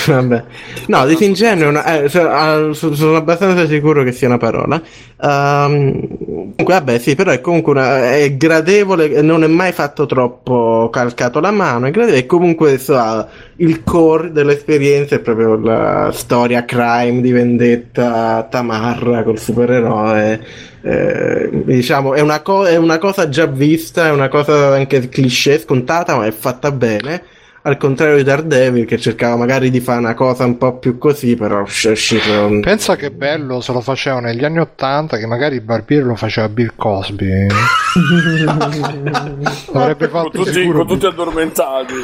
Vabbè. 0.08 0.44
No, 0.88 1.06
disingenuo 1.06 1.70
una- 1.70 2.02
eh, 2.04 2.20
ah, 2.20 2.74
so- 2.74 2.94
sono 2.96 3.16
abbastanza 3.18 3.66
sicuro 3.68 4.04
che 4.04 4.12
sia 4.12 4.28
una 4.28 4.38
parola. 4.38 4.82
Ehm, 5.22 6.18
comunque, 6.18 6.74
vabbè, 6.74 7.00
sì, 7.00 7.16
però 7.16 7.32
è 7.32 7.42
comunque 7.42 7.72
una, 7.74 8.14
è 8.14 8.36
gradevole, 8.36 9.22
non 9.22 9.44
è 9.44 9.48
mai 9.48 9.72
fatto 9.72 10.06
troppo 10.06 10.90
calcato 10.92 11.40
la 11.40 11.52
mano. 11.52 11.88
È 11.88 11.92
gradevole, 11.92 12.20
e 12.22 12.26
comunque 12.26 12.78
so, 12.78 13.28
il 13.58 13.84
core 13.84 14.32
dell'esperienza 14.32 15.16
è 15.16 15.20
proprio 15.20 15.56
la 15.58 16.12
storia 16.14 16.66
crime 16.66 17.22
di 17.22 17.32
vendetta 17.32 18.48
tamarra 18.50 19.24
col 19.24 19.40
supereroe. 19.40 20.40
Eh, 20.82 21.50
diciamo, 21.66 22.14
è 22.14 22.20
una, 22.22 22.42
co- 22.42 22.66
è 22.66 22.76
una 22.76 23.00
cosa 23.00 23.28
già 23.28 23.48
vista, 23.48 24.06
è 24.08 24.12
una 24.12 24.28
cosa 24.28 24.74
anche 24.76 25.10
cliché, 25.10 25.58
scontata, 25.60 26.16
ma 26.16 26.26
è 26.28 26.32
fatta 26.32 26.72
bene 26.72 27.24
al 27.68 27.78
contrario 27.78 28.18
di 28.18 28.24
Daredevil 28.24 28.86
che 28.86 29.00
cercava 29.00 29.38
magari 29.38 29.72
di 29.72 29.80
fare 29.80 29.98
una 29.98 30.14
cosa 30.14 30.46
un 30.46 30.56
po' 30.58 30.78
più 30.78 31.00
così, 31.00 31.36
però 31.36 31.66
è 31.66 31.90
uscito 31.90 32.60
Pensa 32.62 32.96
che 32.96 33.10
bello 33.10 33.60
se 33.60 33.74
lo 33.74 33.82
faceva 33.82 34.20
negli 34.20 34.46
anni 34.46 34.60
Ottanta 34.60 35.18
che 35.18 35.26
magari 35.26 35.56
il 35.56 35.62
barbiere 35.62 36.04
lo 36.04 36.16
faceva 36.16 36.48
Bill 36.48 36.74
Cosby. 36.76 37.48
Avrebbe 39.74 40.10
Con 40.10 40.26
fatto 40.26 40.30
tutti, 40.30 40.54
sicuro 40.54 40.78
con 40.80 40.88
tutti 40.88 41.06
addormentati. 41.08 41.94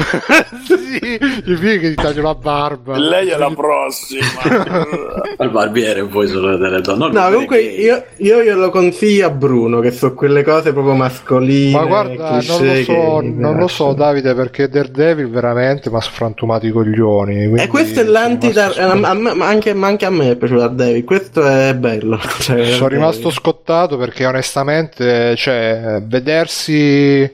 sì, 0.65 1.19
gli 1.43 1.55
figli 1.55 1.79
che 1.79 1.89
gli 1.91 1.95
taglio 1.95 2.23
la 2.23 2.33
barba. 2.33 2.97
Lei 2.97 3.29
è 3.29 3.37
la 3.37 3.51
prossima. 3.51 4.25
Al 5.37 5.51
barbiere 5.51 6.05
poi 6.05 6.27
sono 6.27 6.57
delle 6.57 6.81
donne. 6.81 7.11
No, 7.11 7.29
comunque 7.29 7.61
io, 7.61 8.03
io 8.17 8.41
glielo 8.41 8.71
consiglio 8.71 9.27
a 9.27 9.29
Bruno, 9.29 9.79
che 9.79 9.91
so 9.91 10.15
quelle 10.15 10.43
cose 10.43 10.73
proprio 10.73 10.95
mascoline. 10.95 11.77
Ma 11.77 11.85
guarda, 11.85 12.41
non 12.41 12.65
lo 12.65 12.83
so, 12.83 13.21
non 13.21 13.57
lo 13.57 13.67
so 13.67 13.93
Davide 13.93 14.33
perché 14.33 14.67
Daredevil 14.67 15.29
veramente 15.29 15.49
mi 15.53 15.97
ha 15.97 16.01
sfrantumato 16.01 16.65
i 16.65 16.71
coglioni. 16.71 17.53
E 17.59 17.67
questo 17.67 18.01
è 18.01 18.03
l'anti 18.03 18.51
ma 18.53 19.47
anche, 19.47 19.71
anche 19.71 20.05
a 20.05 20.09
me 20.09 20.31
è 20.31 20.35
piaciuto 20.35 20.67
David, 20.67 21.03
questo 21.03 21.47
è 21.47 21.75
bello. 21.75 22.19
Cioè, 22.41 22.65
sono 22.65 22.87
rimasto 22.87 23.29
scottato 23.29 23.97
perché 23.97 24.25
onestamente 24.25 25.35
cioè, 25.35 26.01
vedersi 26.03 27.31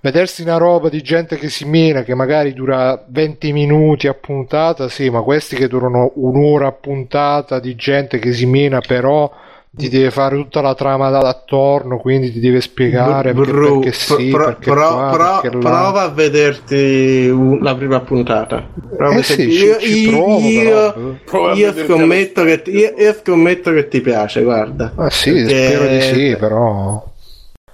vedersi 0.00 0.42
una 0.42 0.56
roba 0.56 0.88
di 0.88 1.02
gente 1.02 1.36
che 1.36 1.48
si 1.48 1.64
mina 1.64 2.02
che 2.02 2.14
magari 2.14 2.52
dura 2.52 3.02
20 3.08 3.52
minuti 3.52 4.06
a 4.06 4.14
puntata 4.14 4.88
sì 4.88 5.10
ma 5.10 5.22
questi 5.22 5.56
che 5.56 5.66
durano 5.66 6.12
un'ora 6.16 6.68
a 6.68 6.72
puntata 6.72 7.58
di 7.58 7.74
gente 7.74 8.18
che 8.18 8.32
si 8.32 8.46
mina 8.46 8.80
però 8.80 9.28
ti 9.76 9.88
deve 9.90 10.10
fare 10.10 10.36
tutta 10.36 10.62
la 10.62 10.74
trama 10.74 11.10
da 11.10 11.18
attorno 11.20 11.98
quindi 11.98 12.32
ti 12.32 12.40
deve 12.40 12.62
spiegare 12.62 13.34
perché, 13.34 13.50
Bru- 13.50 13.80
perché 13.80 13.92
sì 13.92 14.28
pro- 14.30 14.44
perché 14.46 14.70
pro- 14.70 14.88
qua, 14.94 15.10
pro- 15.12 15.40
perché 15.42 15.58
prova 15.58 16.02
a 16.02 16.08
vederti 16.08 17.28
un- 17.30 17.58
la 17.60 17.74
prima 17.74 18.00
puntata. 18.00 18.66
Prova 18.96 19.16
Eh 19.16 19.22
sì, 19.22 19.34
ci- 19.34 19.64
io, 19.64 19.78
ci 19.78 20.08
io- 20.08 20.10
provo, 20.10 20.38
io- 20.38 21.50
a 21.50 21.52
io 21.54 21.74
scommetto 21.84 22.44
che 22.44 22.62
ti, 22.62 22.70
io, 22.70 22.94
io 22.96 23.14
scommetto 23.22 23.70
che 23.72 23.88
ti 23.88 24.00
piace, 24.00 24.42
guarda. 24.42 24.92
Ah, 24.96 25.10
sì, 25.10 25.32
Perché- 25.32 25.66
spero 25.66 25.86
di 25.88 26.00
sì, 26.00 26.36
però. 26.38 27.04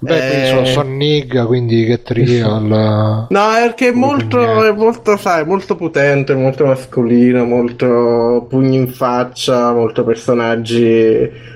Beh, 0.05 0.61
Eh, 0.61 0.65
sono 0.65 0.89
nigga, 0.89 1.45
quindi 1.45 1.85
che 1.85 2.01
trial. 2.01 3.27
No, 3.29 3.49
perché 3.61 3.89
è 3.89 3.91
molto, 3.91 4.63
è 4.63 4.71
molto, 4.73 5.17
sai, 5.17 5.45
molto 5.45 5.75
potente, 5.75 6.35
molto 6.35 6.65
mascolino, 6.65 7.45
molto 7.45 8.45
pugni 8.49 8.75
in 8.75 8.87
faccia, 8.89 9.71
molto 9.73 10.03
personaggi, 10.03 10.81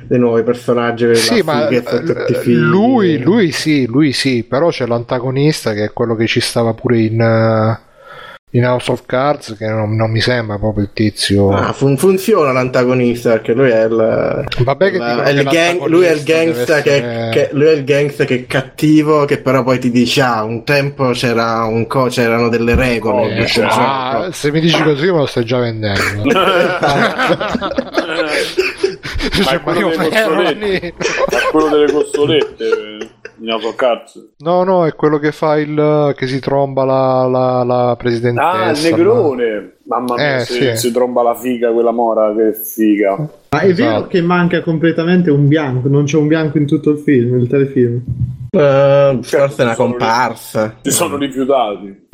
dei 0.07 0.19
nuovi 0.19 0.43
personaggi. 0.43 1.13
Sì, 1.15 1.41
ma 1.41 1.67
eh, 1.67 1.83
lui, 2.45 3.17
lui 3.19 3.51
sì, 3.51 3.85
lui 3.85 4.13
sì, 4.13 4.43
però 4.43 4.69
c'è 4.69 4.85
l'antagonista 4.87 5.73
che 5.73 5.85
è 5.85 5.93
quello 5.93 6.15
che 6.15 6.25
ci 6.27 6.39
stava 6.39 6.73
pure 6.73 6.99
in, 6.99 7.19
eh, 7.21 7.79
in 8.51 8.63
House 8.65 8.89
of 8.89 9.03
Cards, 9.05 9.55
che 9.57 9.67
non, 9.67 9.93
non 9.97 10.09
mi 10.09 10.21
sembra 10.21 10.57
proprio 10.57 10.85
il 10.85 10.91
tizio. 10.93 11.49
Ah, 11.51 11.73
fun- 11.73 11.97
funziona 11.97 12.53
l'antagonista 12.53 13.31
perché 13.33 13.51
lui 13.53 13.69
è 13.69 13.83
il, 13.83 14.45
Vabbè 14.59 14.89
che 14.91 14.97
la- 14.97 15.23
è 15.23 15.29
il 15.31 15.43
gang- 15.43 15.85
lui 15.87 16.05
è 16.05 16.11
il 16.11 16.23
gangster 16.23 16.81
che, 16.81 16.93
essere- 16.95 17.29
che- 17.31 17.49
lui 17.51 17.65
è 17.67 17.71
il 17.73 17.83
gangster 17.83 18.25
che 18.25 18.35
è 18.35 18.45
cattivo 18.45 19.25
che 19.25 19.39
però 19.39 19.63
poi 19.63 19.79
ti 19.79 19.91
dice 19.91 20.21
ah 20.21 20.43
un 20.43 20.63
tempo 20.63 21.09
c'era 21.09 21.65
un 21.65 21.85
co- 21.87 22.05
c'erano 22.07 22.47
delle 22.47 22.73
regole 22.75 23.41
Oh, 23.41 23.45
cioè, 23.45 23.65
Ah, 23.69 24.29
se 24.31 24.49
mi 24.49 24.61
dici 24.61 24.81
così 24.81 25.05
me 25.11 25.17
lo 25.17 25.25
stai 25.25 25.43
già 25.43 25.59
vendendo. 25.59 26.23
Ma 29.37 29.43
Cioè, 29.43 29.55
è 29.55 29.61
quello 29.61 29.79
io 29.79 29.89
quello 31.51 31.67
delle 31.69 31.91
costolette 31.91 32.63
eh, 32.63 33.09
in 33.39 33.73
Cards. 33.75 34.33
No, 34.39 34.63
no, 34.63 34.85
è 34.85 34.93
quello 34.95 35.19
che 35.19 35.31
fa 35.31 35.57
il 35.57 36.13
che 36.15 36.27
si 36.27 36.39
tromba 36.39 36.83
la, 36.83 37.27
la, 37.27 37.63
la 37.63 37.95
presidentessa. 37.97 38.49
Ah, 38.49 38.71
il 38.71 38.81
negrone. 38.81 39.76
Mamma 39.87 40.15
mia, 40.15 40.35
Eh, 40.37 40.39
si, 40.45 40.53
sì. 40.53 40.75
si 40.75 40.91
tromba 40.91 41.21
la 41.23 41.33
figa 41.35 41.71
quella 41.71 41.91
mora, 41.91 42.33
che 42.35 42.53
figa. 42.53 43.15
Ma 43.49 43.59
è 43.61 43.73
vero 43.73 43.89
Esatto. 43.89 44.07
che 44.07 44.21
manca 44.21 44.61
completamente 44.61 45.31
un 45.31 45.47
bianco, 45.47 45.87
non 45.87 46.03
c'è 46.03 46.17
un 46.17 46.27
bianco 46.27 46.57
in 46.57 46.65
tutto 46.67 46.89
il 46.91 46.97
film, 46.97 47.39
il 47.39 47.47
telefilm. 47.47 48.01
Eh, 48.49 49.19
forse 49.21 49.61
è 49.61 49.65
una 49.65 49.75
comparsa 49.75 50.77
Si 50.81 50.89
sono 50.91 51.17
rifiutati. 51.17 52.07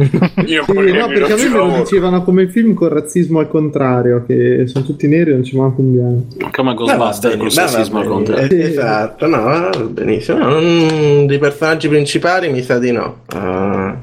Io 0.48 0.64
Sì, 0.66 0.74
no, 0.74 1.08
perché 1.08 1.34
a 1.34 1.36
me 1.36 1.48
lo 1.50 1.78
dicevano 1.80 2.24
come 2.24 2.48
film 2.48 2.74
con 2.74 2.90
razzismo 2.90 3.40
al 3.40 3.48
contrario, 3.48 4.24
che 4.26 4.64
sono 4.68 4.84
tutti 4.84 5.08
neri 5.08 5.30
e 5.32 5.34
non 5.34 5.44
ci 5.44 5.56
manca 5.58 5.82
un 5.82 5.92
bianco. 5.94 6.50
Come 6.52 6.74
Ghostbuster 6.74 7.38
col 7.38 7.52
sessismo 7.52 8.00
al 8.00 8.08
contrario. 8.08 8.50
Eh, 8.58 8.64
esatto 8.66 9.26
no 9.28 9.70
benissimo 9.90 10.38
No, 10.40 10.60
non- 10.60 11.26
dei 11.28 11.38
personaggi 11.40 11.88
principali 11.88 12.50
mi 12.52 12.62
sa 12.62 12.78
di 12.80 12.92
no 12.92 13.18
Ah, 13.28 13.96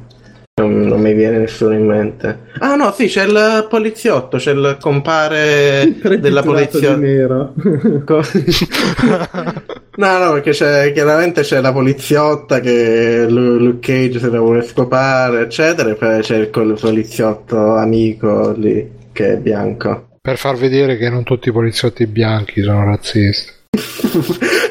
non, 0.60 0.80
non 0.80 1.00
mi 1.00 1.14
viene 1.14 1.38
nessuno 1.38 1.74
in 1.74 1.86
mente 1.86 2.38
ah 2.58 2.76
no 2.76 2.92
sì 2.92 3.06
c'è 3.06 3.24
il 3.24 3.66
poliziotto 3.68 4.36
c'è 4.36 4.52
il 4.52 4.76
compare 4.80 5.94
della 6.20 6.42
polizia 6.42 6.94
di 6.94 7.00
nero. 7.00 7.54
No, 10.00 10.16
no, 10.16 10.32
perché 10.32 10.52
c'è, 10.52 10.92
chiaramente 10.92 11.42
c'è 11.42 11.60
la 11.60 11.72
poliziotta 11.72 12.60
che 12.60 13.26
Lu- 13.28 13.58
Luke 13.58 13.80
Cage 13.80 14.18
se 14.18 14.30
la 14.30 14.40
vuole 14.40 14.62
scopare, 14.62 15.42
eccetera, 15.42 15.90
e 15.90 15.94
poi 15.94 16.22
c'è 16.22 16.36
il 16.36 16.48
poliziotto 16.48 17.74
amico 17.74 18.52
lì 18.52 18.90
che 19.12 19.32
è 19.32 19.36
bianco. 19.36 20.16
Per 20.22 20.38
far 20.38 20.56
vedere 20.56 20.96
che 20.96 21.10
non 21.10 21.22
tutti 21.22 21.50
i 21.50 21.52
poliziotti 21.52 22.06
bianchi 22.06 22.62
sono 22.62 22.84
razzisti. 22.84 23.52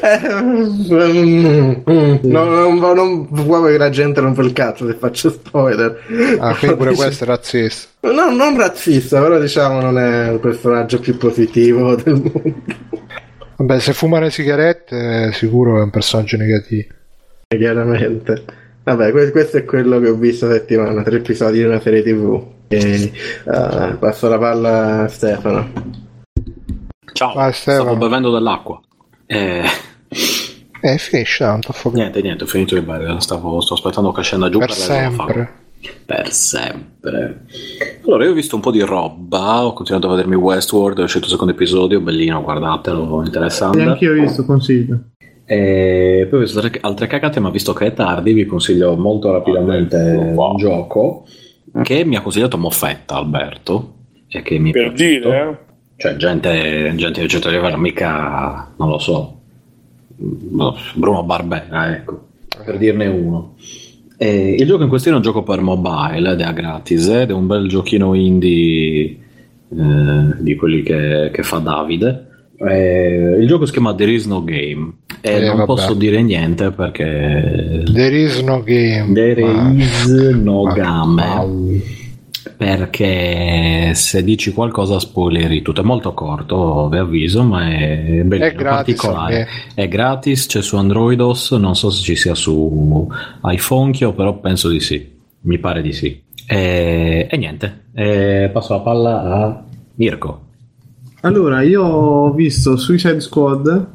Eh, 0.02 0.18
no, 2.22 2.44
non, 2.44 2.78
non 2.78 3.26
vuoi 3.30 3.72
che 3.72 3.78
la 3.78 3.90
gente 3.90 4.20
rompa 4.20 4.42
il 4.42 4.52
cazzo 4.52 4.86
se 4.86 4.94
faccio 4.94 5.30
spoiler. 5.30 5.98
Ah, 6.38 6.54
quindi 6.56 6.76
pure 6.76 6.94
questo 6.94 7.24
è 7.24 7.26
razzista. 7.26 7.88
No, 8.10 8.30
non 8.30 8.56
razzista, 8.56 9.20
però 9.20 9.38
diciamo 9.38 9.80
non 9.80 9.98
è 9.98 10.30
il 10.32 10.38
personaggio 10.40 10.98
più 11.00 11.16
positivo 11.16 11.94
del 11.96 12.14
mondo. 12.14 12.52
Vabbè, 13.56 13.78
se 13.78 13.92
fuma 13.92 14.20
le 14.20 14.30
sigarette, 14.30 15.32
sicuro 15.32 15.78
è 15.78 15.82
un 15.82 15.90
personaggio 15.90 16.36
negativo. 16.38 16.88
chiaramente. 17.48 18.44
Vabbè, 18.84 19.10
que- 19.10 19.30
questo 19.30 19.58
è 19.58 19.64
quello 19.64 20.00
che 20.00 20.08
ho 20.08 20.14
visto 20.14 20.48
settimana, 20.50 21.02
tre 21.02 21.16
episodi 21.18 21.58
di 21.58 21.64
una 21.64 21.80
serie 21.80 22.02
tv. 22.02 22.42
E, 22.68 23.12
uh, 23.44 23.98
passo 23.98 24.28
la 24.28 24.38
palla 24.38 25.02
a 25.02 25.08
Stefano. 25.08 25.70
Ciao, 27.12 27.34
Vai, 27.34 27.52
Stefano. 27.52 27.82
stavo 27.90 27.96
bevendo 27.98 28.30
dell'acqua. 28.30 28.80
Eh, 29.32 29.62
Eh, 30.82 30.98
finisce 30.98 31.44
tanto. 31.44 31.72
Fo- 31.72 31.90
niente, 31.92 32.20
niente, 32.22 32.44
ho 32.44 32.46
finito 32.46 32.74
di 32.74 32.80
bere. 32.80 33.20
Stavo, 33.20 33.60
sto 33.60 33.74
aspettando 33.74 34.10
che 34.12 34.22
scenda 34.22 34.48
giù 34.48 34.58
per 34.58 34.68
per, 34.68 34.76
sempre. 34.76 35.52
Per 36.06 36.32
sempre. 36.32 37.44
Allora, 38.04 38.24
io 38.24 38.30
ho 38.30 38.34
visto 38.34 38.56
un 38.56 38.62
po' 38.62 38.70
di 38.70 38.80
roba, 38.80 39.64
ho 39.64 39.72
continuato 39.72 40.06
a 40.08 40.10
vedermi 40.10 40.34
Westworld, 40.36 40.98
è 40.98 41.02
uscito 41.02 41.26
il 41.26 41.30
secondo 41.30 41.52
episodio, 41.52 42.00
bellino, 42.00 42.42
guardatelo, 42.42 43.22
E 43.22 43.26
interessante. 43.26 43.82
anche 43.82 44.04
io 44.04 44.12
ho 44.12 44.20
visto, 44.22 44.44
consiglio. 44.44 44.98
E 45.44 46.26
poi 46.30 46.38
ho 46.38 46.42
visto 46.42 46.60
altre- 46.60 46.78
altre 46.82 47.06
cagate, 47.06 47.40
ma 47.40 47.50
visto 47.50 47.72
che 47.72 47.86
è 47.86 47.92
tardi, 47.94 48.32
vi 48.32 48.46
consiglio 48.46 48.96
molto 48.96 49.30
rapidamente 49.32 49.96
un 49.96 50.56
gioco 50.56 51.26
che 51.82 52.04
mi 52.04 52.16
ha 52.16 52.20
consigliato 52.22 52.56
Moffetta, 52.58 53.16
Alberto, 53.16 53.94
e 54.28 54.42
che 54.42 54.58
mi 54.58 54.70
Per 54.72 54.92
piaciuto. 54.92 55.28
dire, 55.28 55.48
eh? 55.50 55.68
Cioè, 56.00 56.16
gente, 56.16 56.92
gente 56.96 57.20
di 57.20 57.28
certo 57.28 57.50
livello, 57.50 57.76
mica, 57.76 58.72
non 58.78 58.88
lo 58.88 58.98
so, 58.98 59.38
no, 60.16 60.74
Bruno 60.94 61.22
Barbera, 61.24 61.94
ecco, 61.94 62.26
per 62.64 62.78
dirne 62.78 63.06
uno. 63.06 63.54
E 64.16 64.56
il 64.58 64.66
gioco 64.66 64.82
in 64.82 64.88
questione 64.88 65.18
è 65.18 65.20
un 65.20 65.26
gioco 65.26 65.42
per 65.42 65.60
mobile 65.60 66.32
ed 66.32 66.40
è 66.40 66.44
a 66.44 66.52
gratis 66.52 67.06
ed 67.06 67.28
è 67.30 67.32
un 67.34 67.46
bel 67.46 67.68
giochino 67.68 68.14
indie 68.14 69.04
eh, 69.04 69.16
di 70.38 70.54
quelli 70.56 70.80
che, 70.82 71.28
che 71.32 71.42
fa 71.42 71.58
Davide. 71.58 72.28
Eh, 72.56 73.36
il 73.38 73.46
gioco 73.46 73.66
si 73.66 73.72
chiama 73.72 73.94
There 73.94 74.10
is 74.12 74.24
no 74.26 74.42
game 74.42 74.92
e 75.20 75.32
Eh, 75.34 75.40
non 75.46 75.56
vabbè. 75.56 75.64
posso 75.66 75.92
dire 75.94 76.22
niente 76.22 76.70
perché 76.70 77.82
There 77.92 78.16
is 78.22 78.40
no 78.42 78.62
game. 78.62 79.12
There 79.12 79.42
Ma- 79.44 79.70
is 79.74 80.06
no 80.34 80.62
ma- 80.64 80.72
game 80.72 81.82
perché 82.56 83.92
se 83.94 84.22
dici 84.24 84.52
qualcosa 84.52 84.98
spoileri 84.98 85.62
tutto. 85.62 85.80
È 85.80 85.84
molto 85.84 86.12
corto 86.14 86.88
vi 86.88 86.98
avviso 86.98 87.42
ma 87.42 87.68
è 87.70 88.22
bellino 88.24 88.46
È 88.46 88.52
gratis, 88.54 88.94
particolare. 88.96 89.48
è 89.74 89.88
gratis 89.88 90.46
c'è 90.46 90.62
su 90.62 90.76
Androidos 90.76 91.52
non 91.52 91.74
so 91.76 91.90
se 91.90 92.02
ci 92.02 92.16
sia 92.16 92.34
su 92.34 93.08
iPhone 93.44 93.92
però 94.14 94.38
penso 94.38 94.68
di 94.68 94.80
sì. 94.80 95.18
Mi 95.42 95.58
pare 95.58 95.80
di 95.82 95.92
sì. 95.92 96.22
E, 96.46 97.26
e 97.30 97.36
niente. 97.36 97.84
E 97.94 98.50
passo 98.52 98.74
la 98.74 98.80
palla 98.80 99.22
a 99.22 99.64
Mirko. 99.94 100.40
Allora, 101.22 101.62
io 101.62 101.82
ho 101.82 102.32
visto 102.32 102.76
Suicide 102.76 103.20
Squad 103.20 103.86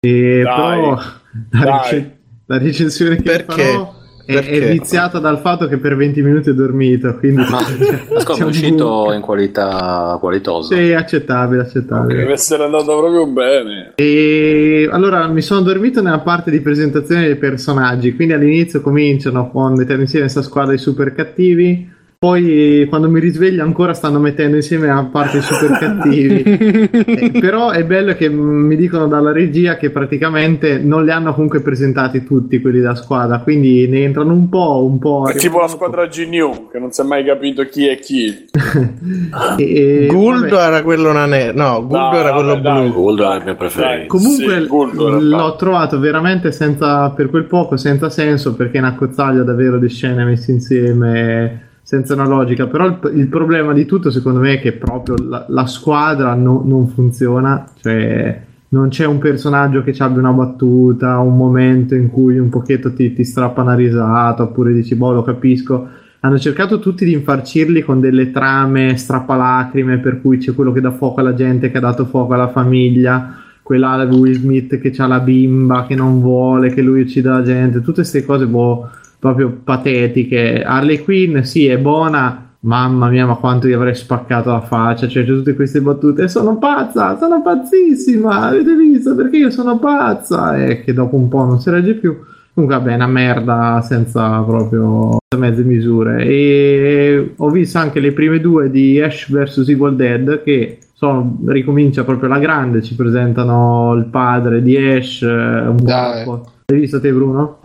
e 0.00 0.42
Dai, 0.42 0.80
però 0.80 0.94
la, 0.94 1.02
dai. 1.50 1.90
rec- 1.90 2.10
la 2.46 2.58
recensione 2.58 3.16
che 3.16 3.22
Perché? 3.22 3.62
farò 3.62 3.94
è, 4.26 4.32
è 4.32 4.34
Perché? 4.42 4.70
viziata 4.70 5.18
dal 5.18 5.38
fatto 5.38 5.68
che 5.68 5.76
per 5.78 5.96
20 5.96 6.22
minuti 6.22 6.48
ho 6.50 6.54
dormito, 6.54 7.14
quindi 7.18 7.42
ma 7.48 7.58
ascolta 8.16 8.44
è 8.44 8.46
uscito 8.46 9.12
in 9.12 9.20
qualità 9.20 10.16
qualitosa 10.18 10.74
Sì, 10.74 10.92
accettabile, 10.92 11.62
accettabile. 11.62 12.20
Deve 12.20 12.32
essere 12.32 12.64
andato 12.64 12.84
proprio 12.96 13.26
bene. 13.26 13.92
E 13.96 14.88
allora 14.90 15.26
mi 15.28 15.42
sono 15.42 15.60
dormito 15.60 16.00
nella 16.00 16.20
parte 16.20 16.50
di 16.50 16.60
presentazione 16.60 17.26
dei 17.26 17.36
personaggi, 17.36 18.14
quindi 18.14 18.34
all'inizio 18.34 18.80
cominciano 18.80 19.50
con 19.50 19.74
mettere 19.74 20.00
insieme 20.00 20.24
questa 20.24 20.42
squadra 20.42 20.72
di 20.72 20.78
super 20.78 21.12
cattivi, 21.14 21.92
poi 22.24 22.86
quando 22.88 23.10
mi 23.10 23.20
risveglio 23.20 23.62
ancora 23.62 23.92
stanno 23.92 24.18
mettendo 24.18 24.56
insieme 24.56 24.88
a 24.88 25.04
parte 25.04 25.36
i 25.36 25.40
super 25.42 25.76
cattivi. 25.78 26.40
Eh, 26.42 27.30
però 27.38 27.68
è 27.68 27.84
bello 27.84 28.14
che 28.14 28.30
mi 28.30 28.76
dicono 28.76 29.06
dalla 29.08 29.30
regia 29.30 29.76
che 29.76 29.90
praticamente 29.90 30.78
non 30.78 31.04
li 31.04 31.10
hanno 31.10 31.34
comunque 31.34 31.60
presentati 31.60 32.24
tutti 32.24 32.62
quelli 32.62 32.80
della 32.80 32.94
squadra, 32.94 33.40
quindi 33.40 33.86
ne 33.88 34.04
entrano 34.04 34.32
un 34.32 34.48
po', 34.48 34.86
un 34.90 34.98
po'. 34.98 35.28
È 35.28 35.34
tipo 35.34 35.60
la 35.60 35.68
squadra 35.68 36.06
G-New, 36.06 36.70
che 36.72 36.78
non 36.78 36.92
si 36.92 37.02
è 37.02 37.04
mai 37.04 37.26
capito 37.26 37.62
chi 37.64 37.88
è 37.88 37.98
chi. 37.98 38.46
E- 39.58 40.06
Guldo 40.08 40.56
vabbè. 40.56 40.66
era 40.66 40.82
quello 40.82 41.12
nane... 41.12 41.52
No, 41.52 41.80
Guldo 41.86 41.98
No, 41.98 42.16
era 42.16 42.32
quello 42.32 42.48
vabbè, 42.54 42.62
dai. 42.62 42.88
blu. 42.88 42.92
Gold 43.02 43.20
è 43.20 43.36
il 43.36 43.42
mio 43.44 43.54
preferito. 43.54 44.06
Comunque 44.06 44.44
Sì, 44.44 45.02
era 45.04 45.18
l'ho 45.18 45.56
trovato 45.56 45.98
veramente 45.98 46.52
senza, 46.52 47.10
per 47.10 47.28
quel 47.28 47.44
poco 47.44 47.76
senza 47.76 48.08
senso 48.08 48.54
perché 48.54 48.78
è 48.78 48.80
una 48.80 48.94
cozzaglia 48.94 49.42
davvero 49.42 49.78
di 49.78 49.88
scene 49.90 50.24
messe 50.24 50.52
insieme 50.52 51.72
senza 51.84 52.14
una 52.14 52.26
logica. 52.26 52.66
Però 52.66 52.86
il, 52.86 52.98
il 53.14 53.28
problema 53.28 53.72
di 53.72 53.84
tutto 53.84 54.10
secondo 54.10 54.40
me 54.40 54.54
è 54.54 54.60
che 54.60 54.72
proprio 54.72 55.14
la, 55.22 55.44
la 55.48 55.66
squadra 55.66 56.34
no- 56.34 56.62
non 56.64 56.88
funziona, 56.88 57.64
cioè 57.80 58.42
non 58.70 58.88
c'è 58.88 59.04
un 59.04 59.18
personaggio 59.18 59.84
che 59.84 59.92
ci 59.92 60.02
abbia 60.02 60.18
una 60.18 60.32
battuta, 60.32 61.18
un 61.18 61.36
momento 61.36 61.94
in 61.94 62.10
cui 62.10 62.38
un 62.38 62.48
pochetto 62.48 62.92
ti, 62.92 63.12
ti 63.12 63.22
strappa 63.22 63.62
una 63.62 63.74
risata 63.74 64.42
oppure 64.42 64.72
dici 64.72 64.96
boh 64.96 65.12
lo 65.12 65.22
capisco. 65.22 65.86
Hanno 66.20 66.38
cercato 66.38 66.78
tutti 66.78 67.04
di 67.04 67.12
infarcirli 67.12 67.82
con 67.82 68.00
delle 68.00 68.30
trame 68.30 68.96
strappalacrime 68.96 69.98
per 69.98 70.22
cui 70.22 70.38
c'è 70.38 70.54
quello 70.54 70.72
che 70.72 70.80
dà 70.80 70.90
fuoco 70.90 71.20
alla 71.20 71.34
gente 71.34 71.70
che 71.70 71.76
ha 71.76 71.82
dato 71.82 72.06
fuoco 72.06 72.32
alla 72.32 72.48
famiglia 72.48 73.42
quella 73.64 74.06
Will 74.10 74.34
Smith 74.34 74.78
che 74.78 74.92
ha 74.98 75.06
la 75.06 75.20
bimba 75.20 75.86
che 75.86 75.94
non 75.94 76.20
vuole 76.20 76.68
che 76.68 76.82
lui 76.82 77.00
uccida 77.00 77.32
la 77.32 77.42
gente, 77.42 77.78
tutte 77.78 78.02
queste 78.02 78.22
cose 78.22 78.46
boh, 78.46 78.90
proprio 79.24 79.58
patetiche. 79.64 80.62
Harley 80.62 81.02
Quinn 81.02 81.38
sì 81.38 81.66
è 81.66 81.78
buona, 81.78 82.56
mamma 82.60 83.08
mia 83.08 83.24
ma 83.24 83.36
quanto 83.36 83.66
gli 83.66 83.72
avrei 83.72 83.94
spaccato 83.94 84.50
la 84.50 84.60
faccia, 84.60 85.08
cioè 85.08 85.24
c'è 85.24 85.28
tutte 85.28 85.54
queste 85.54 85.80
battute, 85.80 86.28
sono 86.28 86.58
pazza, 86.58 87.16
sono 87.16 87.40
pazzissima, 87.40 88.48
avete 88.48 88.76
visto 88.76 89.14
perché 89.14 89.38
io 89.38 89.48
sono 89.48 89.78
pazza 89.78 90.62
e 90.62 90.84
che 90.84 90.92
dopo 90.92 91.16
un 91.16 91.28
po' 91.28 91.42
non 91.42 91.58
si 91.58 91.70
regge 91.70 91.94
più. 91.94 92.14
Comunque 92.52 92.78
vabbè, 92.78 92.92
è 92.92 92.94
una 92.96 93.06
merda 93.06 93.80
senza 93.82 94.40
proprio 94.42 95.16
mezze 95.38 95.62
misure. 95.62 96.22
E 96.26 97.32
ho 97.34 97.48
visto 97.48 97.78
anche 97.78 98.00
le 98.00 98.12
prime 98.12 98.40
due 98.40 98.70
di 98.70 99.00
Ash 99.00 99.30
vs 99.30 99.66
Evil 99.66 99.96
Dead 99.96 100.42
che 100.42 100.80
sono, 100.92 101.38
ricomincia 101.46 102.04
proprio 102.04 102.28
la 102.28 102.38
grande, 102.38 102.82
ci 102.82 102.94
presentano 102.94 103.94
il 103.94 104.04
padre 104.04 104.62
di 104.62 104.76
Ash, 104.76 105.22
eh, 105.22 105.26
un 105.66 105.76
po'. 105.82 106.52
Hai 106.66 106.78
visto 106.78 107.00
te 107.00 107.10
Bruno? 107.10 107.60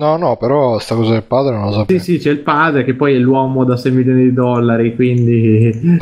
No, 0.00 0.16
no, 0.16 0.36
però 0.38 0.78
sta 0.78 0.94
cosa 0.94 1.12
del 1.12 1.24
padre 1.24 1.52
non 1.54 1.64
lo 1.66 1.72
Sì, 1.72 1.78
sapevo. 1.78 1.98
sì, 2.00 2.18
c'è 2.18 2.30
il 2.30 2.38
padre 2.38 2.84
che 2.84 2.94
poi 2.94 3.14
è 3.14 3.18
l'uomo 3.18 3.64
da 3.64 3.76
6 3.76 3.92
milioni 3.92 4.22
di 4.22 4.32
dollari, 4.32 4.94
quindi... 4.94 5.98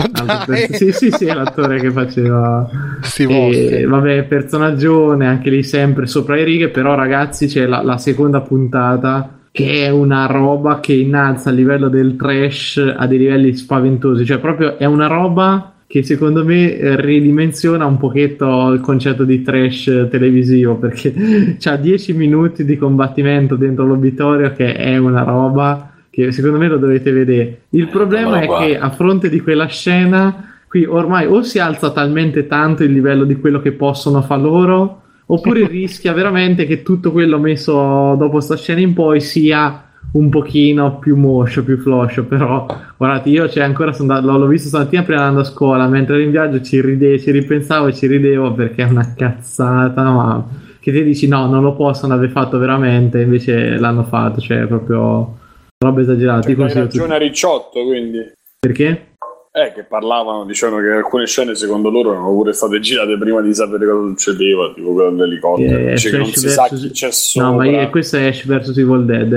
sì, 0.71 0.93
sì, 0.93 1.11
sì, 1.11 1.25
è 1.27 1.35
l'attore 1.35 1.81
che 1.81 1.91
faceva... 1.91 2.69
Sti 3.01 3.25
E, 3.25 3.87
vabbè, 3.87 4.23
personaggione, 4.25 5.27
anche 5.27 5.51
lì 5.51 5.65
sempre 5.65 6.07
sopra 6.07 6.37
le 6.37 6.45
righe, 6.45 6.69
però 6.69 6.95
ragazzi 6.95 7.49
c'è 7.49 7.67
la, 7.67 7.83
la 7.83 7.99
seconda 7.99 8.41
puntata 8.41 9.31
che 9.51 9.87
è 9.87 9.89
una 9.89 10.27
roba 10.27 10.79
che 10.79 10.93
innalza 10.93 11.51
il 11.51 11.57
livello 11.57 11.89
del 11.89 12.15
trash 12.15 12.95
a 12.97 13.05
dei 13.09 13.19
livelli 13.19 13.53
spaventosi, 13.57 14.25
cioè 14.25 14.39
proprio 14.39 14.79
è 14.79 14.85
una 14.85 15.09
roba 15.09 15.73
che 15.89 16.03
secondo 16.03 16.45
me 16.45 16.77
eh, 16.77 17.01
ridimensiona 17.01 17.87
un 17.87 17.97
pochetto 17.97 18.73
il 18.73 18.81
concetto 18.81 19.25
di 19.25 19.41
trash 19.41 20.09
televisivo 20.11 20.77
perché 20.77 21.57
c'ha 21.59 21.77
10 21.77 22.13
minuti 22.13 22.67
di 22.67 22.77
combattimento 22.77 23.57
dentro 23.57 23.87
l'obitorio 23.87 24.53
che 24.53 24.75
è 24.75 24.99
una 24.99 25.23
roba 25.23 25.95
che 26.11 26.31
secondo 26.31 26.59
me 26.59 26.69
lo 26.69 26.77
dovete 26.77 27.11
vedere. 27.11 27.63
Il 27.71 27.89
problema 27.89 28.41
è 28.41 28.47
che 28.47 28.79
a 28.79 28.91
fronte 28.91 29.31
di 29.31 29.41
quella 29.41 29.67
scena 29.67 30.57
qui 30.69 30.85
ormai 30.85 31.27
o 31.27 31.43
si 31.43 31.59
alza 31.59 31.91
talmente 31.91 32.47
tanto 32.47 32.85
il 32.85 32.93
livello 32.93 33.25
di 33.25 33.37
quello 33.37 33.61
che 33.61 33.73
possono 33.73 34.21
fare 34.21 34.43
loro 34.43 35.03
oppure 35.25 35.67
rischia 35.69 36.13
veramente 36.13 36.67
che 36.67 36.83
tutto 36.83 37.13
quello 37.13 37.39
messo 37.39 38.15
dopo 38.19 38.41
sta 38.41 38.57
scena 38.57 38.81
in 38.81 38.93
poi 38.93 39.23
sia 39.23 39.88
un 40.13 40.29
pochino 40.31 40.99
più 40.99 41.17
moscio, 41.17 41.65
più 41.65 41.79
floscio, 41.79 42.25
però 42.25 42.67
guardate, 42.97 43.29
io 43.29 43.49
cioè, 43.49 43.63
ancora 43.63 43.93
sono 43.93 44.13
andato, 44.13 44.33
l'ho 44.33 44.39
l'ho 44.39 44.47
visto 44.47 44.69
stamattina 44.69 45.03
prima 45.03 45.21
andando 45.21 45.41
a 45.41 45.45
scuola, 45.45 45.87
mentre 45.87 46.15
ero 46.15 46.25
in 46.25 46.31
viaggio 46.31 46.63
ci, 46.63 46.81
ride, 46.81 47.19
ci 47.19 47.31
ripensavo 47.31 47.89
e 47.89 47.95
ci 47.95 48.07
ridevo 48.07 48.53
perché 48.55 48.83
è 48.83 48.89
una 48.89 49.15
cazzata, 49.15 50.03
ma 50.03 50.49
che 50.81 50.93
ti 50.93 51.03
dici 51.03 51.29
no, 51.29 51.47
non 51.47 51.63
lo 51.63 51.75
possono 51.75 52.15
aver 52.15 52.31
fatto 52.31 52.59
veramente, 52.59 53.21
invece 53.21 53.77
l'hanno 53.77 54.05
fatto, 54.05 54.41
cioè 54.41 54.67
proprio 54.67 55.37
roba 55.79 56.01
esagerata. 56.01 56.41
Ti 56.41 56.53
Hai 56.53 56.57
ragione 56.57 56.89
tutto. 56.89 57.13
a 57.13 57.19
Ricciotto, 57.19 57.85
quindi. 57.85 58.19
Perché? 58.59 59.17
Eh, 59.59 59.73
che 59.73 59.83
parlavano, 59.83 60.45
dicevano 60.45 60.81
che 60.83 60.89
alcune 60.91 61.27
scene 61.27 61.55
secondo 61.57 61.91
loro 61.91 62.13
erano 62.13 62.29
pure 62.31 62.53
state 62.53 62.79
girate 62.81 63.19
prima 63.19 63.41
di 63.41 63.53
sapere 63.53 63.87
cosa 63.87 64.09
succedeva, 64.09 64.73
tipo 64.75 64.93
quello 64.93 65.11
dell'elicottero. 65.11 65.79
Eh, 65.91 65.95
che 65.95 66.17
non 66.17 66.27
si 66.27 66.49
sa 66.49 66.69
chi 66.69 66.91
c'è 66.91 67.11
sopra. 67.11 67.49
No, 67.49 67.57
ma 67.57 67.67
io- 67.67 67.91
questo 67.91 68.17
è 68.19 68.27
Ash 68.29 68.45
vs 68.47 68.77
Evil 68.79 69.05
Dead, 69.05 69.33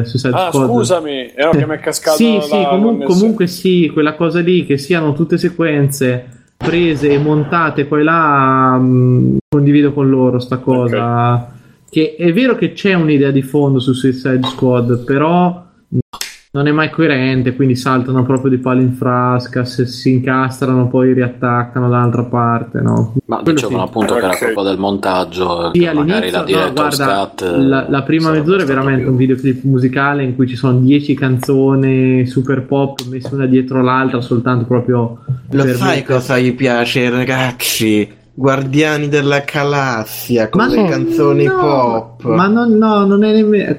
è 0.00 0.04
Suicide 0.04 0.34
Ah, 0.34 0.48
Squad. 0.50 0.66
scusami, 0.68 1.26
eh, 1.34 1.44
no, 1.44 1.50
che 1.50 1.66
mi 1.66 1.74
è 1.74 1.78
cascato 1.78 2.16
Sì, 2.16 2.34
la 2.34 2.40
sì, 2.40 2.50
comu- 2.50 2.68
connessione. 2.68 3.04
comunque 3.06 3.46
sì, 3.46 3.90
quella 3.92 4.14
cosa 4.14 4.40
lì, 4.40 4.66
che 4.66 4.76
siano 4.78 5.12
tutte 5.12 5.38
sequenze 5.38 6.26
prese 6.56 7.10
e 7.10 7.18
montate 7.18 7.84
poi 7.84 8.02
là, 8.02 8.76
mh, 8.78 9.36
condivido 9.48 9.92
con 9.92 10.08
loro 10.10 10.38
sta 10.40 10.56
cosa. 10.58 11.52
Che 11.88 12.16
è 12.18 12.32
vero 12.32 12.56
che 12.56 12.72
c'è 12.72 12.94
un'idea 12.94 13.30
di 13.30 13.42
fondo 13.42 13.78
su 13.78 13.92
Suicide 13.92 14.40
Squad, 14.48 15.04
però 15.04 15.62
non 16.54 16.68
è 16.68 16.70
mai 16.70 16.88
coerente, 16.88 17.56
quindi 17.56 17.74
saltano 17.74 18.22
proprio 18.24 18.48
di 18.48 18.58
palo 18.58 18.80
in 18.80 18.92
frasca, 18.92 19.64
se 19.64 19.86
si 19.86 20.12
incastrano 20.12 20.86
poi 20.86 21.12
riattaccano 21.12 21.88
dall'altra 21.88 22.22
parte, 22.22 22.80
no? 22.80 23.14
Ma 23.26 23.38
Quello 23.38 23.54
dicevano 23.54 23.82
sì. 23.82 23.88
appunto 23.88 24.14
che 24.14 24.24
era 24.24 24.36
colpa 24.38 24.62
del 24.62 24.78
montaggio, 24.78 25.70
Sì, 25.72 25.80
che 25.80 25.92
magari 25.92 26.28
all'inizio, 26.28 26.56
la 26.56 26.66
no, 26.66 26.72
guarda, 26.72 27.06
cut, 27.06 27.42
eh, 27.42 27.60
la, 27.60 27.86
la 27.88 28.02
prima 28.02 28.30
mezz'ora 28.30 28.62
è 28.62 28.66
veramente 28.66 29.02
più- 29.02 29.10
un 29.10 29.16
videoclip 29.16 29.64
musicale 29.64 30.22
in 30.22 30.36
cui 30.36 30.46
ci 30.46 30.54
sono 30.54 30.78
10 30.78 31.14
canzoni 31.14 32.24
super 32.24 32.62
pop 32.62 33.00
messe 33.08 33.34
una 33.34 33.46
dietro 33.46 33.82
l'altra 33.82 34.20
soltanto 34.20 34.64
proprio 34.64 35.24
Lo 35.50 35.64
per 35.64 35.74
sai 35.74 36.04
cosa 36.04 36.38
gli 36.38 36.54
piace, 36.54 37.10
ragazzi? 37.10 38.22
Guardiani 38.36 39.08
della 39.08 39.40
Galassia 39.40 40.48
con 40.48 40.62
Ma 40.62 40.68
le 40.68 40.82
no, 40.82 40.88
canzoni 40.88 41.44
no, 41.44 41.56
pop. 41.56 42.24
Ma 42.24 42.48
no, 42.48 42.66
no, 42.66 43.06
non 43.06 43.22
è 43.22 43.32
nemmeno. 43.32 43.76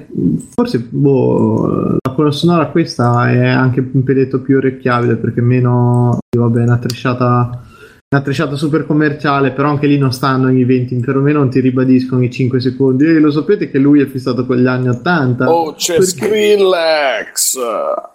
Forse 0.54 0.86
boh, 0.88 1.96
la 2.02 2.12
colonna 2.14 2.32
sonora 2.32 2.66
questa 2.68 3.30
è 3.30 3.46
anche 3.46 3.86
un 3.92 4.02
peletto 4.02 4.40
più 4.40 4.56
orecchiabile 4.56 5.16
perché 5.16 5.40
meno. 5.40 6.18
Vabbè, 6.36 6.62
una 6.62 6.78
tresciata. 6.78 7.60
Una 8.08 8.22
tresciata 8.22 8.54
super 8.54 8.86
commerciale, 8.86 9.50
però 9.50 9.68
anche 9.68 9.88
lì 9.88 9.98
non 9.98 10.12
stanno 10.12 10.48
i 10.52 10.64
20, 10.64 11.00
perlomeno 11.00 11.40
non 11.40 11.50
ti 11.50 11.58
ribadiscono 11.58 12.22
i 12.22 12.30
5 12.30 12.60
secondi. 12.60 13.04
E 13.04 13.18
lo 13.18 13.32
sapete 13.32 13.68
che 13.68 13.78
lui 13.78 14.00
è 14.00 14.06
fissato 14.06 14.46
con 14.46 14.56
gli 14.56 14.66
anni 14.66 14.88
80. 14.88 15.52
Oh, 15.52 15.72
c'è 15.74 15.96
Perché- 15.96 16.06
Skrillex! 16.06 17.58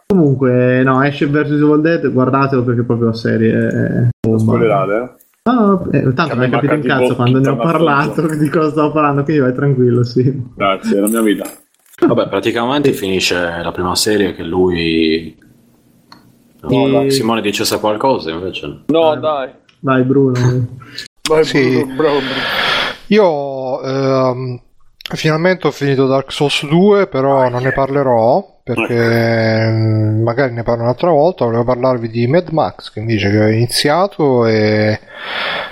Comunque, 0.07 0.81
no, 0.83 0.99
Ash 1.01 1.25
vs 1.29 1.51
Evil 1.51 1.81
Dead, 1.81 2.09
guardatelo 2.09 2.63
perché 2.63 2.83
proprio 2.83 3.07
la 3.07 3.13
serie 3.13 3.67
è 3.67 4.07
bomba. 4.25 4.39
Spoilerate, 4.39 5.15
eh? 5.43 5.51
No, 5.51 5.89
eh, 5.91 6.13
tanto 6.13 6.35
mi 6.35 6.43
hai 6.43 6.49
mi 6.49 6.53
capito 6.53 6.75
tipo 6.75 6.87
cazzo 6.87 7.15
quando 7.15 7.39
ne 7.39 7.49
ho 7.49 7.55
parlato 7.55 8.27
di 8.35 8.49
cosa 8.49 8.69
stavo 8.69 8.91
parlando, 8.91 9.23
quindi 9.23 9.41
vai 9.41 9.53
tranquillo, 9.53 10.03
sì. 10.03 10.39
Grazie, 10.55 10.97
è 10.97 10.99
la 10.99 11.07
mia 11.07 11.21
vita. 11.21 11.49
Vabbè, 12.05 12.27
praticamente 12.29 12.93
finisce 12.93 13.35
la 13.63 13.71
prima 13.71 13.95
serie 13.95 14.33
che 14.35 14.43
lui... 14.43 15.35
No, 16.61 16.89
dai. 16.89 17.09
Simone 17.11 17.41
dicesse 17.41 17.79
qualcosa 17.79 18.29
invece. 18.29 18.83
No, 18.87 19.09
Ah. 19.11 19.15
dai. 19.15 19.49
Vai 19.79 20.03
Bruno. 20.03 20.37
Vai, 21.27 21.43
Sì. 21.43 21.69
Bruno, 21.83 21.95
bravo, 21.95 22.17
Bruno. 22.17 22.33
Io 23.07 23.81
ehm, 23.81 24.61
finalmente 25.15 25.67
ho 25.67 25.71
finito 25.71 26.05
Dark 26.05 26.31
Souls 26.31 26.67
2, 26.67 27.07
però 27.07 27.49
non 27.49 27.63
ne 27.63 27.71
parlerò 27.71 28.50
perché 28.63 28.95
ehm, 29.65 30.21
magari 30.23 30.53
ne 30.53 30.63
parlo 30.63 30.83
un'altra 30.83 31.09
volta. 31.09 31.45
Volevo 31.45 31.63
parlarvi 31.63 32.09
di 32.09 32.27
Mad 32.27 32.49
Max 32.49 32.91
che 32.91 32.99
invece 32.99 33.29
che 33.29 33.39
ho 33.39 33.47
iniziato 33.47 34.45
e 34.45 34.99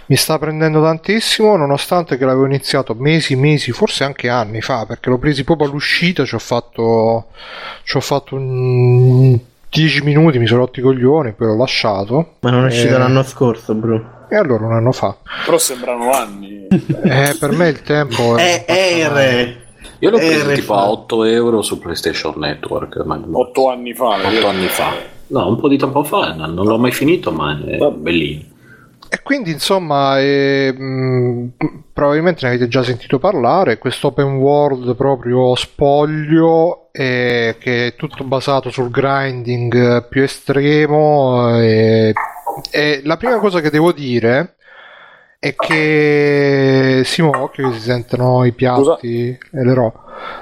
mi 0.07 0.15
sta 0.15 0.39
prendendo 0.39 0.81
tantissimo, 0.81 1.55
nonostante 1.55 2.17
che 2.17 2.25
l'avevo 2.25 2.45
iniziato 2.45 2.95
mesi, 2.95 3.35
mesi, 3.35 3.71
forse 3.71 4.03
anche 4.03 4.27
anni 4.29 4.61
fa, 4.61 4.85
perché 4.85 5.09
l'ho 5.09 5.17
presi 5.19 5.43
proprio 5.43 5.67
all'uscita, 5.67 6.25
ci 6.25 6.35
ho 6.35 6.39
fatto, 6.39 7.27
ci 7.83 7.97
ho 7.97 8.01
fatto 8.01 8.35
un 8.35 9.37
10 9.69 10.01
minuti, 10.03 10.39
mi 10.39 10.47
sono 10.47 10.61
rotti 10.61 10.79
i 10.79 10.83
coglioni, 10.83 11.33
poi 11.33 11.47
l'ho 11.47 11.57
lasciato. 11.57 12.33
Ma 12.39 12.49
non 12.49 12.63
è 12.63 12.67
uscito 12.67 12.95
Eh. 12.95 12.97
l'anno 12.97 13.21
scorso, 13.23 13.75
bro. 13.75 14.17
E 14.31 14.35
allora 14.35 14.65
un 14.65 14.73
anno 14.73 14.91
fa. 14.91 15.15
Però 15.45 15.57
sembrano 15.57 16.11
anni. 16.11 16.67
Eh, 16.69 17.35
per 17.39 17.51
me 17.51 17.67
il 17.69 17.81
tempo 17.81 18.35
È 18.37 18.63
ere. 18.67 19.67
Io 19.99 20.09
l'ho 20.09 20.17
Eh, 20.17 20.27
preso 20.27 20.47
re- 20.47 20.55
tipo 20.55 20.73
a 20.75 20.89
8 20.89 21.23
euro 21.25 21.61
su 21.61 21.79
PlayStation 21.79 22.33
Network. 22.37 23.03
Ma... 23.05 23.21
Otto 23.31 23.69
anni 23.69 23.93
fa. 23.93 24.17
8 24.25 24.47
anni 24.47 24.67
fa. 24.67 24.93
No, 25.27 25.47
un 25.47 25.59
po' 25.59 25.67
di 25.67 25.77
tempo 25.77 26.03
fa, 26.03 26.33
non 26.33 26.65
l'ho 26.65 26.77
mai 26.79 26.91
finito, 26.91 27.31
ma 27.31 27.59
è 27.63 27.77
bellino. 27.91 28.43
E 29.11 29.21
quindi 29.23 29.49
insomma 29.51 30.19
eh, 30.19 30.71
mh, 30.71 31.53
probabilmente 31.93 32.41
ne 32.43 32.49
avete 32.49 32.67
già 32.67 32.83
sentito 32.83 33.17
parlare, 33.17 33.79
questo 33.79 34.07
open 34.07 34.35
world 34.35 34.95
proprio 34.95 35.55
spoglio 35.55 36.89
eh, 36.91 37.55
che 37.59 37.87
è 37.87 37.95
tutto 37.95 38.23
basato 38.23 38.69
sul 38.69 38.91
grinding 38.91 40.07
più 40.07 40.21
estremo 40.21 41.57
e, 41.59 42.13
e 42.71 43.01
la 43.03 43.17
prima 43.17 43.37
cosa 43.39 43.61
che 43.61 43.71
devo 43.71 43.91
dire 43.91 44.55
è 45.39 45.55
che 45.55 47.01
occhio 47.17 47.69
che 47.69 47.75
si 47.75 47.79
sentono 47.79 48.43
i 48.43 48.51
piatti 48.51 49.29
e 49.29 49.63
le 49.63 49.73
robe. 49.73 49.97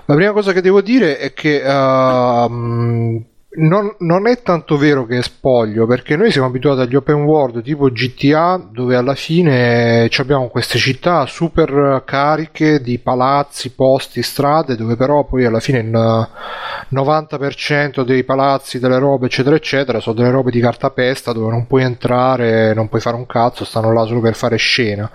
La 0.06 0.16
prima 0.16 0.32
cosa 0.32 0.54
che 0.54 0.62
devo 0.62 0.82
dire 0.82 1.20
è 1.20 1.34
che 1.34 1.62
uh, 1.62 3.24
non, 3.58 3.96
non, 4.00 4.28
è 4.28 4.42
tanto 4.42 4.78
vero 4.78 5.06
che 5.06 5.18
è 5.18 5.22
spoglio, 5.22 5.86
perché 5.86 6.16
noi 6.16 6.32
siamo 6.32 6.48
abituati 6.48 6.82
agli 6.82 6.96
open 6.96 7.24
world 7.24 7.62
tipo 7.64 7.90
GTA, 7.90 8.70
dove 8.72 8.96
alla 8.96 9.16
fine 9.16 10.10
abbiamo 10.18 10.48
queste 10.48 10.78
città 10.78 11.26
super 11.26 12.04
cariche 12.06 12.82
di 12.82 13.00
palazzi, 13.00 13.72
posti, 13.72 14.22
strade, 14.22 14.76
dove 14.76 14.96
però 14.96 15.26
poi 15.26 15.46
alla 15.46 15.60
fine 15.60 15.80
il 15.80 15.90
90% 15.90 18.04
dei 18.04 18.24
palazzi, 18.24 18.80
delle 18.80 19.00
robe, 19.00 19.26
eccetera, 19.26 19.56
eccetera, 19.56 20.00
sono 20.00 20.16
delle 20.16 20.32
robe 20.32 20.52
di 20.52 20.60
cartapesta 20.60 21.34
dove 21.34 21.50
non 21.50 21.66
puoi 21.66 21.84
entrare, 21.84 22.74
non 22.74 22.90
puoi 22.90 23.02
fare 23.02 23.16
un 23.16 23.26
cazzo, 23.26 23.66
stanno 23.66 23.92
là 23.92 24.06
solo 24.06 24.20
per 24.20 24.36
fare 24.36 24.58
scena. 24.58 25.10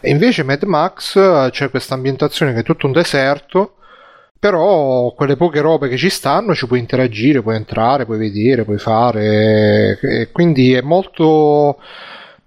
E 0.00 0.10
invece 0.10 0.42
Mad 0.42 0.62
Max 0.64 1.48
c'è 1.50 1.70
questa 1.70 1.94
ambientazione 1.94 2.52
che 2.52 2.60
è 2.60 2.64
tutto 2.64 2.86
un 2.86 2.92
deserto 2.92 3.74
però 4.40 5.12
quelle 5.12 5.36
poche 5.36 5.60
robe 5.60 5.88
che 5.88 5.98
ci 5.98 6.08
stanno 6.08 6.54
ci 6.54 6.66
puoi 6.66 6.78
interagire, 6.78 7.42
puoi 7.42 7.56
entrare, 7.56 8.06
puoi 8.06 8.16
vedere, 8.16 8.64
puoi 8.64 8.78
fare, 8.78 10.28
quindi 10.32 10.72
è 10.72 10.80
molto 10.80 11.78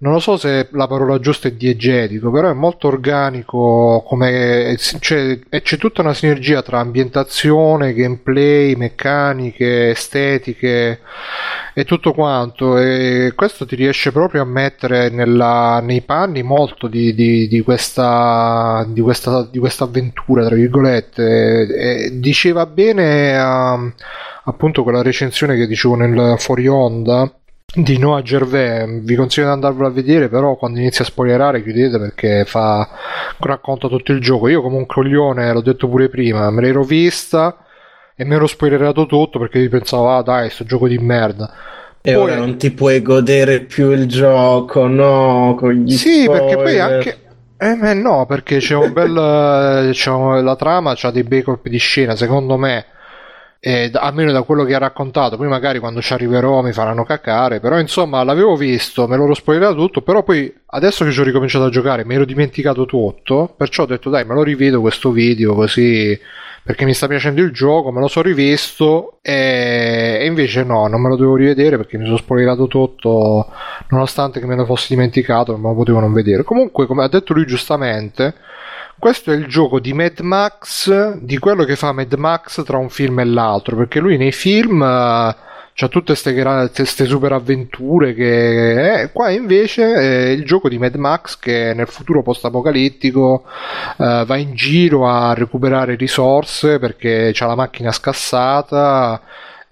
non 0.04 0.12
lo 0.12 0.18
so 0.18 0.36
se 0.36 0.68
la 0.72 0.86
parola 0.86 1.18
giusta 1.18 1.48
è 1.48 1.52
diegetico, 1.52 2.30
però 2.30 2.50
è 2.50 2.52
molto 2.52 2.88
organico, 2.88 4.04
come, 4.06 4.76
cioè, 5.00 5.38
c'è 5.48 5.78
tutta 5.78 6.02
una 6.02 6.12
sinergia 6.12 6.60
tra 6.60 6.78
ambientazione, 6.80 7.94
gameplay, 7.94 8.74
meccaniche, 8.74 9.88
estetiche 9.88 11.00
e 11.72 11.84
tutto 11.86 12.12
quanto, 12.12 12.76
e 12.76 13.32
questo 13.34 13.64
ti 13.64 13.76
riesce 13.76 14.12
proprio 14.12 14.42
a 14.42 14.44
mettere 14.44 15.08
nella, 15.08 15.80
nei 15.82 16.02
panni 16.02 16.42
molto 16.42 16.86
di, 16.86 17.14
di, 17.14 17.48
di, 17.48 17.62
questa, 17.62 18.84
di, 18.86 19.00
questa, 19.00 19.48
di 19.50 19.58
avventura, 19.78 20.44
tra 20.44 20.54
virgolette. 20.54 21.66
E 21.66 22.18
diceva 22.20 22.66
bene 22.66 23.38
uh, 23.38 23.90
appunto 24.44 24.82
quella 24.82 25.00
recensione 25.00 25.56
che 25.56 25.66
dicevo 25.66 25.94
nel 25.94 26.34
fuori 26.38 26.66
onda 26.68 27.32
di 27.74 27.98
Noah 27.98 28.22
Gervais 28.22 29.02
vi 29.02 29.16
consiglio 29.16 29.46
di 29.46 29.52
andarvelo 29.52 29.88
a 29.88 29.90
vedere 29.90 30.28
però 30.28 30.54
quando 30.54 30.78
inizia 30.78 31.04
a 31.04 31.08
spoilerare 31.08 31.62
chiudete 31.62 31.98
perché 31.98 32.44
fa 32.44 32.88
racconta 33.38 33.88
tutto 33.88 34.12
il 34.12 34.20
gioco. 34.20 34.48
Io 34.48 34.62
come 34.62 34.76
un 34.76 34.86
coglione 34.86 35.52
l'ho 35.52 35.60
detto 35.60 35.88
pure 35.88 36.08
prima 36.08 36.50
me 36.50 36.62
l'ero 36.62 36.84
vista 36.84 37.64
e 38.16 38.24
mi 38.24 38.34
ero 38.34 38.46
spoilerato 38.46 39.06
tutto 39.06 39.38
perché 39.38 39.68
pensavo 39.68 40.10
ah 40.10 40.22
dai 40.22 40.50
sto 40.50 40.64
gioco 40.64 40.86
di 40.86 40.98
merda. 40.98 41.52
E 42.00 42.12
poi... 42.12 42.22
ora 42.22 42.36
non 42.36 42.56
ti 42.56 42.70
puoi 42.70 43.02
godere 43.02 43.60
più 43.60 43.90
il 43.90 44.06
gioco 44.06 44.86
no 44.86 45.56
con 45.58 45.72
gli 45.72 45.96
sì 45.96 46.22
spoiler. 46.22 46.44
perché 46.46 46.62
poi 46.62 46.78
anche 46.78 47.18
eh, 47.56 47.94
no 47.94 48.26
perché 48.26 48.58
c'è 48.58 48.74
un 48.74 48.92
bel 48.92 49.90
c'è 49.92 50.10
la 50.10 50.56
trama 50.56 50.92
c'ha 50.94 51.10
dei 51.10 51.22
bei 51.22 51.42
colpi 51.42 51.70
di 51.70 51.78
scena 51.78 52.14
secondo 52.14 52.58
me 52.58 52.84
eh, 53.66 53.90
almeno 53.94 54.30
da 54.30 54.42
quello 54.42 54.62
che 54.64 54.74
ha 54.74 54.78
raccontato. 54.78 55.38
Poi 55.38 55.48
magari 55.48 55.78
quando 55.78 56.02
ci 56.02 56.12
arriverò 56.12 56.60
mi 56.60 56.74
faranno 56.74 57.02
cacare. 57.02 57.60
Però 57.60 57.78
insomma 57.78 58.22
l'avevo 58.22 58.56
visto, 58.56 59.08
me 59.08 59.16
l'ho 59.16 59.32
spoilerato 59.32 59.74
tutto. 59.76 60.02
Però 60.02 60.22
poi 60.22 60.52
adesso 60.66 61.02
che 61.02 61.12
ci 61.12 61.20
ho 61.20 61.24
ricominciato 61.24 61.64
a 61.64 61.70
giocare 61.70 62.04
mi 62.04 62.14
ero 62.14 62.26
dimenticato 62.26 62.84
tutto. 62.84 63.54
Perciò 63.56 63.84
ho 63.84 63.86
detto 63.86 64.10
dai, 64.10 64.26
me 64.26 64.34
lo 64.34 64.42
rivedo 64.42 64.82
questo 64.82 65.12
video 65.12 65.54
così. 65.54 66.18
Perché 66.62 66.84
mi 66.84 66.92
sta 66.92 67.06
piacendo 67.06 67.40
il 67.40 67.52
gioco, 67.52 67.90
me 67.90 68.00
lo 68.00 68.08
sono 68.08 68.26
rivisto 68.26 69.18
e, 69.22 70.18
e 70.20 70.26
invece 70.26 70.62
no, 70.64 70.86
non 70.86 71.00
me 71.00 71.10
lo 71.10 71.16
devo 71.16 71.36
rivedere 71.36 71.76
perché 71.76 71.98
mi 71.98 72.06
sono 72.06 72.16
spoilerato 72.16 72.66
tutto, 72.68 73.50
nonostante 73.88 74.40
che 74.40 74.46
me 74.46 74.56
lo 74.56 74.64
fossi 74.64 74.94
dimenticato, 74.94 75.52
non 75.52 75.60
me 75.60 75.68
lo 75.68 75.74
potevo 75.74 76.00
non 76.00 76.14
vedere. 76.14 76.42
Comunque, 76.42 76.86
come 76.86 77.04
ha 77.04 77.08
detto 77.08 77.34
lui 77.34 77.44
giustamente, 77.44 78.34
questo 78.98 79.32
è 79.32 79.34
il 79.34 79.46
gioco 79.46 79.80
di 79.80 79.92
Mad 79.92 80.20
Max, 80.20 81.14
di 81.16 81.38
quello 81.38 81.64
che 81.64 81.76
fa 81.76 81.92
Mad 81.92 82.12
Max 82.14 82.62
tra 82.64 82.78
un 82.78 82.88
film 82.88 83.20
e 83.20 83.24
l'altro, 83.24 83.76
perché 83.76 84.00
lui 84.00 84.16
nei 84.16 84.32
film 84.32 84.80
uh, 84.80 85.34
c'ha 85.76 85.88
tutte 85.88 86.14
queste 86.14 87.04
super 87.04 87.32
avventure 87.32 88.14
che 88.14 89.00
eh, 89.00 89.12
qua 89.12 89.30
invece 89.30 89.94
è 89.94 90.28
il 90.28 90.44
gioco 90.44 90.68
di 90.68 90.78
Mad 90.78 90.94
Max 90.94 91.36
che 91.36 91.72
nel 91.74 91.88
futuro 91.88 92.22
post 92.22 92.44
apocalittico 92.44 93.44
uh, 93.96 94.24
va 94.24 94.36
in 94.36 94.54
giro 94.54 95.08
a 95.08 95.34
recuperare 95.34 95.96
risorse 95.96 96.78
perché 96.78 97.32
c'ha 97.34 97.46
la 97.46 97.56
macchina 97.56 97.90
scassata 97.90 99.20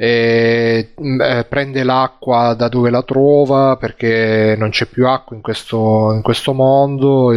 eh, 0.03 0.89
prende 1.49 1.85
l'acqua 1.85 2.55
da 2.55 2.67
dove 2.67 2.91
la 2.91 3.05
trova 3.05 3.77
perché 3.77 4.57
non 4.59 4.71
c'è 4.71 4.87
più 4.87 5.07
acqua 5.07 5.37
in 5.37 5.43
questo, 5.43 6.13
in 6.13 6.23
questo 6.23 6.53
mondo 6.53 7.31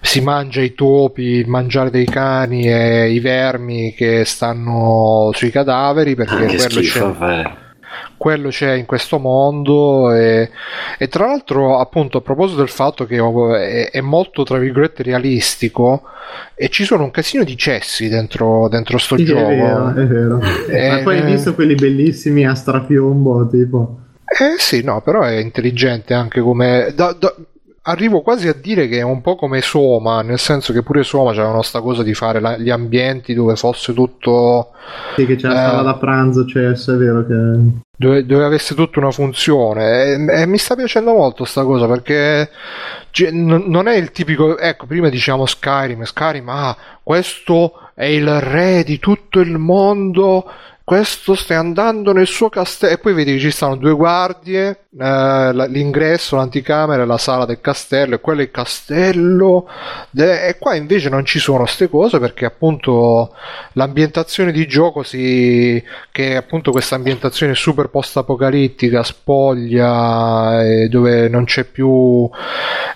si 0.00 0.20
mangia 0.20 0.60
i 0.60 0.74
topi, 0.74 1.22
il 1.22 1.48
mangiare 1.48 1.90
dei 1.90 2.06
cani 2.06 2.62
e 2.66 3.10
i 3.10 3.18
vermi 3.18 3.92
che 3.92 4.24
stanno 4.24 5.30
sui 5.32 5.50
cadaveri 5.50 6.14
perché 6.14 6.44
ah, 6.44 6.46
quello 6.46 6.60
schifo, 6.60 7.16
c'è 7.18 7.69
quello 8.16 8.48
c'è 8.48 8.72
in 8.72 8.86
questo 8.86 9.18
mondo 9.18 10.12
e, 10.14 10.50
e, 10.98 11.08
tra 11.08 11.26
l'altro 11.26 11.78
appunto 11.78 12.18
a 12.18 12.20
proposito 12.20 12.58
del 12.58 12.68
fatto 12.68 13.06
che 13.06 13.16
è, 13.16 13.90
è, 13.90 14.00
molto 14.00 14.42
tra 14.42 14.58
virgolette 14.58 15.02
realistico 15.02 16.02
e 16.54 16.68
ci 16.68 16.84
sono 16.84 17.04
un 17.04 17.10
casino 17.10 17.44
di 17.44 17.56
cessi 17.56 18.08
dentro, 18.08 18.68
dentro 18.68 18.98
sto 18.98 19.16
sì, 19.16 19.24
gioco 19.24 19.48
è 19.48 19.56
vero, 19.56 19.88
è 19.94 20.06
vero. 20.06 20.40
E, 20.68 20.88
ma 20.90 20.98
poi 21.02 21.18
hai 21.18 21.32
visto 21.32 21.54
quelli 21.54 21.74
bellissimi 21.74 22.46
a 22.46 22.54
strapiombo 22.54 23.48
tipo 23.48 23.98
eh 24.24 24.58
sì 24.58 24.82
no 24.82 25.00
però 25.00 25.22
è 25.22 25.36
intelligente 25.36 26.14
anche 26.14 26.40
come 26.40 26.92
da, 26.94 27.16
da, 27.18 27.34
arrivo 27.82 28.20
quasi 28.20 28.48
a 28.48 28.54
dire 28.54 28.88
che 28.88 28.98
è 28.98 29.02
un 29.02 29.20
po' 29.20 29.36
come 29.36 29.60
Soma, 29.60 30.22
nel 30.22 30.38
senso 30.38 30.72
che 30.72 30.82
pure 30.82 31.02
Soma 31.02 31.32
c'era 31.32 31.62
sta 31.62 31.80
cosa 31.80 32.02
di 32.02 32.14
fare 32.14 32.40
la, 32.40 32.56
gli 32.56 32.70
ambienti 32.70 33.34
dove 33.34 33.56
fosse 33.56 33.94
tutto... 33.94 34.72
Sì, 35.16 35.24
che 35.26 35.36
c'è 35.36 35.48
la 35.48 35.54
eh, 35.54 35.70
sala 35.70 35.82
da 35.82 35.94
pranzo, 35.94 36.44
cioè, 36.46 36.70
è 36.70 36.96
vero 36.96 37.26
che... 37.26 37.88
Dove, 37.96 38.24
dove, 38.24 38.44
avesse 38.44 38.74
tutta 38.74 38.98
una 38.98 39.10
funzione. 39.10 40.02
E, 40.04 40.40
e, 40.42 40.46
mi 40.46 40.58
sta 40.58 40.74
piacendo 40.74 41.12
molto 41.12 41.44
sta 41.44 41.64
cosa 41.64 41.86
perché 41.86 42.50
non 43.32 43.88
è 43.88 43.94
il 43.96 44.12
tipico 44.12 44.56
ecco 44.56 44.86
prima 44.86 45.08
diciamo 45.08 45.44
Skyrim 45.44 46.04
Skyrim 46.04 46.48
ah 46.48 46.76
questo 47.02 47.90
è 47.94 48.04
il 48.04 48.40
re 48.40 48.84
di 48.84 48.98
tutto 48.98 49.40
il 49.40 49.58
mondo 49.58 50.48
questo 50.90 51.36
stai 51.36 51.56
andando 51.56 52.12
nel 52.12 52.26
suo 52.26 52.48
castello. 52.48 52.94
E 52.94 52.98
poi 52.98 53.12
vedi 53.12 53.34
che 53.34 53.38
ci 53.38 53.50
stanno 53.52 53.76
due 53.76 53.92
guardie 53.92 54.86
eh, 54.98 55.52
l'ingresso, 55.68 56.34
l'anticamera 56.34 57.04
e 57.04 57.06
la 57.06 57.16
sala 57.16 57.44
del 57.44 57.60
castello 57.60 58.16
e 58.16 58.20
quello 58.20 58.40
è 58.40 58.42
il 58.42 58.50
castello 58.50 59.68
de- 60.10 60.48
e 60.48 60.58
qua 60.58 60.74
invece 60.74 61.08
non 61.08 61.24
ci 61.24 61.38
sono 61.38 61.58
queste 61.62 61.88
cose 61.88 62.18
perché 62.18 62.44
appunto 62.44 63.32
l'ambientazione 63.74 64.50
di 64.50 64.66
gioco 64.66 65.04
si 65.04 65.80
che 66.10 66.32
è 66.32 66.34
appunto 66.34 66.72
questa 66.72 66.96
ambientazione 66.96 67.54
super 67.54 67.88
post 67.88 68.16
apocalittica 68.16 69.04
spoglia 69.04 70.58
dove 70.88 71.28
non 71.28 71.44
c'è 71.44 71.62
più 71.62 72.28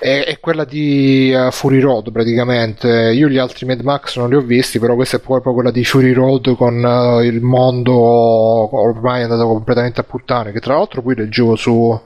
è, 0.01 0.25
è 0.27 0.41
quella 0.41 0.65
di 0.65 1.33
uh, 1.33 1.53
Fury 1.53 1.79
Road 1.79 2.11
praticamente. 2.11 3.13
Io 3.15 3.29
gli 3.29 3.39
altri 3.39 3.67
Mad 3.67 3.83
Max 3.83 4.17
non 4.17 4.31
li 4.31 4.35
ho 4.35 4.41
visti 4.41 4.81
però 4.81 4.97
questa 4.97 5.19
è 5.19 5.21
proprio 5.21 5.55
quella 5.55 5.71
di 5.71 5.85
Fury 5.85 6.13
Road 6.13 6.57
con 6.57 6.83
uh, 6.83 7.21
il 7.21 7.41
mondo 7.41 7.84
ormai 7.93 9.21
è 9.21 9.23
andato 9.25 9.47
completamente 9.47 10.01
a 10.01 10.05
puttane 10.05 10.53
che 10.53 10.61
tra 10.61 10.75
l'altro 10.75 11.03
poi 11.03 11.15
leggevo 11.15 11.57
su 11.57 11.99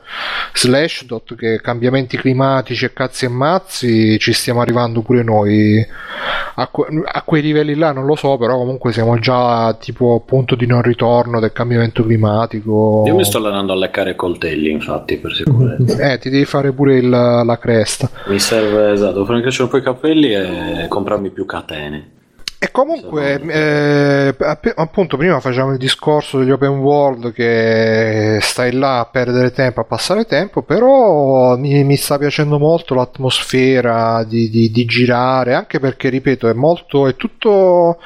Slashdot 0.53 1.35
che 1.35 1.61
cambiamenti 1.61 2.17
climatici 2.17 2.85
e 2.85 2.93
cazzi 2.93 3.27
e 3.27 3.29
mazzi 3.29 4.19
ci 4.19 4.33
stiamo 4.33 4.61
arrivando 4.61 5.03
pure 5.03 5.23
noi. 5.23 5.87
A, 6.55 6.67
que- 6.69 7.03
a, 7.05 7.23
quei 7.23 7.43
livelli 7.43 7.75
là 7.75 7.93
non 7.93 8.05
lo 8.05 8.17
so 8.17 8.37
però 8.37 8.57
comunque 8.57 8.93
siamo 8.93 9.19
già 9.19 9.77
tipo 9.79 10.15
a 10.15 10.29
punto 10.29 10.55
di 10.57 10.67
non 10.67 10.83
ritorno 10.83 11.41
del 11.41 11.53
cambiamento 11.53 12.03
climatico. 12.03 13.05
Io 13.07 13.15
mi 13.15 13.25
sto 13.25 13.39
allenando 13.39 13.73
a 13.73 13.77
leccare 13.77 14.15
coltelli 14.17 14.71
infatti 14.71 15.17
per 15.19 15.33
sicurezza. 15.33 16.13
Eh 16.13 16.19
ti 16.19 16.31
devi 16.31 16.45
fare 16.45 16.73
pure 16.73 16.97
il, 16.97 17.09
la 17.09 17.59
cresta. 17.59 18.11
Mi 18.27 18.39
serve 18.39 18.93
esatto 18.93 19.25
farmi 19.25 19.43
crescere 19.43 19.65
un 19.65 19.71
po' 19.71 19.77
i 19.77 19.83
capelli 19.83 20.33
e 20.35 20.87
comprarmi 20.89 21.31
più 21.31 21.47
catene 21.47 22.17
E 22.61 22.73
comunque, 22.73 23.41
eh, 23.41 24.35
app- 24.37 24.73
appunto, 24.75 25.17
prima 25.17 25.39
facevamo 25.39 25.71
il 25.73 25.79
discorso 25.79 26.39
degli 26.39 26.51
open 26.51 26.79
world 26.81 27.33
che 27.33 28.39
stai 28.43 28.73
là 28.73 28.99
a 28.99 29.05
perdere 29.05 29.53
tempo, 29.53 29.79
a 29.81 29.85
passare 29.85 30.25
tempo, 30.25 30.63
però 30.63 31.57
mi, 31.57 31.85
mi 31.85 31.95
sta 31.97 32.19
piacendo 32.19 32.59
molto 32.59 32.95
l'atmosfera 32.95 34.25
di, 34.25 34.51
di- 34.51 34.73
di 34.73 34.85
girare, 34.87 35.55
anche 35.55 35.79
perché, 35.79 36.09
ripeto, 36.09 36.49
è 36.49 36.53
molto, 36.53 37.07
è 37.07 37.15
tutto, 37.15 37.99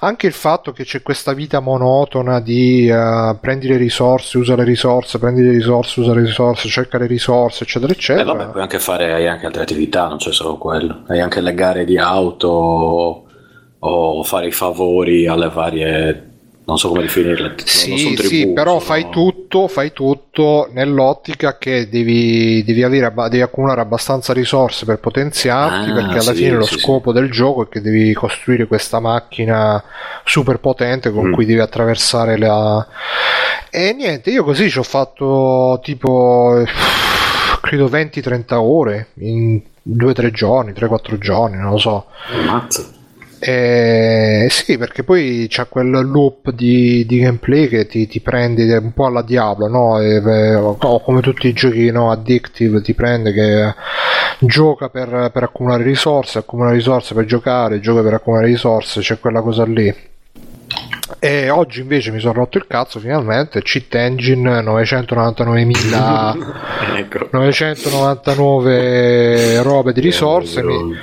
anche 0.00 0.26
il 0.26 0.32
fatto 0.32 0.72
che 0.72 0.82
c'è 0.82 1.00
questa 1.00 1.32
vita 1.32 1.60
monotona 1.60 2.40
di 2.40 2.88
eh, 2.88 3.36
prendi 3.40 3.68
le 3.68 3.76
risorse, 3.76 4.38
usa 4.38 4.56
le 4.56 4.64
risorse, 4.64 5.20
prendi 5.20 5.40
le 5.40 5.52
risorse, 5.52 6.00
usa 6.00 6.14
le 6.14 6.22
risorse, 6.22 6.68
cerca 6.68 6.98
le 6.98 7.06
risorse, 7.06 7.62
eccetera, 7.62 7.92
Eh, 7.92 7.94
eccetera. 7.94 8.24
vabbè, 8.32 8.50
puoi 8.50 8.62
anche 8.62 8.80
fare 8.80 9.12
hai 9.12 9.28
anche 9.28 9.46
altre 9.46 9.62
attività, 9.62 10.08
non 10.08 10.16
c'è 10.16 10.32
solo 10.32 10.58
quello. 10.58 11.04
Hai 11.06 11.20
anche 11.20 11.40
le 11.40 11.54
gare 11.54 11.84
di 11.84 11.96
auto 11.96 13.20
o 13.86 14.22
fare 14.24 14.46
i 14.48 14.52
favori 14.52 15.26
alle 15.26 15.48
varie. 15.50 16.28
Non 16.66 16.78
so 16.78 16.88
come 16.88 17.02
definirle. 17.02 17.56
Sì, 17.62 17.98
sono 17.98 18.16
sì, 18.26 18.46
però 18.54 18.68
sono- 18.78 18.80
fai 18.80 19.10
tutto, 19.10 19.68
fai 19.68 19.92
tutto 19.92 20.70
nell'ottica 20.72 21.58
che 21.58 21.90
devi, 21.90 22.64
devi, 22.64 22.82
avere, 22.82 23.12
devi 23.28 23.42
accumulare 23.42 23.82
abbastanza 23.82 24.32
risorse 24.32 24.86
per 24.86 24.98
potenziarti, 24.98 25.90
Ah, 25.90 25.92
perché 25.92 26.12
alla 26.12 26.32
sì, 26.32 26.34
fine 26.36 26.52
lo 26.52 26.64
sì, 26.64 26.78
scopo 26.78 27.12
del 27.12 27.30
gioco 27.30 27.64
è 27.64 27.68
che 27.68 27.82
devi 27.82 28.14
costruire 28.14 28.66
questa 28.66 28.98
macchina 28.98 29.82
super 30.24 30.58
potente 30.58 31.10
con 31.10 31.26
Mm. 31.28 31.32
cui 31.34 31.44
devi 31.44 31.60
attraversare 31.60 32.38
la... 32.38 32.86
E 33.70 33.92
niente, 33.92 34.30
io 34.30 34.42
così 34.42 34.70
ci 34.70 34.78
ho 34.78 34.82
fatto 34.84 35.80
tipo, 35.82 36.62
credo 37.60 37.88
20-30 37.88 38.54
ore 38.54 39.08
in 39.18 39.60
2-3 39.82 40.30
giorni, 40.30 40.72
3-4 40.72 41.18
giorni, 41.18 41.58
non 41.58 41.72
lo 41.72 41.78
so. 41.78 42.06
Ammazza. 42.32 42.88
Eh, 43.46 44.46
sì, 44.48 44.78
perché 44.78 45.04
poi 45.04 45.44
c'è 45.50 45.68
quel 45.68 45.90
loop 45.90 46.50
di, 46.50 47.04
di 47.04 47.18
gameplay 47.18 47.68
che 47.68 47.86
ti, 47.86 48.06
ti 48.06 48.20
prende 48.20 48.74
un 48.78 48.94
po' 48.94 49.04
alla 49.04 49.20
Diablo, 49.20 49.68
no? 49.68 50.00
E, 50.00 50.22
beh, 50.22 50.54
o 50.54 51.00
come 51.00 51.20
tutti 51.20 51.48
i 51.48 51.52
giochi 51.52 51.90
no, 51.90 52.10
addictive 52.10 52.80
ti 52.80 52.94
prende 52.94 53.34
che 53.34 53.74
gioca 54.38 54.88
per, 54.88 55.28
per 55.30 55.42
accumulare 55.42 55.82
risorse, 55.82 56.38
accumula 56.38 56.70
risorse 56.70 57.12
per 57.12 57.26
giocare, 57.26 57.80
gioca 57.80 58.00
per 58.00 58.14
accumulare 58.14 58.46
risorse, 58.46 59.02
c'è 59.02 59.18
quella 59.18 59.42
cosa 59.42 59.66
lì. 59.66 59.94
E 61.18 61.50
oggi 61.50 61.82
invece 61.82 62.12
mi 62.12 62.20
sono 62.20 62.32
rotto 62.32 62.56
il 62.56 62.66
cazzo 62.66 62.98
finalmente, 62.98 63.60
cheat 63.60 63.94
engine 63.94 64.62
999.000 64.62 66.96
ecco. 66.96 67.28
999 67.30 69.62
robe 69.62 69.92
di 69.92 70.00
risorse 70.00 70.62
mi- 70.62 70.96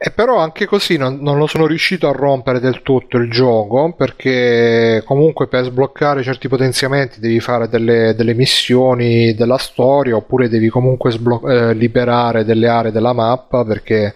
e 0.00 0.12
però 0.12 0.36
anche 0.36 0.64
così 0.64 0.96
non, 0.96 1.18
non 1.20 1.38
lo 1.38 1.48
sono 1.48 1.66
riuscito 1.66 2.08
a 2.08 2.12
rompere 2.12 2.60
del 2.60 2.82
tutto 2.82 3.16
il 3.16 3.28
gioco 3.28 3.92
perché 3.96 5.02
comunque 5.04 5.48
per 5.48 5.64
sbloccare 5.64 6.22
certi 6.22 6.46
potenziamenti 6.46 7.18
devi 7.18 7.40
fare 7.40 7.68
delle, 7.68 8.14
delle 8.14 8.32
missioni 8.32 9.34
della 9.34 9.58
storia 9.58 10.14
oppure 10.14 10.48
devi 10.48 10.68
comunque 10.68 11.10
sblo- 11.10 11.42
eh, 11.48 11.74
liberare 11.74 12.44
delle 12.44 12.68
aree 12.68 12.92
della 12.92 13.12
mappa 13.12 13.64
perché 13.64 14.14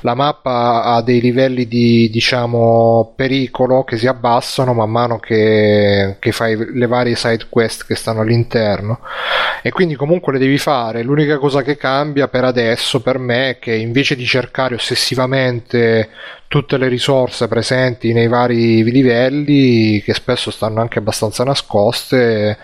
la 0.00 0.14
mappa 0.14 0.82
ha 0.82 1.00
dei 1.00 1.20
livelli 1.20 1.68
di 1.68 2.10
diciamo 2.10 3.12
pericolo 3.14 3.84
che 3.84 3.98
si 3.98 4.08
abbassano 4.08 4.72
man 4.74 4.90
mano 4.90 5.20
che, 5.20 6.16
che 6.18 6.32
fai 6.32 6.56
le 6.72 6.86
varie 6.88 7.14
side 7.14 7.46
quest 7.48 7.86
che 7.86 7.94
stanno 7.94 8.22
all'interno 8.22 8.98
e 9.62 9.70
quindi 9.70 9.94
comunque 9.94 10.32
le 10.32 10.38
devi 10.40 10.58
fare. 10.58 11.04
L'unica 11.04 11.38
cosa 11.38 11.62
che 11.62 11.76
cambia 11.76 12.26
per 12.26 12.42
adesso 12.44 13.00
per 13.00 13.18
me 13.18 13.50
è 13.50 13.58
che 13.60 13.74
invece 13.74 14.16
di 14.16 14.24
cercare 14.24 14.74
ossessivamente 14.74 15.18
tutte 16.48 16.76
le 16.78 16.88
risorse 16.88 17.48
presenti 17.48 18.12
nei 18.12 18.28
vari 18.28 18.82
livelli, 18.84 20.00
che 20.02 20.14
spesso 20.14 20.50
stanno 20.50 20.80
anche 20.80 20.98
abbastanza 20.98 21.44
nascoste, 21.44 22.58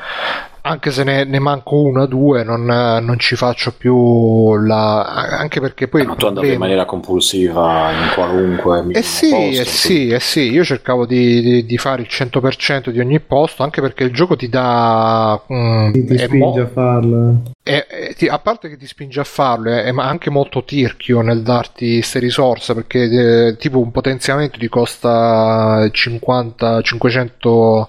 anche 0.63 0.91
se 0.91 1.05
ne, 1.05 1.23
ne 1.25 1.39
manco 1.39 1.81
una 1.83 2.03
o 2.03 2.07
due, 2.07 2.43
non, 2.43 2.65
non 2.65 3.19
ci 3.21 3.37
faccio 3.37 3.73
più 3.73 4.57
la. 4.57 5.05
anche 5.39 5.61
perché 5.61 5.87
poi. 5.87 6.03
Eh, 6.03 6.07
ma 6.07 6.15
tu 6.17 6.27
andavi 6.27 6.53
in 6.53 6.59
maniera 6.59 6.85
compulsiva 6.85 7.93
in 7.93 8.11
qualunque 8.15 8.85
eh 8.91 9.03
sì, 9.03 9.29
posto, 9.31 9.61
eh 9.61 9.65
sì, 9.65 10.09
eh 10.09 10.21
sì, 10.21 10.51
io 10.51 10.65
cercavo 10.65 11.07
di, 11.07 11.41
di- 11.41 11.65
di 11.67 11.79
fare 11.79 12.03
il 12.03 12.09
100% 12.11 12.91
di 12.91 12.99
ogni 12.99 13.21
posto, 13.21 13.63
anche 13.63 13.81
perché 13.81 14.03
il 14.03 14.13
gioco 14.13 14.35
ti 14.35 14.49
dà... 14.49 15.41
mm, 15.53 15.93
Ti, 15.93 16.05
ti 16.05 16.19
spinge 16.19 16.61
mo- 16.61 16.61
a 16.61 16.67
farlo. 16.67 17.43
È- 17.87 18.15
ti- 18.15 18.29
a 18.29 18.39
parte 18.39 18.69
che 18.69 18.77
ti 18.77 18.87
spinge 18.87 19.21
a 19.21 19.25
farlo, 19.25 19.71
è, 19.71 19.85
è 19.85 19.93
anche 19.97 20.31
molto 20.31 20.65
tirchio 20.65 21.21
nel 21.21 21.43
darti 21.43 21.95
queste 21.95 22.19
risorse, 22.21 22.75
perché 22.75 23.49
eh, 23.49 23.57
tipo 23.57 23.81
un 23.81 23.91
potenziamento 23.91 24.59
ti 24.59 24.69
costa 24.69 25.89
50, 25.91 26.81
500 26.83 27.89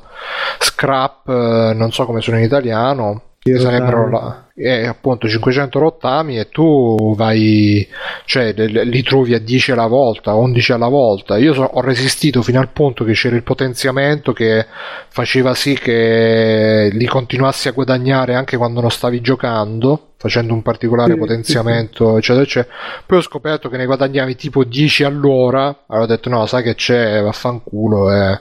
scrap, 0.60 1.28
eh, 1.30 1.74
non 1.76 1.92
so 1.92 2.06
come 2.06 2.22
sono 2.22 2.38
in 2.38 2.44
italiano, 2.44 3.22
che 3.52 3.60
sarebbero 3.60 4.10
la- 4.10 4.46
eh, 4.60 4.88
appunto 4.88 5.28
500 5.28 5.78
rottami 5.78 6.40
e 6.40 6.50
tu 6.50 7.14
vai, 7.16 7.88
cioè 8.26 8.54
li 8.54 9.04
trovi 9.04 9.36
a 9.36 9.40
10 9.40 9.72
alla 9.72 9.86
volta, 9.86 10.34
11 10.34 10.72
alla 10.72 10.88
volta. 10.88 11.38
Io 11.38 11.54
so- 11.54 11.62
ho 11.72 11.82
resistito 11.82 12.42
fino 12.42 12.60
al 12.60 12.70
punto 12.70 13.04
che 13.04 13.14
c'era 13.14 13.36
il 13.36 13.44
potenziamento 13.44 14.34
che 14.34 14.66
faceva 15.10 15.54
sì 15.54 15.74
che 15.76 16.90
li 16.92 17.06
continuassi 17.06 17.68
a 17.68 17.72
guadagnare 17.72 18.34
anche 18.34 18.58
quando 18.58 18.82
non 18.82 18.90
stavi 18.90 19.22
giocando, 19.22 20.14
facendo 20.18 20.54
un 20.54 20.64
particolare 20.64 21.14
Sì, 21.14 21.20
potenziamento, 21.20 22.18
eccetera, 22.18 22.44
eccetera. 22.44 22.74
Poi 23.06 23.18
ho 23.20 23.22
scoperto 23.22 23.70
che 23.70 23.78
ne 23.78 23.86
guadagnavi 23.86 24.36
tipo 24.36 24.64
10 24.64 25.04
all'ora. 25.04 25.84
Allora 25.88 26.06
ho 26.06 26.08
detto: 26.08 26.30
no, 26.30 26.46
sai 26.48 26.64
che 26.64 26.74
c'è, 26.74 27.22
vaffanculo. 27.22 28.12
Eh 28.12 28.40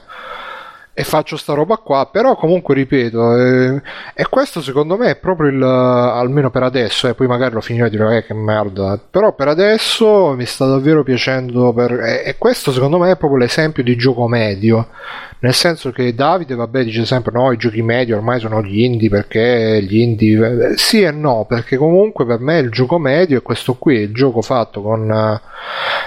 e 0.99 1.03
faccio 1.03 1.37
sta 1.37 1.53
roba 1.53 1.77
qua, 1.77 2.09
però 2.11 2.35
comunque 2.35 2.73
ripeto, 2.73 3.35
eh, 3.35 3.81
e 4.15 4.27
questo 4.29 4.63
secondo 4.63 4.97
me 4.97 5.11
è 5.11 5.15
proprio 5.15 5.51
il, 5.51 5.61
almeno 5.61 6.49
per 6.49 6.63
adesso, 6.63 7.07
e 7.07 7.13
poi 7.13 7.27
magari 7.27 7.53
lo 7.53 7.61
finirò 7.61 7.85
e 7.85 7.89
dirò 7.91 8.09
eh, 8.09 8.25
che 8.25 8.33
merda, 8.33 8.99
però 9.07 9.35
per 9.35 9.47
adesso 9.47 10.33
mi 10.35 10.47
sta 10.47 10.65
davvero 10.65 11.03
piacendo, 11.03 11.71
per, 11.71 11.91
e, 11.99 12.23
e 12.25 12.35
questo 12.39 12.71
secondo 12.71 12.97
me 12.97 13.11
è 13.11 13.15
proprio 13.15 13.37
l'esempio 13.37 13.83
di 13.83 13.95
gioco 13.95 14.27
medio, 14.27 14.87
nel 15.41 15.53
senso 15.53 15.91
che 15.91 16.15
Davide, 16.15 16.55
vabbè, 16.55 16.83
dice 16.83 17.05
sempre 17.05 17.31
no, 17.31 17.51
i 17.51 17.57
giochi 17.57 17.83
medio 17.83 18.15
ormai 18.15 18.39
sono 18.39 18.63
gli 18.63 18.81
indie 18.81 19.07
perché 19.07 19.79
gli 19.83 19.99
indie, 19.99 20.71
eh, 20.71 20.77
sì 20.77 21.03
e 21.03 21.11
no, 21.11 21.45
perché 21.47 21.77
comunque 21.77 22.25
per 22.25 22.39
me 22.39 22.57
il 22.57 22.71
gioco 22.71 22.97
medio 22.97 23.37
è 23.37 23.43
questo 23.43 23.75
qui, 23.75 23.97
il 23.97 24.13
gioco 24.15 24.41
fatto 24.41 24.81
con... 24.81 25.11
eh, 25.11 25.41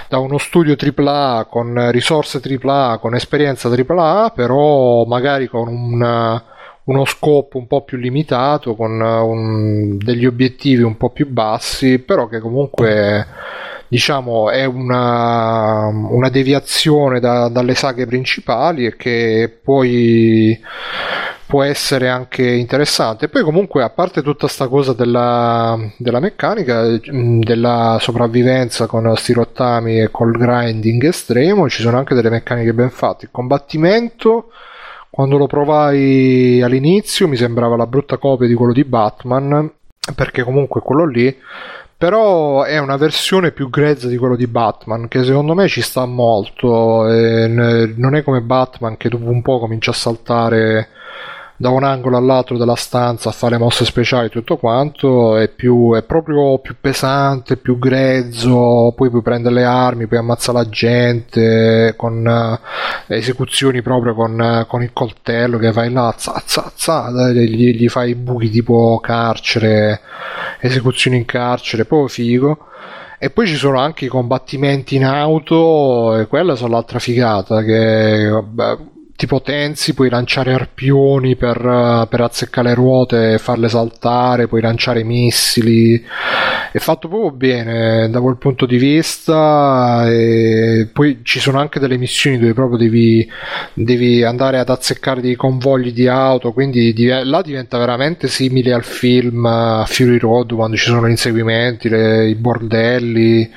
da 0.09 0.17
uno 0.17 0.37
studio 0.37 0.75
AAA 0.77 1.45
con 1.49 1.89
risorse 1.91 2.41
AAA, 2.43 2.97
con 2.97 3.15
esperienza 3.15 3.69
AAA, 3.69 4.31
però 4.31 4.80
magari 5.07 5.47
con 5.47 5.67
un, 5.67 6.41
uno 6.83 7.05
scopo 7.05 7.57
un 7.57 7.67
po' 7.67 7.83
più 7.83 7.97
limitato, 7.97 8.75
con 8.75 8.99
un- 9.01 9.97
degli 9.97 10.25
obiettivi 10.25 10.81
un 10.83 10.97
po' 10.97 11.09
più 11.09 11.27
bassi, 11.29 11.99
però 11.99 12.27
che 12.27 12.39
comunque 12.39 13.25
diciamo 13.87 14.49
è 14.49 14.63
una, 14.65 15.87
una 15.87 16.29
deviazione 16.29 17.19
da- 17.19 17.49
dalle 17.49 17.75
saghe 17.75 18.05
principali 18.05 18.85
e 18.85 18.95
che 18.95 19.59
poi 19.63 20.57
può 21.51 21.63
essere 21.63 22.07
anche 22.07 22.49
interessante. 22.49 23.27
Poi 23.27 23.43
comunque, 23.43 23.83
a 23.83 23.89
parte 23.89 24.21
tutta 24.21 24.47
sta 24.47 24.69
cosa 24.69 24.93
della, 24.93 25.77
della 25.97 26.21
meccanica, 26.21 26.83
mh, 26.83 27.39
della 27.39 27.97
sopravvivenza 27.99 28.87
con 28.87 29.13
sti 29.17 29.33
rottami 29.33 29.99
e 29.99 30.09
col 30.11 30.31
grinding 30.31 31.03
estremo, 31.03 31.67
ci 31.67 31.81
sono 31.81 31.97
anche 31.97 32.15
delle 32.15 32.29
meccaniche 32.29 32.73
ben 32.73 32.89
fatte. 32.89 33.25
Il 33.25 33.31
combattimento, 33.33 34.49
quando 35.09 35.37
lo 35.37 35.47
provai 35.47 36.61
all'inizio, 36.61 37.27
mi 37.27 37.35
sembrava 37.35 37.75
la 37.75 37.85
brutta 37.85 38.15
copia 38.15 38.47
di 38.47 38.53
quello 38.53 38.71
di 38.71 38.85
Batman, 38.85 39.69
perché 40.15 40.43
comunque 40.43 40.79
quello 40.79 41.05
lì 41.05 41.37
però 41.97 42.63
è 42.63 42.79
una 42.79 42.95
versione 42.95 43.51
più 43.51 43.69
grezza 43.69 44.07
di 44.07 44.17
quello 44.17 44.35
di 44.35 44.47
Batman 44.47 45.07
che 45.07 45.23
secondo 45.23 45.53
me 45.53 45.67
ci 45.67 45.81
sta 45.81 46.05
molto 46.05 47.05
non 47.05 48.15
è 48.15 48.23
come 48.23 48.41
Batman 48.41 48.97
che 48.97 49.07
dopo 49.07 49.29
un 49.29 49.43
po' 49.43 49.59
comincia 49.59 49.91
a 49.91 49.93
saltare 49.93 50.89
da 51.61 51.69
un 51.69 51.83
angolo 51.83 52.17
all'altro 52.17 52.57
della 52.57 52.75
stanza 52.75 53.29
a 53.29 53.31
fare 53.31 53.59
mosse 53.59 53.85
speciali 53.85 54.25
e 54.25 54.29
tutto 54.29 54.57
quanto 54.57 55.37
è, 55.37 55.47
più, 55.47 55.93
è 55.93 56.01
proprio 56.01 56.57
più 56.57 56.75
pesante, 56.81 57.55
più 57.55 57.77
grezzo 57.77 58.91
poi 58.95 59.11
puoi 59.11 59.21
prendere 59.21 59.53
le 59.53 59.63
armi, 59.63 60.07
puoi 60.07 60.19
ammazzare 60.19 60.57
la 60.57 60.69
gente 60.69 61.93
con 61.95 62.27
eh, 63.07 63.15
esecuzioni 63.15 63.83
proprio 63.83 64.15
con, 64.15 64.41
eh, 64.41 64.65
con 64.67 64.81
il 64.81 64.91
coltello 64.91 65.59
che 65.59 65.71
vai 65.71 65.91
là 65.91 66.11
za, 66.17 66.41
za, 66.43 66.71
za, 66.73 67.31
gli, 67.31 67.75
gli 67.75 67.87
fai 67.87 68.09
i 68.09 68.15
buchi 68.15 68.49
tipo 68.49 68.99
carcere 68.99 70.01
esecuzioni 70.61 71.17
in 71.17 71.25
carcere, 71.25 71.85
proprio 71.85 72.07
figo. 72.07 72.57
E 73.19 73.29
poi 73.29 73.45
ci 73.45 73.55
sono 73.55 73.77
anche 73.79 74.05
i 74.05 74.07
combattimenti 74.07 74.95
in 74.95 75.05
auto, 75.05 76.17
e 76.17 76.25
quella 76.25 76.55
sono 76.55 76.73
l'altra 76.73 76.97
figata, 76.97 77.61
che 77.61 78.27
vabbè, 78.27 78.77
ti 79.21 79.27
potenzi, 79.27 79.93
puoi 79.93 80.09
lanciare 80.09 80.51
arpioni 80.51 81.35
per, 81.35 81.57
eh, 81.57 82.07
per 82.09 82.21
azzeccare 82.21 82.69
le 82.69 82.73
ruote 82.73 83.33
e 83.33 83.37
farle 83.37 83.69
saltare, 83.69 84.47
puoi 84.47 84.61
lanciare 84.61 85.03
missili. 85.03 86.03
È 86.71 86.79
fatto 86.79 87.07
proprio 87.07 87.29
bene 87.29 88.09
da 88.09 88.19
quel 88.19 88.37
punto 88.37 88.65
di 88.65 88.77
vista. 88.77 90.09
E 90.09 90.89
poi 90.91 91.19
ci 91.21 91.39
sono 91.39 91.59
anche 91.59 91.79
delle 91.79 91.97
missioni 91.97 92.39
dove 92.39 92.53
proprio 92.55 92.79
devi, 92.79 93.29
devi 93.75 94.23
andare 94.23 94.57
ad 94.57 94.69
azzeccare 94.69 95.21
dei 95.21 95.35
convogli 95.35 95.93
di 95.93 96.07
auto. 96.07 96.51
Quindi 96.51 96.91
div- 96.91 97.21
là 97.23 97.43
diventa 97.43 97.77
veramente 97.77 98.27
simile 98.27 98.73
al 98.73 98.83
film 98.83 99.43
uh, 99.43 99.85
Fury 99.85 100.17
Road 100.17 100.55
quando 100.55 100.77
ci 100.77 100.85
sono 100.85 101.05
gli 101.05 101.11
inseguimenti, 101.11 101.89
le- 101.89 102.27
i 102.27 102.35
bordelli. 102.35 103.47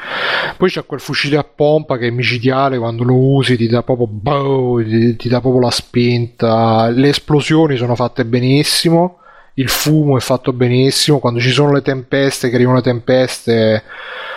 Poi 0.58 0.68
c'è 0.68 0.84
quel 0.84 1.00
fucile 1.00 1.38
a 1.38 1.44
pompa 1.44 1.96
che 1.96 2.08
è 2.08 2.10
micidiale 2.10 2.76
quando 2.76 3.02
lo 3.04 3.16
usi, 3.16 3.56
ti 3.56 3.66
dà 3.66 3.82
proprio, 3.82 4.08
boh, 4.08 4.82
ti, 4.84 5.16
ti 5.16 5.28
dà 5.30 5.40
proprio 5.40 5.52
la 5.60 5.70
spinta. 5.70 6.88
Le 6.88 7.08
esplosioni 7.08 7.76
sono 7.76 7.94
fatte 7.94 8.24
benissimo. 8.24 9.18
Il 9.54 9.68
fumo 9.68 10.16
è 10.16 10.20
fatto 10.20 10.52
benissimo. 10.52 11.18
Quando 11.18 11.40
ci 11.40 11.50
sono 11.50 11.72
le 11.72 11.82
tempeste, 11.82 12.48
che 12.48 12.56
arrivano 12.56 12.76
le 12.78 12.82
tempeste, 12.82 13.82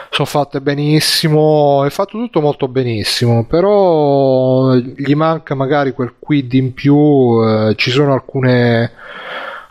sono 0.09 0.27
fatte 0.27 0.61
benissimo. 0.61 1.83
È 1.85 1.89
fatto 1.89 2.17
tutto 2.17 2.41
molto 2.41 2.67
benissimo. 2.67 3.45
Però 3.45 4.75
gli 4.75 5.15
manca 5.15 5.55
magari 5.55 5.91
quel 5.91 6.15
quid 6.19 6.53
in 6.53 6.73
più. 6.73 7.39
eh, 7.43 7.73
ci 7.75 7.91
sono 7.91 8.13
alcune 8.13 8.91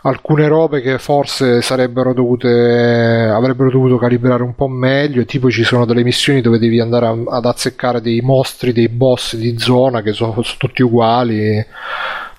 alcune 0.07 0.47
robe 0.47 0.81
che 0.81 0.97
forse 0.99 1.61
sarebbero 1.61 2.13
dovute 2.13 3.29
avrebbero 3.33 3.69
dovuto 3.69 3.97
calibrare 3.97 4.43
un 4.43 4.55
po' 4.55 4.67
meglio 4.67 5.25
tipo 5.25 5.49
ci 5.51 5.63
sono 5.63 5.85
delle 5.85 6.03
missioni 6.03 6.41
dove 6.41 6.59
devi 6.59 6.79
andare 6.79 7.05
a- 7.07 7.37
ad 7.37 7.45
azzeccare 7.45 8.01
dei 8.01 8.21
mostri 8.21 8.71
dei 8.71 8.89
boss 8.89 9.35
di 9.35 9.57
zona 9.57 10.01
che 10.01 10.13
sono, 10.13 10.31
sono 10.31 10.57
tutti 10.57 10.81
uguali. 10.81 11.65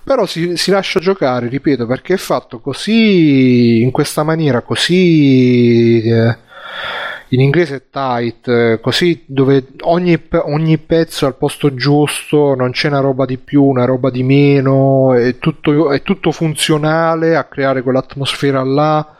Però 0.02 0.24
si, 0.24 0.56
si 0.56 0.70
lascia 0.70 1.00
giocare 1.00 1.48
ripeto 1.48 1.86
perché 1.86 2.14
è 2.14 2.16
fatto 2.16 2.60
così 2.60 3.82
in 3.82 3.90
questa 3.90 4.22
maniera 4.22 4.62
così 4.62 6.02
eh, 6.02 6.36
in 7.31 7.40
inglese 7.40 7.76
è 7.76 7.82
tight, 7.90 8.48
eh, 8.48 8.78
così 8.81 9.24
dove 9.26 9.66
ogni, 9.82 10.18
ogni 10.44 10.78
pezzo 10.78 11.24
è 11.24 11.28
al 11.28 11.36
posto 11.36 11.74
giusto, 11.74 12.55
non 12.55 12.70
c'è 12.70 12.89
una 12.89 13.00
roba 13.00 13.26
di 13.26 13.36
più, 13.36 13.65
una 13.65 13.84
roba 13.84 14.10
di 14.10 14.23
meno, 14.23 15.12
è 15.15 15.39
tutto, 15.39 15.90
è 15.92 16.02
tutto 16.02 16.32
funzionale 16.32 17.36
a 17.36 17.44
creare 17.44 17.82
quell'atmosfera 17.82 18.62
là, 18.62 19.16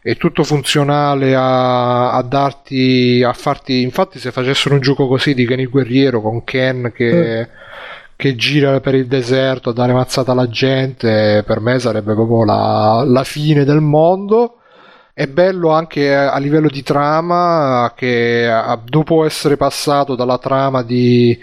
è 0.00 0.16
tutto 0.16 0.44
funzionale 0.44 1.34
a, 1.34 2.12
a 2.12 2.22
darti, 2.22 3.22
a 3.22 3.32
farti, 3.32 3.82
infatti 3.82 4.18
se 4.18 4.32
facessero 4.32 4.74
un 4.74 4.80
gioco 4.80 5.06
così 5.06 5.34
di 5.34 5.46
Ken 5.46 5.60
il 5.60 5.68
guerriero 5.68 6.20
con 6.22 6.44
Ken 6.44 6.90
che... 6.94 7.48
che 8.14 8.36
gira 8.36 8.78
per 8.78 8.94
il 8.94 9.08
deserto 9.08 9.70
a 9.70 9.72
dare 9.72 9.92
mazzata 9.92 10.30
alla 10.30 10.48
gente, 10.48 11.42
per 11.44 11.58
me 11.58 11.80
sarebbe 11.80 12.14
proprio 12.14 12.44
la, 12.44 13.02
la 13.04 13.24
fine 13.24 13.64
del 13.64 13.80
mondo. 13.80 14.58
È 15.14 15.26
bello 15.26 15.70
anche 15.70 16.14
a 16.14 16.38
livello 16.38 16.68
di 16.68 16.82
trama 16.82 17.92
che 17.94 18.50
dopo 18.84 19.24
essere 19.26 19.58
passato 19.58 20.14
dalla 20.14 20.38
trama 20.38 20.82
di, 20.82 21.38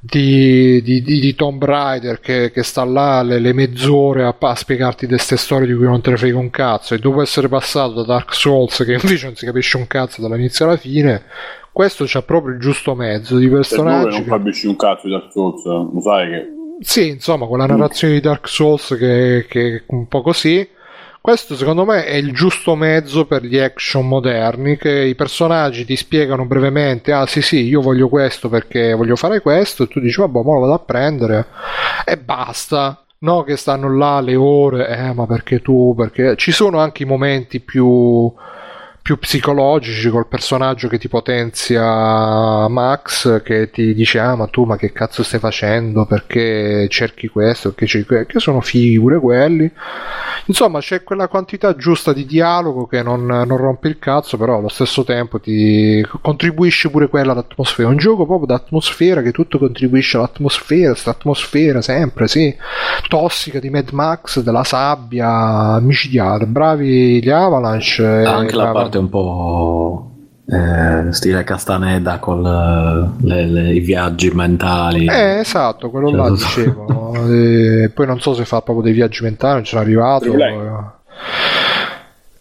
di, 0.00 0.80
di, 0.82 1.02
di- 1.02 1.34
Tomb 1.34 1.62
Raider 1.62 2.20
che, 2.20 2.50
che 2.50 2.62
sta 2.62 2.84
là 2.84 3.20
le, 3.22 3.38
le 3.38 3.52
mezz'ore 3.52 4.24
a, 4.24 4.34
a 4.38 4.54
spiegarti 4.54 5.06
queste 5.06 5.36
storie 5.36 5.66
di 5.66 5.74
cui 5.74 5.84
non 5.84 6.00
te 6.00 6.10
ne 6.10 6.16
frega 6.16 6.38
un 6.38 6.48
cazzo 6.48 6.94
e 6.94 6.98
dopo 6.98 7.20
essere 7.20 7.48
passato 7.48 7.92
da 7.92 8.04
Dark 8.04 8.32
Souls 8.34 8.82
che 8.82 8.94
invece 9.00 9.26
non 9.26 9.36
si 9.36 9.44
capisce 9.44 9.76
un 9.76 9.86
cazzo 9.86 10.22
dall'inizio 10.22 10.64
alla 10.64 10.76
fine 10.76 11.22
questo 11.70 12.04
c'ha 12.06 12.22
proprio 12.22 12.54
il 12.54 12.60
giusto 12.60 12.94
mezzo 12.94 13.36
di 13.36 13.48
personaggi 13.48 14.16
non 14.16 14.24
che- 14.24 14.30
capisci 14.30 14.66
un 14.66 14.76
cazzo 14.76 15.06
di 15.06 15.12
Dark 15.12 15.30
Souls, 15.32 15.64
lo 15.64 16.00
sai 16.00 16.30
che... 16.30 16.46
sì, 16.80 17.08
insomma, 17.08 17.46
con 17.46 17.58
la 17.58 17.66
narrazione 17.66 18.14
di 18.14 18.20
Dark 18.20 18.48
Souls 18.48 18.96
che, 18.98 19.46
che 19.48 19.76
è 19.76 19.82
un 19.88 20.08
po' 20.08 20.22
così. 20.22 20.66
Questo 21.22 21.54
secondo 21.54 21.84
me 21.84 22.04
è 22.04 22.16
il 22.16 22.32
giusto 22.32 22.74
mezzo 22.74 23.26
per 23.26 23.44
gli 23.44 23.56
action 23.56 24.08
moderni, 24.08 24.76
che 24.76 24.90
i 24.90 25.14
personaggi 25.14 25.84
ti 25.84 25.94
spiegano 25.94 26.46
brevemente, 26.46 27.12
ah 27.12 27.26
sì 27.26 27.40
sì, 27.40 27.62
io 27.62 27.80
voglio 27.80 28.08
questo 28.08 28.48
perché 28.48 28.92
voglio 28.92 29.14
fare 29.14 29.40
questo, 29.40 29.84
e 29.84 29.86
tu 29.86 30.00
dici, 30.00 30.20
vabbè, 30.20 30.42
ma 30.42 30.54
lo 30.54 30.58
vado 30.58 30.74
a 30.74 30.78
prendere, 30.80 31.46
e 32.04 32.18
basta. 32.18 33.04
No, 33.18 33.44
che 33.44 33.56
stanno 33.56 33.96
là 33.96 34.18
le 34.18 34.34
ore, 34.34 34.88
eh, 34.88 35.12
ma 35.12 35.26
perché 35.26 35.62
tu, 35.62 35.94
perché... 35.96 36.34
Ci 36.34 36.50
sono 36.50 36.80
anche 36.80 37.04
i 37.04 37.06
momenti 37.06 37.60
più 37.60 38.32
più 39.02 39.18
psicologici 39.18 40.08
col 40.10 40.28
personaggio 40.28 40.86
che 40.86 40.96
ti 40.96 41.08
potenzia 41.08 42.68
Max 42.68 43.42
che 43.42 43.68
ti 43.70 43.94
dice 43.94 44.20
ah 44.20 44.36
ma 44.36 44.46
tu 44.46 44.62
ma 44.62 44.76
che 44.76 44.92
cazzo 44.92 45.24
stai 45.24 45.40
facendo? 45.40 46.06
Perché 46.06 46.86
cerchi 46.88 47.26
questo? 47.26 47.70
Perché 47.70 47.86
cerchi 47.86 48.06
que-" 48.06 48.26
che 48.26 48.38
sono 48.38 48.60
fighi 48.60 48.98
pure 49.00 49.18
quelli. 49.18 49.70
Insomma 50.46 50.78
c'è 50.78 51.02
quella 51.02 51.26
quantità 51.26 51.74
giusta 51.74 52.12
di 52.12 52.24
dialogo 52.24 52.86
che 52.86 53.02
non, 53.02 53.24
non 53.24 53.56
rompe 53.56 53.88
il 53.88 53.98
cazzo 53.98 54.36
però 54.36 54.58
allo 54.58 54.68
stesso 54.68 55.02
tempo 55.02 55.40
ti 55.40 56.04
contribuisce 56.20 56.88
pure 56.88 57.08
quella 57.08 57.32
all'atmosfera. 57.32 57.88
Un 57.88 57.96
gioco 57.96 58.24
proprio 58.24 58.46
d'atmosfera 58.46 59.20
che 59.20 59.32
tutto 59.32 59.58
contribuisce 59.58 60.16
all'atmosfera 60.16 60.90
questa 60.90 61.10
atmosfera 61.10 61.82
sempre 61.82 62.28
sì. 62.28 62.54
Tossica 63.08 63.58
di 63.58 63.68
Mad 63.68 63.90
Max 63.90 64.40
della 64.40 64.62
sabbia 64.64 65.80
micidiale. 65.80 66.46
Bravi 66.46 67.20
gli 67.20 67.30
Avalanche 67.30 68.02
e 68.02 68.24
Anche 68.24 68.54
la 68.54 68.70
brava- 68.70 68.91
parte 68.92 68.98
un 68.98 69.08
po' 69.08 70.10
eh, 70.46 71.12
stile 71.12 71.44
Castaneda 71.44 72.18
con 72.18 72.42
le- 72.42 73.10
le- 73.20 73.46
le- 73.46 73.72
i 73.74 73.80
viaggi 73.80 74.30
mentali. 74.30 75.06
Eh, 75.06 75.38
esatto, 75.38 75.88
quello 75.90 76.08
Cioè, 76.10 76.16
là 76.18 76.26
tutto- 76.26 76.34
dicevo. 76.44 77.00
E 77.22 77.90
poi 77.94 78.06
non 78.06 78.20
so 78.20 78.34
se 78.34 78.44
fa 78.44 78.62
proprio 78.62 78.84
dei 78.84 78.92
viaggi 78.94 79.22
mentali, 79.22 79.54
non 79.54 79.64
ci 79.64 79.70
sono 79.70 79.82
arrivato. 79.82 80.34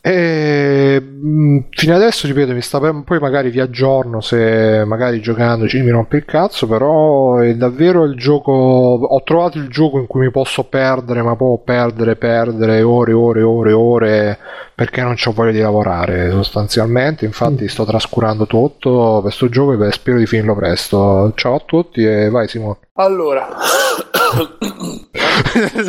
E, 0.04 1.02
fino 1.70 1.96
adesso, 1.96 2.26
ripeto, 2.26 2.54
mi 2.54 2.62
sta 2.62 2.80
per- 2.80 3.04
poi 3.06 3.20
magari 3.20 3.50
vi 3.50 3.60
aggiorno 3.60 4.22
se 4.22 4.84
magari 4.86 5.22
giocandoci 5.22 5.80
mi 5.82 5.92
rompe 5.92 6.18
il 6.18 6.26
cazzo, 6.26 6.68
però 6.68 7.38
è 7.38 7.54
davvero 7.56 8.04
il 8.04 8.16
gioco. 8.16 8.52
Ho 8.52 9.22
trovato 9.24 9.58
il 9.58 9.68
gioco 9.70 10.00
in 10.00 10.08
cui 10.08 10.22
mi 10.22 10.32
posso 10.32 10.64
perdere, 10.64 11.22
ma 11.22 11.36
proprio 11.36 11.64
perdere, 11.64 12.16
perdere 12.16 12.82
ore, 12.82 13.14
ore, 13.14 13.42
ore, 13.42 13.72
ore 13.72 14.40
perché 14.74 15.02
non 15.02 15.16
ho 15.24 15.32
voglia 15.32 15.52
di 15.52 15.60
lavorare 15.60 16.32
sostanzialmente. 16.32 17.26
Infatti, 17.26 17.68
sto 17.68 17.86
trascurando 17.86 18.48
tutto 18.48 19.20
questo 19.22 19.48
gioco 19.48 19.84
e 19.84 19.92
spero 19.92 20.18
di 20.18 20.26
finirlo 20.26 20.56
presto. 20.56 21.32
Ciao 21.36 21.56
a 21.56 21.62
tutti 21.64 22.04
e 22.04 22.30
vai, 22.30 22.48
Simone. 22.48 22.80
Allora, 22.94 23.48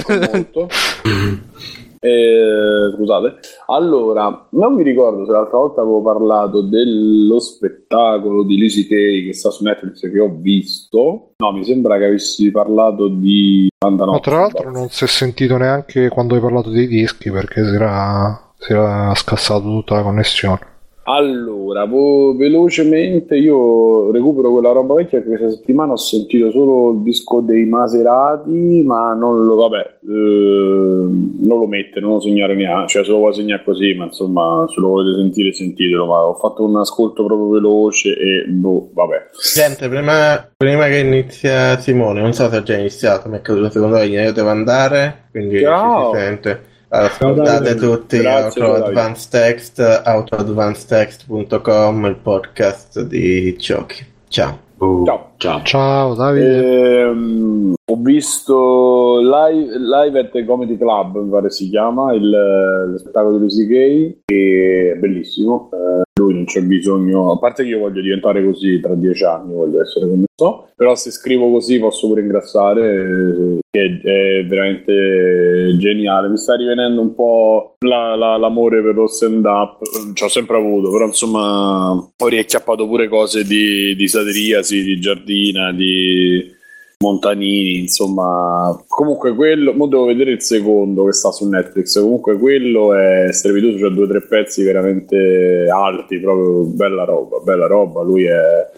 molto. 0.33 0.69
Eh, 2.05 2.93
scusate, 2.97 3.37
allora 3.67 4.49
non 4.51 4.75
mi 4.75 4.83
ricordo 4.83 5.25
se 5.25 5.31
l'altra 5.31 5.59
volta 5.59 5.83
avevo 5.83 6.03
parlato 6.03 6.61
dello 6.63 7.39
spettacolo 7.39 8.43
di 8.43 8.57
Lizzie 8.57 8.89
Kay 8.89 9.27
che 9.27 9.33
sta 9.33 9.51
su 9.51 9.63
Netflix 9.63 10.11
che 10.11 10.19
ho 10.19 10.35
visto. 10.37 11.35
No, 11.37 11.53
mi 11.53 11.65
sembra 11.65 11.99
che 11.99 12.07
avessi 12.07 12.51
parlato 12.51 13.07
di 13.07 13.69
Panda 13.79 14.05
Ma 14.05 14.19
tra 14.19 14.41
l'altro 14.41 14.73
non 14.73 14.89
si 14.89 15.05
è 15.05 15.07
sentito 15.07 15.57
neanche 15.57 16.09
quando 16.09 16.35
hai 16.35 16.41
parlato 16.41 16.71
dei 16.71 16.89
dischi 16.89 17.31
perché 17.31 17.65
si 17.65 17.75
era, 17.75 18.53
si 18.59 18.73
era 18.73 19.15
scassato 19.15 19.63
tutta 19.63 19.95
la 19.95 20.03
connessione. 20.03 20.71
Allora, 21.05 21.85
vo- 21.85 22.37
velocemente 22.37 23.37
io 23.37 24.13
recupero 24.13 24.53
quella 24.53 24.71
roba 24.71 24.95
vecchia 24.95 25.21
che 25.21 25.27
questa 25.27 25.51
settimana 25.51 25.93
ho 25.93 25.97
sentito 25.97 26.51
solo 26.53 26.93
il 26.93 27.03
disco 27.03 27.41
dei 27.41 27.65
Maserati, 27.65 28.83
ma 28.87 29.13
non 29.13 29.45
lo, 29.45 29.57
vabbè, 29.57 29.99
eh, 30.01 30.07
non 30.07 31.59
lo 31.59 31.67
mette, 31.67 31.99
non 31.99 32.13
lo 32.13 32.21
segnare 32.21 32.55
neanche, 32.55 32.89
cioè 32.89 33.05
se 33.05 33.11
lo 33.11 33.17
vuoi 33.17 33.35
segnare 33.35 33.65
così, 33.65 33.95
ma 33.95 34.05
insomma 34.05 34.65
se 34.69 34.81
lo 34.81 34.89
volete 34.89 35.19
sentire 35.19 35.53
sentitelo, 35.53 36.07
ma 36.07 36.25
ho 36.25 36.35
fatto 36.35 36.65
un 36.65 36.77
ascolto 36.77 37.25
proprio 37.25 37.49
veloce 37.49 38.17
e 38.17 38.45
boh, 38.49 38.91
vabbè. 38.93 39.31
Gente, 39.55 39.89
prima, 39.89 40.53
prima 40.57 40.87
che 40.87 40.99
inizia 40.99 41.79
Simone, 41.79 42.21
non 42.21 42.33
so 42.33 42.49
se 42.49 42.57
ha 42.57 42.63
già 42.63 42.77
iniziato, 42.77 43.29
mi 43.29 43.39
è 43.39 43.41
caduto 43.41 43.65
la 43.65 43.71
seconda 43.71 44.03
linea, 44.03 44.27
io 44.27 44.33
devo 44.33 44.51
andare, 44.51 45.25
quindi 45.33 45.59
Ciao. 45.59 46.13
ci 46.13 46.17
si 46.17 46.25
sente. 46.25 46.71
Ascoltate 46.95 47.75
tutti 47.77 48.19
Grazie, 48.19 48.63
Auto. 48.63 48.85
Advanced 48.85 49.31
Text, 49.31 49.81
autoadvancedtext.com, 49.81 52.05
il 52.05 52.17
podcast 52.17 53.01
di 53.01 53.57
giochi. 53.57 54.05
Ciao. 54.29 54.59
Uh, 54.77 55.07
Ciao. 55.07 55.32
Ciao. 55.43 55.61
Ciao 55.65 56.15
Davide. 56.15 57.01
Ehm, 57.01 57.75
ho 57.85 57.97
visto 58.01 59.19
live, 59.21 59.77
live 59.77 60.19
at 60.21 60.31
the 60.31 60.45
Comedy 60.45 60.79
Club, 60.79 61.19
mi 61.19 61.31
pare 61.31 61.51
si 61.51 61.69
chiama, 61.69 62.15
il, 62.15 62.29
lo 62.31 62.97
spettacolo 62.99 63.37
di 63.37 63.43
Lucy 63.43 63.67
Gay, 63.67 64.21
che 64.25 64.93
è 64.95 64.99
bellissimo. 64.99 65.69
Eh, 65.73 66.03
lui 66.21 66.35
non 66.35 66.45
c'è 66.45 66.63
bisogno, 66.63 67.33
a 67.33 67.39
parte 67.39 67.65
che 67.65 67.71
io 67.71 67.81
voglio 67.81 68.01
diventare 68.01 68.45
così 68.45 68.79
tra 68.81 68.95
dieci 68.95 69.25
anni, 69.25 69.55
voglio 69.55 69.81
essere 69.81 70.07
come 70.07 70.25
so, 70.37 70.69
però 70.77 70.95
se 70.95 71.11
scrivo 71.11 71.51
così 71.51 71.79
posso 71.81 72.07
pure 72.07 72.21
ingrassare, 72.21 72.95
eh, 72.95 73.59
che 73.71 74.01
è 74.03 74.47
veramente 74.47 75.75
geniale. 75.79 76.29
Mi 76.29 76.37
sta 76.37 76.55
rivenendo 76.55 77.01
un 77.01 77.15
po' 77.15 77.77
la- 77.81 78.15
la- 78.15 78.37
l'amore 78.37 78.83
per 78.83 78.95
lo 78.95 79.07
stand 79.07 79.45
up, 79.47 79.79
ci 80.13 80.23
ho 80.23 80.29
sempre 80.29 80.59
avuto, 80.59 80.91
però 80.91 81.07
insomma 81.07 81.91
ho 81.93 82.29
riacchiappato 82.29 82.87
pure 82.87 83.09
cose 83.09 83.45
di, 83.45 83.95
di 83.97 84.07
satiriasi, 84.09 84.83
di 84.83 85.01
giardina, 85.33 85.73
di 85.73 86.55
Montanini, 86.99 87.79
insomma. 87.81 88.81
Comunque 88.87 89.35
quello, 89.35 89.73
mo 89.73 89.87
devo 89.87 90.05
vedere 90.05 90.33
il 90.33 90.43
secondo 90.43 91.07
che 91.07 91.13
sta 91.13 91.33
su 91.33 91.49
Netflix, 91.49 91.99
comunque 92.01 92.39
quello 92.39 92.95
è 92.95 93.33
strepitoso, 93.33 93.79
c'ha 93.79 93.89
due 93.89 94.05
o 94.05 94.09
tre 94.09 94.23
pezzi 94.23 94.63
veramente 94.63 95.67
alti, 95.73 96.19
proprio 96.19 96.65
bella 96.65 97.05
roba, 97.05 97.39
bella 97.39 97.67
roba, 97.67 98.03
lui 98.03 98.25
è 98.25 98.71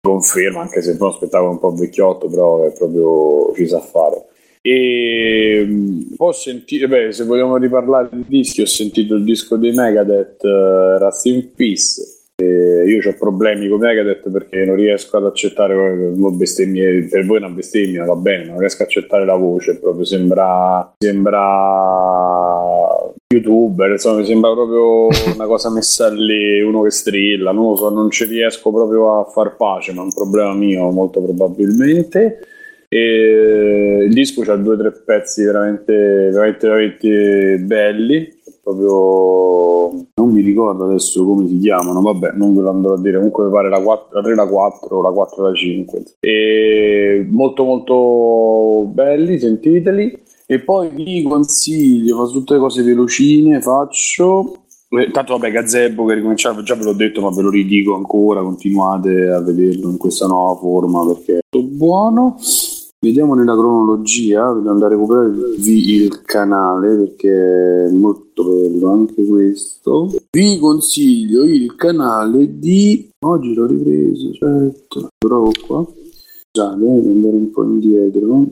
conferma, 0.00 0.62
anche 0.62 0.80
se 0.80 0.92
è 0.92 0.96
uno 0.98 1.12
spettacolo 1.12 1.50
un 1.50 1.58
po' 1.58 1.72
vecchiotto, 1.72 2.28
però 2.28 2.64
è 2.64 2.72
proprio 2.72 3.52
ci 3.54 3.66
sa 3.68 3.80
fare. 3.80 4.26
E 4.60 5.64
mh, 5.66 6.14
ho 6.16 6.32
sentito, 6.32 6.88
beh, 6.88 7.12
se 7.12 7.24
vogliamo 7.24 7.56
riparlare 7.56 8.08
di 8.10 8.24
dischi, 8.26 8.60
ho 8.62 8.66
sentito 8.66 9.14
il 9.14 9.24
disco 9.24 9.56
dei 9.56 9.72
Megadeth, 9.72 10.42
uh, 10.42 10.98
Rust 10.98 11.26
in 11.26 11.54
Peace. 11.54 12.17
E 12.40 12.84
io 12.86 13.00
ho 13.04 13.14
problemi 13.18 13.66
con 13.68 13.80
Megadeth 13.80 14.30
perché 14.30 14.64
non 14.64 14.76
riesco 14.76 15.16
ad 15.16 15.26
accettare 15.26 15.74
eh, 15.74 17.08
per 17.10 17.26
voi 17.26 17.38
una 17.38 17.48
bestemmia, 17.48 18.04
va 18.04 18.14
bene, 18.14 18.44
non 18.44 18.60
riesco 18.60 18.82
ad 18.82 18.88
accettare 18.88 19.24
la 19.24 19.34
voce, 19.34 19.80
proprio 19.80 20.04
sembra, 20.04 20.94
sembra 20.96 22.36
youtuber, 23.26 23.90
insomma, 23.90 24.20
mi 24.20 24.24
sembra 24.26 24.52
proprio 24.52 25.08
una 25.34 25.46
cosa 25.46 25.68
messa 25.68 26.08
lì, 26.10 26.60
uno 26.60 26.82
che 26.82 26.90
strilla, 26.90 27.50
non 27.50 27.70
lo 27.70 27.76
so, 27.76 27.90
non 27.90 28.08
ci 28.08 28.24
riesco 28.24 28.70
proprio 28.70 29.18
a 29.18 29.24
far 29.24 29.56
pace, 29.56 29.92
ma 29.92 30.02
è 30.02 30.04
un 30.04 30.14
problema 30.14 30.54
mio 30.54 30.90
molto 30.90 31.20
probabilmente. 31.20 32.38
E 32.88 34.04
il 34.06 34.14
disco 34.14 34.40
ha 34.50 34.56
due 34.56 34.74
o 34.74 34.78
tre 34.78 34.92
pezzi 34.92 35.42
veramente, 35.44 35.92
veramente, 35.92 36.68
veramente 36.68 37.58
belli. 37.58 38.37
Proprio 38.68 40.08
non 40.16 40.30
mi 40.30 40.42
ricordo 40.42 40.84
adesso 40.84 41.24
come 41.24 41.48
si 41.48 41.58
chiamano, 41.58 42.02
vabbè, 42.02 42.32
non 42.34 42.54
ve 42.54 42.60
lo 42.60 42.68
andrò 42.68 42.94
a 42.94 43.00
dire. 43.00 43.16
Comunque 43.16 43.46
mi 43.46 43.50
pare 43.50 43.70
la, 43.70 43.80
4, 43.80 44.08
la 44.16 44.22
3, 44.22 44.34
la 44.34 44.46
4, 44.46 45.00
la 45.00 45.10
4, 45.10 45.42
la 45.42 45.54
5. 45.54 46.02
E 46.20 47.26
molto, 47.30 47.64
molto 47.64 48.90
belli, 48.92 49.38
sentiteli. 49.38 50.26
E 50.44 50.60
poi 50.60 50.90
vi 50.90 51.22
consiglio, 51.22 52.18
faccio 52.18 52.32
tutte 52.32 52.54
le 52.54 52.60
cose 52.60 52.82
velocine, 52.82 53.62
faccio. 53.62 54.56
Eh, 54.90 55.10
Tanto 55.10 55.32
vabbè, 55.38 55.50
Gazebo 55.50 56.04
che 56.04 56.14
ricominciava, 56.14 56.62
già 56.62 56.74
ve 56.74 56.84
l'ho 56.84 56.92
detto, 56.92 57.22
ma 57.22 57.30
ve 57.30 57.42
lo 57.42 57.50
ridico 57.50 57.94
ancora, 57.94 58.42
continuate 58.42 59.28
a 59.28 59.40
vederlo 59.40 59.88
in 59.90 59.96
questa 59.96 60.26
nuova 60.26 60.58
forma 60.58 61.06
perché 61.06 61.38
è 61.38 61.40
molto 61.50 61.74
buono. 61.74 62.36
Vediamo 63.00 63.34
nella 63.34 63.52
cronologia, 63.52 64.46
dobbiamo 64.46 64.70
andare 64.70 64.94
a 64.94 64.96
recuperare 64.96 65.28
il, 65.28 66.22
canale 66.22 66.96
perché 66.96 67.84
è 67.86 67.90
molto 67.92 68.42
bello 68.42 68.90
anche 68.90 69.24
questo. 69.24 70.10
Vi 70.32 70.58
consiglio 70.58 71.44
il 71.44 71.76
canale 71.76 72.58
di... 72.58 73.08
Oggi 73.20 73.54
l'ho 73.54 73.66
ripreso, 73.66 74.32
certo, 74.32 75.10
trovo 75.16 75.52
qua. 75.64 75.86
Scusate, 76.50 76.76
devo 76.76 77.08
andare 77.08 77.36
un 77.36 77.50
po' 77.52 77.62
indietro. 77.62 78.46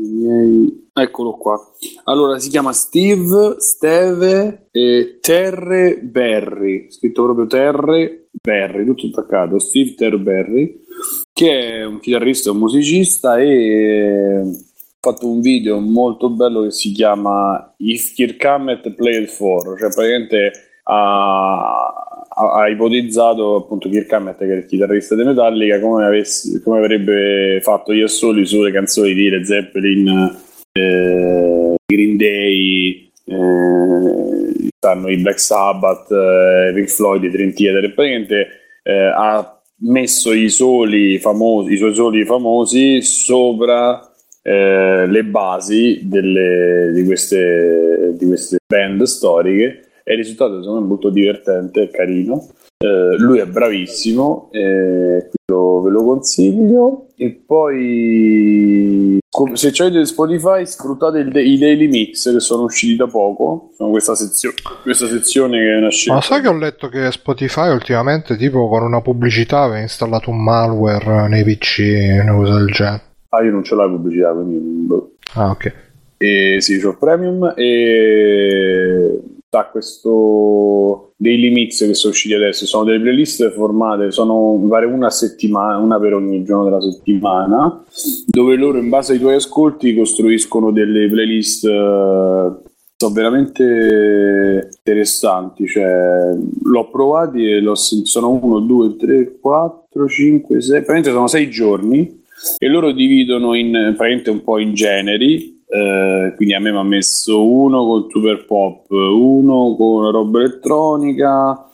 Miei... 0.00 0.88
Eccolo 0.94 1.32
qua. 1.32 1.60
Allora 2.04 2.38
si 2.38 2.48
chiama 2.48 2.72
Steve 2.72 3.56
Steve 3.58 4.68
e 4.70 5.18
Terre 5.20 6.00
Berry, 6.02 6.90
scritto 6.90 7.24
proprio 7.24 7.46
Terre 7.46 8.28
Berry, 8.30 8.86
tutto 8.86 9.08
attaccato. 9.08 9.58
Steve 9.58 9.94
Terre 9.94 10.18
Berry, 10.18 10.84
che 11.32 11.78
è 11.78 11.84
un 11.84 11.98
chitarrista 12.00 12.48
e 12.48 12.52
un 12.52 12.58
musicista 12.58 13.38
e 13.38 14.40
ha 14.44 15.10
fatto 15.10 15.28
un 15.28 15.40
video 15.40 15.80
molto 15.80 16.30
bello 16.30 16.62
che 16.62 16.70
si 16.70 16.92
chiama 16.92 17.74
If 17.78 18.14
Kirk 18.14 18.44
Hammett 18.44 18.90
Played 18.90 19.26
For, 19.26 19.78
cioè 19.78 19.92
praticamente 19.92 20.52
ha, 20.84 21.92
ha- 22.28 22.52
ha 22.60 22.68
ipotizzato 22.68 23.56
appunto 23.56 23.88
Kirk 23.88 24.12
Hammett 24.12 24.38
che 24.38 24.52
è 24.52 24.56
il 24.56 24.66
chitarrista 24.66 25.14
di 25.14 25.24
Metallica 25.24 25.80
come, 25.80 26.04
avesse- 26.04 26.60
come 26.62 26.78
avrebbe 26.78 27.60
fatto 27.62 27.92
io 27.92 28.06
soli 28.06 28.46
sulle 28.46 28.72
canzoni 28.72 29.14
di 29.14 29.28
Led 29.28 29.42
Zeppelin 29.42 30.36
eh, 30.72 31.74
Green 31.84 32.16
Day 32.16 33.10
eh, 33.24 34.68
stanno 34.76 35.08
i 35.08 35.16
Black 35.16 35.40
Sabbath 35.40 36.10
eh, 36.10 36.72
Pink 36.74 36.88
Floyd 36.88 37.24
i 37.24 37.30
Dream 37.30 37.52
praticamente 37.52 38.46
eh, 38.82 38.92
ha 38.92 39.61
messo 39.82 40.32
i 40.32 40.48
soli 40.48 41.18
famosi 41.18 41.72
i 41.72 41.76
suoi 41.76 41.94
soli 41.94 42.24
famosi 42.24 43.02
sopra 43.02 44.12
eh, 44.42 45.06
le 45.06 45.24
basi 45.24 46.00
delle- 46.02 46.90
di, 46.92 47.04
queste, 47.04 48.14
di 48.16 48.26
queste 48.26 48.58
band 48.66 49.02
storiche. 49.04 49.86
E 50.04 50.12
il 50.12 50.18
risultato 50.18 50.60
secondo 50.60 50.80
me 50.80 50.86
è 50.86 50.88
molto 50.88 51.10
divertente 51.10 51.82
e 51.82 51.90
carino 51.90 52.48
eh, 52.82 53.16
lui 53.18 53.38
è 53.38 53.46
bravissimo, 53.46 54.48
eh, 54.52 55.30
lo- 55.46 55.80
ve 55.82 55.90
lo 55.90 56.02
consiglio. 56.04 57.06
E 57.16 57.40
poi, 57.46 59.18
se 59.52 59.72
avete 59.78 60.04
Spotify, 60.04 60.66
sfruttate 60.66 61.24
de- 61.24 61.42
i 61.42 61.56
daily 61.58 61.86
mix 61.86 62.32
che 62.32 62.40
sono 62.40 62.64
usciti 62.64 62.96
da 62.96 63.06
poco. 63.06 63.70
Sono 63.76 63.90
questa, 63.90 64.14
sezio- 64.16 64.52
questa 64.82 65.06
sezione 65.06 65.58
che 65.58 65.72
è 65.72 65.76
una 65.76 65.88
Ma 66.14 66.20
sai 66.20 66.40
che 66.40 66.48
ho 66.48 66.56
letto 66.56 66.88
che 66.88 67.12
Spotify 67.12 67.68
ultimamente, 67.70 68.36
tipo 68.36 68.68
con 68.68 68.82
una 68.82 69.00
pubblicità, 69.00 69.60
aveva 69.62 69.80
installato 69.80 70.30
un 70.30 70.42
malware 70.42 71.28
nei 71.28 71.44
PC, 71.44 72.18
una 72.22 72.34
cosa 72.34 72.56
del 72.56 72.66
genere. 72.72 73.02
Ah, 73.28 73.42
io 73.44 73.52
non 73.52 73.62
ce 73.62 73.74
l'ho 73.76 73.82
la 73.84 73.88
pubblicità, 73.88 74.32
quindi. 74.32 74.86
Ah, 75.34 75.50
ok. 75.50 75.72
E 76.18 76.56
sì, 76.60 76.78
c'ho 76.80 76.90
il 76.90 76.98
premium 76.98 77.52
e 77.56 79.20
da 79.52 79.66
questo 79.66 81.12
daily 81.16 81.52
mix 81.52 81.86
che 81.86 81.92
sono 81.92 82.14
usciti 82.14 82.32
adesso. 82.32 82.64
Sono 82.64 82.84
delle 82.84 83.00
playlist 83.00 83.50
formate 83.50 84.10
sono 84.10 84.58
pare 84.66 84.86
una 84.86 85.10
settimana 85.10 85.76
una 85.76 86.00
per 86.00 86.14
ogni 86.14 86.42
giorno 86.42 86.64
della 86.64 86.80
settimana 86.80 87.84
dove 88.24 88.56
loro 88.56 88.78
in 88.78 88.88
base 88.88 89.12
ai 89.12 89.18
tuoi 89.18 89.34
ascolti 89.34 89.94
costruiscono 89.94 90.70
delle 90.70 91.06
playlist 91.10 91.66
sono 91.66 93.12
veramente 93.12 94.70
interessanti. 94.74 95.66
Cioè 95.66 96.30
l'ho 96.62 96.90
provati 96.90 97.44
e 97.44 97.60
l'ho 97.60 97.74
sono 97.74 98.30
1, 98.30 98.60
2, 98.60 98.96
3, 98.96 99.38
4, 99.38 100.08
5, 100.08 100.62
6 100.62 100.70
praticamente 100.70 101.10
sono 101.10 101.26
6 101.26 101.50
giorni 101.50 102.22
e 102.56 102.68
loro 102.68 102.90
dividono 102.92 103.54
in 103.54 103.70
praticamente 103.70 104.30
un 104.30 104.42
po' 104.42 104.58
in 104.58 104.72
generi 104.72 105.51
eh, 105.74 106.34
quindi 106.36 106.52
a 106.52 106.60
me 106.60 106.70
mi 106.70 106.76
ha 106.76 106.82
messo 106.82 107.50
uno 107.50 107.86
con 107.86 108.06
super 108.10 108.44
pop 108.44 108.90
uno 108.90 109.74
con 109.74 110.04
la 110.04 110.10
roba 110.10 110.40
elettronica 110.40 111.66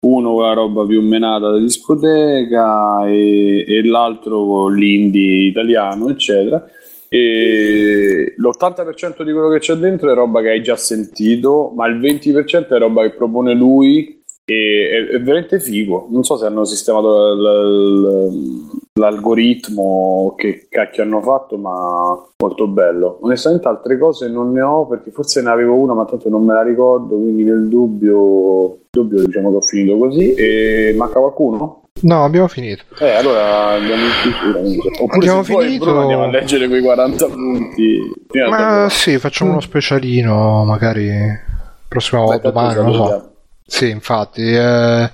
uno 0.00 0.34
con 0.34 0.42
la 0.42 0.52
roba 0.52 0.84
più 0.84 1.00
menata 1.00 1.50
da 1.50 1.58
discoteca 1.58 3.06
e, 3.06 3.64
e 3.66 3.82
l'altro 3.86 4.44
con 4.44 4.74
l'indie 4.74 5.46
italiano 5.46 6.10
eccetera. 6.10 6.62
E 7.08 8.34
l'80% 8.36 9.22
di 9.22 9.32
quello 9.32 9.48
che 9.48 9.60
c'è 9.60 9.74
dentro 9.76 10.12
è 10.12 10.14
roba 10.14 10.42
che 10.42 10.50
hai 10.50 10.62
già 10.62 10.76
sentito 10.76 11.72
ma 11.74 11.86
il 11.86 11.98
20% 11.98 12.68
è 12.68 12.78
roba 12.78 13.02
che 13.02 13.16
propone 13.16 13.54
lui 13.54 14.17
e 14.50 15.08
è, 15.10 15.14
è 15.16 15.20
veramente 15.20 15.60
figo 15.60 16.06
non 16.10 16.24
so 16.24 16.36
se 16.38 16.46
hanno 16.46 16.64
sistemato 16.64 17.34
l- 17.34 17.42
l- 17.42 18.76
l'algoritmo 18.98 20.34
che 20.36 20.66
cacchio 20.70 21.02
hanno 21.02 21.20
fatto 21.20 21.56
ma 21.58 22.18
molto 22.38 22.66
bello 22.66 23.18
onestamente 23.22 23.68
altre 23.68 23.98
cose 23.98 24.28
non 24.28 24.52
ne 24.52 24.62
ho 24.62 24.86
perché 24.86 25.10
forse 25.10 25.42
ne 25.42 25.50
avevo 25.50 25.74
una 25.74 25.92
ma 25.92 26.04
tanto 26.06 26.28
non 26.30 26.44
me 26.44 26.54
la 26.54 26.62
ricordo 26.62 27.14
quindi 27.16 27.44
nel 27.44 27.68
dubbio, 27.68 28.78
dubbio 28.90 29.22
diciamo 29.24 29.50
che 29.50 29.56
ho 29.56 29.60
finito 29.60 29.98
così 29.98 30.32
e 30.34 30.94
manca 30.96 31.18
qualcuno? 31.18 31.82
No, 32.00 32.22
abbiamo 32.22 32.46
finito. 32.46 32.84
Eh, 33.00 33.10
allora 33.10 33.70
andiamo 33.70 34.02
in 34.04 34.10
chiusura. 34.22 34.60
Oppure 35.02 35.16
Abbiamo 35.16 35.42
se 35.42 35.52
vuoi, 35.52 35.64
finito. 35.64 35.84
Bruno, 35.84 36.00
andiamo 36.02 36.22
a 36.22 36.30
leggere 36.30 36.68
quei 36.68 36.80
40 36.80 37.26
punti. 37.26 37.98
Prima 38.28 38.48
Ma 38.82 38.88
sì, 38.88 39.18
facciamo 39.18 39.50
uno 39.50 39.58
specialino, 39.60 40.62
magari 40.64 41.10
prossima 41.88 42.20
volta, 42.20 42.50
domani, 42.52 42.74
non 42.74 42.92
so. 42.92 42.98
salutiamo. 42.98 43.30
Sì, 43.70 43.90
infatti. 43.90 44.50
eh, 44.50 45.10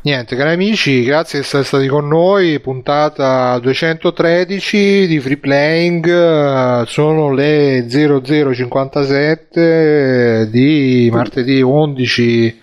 niente, 0.00 0.34
cari 0.34 0.52
amici, 0.54 1.04
grazie 1.04 1.38
di 1.40 1.44
essere 1.44 1.64
stati 1.64 1.86
con 1.86 2.08
noi. 2.08 2.58
Puntata 2.58 3.58
213 3.58 5.06
di 5.06 5.20
Free 5.20 5.36
Playing. 5.36 6.06
eh, 6.08 6.84
Sono 6.86 7.30
le 7.34 7.86
0057 7.88 10.48
di 10.50 11.10
martedì 11.12 11.60
11. 11.60 12.58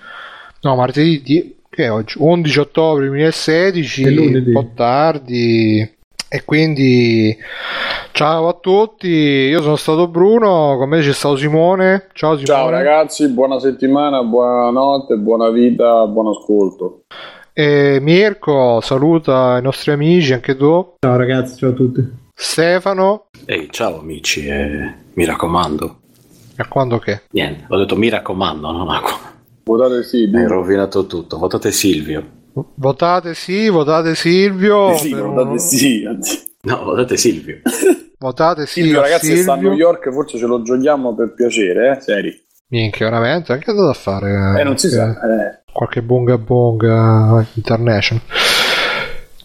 No, 0.61 0.75
martedì 0.75 1.21
di- 1.21 1.55
che 1.69 1.83
è 1.83 1.91
oggi? 1.91 2.15
11 2.17 2.59
ottobre 2.59 3.05
2016, 3.05 4.03
È 4.03 4.07
un 4.09 4.49
po' 4.51 4.71
tardi. 4.75 5.87
E 6.29 6.43
quindi 6.43 7.35
ciao 8.11 8.49
a 8.49 8.53
tutti, 8.59 9.07
io 9.07 9.61
sono 9.61 9.77
stato 9.77 10.09
Bruno, 10.09 10.75
con 10.77 10.89
me 10.89 10.99
c'è 10.99 11.13
stato 11.13 11.37
Simone. 11.37 12.07
Ciao 12.11 12.37
Simone. 12.37 12.45
Ciao 12.45 12.69
ragazzi, 12.69 13.29
buona 13.29 13.59
settimana, 13.59 14.21
buonanotte, 14.23 15.15
buona 15.15 15.49
vita, 15.49 16.05
buon 16.07 16.27
ascolto. 16.27 17.03
E 17.53 17.99
Mirko 18.01 18.81
saluta 18.81 19.57
i 19.57 19.61
nostri 19.61 19.91
amici, 19.91 20.33
anche 20.33 20.57
tu. 20.57 20.95
Ciao 20.99 21.15
ragazzi, 21.15 21.57
ciao 21.57 21.69
a 21.69 21.73
tutti. 21.73 22.05
Stefano, 22.33 23.27
Ehi, 23.45 23.67
ciao 23.71 23.99
amici, 23.99 24.45
eh, 24.47 24.93
mi 25.13 25.23
raccomando. 25.25 25.99
a 26.57 26.67
quando 26.67 26.97
che? 26.99 27.21
Niente, 27.31 27.65
ho 27.69 27.77
detto 27.77 27.95
mi 27.95 28.09
raccomando, 28.09 28.69
non 28.69 28.89
acqua. 28.89 29.17
Votate 29.63 30.03
sì, 30.03 30.29
Hai 30.33 30.45
rovinato 30.47 31.05
tutto. 31.07 31.37
Votate 31.37 31.71
Silvio. 31.71 32.35
Votate 32.75 33.33
sì, 33.33 33.69
votate 33.69 34.15
Silvio. 34.15 34.95
sì, 34.95 35.09
per 35.11 35.23
votate 35.23 35.59
sì. 35.59 36.03
No, 36.61 36.83
votate 36.83 37.17
Silvio. 37.17 37.59
Votate 38.19 38.65
Silvio, 38.65 38.91
Silvio, 38.93 39.01
ragazzi, 39.01 39.37
sta 39.37 39.51
a 39.51 39.55
Silvio. 39.55 39.69
New 39.69 39.77
York, 39.77 40.11
forse 40.11 40.37
ce 40.37 40.45
lo 40.45 40.61
giochiamo 40.63 41.13
per 41.15 41.33
piacere, 41.33 41.97
eh? 41.97 42.01
Seri. 42.01 42.45
Minchia, 42.69 43.09
veramente? 43.09 43.53
Anche 43.53 43.73
da 43.73 43.93
fare? 43.93 44.59
Eh, 44.59 44.63
non 44.63 44.77
si 44.77 44.89
sa. 44.89 45.11
Eh. 45.11 45.61
Qualche 45.71 46.01
bonga 46.01 46.37
bonga 46.37 47.45
international. 47.53 48.21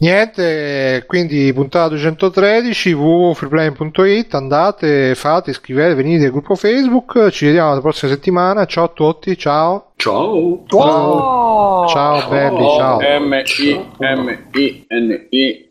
Niente, 0.02 1.04
quindi 1.06 1.52
puntata 1.52 1.90
213 1.90 2.90
www.freeplane.it 2.92 4.34
andate, 4.34 5.14
fate, 5.14 5.50
iscrivete, 5.50 5.94
venite 5.94 6.24
al 6.24 6.32
gruppo 6.32 6.56
Facebook, 6.56 7.28
ci 7.30 7.44
vediamo 7.46 7.72
la 7.72 7.80
prossima 7.80 8.10
settimana, 8.10 8.64
ciao 8.66 8.86
a 8.86 8.88
tutti, 8.88 9.38
ciao. 9.38 9.92
Ciao. 9.94 10.64
Ciao, 10.66 11.86
ciao 11.86 12.28
belli, 12.28 12.66
ciao. 12.76 12.98
M-I-M-I-N-I. 13.20 14.40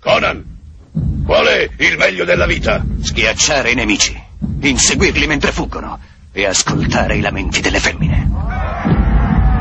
Conan, 0.00 0.42
qual 1.26 1.44
è 1.44 1.68
il 1.80 1.98
meglio 1.98 2.24
della 2.24 2.46
vita? 2.46 2.82
Schiacciare 3.02 3.72
i 3.72 3.74
nemici, 3.74 4.18
inseguirli 4.62 5.26
mentre 5.26 5.52
fuggono 5.52 6.07
e 6.32 6.46
ascoltare 6.46 7.16
i 7.16 7.20
lamenti 7.20 7.60
delle 7.60 7.80
femmine. 7.80 8.28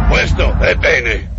Questo 0.10 0.58
è 0.60 0.76
bene. 0.76 1.37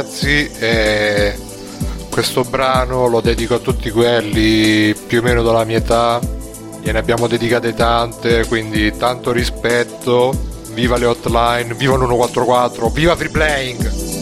Ragazzi, 0.00 0.50
eh, 0.58 1.36
questo 2.08 2.42
brano 2.42 3.06
lo 3.06 3.20
dedico 3.20 3.56
a 3.56 3.58
tutti 3.58 3.90
quelli 3.90 4.94
più 4.94 5.18
o 5.18 5.22
meno 5.22 5.42
della 5.42 5.64
mia 5.64 5.76
età, 5.76 6.18
gliene 6.80 6.98
abbiamo 6.98 7.26
dedicate 7.26 7.74
tante, 7.74 8.46
quindi 8.46 8.96
tanto 8.96 9.30
rispetto, 9.30 10.32
viva 10.72 10.96
le 10.96 11.04
hotline, 11.04 11.74
viva 11.74 11.96
l'144, 11.96 12.90
viva 12.90 13.14
Free 13.14 13.28
Playing! 13.28 14.19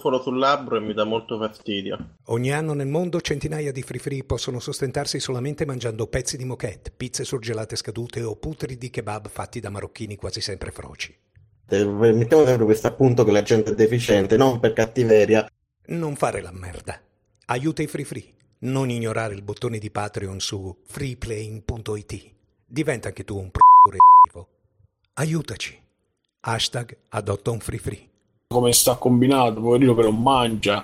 Brufolo 0.00 0.22
sul 0.22 0.38
labbro 0.38 0.76
e 0.76 0.80
mi 0.80 0.94
dà 0.94 1.04
molto 1.04 1.38
fastidio. 1.38 2.16
Ogni 2.26 2.50
anno 2.52 2.72
nel 2.72 2.88
mondo 2.88 3.20
centinaia 3.20 3.70
di 3.70 3.82
free-free 3.82 4.24
possono 4.24 4.58
sostentarsi 4.58 5.20
solamente 5.20 5.66
mangiando 5.66 6.06
pezzi 6.06 6.38
di 6.38 6.44
moquette, 6.44 6.90
pizze 6.90 7.24
surgelate 7.24 7.76
scadute 7.76 8.22
o 8.22 8.36
putri 8.36 8.78
di 8.78 8.88
kebab 8.88 9.28
fatti 9.28 9.60
da 9.60 9.68
marocchini 9.68 10.16
quasi 10.16 10.40
sempre 10.40 10.70
froci. 10.70 11.14
Eh, 11.68 11.84
Mettiamo 11.84 12.46
sempre 12.46 12.64
questo 12.64 12.86
appunto 12.86 13.24
che 13.24 13.30
la 13.30 13.42
gente 13.42 13.72
è 13.72 13.74
deficiente, 13.74 14.36
non 14.38 14.58
per 14.58 14.72
cattiveria. 14.72 15.46
Non 15.88 16.16
fare 16.16 16.40
la 16.40 16.52
merda. 16.52 16.98
Aiuta 17.46 17.82
i 17.82 17.86
free-free. 17.86 18.34
Non 18.60 18.90
ignorare 18.90 19.34
il 19.34 19.42
bottone 19.42 19.78
di 19.78 19.90
Patreon 19.90 20.40
su 20.40 20.76
freeplaying.it. 20.84 22.34
Diventa 22.66 23.08
anche 23.08 23.24
tu 23.24 23.38
un 23.38 23.50
pro 23.50 23.68
Aiutaci. 25.14 25.78
Hashtag 26.40 26.96
adotta 27.10 27.50
un 27.50 27.60
free-free. 27.60 28.09
Come 28.52 28.72
sta 28.72 28.96
combinato, 28.96 29.60
poverino 29.60 29.94
non 30.02 30.20
mangia. 30.20 30.82